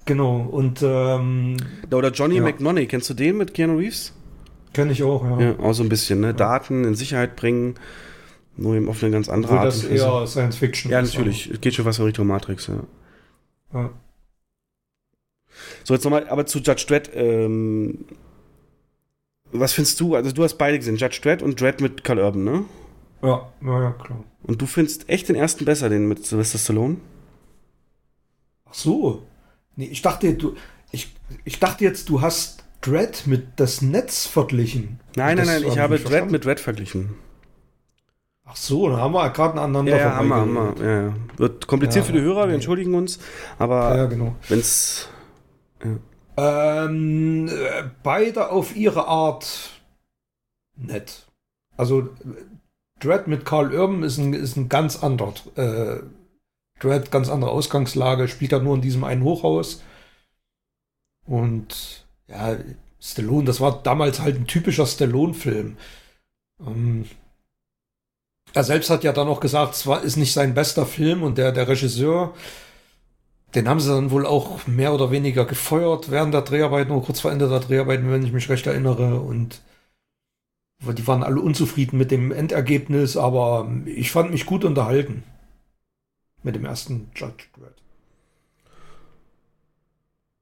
Genau, 0.06 0.38
und 0.38 0.80
ähm, 0.84 1.58
Oder 1.92 2.12
Johnny 2.12 2.38
Ja. 2.38 2.44
McNoney, 2.44 2.88
kennst 2.88 3.10
du 3.10 3.14
den 3.14 3.38
mit 3.38 3.54
Keanu 3.54 3.78
Reeves? 3.78 4.14
kenne 4.74 4.92
ich 4.92 5.02
auch, 5.04 5.24
ja. 5.24 5.40
Ja, 5.40 5.60
auch 5.60 5.74
so 5.74 5.82
ein 5.84 5.90
bisschen, 5.90 6.20
ne? 6.22 6.34
Daten 6.34 6.84
in 6.84 6.94
Sicherheit 6.96 7.36
bringen, 7.36 7.76
nur 8.56 8.76
eben 8.76 8.88
auf 8.90 9.02
eine 9.04 9.12
ganz 9.12 9.28
andere 9.28 9.54
Obwohl 9.54 9.66
Art 9.66 9.74
das 9.76 9.90
Weise. 9.90 10.04
eher 10.06 10.28
Science 10.28 10.56
Fiction 10.58 10.92
Ja, 10.92 11.00
ist, 11.00 11.14
natürlich. 11.16 11.50
Es 11.52 11.60
geht 11.62 11.74
schon 11.74 11.86
was 11.86 11.98
in 12.00 12.06
Richtung 12.06 12.28
Matrix, 12.28 12.68
ja. 12.68 12.76
Ja. 13.74 13.90
So, 15.84 15.94
jetzt 15.94 16.04
nochmal, 16.04 16.28
aber 16.30 16.46
zu 16.46 16.60
Judge 16.60 16.86
Dredd, 16.88 17.10
ähm, 17.14 18.06
was 19.52 19.74
findest 19.74 19.99
du? 19.99 20.15
Also 20.15 20.32
du 20.32 20.44
hast 20.44 20.56
beide 20.57 20.78
gesehen, 20.78 20.98
Judge 20.98 21.19
Dredd 21.22 21.41
und 21.41 21.60
Dredd 21.60 21.82
mit 21.82 22.03
Carl 22.03 22.19
Urban, 22.19 22.44
ne? 22.44 22.65
Ja, 23.22 23.48
ja, 23.61 23.82
ja, 23.84 23.91
klar. 23.91 24.24
Und 24.44 24.61
du 24.61 24.65
findest 24.65 25.10
echt 25.10 25.30
den 25.30 25.36
ersten 25.36 25.65
besser, 25.65 25.90
den 25.90 26.07
mit 26.07 26.26
Sylvester 26.26 26.57
Stallone? 26.60 26.98
Ach 28.69 28.74
so. 28.74 29.24
Nee, 29.76 29.86
ich 29.86 30.02
dachte, 30.02 30.34
du, 30.34 30.56
ich, 30.91 31.15
ich 31.45 31.60
dachte 31.60 31.84
jetzt, 31.84 32.10
du 32.10 32.22
hast 32.22 32.64
Dread 32.82 33.24
mit 33.26 33.48
das 33.60 33.82
Netz 33.82 34.26
verglichen. 34.28 34.99
Nein, 35.15 35.38
nein, 35.38 35.48
nein, 35.48 35.64
ich 35.64 35.78
hab 35.78 35.86
habe 35.86 35.95
Dredd 35.95 36.07
verstanden. 36.07 36.32
mit 36.32 36.45
Dredd 36.45 36.60
verglichen. 36.60 37.15
Ach 38.45 38.56
so, 38.56 38.88
da 38.90 38.98
haben 38.98 39.14
wir 39.14 39.30
gerade 39.32 39.60
aneinander 39.60 39.91
Ja, 39.91 39.98
ja, 39.98 40.15
haben 40.15 40.28
wir, 40.30 40.36
haben 40.36 40.53
wir. 40.53 40.86
Ja, 40.86 41.02
ja. 41.07 41.14
Wird 41.38 41.68
kompliziert 41.68 42.06
Ja, 42.06 42.11
für 42.11 42.18
die 42.18 42.22
Hörer, 42.24 42.41
wir 42.44 42.48
nee. 42.48 42.53
entschuldigen 42.56 42.94
uns, 42.95 43.19
Ja, 43.86 43.91
aber 43.91 43.98
ja, 43.98 44.06
genau. 44.06 44.36
wenn's. 44.48 45.10
Ähm, 46.38 47.48
äh, 47.48 47.84
beide 48.04 48.52
auf 48.52 48.76
ihre 48.76 49.08
Art 49.08 49.72
nett. 50.76 51.26
Also 51.76 52.10
Dread 53.00 53.28
mit 53.28 53.46
Carl 53.46 53.74
Urban 53.74 54.04
ist 54.04 54.18
ein, 54.18 54.34
ist 54.34 54.56
ein 54.56 54.70
ganz 54.70 55.04
anderer. 55.04 55.34
Äh, 55.56 56.04
Dread, 56.80 57.10
ganz 57.10 57.30
andere 57.30 57.52
Ausgangslage, 57.52 58.28
spielt 58.28 58.52
er 58.52 58.60
nur 58.60 58.76
in 58.76 58.82
diesem 58.82 59.04
einen 59.04 59.24
Hochhaus. 59.24 59.82
Und 61.26 62.06
ja, 62.28 62.58
Stallone, 63.00 63.46
das 63.46 63.60
war 63.60 63.82
damals 63.82 64.20
halt 64.20 64.36
ein 64.36 64.48
typischer 64.48 64.86
Stallone-Film. 64.86 65.78
Ähm, 66.66 67.06
er 68.54 68.64
selbst 68.64 68.90
hat 68.90 69.04
ja 69.04 69.12
dann 69.12 69.28
auch 69.28 69.40
gesagt, 69.40 69.76
es 69.76 69.86
ist 70.04 70.18
nicht 70.18 70.34
sein 70.34 70.54
bester 70.54 70.86
Film 70.86 71.24
und 71.24 71.38
der, 71.38 71.52
der 71.52 71.68
Regisseur, 71.68 72.34
den 73.58 73.68
haben 73.68 73.80
sie 73.80 73.90
dann 73.90 74.12
wohl 74.12 74.28
auch 74.28 74.68
mehr 74.68 74.94
oder 74.94 75.10
weniger 75.10 75.44
gefeuert 75.44 76.12
während 76.12 76.32
der 76.32 76.44
Dreharbeiten 76.44 76.92
oder 76.92 77.04
kurz 77.04 77.22
vor 77.22 77.32
Ende 77.32 77.50
der 77.50 77.60
Dreharbeiten, 77.60 78.12
wenn 78.12 78.24
ich 78.24 78.32
mich 78.32 78.50
recht 78.50 78.68
erinnere. 78.68 79.20
Und 79.20 79.64
die 80.80 81.08
waren 81.08 81.24
alle 81.24 81.42
unzufrieden 81.42 81.98
mit 81.98 82.12
dem 82.12 82.32
Endergebnis, 82.32 83.18
aber 83.18 83.68
ich 83.86 84.12
fand 84.12 84.30
mich 84.30 84.46
gut 84.46 84.64
unterhalten. 84.64 85.24
Mit 86.44 86.54
dem 86.54 86.66
ersten 86.66 87.10
Judge 87.16 87.46
Dredd. 87.58 87.74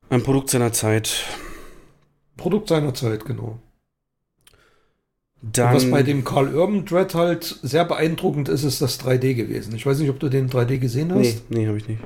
Ein 0.09 0.21
Produkt 0.21 0.49
seiner 0.49 0.73
Zeit. 0.73 1.23
Produkt 2.35 2.67
seiner 2.67 2.93
Zeit, 2.93 3.23
genau. 3.23 3.59
Dann. 5.41 5.73
was 5.73 5.89
bei 5.89 6.03
dem 6.03 6.25
Carl 6.25 6.53
Urban 6.53 6.83
Dread 6.83 7.15
halt 7.15 7.43
sehr 7.61 7.85
beeindruckend 7.85 8.49
ist, 8.49 8.65
ist 8.65 8.81
das 8.81 8.99
3D 8.99 9.35
gewesen. 9.35 9.73
Ich 9.73 9.85
weiß 9.85 9.99
nicht, 9.99 10.09
ob 10.09 10.19
du 10.19 10.27
den 10.27 10.49
3D 10.49 10.79
gesehen 10.79 11.13
hast. 11.13 11.49
Nee, 11.49 11.59
nee, 11.59 11.67
habe 11.67 11.77
ich 11.77 11.87
nicht. 11.87 12.01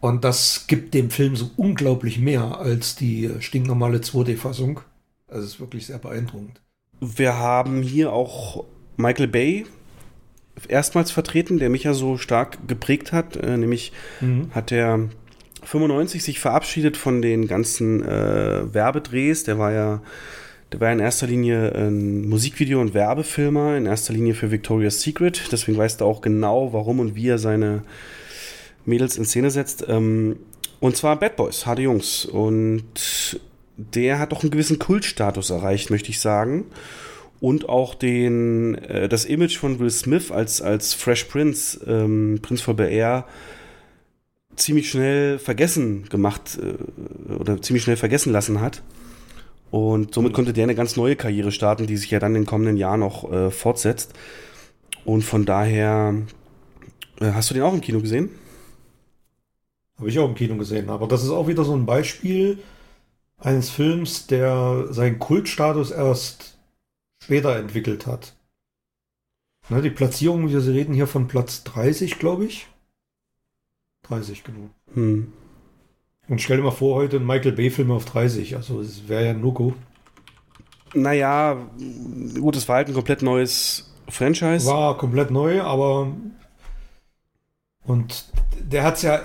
Und 0.00 0.24
das 0.24 0.66
gibt 0.68 0.94
dem 0.94 1.10
Film 1.10 1.34
so 1.36 1.50
unglaublich 1.56 2.18
mehr 2.18 2.58
als 2.58 2.94
die 2.94 3.30
stinknormale 3.40 3.98
2D-Fassung. 3.98 4.80
Also 5.26 5.44
es 5.44 5.54
ist 5.54 5.60
wirklich 5.60 5.86
sehr 5.86 5.98
beeindruckend. 5.98 6.60
Wir 7.00 7.36
haben 7.36 7.82
hier 7.82 8.12
auch 8.12 8.64
Michael 8.96 9.28
Bay 9.28 9.66
erstmals 10.68 11.10
vertreten, 11.10 11.58
der 11.58 11.68
mich 11.70 11.84
ja 11.84 11.94
so 11.94 12.16
stark 12.16 12.66
geprägt 12.66 13.12
hat. 13.12 13.36
Äh, 13.36 13.56
nämlich 13.56 13.92
Mhm. 14.20 14.50
hat 14.52 14.72
er 14.72 15.08
95 15.62 16.22
sich 16.22 16.40
verabschiedet 16.40 16.96
von 16.96 17.20
den 17.22 17.46
ganzen 17.46 18.02
äh, 18.04 18.72
Werbedrehs. 18.72 19.44
Der 19.44 19.58
war 19.58 19.72
ja, 19.72 20.00
der 20.72 20.80
war 20.80 20.92
in 20.92 21.00
erster 21.00 21.26
Linie 21.26 21.72
ein 21.74 22.28
Musikvideo- 22.28 22.80
und 22.80 22.94
Werbefilmer, 22.94 23.76
in 23.76 23.86
erster 23.86 24.12
Linie 24.12 24.34
für 24.34 24.50
Victoria's 24.50 25.00
Secret. 25.02 25.48
Deswegen 25.52 25.78
weißt 25.78 26.00
du 26.00 26.04
auch 26.04 26.20
genau, 26.20 26.72
warum 26.72 27.00
und 27.00 27.14
wie 27.16 27.28
er 27.28 27.38
seine 27.38 27.82
Mädels 28.84 29.16
in 29.16 29.24
Szene 29.24 29.50
setzt. 29.50 29.84
Ähm, 29.88 30.36
und 30.80 30.96
zwar 30.96 31.18
Bad 31.18 31.36
Boys, 31.36 31.66
harte 31.66 31.82
Jungs. 31.82 32.24
Und 32.24 33.40
der 33.76 34.18
hat 34.18 34.32
doch 34.32 34.42
einen 34.42 34.50
gewissen 34.50 34.78
Kultstatus 34.78 35.50
erreicht, 35.50 35.90
möchte 35.90 36.10
ich 36.10 36.20
sagen. 36.20 36.64
Und 37.40 37.68
auch 37.68 37.94
den, 37.94 38.74
äh, 38.76 39.08
das 39.08 39.24
Image 39.24 39.58
von 39.58 39.78
Will 39.78 39.90
Smith 39.90 40.30
als, 40.30 40.60
als 40.60 40.94
Fresh 40.94 41.24
Prince, 41.24 41.80
ähm, 41.86 42.40
Prinz 42.42 42.60
von 42.60 42.78
Air, 42.78 43.26
ziemlich 44.56 44.90
schnell 44.90 45.38
vergessen 45.38 46.08
gemacht 46.08 46.58
äh, 46.60 47.32
oder 47.32 47.62
ziemlich 47.62 47.84
schnell 47.84 47.96
vergessen 47.96 48.32
lassen 48.32 48.60
hat. 48.60 48.82
Und 49.70 50.14
somit 50.14 50.32
konnte 50.32 50.52
der 50.52 50.64
eine 50.64 50.74
ganz 50.74 50.96
neue 50.96 51.14
Karriere 51.14 51.52
starten, 51.52 51.86
die 51.86 51.96
sich 51.96 52.10
ja 52.10 52.18
dann 52.18 52.34
in 52.34 52.42
den 52.42 52.46
kommenden 52.46 52.76
Jahren 52.76 53.00
noch 53.00 53.30
äh, 53.30 53.50
fortsetzt. 53.50 54.14
Und 55.04 55.22
von 55.22 55.44
daher, 55.44 56.14
äh, 57.20 57.32
hast 57.32 57.50
du 57.50 57.54
den 57.54 57.62
auch 57.62 57.74
im 57.74 57.80
Kino 57.80 58.00
gesehen? 58.00 58.30
Habe 59.98 60.08
ich 60.08 60.18
auch 60.18 60.28
im 60.28 60.34
Kino 60.34 60.56
gesehen. 60.56 60.90
Aber 60.90 61.06
das 61.06 61.24
ist 61.24 61.30
auch 61.30 61.48
wieder 61.48 61.64
so 61.64 61.74
ein 61.74 61.86
Beispiel 61.86 62.58
eines 63.38 63.70
Films, 63.70 64.26
der 64.26 64.86
seinen 64.90 65.18
Kultstatus 65.18 65.90
erst 65.90 66.58
später 67.22 67.56
entwickelt 67.56 68.06
hat. 68.06 68.34
Ne, 69.68 69.82
die 69.82 69.90
Platzierung, 69.90 70.48
wir 70.48 70.66
reden 70.66 70.94
hier 70.94 71.06
von 71.06 71.28
Platz 71.28 71.62
30, 71.64 72.18
glaube 72.18 72.46
ich. 72.46 72.68
30, 74.04 74.44
genau. 74.44 74.70
Hm. 74.94 75.32
Und 76.28 76.40
stell 76.40 76.58
dir 76.58 76.62
mal 76.62 76.70
vor, 76.70 76.96
heute 76.96 77.16
ein 77.16 77.26
Michael 77.26 77.52
Bay-Film 77.52 77.90
auf 77.90 78.04
30. 78.04 78.56
Also 78.56 78.80
es 78.80 79.08
wäre 79.08 79.26
ja 79.26 79.30
ein 79.30 79.40
No-Go. 79.40 79.74
Naja, 80.94 81.56
gut, 82.40 82.56
es 82.56 82.68
war 82.68 82.76
halt 82.76 82.88
ein 82.88 82.94
komplett 82.94 83.22
neues 83.22 83.90
Franchise. 84.08 84.66
War 84.66 84.96
komplett 84.96 85.30
neu, 85.30 85.60
aber 85.62 86.12
und 87.84 88.26
der 88.60 88.84
hat 88.84 88.96
es 88.96 89.02
ja 89.02 89.22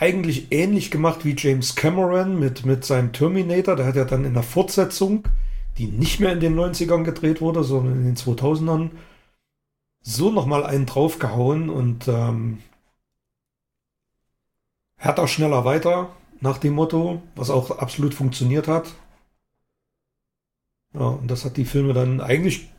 eigentlich 0.00 0.50
ähnlich 0.50 0.90
gemacht 0.90 1.24
wie 1.26 1.34
James 1.36 1.76
Cameron 1.76 2.38
mit, 2.40 2.64
mit 2.64 2.84
seinem 2.86 3.12
Terminator. 3.12 3.76
Der 3.76 3.84
hat 3.86 3.96
ja 3.96 4.06
dann 4.06 4.24
in 4.24 4.32
der 4.32 4.42
Fortsetzung, 4.42 5.24
die 5.76 5.86
nicht 5.86 6.20
mehr 6.20 6.32
in 6.32 6.40
den 6.40 6.58
90ern 6.58 7.04
gedreht 7.04 7.42
wurde, 7.42 7.62
sondern 7.62 7.94
in 8.00 8.04
den 8.06 8.16
2000ern, 8.16 8.90
so 10.00 10.30
nochmal 10.32 10.64
einen 10.64 10.86
draufgehauen 10.86 11.68
und 11.68 12.08
ähm, 12.08 12.58
härter, 14.96 15.28
schneller, 15.28 15.66
weiter 15.66 16.16
nach 16.40 16.56
dem 16.56 16.72
Motto, 16.72 17.20
was 17.36 17.50
auch 17.50 17.70
absolut 17.78 18.14
funktioniert 18.14 18.66
hat. 18.68 18.94
Ja, 20.94 21.08
und 21.08 21.30
das 21.30 21.44
hat 21.44 21.58
die 21.58 21.66
Filme 21.66 21.92
dann 21.92 22.22
eigentlich, 22.22 22.70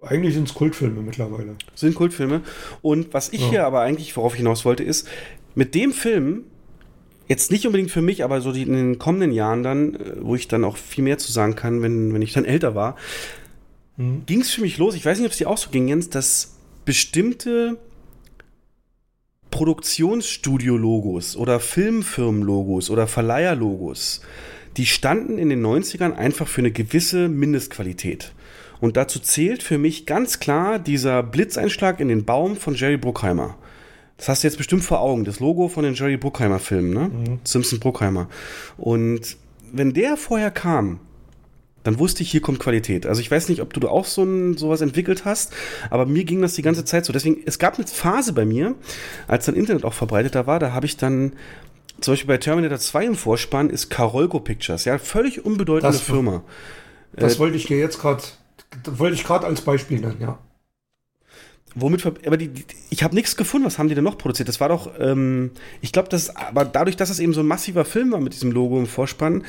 eigentlich 0.00 0.36
ins 0.36 0.54
Kultfilme 0.54 1.02
mittlerweile. 1.02 1.56
sind 1.74 1.94
Kultfilme. 1.94 2.40
Und 2.80 3.12
was 3.12 3.28
ich 3.28 3.42
Ja. 3.42 3.48
hier 3.50 3.66
aber 3.66 3.82
eigentlich, 3.82 4.16
worauf 4.16 4.32
ich 4.32 4.38
hinaus 4.38 4.64
wollte, 4.64 4.82
ist, 4.82 5.06
mit 5.54 5.74
dem 5.74 5.92
Film, 5.92 6.44
jetzt 7.32 7.50
nicht 7.50 7.66
unbedingt 7.66 7.90
für 7.90 8.02
mich, 8.02 8.22
aber 8.22 8.40
so 8.40 8.52
die, 8.52 8.62
in 8.62 8.74
den 8.74 8.98
kommenden 8.98 9.32
Jahren 9.32 9.62
dann, 9.62 9.94
äh, 9.94 9.98
wo 10.20 10.34
ich 10.34 10.48
dann 10.48 10.64
auch 10.64 10.76
viel 10.76 11.04
mehr 11.04 11.18
zu 11.18 11.32
sagen 11.32 11.56
kann, 11.56 11.82
wenn, 11.82 12.12
wenn 12.12 12.22
ich 12.22 12.32
dann 12.32 12.44
älter 12.44 12.74
war, 12.74 12.96
Mhm. 13.96 14.22
ging 14.26 14.40
es 14.40 14.50
für 14.50 14.62
mich 14.62 14.78
los, 14.78 14.94
ich 14.94 15.04
weiß 15.04 15.18
nicht, 15.18 15.26
ob 15.26 15.32
es 15.32 15.38
dir 15.38 15.48
auch 15.48 15.58
so 15.58 15.70
ging, 15.70 15.88
Jens, 15.88 16.08
dass 16.10 16.56
bestimmte 16.84 17.78
Produktionsstudio-Logos 19.50 21.36
oder 21.36 21.60
Filmfirmen-Logos 21.60 22.90
oder 22.90 23.06
Verleiher-Logos, 23.06 24.22
die 24.78 24.86
standen 24.86 25.36
in 25.36 25.50
den 25.50 25.64
90ern 25.64 26.14
einfach 26.14 26.48
für 26.48 26.62
eine 26.62 26.70
gewisse 26.70 27.28
Mindestqualität. 27.28 28.32
Und 28.80 28.96
dazu 28.96 29.20
zählt 29.20 29.62
für 29.62 29.78
mich 29.78 30.06
ganz 30.06 30.40
klar 30.40 30.78
dieser 30.78 31.22
Blitzeinschlag 31.22 32.00
in 32.00 32.08
den 32.08 32.24
Baum 32.24 32.56
von 32.56 32.74
Jerry 32.74 32.96
Bruckheimer. 32.96 33.56
Das 34.22 34.28
hast 34.28 34.44
du 34.44 34.46
jetzt 34.46 34.56
bestimmt 34.56 34.84
vor 34.84 35.00
Augen, 35.00 35.24
das 35.24 35.40
Logo 35.40 35.66
von 35.66 35.82
den 35.82 35.94
Jerry 35.94 36.16
Bruckheimer 36.16 36.60
Filmen, 36.60 36.92
ne? 36.94 37.38
Simpson 37.42 37.80
Bruckheimer. 37.80 38.28
Und 38.78 39.36
wenn 39.72 39.92
der 39.92 40.16
vorher 40.16 40.52
kam, 40.52 41.00
dann 41.82 41.98
wusste 41.98 42.22
ich, 42.22 42.30
hier 42.30 42.40
kommt 42.40 42.60
Qualität. 42.60 43.04
Also 43.04 43.20
ich 43.20 43.28
weiß 43.28 43.48
nicht, 43.48 43.60
ob 43.60 43.72
du 43.74 43.88
auch 43.88 44.04
so 44.04 44.22
ein, 44.22 44.56
sowas 44.56 44.80
entwickelt 44.80 45.24
hast, 45.24 45.52
aber 45.90 46.06
mir 46.06 46.22
ging 46.22 46.40
das 46.40 46.54
die 46.54 46.62
ganze 46.62 46.84
Zeit 46.84 47.04
so. 47.04 47.12
Deswegen, 47.12 47.38
es 47.46 47.58
gab 47.58 47.74
eine 47.76 47.86
Phase 47.88 48.32
bei 48.32 48.44
mir, 48.44 48.76
als 49.26 49.46
dann 49.46 49.56
Internet 49.56 49.84
auch 49.84 49.92
verbreiteter 49.92 50.46
war, 50.46 50.60
da 50.60 50.72
habe 50.72 50.86
ich 50.86 50.96
dann, 50.96 51.32
zum 52.00 52.12
Beispiel 52.12 52.28
bei 52.28 52.38
Terminator 52.38 52.78
2 52.78 53.06
im 53.06 53.14
Vorspann 53.16 53.70
ist 53.70 53.90
Carolco 53.90 54.38
Pictures, 54.38 54.84
ja, 54.84 54.98
völlig 54.98 55.44
unbedeutende 55.44 55.92
Das- 55.96 56.00
Firma. 56.00 56.44
Das 57.16 57.34
Äh, 57.34 57.38
wollte 57.40 57.56
ich 57.56 57.66
dir 57.66 57.78
jetzt 57.78 57.98
gerade, 58.00 58.22
wollte 58.86 59.16
ich 59.16 59.24
gerade 59.24 59.46
als 59.46 59.62
Beispiel 59.62 59.98
nennen, 59.98 60.18
ja. 60.20 60.38
Womit, 61.74 62.04
aber 62.26 62.36
die, 62.36 62.48
die 62.48 62.64
ich 62.90 63.02
habe 63.02 63.14
nichts 63.14 63.36
gefunden. 63.36 63.66
Was 63.66 63.78
haben 63.78 63.88
die 63.88 63.94
denn 63.94 64.04
noch 64.04 64.18
produziert? 64.18 64.48
Das 64.48 64.60
war 64.60 64.68
doch, 64.68 64.90
ähm, 64.98 65.52
ich 65.80 65.92
glaube, 65.92 66.08
das, 66.08 66.34
aber 66.36 66.64
dadurch, 66.64 66.96
dass 66.96 67.10
es 67.10 67.18
eben 67.18 67.32
so 67.32 67.40
ein 67.40 67.46
massiver 67.46 67.84
Film 67.84 68.12
war 68.12 68.20
mit 68.20 68.34
diesem 68.34 68.52
Logo 68.52 68.78
im 68.78 68.86
Vorspann, 68.86 69.44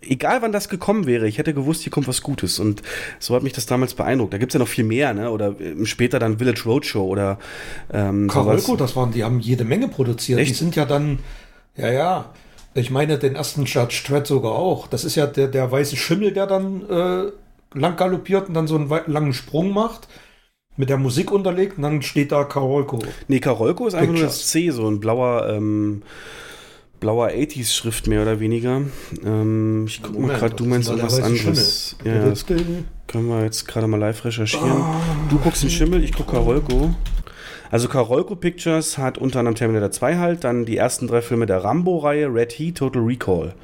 egal 0.00 0.40
wann 0.42 0.52
das 0.52 0.68
gekommen 0.68 1.06
wäre, 1.06 1.28
ich 1.28 1.38
hätte 1.38 1.52
gewusst, 1.52 1.82
hier 1.82 1.92
kommt 1.92 2.08
was 2.08 2.22
Gutes. 2.22 2.58
Und 2.58 2.82
so 3.18 3.34
hat 3.34 3.42
mich 3.42 3.52
das 3.52 3.66
damals 3.66 3.94
beeindruckt. 3.94 4.32
Da 4.32 4.38
gibt's 4.38 4.54
ja 4.54 4.60
noch 4.60 4.68
viel 4.68 4.84
mehr, 4.84 5.12
ne? 5.12 5.30
Oder 5.30 5.54
ähm, 5.60 5.84
später 5.86 6.18
dann 6.18 6.38
Village 6.38 6.62
Roadshow 6.64 7.04
oder 7.04 7.38
ähm, 7.92 8.28
Karolko, 8.28 8.76
das 8.76 8.96
waren, 8.96 9.12
die 9.12 9.24
haben 9.24 9.40
jede 9.40 9.64
Menge 9.64 9.88
produziert. 9.88 10.38
Echt? 10.38 10.50
Die 10.50 10.54
sind 10.54 10.76
ja 10.76 10.84
dann, 10.84 11.18
ja, 11.76 11.90
ja. 11.90 12.32
Ich 12.74 12.90
meine, 12.90 13.18
den 13.18 13.34
ersten 13.34 13.64
Judge 13.64 14.04
Dredd 14.06 14.26
sogar 14.26 14.52
auch. 14.52 14.86
Das 14.86 15.04
ist 15.04 15.16
ja 15.16 15.26
der, 15.26 15.48
der 15.48 15.70
weiße 15.70 15.96
Schimmel, 15.96 16.32
der 16.32 16.46
dann 16.46 16.88
äh, 16.88 17.32
lang 17.78 17.96
galoppiert 17.96 18.48
und 18.48 18.54
dann 18.54 18.66
so 18.66 18.76
einen 18.76 18.88
langen 19.06 19.32
Sprung 19.32 19.72
macht 19.72 20.08
mit 20.78 20.88
der 20.88 20.96
Musik 20.96 21.30
unterlegt 21.30 21.76
und 21.76 21.82
dann 21.82 22.00
steht 22.00 22.32
da 22.32 22.44
Karolko. 22.44 23.00
Nee, 23.26 23.40
Karolko 23.40 23.86
ist 23.86 23.94
einfach 23.94 24.14
nur 24.14 24.22
das 24.22 24.46
C, 24.46 24.70
so 24.70 24.88
ein 24.88 25.00
blauer, 25.00 25.48
ähm, 25.50 26.02
blauer 27.00 27.28
80s-Schrift 27.28 28.06
mehr 28.06 28.22
oder 28.22 28.40
weniger. 28.40 28.82
Ähm, 29.24 29.84
ich 29.86 30.02
guck 30.02 30.18
mal 30.18 30.38
gerade, 30.38 30.54
du 30.54 30.64
meinst 30.64 30.88
irgendwas 30.88 31.20
anderes. 31.20 31.96
Ja, 32.04 32.24
das 32.24 32.46
können 32.46 33.28
wir 33.28 33.42
jetzt 33.42 33.66
gerade 33.66 33.88
mal 33.88 33.98
live 33.98 34.24
recherchieren. 34.24 34.80
Oh, 34.80 34.94
du 35.28 35.38
guckst 35.38 35.64
den 35.64 35.70
Schimmel, 35.70 36.02
ich 36.02 36.12
guck 36.12 36.28
Karolko. 36.30 36.94
Also 37.70 37.88
Karolko 37.88 38.36
Pictures 38.36 38.96
hat 38.98 39.18
unter 39.18 39.40
anderem 39.40 39.56
Terminator 39.56 39.90
2 39.90 40.16
halt, 40.16 40.44
dann 40.44 40.64
die 40.64 40.76
ersten 40.76 41.08
drei 41.08 41.20
Filme 41.20 41.44
der 41.44 41.64
Rambo-Reihe, 41.64 42.32
Red 42.32 42.52
Heat, 42.52 42.78
Total 42.78 43.02
Recall 43.02 43.54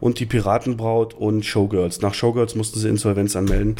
und 0.00 0.18
die 0.18 0.26
Piratenbraut 0.26 1.14
und 1.14 1.44
Showgirls. 1.44 2.02
Nach 2.02 2.14
Showgirls 2.14 2.54
mussten 2.56 2.78
sie 2.80 2.88
Insolvenz 2.88 3.36
anmelden. 3.36 3.76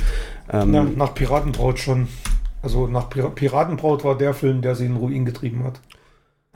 Ähm, 0.50 0.70
Na, 0.70 0.84
nach 0.84 1.14
Piratenbraut 1.14 1.78
schon. 1.78 2.08
Also 2.62 2.86
nach 2.86 3.08
Pir 3.08 3.30
Piratenbraut 3.30 4.04
war 4.04 4.16
der 4.16 4.34
Film, 4.34 4.62
der 4.62 4.74
sie 4.74 4.86
in 4.86 4.96
Ruin 4.96 5.24
getrieben 5.24 5.64
hat. 5.64 5.80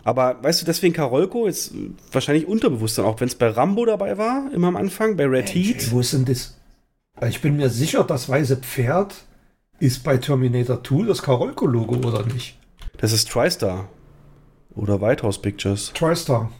Aber 0.05 0.43
weißt 0.43 0.63
du, 0.63 0.67
deswegen 0.67 0.95
Karolko 0.95 1.47
ist 1.47 1.73
wahrscheinlich 2.11 2.47
unterbewusst 2.47 2.99
dann 2.99 3.05
auch, 3.05 3.21
wenn 3.21 3.29
es 3.29 3.37
bei 3.37 3.49
Rambo 3.49 3.85
dabei 3.85 4.19
war, 4.19 4.51
immer 4.53 4.69
am 4.69 4.77
Anfang, 4.77 5.17
bei 5.17 5.27
Red 5.27 5.55
hey, 5.55 5.65
Heat. 5.65 5.93
Wo 5.93 6.01
ist 6.01 6.13
denn 6.13 6.25
das? 6.25 6.57
Ich 7.29 7.41
bin 7.41 7.57
mir 7.57 7.71
sicher, 7.71 8.03
das 8.03 8.29
weiße 8.29 8.57
Pferd 8.57 9.15
ist 9.79 10.03
bei 10.03 10.17
Terminator 10.17 10.83
2 10.83 11.07
das 11.07 11.23
Karolko-Logo, 11.23 12.07
oder 12.07 12.25
nicht? 12.27 12.59
Das 12.99 13.13
ist 13.13 13.31
TriStar. 13.31 13.89
Oder 14.75 15.01
White 15.01 15.23
House 15.23 15.41
Pictures. 15.41 15.93
TriStar. 15.95 16.51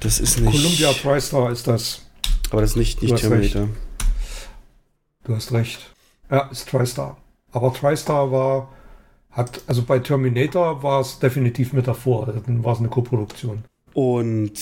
Das 0.00 0.18
ist 0.18 0.40
nicht. 0.40 0.52
Columbia 0.52 0.92
TriStar 0.92 1.50
ist 1.50 1.66
das. 1.66 2.02
Aber 2.50 2.62
das 2.62 2.70
ist 2.70 2.76
nicht, 2.76 3.02
nicht 3.02 3.14
du 3.14 3.18
Terminator. 3.18 3.62
Recht. 3.62 3.72
Du 5.24 5.36
hast 5.36 5.52
recht. 5.52 5.94
Ja, 6.30 6.48
ist 6.48 6.68
TriStar. 6.68 7.16
Aber 7.52 7.72
TriStar 7.72 8.30
war, 8.30 8.68
hat, 9.30 9.62
also 9.66 9.82
bei 9.82 9.98
Terminator 9.98 10.82
war 10.82 11.00
es 11.00 11.18
definitiv 11.18 11.72
mit 11.72 11.86
davor. 11.86 12.26
Dann 12.26 12.64
war 12.64 12.74
es 12.74 12.78
eine 12.78 12.88
Koproduktion. 12.88 13.64
Und 13.92 14.52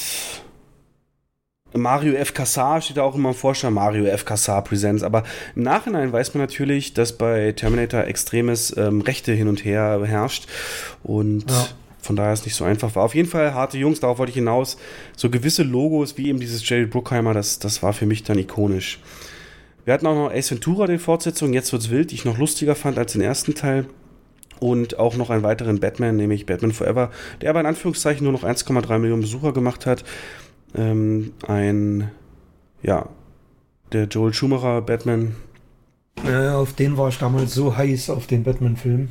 Mario 1.75 2.15
F. 2.15 2.33
Cassar 2.33 2.81
steht 2.81 2.97
da 2.97 3.03
auch 3.03 3.15
immer 3.15 3.31
im 3.31 3.35
Vorstand, 3.35 3.75
Mario 3.75 4.07
F. 4.07 4.25
Cassar 4.25 4.63
Presents. 4.65 5.03
Aber 5.03 5.25
im 5.55 5.63
Nachhinein 5.63 6.13
weiß 6.13 6.35
man 6.35 6.43
natürlich, 6.43 6.95
dass 6.95 7.17
bei 7.17 7.53
Terminator 7.53 8.05
extremes 8.05 8.75
ähm, 8.77 9.01
Rechte 9.03 9.33
hin 9.33 9.49
und 9.49 9.65
her 9.65 10.01
herrscht. 10.05 10.47
Und 11.03 11.51
ja. 11.51 11.69
von 12.01 12.17
daher 12.17 12.33
ist 12.33 12.41
es 12.41 12.47
nicht 12.47 12.57
so 12.57 12.65
einfach 12.65 12.95
war. 12.97 13.05
Auf 13.05 13.15
jeden 13.15 13.29
Fall 13.29 13.53
harte 13.53 13.77
Jungs, 13.77 14.01
darauf 14.01 14.19
wollte 14.19 14.31
ich 14.31 14.37
hinaus. 14.37 14.79
So 15.15 15.29
gewisse 15.29 15.63
Logos 15.63 16.17
wie 16.17 16.29
eben 16.29 16.41
dieses 16.41 16.67
Jerry 16.67 16.87
Bruckheimer, 16.87 17.35
das, 17.35 17.59
das 17.59 17.83
war 17.83 17.93
für 17.93 18.07
mich 18.07 18.23
dann 18.23 18.39
ikonisch. 18.39 19.01
Wir 19.89 19.95
hatten 19.95 20.07
auch 20.07 20.15
noch 20.15 20.31
Ace 20.31 20.51
Ventura, 20.51 20.87
die 20.87 20.99
Fortsetzung, 20.99 21.55
jetzt 21.55 21.73
wird's 21.73 21.89
wild, 21.89 22.11
die 22.11 22.17
ich 22.17 22.27
noch 22.27 22.37
lustiger 22.37 22.75
fand 22.75 22.99
als 22.99 23.13
den 23.13 23.23
ersten 23.23 23.55
Teil. 23.55 23.87
Und 24.61 24.99
auch 24.99 25.17
noch 25.17 25.31
einen 25.31 25.43
weiteren 25.43 25.81
Batman, 25.81 26.15
nämlich 26.15 26.45
Batman 26.45 26.73
Forever, 26.73 27.11
der 27.41 27.49
aber 27.49 27.61
in 27.61 27.65
Anführungszeichen 27.65 28.23
nur 28.23 28.35
noch 28.35 28.45
1,3 28.45 28.99
Millionen 28.99 29.23
Besucher 29.23 29.55
gemacht 29.55 29.87
hat. 29.87 30.05
Ähm, 30.75 31.33
ein, 31.47 32.11
ja, 32.83 33.09
der 33.93 34.05
Joel 34.09 34.35
Schumacher 34.35 34.83
Batman. 34.83 35.37
Äh, 36.23 36.51
auf 36.51 36.75
den 36.75 36.99
war 36.99 37.09
ich 37.09 37.17
damals 37.17 37.55
so 37.55 37.75
heiß, 37.75 38.11
auf 38.11 38.27
den 38.27 38.45
Batman-Film. 38.45 39.09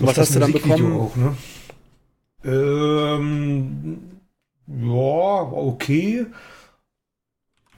Was 0.00 0.18
hast 0.18 0.34
du 0.34 0.40
dann 0.40 0.50
bekommen? 0.50 0.98
Auch, 0.98 1.14
ne? 1.14 1.36
ähm, 2.44 3.98
ja, 4.66 5.42
okay. 5.52 6.26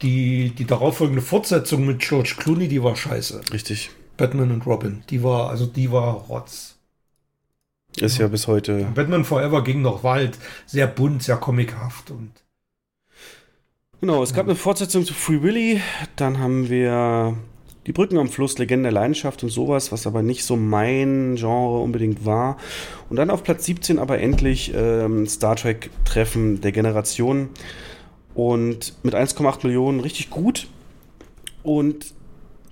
Die, 0.04 0.50
die 0.50 0.66
darauffolgende 0.66 1.22
Fortsetzung 1.22 1.86
mit 1.86 2.00
George 2.00 2.34
Clooney, 2.38 2.68
die 2.68 2.82
war 2.82 2.94
scheiße. 2.94 3.40
Richtig. 3.52 3.90
Batman 4.18 4.50
und 4.50 4.66
Robin. 4.66 5.02
Die 5.08 5.22
war, 5.22 5.48
also 5.48 5.64
die 5.66 5.90
war 5.90 6.12
Rotz. 6.28 6.76
Ist 7.96 8.18
ja, 8.18 8.24
ja 8.24 8.28
bis 8.28 8.46
heute. 8.46 8.86
Batman 8.94 9.24
Forever 9.24 9.64
ging 9.64 9.82
noch, 9.82 10.04
war 10.04 10.16
halt 10.16 10.38
sehr 10.66 10.86
bunt, 10.86 11.22
sehr 11.22 11.36
comichaft 11.36 12.10
und. 12.10 12.30
Genau, 14.00 14.22
es 14.22 14.34
gab 14.34 14.44
eine 14.44 14.56
Fortsetzung 14.56 15.06
zu 15.06 15.14
Free 15.14 15.40
Willy. 15.40 15.80
Dann 16.16 16.38
haben 16.38 16.68
wir 16.68 17.38
die 17.86 17.92
Brücken 17.92 18.18
am 18.18 18.28
Fluss, 18.28 18.58
Legende 18.58 18.84
der 18.84 18.92
Leidenschaft 18.92 19.42
und 19.42 19.48
sowas, 19.48 19.92
was 19.92 20.06
aber 20.06 20.22
nicht 20.22 20.44
so 20.44 20.56
mein 20.56 21.36
Genre 21.36 21.80
unbedingt 21.80 22.26
war. 22.26 22.58
Und 23.08 23.16
dann 23.16 23.30
auf 23.30 23.42
Platz 23.42 23.64
17 23.64 23.98
aber 23.98 24.18
endlich 24.18 24.72
ähm, 24.74 25.26
Star 25.26 25.56
Trek 25.56 25.88
Treffen 26.04 26.60
der 26.60 26.72
Generation. 26.72 27.48
Und 28.34 28.94
mit 29.02 29.14
1,8 29.14 29.64
Millionen 29.64 30.00
richtig 30.00 30.30
gut. 30.30 30.66
Und 31.62 32.14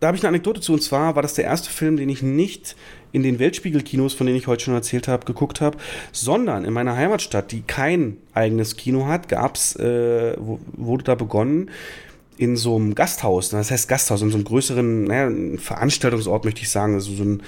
da 0.00 0.08
habe 0.08 0.16
ich 0.16 0.22
eine 0.22 0.30
Anekdote 0.30 0.60
zu. 0.60 0.72
Und 0.72 0.82
zwar 0.82 1.14
war 1.14 1.22
das 1.22 1.34
der 1.34 1.44
erste 1.44 1.70
Film, 1.70 1.96
den 1.96 2.08
ich 2.08 2.22
nicht 2.22 2.76
in 3.12 3.22
den 3.22 3.38
Weltspiegelkinos, 3.38 4.14
von 4.14 4.26
denen 4.26 4.38
ich 4.38 4.46
heute 4.46 4.64
schon 4.64 4.74
erzählt 4.74 5.06
habe, 5.06 5.26
geguckt 5.26 5.60
habe, 5.60 5.78
sondern 6.10 6.64
in 6.64 6.72
meiner 6.72 6.96
Heimatstadt, 6.96 7.52
die 7.52 7.62
kein 7.62 8.16
eigenes 8.34 8.76
Kino 8.76 9.06
hat, 9.06 9.28
gab's, 9.28 9.76
äh, 9.76 10.34
wurde 10.38 11.04
da 11.04 11.14
begonnen, 11.14 11.70
in 12.38 12.56
so 12.56 12.76
einem 12.76 12.94
Gasthaus, 12.94 13.50
das 13.50 13.70
heißt 13.70 13.88
Gasthaus, 13.88 14.22
in 14.22 14.30
so 14.30 14.36
einem 14.36 14.44
größeren, 14.44 15.04
naja, 15.04 15.30
Veranstaltungsort 15.58 16.44
möchte 16.44 16.62
ich 16.62 16.70
sagen, 16.70 16.94
also 16.94 17.12
so 17.12 17.22
ein 17.22 17.42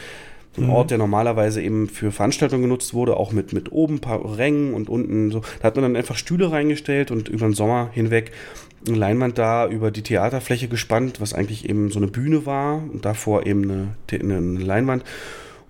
ein 0.57 0.65
mhm. 0.65 0.71
Ort, 0.71 0.91
der 0.91 0.99
normalerweise 0.99 1.63
eben 1.63 1.89
für 1.89 2.13
Veranstaltungen 2.13 2.63
genutzt 2.63 2.95
wurde, 2.95 3.17
auch 3.17 3.33
mit, 3.33 3.53
mit 3.53 3.73
oben 3.73 3.97
ein 3.97 4.01
paar 4.01 4.39
Rängen 4.39 4.75
und 4.75 4.89
unten 4.89 5.31
so. 5.31 5.43
Da 5.61 5.65
hat 5.65 5.77
man 5.77 5.83
dann 5.83 5.97
einfach 5.97 6.17
Stühle 6.17 6.53
reingestellt 6.53 7.11
und 7.11 7.29
über 7.29 7.47
den 7.47 7.55
Sommer 7.55 7.91
hinweg 7.93 8.33
eine 8.87 8.97
Leinwand 8.97 9.39
da 9.39 9.67
über 9.67 9.91
die 9.91 10.03
Theaterfläche 10.03 10.69
gespannt, 10.69 11.21
was 11.21 11.33
eigentlich 11.33 11.69
eben 11.69 11.91
so 11.91 11.99
eine 11.99 12.09
Bühne 12.09 12.47
war 12.47 12.77
und 12.77 13.05
davor 13.05 13.47
eben 13.47 13.65
eine, 13.65 13.97
eine 14.13 14.61
Leinwand 14.61 15.05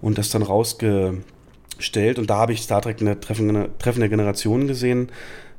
und 0.00 0.18
das 0.18 0.30
dann 0.30 0.42
rausgestellt. 0.42 2.18
Und 2.18 2.28
da 2.28 2.36
habe 2.36 2.52
ich 2.52 2.62
Star 2.62 2.82
Trek 2.82 3.00
eine 3.00 3.20
Treffen, 3.20 3.68
Treffen 3.78 4.00
der 4.00 4.08
Generationen 4.08 4.66
gesehen, 4.66 5.08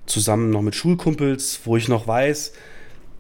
zusammen 0.06 0.52
noch 0.52 0.62
mit 0.62 0.76
Schulkumpels, 0.76 1.62
wo 1.64 1.78
ich 1.78 1.88
noch 1.88 2.08
weiß, 2.08 2.54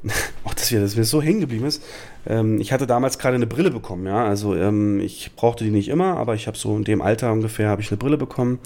auch 0.43 0.53
dass 0.53 0.71
mir 0.71 0.81
das 0.81 0.95
mir 0.95 1.05
so 1.05 1.21
hängen 1.21 1.39
geblieben 1.39 1.65
ist. 1.65 1.81
Ähm, 2.27 2.59
ich 2.59 2.71
hatte 2.71 2.87
damals 2.87 3.19
gerade 3.19 3.35
eine 3.35 3.47
Brille 3.47 3.71
bekommen, 3.71 4.05
ja. 4.05 4.25
Also 4.25 4.55
ähm, 4.55 4.99
ich 4.99 5.31
brauchte 5.35 5.63
die 5.63 5.71
nicht 5.71 5.89
immer, 5.89 6.17
aber 6.17 6.35
ich 6.35 6.47
habe 6.47 6.57
so 6.57 6.75
in 6.75 6.83
dem 6.83 7.01
Alter 7.01 7.31
ungefähr 7.31 7.69
habe 7.69 7.81
ich 7.81 7.89
eine 7.89 7.97
Brille 7.97 8.17
bekommen. 8.17 8.59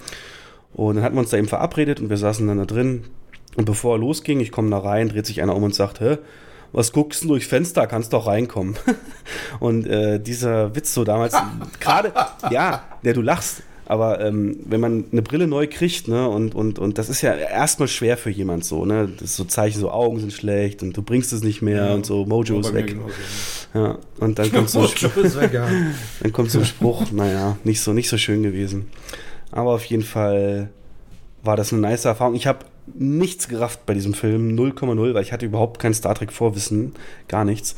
Und 0.72 0.96
dann 0.96 1.04
hatten 1.04 1.16
wir 1.16 1.20
uns 1.20 1.30
da 1.30 1.36
eben 1.36 1.48
verabredet 1.48 2.00
und 2.00 2.10
wir 2.10 2.16
saßen 2.16 2.46
dann 2.46 2.58
da 2.58 2.64
drin. 2.64 3.04
Und 3.56 3.64
bevor 3.64 3.96
er 3.96 3.98
losging, 3.98 4.40
ich 4.40 4.52
komme 4.52 4.70
da 4.70 4.78
rein, 4.78 5.08
dreht 5.08 5.26
sich 5.26 5.42
einer 5.42 5.56
um 5.56 5.64
und 5.64 5.74
sagt, 5.74 6.00
hä? 6.00 6.18
Was 6.72 6.92
guckst 6.92 7.24
du 7.24 7.28
durch 7.28 7.48
Fenster? 7.48 7.88
Kannst 7.88 8.12
doch 8.12 8.28
reinkommen. 8.28 8.76
und 9.60 9.88
äh, 9.88 10.20
dieser 10.20 10.76
Witz 10.76 10.94
so 10.94 11.02
damals, 11.02 11.34
gerade, 11.80 12.12
ja, 12.50 12.84
der 13.04 13.12
du 13.12 13.22
lachst, 13.22 13.64
aber 13.90 14.20
ähm, 14.20 14.56
wenn 14.66 14.78
man 14.78 15.06
eine 15.10 15.20
Brille 15.20 15.48
neu 15.48 15.66
kriegt, 15.66 16.06
ne, 16.06 16.28
und, 16.28 16.54
und, 16.54 16.78
und 16.78 16.96
das 16.96 17.08
ist 17.08 17.22
ja 17.22 17.34
erstmal 17.34 17.88
schwer 17.88 18.16
für 18.16 18.30
jemand 18.30 18.64
so, 18.64 18.84
ne? 18.84 19.08
Das 19.18 19.30
ist 19.30 19.36
so 19.36 19.42
Zeichen, 19.42 19.80
so 19.80 19.90
Augen 19.90 20.20
sind 20.20 20.32
schlecht 20.32 20.84
und 20.84 20.96
du 20.96 21.02
bringst 21.02 21.32
es 21.32 21.42
nicht 21.42 21.60
mehr 21.60 21.86
ja, 21.86 21.94
und 21.94 22.06
so, 22.06 22.24
Mojo 22.24 22.60
ist 22.60 22.72
weg. 22.72 22.96
Ja, 23.74 23.98
und 24.20 24.38
dann 24.38 24.52
kommt 24.52 24.70
so, 24.70 24.82
weg, 24.84 25.52
ja. 25.52 25.68
dann 26.20 26.32
kommt 26.32 26.52
so 26.52 26.60
ein 26.60 26.66
Spruch, 26.66 27.10
naja, 27.10 27.58
nicht 27.64 27.80
so, 27.80 27.92
nicht 27.92 28.08
so 28.08 28.16
schön 28.16 28.44
gewesen. 28.44 28.86
Aber 29.50 29.72
auf 29.72 29.84
jeden 29.86 30.04
Fall 30.04 30.70
war 31.42 31.56
das 31.56 31.72
eine 31.72 31.82
nice 31.82 32.04
Erfahrung. 32.04 32.36
Ich 32.36 32.46
habe 32.46 32.66
nichts 32.94 33.48
gerafft 33.48 33.86
bei 33.86 33.94
diesem 33.94 34.14
Film, 34.14 34.56
0,0, 34.56 35.14
weil 35.14 35.22
ich 35.24 35.32
hatte 35.32 35.46
überhaupt 35.46 35.80
kein 35.80 35.94
Star 35.94 36.14
Trek 36.14 36.30
Vorwissen, 36.30 36.92
gar 37.26 37.44
nichts. 37.44 37.74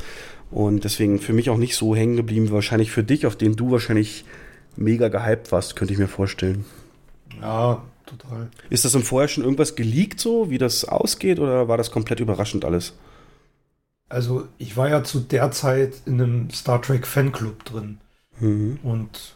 Und 0.51 0.85
deswegen 0.85 1.21
für 1.21 1.33
mich 1.33 1.49
auch 1.49 1.57
nicht 1.57 1.75
so 1.75 1.97
hängen 1.97 2.17
geblieben, 2.17 2.51
wahrscheinlich 2.51 2.91
für 2.91 3.03
dich, 3.03 3.25
auf 3.25 3.35
den 3.35 3.57
du 3.57 3.71
wahrscheinlich 3.71 4.27
mega 4.77 5.09
gehypt 5.09 5.53
warst, 5.53 5.77
könnte 5.77 5.93
ich 5.95 5.99
mir 5.99 6.09
vorstellen. 6.09 6.65
Ja, 7.41 7.83
total. 8.07 8.49
Ist 8.71 8.85
das 8.85 8.95
im 8.95 9.03
Vorher 9.03 9.29
schon 9.29 9.45
irgendwas 9.45 9.75
geleakt 9.75 10.21
so, 10.21 10.51
wie 10.51 10.59
das 10.59 10.85
ausgeht, 10.85 11.39
oder 11.39 11.69
war 11.69 11.77
das 11.77 11.91
komplett 11.91 12.21
überraschend 12.21 12.65
alles? 12.65 12.95
Also, 14.09 14.47
ich 14.59 14.77
war 14.77 14.91
ja 14.91 15.05
zu 15.05 15.21
der 15.21 15.51
Zeit 15.53 15.95
in 16.05 16.21
einem 16.21 16.51
Star 16.51 16.83
Trek 16.83 17.07
Fanclub 17.07 17.65
drin 17.65 17.99
mhm. 18.41 18.79
und 18.83 19.35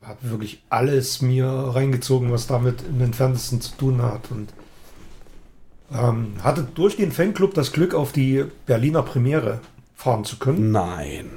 habe 0.00 0.30
wirklich 0.30 0.62
alles 0.68 1.22
mir 1.22 1.46
reingezogen, 1.46 2.30
was 2.32 2.46
damit 2.46 2.82
im 2.88 3.00
entferntesten 3.00 3.60
zu 3.60 3.76
tun 3.76 4.02
hat. 4.02 4.30
Und 4.30 4.52
ähm, 5.92 6.34
hatte 6.42 6.66
durch 6.74 6.96
den 6.96 7.12
Fanclub 7.12 7.54
das 7.54 7.72
Glück, 7.72 7.94
auf 7.94 8.12
die 8.12 8.44
Berliner 8.66 9.02
Premiere 9.02 9.60
fahren 9.94 10.24
zu 10.24 10.38
können. 10.38 10.72
Nein. 10.72 11.30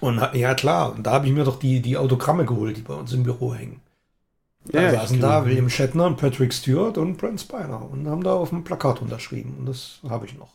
Und 0.00 0.20
ja, 0.34 0.54
klar, 0.54 0.94
und 0.94 1.06
da 1.06 1.12
habe 1.12 1.26
ich 1.26 1.32
mir 1.32 1.44
doch 1.44 1.58
die, 1.58 1.80
die 1.80 1.96
Autogramme 1.96 2.44
geholt, 2.44 2.76
die 2.76 2.82
bei 2.82 2.94
uns 2.94 3.12
im 3.12 3.22
Büro 3.22 3.54
hängen. 3.54 3.80
Da 4.64 4.82
Ja, 4.82 4.90
saßen 4.92 5.16
ich 5.16 5.22
da 5.22 5.44
William 5.44 5.68
Shatner 5.70 6.06
und 6.06 6.16
Patrick 6.16 6.52
Stewart 6.52 6.98
und 6.98 7.16
Brent 7.16 7.40
Spiner 7.40 7.88
und 7.90 8.06
haben 8.06 8.22
da 8.22 8.32
auf 8.34 8.50
dem 8.50 8.64
Plakat 8.64 9.02
unterschrieben. 9.02 9.56
Und 9.58 9.66
das 9.66 10.00
habe 10.08 10.26
ich 10.26 10.36
noch. 10.38 10.54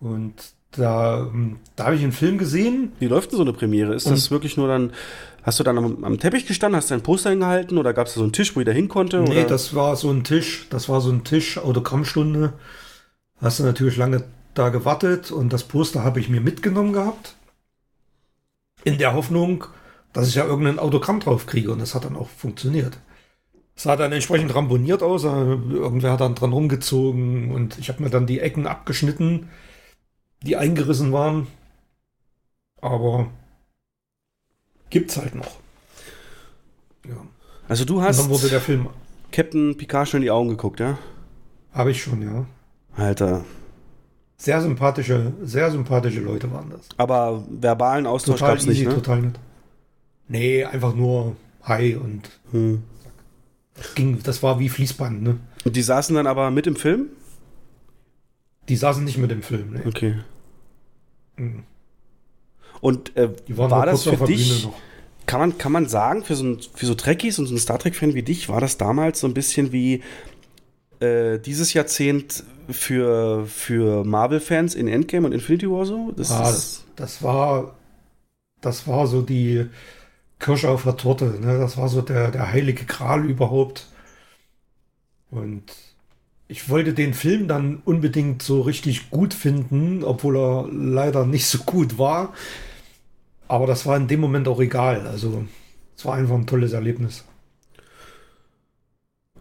Und 0.00 0.34
da, 0.72 1.20
ähm, 1.20 1.58
da 1.74 1.86
habe 1.86 1.96
ich 1.96 2.02
einen 2.02 2.12
Film 2.12 2.38
gesehen. 2.38 2.92
Wie 2.98 3.06
läuft 3.06 3.30
denn 3.30 3.38
so 3.38 3.42
eine 3.42 3.52
Premiere? 3.52 3.94
Ist 3.94 4.10
das 4.10 4.30
wirklich 4.30 4.56
nur 4.56 4.68
dann, 4.68 4.92
hast 5.42 5.58
du 5.58 5.64
dann 5.64 5.78
am, 5.78 6.04
am 6.04 6.18
Teppich 6.18 6.46
gestanden, 6.46 6.76
hast 6.76 6.90
dein 6.90 7.02
Poster 7.02 7.30
hingehalten 7.30 7.78
oder 7.78 7.94
gab 7.94 8.08
es 8.08 8.14
da 8.14 8.18
so 8.18 8.24
einen 8.24 8.32
Tisch, 8.32 8.54
wo 8.54 8.60
jeder 8.60 8.72
hin 8.72 8.88
konnte? 8.88 9.20
Nee, 9.20 9.30
oder? 9.30 9.44
das 9.44 9.74
war 9.74 9.96
so 9.96 10.10
ein 10.10 10.24
Tisch, 10.24 10.66
das 10.70 10.88
war 10.88 11.00
so 11.00 11.10
ein 11.10 11.24
Tisch, 11.24 11.58
Autogrammstunde. 11.58 12.52
Hast 13.40 13.58
du 13.60 13.64
natürlich 13.64 13.96
lange 13.96 14.24
da 14.54 14.68
gewartet 14.70 15.30
und 15.30 15.52
das 15.52 15.64
Poster 15.64 16.02
habe 16.04 16.20
ich 16.20 16.28
mir 16.28 16.40
mitgenommen 16.40 16.92
gehabt. 16.92 17.36
In 18.86 18.98
der 18.98 19.14
Hoffnung, 19.14 19.64
dass 20.12 20.28
ich 20.28 20.36
ja 20.36 20.44
irgendein 20.44 20.78
Autogramm 20.78 21.18
drauf 21.18 21.46
kriege 21.46 21.72
und 21.72 21.80
das 21.80 21.94
hat 21.96 22.04
dann 22.04 22.16
auch 22.16 22.28
funktioniert. 22.28 22.98
Es 23.74 23.82
sah 23.82 23.96
dann 23.96 24.12
entsprechend 24.12 24.54
ramponiert 24.54 25.02
aus, 25.02 25.24
äh, 25.24 25.26
irgendwer 25.28 26.12
hat 26.12 26.20
dann 26.20 26.36
dran 26.36 26.52
rumgezogen 26.52 27.50
und 27.50 27.78
ich 27.78 27.88
habe 27.88 28.02
mir 28.02 28.10
dann 28.10 28.26
die 28.28 28.40
Ecken 28.40 28.66
abgeschnitten, 28.68 29.50
die 30.42 30.56
eingerissen 30.56 31.12
waren. 31.12 31.48
Aber 32.80 33.28
gibt's 34.90 35.16
halt 35.16 35.34
noch. 35.34 35.58
Ja. 37.08 37.26
Also 37.68 37.84
du 37.84 37.98
Und 37.98 38.04
hast 38.04 38.20
dann 38.20 38.28
wurde 38.30 38.48
der 38.48 38.60
Film, 38.60 38.88
Captain 39.32 39.76
Picard 39.76 40.08
schon 40.08 40.18
in 40.18 40.22
die 40.22 40.30
Augen 40.30 40.50
geguckt, 40.50 40.80
ja? 40.80 40.98
habe 41.72 41.90
ich 41.90 42.02
schon, 42.02 42.22
ja. 42.22 42.46
Alter. 42.96 43.44
Sehr 44.38 44.60
sympathische, 44.60 45.32
sehr 45.42 45.70
sympathische 45.70 46.20
Leute 46.20 46.52
waren 46.52 46.70
das. 46.70 46.88
Aber 46.98 47.44
verbalen 47.48 48.06
Austausch 48.06 48.40
Total 48.40 48.54
gab's 48.54 48.66
nicht, 48.66 48.84
ne? 48.86 48.94
total 48.94 49.22
nett. 49.22 49.40
Nee, 50.28 50.64
einfach 50.64 50.94
nur 50.94 51.36
Hi 51.62 51.94
und 51.96 52.28
Hm. 52.52 52.82
das 53.74 53.94
ging, 53.94 54.22
das 54.22 54.42
war 54.42 54.58
wie 54.58 54.68
Fließband, 54.68 55.22
ne? 55.22 55.38
Und 55.64 55.74
die 55.74 55.82
saßen 55.82 56.14
dann 56.14 56.26
aber 56.26 56.50
mit 56.50 56.66
im 56.66 56.76
Film? 56.76 57.08
Die 58.68 58.76
saßen 58.76 59.04
nicht 59.04 59.18
mit 59.18 59.30
dem 59.30 59.42
Film, 59.42 59.72
ne? 59.72 59.82
Okay. 59.86 60.16
Mhm. 61.36 61.64
Und 62.80 63.16
äh, 63.16 63.30
war 63.48 63.86
das 63.86 64.02
für 64.02 64.16
dich, 64.26 64.68
kann 65.24 65.40
man, 65.40 65.58
kann 65.58 65.72
man 65.72 65.88
sagen, 65.88 66.24
für 66.24 66.36
so, 66.36 66.44
ein, 66.44 66.60
für 66.74 66.86
so 66.86 66.94
Trekkies 66.94 67.38
und 67.38 67.46
so 67.46 67.52
einen 67.52 67.58
Star 67.58 67.78
Trek-Fan 67.78 68.14
wie 68.14 68.22
dich, 68.22 68.48
war 68.48 68.60
das 68.60 68.76
damals 68.76 69.20
so 69.20 69.26
ein 69.26 69.34
bisschen 69.34 69.72
wie 69.72 70.02
äh, 71.00 71.38
dieses 71.38 71.72
Jahrzehnt 71.72 72.44
für, 72.70 73.46
für 73.46 74.04
Marvel-Fans 74.04 74.74
in 74.74 74.88
Endgame 74.88 75.26
und 75.26 75.32
Infinity 75.32 75.70
War 75.70 75.86
so? 75.86 76.12
Das 76.12 76.30
Ah, 76.30 76.50
ist, 76.52 76.52
das, 76.52 76.84
das 76.96 77.22
war, 77.22 77.76
das 78.62 78.86
war 78.88 79.06
so 79.08 79.22
die 79.22 79.66
Kirsche 80.40 80.70
auf 80.70 80.84
der 80.84 80.96
Torte, 80.98 81.26
ne? 81.40 81.58
Das 81.58 81.76
war 81.78 81.88
so 81.90 82.02
der, 82.02 82.30
der 82.32 82.52
heilige 82.52 82.84
Gral 82.86 83.26
überhaupt. 83.30 83.88
Und 85.30 85.64
ich 86.48 86.68
wollte 86.70 86.94
den 86.94 87.14
Film 87.14 87.48
dann 87.48 87.82
unbedingt 87.84 88.42
so 88.42 88.62
richtig 88.62 89.10
gut 89.10 89.34
finden, 89.34 90.04
obwohl 90.04 90.36
er 90.38 90.68
leider 90.72 91.26
nicht 91.26 91.46
so 91.46 91.58
gut 91.60 91.98
war. 91.98 92.34
Aber 93.48 93.66
das 93.66 93.86
war 93.86 93.96
in 93.96 94.06
dem 94.08 94.20
Moment 94.20 94.46
auch 94.48 94.60
egal. 94.60 95.06
Also, 95.06 95.46
es 95.96 96.04
war 96.04 96.14
einfach 96.14 96.34
ein 96.36 96.46
tolles 96.46 96.72
Erlebnis. 96.72 97.24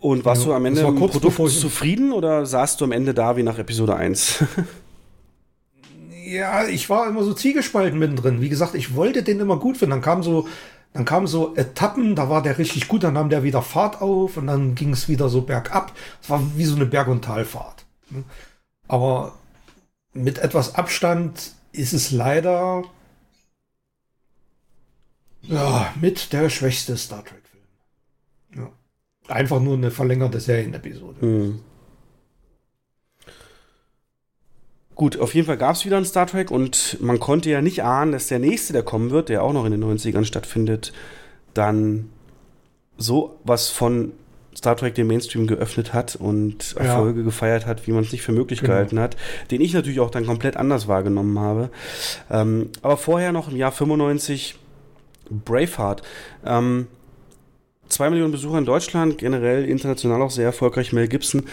Und 0.09 0.25
warst 0.25 0.43
Ja, 0.43 0.45
du 0.45 0.53
am 0.53 0.65
Ende 0.65 0.83
mit 0.83 0.95
dem 0.95 0.95
kurz 0.95 1.19
Produkt 1.19 1.39
zufrieden 1.49 2.11
oder 2.13 2.45
saßt 2.45 2.79
du 2.79 2.85
am 2.85 2.91
Ende 2.91 3.13
da 3.13 3.37
wie 3.37 3.43
nach 3.43 3.57
Episode 3.59 3.95
1? 3.95 4.43
Ja, 6.25 6.65
ich 6.67 6.89
war 6.89 7.07
immer 7.07 7.23
so 7.23 7.33
ziegespalten 7.33 7.99
mittendrin. 7.99 8.41
Wie 8.41 8.49
gesagt, 8.49 8.75
ich 8.75 8.95
wollte 8.95 9.23
den 9.23 9.39
immer 9.39 9.57
gut 9.59 9.77
finden. 9.77 9.91
Dann 9.91 10.01
kam 10.01 10.23
so, 10.23 10.47
dann 10.93 11.05
kamen 11.05 11.27
so 11.27 11.55
Etappen, 11.55 12.15
da 12.15 12.29
war 12.29 12.41
der 12.41 12.57
richtig 12.57 12.87
gut, 12.87 13.03
dann 13.03 13.13
nahm 13.13 13.29
der 13.29 13.43
wieder 13.43 13.61
Fahrt 13.61 14.01
auf 14.01 14.37
und 14.37 14.47
dann 14.47 14.75
ging 14.75 14.91
es 14.93 15.07
wieder 15.07 15.29
so 15.29 15.41
bergab. 15.41 15.93
Es 16.21 16.29
war 16.29 16.41
wie 16.55 16.65
so 16.65 16.75
eine 16.75 16.85
Berg- 16.85 17.07
und 17.09 17.23
Talfahrt. 17.25 17.85
ne? 18.09 18.23
Aber 18.87 19.37
mit 20.13 20.39
etwas 20.39 20.75
Abstand 20.75 21.53
ist 21.73 21.93
es 21.93 22.11
leider 22.11 22.83
ja, 25.43 25.93
mit 25.99 26.33
der 26.33 26.49
schwächste 26.49 26.97
Star 26.97 27.23
Trek-Film. 27.23 27.44
Ja. 29.29 29.35
Einfach 29.35 29.59
nur 29.59 29.75
eine 29.75 29.91
verlängerte 29.91 30.39
Serienepisode. 30.39 31.21
Hm. 31.21 31.59
Gut, 34.95 35.19
auf 35.19 35.35
jeden 35.35 35.45
Fall 35.45 35.57
gab 35.57 35.75
es 35.75 35.83
wieder 35.85 35.97
einen 35.97 36.05
Star 36.05 36.25
Trek 36.25 36.51
und 36.51 36.97
man 37.01 37.19
konnte 37.19 37.49
ja 37.49 37.61
nicht 37.61 37.83
ahnen, 37.83 38.13
dass 38.13 38.27
der 38.27 38.39
nächste, 38.39 38.71
der 38.71 38.83
kommen 38.83 39.09
wird, 39.11 39.27
der 39.27 39.43
auch 39.43 39.51
noch 39.51 39.65
in 39.65 39.71
den 39.71 39.83
90ern 39.83 40.23
stattfindet, 40.23 40.93
dann 41.53 42.09
so 42.97 43.37
was 43.43 43.67
von 43.69 44.13
Star 44.55 44.77
Trek 44.77 44.95
den 44.95 45.07
Mainstream 45.07 45.47
geöffnet 45.47 45.91
hat 45.93 46.15
und 46.15 46.75
Ja. 46.77 46.83
Erfolge 46.83 47.25
gefeiert 47.25 47.65
hat, 47.65 47.87
wie 47.87 47.91
man 47.91 48.05
es 48.05 48.13
nicht 48.13 48.21
für 48.21 48.31
möglich 48.31 48.61
Genau. 48.61 48.71
gehalten 48.71 48.99
hat, 48.99 49.17
den 49.51 49.59
ich 49.59 49.73
natürlich 49.73 49.99
auch 49.99 50.11
dann 50.11 50.25
komplett 50.25 50.55
anders 50.55 50.87
wahrgenommen 50.87 51.37
habe. 51.39 51.69
Ähm, 52.31 52.69
aber 52.81 52.95
vorher 52.95 53.33
noch 53.33 53.49
im 53.51 53.57
Jahr 53.57 53.73
95 53.73 54.55
Braveheart. 55.29 56.03
Ähm, 56.45 56.87
zwei 57.89 58.09
Millionen 58.09 58.31
Besucher 58.31 58.57
in 58.57 58.65
Deutschland, 58.65 59.17
generell 59.17 59.65
international 59.65 60.21
auch 60.21 60.31
sehr 60.31 60.45
erfolgreich. 60.45 60.93
Mel 60.93 61.07
Gibson. 61.07 61.43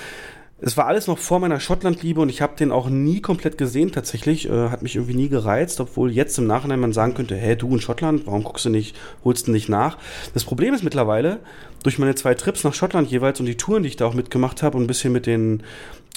Es 0.65 0.77
war 0.77 0.87
alles 0.87 1.09
noch 1.09 1.19
vor 1.19 1.41
meiner 1.41 1.59
Schottland-Liebe 1.59 2.21
und 2.21 2.29
ich 2.29 2.41
habe 2.41 2.57
den 2.57 2.71
auch 2.71 2.89
nie 2.89 3.21
komplett 3.21 3.59
gesehen 3.59 3.91
tatsächlich. 3.91 4.49
Äh, 4.49 4.69
hat 4.69 4.83
mich 4.83 4.95
irgendwie 4.95 5.17
nie 5.17 5.29
gereizt, 5.29 5.81
obwohl 5.81 6.13
jetzt 6.13 6.39
im 6.39 6.47
Nachhinein 6.47 6.79
man 6.79 6.93
sagen 6.93 7.15
könnte, 7.15 7.35
hä, 7.35 7.57
du 7.57 7.69
in 7.75 7.81
Schottland, 7.81 8.27
warum 8.27 8.45
guckst 8.45 8.65
du 8.65 8.71
nicht, 8.71 8.97
holst 9.25 9.49
du 9.49 9.51
nicht 9.51 9.69
nach? 9.69 9.99
Das 10.35 10.45
Problem 10.45 10.73
ist 10.73 10.85
mittlerweile, 10.85 11.41
durch 11.83 11.99
meine 11.99 12.15
zwei 12.15 12.35
Trips 12.35 12.63
nach 12.63 12.75
Schottland 12.75 13.11
jeweils 13.11 13.41
und 13.41 13.47
die 13.47 13.57
Touren, 13.57 13.83
die 13.83 13.89
ich 13.89 13.97
da 13.97 14.07
auch 14.07 14.15
mitgemacht 14.15 14.63
habe 14.63 14.77
und 14.77 14.85
ein 14.85 14.87
bisschen 14.87 15.13
mit 15.13 15.27
den 15.27 15.65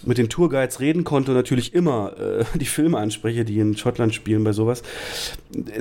mit 0.04 0.18
den 0.18 0.30
Tourguides 0.30 0.80
reden 0.80 1.04
konnte 1.04 1.32
und 1.32 1.38
natürlich 1.38 1.74
immer 1.74 2.14
äh, 2.20 2.46
die 2.58 2.66
Filme 2.66 2.98
anspreche, 2.98 3.46
die 3.46 3.60
in 3.60 3.76
Schottland 3.76 4.14
spielen 4.14 4.44
bei 4.44 4.54
sowas, 4.54 4.84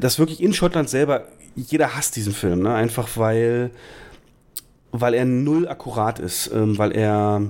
dass 0.00 0.18
wirklich 0.18 0.42
in 0.42 0.54
Schottland 0.54 0.88
selber, 0.88 1.28
jeder 1.56 1.94
hasst 1.94 2.16
diesen 2.16 2.32
Film, 2.32 2.62
ne? 2.62 2.74
einfach 2.74 3.08
weil, 3.16 3.70
weil 4.96 5.14
er 5.14 5.24
null 5.24 5.66
akkurat 5.66 6.20
ist, 6.20 6.50
ähm, 6.54 6.78
weil 6.78 6.92
er, 6.92 7.42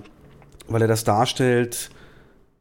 weil 0.66 0.80
er 0.80 0.88
das 0.88 1.04
darstellt, 1.04 1.90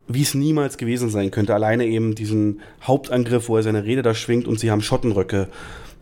wie 0.07 0.23
es 0.23 0.33
niemals 0.33 0.77
gewesen 0.77 1.09
sein 1.09 1.31
könnte. 1.31 1.53
Alleine 1.53 1.85
eben 1.85 2.15
diesen 2.15 2.59
Hauptangriff, 2.81 3.47
wo 3.47 3.55
er 3.55 3.63
seine 3.63 3.85
Rede 3.85 4.01
da 4.01 4.13
schwingt 4.13 4.45
und 4.45 4.59
sie 4.59 4.71
haben 4.71 4.81
Schottenröcke 4.81 5.47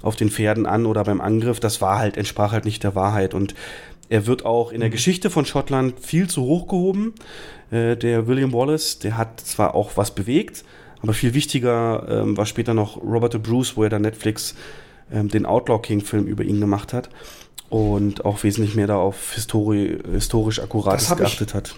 auf 0.01 0.15
den 0.15 0.31
Pferden 0.31 0.65
an 0.65 0.87
oder 0.87 1.03
beim 1.03 1.21
Angriff, 1.21 1.59
das 1.59 1.79
war 1.79 1.99
halt, 1.99 2.17
entsprach 2.17 2.53
halt 2.53 2.65
nicht 2.65 2.83
der 2.83 2.95
Wahrheit. 2.95 3.35
Und 3.35 3.53
er 4.09 4.25
wird 4.25 4.45
auch 4.45 4.71
in 4.71 4.79
der 4.79 4.89
Geschichte 4.89 5.29
von 5.29 5.45
Schottland 5.45 5.99
viel 5.99 6.27
zu 6.27 6.41
hoch 6.41 6.67
gehoben. 6.67 7.13
Äh, 7.69 7.95
der 7.95 8.25
William 8.25 8.51
Wallace, 8.51 8.97
der 8.97 9.15
hat 9.15 9.41
zwar 9.41 9.75
auch 9.75 9.95
was 9.95 10.15
bewegt, 10.15 10.65
aber 11.03 11.13
viel 11.13 11.35
wichtiger 11.35 12.07
ähm, 12.09 12.35
war 12.35 12.47
später 12.47 12.73
noch 12.73 12.97
Robert 12.97 13.35
de 13.35 13.39
Bruce, 13.39 13.77
wo 13.77 13.83
er 13.83 13.89
dann 13.89 14.01
Netflix 14.01 14.55
ähm, 15.13 15.27
den 15.27 15.45
Outlaw 15.45 15.79
King 15.83 16.01
Film 16.01 16.25
über 16.25 16.43
ihn 16.43 16.59
gemacht 16.59 16.93
hat 16.93 17.09
und 17.71 18.25
auch 18.25 18.43
wesentlich 18.43 18.75
mehr 18.75 18.85
da 18.87 18.97
auf 18.97 19.33
Histori 19.33 19.97
historisch 20.11 20.59
Akkurates 20.59 21.09
hab 21.09 21.19
ich- 21.19 21.25
geachtet 21.25 21.53
hat. 21.55 21.75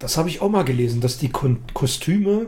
Das 0.00 0.16
habe 0.18 0.28
ich 0.28 0.40
auch 0.42 0.50
mal 0.50 0.64
gelesen, 0.64 1.00
dass 1.00 1.16
die 1.18 1.28
Kon 1.28 1.58
Kostüme, 1.74 2.46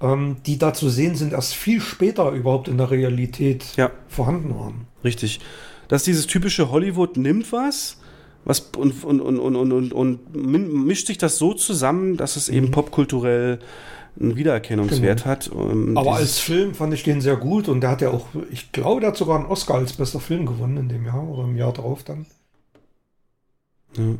ähm, 0.00 0.36
die 0.46 0.58
da 0.58 0.74
zu 0.74 0.88
sehen 0.90 1.16
sind, 1.16 1.32
erst 1.32 1.54
viel 1.54 1.80
später 1.80 2.30
überhaupt 2.32 2.68
in 2.68 2.76
der 2.76 2.90
Realität 2.90 3.64
Ja. 3.76 3.90
vorhanden 4.08 4.54
waren. 4.54 4.86
Richtig. 5.02 5.40
Dass 5.88 6.02
dieses 6.02 6.26
typische 6.26 6.70
Hollywood 6.70 7.16
nimmt 7.16 7.52
was, 7.52 7.98
was 8.44 8.60
und, 8.76 9.02
und, 9.04 9.20
und, 9.22 9.38
und, 9.40 9.72
und, 9.72 9.92
und, 9.92 10.34
mischt 10.84 11.06
sich 11.06 11.16
das 11.18 11.38
so 11.38 11.54
zusammen, 11.54 12.16
dass 12.18 12.36
es 12.36 12.48
Mhm. 12.50 12.54
eben 12.56 12.70
popkulturell 12.72 13.60
einen 14.18 14.36
Wiedererkennungswert 14.36 15.24
hat. 15.26 15.50
Ähm, 15.52 15.96
Aber 15.96 16.16
als 16.16 16.38
Film 16.38 16.74
fand 16.74 16.94
ich 16.94 17.02
den 17.02 17.20
sehr 17.20 17.36
gut 17.36 17.68
und 17.68 17.80
der 17.80 17.90
hat 17.90 18.00
ja 18.00 18.10
auch, 18.10 18.26
ich 18.50 18.72
glaube, 18.72 19.00
der 19.00 19.10
hat 19.10 19.16
sogar 19.16 19.36
einen 19.36 19.46
Oscar 19.46 19.74
als 19.74 19.92
bester 19.92 20.20
Film 20.20 20.46
gewonnen 20.46 20.76
in 20.76 20.88
dem 20.88 21.04
Jahr 21.04 21.22
oder 21.22 21.44
im 21.44 21.56
Jahr 21.56 21.72
drauf 21.72 22.02
dann. 22.02 22.26
Ja. 23.96 24.14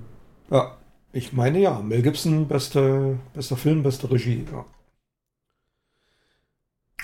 Ja, 0.50 0.76
ich 1.12 1.32
meine 1.32 1.58
ja, 1.58 1.80
Mel 1.80 2.02
Gibson, 2.02 2.46
beste, 2.46 3.18
bester 3.34 3.56
Film, 3.56 3.82
beste 3.82 4.10
Regie, 4.10 4.44
ja. 4.52 4.64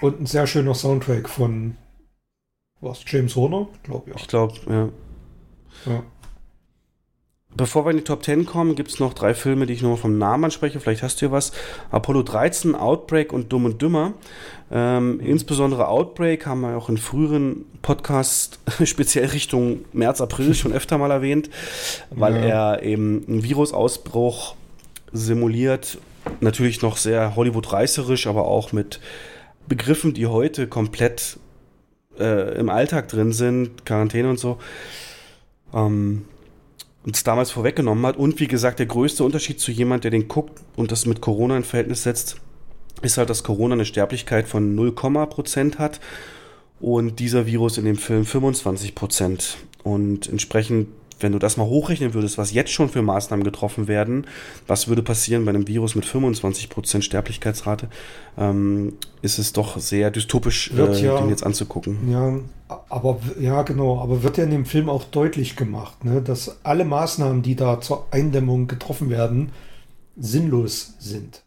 Und 0.01 0.21
ein 0.21 0.27
sehr 0.27 0.47
schöner 0.47 0.75
Soundtrack 0.75 1.29
von 1.29 1.77
was, 2.81 3.05
James 3.07 3.37
Horner, 3.37 3.69
glaube 3.85 4.11
ich. 4.11 4.17
Ich 4.17 4.29
glaube, 4.29 4.55
ja. 4.67 4.89
Ja. 5.91 6.03
Bevor 7.55 7.85
wir 7.85 7.91
in 7.91 7.99
die 7.99 8.05
Top 8.05 8.25
10 8.25 8.47
kommen, 8.47 8.75
gibt 8.77 8.91
es 8.91 8.99
noch 8.99 9.13
drei 9.13 9.35
Filme, 9.35 9.67
die 9.67 9.75
ich 9.75 9.83
nur 9.83 9.99
vom 9.99 10.17
Namen 10.17 10.45
anspreche. 10.45 10.81
Vielleicht 10.81 11.03
hast 11.03 11.17
du 11.17 11.27
hier 11.27 11.33
was. 11.33 11.53
Apollo 11.91 12.23
13, 12.23 12.75
Outbreak 12.75 13.33
und 13.33 13.53
Dumm 13.53 13.67
und 13.67 13.83
Dümmer. 13.83 14.15
Ähm, 14.71 15.21
Insbesondere 15.21 15.89
Outbreak 15.89 16.47
haben 16.47 16.63
wir 16.63 16.77
auch 16.77 16.89
in 16.89 16.97
früheren 16.97 17.67
Podcasts 17.83 18.59
speziell 18.85 19.27
Richtung 19.27 19.85
März, 19.93 20.23
April 20.23 20.55
schon 20.55 20.73
öfter 20.73 20.97
mal 20.97 21.11
erwähnt, 21.11 21.51
weil 22.11 22.37
Ja. 22.37 22.75
er 22.77 22.83
eben 22.83 23.25
einen 23.29 23.45
Virusausbruch 23.45 24.55
simuliert. 25.13 25.99
Natürlich 26.41 26.81
noch 26.81 26.97
sehr 26.97 27.37
Hollywood-reißerisch, 27.37 28.27
aber 28.29 28.47
auch 28.47 28.73
mit 28.73 28.99
Begriffen, 29.69 30.15
die 30.15 30.27
heute 30.27 30.69
komplett 30.69 31.39
äh, 32.19 32.57
im 32.59 32.71
Alltag 32.71 33.09
drin 33.09 33.33
sind, 33.33 33.85
Quarantäne 33.85 34.31
und 34.31 34.39
so, 34.39 34.59
ähm, 35.75 36.25
uns 37.05 37.25
damals 37.25 37.51
vorweggenommen 37.51 38.07
hat. 38.07 38.17
Und 38.17 38.41
wie 38.41 38.47
gesagt, 38.47 38.79
der 38.79 38.87
größte 38.87 39.25
Unterschied 39.25 39.61
zu 39.61 39.73
jemand, 39.73 40.05
der 40.05 40.11
den 40.11 40.29
guckt 40.29 40.61
und 40.77 40.93
das 40.93 41.07
mit 41.07 41.21
Corona 41.21 41.57
in 41.57 41.65
Verhältnis 41.65 42.03
setzt, 42.05 42.37
ist 43.03 43.19
halt, 43.19 43.31
dass 43.31 43.43
Corona 43.43 43.75
eine 43.75 43.85
Sterblichkeit 43.85 44.47
von 44.47 44.75
0, 44.75 44.93
Prozent 44.93 45.79
hat 45.79 46.01
und 46.81 47.19
dieser 47.19 47.47
Virus 47.47 47.79
in 47.79 47.85
dem 47.85 47.97
Film 47.97 48.25
25 48.25 48.95
Prozent. 48.95 49.59
Und 49.83 50.29
entsprechend 50.29 50.89
wenn 51.23 51.33
du 51.33 51.39
das 51.39 51.57
mal 51.57 51.67
hochrechnen 51.67 52.15
würdest, 52.15 52.39
was 52.39 52.53
jetzt 52.53 52.71
schon 52.73 52.89
für 52.89 53.03
Maßnahmen 53.03 53.45
getroffen 53.45 53.89
werden, 53.89 54.27
was 54.67 54.89
würde 54.89 55.03
passieren 55.03 55.45
bei 55.45 55.51
einem 55.51 55.67
Virus 55.69 55.95
mit 55.95 56.05
25% 56.05 57.03
Sterblichkeitsrate, 57.03 57.89
ähm, 58.39 58.95
ist 59.23 59.39
es 59.39 59.53
doch 59.53 59.79
sehr 59.79 60.11
dystopisch, 60.11 60.75
Wird 60.75 60.97
äh, 61.01 61.05
ja- 61.07 61.19
den 61.21 61.29
jetzt 61.31 61.45
anzugucken. 61.45 62.11
Ja, 62.11 62.35
aber 62.89 63.21
ja, 63.41 63.63
genau, 63.63 64.01
aber 64.01 64.23
wird 64.23 64.39
ja 64.39 64.45
in 64.45 64.51
dem 64.51 64.65
Film 64.65 64.89
auch 64.89 65.05
deutlich 65.05 65.57
gemacht, 65.57 66.05
ne, 66.05 66.23
dass 66.23 66.65
alle 66.65 66.85
Maßnahmen, 66.85 67.43
die 67.43 67.57
da 67.57 67.81
zur 67.81 68.07
Eindämmung 68.11 68.67
getroffen 68.67 69.11
werden, 69.11 69.53
sinnlos 70.17 70.95
sind. 70.99 71.43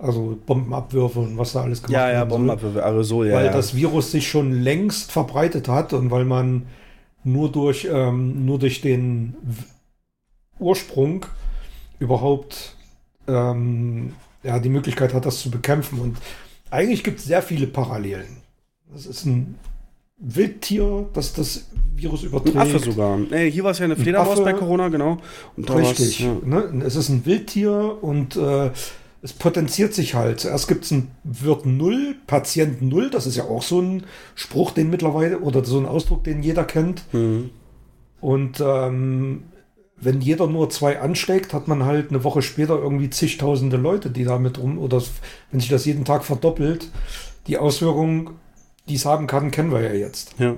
Also 0.00 0.38
Bombenabwürfe 0.46 1.18
und 1.18 1.36
was 1.38 1.52
da 1.54 1.62
alles 1.62 1.82
gemacht 1.82 1.92
Ja, 1.92 2.08
ja, 2.10 2.20
soll. 2.20 2.28
Bombenabwürfe, 2.28 2.84
Aerosol, 2.84 3.26
ja. 3.28 3.34
weil 3.34 3.46
ja. 3.46 3.52
das 3.52 3.74
Virus 3.74 4.12
sich 4.12 4.28
schon 4.28 4.52
längst 4.52 5.10
verbreitet 5.10 5.66
hat 5.68 5.92
und 5.92 6.10
weil 6.12 6.24
man 6.24 6.66
nur 7.24 7.50
durch, 7.50 7.88
ähm, 7.90 8.44
nur 8.44 8.58
durch 8.58 8.80
den 8.80 9.34
Ursprung 10.58 11.26
überhaupt 11.98 12.76
ähm, 13.26 14.14
ja, 14.42 14.58
die 14.58 14.68
Möglichkeit 14.68 15.14
hat, 15.14 15.26
das 15.26 15.40
zu 15.40 15.50
bekämpfen. 15.50 16.00
Und 16.00 16.18
eigentlich 16.70 17.04
gibt 17.04 17.18
es 17.18 17.26
sehr 17.26 17.42
viele 17.42 17.66
Parallelen. 17.66 18.38
Das 18.92 19.06
ist 19.06 19.26
ein 19.26 19.56
Wildtier, 20.18 21.08
das 21.12 21.32
das 21.32 21.66
Virus 21.94 22.24
überträgt. 22.24 22.56
Ein 22.56 22.62
Affe 22.62 22.78
sogar. 22.78 23.16
Nee, 23.18 23.50
hier 23.50 23.64
war 23.64 23.70
es 23.70 23.78
ja 23.78 23.84
eine 23.84 23.96
Fledermaus 23.96 24.42
bei 24.42 24.52
Corona, 24.52 24.88
genau. 24.88 25.18
Und 25.56 25.70
Richtig. 25.70 26.20
ja. 26.20 26.36
Ne? 26.44 26.82
Es 26.84 26.96
ist 26.96 27.08
ein 27.08 27.24
Wildtier 27.24 27.98
und 28.00 28.36
äh, 28.36 28.70
es 29.20 29.32
potenziert 29.32 29.94
sich 29.94 30.14
halt. 30.14 30.40
Zuerst 30.40 30.68
gibt 30.68 30.84
es 30.84 30.90
ein 30.92 31.10
Wirt 31.24 31.66
Null, 31.66 32.16
Patient 32.26 32.82
Null. 32.82 33.10
Das 33.10 33.26
ist 33.26 33.36
ja 33.36 33.44
auch 33.44 33.62
so 33.62 33.80
ein 33.80 34.04
Spruch, 34.34 34.70
den 34.70 34.90
mittlerweile, 34.90 35.40
oder 35.40 35.64
so 35.64 35.78
ein 35.78 35.86
Ausdruck, 35.86 36.24
den 36.24 36.42
jeder 36.42 36.64
kennt. 36.64 37.02
Mhm. 37.12 37.50
Und 38.20 38.60
ähm, 38.60 39.44
wenn 39.96 40.20
jeder 40.20 40.46
nur 40.46 40.70
zwei 40.70 41.00
ansteckt, 41.00 41.52
hat 41.52 41.66
man 41.66 41.84
halt 41.84 42.10
eine 42.10 42.22
Woche 42.22 42.42
später 42.42 42.78
irgendwie 42.78 43.10
zigtausende 43.10 43.76
Leute, 43.76 44.10
die 44.10 44.24
damit 44.24 44.58
rum, 44.58 44.78
oder 44.78 45.02
wenn 45.50 45.58
sich 45.58 45.68
das 45.68 45.84
jeden 45.84 46.04
Tag 46.04 46.24
verdoppelt, 46.24 46.90
die 47.48 47.58
Auswirkungen, 47.58 48.30
die 48.88 48.94
es 48.94 49.04
haben 49.04 49.26
kann, 49.26 49.50
kennen 49.50 49.72
wir 49.72 49.80
ja 49.80 49.94
jetzt. 49.94 50.34
Ja. 50.38 50.54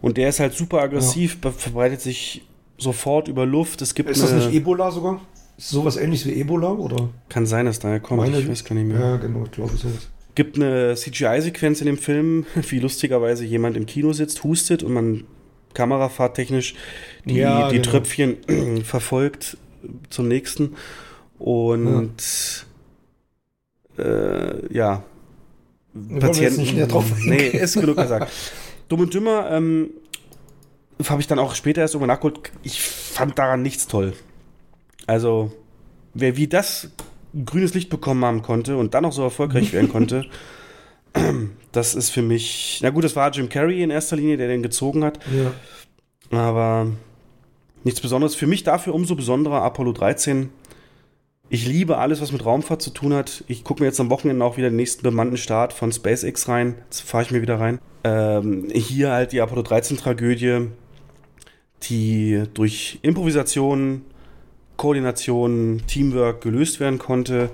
Und 0.00 0.16
der 0.18 0.28
ist 0.28 0.38
halt 0.38 0.54
super 0.54 0.80
aggressiv, 0.82 1.40
be- 1.40 1.50
verbreitet 1.52 2.00
sich 2.00 2.46
sofort 2.78 3.26
über 3.26 3.46
Luft. 3.46 3.82
Es 3.82 3.94
gibt 3.94 4.10
Ist 4.10 4.22
das 4.22 4.32
nicht 4.32 4.52
Ebola 4.52 4.92
sogar? 4.92 5.20
Ist 5.58 5.70
sowas 5.70 5.96
ähnliches 5.96 6.26
wie 6.26 6.38
Ebola, 6.40 6.70
oder? 6.72 7.08
kann 7.28 7.46
sein, 7.46 7.66
dass 7.66 7.78
daher 7.78 8.00
kommt, 8.00 8.20
Meine- 8.20 8.38
ich 8.38 8.48
weiß 8.48 8.64
gar 8.64 8.74
nicht 8.74 8.88
mehr. 8.88 8.98
Ja, 9.00 9.16
genau, 9.16 9.44
ich 9.44 9.50
glaube 9.52 9.76
sowas. 9.76 10.08
gibt 10.34 10.56
eine 10.56 10.94
CGI-Sequenz 10.94 11.80
in 11.80 11.86
dem 11.86 11.98
Film, 11.98 12.44
wie 12.68 12.78
lustigerweise 12.78 13.44
jemand 13.44 13.76
im 13.76 13.86
Kino 13.86 14.12
sitzt, 14.12 14.44
hustet 14.44 14.82
und 14.82 14.92
man 14.92 15.24
kamerafahrttechnisch 15.74 16.74
die, 17.24 17.36
Ja, 17.36 17.68
die 17.68 17.76
genau. 17.76 17.90
Tröpfchen 17.90 18.36
verfolgt 18.84 19.56
zum 20.10 20.28
nächsten. 20.28 20.74
Und 21.38 22.66
äh, 23.98 24.74
ja. 24.74 25.04
wollen 25.94 26.22
wir 26.22 26.42
jetzt 26.42 26.58
nicht 26.58 26.74
näher 26.74 26.86
drauf. 26.86 27.04
Nee, 27.24 27.48
ist 27.48 27.74
genug 27.80 27.96
gesagt. 27.96 28.30
Dumm 28.88 29.00
und 29.00 29.12
Dümmer 29.14 29.50
ähm, 29.50 29.90
habe 31.08 31.20
ich 31.20 31.26
dann 31.26 31.38
auch 31.38 31.54
später 31.54 31.80
erst 31.82 31.94
irgendwann 31.94 32.14
nachgeholt. 32.14 32.52
Ich 32.62 32.80
fand 32.82 33.38
daran 33.38 33.62
nichts 33.62 33.86
toll. 33.86 34.12
Also, 35.06 35.52
wer 36.14 36.36
wie 36.36 36.48
das 36.48 36.90
grünes 37.44 37.74
Licht 37.74 37.90
bekommen 37.90 38.24
haben 38.24 38.42
konnte 38.42 38.76
und 38.76 38.94
dann 38.94 39.02
noch 39.02 39.12
so 39.12 39.22
erfolgreich 39.22 39.72
werden 39.72 39.90
konnte, 39.90 40.26
das 41.72 41.94
ist 41.94 42.10
für 42.10 42.22
mich. 42.22 42.80
Na 42.82 42.90
gut, 42.90 43.04
das 43.04 43.16
war 43.16 43.30
Jim 43.30 43.48
Carrey 43.48 43.82
in 43.82 43.90
erster 43.90 44.16
Linie, 44.16 44.36
der 44.36 44.48
den 44.48 44.62
gezogen 44.62 45.04
hat. 45.04 45.18
Ja. 45.32 45.52
Aber 46.38 46.88
nichts 47.84 48.00
Besonderes. 48.00 48.34
Für 48.34 48.46
mich 48.46 48.64
dafür 48.64 48.94
umso 48.94 49.14
besonderer 49.14 49.62
Apollo 49.62 49.92
13. 49.92 50.50
Ich 51.48 51.66
liebe 51.66 51.98
alles, 51.98 52.20
was 52.20 52.32
mit 52.32 52.44
Raumfahrt 52.44 52.82
zu 52.82 52.90
tun 52.90 53.14
hat. 53.14 53.44
Ich 53.46 53.62
gucke 53.62 53.80
mir 53.80 53.86
jetzt 53.86 54.00
am 54.00 54.10
Wochenende 54.10 54.44
auch 54.44 54.56
wieder 54.56 54.68
den 54.68 54.76
nächsten 54.76 55.02
bemannten 55.02 55.36
Start 55.36 55.72
von 55.72 55.92
SpaceX 55.92 56.48
rein. 56.48 56.74
Jetzt 56.84 57.02
fahre 57.02 57.22
ich 57.22 57.30
mir 57.30 57.40
wieder 57.40 57.60
rein. 57.60 57.78
Ähm, 58.02 58.68
hier 58.72 59.12
halt 59.12 59.30
die 59.30 59.40
Apollo 59.40 59.62
13 59.62 59.96
Tragödie, 59.96 60.66
die 61.84 62.42
durch 62.52 62.98
Improvisation, 63.02 64.02
Koordination, 64.76 65.82
Teamwork 65.86 66.40
gelöst 66.42 66.80
werden 66.80 66.98
konnte. 66.98 67.50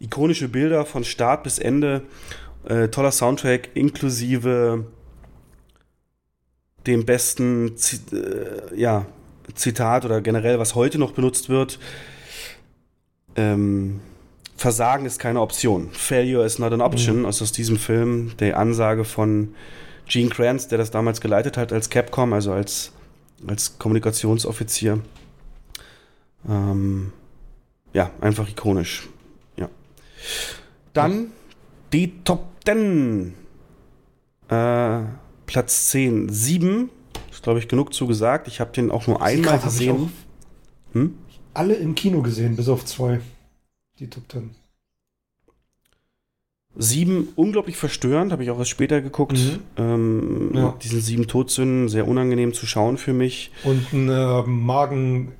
Ikonische 0.00 0.48
Bilder 0.48 0.86
von 0.86 1.04
Start 1.04 1.42
bis 1.42 1.58
Ende. 1.58 2.02
Äh, 2.68 2.88
toller 2.88 3.10
Soundtrack 3.12 3.70
inklusive 3.74 4.84
dem 6.86 7.04
besten 7.04 7.76
Zi- 7.76 8.00
äh, 8.14 8.78
ja, 8.78 9.06
Zitat 9.54 10.04
oder 10.04 10.20
generell, 10.20 10.58
was 10.58 10.74
heute 10.74 10.98
noch 10.98 11.12
benutzt 11.12 11.48
wird. 11.48 11.78
Ähm, 13.36 14.00
Versagen 14.56 15.06
ist 15.06 15.18
keine 15.18 15.40
Option. 15.40 15.90
Failure 15.92 16.44
is 16.44 16.58
not 16.58 16.72
an 16.72 16.80
option. 16.82 17.24
Also 17.26 17.44
aus 17.44 17.52
diesem 17.52 17.78
Film, 17.78 18.32
der 18.38 18.58
Ansage 18.58 19.04
von 19.04 19.54
Gene 20.06 20.28
Kranz, 20.28 20.68
der 20.68 20.78
das 20.78 20.90
damals 20.90 21.20
geleitet 21.20 21.56
hat 21.56 21.72
als 21.72 21.88
Capcom, 21.88 22.32
also 22.32 22.52
als, 22.52 22.92
als 23.46 23.78
Kommunikationsoffizier. 23.78 25.00
Ähm, 26.48 27.12
ja, 27.92 28.10
einfach 28.20 28.48
ikonisch. 28.48 29.08
Ja. 29.56 29.68
Dann 30.92 31.28
die 31.92 32.22
Top 32.24 32.46
10. 32.64 33.34
Äh, 34.48 35.00
Platz 35.46 35.88
10, 35.90 36.28
7. 36.28 36.90
Ist, 37.30 37.42
glaube 37.42 37.58
ich, 37.58 37.68
genug 37.68 37.92
zugesagt. 37.94 38.48
Ich 38.48 38.60
habe 38.60 38.72
den 38.72 38.90
auch 38.90 39.06
nur 39.06 39.22
einmal 39.22 39.56
ich 39.58 39.64
gesehen. 39.64 39.96
auch 40.90 40.94
Hm? 40.94 41.14
alle 41.54 41.74
im 41.74 41.94
Kino 41.94 42.22
gesehen, 42.22 42.56
bis 42.56 42.68
auf 42.68 42.84
zwei. 42.84 43.20
Die 43.98 44.08
Top 44.08 44.28
Ten. 44.28 44.50
7, 46.76 47.28
unglaublich 47.34 47.76
verstörend, 47.76 48.30
habe 48.30 48.44
ich 48.44 48.50
auch 48.50 48.58
erst 48.58 48.70
später 48.70 49.00
geguckt. 49.00 49.32
Mhm. 49.36 49.58
Ähm, 49.76 50.50
Ja. 50.54 50.74
diesen 50.82 51.00
sieben 51.00 51.26
Todsünden, 51.26 51.88
sehr 51.88 52.06
unangenehm 52.06 52.52
zu 52.54 52.64
schauen 52.66 52.96
für 52.96 53.12
mich. 53.12 53.50
Und 53.64 53.92
ein 53.92 54.08
äh, 54.08 54.42
Magen, 54.42 55.32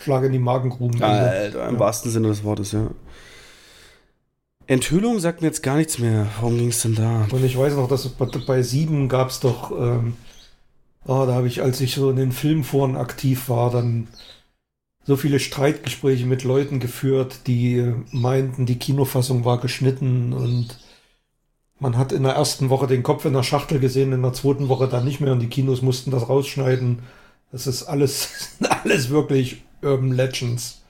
Schlag 0.00 0.24
in 0.24 0.32
die 0.32 0.38
Magengruben. 0.38 1.02
Alter, 1.02 1.68
im 1.68 1.74
Ja. 1.74 1.80
wahrsten 1.80 2.10
Sinne 2.10 2.28
des 2.28 2.42
Wortes, 2.42 2.72
ja. 2.72 2.90
Enthüllung 4.66 5.18
sagt 5.18 5.40
mir 5.42 5.48
jetzt 5.48 5.62
gar 5.62 5.76
nichts 5.76 5.98
mehr. 5.98 6.26
Warum 6.40 6.56
ging 6.56 6.68
es 6.68 6.82
denn 6.82 6.94
da? 6.94 7.26
Und 7.30 7.44
ich 7.44 7.58
weiß 7.58 7.74
noch, 7.74 7.88
dass 7.88 8.08
bei, 8.08 8.62
sieben 8.62 9.08
gab 9.08 9.30
es 9.30 9.40
doch, 9.40 9.72
ähm, 9.72 10.14
ah, 11.06 11.26
da 11.26 11.34
habe 11.34 11.48
ich, 11.48 11.60
als 11.62 11.80
ich 11.80 11.94
so 11.94 12.08
in 12.08 12.16
den 12.16 12.32
Filmforen 12.32 12.96
aktiv 12.96 13.48
war, 13.48 13.70
dann 13.70 14.06
so 15.04 15.16
viele 15.16 15.40
Streitgespräche 15.40 16.24
mit 16.24 16.44
Leuten 16.44 16.78
geführt, 16.78 17.40
die 17.46 17.92
meinten, 18.12 18.64
die 18.64 18.78
Kinofassung 18.78 19.44
war 19.44 19.58
geschnitten 19.58 20.32
und 20.32 20.78
man 21.80 21.96
hat 21.96 22.12
in 22.12 22.22
der 22.22 22.34
ersten 22.34 22.70
Woche 22.70 22.86
den 22.86 23.02
Kopf 23.02 23.24
in 23.24 23.32
der 23.32 23.42
Schachtel 23.42 23.80
gesehen, 23.80 24.12
in 24.12 24.22
der 24.22 24.34
zweiten 24.34 24.68
Woche 24.68 24.86
dann 24.86 25.04
nicht 25.04 25.20
mehr 25.20 25.32
und 25.32 25.40
die 25.40 25.48
Kinos 25.48 25.82
mussten 25.82 26.10
das 26.10 26.28
rausschneiden. 26.28 27.00
Das 27.50 27.66
ist 27.66 27.84
alles, 27.84 28.56
alles 28.84 29.10
wirklich 29.10 29.62
Urban 29.82 30.12
Legends. 30.12 30.82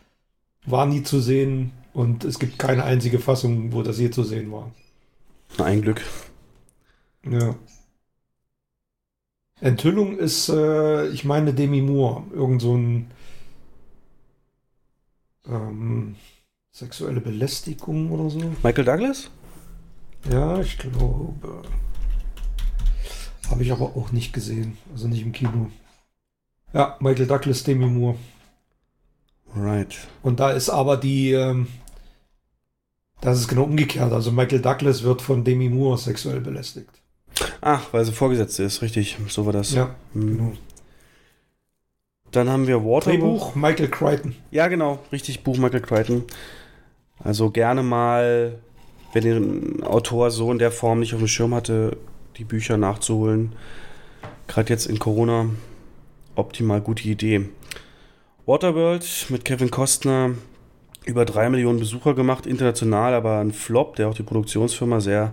War 0.66 0.86
nie 0.86 1.02
zu 1.02 1.20
sehen 1.20 1.72
und 1.92 2.24
es 2.24 2.38
gibt 2.38 2.58
keine 2.58 2.84
einzige 2.84 3.18
Fassung, 3.18 3.72
wo 3.72 3.82
das 3.82 3.98
je 3.98 4.10
zu 4.10 4.22
sehen 4.22 4.52
war. 4.52 4.70
Na, 5.58 5.64
ein 5.64 5.82
Glück. 5.82 6.02
Ja. 7.24 7.54
Enthüllung 9.60 10.18
ist, 10.18 10.48
äh, 10.48 11.08
ich 11.08 11.24
meine, 11.24 11.52
Demi 11.52 11.82
Moore. 11.82 12.24
Irgend 12.32 12.62
so 12.62 12.76
ein 12.76 13.10
ähm, 15.46 16.16
sexuelle 16.70 17.20
Belästigung 17.20 18.10
oder 18.10 18.30
so. 18.30 18.38
Michael 18.62 18.84
Douglas? 18.84 19.30
Ja, 20.30 20.60
ich 20.60 20.78
glaube. 20.78 21.62
Habe 23.50 23.62
ich 23.62 23.72
aber 23.72 23.96
auch 23.96 24.12
nicht 24.12 24.32
gesehen. 24.32 24.78
Also 24.92 25.08
nicht 25.08 25.22
im 25.22 25.32
Kino. 25.32 25.70
Ja, 26.72 26.96
Michael 27.00 27.26
Douglas, 27.26 27.64
Demi 27.64 27.86
Moore. 27.86 28.16
Right. 29.56 29.96
Und 30.22 30.40
da 30.40 30.50
ist 30.50 30.68
aber 30.70 30.96
die, 30.96 31.32
ähm, 31.32 31.66
das 33.20 33.38
ist 33.38 33.48
genau 33.48 33.64
umgekehrt. 33.64 34.12
Also 34.12 34.30
Michael 34.32 34.60
Douglas 34.62 35.02
wird 35.02 35.22
von 35.22 35.44
Demi 35.44 35.68
Moore 35.68 35.98
sexuell 35.98 36.40
belästigt. 36.40 36.90
Ach, 37.60 37.82
weil 37.92 38.04
sie 38.04 38.12
Vorgesetzte 38.12 38.62
ist, 38.62 38.82
richtig. 38.82 39.16
So 39.28 39.46
war 39.46 39.52
das. 39.52 39.72
Ja, 39.72 39.94
Hm. 40.12 40.36
genau. 40.38 40.52
Dann 42.32 42.48
haben 42.48 42.66
wir 42.68 42.76
Waterworld. 42.84 43.06
Drehbuch 43.06 43.54
Michael 43.56 43.88
Crichton. 43.88 44.36
Ja, 44.52 44.68
genau, 44.68 45.00
richtig, 45.10 45.42
Buch 45.42 45.58
Michael 45.58 45.80
Crichton. 45.80 46.24
Also 47.18 47.50
gerne 47.50 47.82
mal 47.82 48.58
wer 49.12 49.22
den 49.22 49.82
Autor 49.82 50.30
so 50.30 50.52
in 50.52 50.58
der 50.58 50.70
Form 50.70 51.00
nicht 51.00 51.12
auf 51.14 51.20
dem 51.20 51.28
Schirm 51.28 51.54
hatte, 51.54 51.96
die 52.36 52.44
Bücher 52.44 52.76
nachzuholen, 52.76 53.52
gerade 54.46 54.70
jetzt 54.70 54.86
in 54.86 54.98
Corona, 54.98 55.46
optimal 56.36 56.80
gute 56.80 57.08
Idee. 57.08 57.48
Waterworld 58.46 59.26
mit 59.28 59.44
Kevin 59.44 59.70
Costner 59.70 60.32
über 61.04 61.24
drei 61.24 61.48
Millionen 61.48 61.78
Besucher 61.78 62.14
gemacht, 62.14 62.46
international, 62.46 63.14
aber 63.14 63.38
ein 63.38 63.52
Flop, 63.52 63.96
der 63.96 64.08
auch 64.08 64.14
die 64.14 64.22
Produktionsfirma 64.22 65.00
sehr 65.00 65.32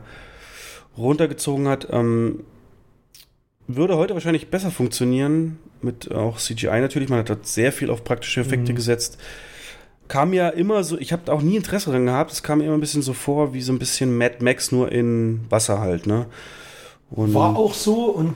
runtergezogen 0.98 1.68
hat. 1.68 1.88
Ähm, 1.92 2.44
würde 3.68 3.98
heute 3.98 4.14
wahrscheinlich 4.14 4.50
besser 4.50 4.72
funktionieren, 4.72 5.60
mit 5.82 6.12
auch 6.12 6.38
CGI 6.38 6.82
natürlich. 6.82 7.10
Man 7.10 7.20
hat 7.20 7.30
dort 7.30 7.46
sehr 7.46 7.72
viel 7.72 7.90
auf 7.90 8.04
praktische 8.04 8.42
Effekte 8.42 8.72
mhm. 8.72 8.78
gesetzt. 8.78 9.18
Kam 10.08 10.32
ja 10.32 10.48
immer 10.48 10.84
so, 10.86 10.98
ich 10.98 11.12
habe 11.12 11.32
auch 11.34 11.42
nie 11.42 11.58
Interesse 11.58 11.92
daran 11.92 12.06
gehabt, 12.06 12.32
es 12.32 12.44
kam 12.44 12.60
mir 12.60 12.66
immer 12.66 12.76
ein 12.76 12.80
bisschen 12.80 13.02
so 13.02 13.12
vor, 13.12 13.54
wie 13.54 13.62
so 13.62 13.74
ein 13.74 13.80
bisschen 13.80 14.18
Mad 14.18 14.38
Max 14.40 14.72
nur 14.72 14.90
in 14.90 15.42
Wasser 15.50 15.80
halt, 15.80 16.08
ne? 16.08 16.28
Und 17.10 17.34
War 17.34 17.56
auch 17.58 17.74
so 17.74 18.06
und 18.06 18.34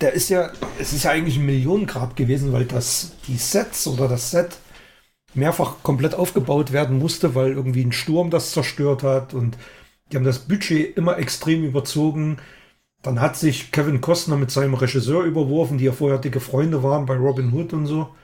der 0.00 0.12
ist 0.12 0.28
ja, 0.28 0.50
es 0.78 0.92
ist 0.92 1.04
ja 1.04 1.10
eigentlich 1.10 1.38
ein 1.38 1.46
Millionengrab 1.46 2.16
gewesen, 2.16 2.52
weil 2.52 2.64
das, 2.64 3.12
die 3.26 3.36
Sets 3.36 3.86
oder 3.86 4.08
das 4.08 4.30
Set 4.30 4.58
mehrfach 5.34 5.82
komplett 5.82 6.14
aufgebaut 6.14 6.72
werden 6.72 6.98
musste, 6.98 7.34
weil 7.34 7.52
irgendwie 7.52 7.84
ein 7.84 7.92
Sturm 7.92 8.30
das 8.30 8.52
zerstört 8.52 9.02
hat 9.02 9.34
und 9.34 9.58
die 10.10 10.16
haben 10.16 10.24
das 10.24 10.40
Budget 10.40 10.96
immer 10.96 11.18
extrem 11.18 11.64
überzogen. 11.64 12.38
Dann 13.02 13.20
hat 13.20 13.36
sich 13.36 13.72
Kevin 13.72 14.00
Costner 14.00 14.36
mit 14.36 14.50
seinem 14.50 14.74
Regisseur 14.74 15.24
überworfen, 15.24 15.78
die 15.78 15.84
ja 15.84 15.92
vorher 15.92 16.18
dicke 16.18 16.40
Freunde 16.40 16.82
waren 16.82 17.06
bei 17.06 17.16
Robin 17.16 17.52
Hood 17.52 17.72
und 17.72 17.86
so. 17.86 18.14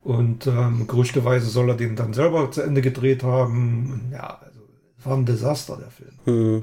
Und 0.00 0.46
ähm, 0.48 0.86
gerüchteweise 0.88 1.46
soll 1.48 1.68
er 1.70 1.76
den 1.76 1.94
dann 1.94 2.12
selber 2.12 2.50
zu 2.50 2.62
Ende 2.62 2.82
gedreht 2.82 3.22
haben. 3.22 4.10
Ja, 4.12 4.40
war 5.04 5.16
ein 5.16 5.26
Desaster, 5.26 5.76
der 5.76 5.90
Film. 5.90 6.10
Hm. 6.24 6.62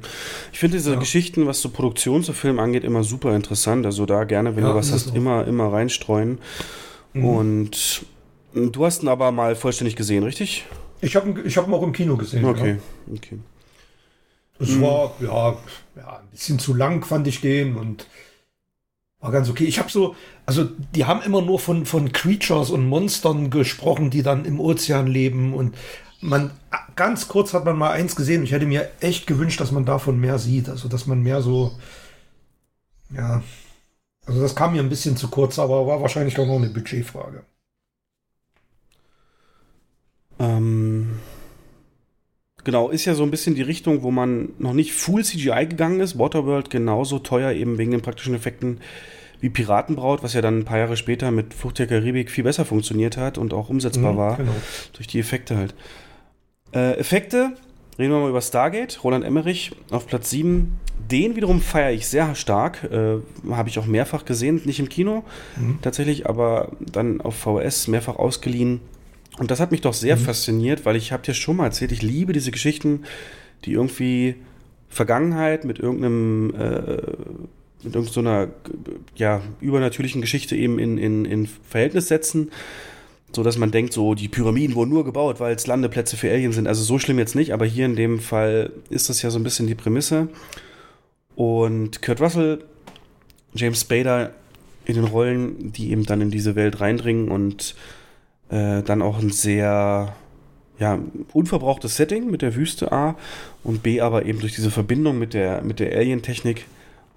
Ich 0.52 0.60
finde 0.60 0.78
diese 0.78 0.94
ja. 0.94 1.00
Geschichten, 1.00 1.48
was 1.48 1.62
so 1.62 1.70
Produktion 1.70 2.24
zu 2.24 2.34
Film 2.34 2.60
angeht, 2.60 2.84
immer 2.84 3.04
super 3.04 3.36
interessant. 3.36 3.86
Also 3.86 4.06
da 4.06 4.24
gerne, 4.24 4.56
wenn 4.56 4.64
ja, 4.64 4.72
du 4.72 4.76
was 4.76 4.92
hast, 4.92 5.16
immer, 5.16 5.46
immer 5.46 5.72
reinstreuen. 5.72 6.40
Mhm. 7.14 7.26
Und 7.26 8.06
du 8.54 8.86
hast 8.86 9.04
ihn 9.04 9.10
aber 9.10 9.32
mal 9.32 9.56
vollständig 9.56 9.96
gesehen, 9.96 10.24
richtig? 10.24 10.66
Ich 11.02 11.16
habe 11.16 11.30
ihn, 11.30 11.46
ich 11.46 11.58
hab 11.58 11.68
ihn 11.68 11.74
auch 11.74 11.84
im 11.84 11.94
Kino 11.94 12.18
gesehen. 12.18 12.46
Okay, 12.46 12.78
ja. 13.08 13.14
okay. 13.16 13.40
Es 14.60 14.70
mhm. 14.70 14.82
war 14.82 15.14
ja, 15.22 15.58
ja 15.96 16.18
ein 16.18 16.28
bisschen 16.32 16.60
zu 16.60 16.74
lang, 16.74 17.06
fand 17.06 17.28
ich 17.28 17.42
den 17.42 17.76
und 17.76 18.08
war 19.20 19.32
ganz 19.32 19.50
okay. 19.50 19.66
Ich 19.66 19.80
habe 19.80 19.90
so, 19.90 20.16
also 20.46 20.66
die 20.96 21.06
haben 21.06 21.22
immer 21.22 21.42
nur 21.42 21.60
von, 21.60 21.86
von 21.86 22.12
Creatures 22.12 22.70
und 22.70 22.88
Monstern 22.88 23.50
gesprochen, 23.50 24.10
die 24.10 24.24
dann 24.24 24.46
im 24.46 24.60
Ozean 24.60 25.08
leben 25.08 25.54
und 25.54 25.76
man, 26.22 26.52
ganz 26.96 27.28
kurz 27.28 27.54
hat 27.54 27.66
man 27.66 27.78
mal 27.78 27.92
eins 27.92 28.16
gesehen. 28.16 28.44
Ich 28.44 28.52
hätte 28.52 28.66
mir 28.66 28.90
echt 29.00 29.28
gewünscht, 29.28 29.60
dass 29.60 29.72
man 29.72 29.86
davon 29.86 30.20
mehr 30.20 30.40
sieht. 30.40 30.70
Also, 30.70 30.88
dass 30.88 31.08
man 31.08 31.22
mehr 31.24 31.42
so, 31.42 31.78
ja, 33.12 33.44
also 34.26 34.42
das 34.42 34.56
kam 34.56 34.74
mir 34.74 34.82
ein 34.82 34.90
bisschen 34.90 35.18
zu 35.18 35.30
kurz, 35.30 35.60
aber 35.60 35.88
war 35.88 36.02
wahrscheinlich 36.02 36.38
auch 36.38 36.48
noch 36.48 36.58
eine 36.58 36.70
Budgetfrage. 36.70 37.44
Ähm, 40.40 41.20
Genau, 42.64 42.90
ist 42.90 43.06
ja 43.06 43.16
so 43.16 43.24
ein 43.24 43.32
bisschen 43.32 43.56
die 43.56 43.62
Richtung, 43.62 44.04
wo 44.04 44.12
man 44.12 44.50
noch 44.60 44.74
nicht 44.74 44.94
full 44.94 45.24
CGI 45.24 45.66
gegangen 45.68 46.02
ist. 46.02 46.20
Waterworld 46.20 46.70
genauso 46.70 47.20
teuer 47.20 47.52
eben 47.52 47.78
wegen 47.78 47.92
den 47.92 48.02
praktischen 48.02 48.36
Effekten 48.36 48.80
wie 49.40 49.50
Piratenbraut, 49.50 50.22
was 50.22 50.34
ja 50.34 50.42
dann 50.42 50.60
ein 50.60 50.66
paar 50.66 50.80
Jahre 50.80 50.98
später 50.98 51.32
mit 51.32 51.54
Flucht 51.54 51.80
der 51.80 51.88
Karibik 51.88 52.30
viel 52.30 52.44
besser 52.44 52.66
funktioniert 52.66 53.16
hat 53.16 53.38
und 53.38 53.54
auch 53.54 53.70
umsetzbar 53.70 54.14
mhm, 54.14 54.18
war. 54.18 54.38
Genau. 54.38 54.52
Durch 54.94 55.08
die 55.08 55.20
Effekte 55.20 55.56
halt. 55.56 55.74
Äh, 56.74 56.98
Effekte, 56.98 57.54
reden 57.98 58.12
wir 58.12 58.20
mal 58.20 58.30
über 58.30 58.42
Stargate, 58.42 59.04
Roland 59.04 59.26
Emmerich 59.26 59.72
auf 59.92 60.08
Platz 60.08 60.30
7. 60.30 60.80
Den 61.12 61.36
wiederum 61.36 61.62
feiere 61.62 61.92
ich 61.92 62.08
sehr 62.08 62.36
stark. 62.36 62.84
Äh, 62.84 63.18
Habe 63.52 63.70
ich 63.70 63.80
auch 63.80 63.86
mehrfach 63.86 64.26
gesehen, 64.26 64.62
nicht 64.66 64.80
im 64.80 64.90
Kino 64.90 65.24
mhm. 65.58 65.80
tatsächlich, 65.82 66.28
aber 66.28 66.72
dann 66.80 67.22
auf 67.22 67.36
VS 67.36 67.88
mehrfach 67.88 68.18
ausgeliehen 68.18 68.82
und 69.40 69.52
das 69.52 69.60
hat 69.60 69.72
mich 69.72 69.82
doch 69.82 69.94
sehr 69.94 70.18
mhm. 70.18 70.22
fasziniert, 70.22 70.86
weil 70.86 70.98
ich 70.98 71.12
habe 71.12 71.24
dir 71.24 71.34
schon 71.34 71.56
mal 71.56 71.66
erzählt, 71.66 71.94
ich 71.94 72.02
liebe 72.02 72.34
diese 72.34 72.52
Geschichten, 72.52 73.04
die 73.66 73.72
irgendwie 73.72 74.36
Vergangenheit 74.90 75.64
mit 75.64 75.80
irgendeinem 75.80 76.54
äh, 76.56 76.98
mit 77.82 77.96
irgendeiner 77.96 78.50
ja, 79.16 79.42
übernatürlichen 79.62 80.20
Geschichte 80.20 80.54
eben 80.58 80.80
in, 80.80 80.98
in, 80.98 81.24
in 81.24 81.48
Verhältnis 81.48 82.10
setzen, 82.10 82.52
so 83.32 83.44
dass 83.44 83.58
man 83.58 83.72
denkt, 83.72 83.94
so 83.94 84.16
die 84.16 84.28
Pyramiden 84.28 84.76
wurden 84.76 84.92
nur 84.92 85.06
gebaut, 85.06 85.40
weil 85.40 85.56
es 85.56 85.68
Landeplätze 85.68 86.18
für 86.18 86.32
Aliens 86.32 86.56
sind. 86.56 86.68
Also 86.68 86.84
so 86.84 86.98
schlimm 87.00 87.20
jetzt 87.20 87.36
nicht, 87.36 87.54
aber 87.54 87.66
hier 87.66 87.86
in 87.86 87.96
dem 87.96 88.20
Fall 88.20 88.72
ist 88.90 89.10
das 89.10 89.22
ja 89.22 89.30
so 89.30 89.40
ein 89.40 89.44
bisschen 89.44 89.68
die 89.68 89.76
Prämisse. 89.76 90.30
Und 91.36 92.02
Kurt 92.02 92.22
Russell, 92.22 92.64
James 93.54 93.82
Spader 93.82 94.34
in 94.86 94.96
den 94.96 95.06
Rollen, 95.06 95.72
die 95.72 95.92
eben 95.92 96.06
dann 96.06 96.22
in 96.22 96.32
diese 96.32 96.56
Welt 96.56 96.82
reindringen 96.82 97.30
und 97.30 97.76
äh, 98.50 98.82
dann 98.82 99.02
auch 99.02 99.20
ein 99.20 99.30
sehr 99.30 100.16
ja, 100.80 101.00
unverbrauchtes 101.34 101.96
Setting 101.96 102.32
mit 102.32 102.42
der 102.42 102.56
Wüste 102.56 102.92
A 102.92 103.16
und 103.64 103.84
B 103.84 104.02
aber 104.02 104.26
eben 104.26 104.40
durch 104.40 104.56
diese 104.56 104.72
Verbindung 104.72 105.20
mit 105.20 105.34
der, 105.34 105.62
mit 105.62 105.80
der 105.80 105.96
Alien-Technik 105.96 106.66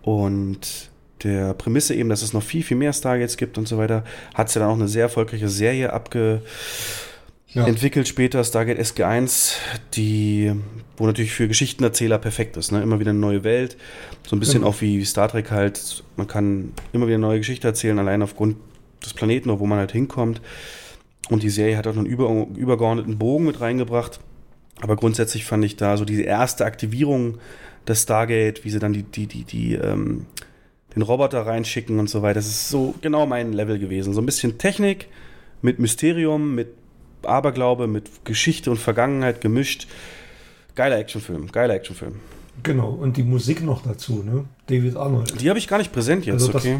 und 0.03 0.91
der 1.25 1.55
Prämisse 1.55 1.95
eben, 1.95 2.09
dass 2.09 2.23
es 2.23 2.33
noch 2.33 2.43
viel, 2.43 2.63
viel 2.63 2.77
mehr 2.77 2.93
Stargates 2.93 3.37
gibt 3.37 3.59
und 3.59 3.69
so 3.69 3.79
weiter, 3.79 4.05
hat 4.35 4.49
es 4.49 4.55
ja 4.55 4.61
dann 4.61 4.71
auch 4.71 4.77
eine 4.77 4.89
sehr 4.89 5.05
erfolgreiche 5.05 5.49
Serie 5.49 5.93
abge 5.93 6.43
ja. 7.55 7.67
entwickelt 7.67 8.09
später, 8.09 8.43
Stargate 8.45 8.79
SG1, 8.79 9.57
die, 9.95 10.53
wo 10.97 11.07
natürlich 11.07 11.33
für 11.33 11.49
Geschichtenerzähler 11.49 12.19
perfekt 12.19 12.57
ist, 12.57 12.73
ne? 12.73 12.83
Immer 12.83 12.99
wieder 13.01 13.11
eine 13.11 13.19
neue 13.19 13.45
Welt, 13.45 13.77
so 14.27 14.35
ein 14.35 14.41
bisschen 14.41 14.63
ja. 14.63 14.69
auch 14.69 14.81
wie 14.81 15.05
Star 15.05 15.29
Trek 15.29 15.51
halt, 15.51 16.03
man 16.17 16.27
kann 16.27 16.73
immer 16.93 17.07
wieder 17.07 17.17
eine 17.17 17.27
neue 17.27 17.39
Geschichte 17.39 17.69
erzählen, 17.69 17.99
allein 17.99 18.23
aufgrund 18.23 18.57
des 19.05 19.15
Planeten, 19.15 19.51
wo 19.59 19.67
man 19.67 19.79
halt 19.79 19.93
hinkommt. 19.93 20.41
Und 21.29 21.43
die 21.43 21.51
Serie 21.51 21.77
hat 21.77 21.87
auch 21.87 21.97
einen 21.97 22.07
über, 22.07 22.47
übergeordneten 22.57 23.19
Bogen 23.19 23.45
mit 23.45 23.61
reingebracht. 23.61 24.21
Aber 24.81 24.97
grundsätzlich 24.97 25.45
fand 25.45 25.65
ich 25.65 25.77
da 25.77 25.97
so 25.97 26.05
diese 26.05 26.23
erste 26.23 26.65
Aktivierung 26.65 27.39
des 27.87 28.03
Stargate, 28.03 28.65
wie 28.65 28.71
sie 28.71 28.79
dann 28.79 28.93
die, 28.93 29.03
die, 29.03 29.27
die, 29.27 29.45
die, 29.45 29.75
ähm, 29.75 30.27
den 30.95 31.03
Roboter 31.03 31.47
reinschicken 31.47 31.99
und 31.99 32.09
so 32.09 32.23
weiter. 32.23 32.35
Das 32.35 32.47
ist 32.47 32.69
so 32.69 32.95
genau 33.01 33.27
mein 33.27 33.53
Level 33.53 33.79
gewesen. 33.79 34.15
So 34.15 34.21
ein 34.21 34.27
bisschen 34.27 34.59
Technik 34.59 35.09
mit 35.63 35.79
Mysterium, 35.79 36.55
mit 36.55 36.75
Aberglaube, 37.23 37.87
mit 37.87 38.25
Geschichte 38.25 38.71
und 38.71 38.79
Vergangenheit 38.79 39.41
gemischt. 39.41 39.87
Geiler 40.75 40.99
Actionfilm, 40.99 41.53
geiler 41.53 41.75
Actionfilm. 41.75 42.21
Genau, 42.63 42.91
und 42.91 43.17
die 43.17 43.23
Musik 43.23 43.63
noch 43.63 43.83
dazu, 43.83 44.23
ne? 44.23 44.45
David 44.67 44.97
Arnold. 44.97 45.41
Die 45.41 45.49
habe 45.49 45.59
ich 45.59 45.69
gar 45.69 45.79
nicht 45.79 45.93
präsent 45.93 46.27
jetzt, 46.27 46.47
also 46.47 46.59
okay. 46.59 46.79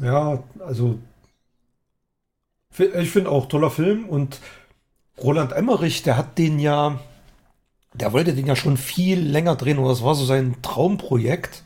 ja, 0.00 0.42
also 0.60 0.98
ich 2.78 3.10
finde 3.10 3.30
auch 3.30 3.46
toller 3.46 3.70
Film 3.70 4.08
und 4.08 4.40
Roland 5.22 5.52
Emmerich, 5.52 6.02
der 6.02 6.16
hat 6.16 6.38
den 6.38 6.58
ja, 6.58 6.98
der 7.94 8.12
wollte 8.12 8.34
den 8.34 8.46
ja 8.46 8.56
schon 8.56 8.76
viel 8.76 9.20
länger 9.20 9.56
drehen 9.56 9.78
und 9.78 9.88
das 9.88 10.02
war 10.02 10.14
so 10.14 10.24
sein 10.24 10.56
Traumprojekt. 10.62 11.64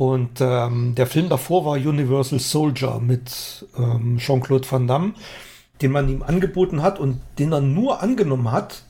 Und 0.00 0.40
ähm, 0.40 0.94
der 0.94 1.06
Film 1.06 1.28
davor 1.28 1.66
war 1.66 1.74
Universal 1.74 2.38
Soldier 2.38 3.00
mit 3.00 3.66
ähm, 3.76 4.16
Jean-Claude 4.16 4.66
Van 4.70 4.86
Damme, 4.86 5.12
den 5.82 5.92
man 5.92 6.08
ihm 6.08 6.22
angeboten 6.22 6.80
hat 6.80 6.98
und 6.98 7.20
den 7.38 7.52
er 7.52 7.60
nur 7.60 8.02
angenommen 8.02 8.50
hat, 8.50 8.82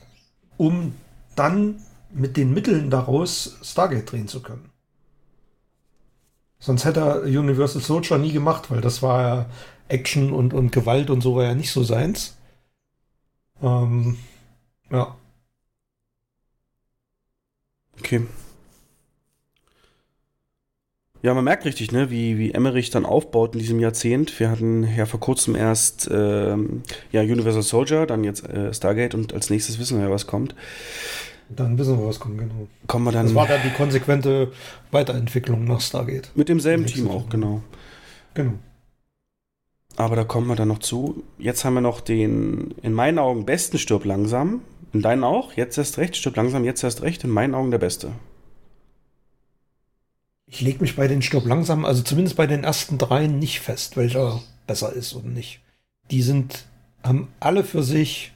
um 0.55 0.95
dann 1.35 1.81
mit 2.13 2.37
den 2.37 2.53
Mitteln 2.53 2.89
daraus 2.89 3.57
Stargate 3.61 4.09
drehen 4.09 4.29
zu 4.29 4.41
können. 4.41 4.69
Sonst 6.59 6.85
hätte 6.85 7.01
er 7.01 7.23
Universal 7.23 7.81
Soldier 7.81 8.17
nie 8.17 8.31
gemacht, 8.31 8.71
weil 8.71 8.79
das 8.79 9.01
war 9.01 9.21
ja 9.21 9.45
Action 9.89 10.31
und, 10.31 10.53
und 10.53 10.71
Gewalt 10.71 11.09
und 11.09 11.19
so 11.19 11.35
war 11.35 11.43
ja 11.43 11.55
nicht 11.55 11.73
so 11.73 11.83
seins. 11.83 12.37
Ähm, 13.61 14.17
ja. 14.89 15.13
Okay. 17.99 18.25
Ja, 21.23 21.33
man 21.35 21.43
merkt 21.43 21.65
richtig, 21.65 21.91
ne, 21.91 22.09
wie, 22.09 22.39
wie 22.39 22.51
Emmerich 22.51 22.89
dann 22.89 23.05
aufbaut 23.05 23.53
in 23.53 23.59
diesem 23.59 23.79
Jahrzehnt. 23.79 24.39
Wir 24.39 24.49
hatten 24.49 24.87
ja 24.95 25.05
vor 25.05 25.19
kurzem 25.19 25.55
erst 25.55 26.09
ähm, 26.11 26.81
ja, 27.11 27.21
Universal 27.21 27.61
Soldier, 27.61 28.07
dann 28.07 28.23
jetzt 28.23 28.47
äh, 28.49 28.73
Stargate 28.73 29.13
und 29.13 29.33
als 29.33 29.49
nächstes 29.51 29.77
wissen 29.77 29.99
wir 29.99 30.05
ja, 30.05 30.11
was 30.11 30.25
kommt. 30.25 30.55
Dann 31.49 31.77
wissen 31.77 31.99
wir, 31.99 32.07
was 32.07 32.19
kommt, 32.19 32.39
genau. 32.39 32.67
Kommen 32.87 33.05
wir 33.05 33.11
dann. 33.11 33.25
Das 33.25 33.35
war 33.35 33.45
dann 33.45 33.61
die 33.63 33.73
konsequente 33.73 34.51
Weiterentwicklung 34.91 35.65
nach 35.65 35.81
Stargate. 35.81 36.31
Mit 36.33 36.49
demselben 36.49 36.85
Team 36.85 37.09
auch, 37.09 37.29
genau. 37.29 37.61
Genau. 38.33 38.53
Aber 39.97 40.15
da 40.15 40.23
kommen 40.23 40.47
wir 40.47 40.55
dann 40.55 40.69
noch 40.69 40.79
zu. 40.79 41.23
Jetzt 41.37 41.65
haben 41.65 41.73
wir 41.73 41.81
noch 41.81 42.01
den, 42.01 42.73
in 42.81 42.93
meinen 42.93 43.19
Augen, 43.19 43.45
besten 43.45 43.77
Stirb 43.77 44.05
langsam. 44.05 44.61
In 44.93 45.01
deinen 45.01 45.23
auch? 45.23 45.53
Jetzt 45.53 45.77
erst 45.77 45.97
recht. 45.97 46.15
Stirb 46.15 46.37
langsam, 46.37 46.63
jetzt 46.63 46.83
erst 46.83 47.01
recht. 47.01 47.23
In 47.23 47.29
meinen 47.29 47.53
Augen 47.53 47.71
der 47.71 47.77
beste. 47.77 48.11
Ich 50.51 50.59
lege 50.59 50.81
mich 50.81 50.97
bei 50.97 51.07
den 51.07 51.21
Stirb 51.21 51.45
langsam, 51.45 51.85
also 51.85 52.03
zumindest 52.03 52.35
bei 52.35 52.45
den 52.45 52.65
ersten 52.65 52.97
dreien 52.97 53.39
nicht 53.39 53.61
fest, 53.61 53.95
welcher 53.95 54.41
besser 54.67 54.91
ist 54.91 55.15
oder 55.15 55.29
nicht. 55.29 55.61
Die 56.11 56.21
sind, 56.21 56.65
haben 57.03 57.29
alle 57.39 57.63
für 57.63 57.83
sich 57.83 58.33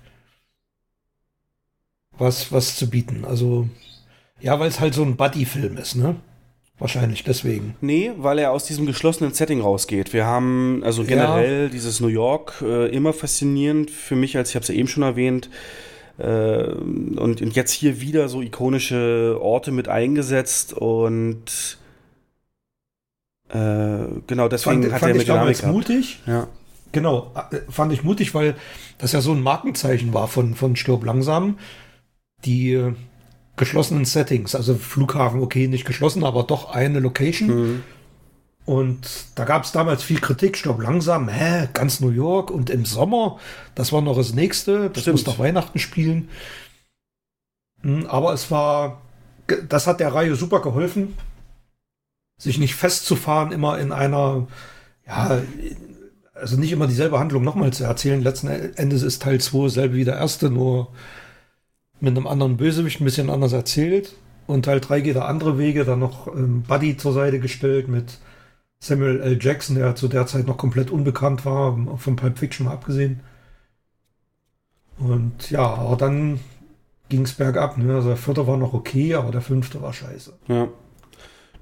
was, 2.18 2.53
was 2.53 2.77
zu 2.77 2.90
bieten. 2.90 3.26
Also 3.26 3.68
Ja, 4.40 4.58
weil 4.61 4.69
es 4.69 4.80
halt 4.80 4.94
so 4.94 5.03
ein 5.03 5.18
Buddy-Film 5.18 5.76
ist, 5.76 5.95
ne? 5.95 6.16
Wahrscheinlich 6.80 7.26
deswegen. 7.26 7.76
Nee, 7.82 8.14
weil 8.18 8.40
er 8.40 8.52
aus 8.52 8.64
diesem 8.64 8.85
geschlossenen 8.85 9.34
Setting 9.34 9.60
rausgeht. 9.60 10.14
Wir 10.14 10.26
haben 10.26 10.84
also 10.85 11.03
generell 11.03 11.64
ja. 11.64 11.69
dieses 11.69 12.00
New 12.00 12.08
York 12.08 12.61
äh, 12.61 12.88
immer 12.95 13.11
faszinierend 13.11 13.92
für 13.92 14.16
mich, 14.16 14.38
als 14.38 14.50
ich 14.50 14.56
habe 14.56 14.64
es 14.64 14.69
ja 14.69 14.76
eben 14.76 14.88
schon 14.88 15.03
erwähnt. 15.03 15.50
Äh, 16.18 16.64
und, 16.64 17.42
und, 17.42 17.56
jetzt 17.56 17.72
hier 17.72 18.00
wieder 18.00 18.30
so 18.30 18.42
ikonische 18.42 19.38
Orte 19.42 19.74
mit 19.74 19.90
eingesetzt 19.90 20.74
und 20.74 21.77
äh, 23.49 24.06
genau 24.27 24.48
deswegen 24.48 24.83
fand, 24.83 24.93
hat 24.93 24.99
fand 25.01 25.11
er 25.14 25.17
mit 25.17 25.30
damals 25.30 25.59
gehabt. 25.59 25.74
mutig. 25.74 26.19
Ja. 26.25 26.48
Genau, 26.91 27.32
äh, 27.51 27.59
fand 27.69 27.91
ich 27.93 28.03
mutig, 28.03 28.33
weil 28.33 28.56
das 28.98 29.11
ja 29.11 29.22
so 29.22 29.33
ein 29.33 29.41
Markenzeichen 29.41 30.14
war 30.14 30.27
von, 30.27 30.56
von 30.56 30.75
Stirb 30.75 31.03
langsam. 31.06 31.57
Die 32.45 32.74
äh, 32.74 32.93
geschlossenen 33.57 34.06
Settings, 34.06 34.56
also 34.56 34.75
Flughafen, 34.75 35.41
okay, 35.41 35.67
nicht 35.67 35.85
geschlossen, 35.85 36.24
aber 36.24 36.43
doch 36.43 36.72
eine 36.72 36.99
Location. 36.99 37.49
Mhm. 37.49 37.83
Und 38.65 39.07
da 39.35 39.45
gab 39.45 39.64
es 39.64 39.72
damals 39.72 40.01
viel 40.03 40.19
Kritik, 40.19 40.57
stopp 40.57 40.82
langsam, 40.82 41.30
hä, 41.30 41.69
ganz 41.74 41.99
New 41.99 42.09
York 42.09 42.49
und 42.49 42.72
im 42.72 42.83
Sommer, 42.83 43.40
das 43.75 43.93
war 43.93 44.01
noch 44.01 44.17
das 44.17 44.33
nächste, 44.33 44.90
das 44.90 45.03
Stimmt. 45.03 45.14
muss 45.14 45.24
doch 45.24 45.38
Weihnachten 45.38 45.77
spielen. 45.77 46.30
Hm, 47.82 48.07
aber 48.07 48.33
es 48.33 48.49
war, 48.49 49.01
das 49.69 49.85
hat 49.85 49.99
der 49.99 50.15
Reihe 50.15 50.35
super 50.35 50.61
geholfen, 50.61 51.15
sich 52.38 52.57
nicht 52.57 52.75
festzufahren, 52.75 53.51
immer 53.51 53.80
in 53.80 53.91
einer, 53.91 54.47
ja, 55.07 55.41
also 56.33 56.57
nicht 56.57 56.72
immer 56.72 56.88
dieselbe 56.88 57.19
Handlung 57.19 57.43
nochmal 57.43 57.72
zu 57.72 57.85
erzählen. 57.85 58.22
Letzten 58.22 58.47
Endes 58.47 59.03
ist 59.03 59.22
Teil 59.22 59.39
2 59.39 59.69
selbe 59.69 59.95
wie 59.95 60.05
der 60.05 60.17
erste, 60.17 60.49
nur 60.49 60.89
mit 61.99 62.15
einem 62.15 62.27
anderen 62.27 62.57
Bösewicht 62.57 62.99
ein 62.99 63.05
bisschen 63.05 63.30
anders 63.30 63.53
erzählt. 63.53 64.15
Und 64.47 64.65
Teil 64.65 64.80
3 64.80 65.01
geht 65.01 65.15
da 65.15 65.25
andere 65.25 65.57
Wege, 65.57 65.85
dann 65.85 65.99
noch 65.99 66.27
ähm, 66.27 66.64
Buddy 66.64 66.97
zur 66.97 67.14
Seite 67.14 67.39
gestellt 67.39 67.88
mit 67.88 68.19
Samuel 68.80 69.22
L. 69.22 69.39
Jackson, 69.41 69.75
der 69.75 69.95
zu 69.95 70.07
der 70.07 70.27
Zeit 70.27 70.45
noch 70.45 70.57
komplett 70.57 70.91
unbekannt 70.91 71.45
war, 71.45 71.97
von 71.97 72.15
Pulp 72.15 72.38
Fiction 72.38 72.67
mal 72.67 72.73
abgesehen. 72.73 73.22
Und 74.97 75.49
ja, 75.49 75.65
aber 75.65 75.95
dann 75.95 76.39
ging 77.09 77.23
es 77.23 77.33
bergab. 77.33 77.77
Ne? 77.77 77.95
Also 77.95 78.09
der 78.09 78.17
vierte 78.17 78.45
war 78.45 78.57
noch 78.57 78.73
okay, 78.73 79.15
aber 79.15 79.31
der 79.31 79.41
fünfte 79.41 79.81
war 79.81 79.93
scheiße. 79.93 80.33
Ja. 80.47 80.67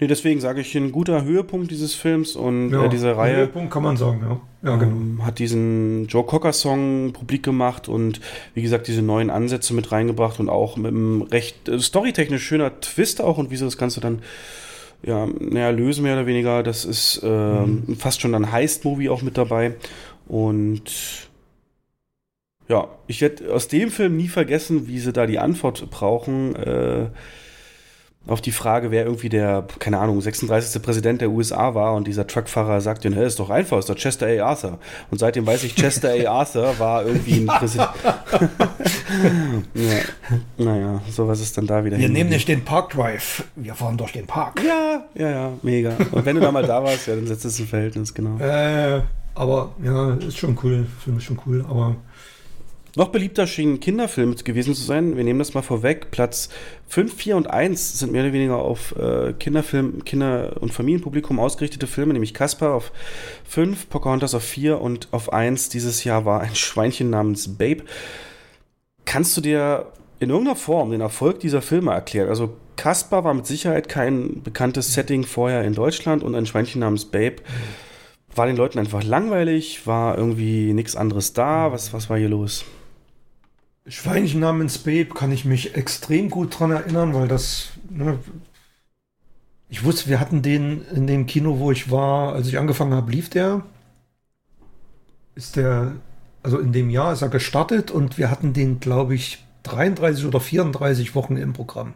Nee, 0.04 0.08
deswegen 0.08 0.42
sage 0.42 0.60
ich, 0.60 0.76
ein 0.76 0.92
guter 0.92 1.24
Höhepunkt 1.24 1.72
dieses 1.72 1.94
Films 1.94 2.36
und 2.36 2.72
ja, 2.72 2.84
äh, 2.84 2.90
diese 2.90 3.16
Reihe. 3.16 3.38
Höhepunkt 3.38 3.72
kann 3.72 3.84
man 3.84 3.96
sagen, 3.96 4.20
ja. 4.22 4.70
ja 4.70 4.76
genau. 4.76 4.92
ähm, 4.92 5.26
hat 5.26 5.40
diesen 5.40 6.08
Joe 6.08 6.26
Cocker-Song 6.26 7.14
publik 7.14 7.42
gemacht 7.42 7.88
und 7.88 8.20
wie 8.54 8.62
gesagt, 8.62 8.90
diese 8.90 9.02
neuen 9.02 9.30
Ansätze 9.30 9.74
mit 9.74 9.94
reingebracht 9.94 10.42
und 10.42 10.50
auch 10.50 10.76
mit 10.76 10.92
einem 10.92 11.22
recht 11.22 11.70
äh, 11.70 11.80
storytechnisch 11.80 12.44
schöner 12.44 12.82
Twist 12.82 13.22
auch 13.22 13.38
und 13.38 13.50
wie 13.50 13.56
sie 13.56 13.64
das 13.64 13.78
Ganze 13.78 14.02
dann 14.02 14.20
ja, 15.04 15.26
naja, 15.40 15.70
lösen 15.70 16.04
mehr 16.04 16.16
oder 16.16 16.26
weniger. 16.26 16.64
Das 16.64 16.84
ist 16.84 17.22
äh, 17.24 17.26
mhm. 17.30 17.96
fast 17.98 18.20
schon 18.20 18.36
ein 18.36 18.52
Heist-Movie 18.52 19.08
auch 19.08 19.22
mit 19.22 19.38
dabei. 19.38 19.76
Und 20.28 21.30
ja, 22.68 22.90
ich 23.08 23.22
werde 23.22 23.54
aus 23.54 23.70
dem 23.70 23.90
Film 23.90 24.18
nie 24.18 24.28
vergessen, 24.28 24.86
wie 24.86 25.00
sie 25.00 25.14
da 25.14 25.28
die 25.28 25.40
Antwort 25.40 25.90
brauchen. 25.92 26.58
Äh, 26.58 27.06
auf 28.26 28.40
die 28.40 28.52
Frage, 28.52 28.90
wer 28.90 29.06
irgendwie 29.06 29.28
der, 29.28 29.66
keine 29.80 30.00
Ahnung, 30.00 30.22
36. 30.22 30.82
Präsident 30.82 31.20
der 31.20 31.30
USA 31.30 31.76
war 31.76 31.94
und 31.94 32.08
dieser 32.08 32.26
Truckfahrer 32.26 32.80
sagt 32.80 33.04
denen, 33.04 33.16
hey, 33.16 33.26
ist 33.26 33.40
doch 33.40 33.50
einfach, 33.50 33.80
ist 33.80 33.90
doch 33.90 33.96
Chester 33.96 34.28
A. 34.28 34.46
Arthur. 34.50 34.80
Und 35.12 35.20
seitdem 35.20 35.46
weiß 35.46 35.66
ich, 35.66 35.76
Chester 35.76 36.10
A. 36.10 36.32
Arthur 36.40 36.80
war 36.80 37.06
irgendwie 37.06 37.42
ein 37.42 37.48
Präsident. 37.60 37.90
ja. 39.74 40.00
Naja, 40.58 41.02
sowas 41.10 41.42
ist 41.42 41.58
dann 41.58 41.68
da 41.68 41.84
wieder. 41.84 41.98
Wir 41.98 42.08
nehmen 42.08 42.30
nicht 42.30 42.48
den 42.48 42.64
Park 42.64 42.92
Drive, 42.92 43.44
wir 43.58 43.76
fahren 43.76 43.98
durch 43.98 44.14
den 44.14 44.26
Park. 44.26 44.62
Ja, 44.64 45.04
ja, 45.16 45.30
ja, 45.30 45.52
mega. 45.62 45.92
Und 46.12 46.26
wenn 46.26 46.36
du 46.36 46.42
da 46.42 46.52
mal 46.52 46.66
da 46.66 46.82
warst, 46.82 47.08
ja, 47.08 47.16
dann 47.16 47.28
setzt 47.28 47.44
es 47.44 47.60
ein 47.60 47.68
Verhältnis, 47.68 48.14
genau. 48.14 48.38
Äh, 48.40 49.02
aber 49.36 49.74
ja, 49.84 50.14
ist 50.14 50.38
schon 50.38 50.58
cool, 50.64 50.86
Film 51.04 51.18
ist 51.18 51.24
schon 51.24 51.40
cool, 51.46 51.66
aber 51.68 51.96
noch 52.96 53.10
beliebter 53.10 53.48
schien 53.48 53.80
Kinderfilm 53.80 54.36
gewesen 54.36 54.76
zu 54.76 54.84
sein. 54.84 55.18
Wir 55.18 55.24
nehmen 55.24 55.40
das 55.40 55.56
mal 55.56 55.64
vorweg. 55.64 56.12
Platz 56.12 56.50
5, 56.90 57.14
4 57.16 57.38
und 57.38 57.50
1 57.50 58.00
sind 58.00 58.12
mehr 58.12 58.24
oder 58.24 58.34
weniger 58.34 58.58
auf 58.58 58.96
äh, 58.96 59.34
Kinderfilm, 59.34 60.06
Kinder- 60.06 60.58
und 60.62 60.74
Familienpublikum 60.74 61.40
ausgerichtete 61.40 61.88
Filme, 61.88 62.14
nämlich 62.14 62.36
Caspar 62.36 62.76
auf 62.76 62.92
5, 63.46 63.90
Pocahontas 63.90 64.36
auf 64.36 64.44
4 64.44 64.80
und 64.80 65.08
auf 65.12 65.34
1 65.34 65.70
dieses 65.70 66.04
Jahr 66.04 66.26
war 66.26 66.42
ein 66.42 66.54
Schweinchen 66.54 67.10
namens 67.10 67.58
Babe. 67.58 67.84
Kannst 69.06 69.36
du 69.36 69.42
dir 69.42 69.92
in 70.20 70.30
irgendeiner 70.30 70.56
Form 70.56 70.92
den 70.92 71.02
Erfolg 71.02 71.40
dieser 71.40 71.64
Filme 71.64 71.92
erklären? 71.92 72.30
Also 72.30 72.56
Caspar 72.76 73.24
war 73.24 73.34
mit 73.34 73.48
Sicherheit 73.48 73.90
kein 73.90 74.44
bekanntes 74.44 74.94
Setting 74.94 75.24
vorher 75.24 75.64
in 75.64 75.74
Deutschland 75.74 76.24
und 76.24 76.36
ein 76.36 76.46
Schweinchen 76.46 76.82
namens 76.82 77.06
Babe. 77.06 77.38
War 78.36 78.46
den 78.46 78.56
Leuten 78.56 78.78
einfach 78.78 79.04
langweilig? 79.04 79.86
War 79.88 80.18
irgendwie 80.18 80.74
nichts 80.74 80.96
anderes 80.96 81.34
da? 81.34 81.72
Was, 81.72 81.92
was 81.92 82.10
war 82.10 82.18
hier 82.18 82.30
los? 82.30 82.66
Schweinchen 83.86 84.40
namens 84.40 84.78
Babe 84.78 85.10
kann 85.14 85.32
ich 85.32 85.46
mich 85.46 85.76
extrem 85.76 86.30
gut 86.30 86.58
dran 86.58 86.72
erinnern, 86.72 87.14
weil 87.14 87.28
das, 87.28 87.70
ne, 87.90 88.20
ich 89.70 89.84
wusste, 89.84 90.10
wir 90.10 90.20
hatten 90.20 90.42
den 90.42 90.86
in 90.94 91.08
dem 91.08 91.26
Kino, 91.26 91.60
wo 91.60 91.72
ich 91.72 91.92
war, 91.92 92.34
als 92.34 92.48
ich 92.48 92.58
angefangen 92.58 92.94
habe, 92.94 93.12
lief 93.12 93.30
der. 93.30 93.64
Ist 95.36 95.56
der, 95.56 95.96
also 96.44 96.60
in 96.60 96.72
dem 96.72 96.90
Jahr 96.90 97.14
ist 97.14 97.24
er 97.24 97.30
gestartet 97.30 97.92
und 97.92 98.18
wir 98.18 98.30
hatten 98.30 98.54
den, 98.54 98.80
glaube 98.80 99.16
ich, 99.16 99.44
33 99.64 100.26
oder 100.26 100.40
34 100.40 101.16
Wochen 101.16 101.38
im 101.38 101.54
Programm. 101.54 101.94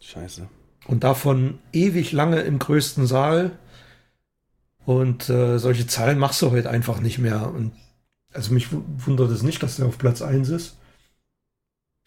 Scheiße. 0.00 0.48
Und 0.86 1.04
davon 1.04 1.58
ewig 1.72 2.12
lange 2.12 2.40
im 2.40 2.58
größten 2.58 3.06
Saal. 3.06 3.52
Und 4.84 5.30
äh, 5.30 5.58
solche 5.58 5.86
Zahlen 5.86 6.18
machst 6.18 6.42
du 6.42 6.50
heute 6.50 6.68
einfach 6.68 7.00
nicht 7.00 7.18
mehr. 7.18 7.50
Und 7.54 7.72
also 8.32 8.52
mich 8.52 8.68
wundert 8.72 9.30
es 9.30 9.42
nicht, 9.42 9.62
dass 9.62 9.76
der 9.76 9.86
auf 9.86 9.96
Platz 9.96 10.20
1 10.20 10.50
ist. 10.50 10.76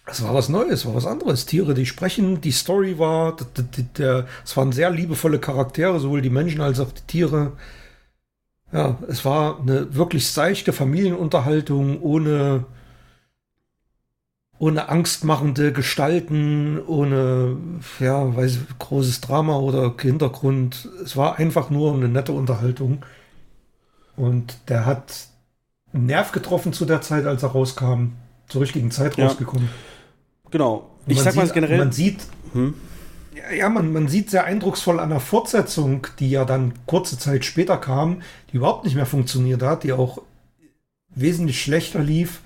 Es 0.09 0.23
war 0.23 0.33
was 0.33 0.47
Neues, 0.47 0.85
war 0.85 0.95
was 0.95 1.05
anderes. 1.05 1.45
Tiere, 1.45 1.73
die 1.73 1.85
sprechen, 1.85 2.39
die 2.39 2.51
Story 2.51 2.97
war, 2.97 3.35
es 4.43 4.55
waren 4.55 4.71
sehr 4.71 4.89
liebevolle 4.89 5.39
Charaktere, 5.39 5.99
sowohl 5.99 6.21
die 6.21 6.29
Menschen 6.29 6.61
als 6.61 6.79
auch 6.79 6.91
die 6.93 7.05
Tiere. 7.07 7.53
Ja, 8.71 8.97
es 9.07 9.25
war 9.25 9.59
eine 9.59 9.95
wirklich 9.95 10.29
seichte 10.31 10.71
Familienunterhaltung 10.71 12.01
ohne, 12.01 12.65
ohne 14.59 14.87
angstmachende 14.87 15.73
Gestalten, 15.73 16.79
ohne, 16.85 17.57
ja, 17.99 18.35
weiß, 18.35 18.59
großes 18.79 19.19
Drama 19.19 19.57
oder 19.57 19.93
Hintergrund. 19.99 20.89
Es 21.03 21.17
war 21.17 21.37
einfach 21.37 21.69
nur 21.69 21.93
eine 21.93 22.07
nette 22.07 22.31
Unterhaltung. 22.31 23.05
Und 24.15 24.57
der 24.69 24.85
hat 24.85 25.27
einen 25.93 26.05
Nerv 26.05 26.31
getroffen 26.31 26.71
zu 26.71 26.85
der 26.85 27.01
Zeit, 27.01 27.25
als 27.25 27.43
er 27.43 27.49
rauskam. 27.49 28.13
Zur 28.47 28.61
richtigen 28.61 28.91
Zeit 28.91 29.17
ja. 29.17 29.25
rausgekommen. 29.25 29.67
Genau. 30.51 30.89
Ich 31.07 31.21
sag 31.21 31.35
mal 31.35 31.47
generell. 31.49 31.77
Man 31.77 31.91
sieht, 31.91 32.21
hm? 32.53 32.73
ja, 33.55 33.69
man, 33.69 33.93
man 33.93 34.07
sieht 34.07 34.29
sehr 34.29 34.43
eindrucksvoll 34.43 34.99
an 34.99 35.09
der 35.09 35.19
Fortsetzung, 35.19 36.07
die 36.19 36.29
ja 36.29 36.45
dann 36.45 36.73
kurze 36.85 37.17
Zeit 37.17 37.45
später 37.45 37.77
kam, 37.77 38.21
die 38.51 38.57
überhaupt 38.57 38.85
nicht 38.85 38.95
mehr 38.95 39.05
funktioniert 39.05 39.61
hat, 39.61 39.83
die 39.83 39.93
auch 39.93 40.21
wesentlich 41.09 41.61
schlechter 41.61 41.99
lief, 41.99 42.41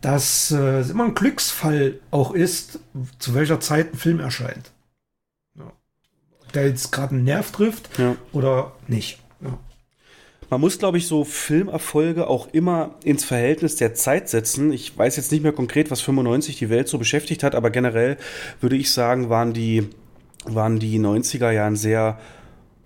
dass 0.00 0.50
äh, 0.50 0.78
es 0.78 0.90
immer 0.90 1.04
ein 1.04 1.14
Glücksfall 1.14 1.98
auch 2.10 2.32
ist, 2.32 2.80
zu 3.18 3.34
welcher 3.34 3.60
Zeit 3.60 3.94
ein 3.94 3.98
Film 3.98 4.20
erscheint. 4.20 4.70
Ja. 5.54 5.72
Der 6.54 6.68
jetzt 6.68 6.92
gerade 6.92 7.14
einen 7.14 7.24
Nerv 7.24 7.50
trifft 7.52 7.98
ja. 7.98 8.16
oder 8.32 8.72
nicht. 8.86 9.18
Man 10.50 10.60
muss, 10.60 10.78
glaube 10.78 10.98
ich, 10.98 11.06
so 11.06 11.24
Filmerfolge 11.24 12.26
auch 12.26 12.48
immer 12.52 12.94
ins 13.04 13.24
Verhältnis 13.24 13.76
der 13.76 13.94
Zeit 13.94 14.28
setzen. 14.28 14.72
Ich 14.72 14.96
weiß 14.96 15.16
jetzt 15.16 15.30
nicht 15.30 15.42
mehr 15.42 15.52
konkret, 15.52 15.90
was 15.90 16.00
95 16.00 16.56
die 16.56 16.70
Welt 16.70 16.88
so 16.88 16.98
beschäftigt 16.98 17.42
hat, 17.42 17.54
aber 17.54 17.70
generell 17.70 18.16
würde 18.60 18.76
ich 18.76 18.90
sagen, 18.90 19.28
waren 19.28 19.52
die, 19.52 19.88
waren 20.44 20.78
die 20.78 20.98
90er 20.98 21.50
Jahre 21.50 21.68
ein 21.68 21.76
sehr 21.76 22.18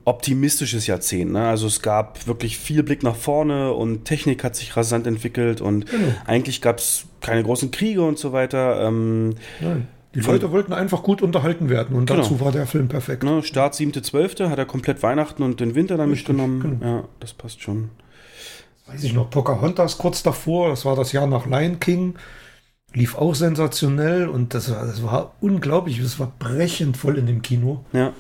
optimistisches 0.05 0.87
Jahrzehnt. 0.87 1.33
Ne? 1.33 1.47
Also 1.47 1.69
es 1.69 1.81
gab 1.81 2.27
wirklich 2.27 2.59
viel 2.59 2.83
Blick 2.83 3.03
nach 3.03 3.15
vorne 3.15 3.73
und 3.73 4.05
Technik 4.05 4.43
hat 4.43 4.57
sich 4.57 4.77
rasant 4.77 5.07
entwickelt 5.07 5.61
und 5.61 5.89
genau. 5.89 6.15
eigentlich 6.27 6.61
gab 6.61 6.79
es 6.79 7.05
keine 7.21 7.43
großen 7.45 7.71
Kriege 7.71 8.03
und 8.03 8.19
so 8.19 8.33
weiter. 8.33 8.85
Ähm, 8.87 9.37
Nein. 9.61 9.87
Die 10.15 10.21
Leute 10.21 10.53
wollten 10.53 10.75
einfach 10.75 11.03
gut 11.03 11.23
unterhalten 11.23 11.71
werden 11.71 11.97
und 11.97 12.11
dazu 12.11 12.35
genau. 12.35 12.45
war 12.45 12.53
der 12.53 12.67
Film 12.67 12.89
perfekt. 12.89 13.23
Ne, 13.23 13.43
Start 13.43 13.75
7.12. 13.75 14.51
hat 14.51 14.59
er 14.59 14.67
komplett 14.67 15.03
Weihnachten 15.03 15.43
und 15.43 15.59
den 15.59 15.75
Winter 15.75 15.97
dann 15.97 16.11
Richtig, 16.11 16.29
mitgenommen. 16.29 16.61
Genau. 16.61 16.97
Ja, 16.97 17.05
das 17.21 17.33
passt 17.33 17.63
schon. 17.63 17.91
weiß 18.87 19.05
ich 19.05 19.15
noch, 19.15 19.31
Pocahontas 19.31 19.97
kurz 19.97 20.23
davor, 20.23 20.69
das 20.69 20.85
war 20.85 20.97
das 20.97 21.13
Jahr 21.13 21.27
nach 21.27 21.47
Lion 21.47 21.81
King, 21.81 22.17
lief 22.93 23.17
auch 23.17 23.35
sensationell 23.35 24.29
und 24.29 24.53
das 24.53 24.71
war, 24.71 24.85
das 24.85 25.03
war 25.03 25.35
unglaublich, 25.41 25.99
es 25.99 26.21
war 26.21 26.31
brechend 26.39 26.99
voll 26.99 27.17
in 27.17 27.27
dem 27.27 27.41
Kino. 27.41 27.85
Ja. 27.93 28.13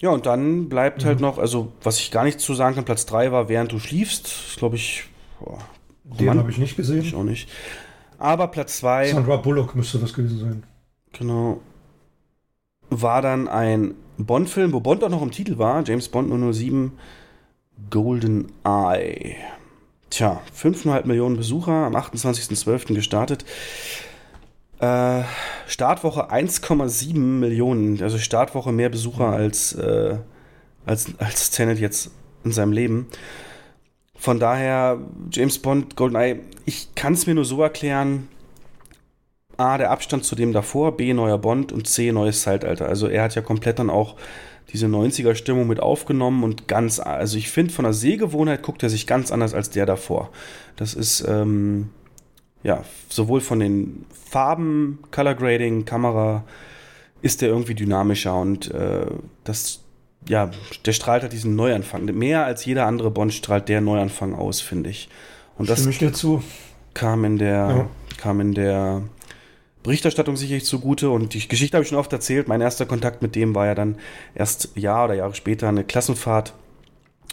Ja, 0.00 0.08
und 0.08 0.24
dann 0.24 0.70
bleibt 0.70 1.04
halt 1.04 1.20
mhm. 1.20 1.26
halt 1.26 1.36
noch, 1.36 1.38
also 1.38 1.72
was 1.82 1.98
ich 1.98 2.10
gar 2.10 2.24
nicht 2.24 2.40
zu 2.40 2.54
sagen 2.54 2.74
kann, 2.74 2.86
Platz 2.86 3.04
3 3.04 3.32
war 3.32 3.50
Während 3.50 3.70
du 3.70 3.78
schliefst, 3.78 4.56
glaube 4.56 4.76
ich, 4.76 5.04
boah, 5.38 5.58
den 6.04 6.38
habe 6.38 6.50
ich 6.50 6.56
nicht 6.56 6.74
gesehen. 6.74 7.02
Ich 7.02 7.14
auch 7.14 7.22
nicht. 7.22 7.50
Aber 8.20 8.48
Platz 8.48 8.76
2. 8.76 9.12
Sandra 9.12 9.38
Bullock 9.38 9.74
müsste 9.74 9.98
das 9.98 10.12
gewesen 10.12 10.38
sein. 10.38 10.62
Genau. 11.12 11.60
War 12.90 13.22
dann 13.22 13.48
ein 13.48 13.94
Bond-Film, 14.18 14.74
wo 14.74 14.80
Bond 14.80 15.02
auch 15.02 15.08
noch 15.08 15.22
im 15.22 15.30
Titel 15.30 15.56
war. 15.56 15.82
James 15.84 16.08
Bond 16.10 16.30
007 16.54 16.92
Golden 17.88 18.52
Eye. 18.62 19.36
Tja, 20.10 20.42
5,5 20.54 21.06
Millionen 21.06 21.38
Besucher, 21.38 21.72
am 21.72 21.96
28.12. 21.96 22.94
gestartet. 22.94 23.46
Äh, 24.80 25.22
Startwoche 25.66 26.30
1,7 26.30 27.16
Millionen, 27.16 28.02
also 28.02 28.18
Startwoche 28.18 28.70
mehr 28.72 28.90
Besucher 28.90 29.28
als, 29.28 29.72
äh, 29.72 30.18
als, 30.84 31.06
als 31.18 31.50
Tenet 31.50 31.78
jetzt 31.78 32.10
in 32.44 32.52
seinem 32.52 32.72
Leben. 32.72 33.06
Von 34.20 34.38
daher, 34.38 34.98
James 35.32 35.58
Bond, 35.58 35.96
GoldenEye, 35.96 36.40
ich 36.66 36.94
kann 36.94 37.14
es 37.14 37.26
mir 37.26 37.34
nur 37.34 37.46
so 37.46 37.62
erklären, 37.62 38.28
A, 39.56 39.78
der 39.78 39.90
Abstand 39.90 40.24
zu 40.24 40.36
dem 40.36 40.52
davor, 40.52 40.94
B, 40.98 41.14
neuer 41.14 41.38
Bond 41.38 41.72
und 41.72 41.86
C, 41.86 42.12
neues 42.12 42.42
Zeitalter. 42.42 42.86
Also 42.86 43.08
er 43.08 43.22
hat 43.22 43.34
ja 43.34 43.40
komplett 43.40 43.78
dann 43.78 43.88
auch 43.88 44.16
diese 44.74 44.88
90er-Stimmung 44.88 45.66
mit 45.66 45.80
aufgenommen 45.80 46.44
und 46.44 46.68
ganz, 46.68 47.00
also 47.00 47.38
ich 47.38 47.50
finde, 47.50 47.72
von 47.72 47.84
der 47.84 47.94
Sehgewohnheit 47.94 48.62
guckt 48.62 48.82
er 48.82 48.90
sich 48.90 49.06
ganz 49.06 49.32
anders 49.32 49.54
als 49.54 49.70
der 49.70 49.86
davor. 49.86 50.28
Das 50.76 50.92
ist, 50.92 51.26
ähm, 51.26 51.88
ja, 52.62 52.84
sowohl 53.08 53.40
von 53.40 53.58
den 53.58 54.04
Farben, 54.28 54.98
Color 55.12 55.34
Grading, 55.34 55.86
Kamera, 55.86 56.44
ist 57.22 57.40
der 57.40 57.48
irgendwie 57.48 57.74
dynamischer 57.74 58.38
und 58.38 58.70
äh, 58.70 59.06
das, 59.44 59.80
ja, 60.28 60.50
der 60.84 60.92
strahlt 60.92 61.22
halt 61.22 61.32
diesen 61.32 61.56
Neuanfang. 61.56 62.04
Mehr 62.04 62.44
als 62.44 62.64
jeder 62.64 62.86
andere 62.86 63.10
Bond 63.10 63.32
strahlt 63.32 63.68
der 63.68 63.80
Neuanfang 63.80 64.34
aus, 64.34 64.60
finde 64.60 64.90
ich. 64.90 65.08
Und 65.58 65.68
das 65.68 65.78
Stimme 65.80 65.92
ich 65.92 65.98
dir 65.98 66.12
zu. 66.12 66.42
kam 66.94 67.24
in 67.24 67.38
der, 67.38 67.54
Ja. 67.68 67.86
kam 68.16 68.40
in 68.40 68.52
der 68.54 69.02
Berichterstattung 69.82 70.36
sicherlich 70.36 70.64
zugute 70.66 71.10
und 71.10 71.32
die 71.34 71.48
Geschichte 71.48 71.76
habe 71.76 71.82
ich 71.84 71.88
schon 71.88 71.98
oft 71.98 72.12
erzählt. 72.12 72.48
Mein 72.48 72.60
erster 72.60 72.84
Kontakt 72.86 73.22
mit 73.22 73.34
dem 73.34 73.54
war 73.54 73.66
ja 73.66 73.74
dann 73.74 73.96
erst 74.34 74.76
Jahr 74.76 75.06
oder 75.06 75.14
Jahre 75.14 75.34
später 75.34 75.68
eine 75.68 75.84
Klassenfahrt, 75.84 76.52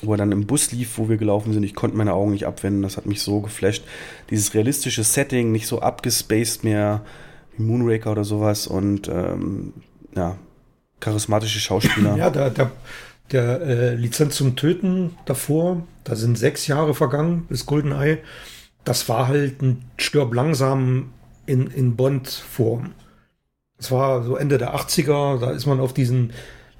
wo 0.01 0.14
er 0.14 0.17
dann 0.17 0.32
im 0.32 0.45
Bus 0.48 0.72
lief, 0.72 0.98
wo 0.98 1.09
wir 1.09 1.17
gelaufen 1.17 1.51
sind. 1.51 1.64
Ich 1.64 1.75
konnte 1.75 1.98
meine 1.98 2.14
Augen 2.14 2.32
nicht 2.32 2.45
abwenden. 2.48 2.83
Das 2.83 2.95
hat 2.95 3.06
mich 3.06 3.22
so 3.22 3.41
geflasht. 3.41 3.83
Dieses 4.30 4.53
realistische 4.53 5.03
Setting, 5.03 5.51
nicht 5.51 5.67
so 5.67 5.82
abgespaced 5.82 6.64
mehr 6.64 7.01
wie 7.57 7.64
Moonraker 7.64 8.11
oder 8.14 8.24
sowas 8.24 8.66
und 8.67 9.09
ähm, 9.09 9.74
ja, 10.16 10.38
charismatische 11.00 11.59
Schauspieler. 11.59 12.16
Ja, 12.17 12.30
der, 12.30 12.50
der, 12.50 12.72
der 13.32 13.61
äh, 13.61 13.95
Lizenz 13.95 14.35
zum 14.35 14.56
Töten 14.56 15.16
davor, 15.26 15.84
da 16.03 16.16
sind 16.16 16.38
sechs 16.38 16.67
Jahre 16.67 16.93
vergangen 16.93 17.45
bis 17.48 17.66
GoldenEye. 17.66 18.19
Das 18.84 19.09
war 19.09 19.27
halt 19.27 19.61
ein 19.61 19.85
Stirb 19.98 20.34
langsam 20.34 21.14
in, 21.45 21.67
in 21.67 21.95
Bond-Form. 21.95 22.93
Es 23.77 23.92
war 23.92 24.24
so 24.24 24.35
Ende 24.35 24.58
der 24.58 24.76
80er, 24.76 25.40
da 25.40 25.51
ist 25.51 25.66
man 25.66 25.80
auf 25.80 25.93
diesen 25.93 26.34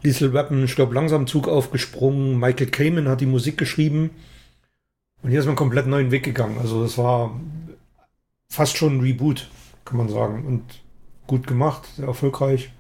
Lethal 0.04 0.34
Weapon 0.34 0.68
Stirb 0.68 0.94
langsam 0.94 1.28
Zug 1.28 1.48
aufgesprungen. 1.48 2.40
Michael 2.40 2.68
Kamen 2.68 3.08
hat 3.08 3.22
die 3.22 3.26
Musik 3.26 3.58
geschrieben. 3.58 4.12
Und 5.22 5.32
hier 5.32 5.40
ist 5.40 5.46
man 5.46 5.56
komplett 5.56 5.88
neuen 5.88 6.12
Weg 6.12 6.24
gegangen. 6.24 6.58
Also 6.60 6.84
das 6.84 6.98
war 6.98 7.40
fast 8.50 8.78
schon 8.78 8.98
ein 8.98 9.02
Reboot, 9.02 9.50
kann 9.86 9.98
man 9.98 10.10
sagen. 10.10 10.46
Und 10.46 10.64
gut 11.26 11.48
gemacht, 11.48 11.88
sehr 11.96 12.08
erfolgreich. 12.08 12.72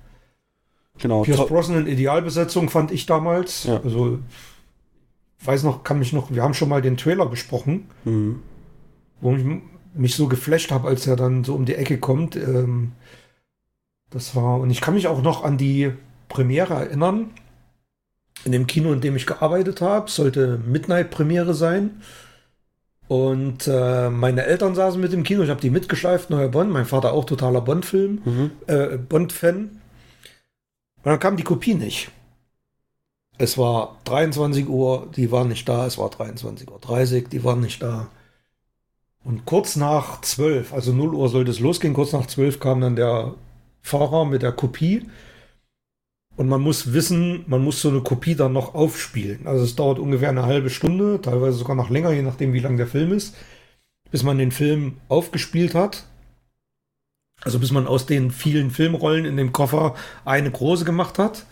Genau. 0.99 1.23
Pierce 1.23 1.45
Brosnan 1.47 1.87
Idealbesetzung 1.87 2.69
fand 2.69 2.91
ich 2.91 3.05
damals. 3.05 3.65
Ja. 3.65 3.79
Also 3.83 4.19
weiß 5.43 5.63
noch, 5.63 5.83
kann 5.83 5.99
mich 5.99 6.13
noch, 6.13 6.31
wir 6.31 6.41
haben 6.43 6.53
schon 6.53 6.69
mal 6.69 6.81
den 6.81 6.97
Trailer 6.97 7.25
besprochen, 7.27 7.85
Mhm. 8.05 8.39
wo 9.21 9.35
ich 9.35 9.43
mich 9.93 10.15
so 10.15 10.27
geflasht 10.27 10.71
habe, 10.71 10.87
als 10.87 11.05
er 11.07 11.15
dann 11.15 11.43
so 11.43 11.53
um 11.55 11.65
die 11.65 11.75
Ecke 11.75 11.97
kommt. 11.99 12.35
Ähm, 12.35 12.93
das 14.09 14.35
war, 14.35 14.59
und 14.59 14.69
ich 14.71 14.81
kann 14.81 14.93
mich 14.95 15.07
auch 15.07 15.21
noch 15.21 15.43
an 15.43 15.57
die 15.57 15.91
Premiere 16.29 16.73
erinnern. 16.73 17.31
In 18.45 18.51
dem 18.51 18.67
Kino, 18.67 18.93
in 18.93 19.01
dem 19.01 19.15
ich 19.15 19.25
gearbeitet 19.25 19.81
habe, 19.81 20.09
sollte 20.09 20.59
Midnight-Premiere 20.65 21.53
sein. 21.53 22.01
Und 23.07 23.67
äh, 23.67 24.09
meine 24.09 24.43
Eltern 24.45 24.75
saßen 24.75 24.99
mit 24.99 25.13
im 25.13 25.23
Kino, 25.23 25.41
ich 25.43 25.49
habe 25.49 25.61
die 25.61 25.69
mitgeschleift, 25.69 26.29
neuer 26.29 26.49
Bond, 26.49 26.71
mein 26.71 26.85
Vater 26.85 27.13
auch 27.13 27.25
totaler 27.25 27.61
Bond-Film, 27.61 28.21
Mhm. 28.25 28.51
äh, 28.67 28.97
Bond-Fan. 28.97 29.81
Und 31.03 31.11
dann 31.11 31.19
kam 31.19 31.37
die 31.37 31.43
Kopie 31.43 31.75
nicht. 31.75 32.11
Es 33.37 33.57
war 33.57 33.97
23 34.05 34.67
Uhr, 34.67 35.07
die 35.15 35.31
waren 35.31 35.49
nicht 35.49 35.69
da, 35.69 35.85
es 35.85 35.97
war 35.97 36.09
23.30 36.09 37.23
Uhr, 37.23 37.29
die 37.29 37.43
waren 37.43 37.61
nicht 37.61 37.81
da. 37.83 38.09
Und 39.23 39.45
kurz 39.45 39.75
nach 39.75 40.21
12, 40.21 40.73
also 40.73 40.93
0 40.93 41.13
Uhr 41.13 41.29
sollte 41.29 41.51
es 41.51 41.59
losgehen, 41.59 41.93
kurz 41.93 42.13
nach 42.13 42.25
12 42.25 42.59
kam 42.59 42.81
dann 42.81 42.95
der 42.95 43.35
Fahrer 43.81 44.25
mit 44.25 44.41
der 44.41 44.53
Kopie. 44.53 45.05
Und 46.35 46.47
man 46.47 46.61
muss 46.61 46.93
wissen, 46.93 47.43
man 47.47 47.63
muss 47.63 47.81
so 47.81 47.89
eine 47.89 48.01
Kopie 48.01 48.35
dann 48.35 48.53
noch 48.53 48.75
aufspielen. 48.75 49.47
Also 49.47 49.63
es 49.63 49.75
dauert 49.75 49.99
ungefähr 49.99 50.29
eine 50.29 50.45
halbe 50.45 50.69
Stunde, 50.69 51.19
teilweise 51.21 51.57
sogar 51.57 51.75
noch 51.75 51.89
länger, 51.89 52.11
je 52.11 52.21
nachdem 52.21 52.53
wie 52.53 52.59
lang 52.59 52.77
der 52.77 52.87
Film 52.87 53.11
ist, 53.11 53.35
bis 54.11 54.23
man 54.23 54.37
den 54.37 54.51
Film 54.51 54.97
aufgespielt 55.09 55.75
hat. 55.75 56.05
Also 57.43 57.59
bis 57.59 57.71
man 57.71 57.87
aus 57.87 58.05
den 58.05 58.31
vielen 58.31 58.71
Filmrollen 58.71 59.25
in 59.25 59.37
dem 59.37 59.53
Koffer 59.53 59.95
eine 60.25 60.49
große 60.51 60.85
gemacht 60.85 61.19
hat. 61.19 61.45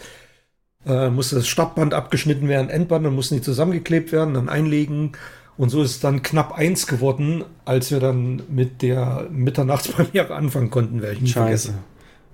Äh, 0.86 1.10
musste 1.10 1.36
das 1.36 1.48
Startband 1.48 1.94
abgeschnitten 1.94 2.48
werden, 2.48 2.70
Endband, 2.70 3.06
dann 3.06 3.16
mussten 3.16 3.36
die 3.36 3.42
zusammengeklebt 3.42 4.12
werden, 4.12 4.34
dann 4.34 4.50
einlegen. 4.50 5.14
Und 5.58 5.70
so 5.70 5.82
ist 5.82 5.92
es 5.92 6.00
dann 6.00 6.22
knapp 6.22 6.54
eins 6.58 6.86
geworden, 6.86 7.44
als 7.64 7.90
wir 7.92 8.00
dann 8.00 8.44
mit 8.50 8.82
der 8.82 9.28
Mitternachtspremiere 9.32 10.34
anfangen 10.36 10.70
konnten, 10.70 11.02
werde 11.02 11.16
ich 11.16 11.22
nie 11.22 11.28
Scheiße. 11.30 11.70
vergessen. 11.70 11.84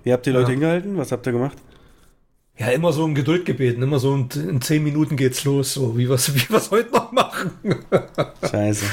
Wie 0.02 0.12
habt 0.12 0.26
ihr 0.26 0.32
Leute 0.32 0.46
Ja. 0.48 0.50
hingehalten? 0.52 0.96
Was 0.96 1.12
habt 1.12 1.26
ihr 1.26 1.32
gemacht? 1.32 1.56
Ja, 2.58 2.66
immer 2.68 2.92
so 2.92 3.04
um 3.04 3.14
Geduld 3.14 3.46
gebeten, 3.46 3.80
immer 3.82 3.98
so 3.98 4.14
in, 4.14 4.28
in 4.48 4.60
zehn 4.60 4.82
Minuten 4.84 5.16
geht's 5.16 5.44
los, 5.44 5.72
so 5.72 5.96
wie 5.96 6.08
wir 6.08 6.16
es 6.16 6.34
wie 6.34 6.50
wir's 6.50 6.70
heute 6.70 6.92
noch 6.92 7.12
machen. 7.12 7.52
Scheiße. 8.50 8.84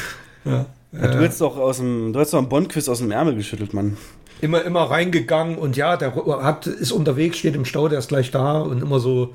ja. 0.45 0.65
Ja, 0.91 1.07
du 1.07 1.19
hättest 1.21 1.41
doch 1.41 1.55
aus 1.57 1.77
dem, 1.77 2.13
du 2.13 2.19
hättest 2.19 2.33
doch 2.33 2.39
einen 2.39 2.49
Bond-Quiz 2.49 2.87
aus 2.89 2.97
dem 2.99 3.11
Ärmel 3.11 3.35
geschüttelt, 3.35 3.73
Mann. 3.75 3.95
Immer, 4.41 4.63
immer 4.63 4.83
reingegangen 4.83 5.57
und 5.57 5.77
ja, 5.77 5.97
der 5.97 6.15
hat, 6.43 6.67
ist 6.67 6.91
unterwegs, 6.91 7.37
steht 7.37 7.55
im 7.55 7.65
Stau, 7.65 7.87
der 7.87 7.99
ist 7.99 8.07
gleich 8.09 8.31
da 8.31 8.59
und 8.61 8.81
immer 8.81 8.99
so. 8.99 9.33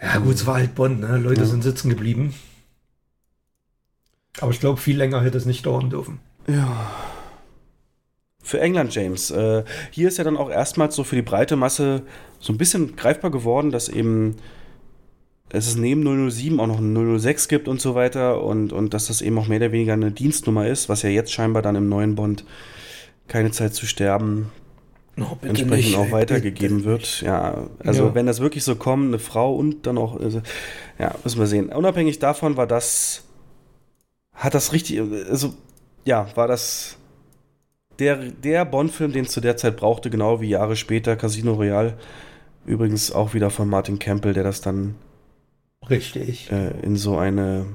Ja, 0.00 0.18
gut, 0.18 0.34
es 0.34 0.46
war 0.46 0.54
halt 0.56 0.74
Bonn, 0.74 1.00
ne? 1.00 1.18
Leute 1.18 1.42
Ja. 1.42 1.46
sind 1.46 1.62
sitzen 1.62 1.88
geblieben. 1.88 2.34
Aber 4.40 4.50
ich 4.50 4.60
glaube, 4.60 4.80
viel 4.80 4.96
länger 4.96 5.20
hätte 5.22 5.38
es 5.38 5.46
nicht 5.46 5.66
dauern 5.66 5.90
dürfen. 5.90 6.18
Ja. 6.48 6.90
Für 8.42 8.60
England, 8.60 8.94
James. 8.94 9.30
Äh, 9.30 9.62
hier 9.90 10.08
ist 10.08 10.18
ja 10.18 10.24
dann 10.24 10.36
auch 10.36 10.50
erstmals 10.50 10.96
so 10.96 11.04
für 11.04 11.14
die 11.16 11.22
breite 11.22 11.54
Masse 11.54 12.02
so 12.40 12.52
ein 12.52 12.58
bisschen 12.58 12.96
greifbar 12.96 13.30
geworden, 13.30 13.70
dass 13.70 13.88
eben 13.88 14.36
es 15.50 15.66
ist 15.66 15.76
neben 15.76 16.02
007 16.30 16.58
auch 16.60 16.66
noch 16.66 16.78
ein 16.80 17.18
006 17.20 17.46
gibt 17.46 17.68
und 17.68 17.80
so 17.80 17.94
weiter 17.94 18.42
und, 18.42 18.72
und 18.72 18.94
dass 18.94 19.06
das 19.08 19.20
eben 19.20 19.38
auch 19.38 19.48
mehr 19.48 19.58
oder 19.58 19.70
weniger 19.70 19.92
eine 19.92 20.10
Dienstnummer 20.10 20.66
ist, 20.66 20.88
was 20.88 21.02
ja 21.02 21.10
jetzt 21.10 21.30
scheinbar 21.30 21.60
dann 21.62 21.76
im 21.76 21.88
neuen 21.90 22.14
Bond 22.14 22.44
keine 23.28 23.50
Zeit 23.50 23.74
zu 23.74 23.86
sterben 23.86 24.50
Oh, 25.20 25.36
bitte 25.40 25.48
entsprechend 25.50 25.74
nicht, 25.74 25.96
auch 25.96 26.06
ey, 26.06 26.12
weitergegeben 26.12 26.78
bitte. 26.78 26.84
wird. 26.84 27.20
Ja, 27.20 27.68
also 27.84 28.08
Ja. 28.08 28.14
wenn 28.14 28.26
das 28.26 28.40
wirklich 28.40 28.64
so 28.64 28.76
kommt, 28.76 29.08
eine 29.08 29.18
Frau 29.18 29.54
und 29.54 29.86
dann 29.86 29.98
auch, 29.98 30.18
also, 30.18 30.40
ja, 30.98 31.14
müssen 31.22 31.38
wir 31.38 31.46
sehen. 31.46 31.68
Unabhängig 31.70 32.18
davon 32.18 32.56
war 32.56 32.66
das, 32.66 33.24
hat 34.34 34.54
das 34.54 34.72
richtig, 34.72 35.00
also 35.00 35.54
ja, 36.04 36.26
war 36.34 36.48
das 36.48 36.96
der, 37.98 38.16
der 38.16 38.64
Bond-Film, 38.64 39.12
den 39.12 39.24
es 39.26 39.32
zu 39.32 39.40
der 39.40 39.56
Zeit 39.56 39.76
brauchte, 39.76 40.10
genau 40.10 40.40
wie 40.40 40.48
Jahre 40.48 40.76
später 40.76 41.16
Casino 41.16 41.52
Royale. 41.54 41.98
Übrigens 42.64 43.12
auch 43.12 43.34
wieder 43.34 43.50
von 43.50 43.68
Martin 43.68 43.98
Campbell, 43.98 44.34
der 44.34 44.44
das 44.44 44.60
dann 44.62 44.94
Richtig. 45.88 46.50
äh, 46.50 46.70
in 46.82 46.96
so 46.96 47.18
eine 47.18 47.66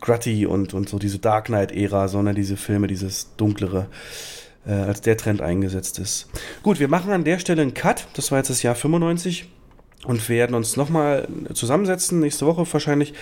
Grutty 0.00 0.46
und, 0.46 0.74
und 0.74 0.88
so 0.88 0.98
diese 0.98 1.18
Dark 1.18 1.46
Knight-Ära, 1.46 2.08
sondern 2.08 2.34
diese 2.34 2.56
Filme, 2.56 2.86
dieses 2.86 3.36
dunklere, 3.36 3.86
äh, 4.70 4.74
als 4.74 5.00
der 5.00 5.16
Trend 5.16 5.42
eingesetzt 5.42 5.98
ist. 5.98 6.28
Gut, 6.62 6.78
wir 6.78 6.88
machen 6.88 7.12
an 7.12 7.24
der 7.24 7.38
Stelle 7.38 7.62
einen 7.62 7.74
Cut. 7.74 8.06
Das 8.14 8.30
war 8.30 8.38
jetzt 8.38 8.50
das 8.50 8.62
Jahr 8.62 8.74
95 8.76 9.46
und 10.06 10.28
werden 10.30 10.54
uns 10.54 10.76
nochmal 10.76 11.28
zusammensetzen, 11.52 12.20
nächste 12.20 12.46
Woche 12.46 12.64
wahrscheinlich, 12.72 13.12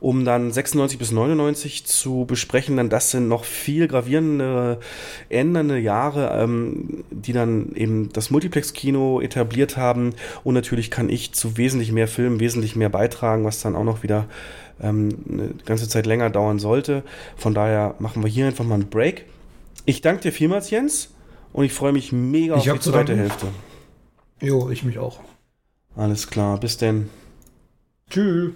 um 0.00 0.24
dann 0.24 0.50
96 0.50 0.98
bis 0.98 1.12
99 1.12 1.84
zu 1.84 2.24
besprechen. 2.24 2.76
Denn 2.76 2.88
das 2.88 3.10
sind 3.10 3.28
noch 3.28 3.44
viel 3.44 3.86
gravierende, 3.86 4.78
ändernde 5.28 5.78
Jahre, 5.78 6.32
ähm, 6.40 7.04
die 7.10 7.32
dann 7.32 7.72
eben 7.74 8.10
das 8.12 8.30
Multiplex-Kino 8.30 9.20
etabliert 9.20 9.76
haben. 9.76 10.14
Und 10.42 10.54
natürlich 10.54 10.90
kann 10.90 11.10
ich 11.10 11.32
zu 11.32 11.58
wesentlich 11.58 11.92
mehr 11.92 12.08
Filmen 12.08 12.40
wesentlich 12.40 12.76
mehr 12.76 12.88
beitragen, 12.88 13.44
was 13.44 13.60
dann 13.60 13.76
auch 13.76 13.84
noch 13.84 14.02
wieder 14.02 14.26
ähm, 14.80 15.10
eine 15.30 15.50
ganze 15.66 15.88
Zeit 15.88 16.06
länger 16.06 16.30
dauern 16.30 16.58
sollte. 16.58 17.02
Von 17.36 17.54
daher 17.54 17.94
machen 17.98 18.22
wir 18.22 18.30
hier 18.30 18.46
einfach 18.46 18.64
mal 18.64 18.76
einen 18.76 18.88
Break. 18.88 19.26
Ich 19.84 20.00
danke 20.00 20.22
dir 20.22 20.32
vielmals, 20.32 20.70
Jens. 20.70 21.10
Und 21.52 21.64
ich 21.64 21.72
freue 21.72 21.92
mich 21.92 22.12
mega 22.12 22.56
Ich 22.56 22.70
auf 22.70 22.78
die 22.78 22.90
zweite. 22.90 23.16
Hälfte. 23.16 23.48
Jo, 24.40 24.70
ich 24.70 24.84
mich 24.84 24.98
auch. 24.98 25.20
Alles 25.96 26.28
klar, 26.28 26.58
bis 26.58 26.78
denn. 26.78 27.10
Tschüss. 28.08 28.52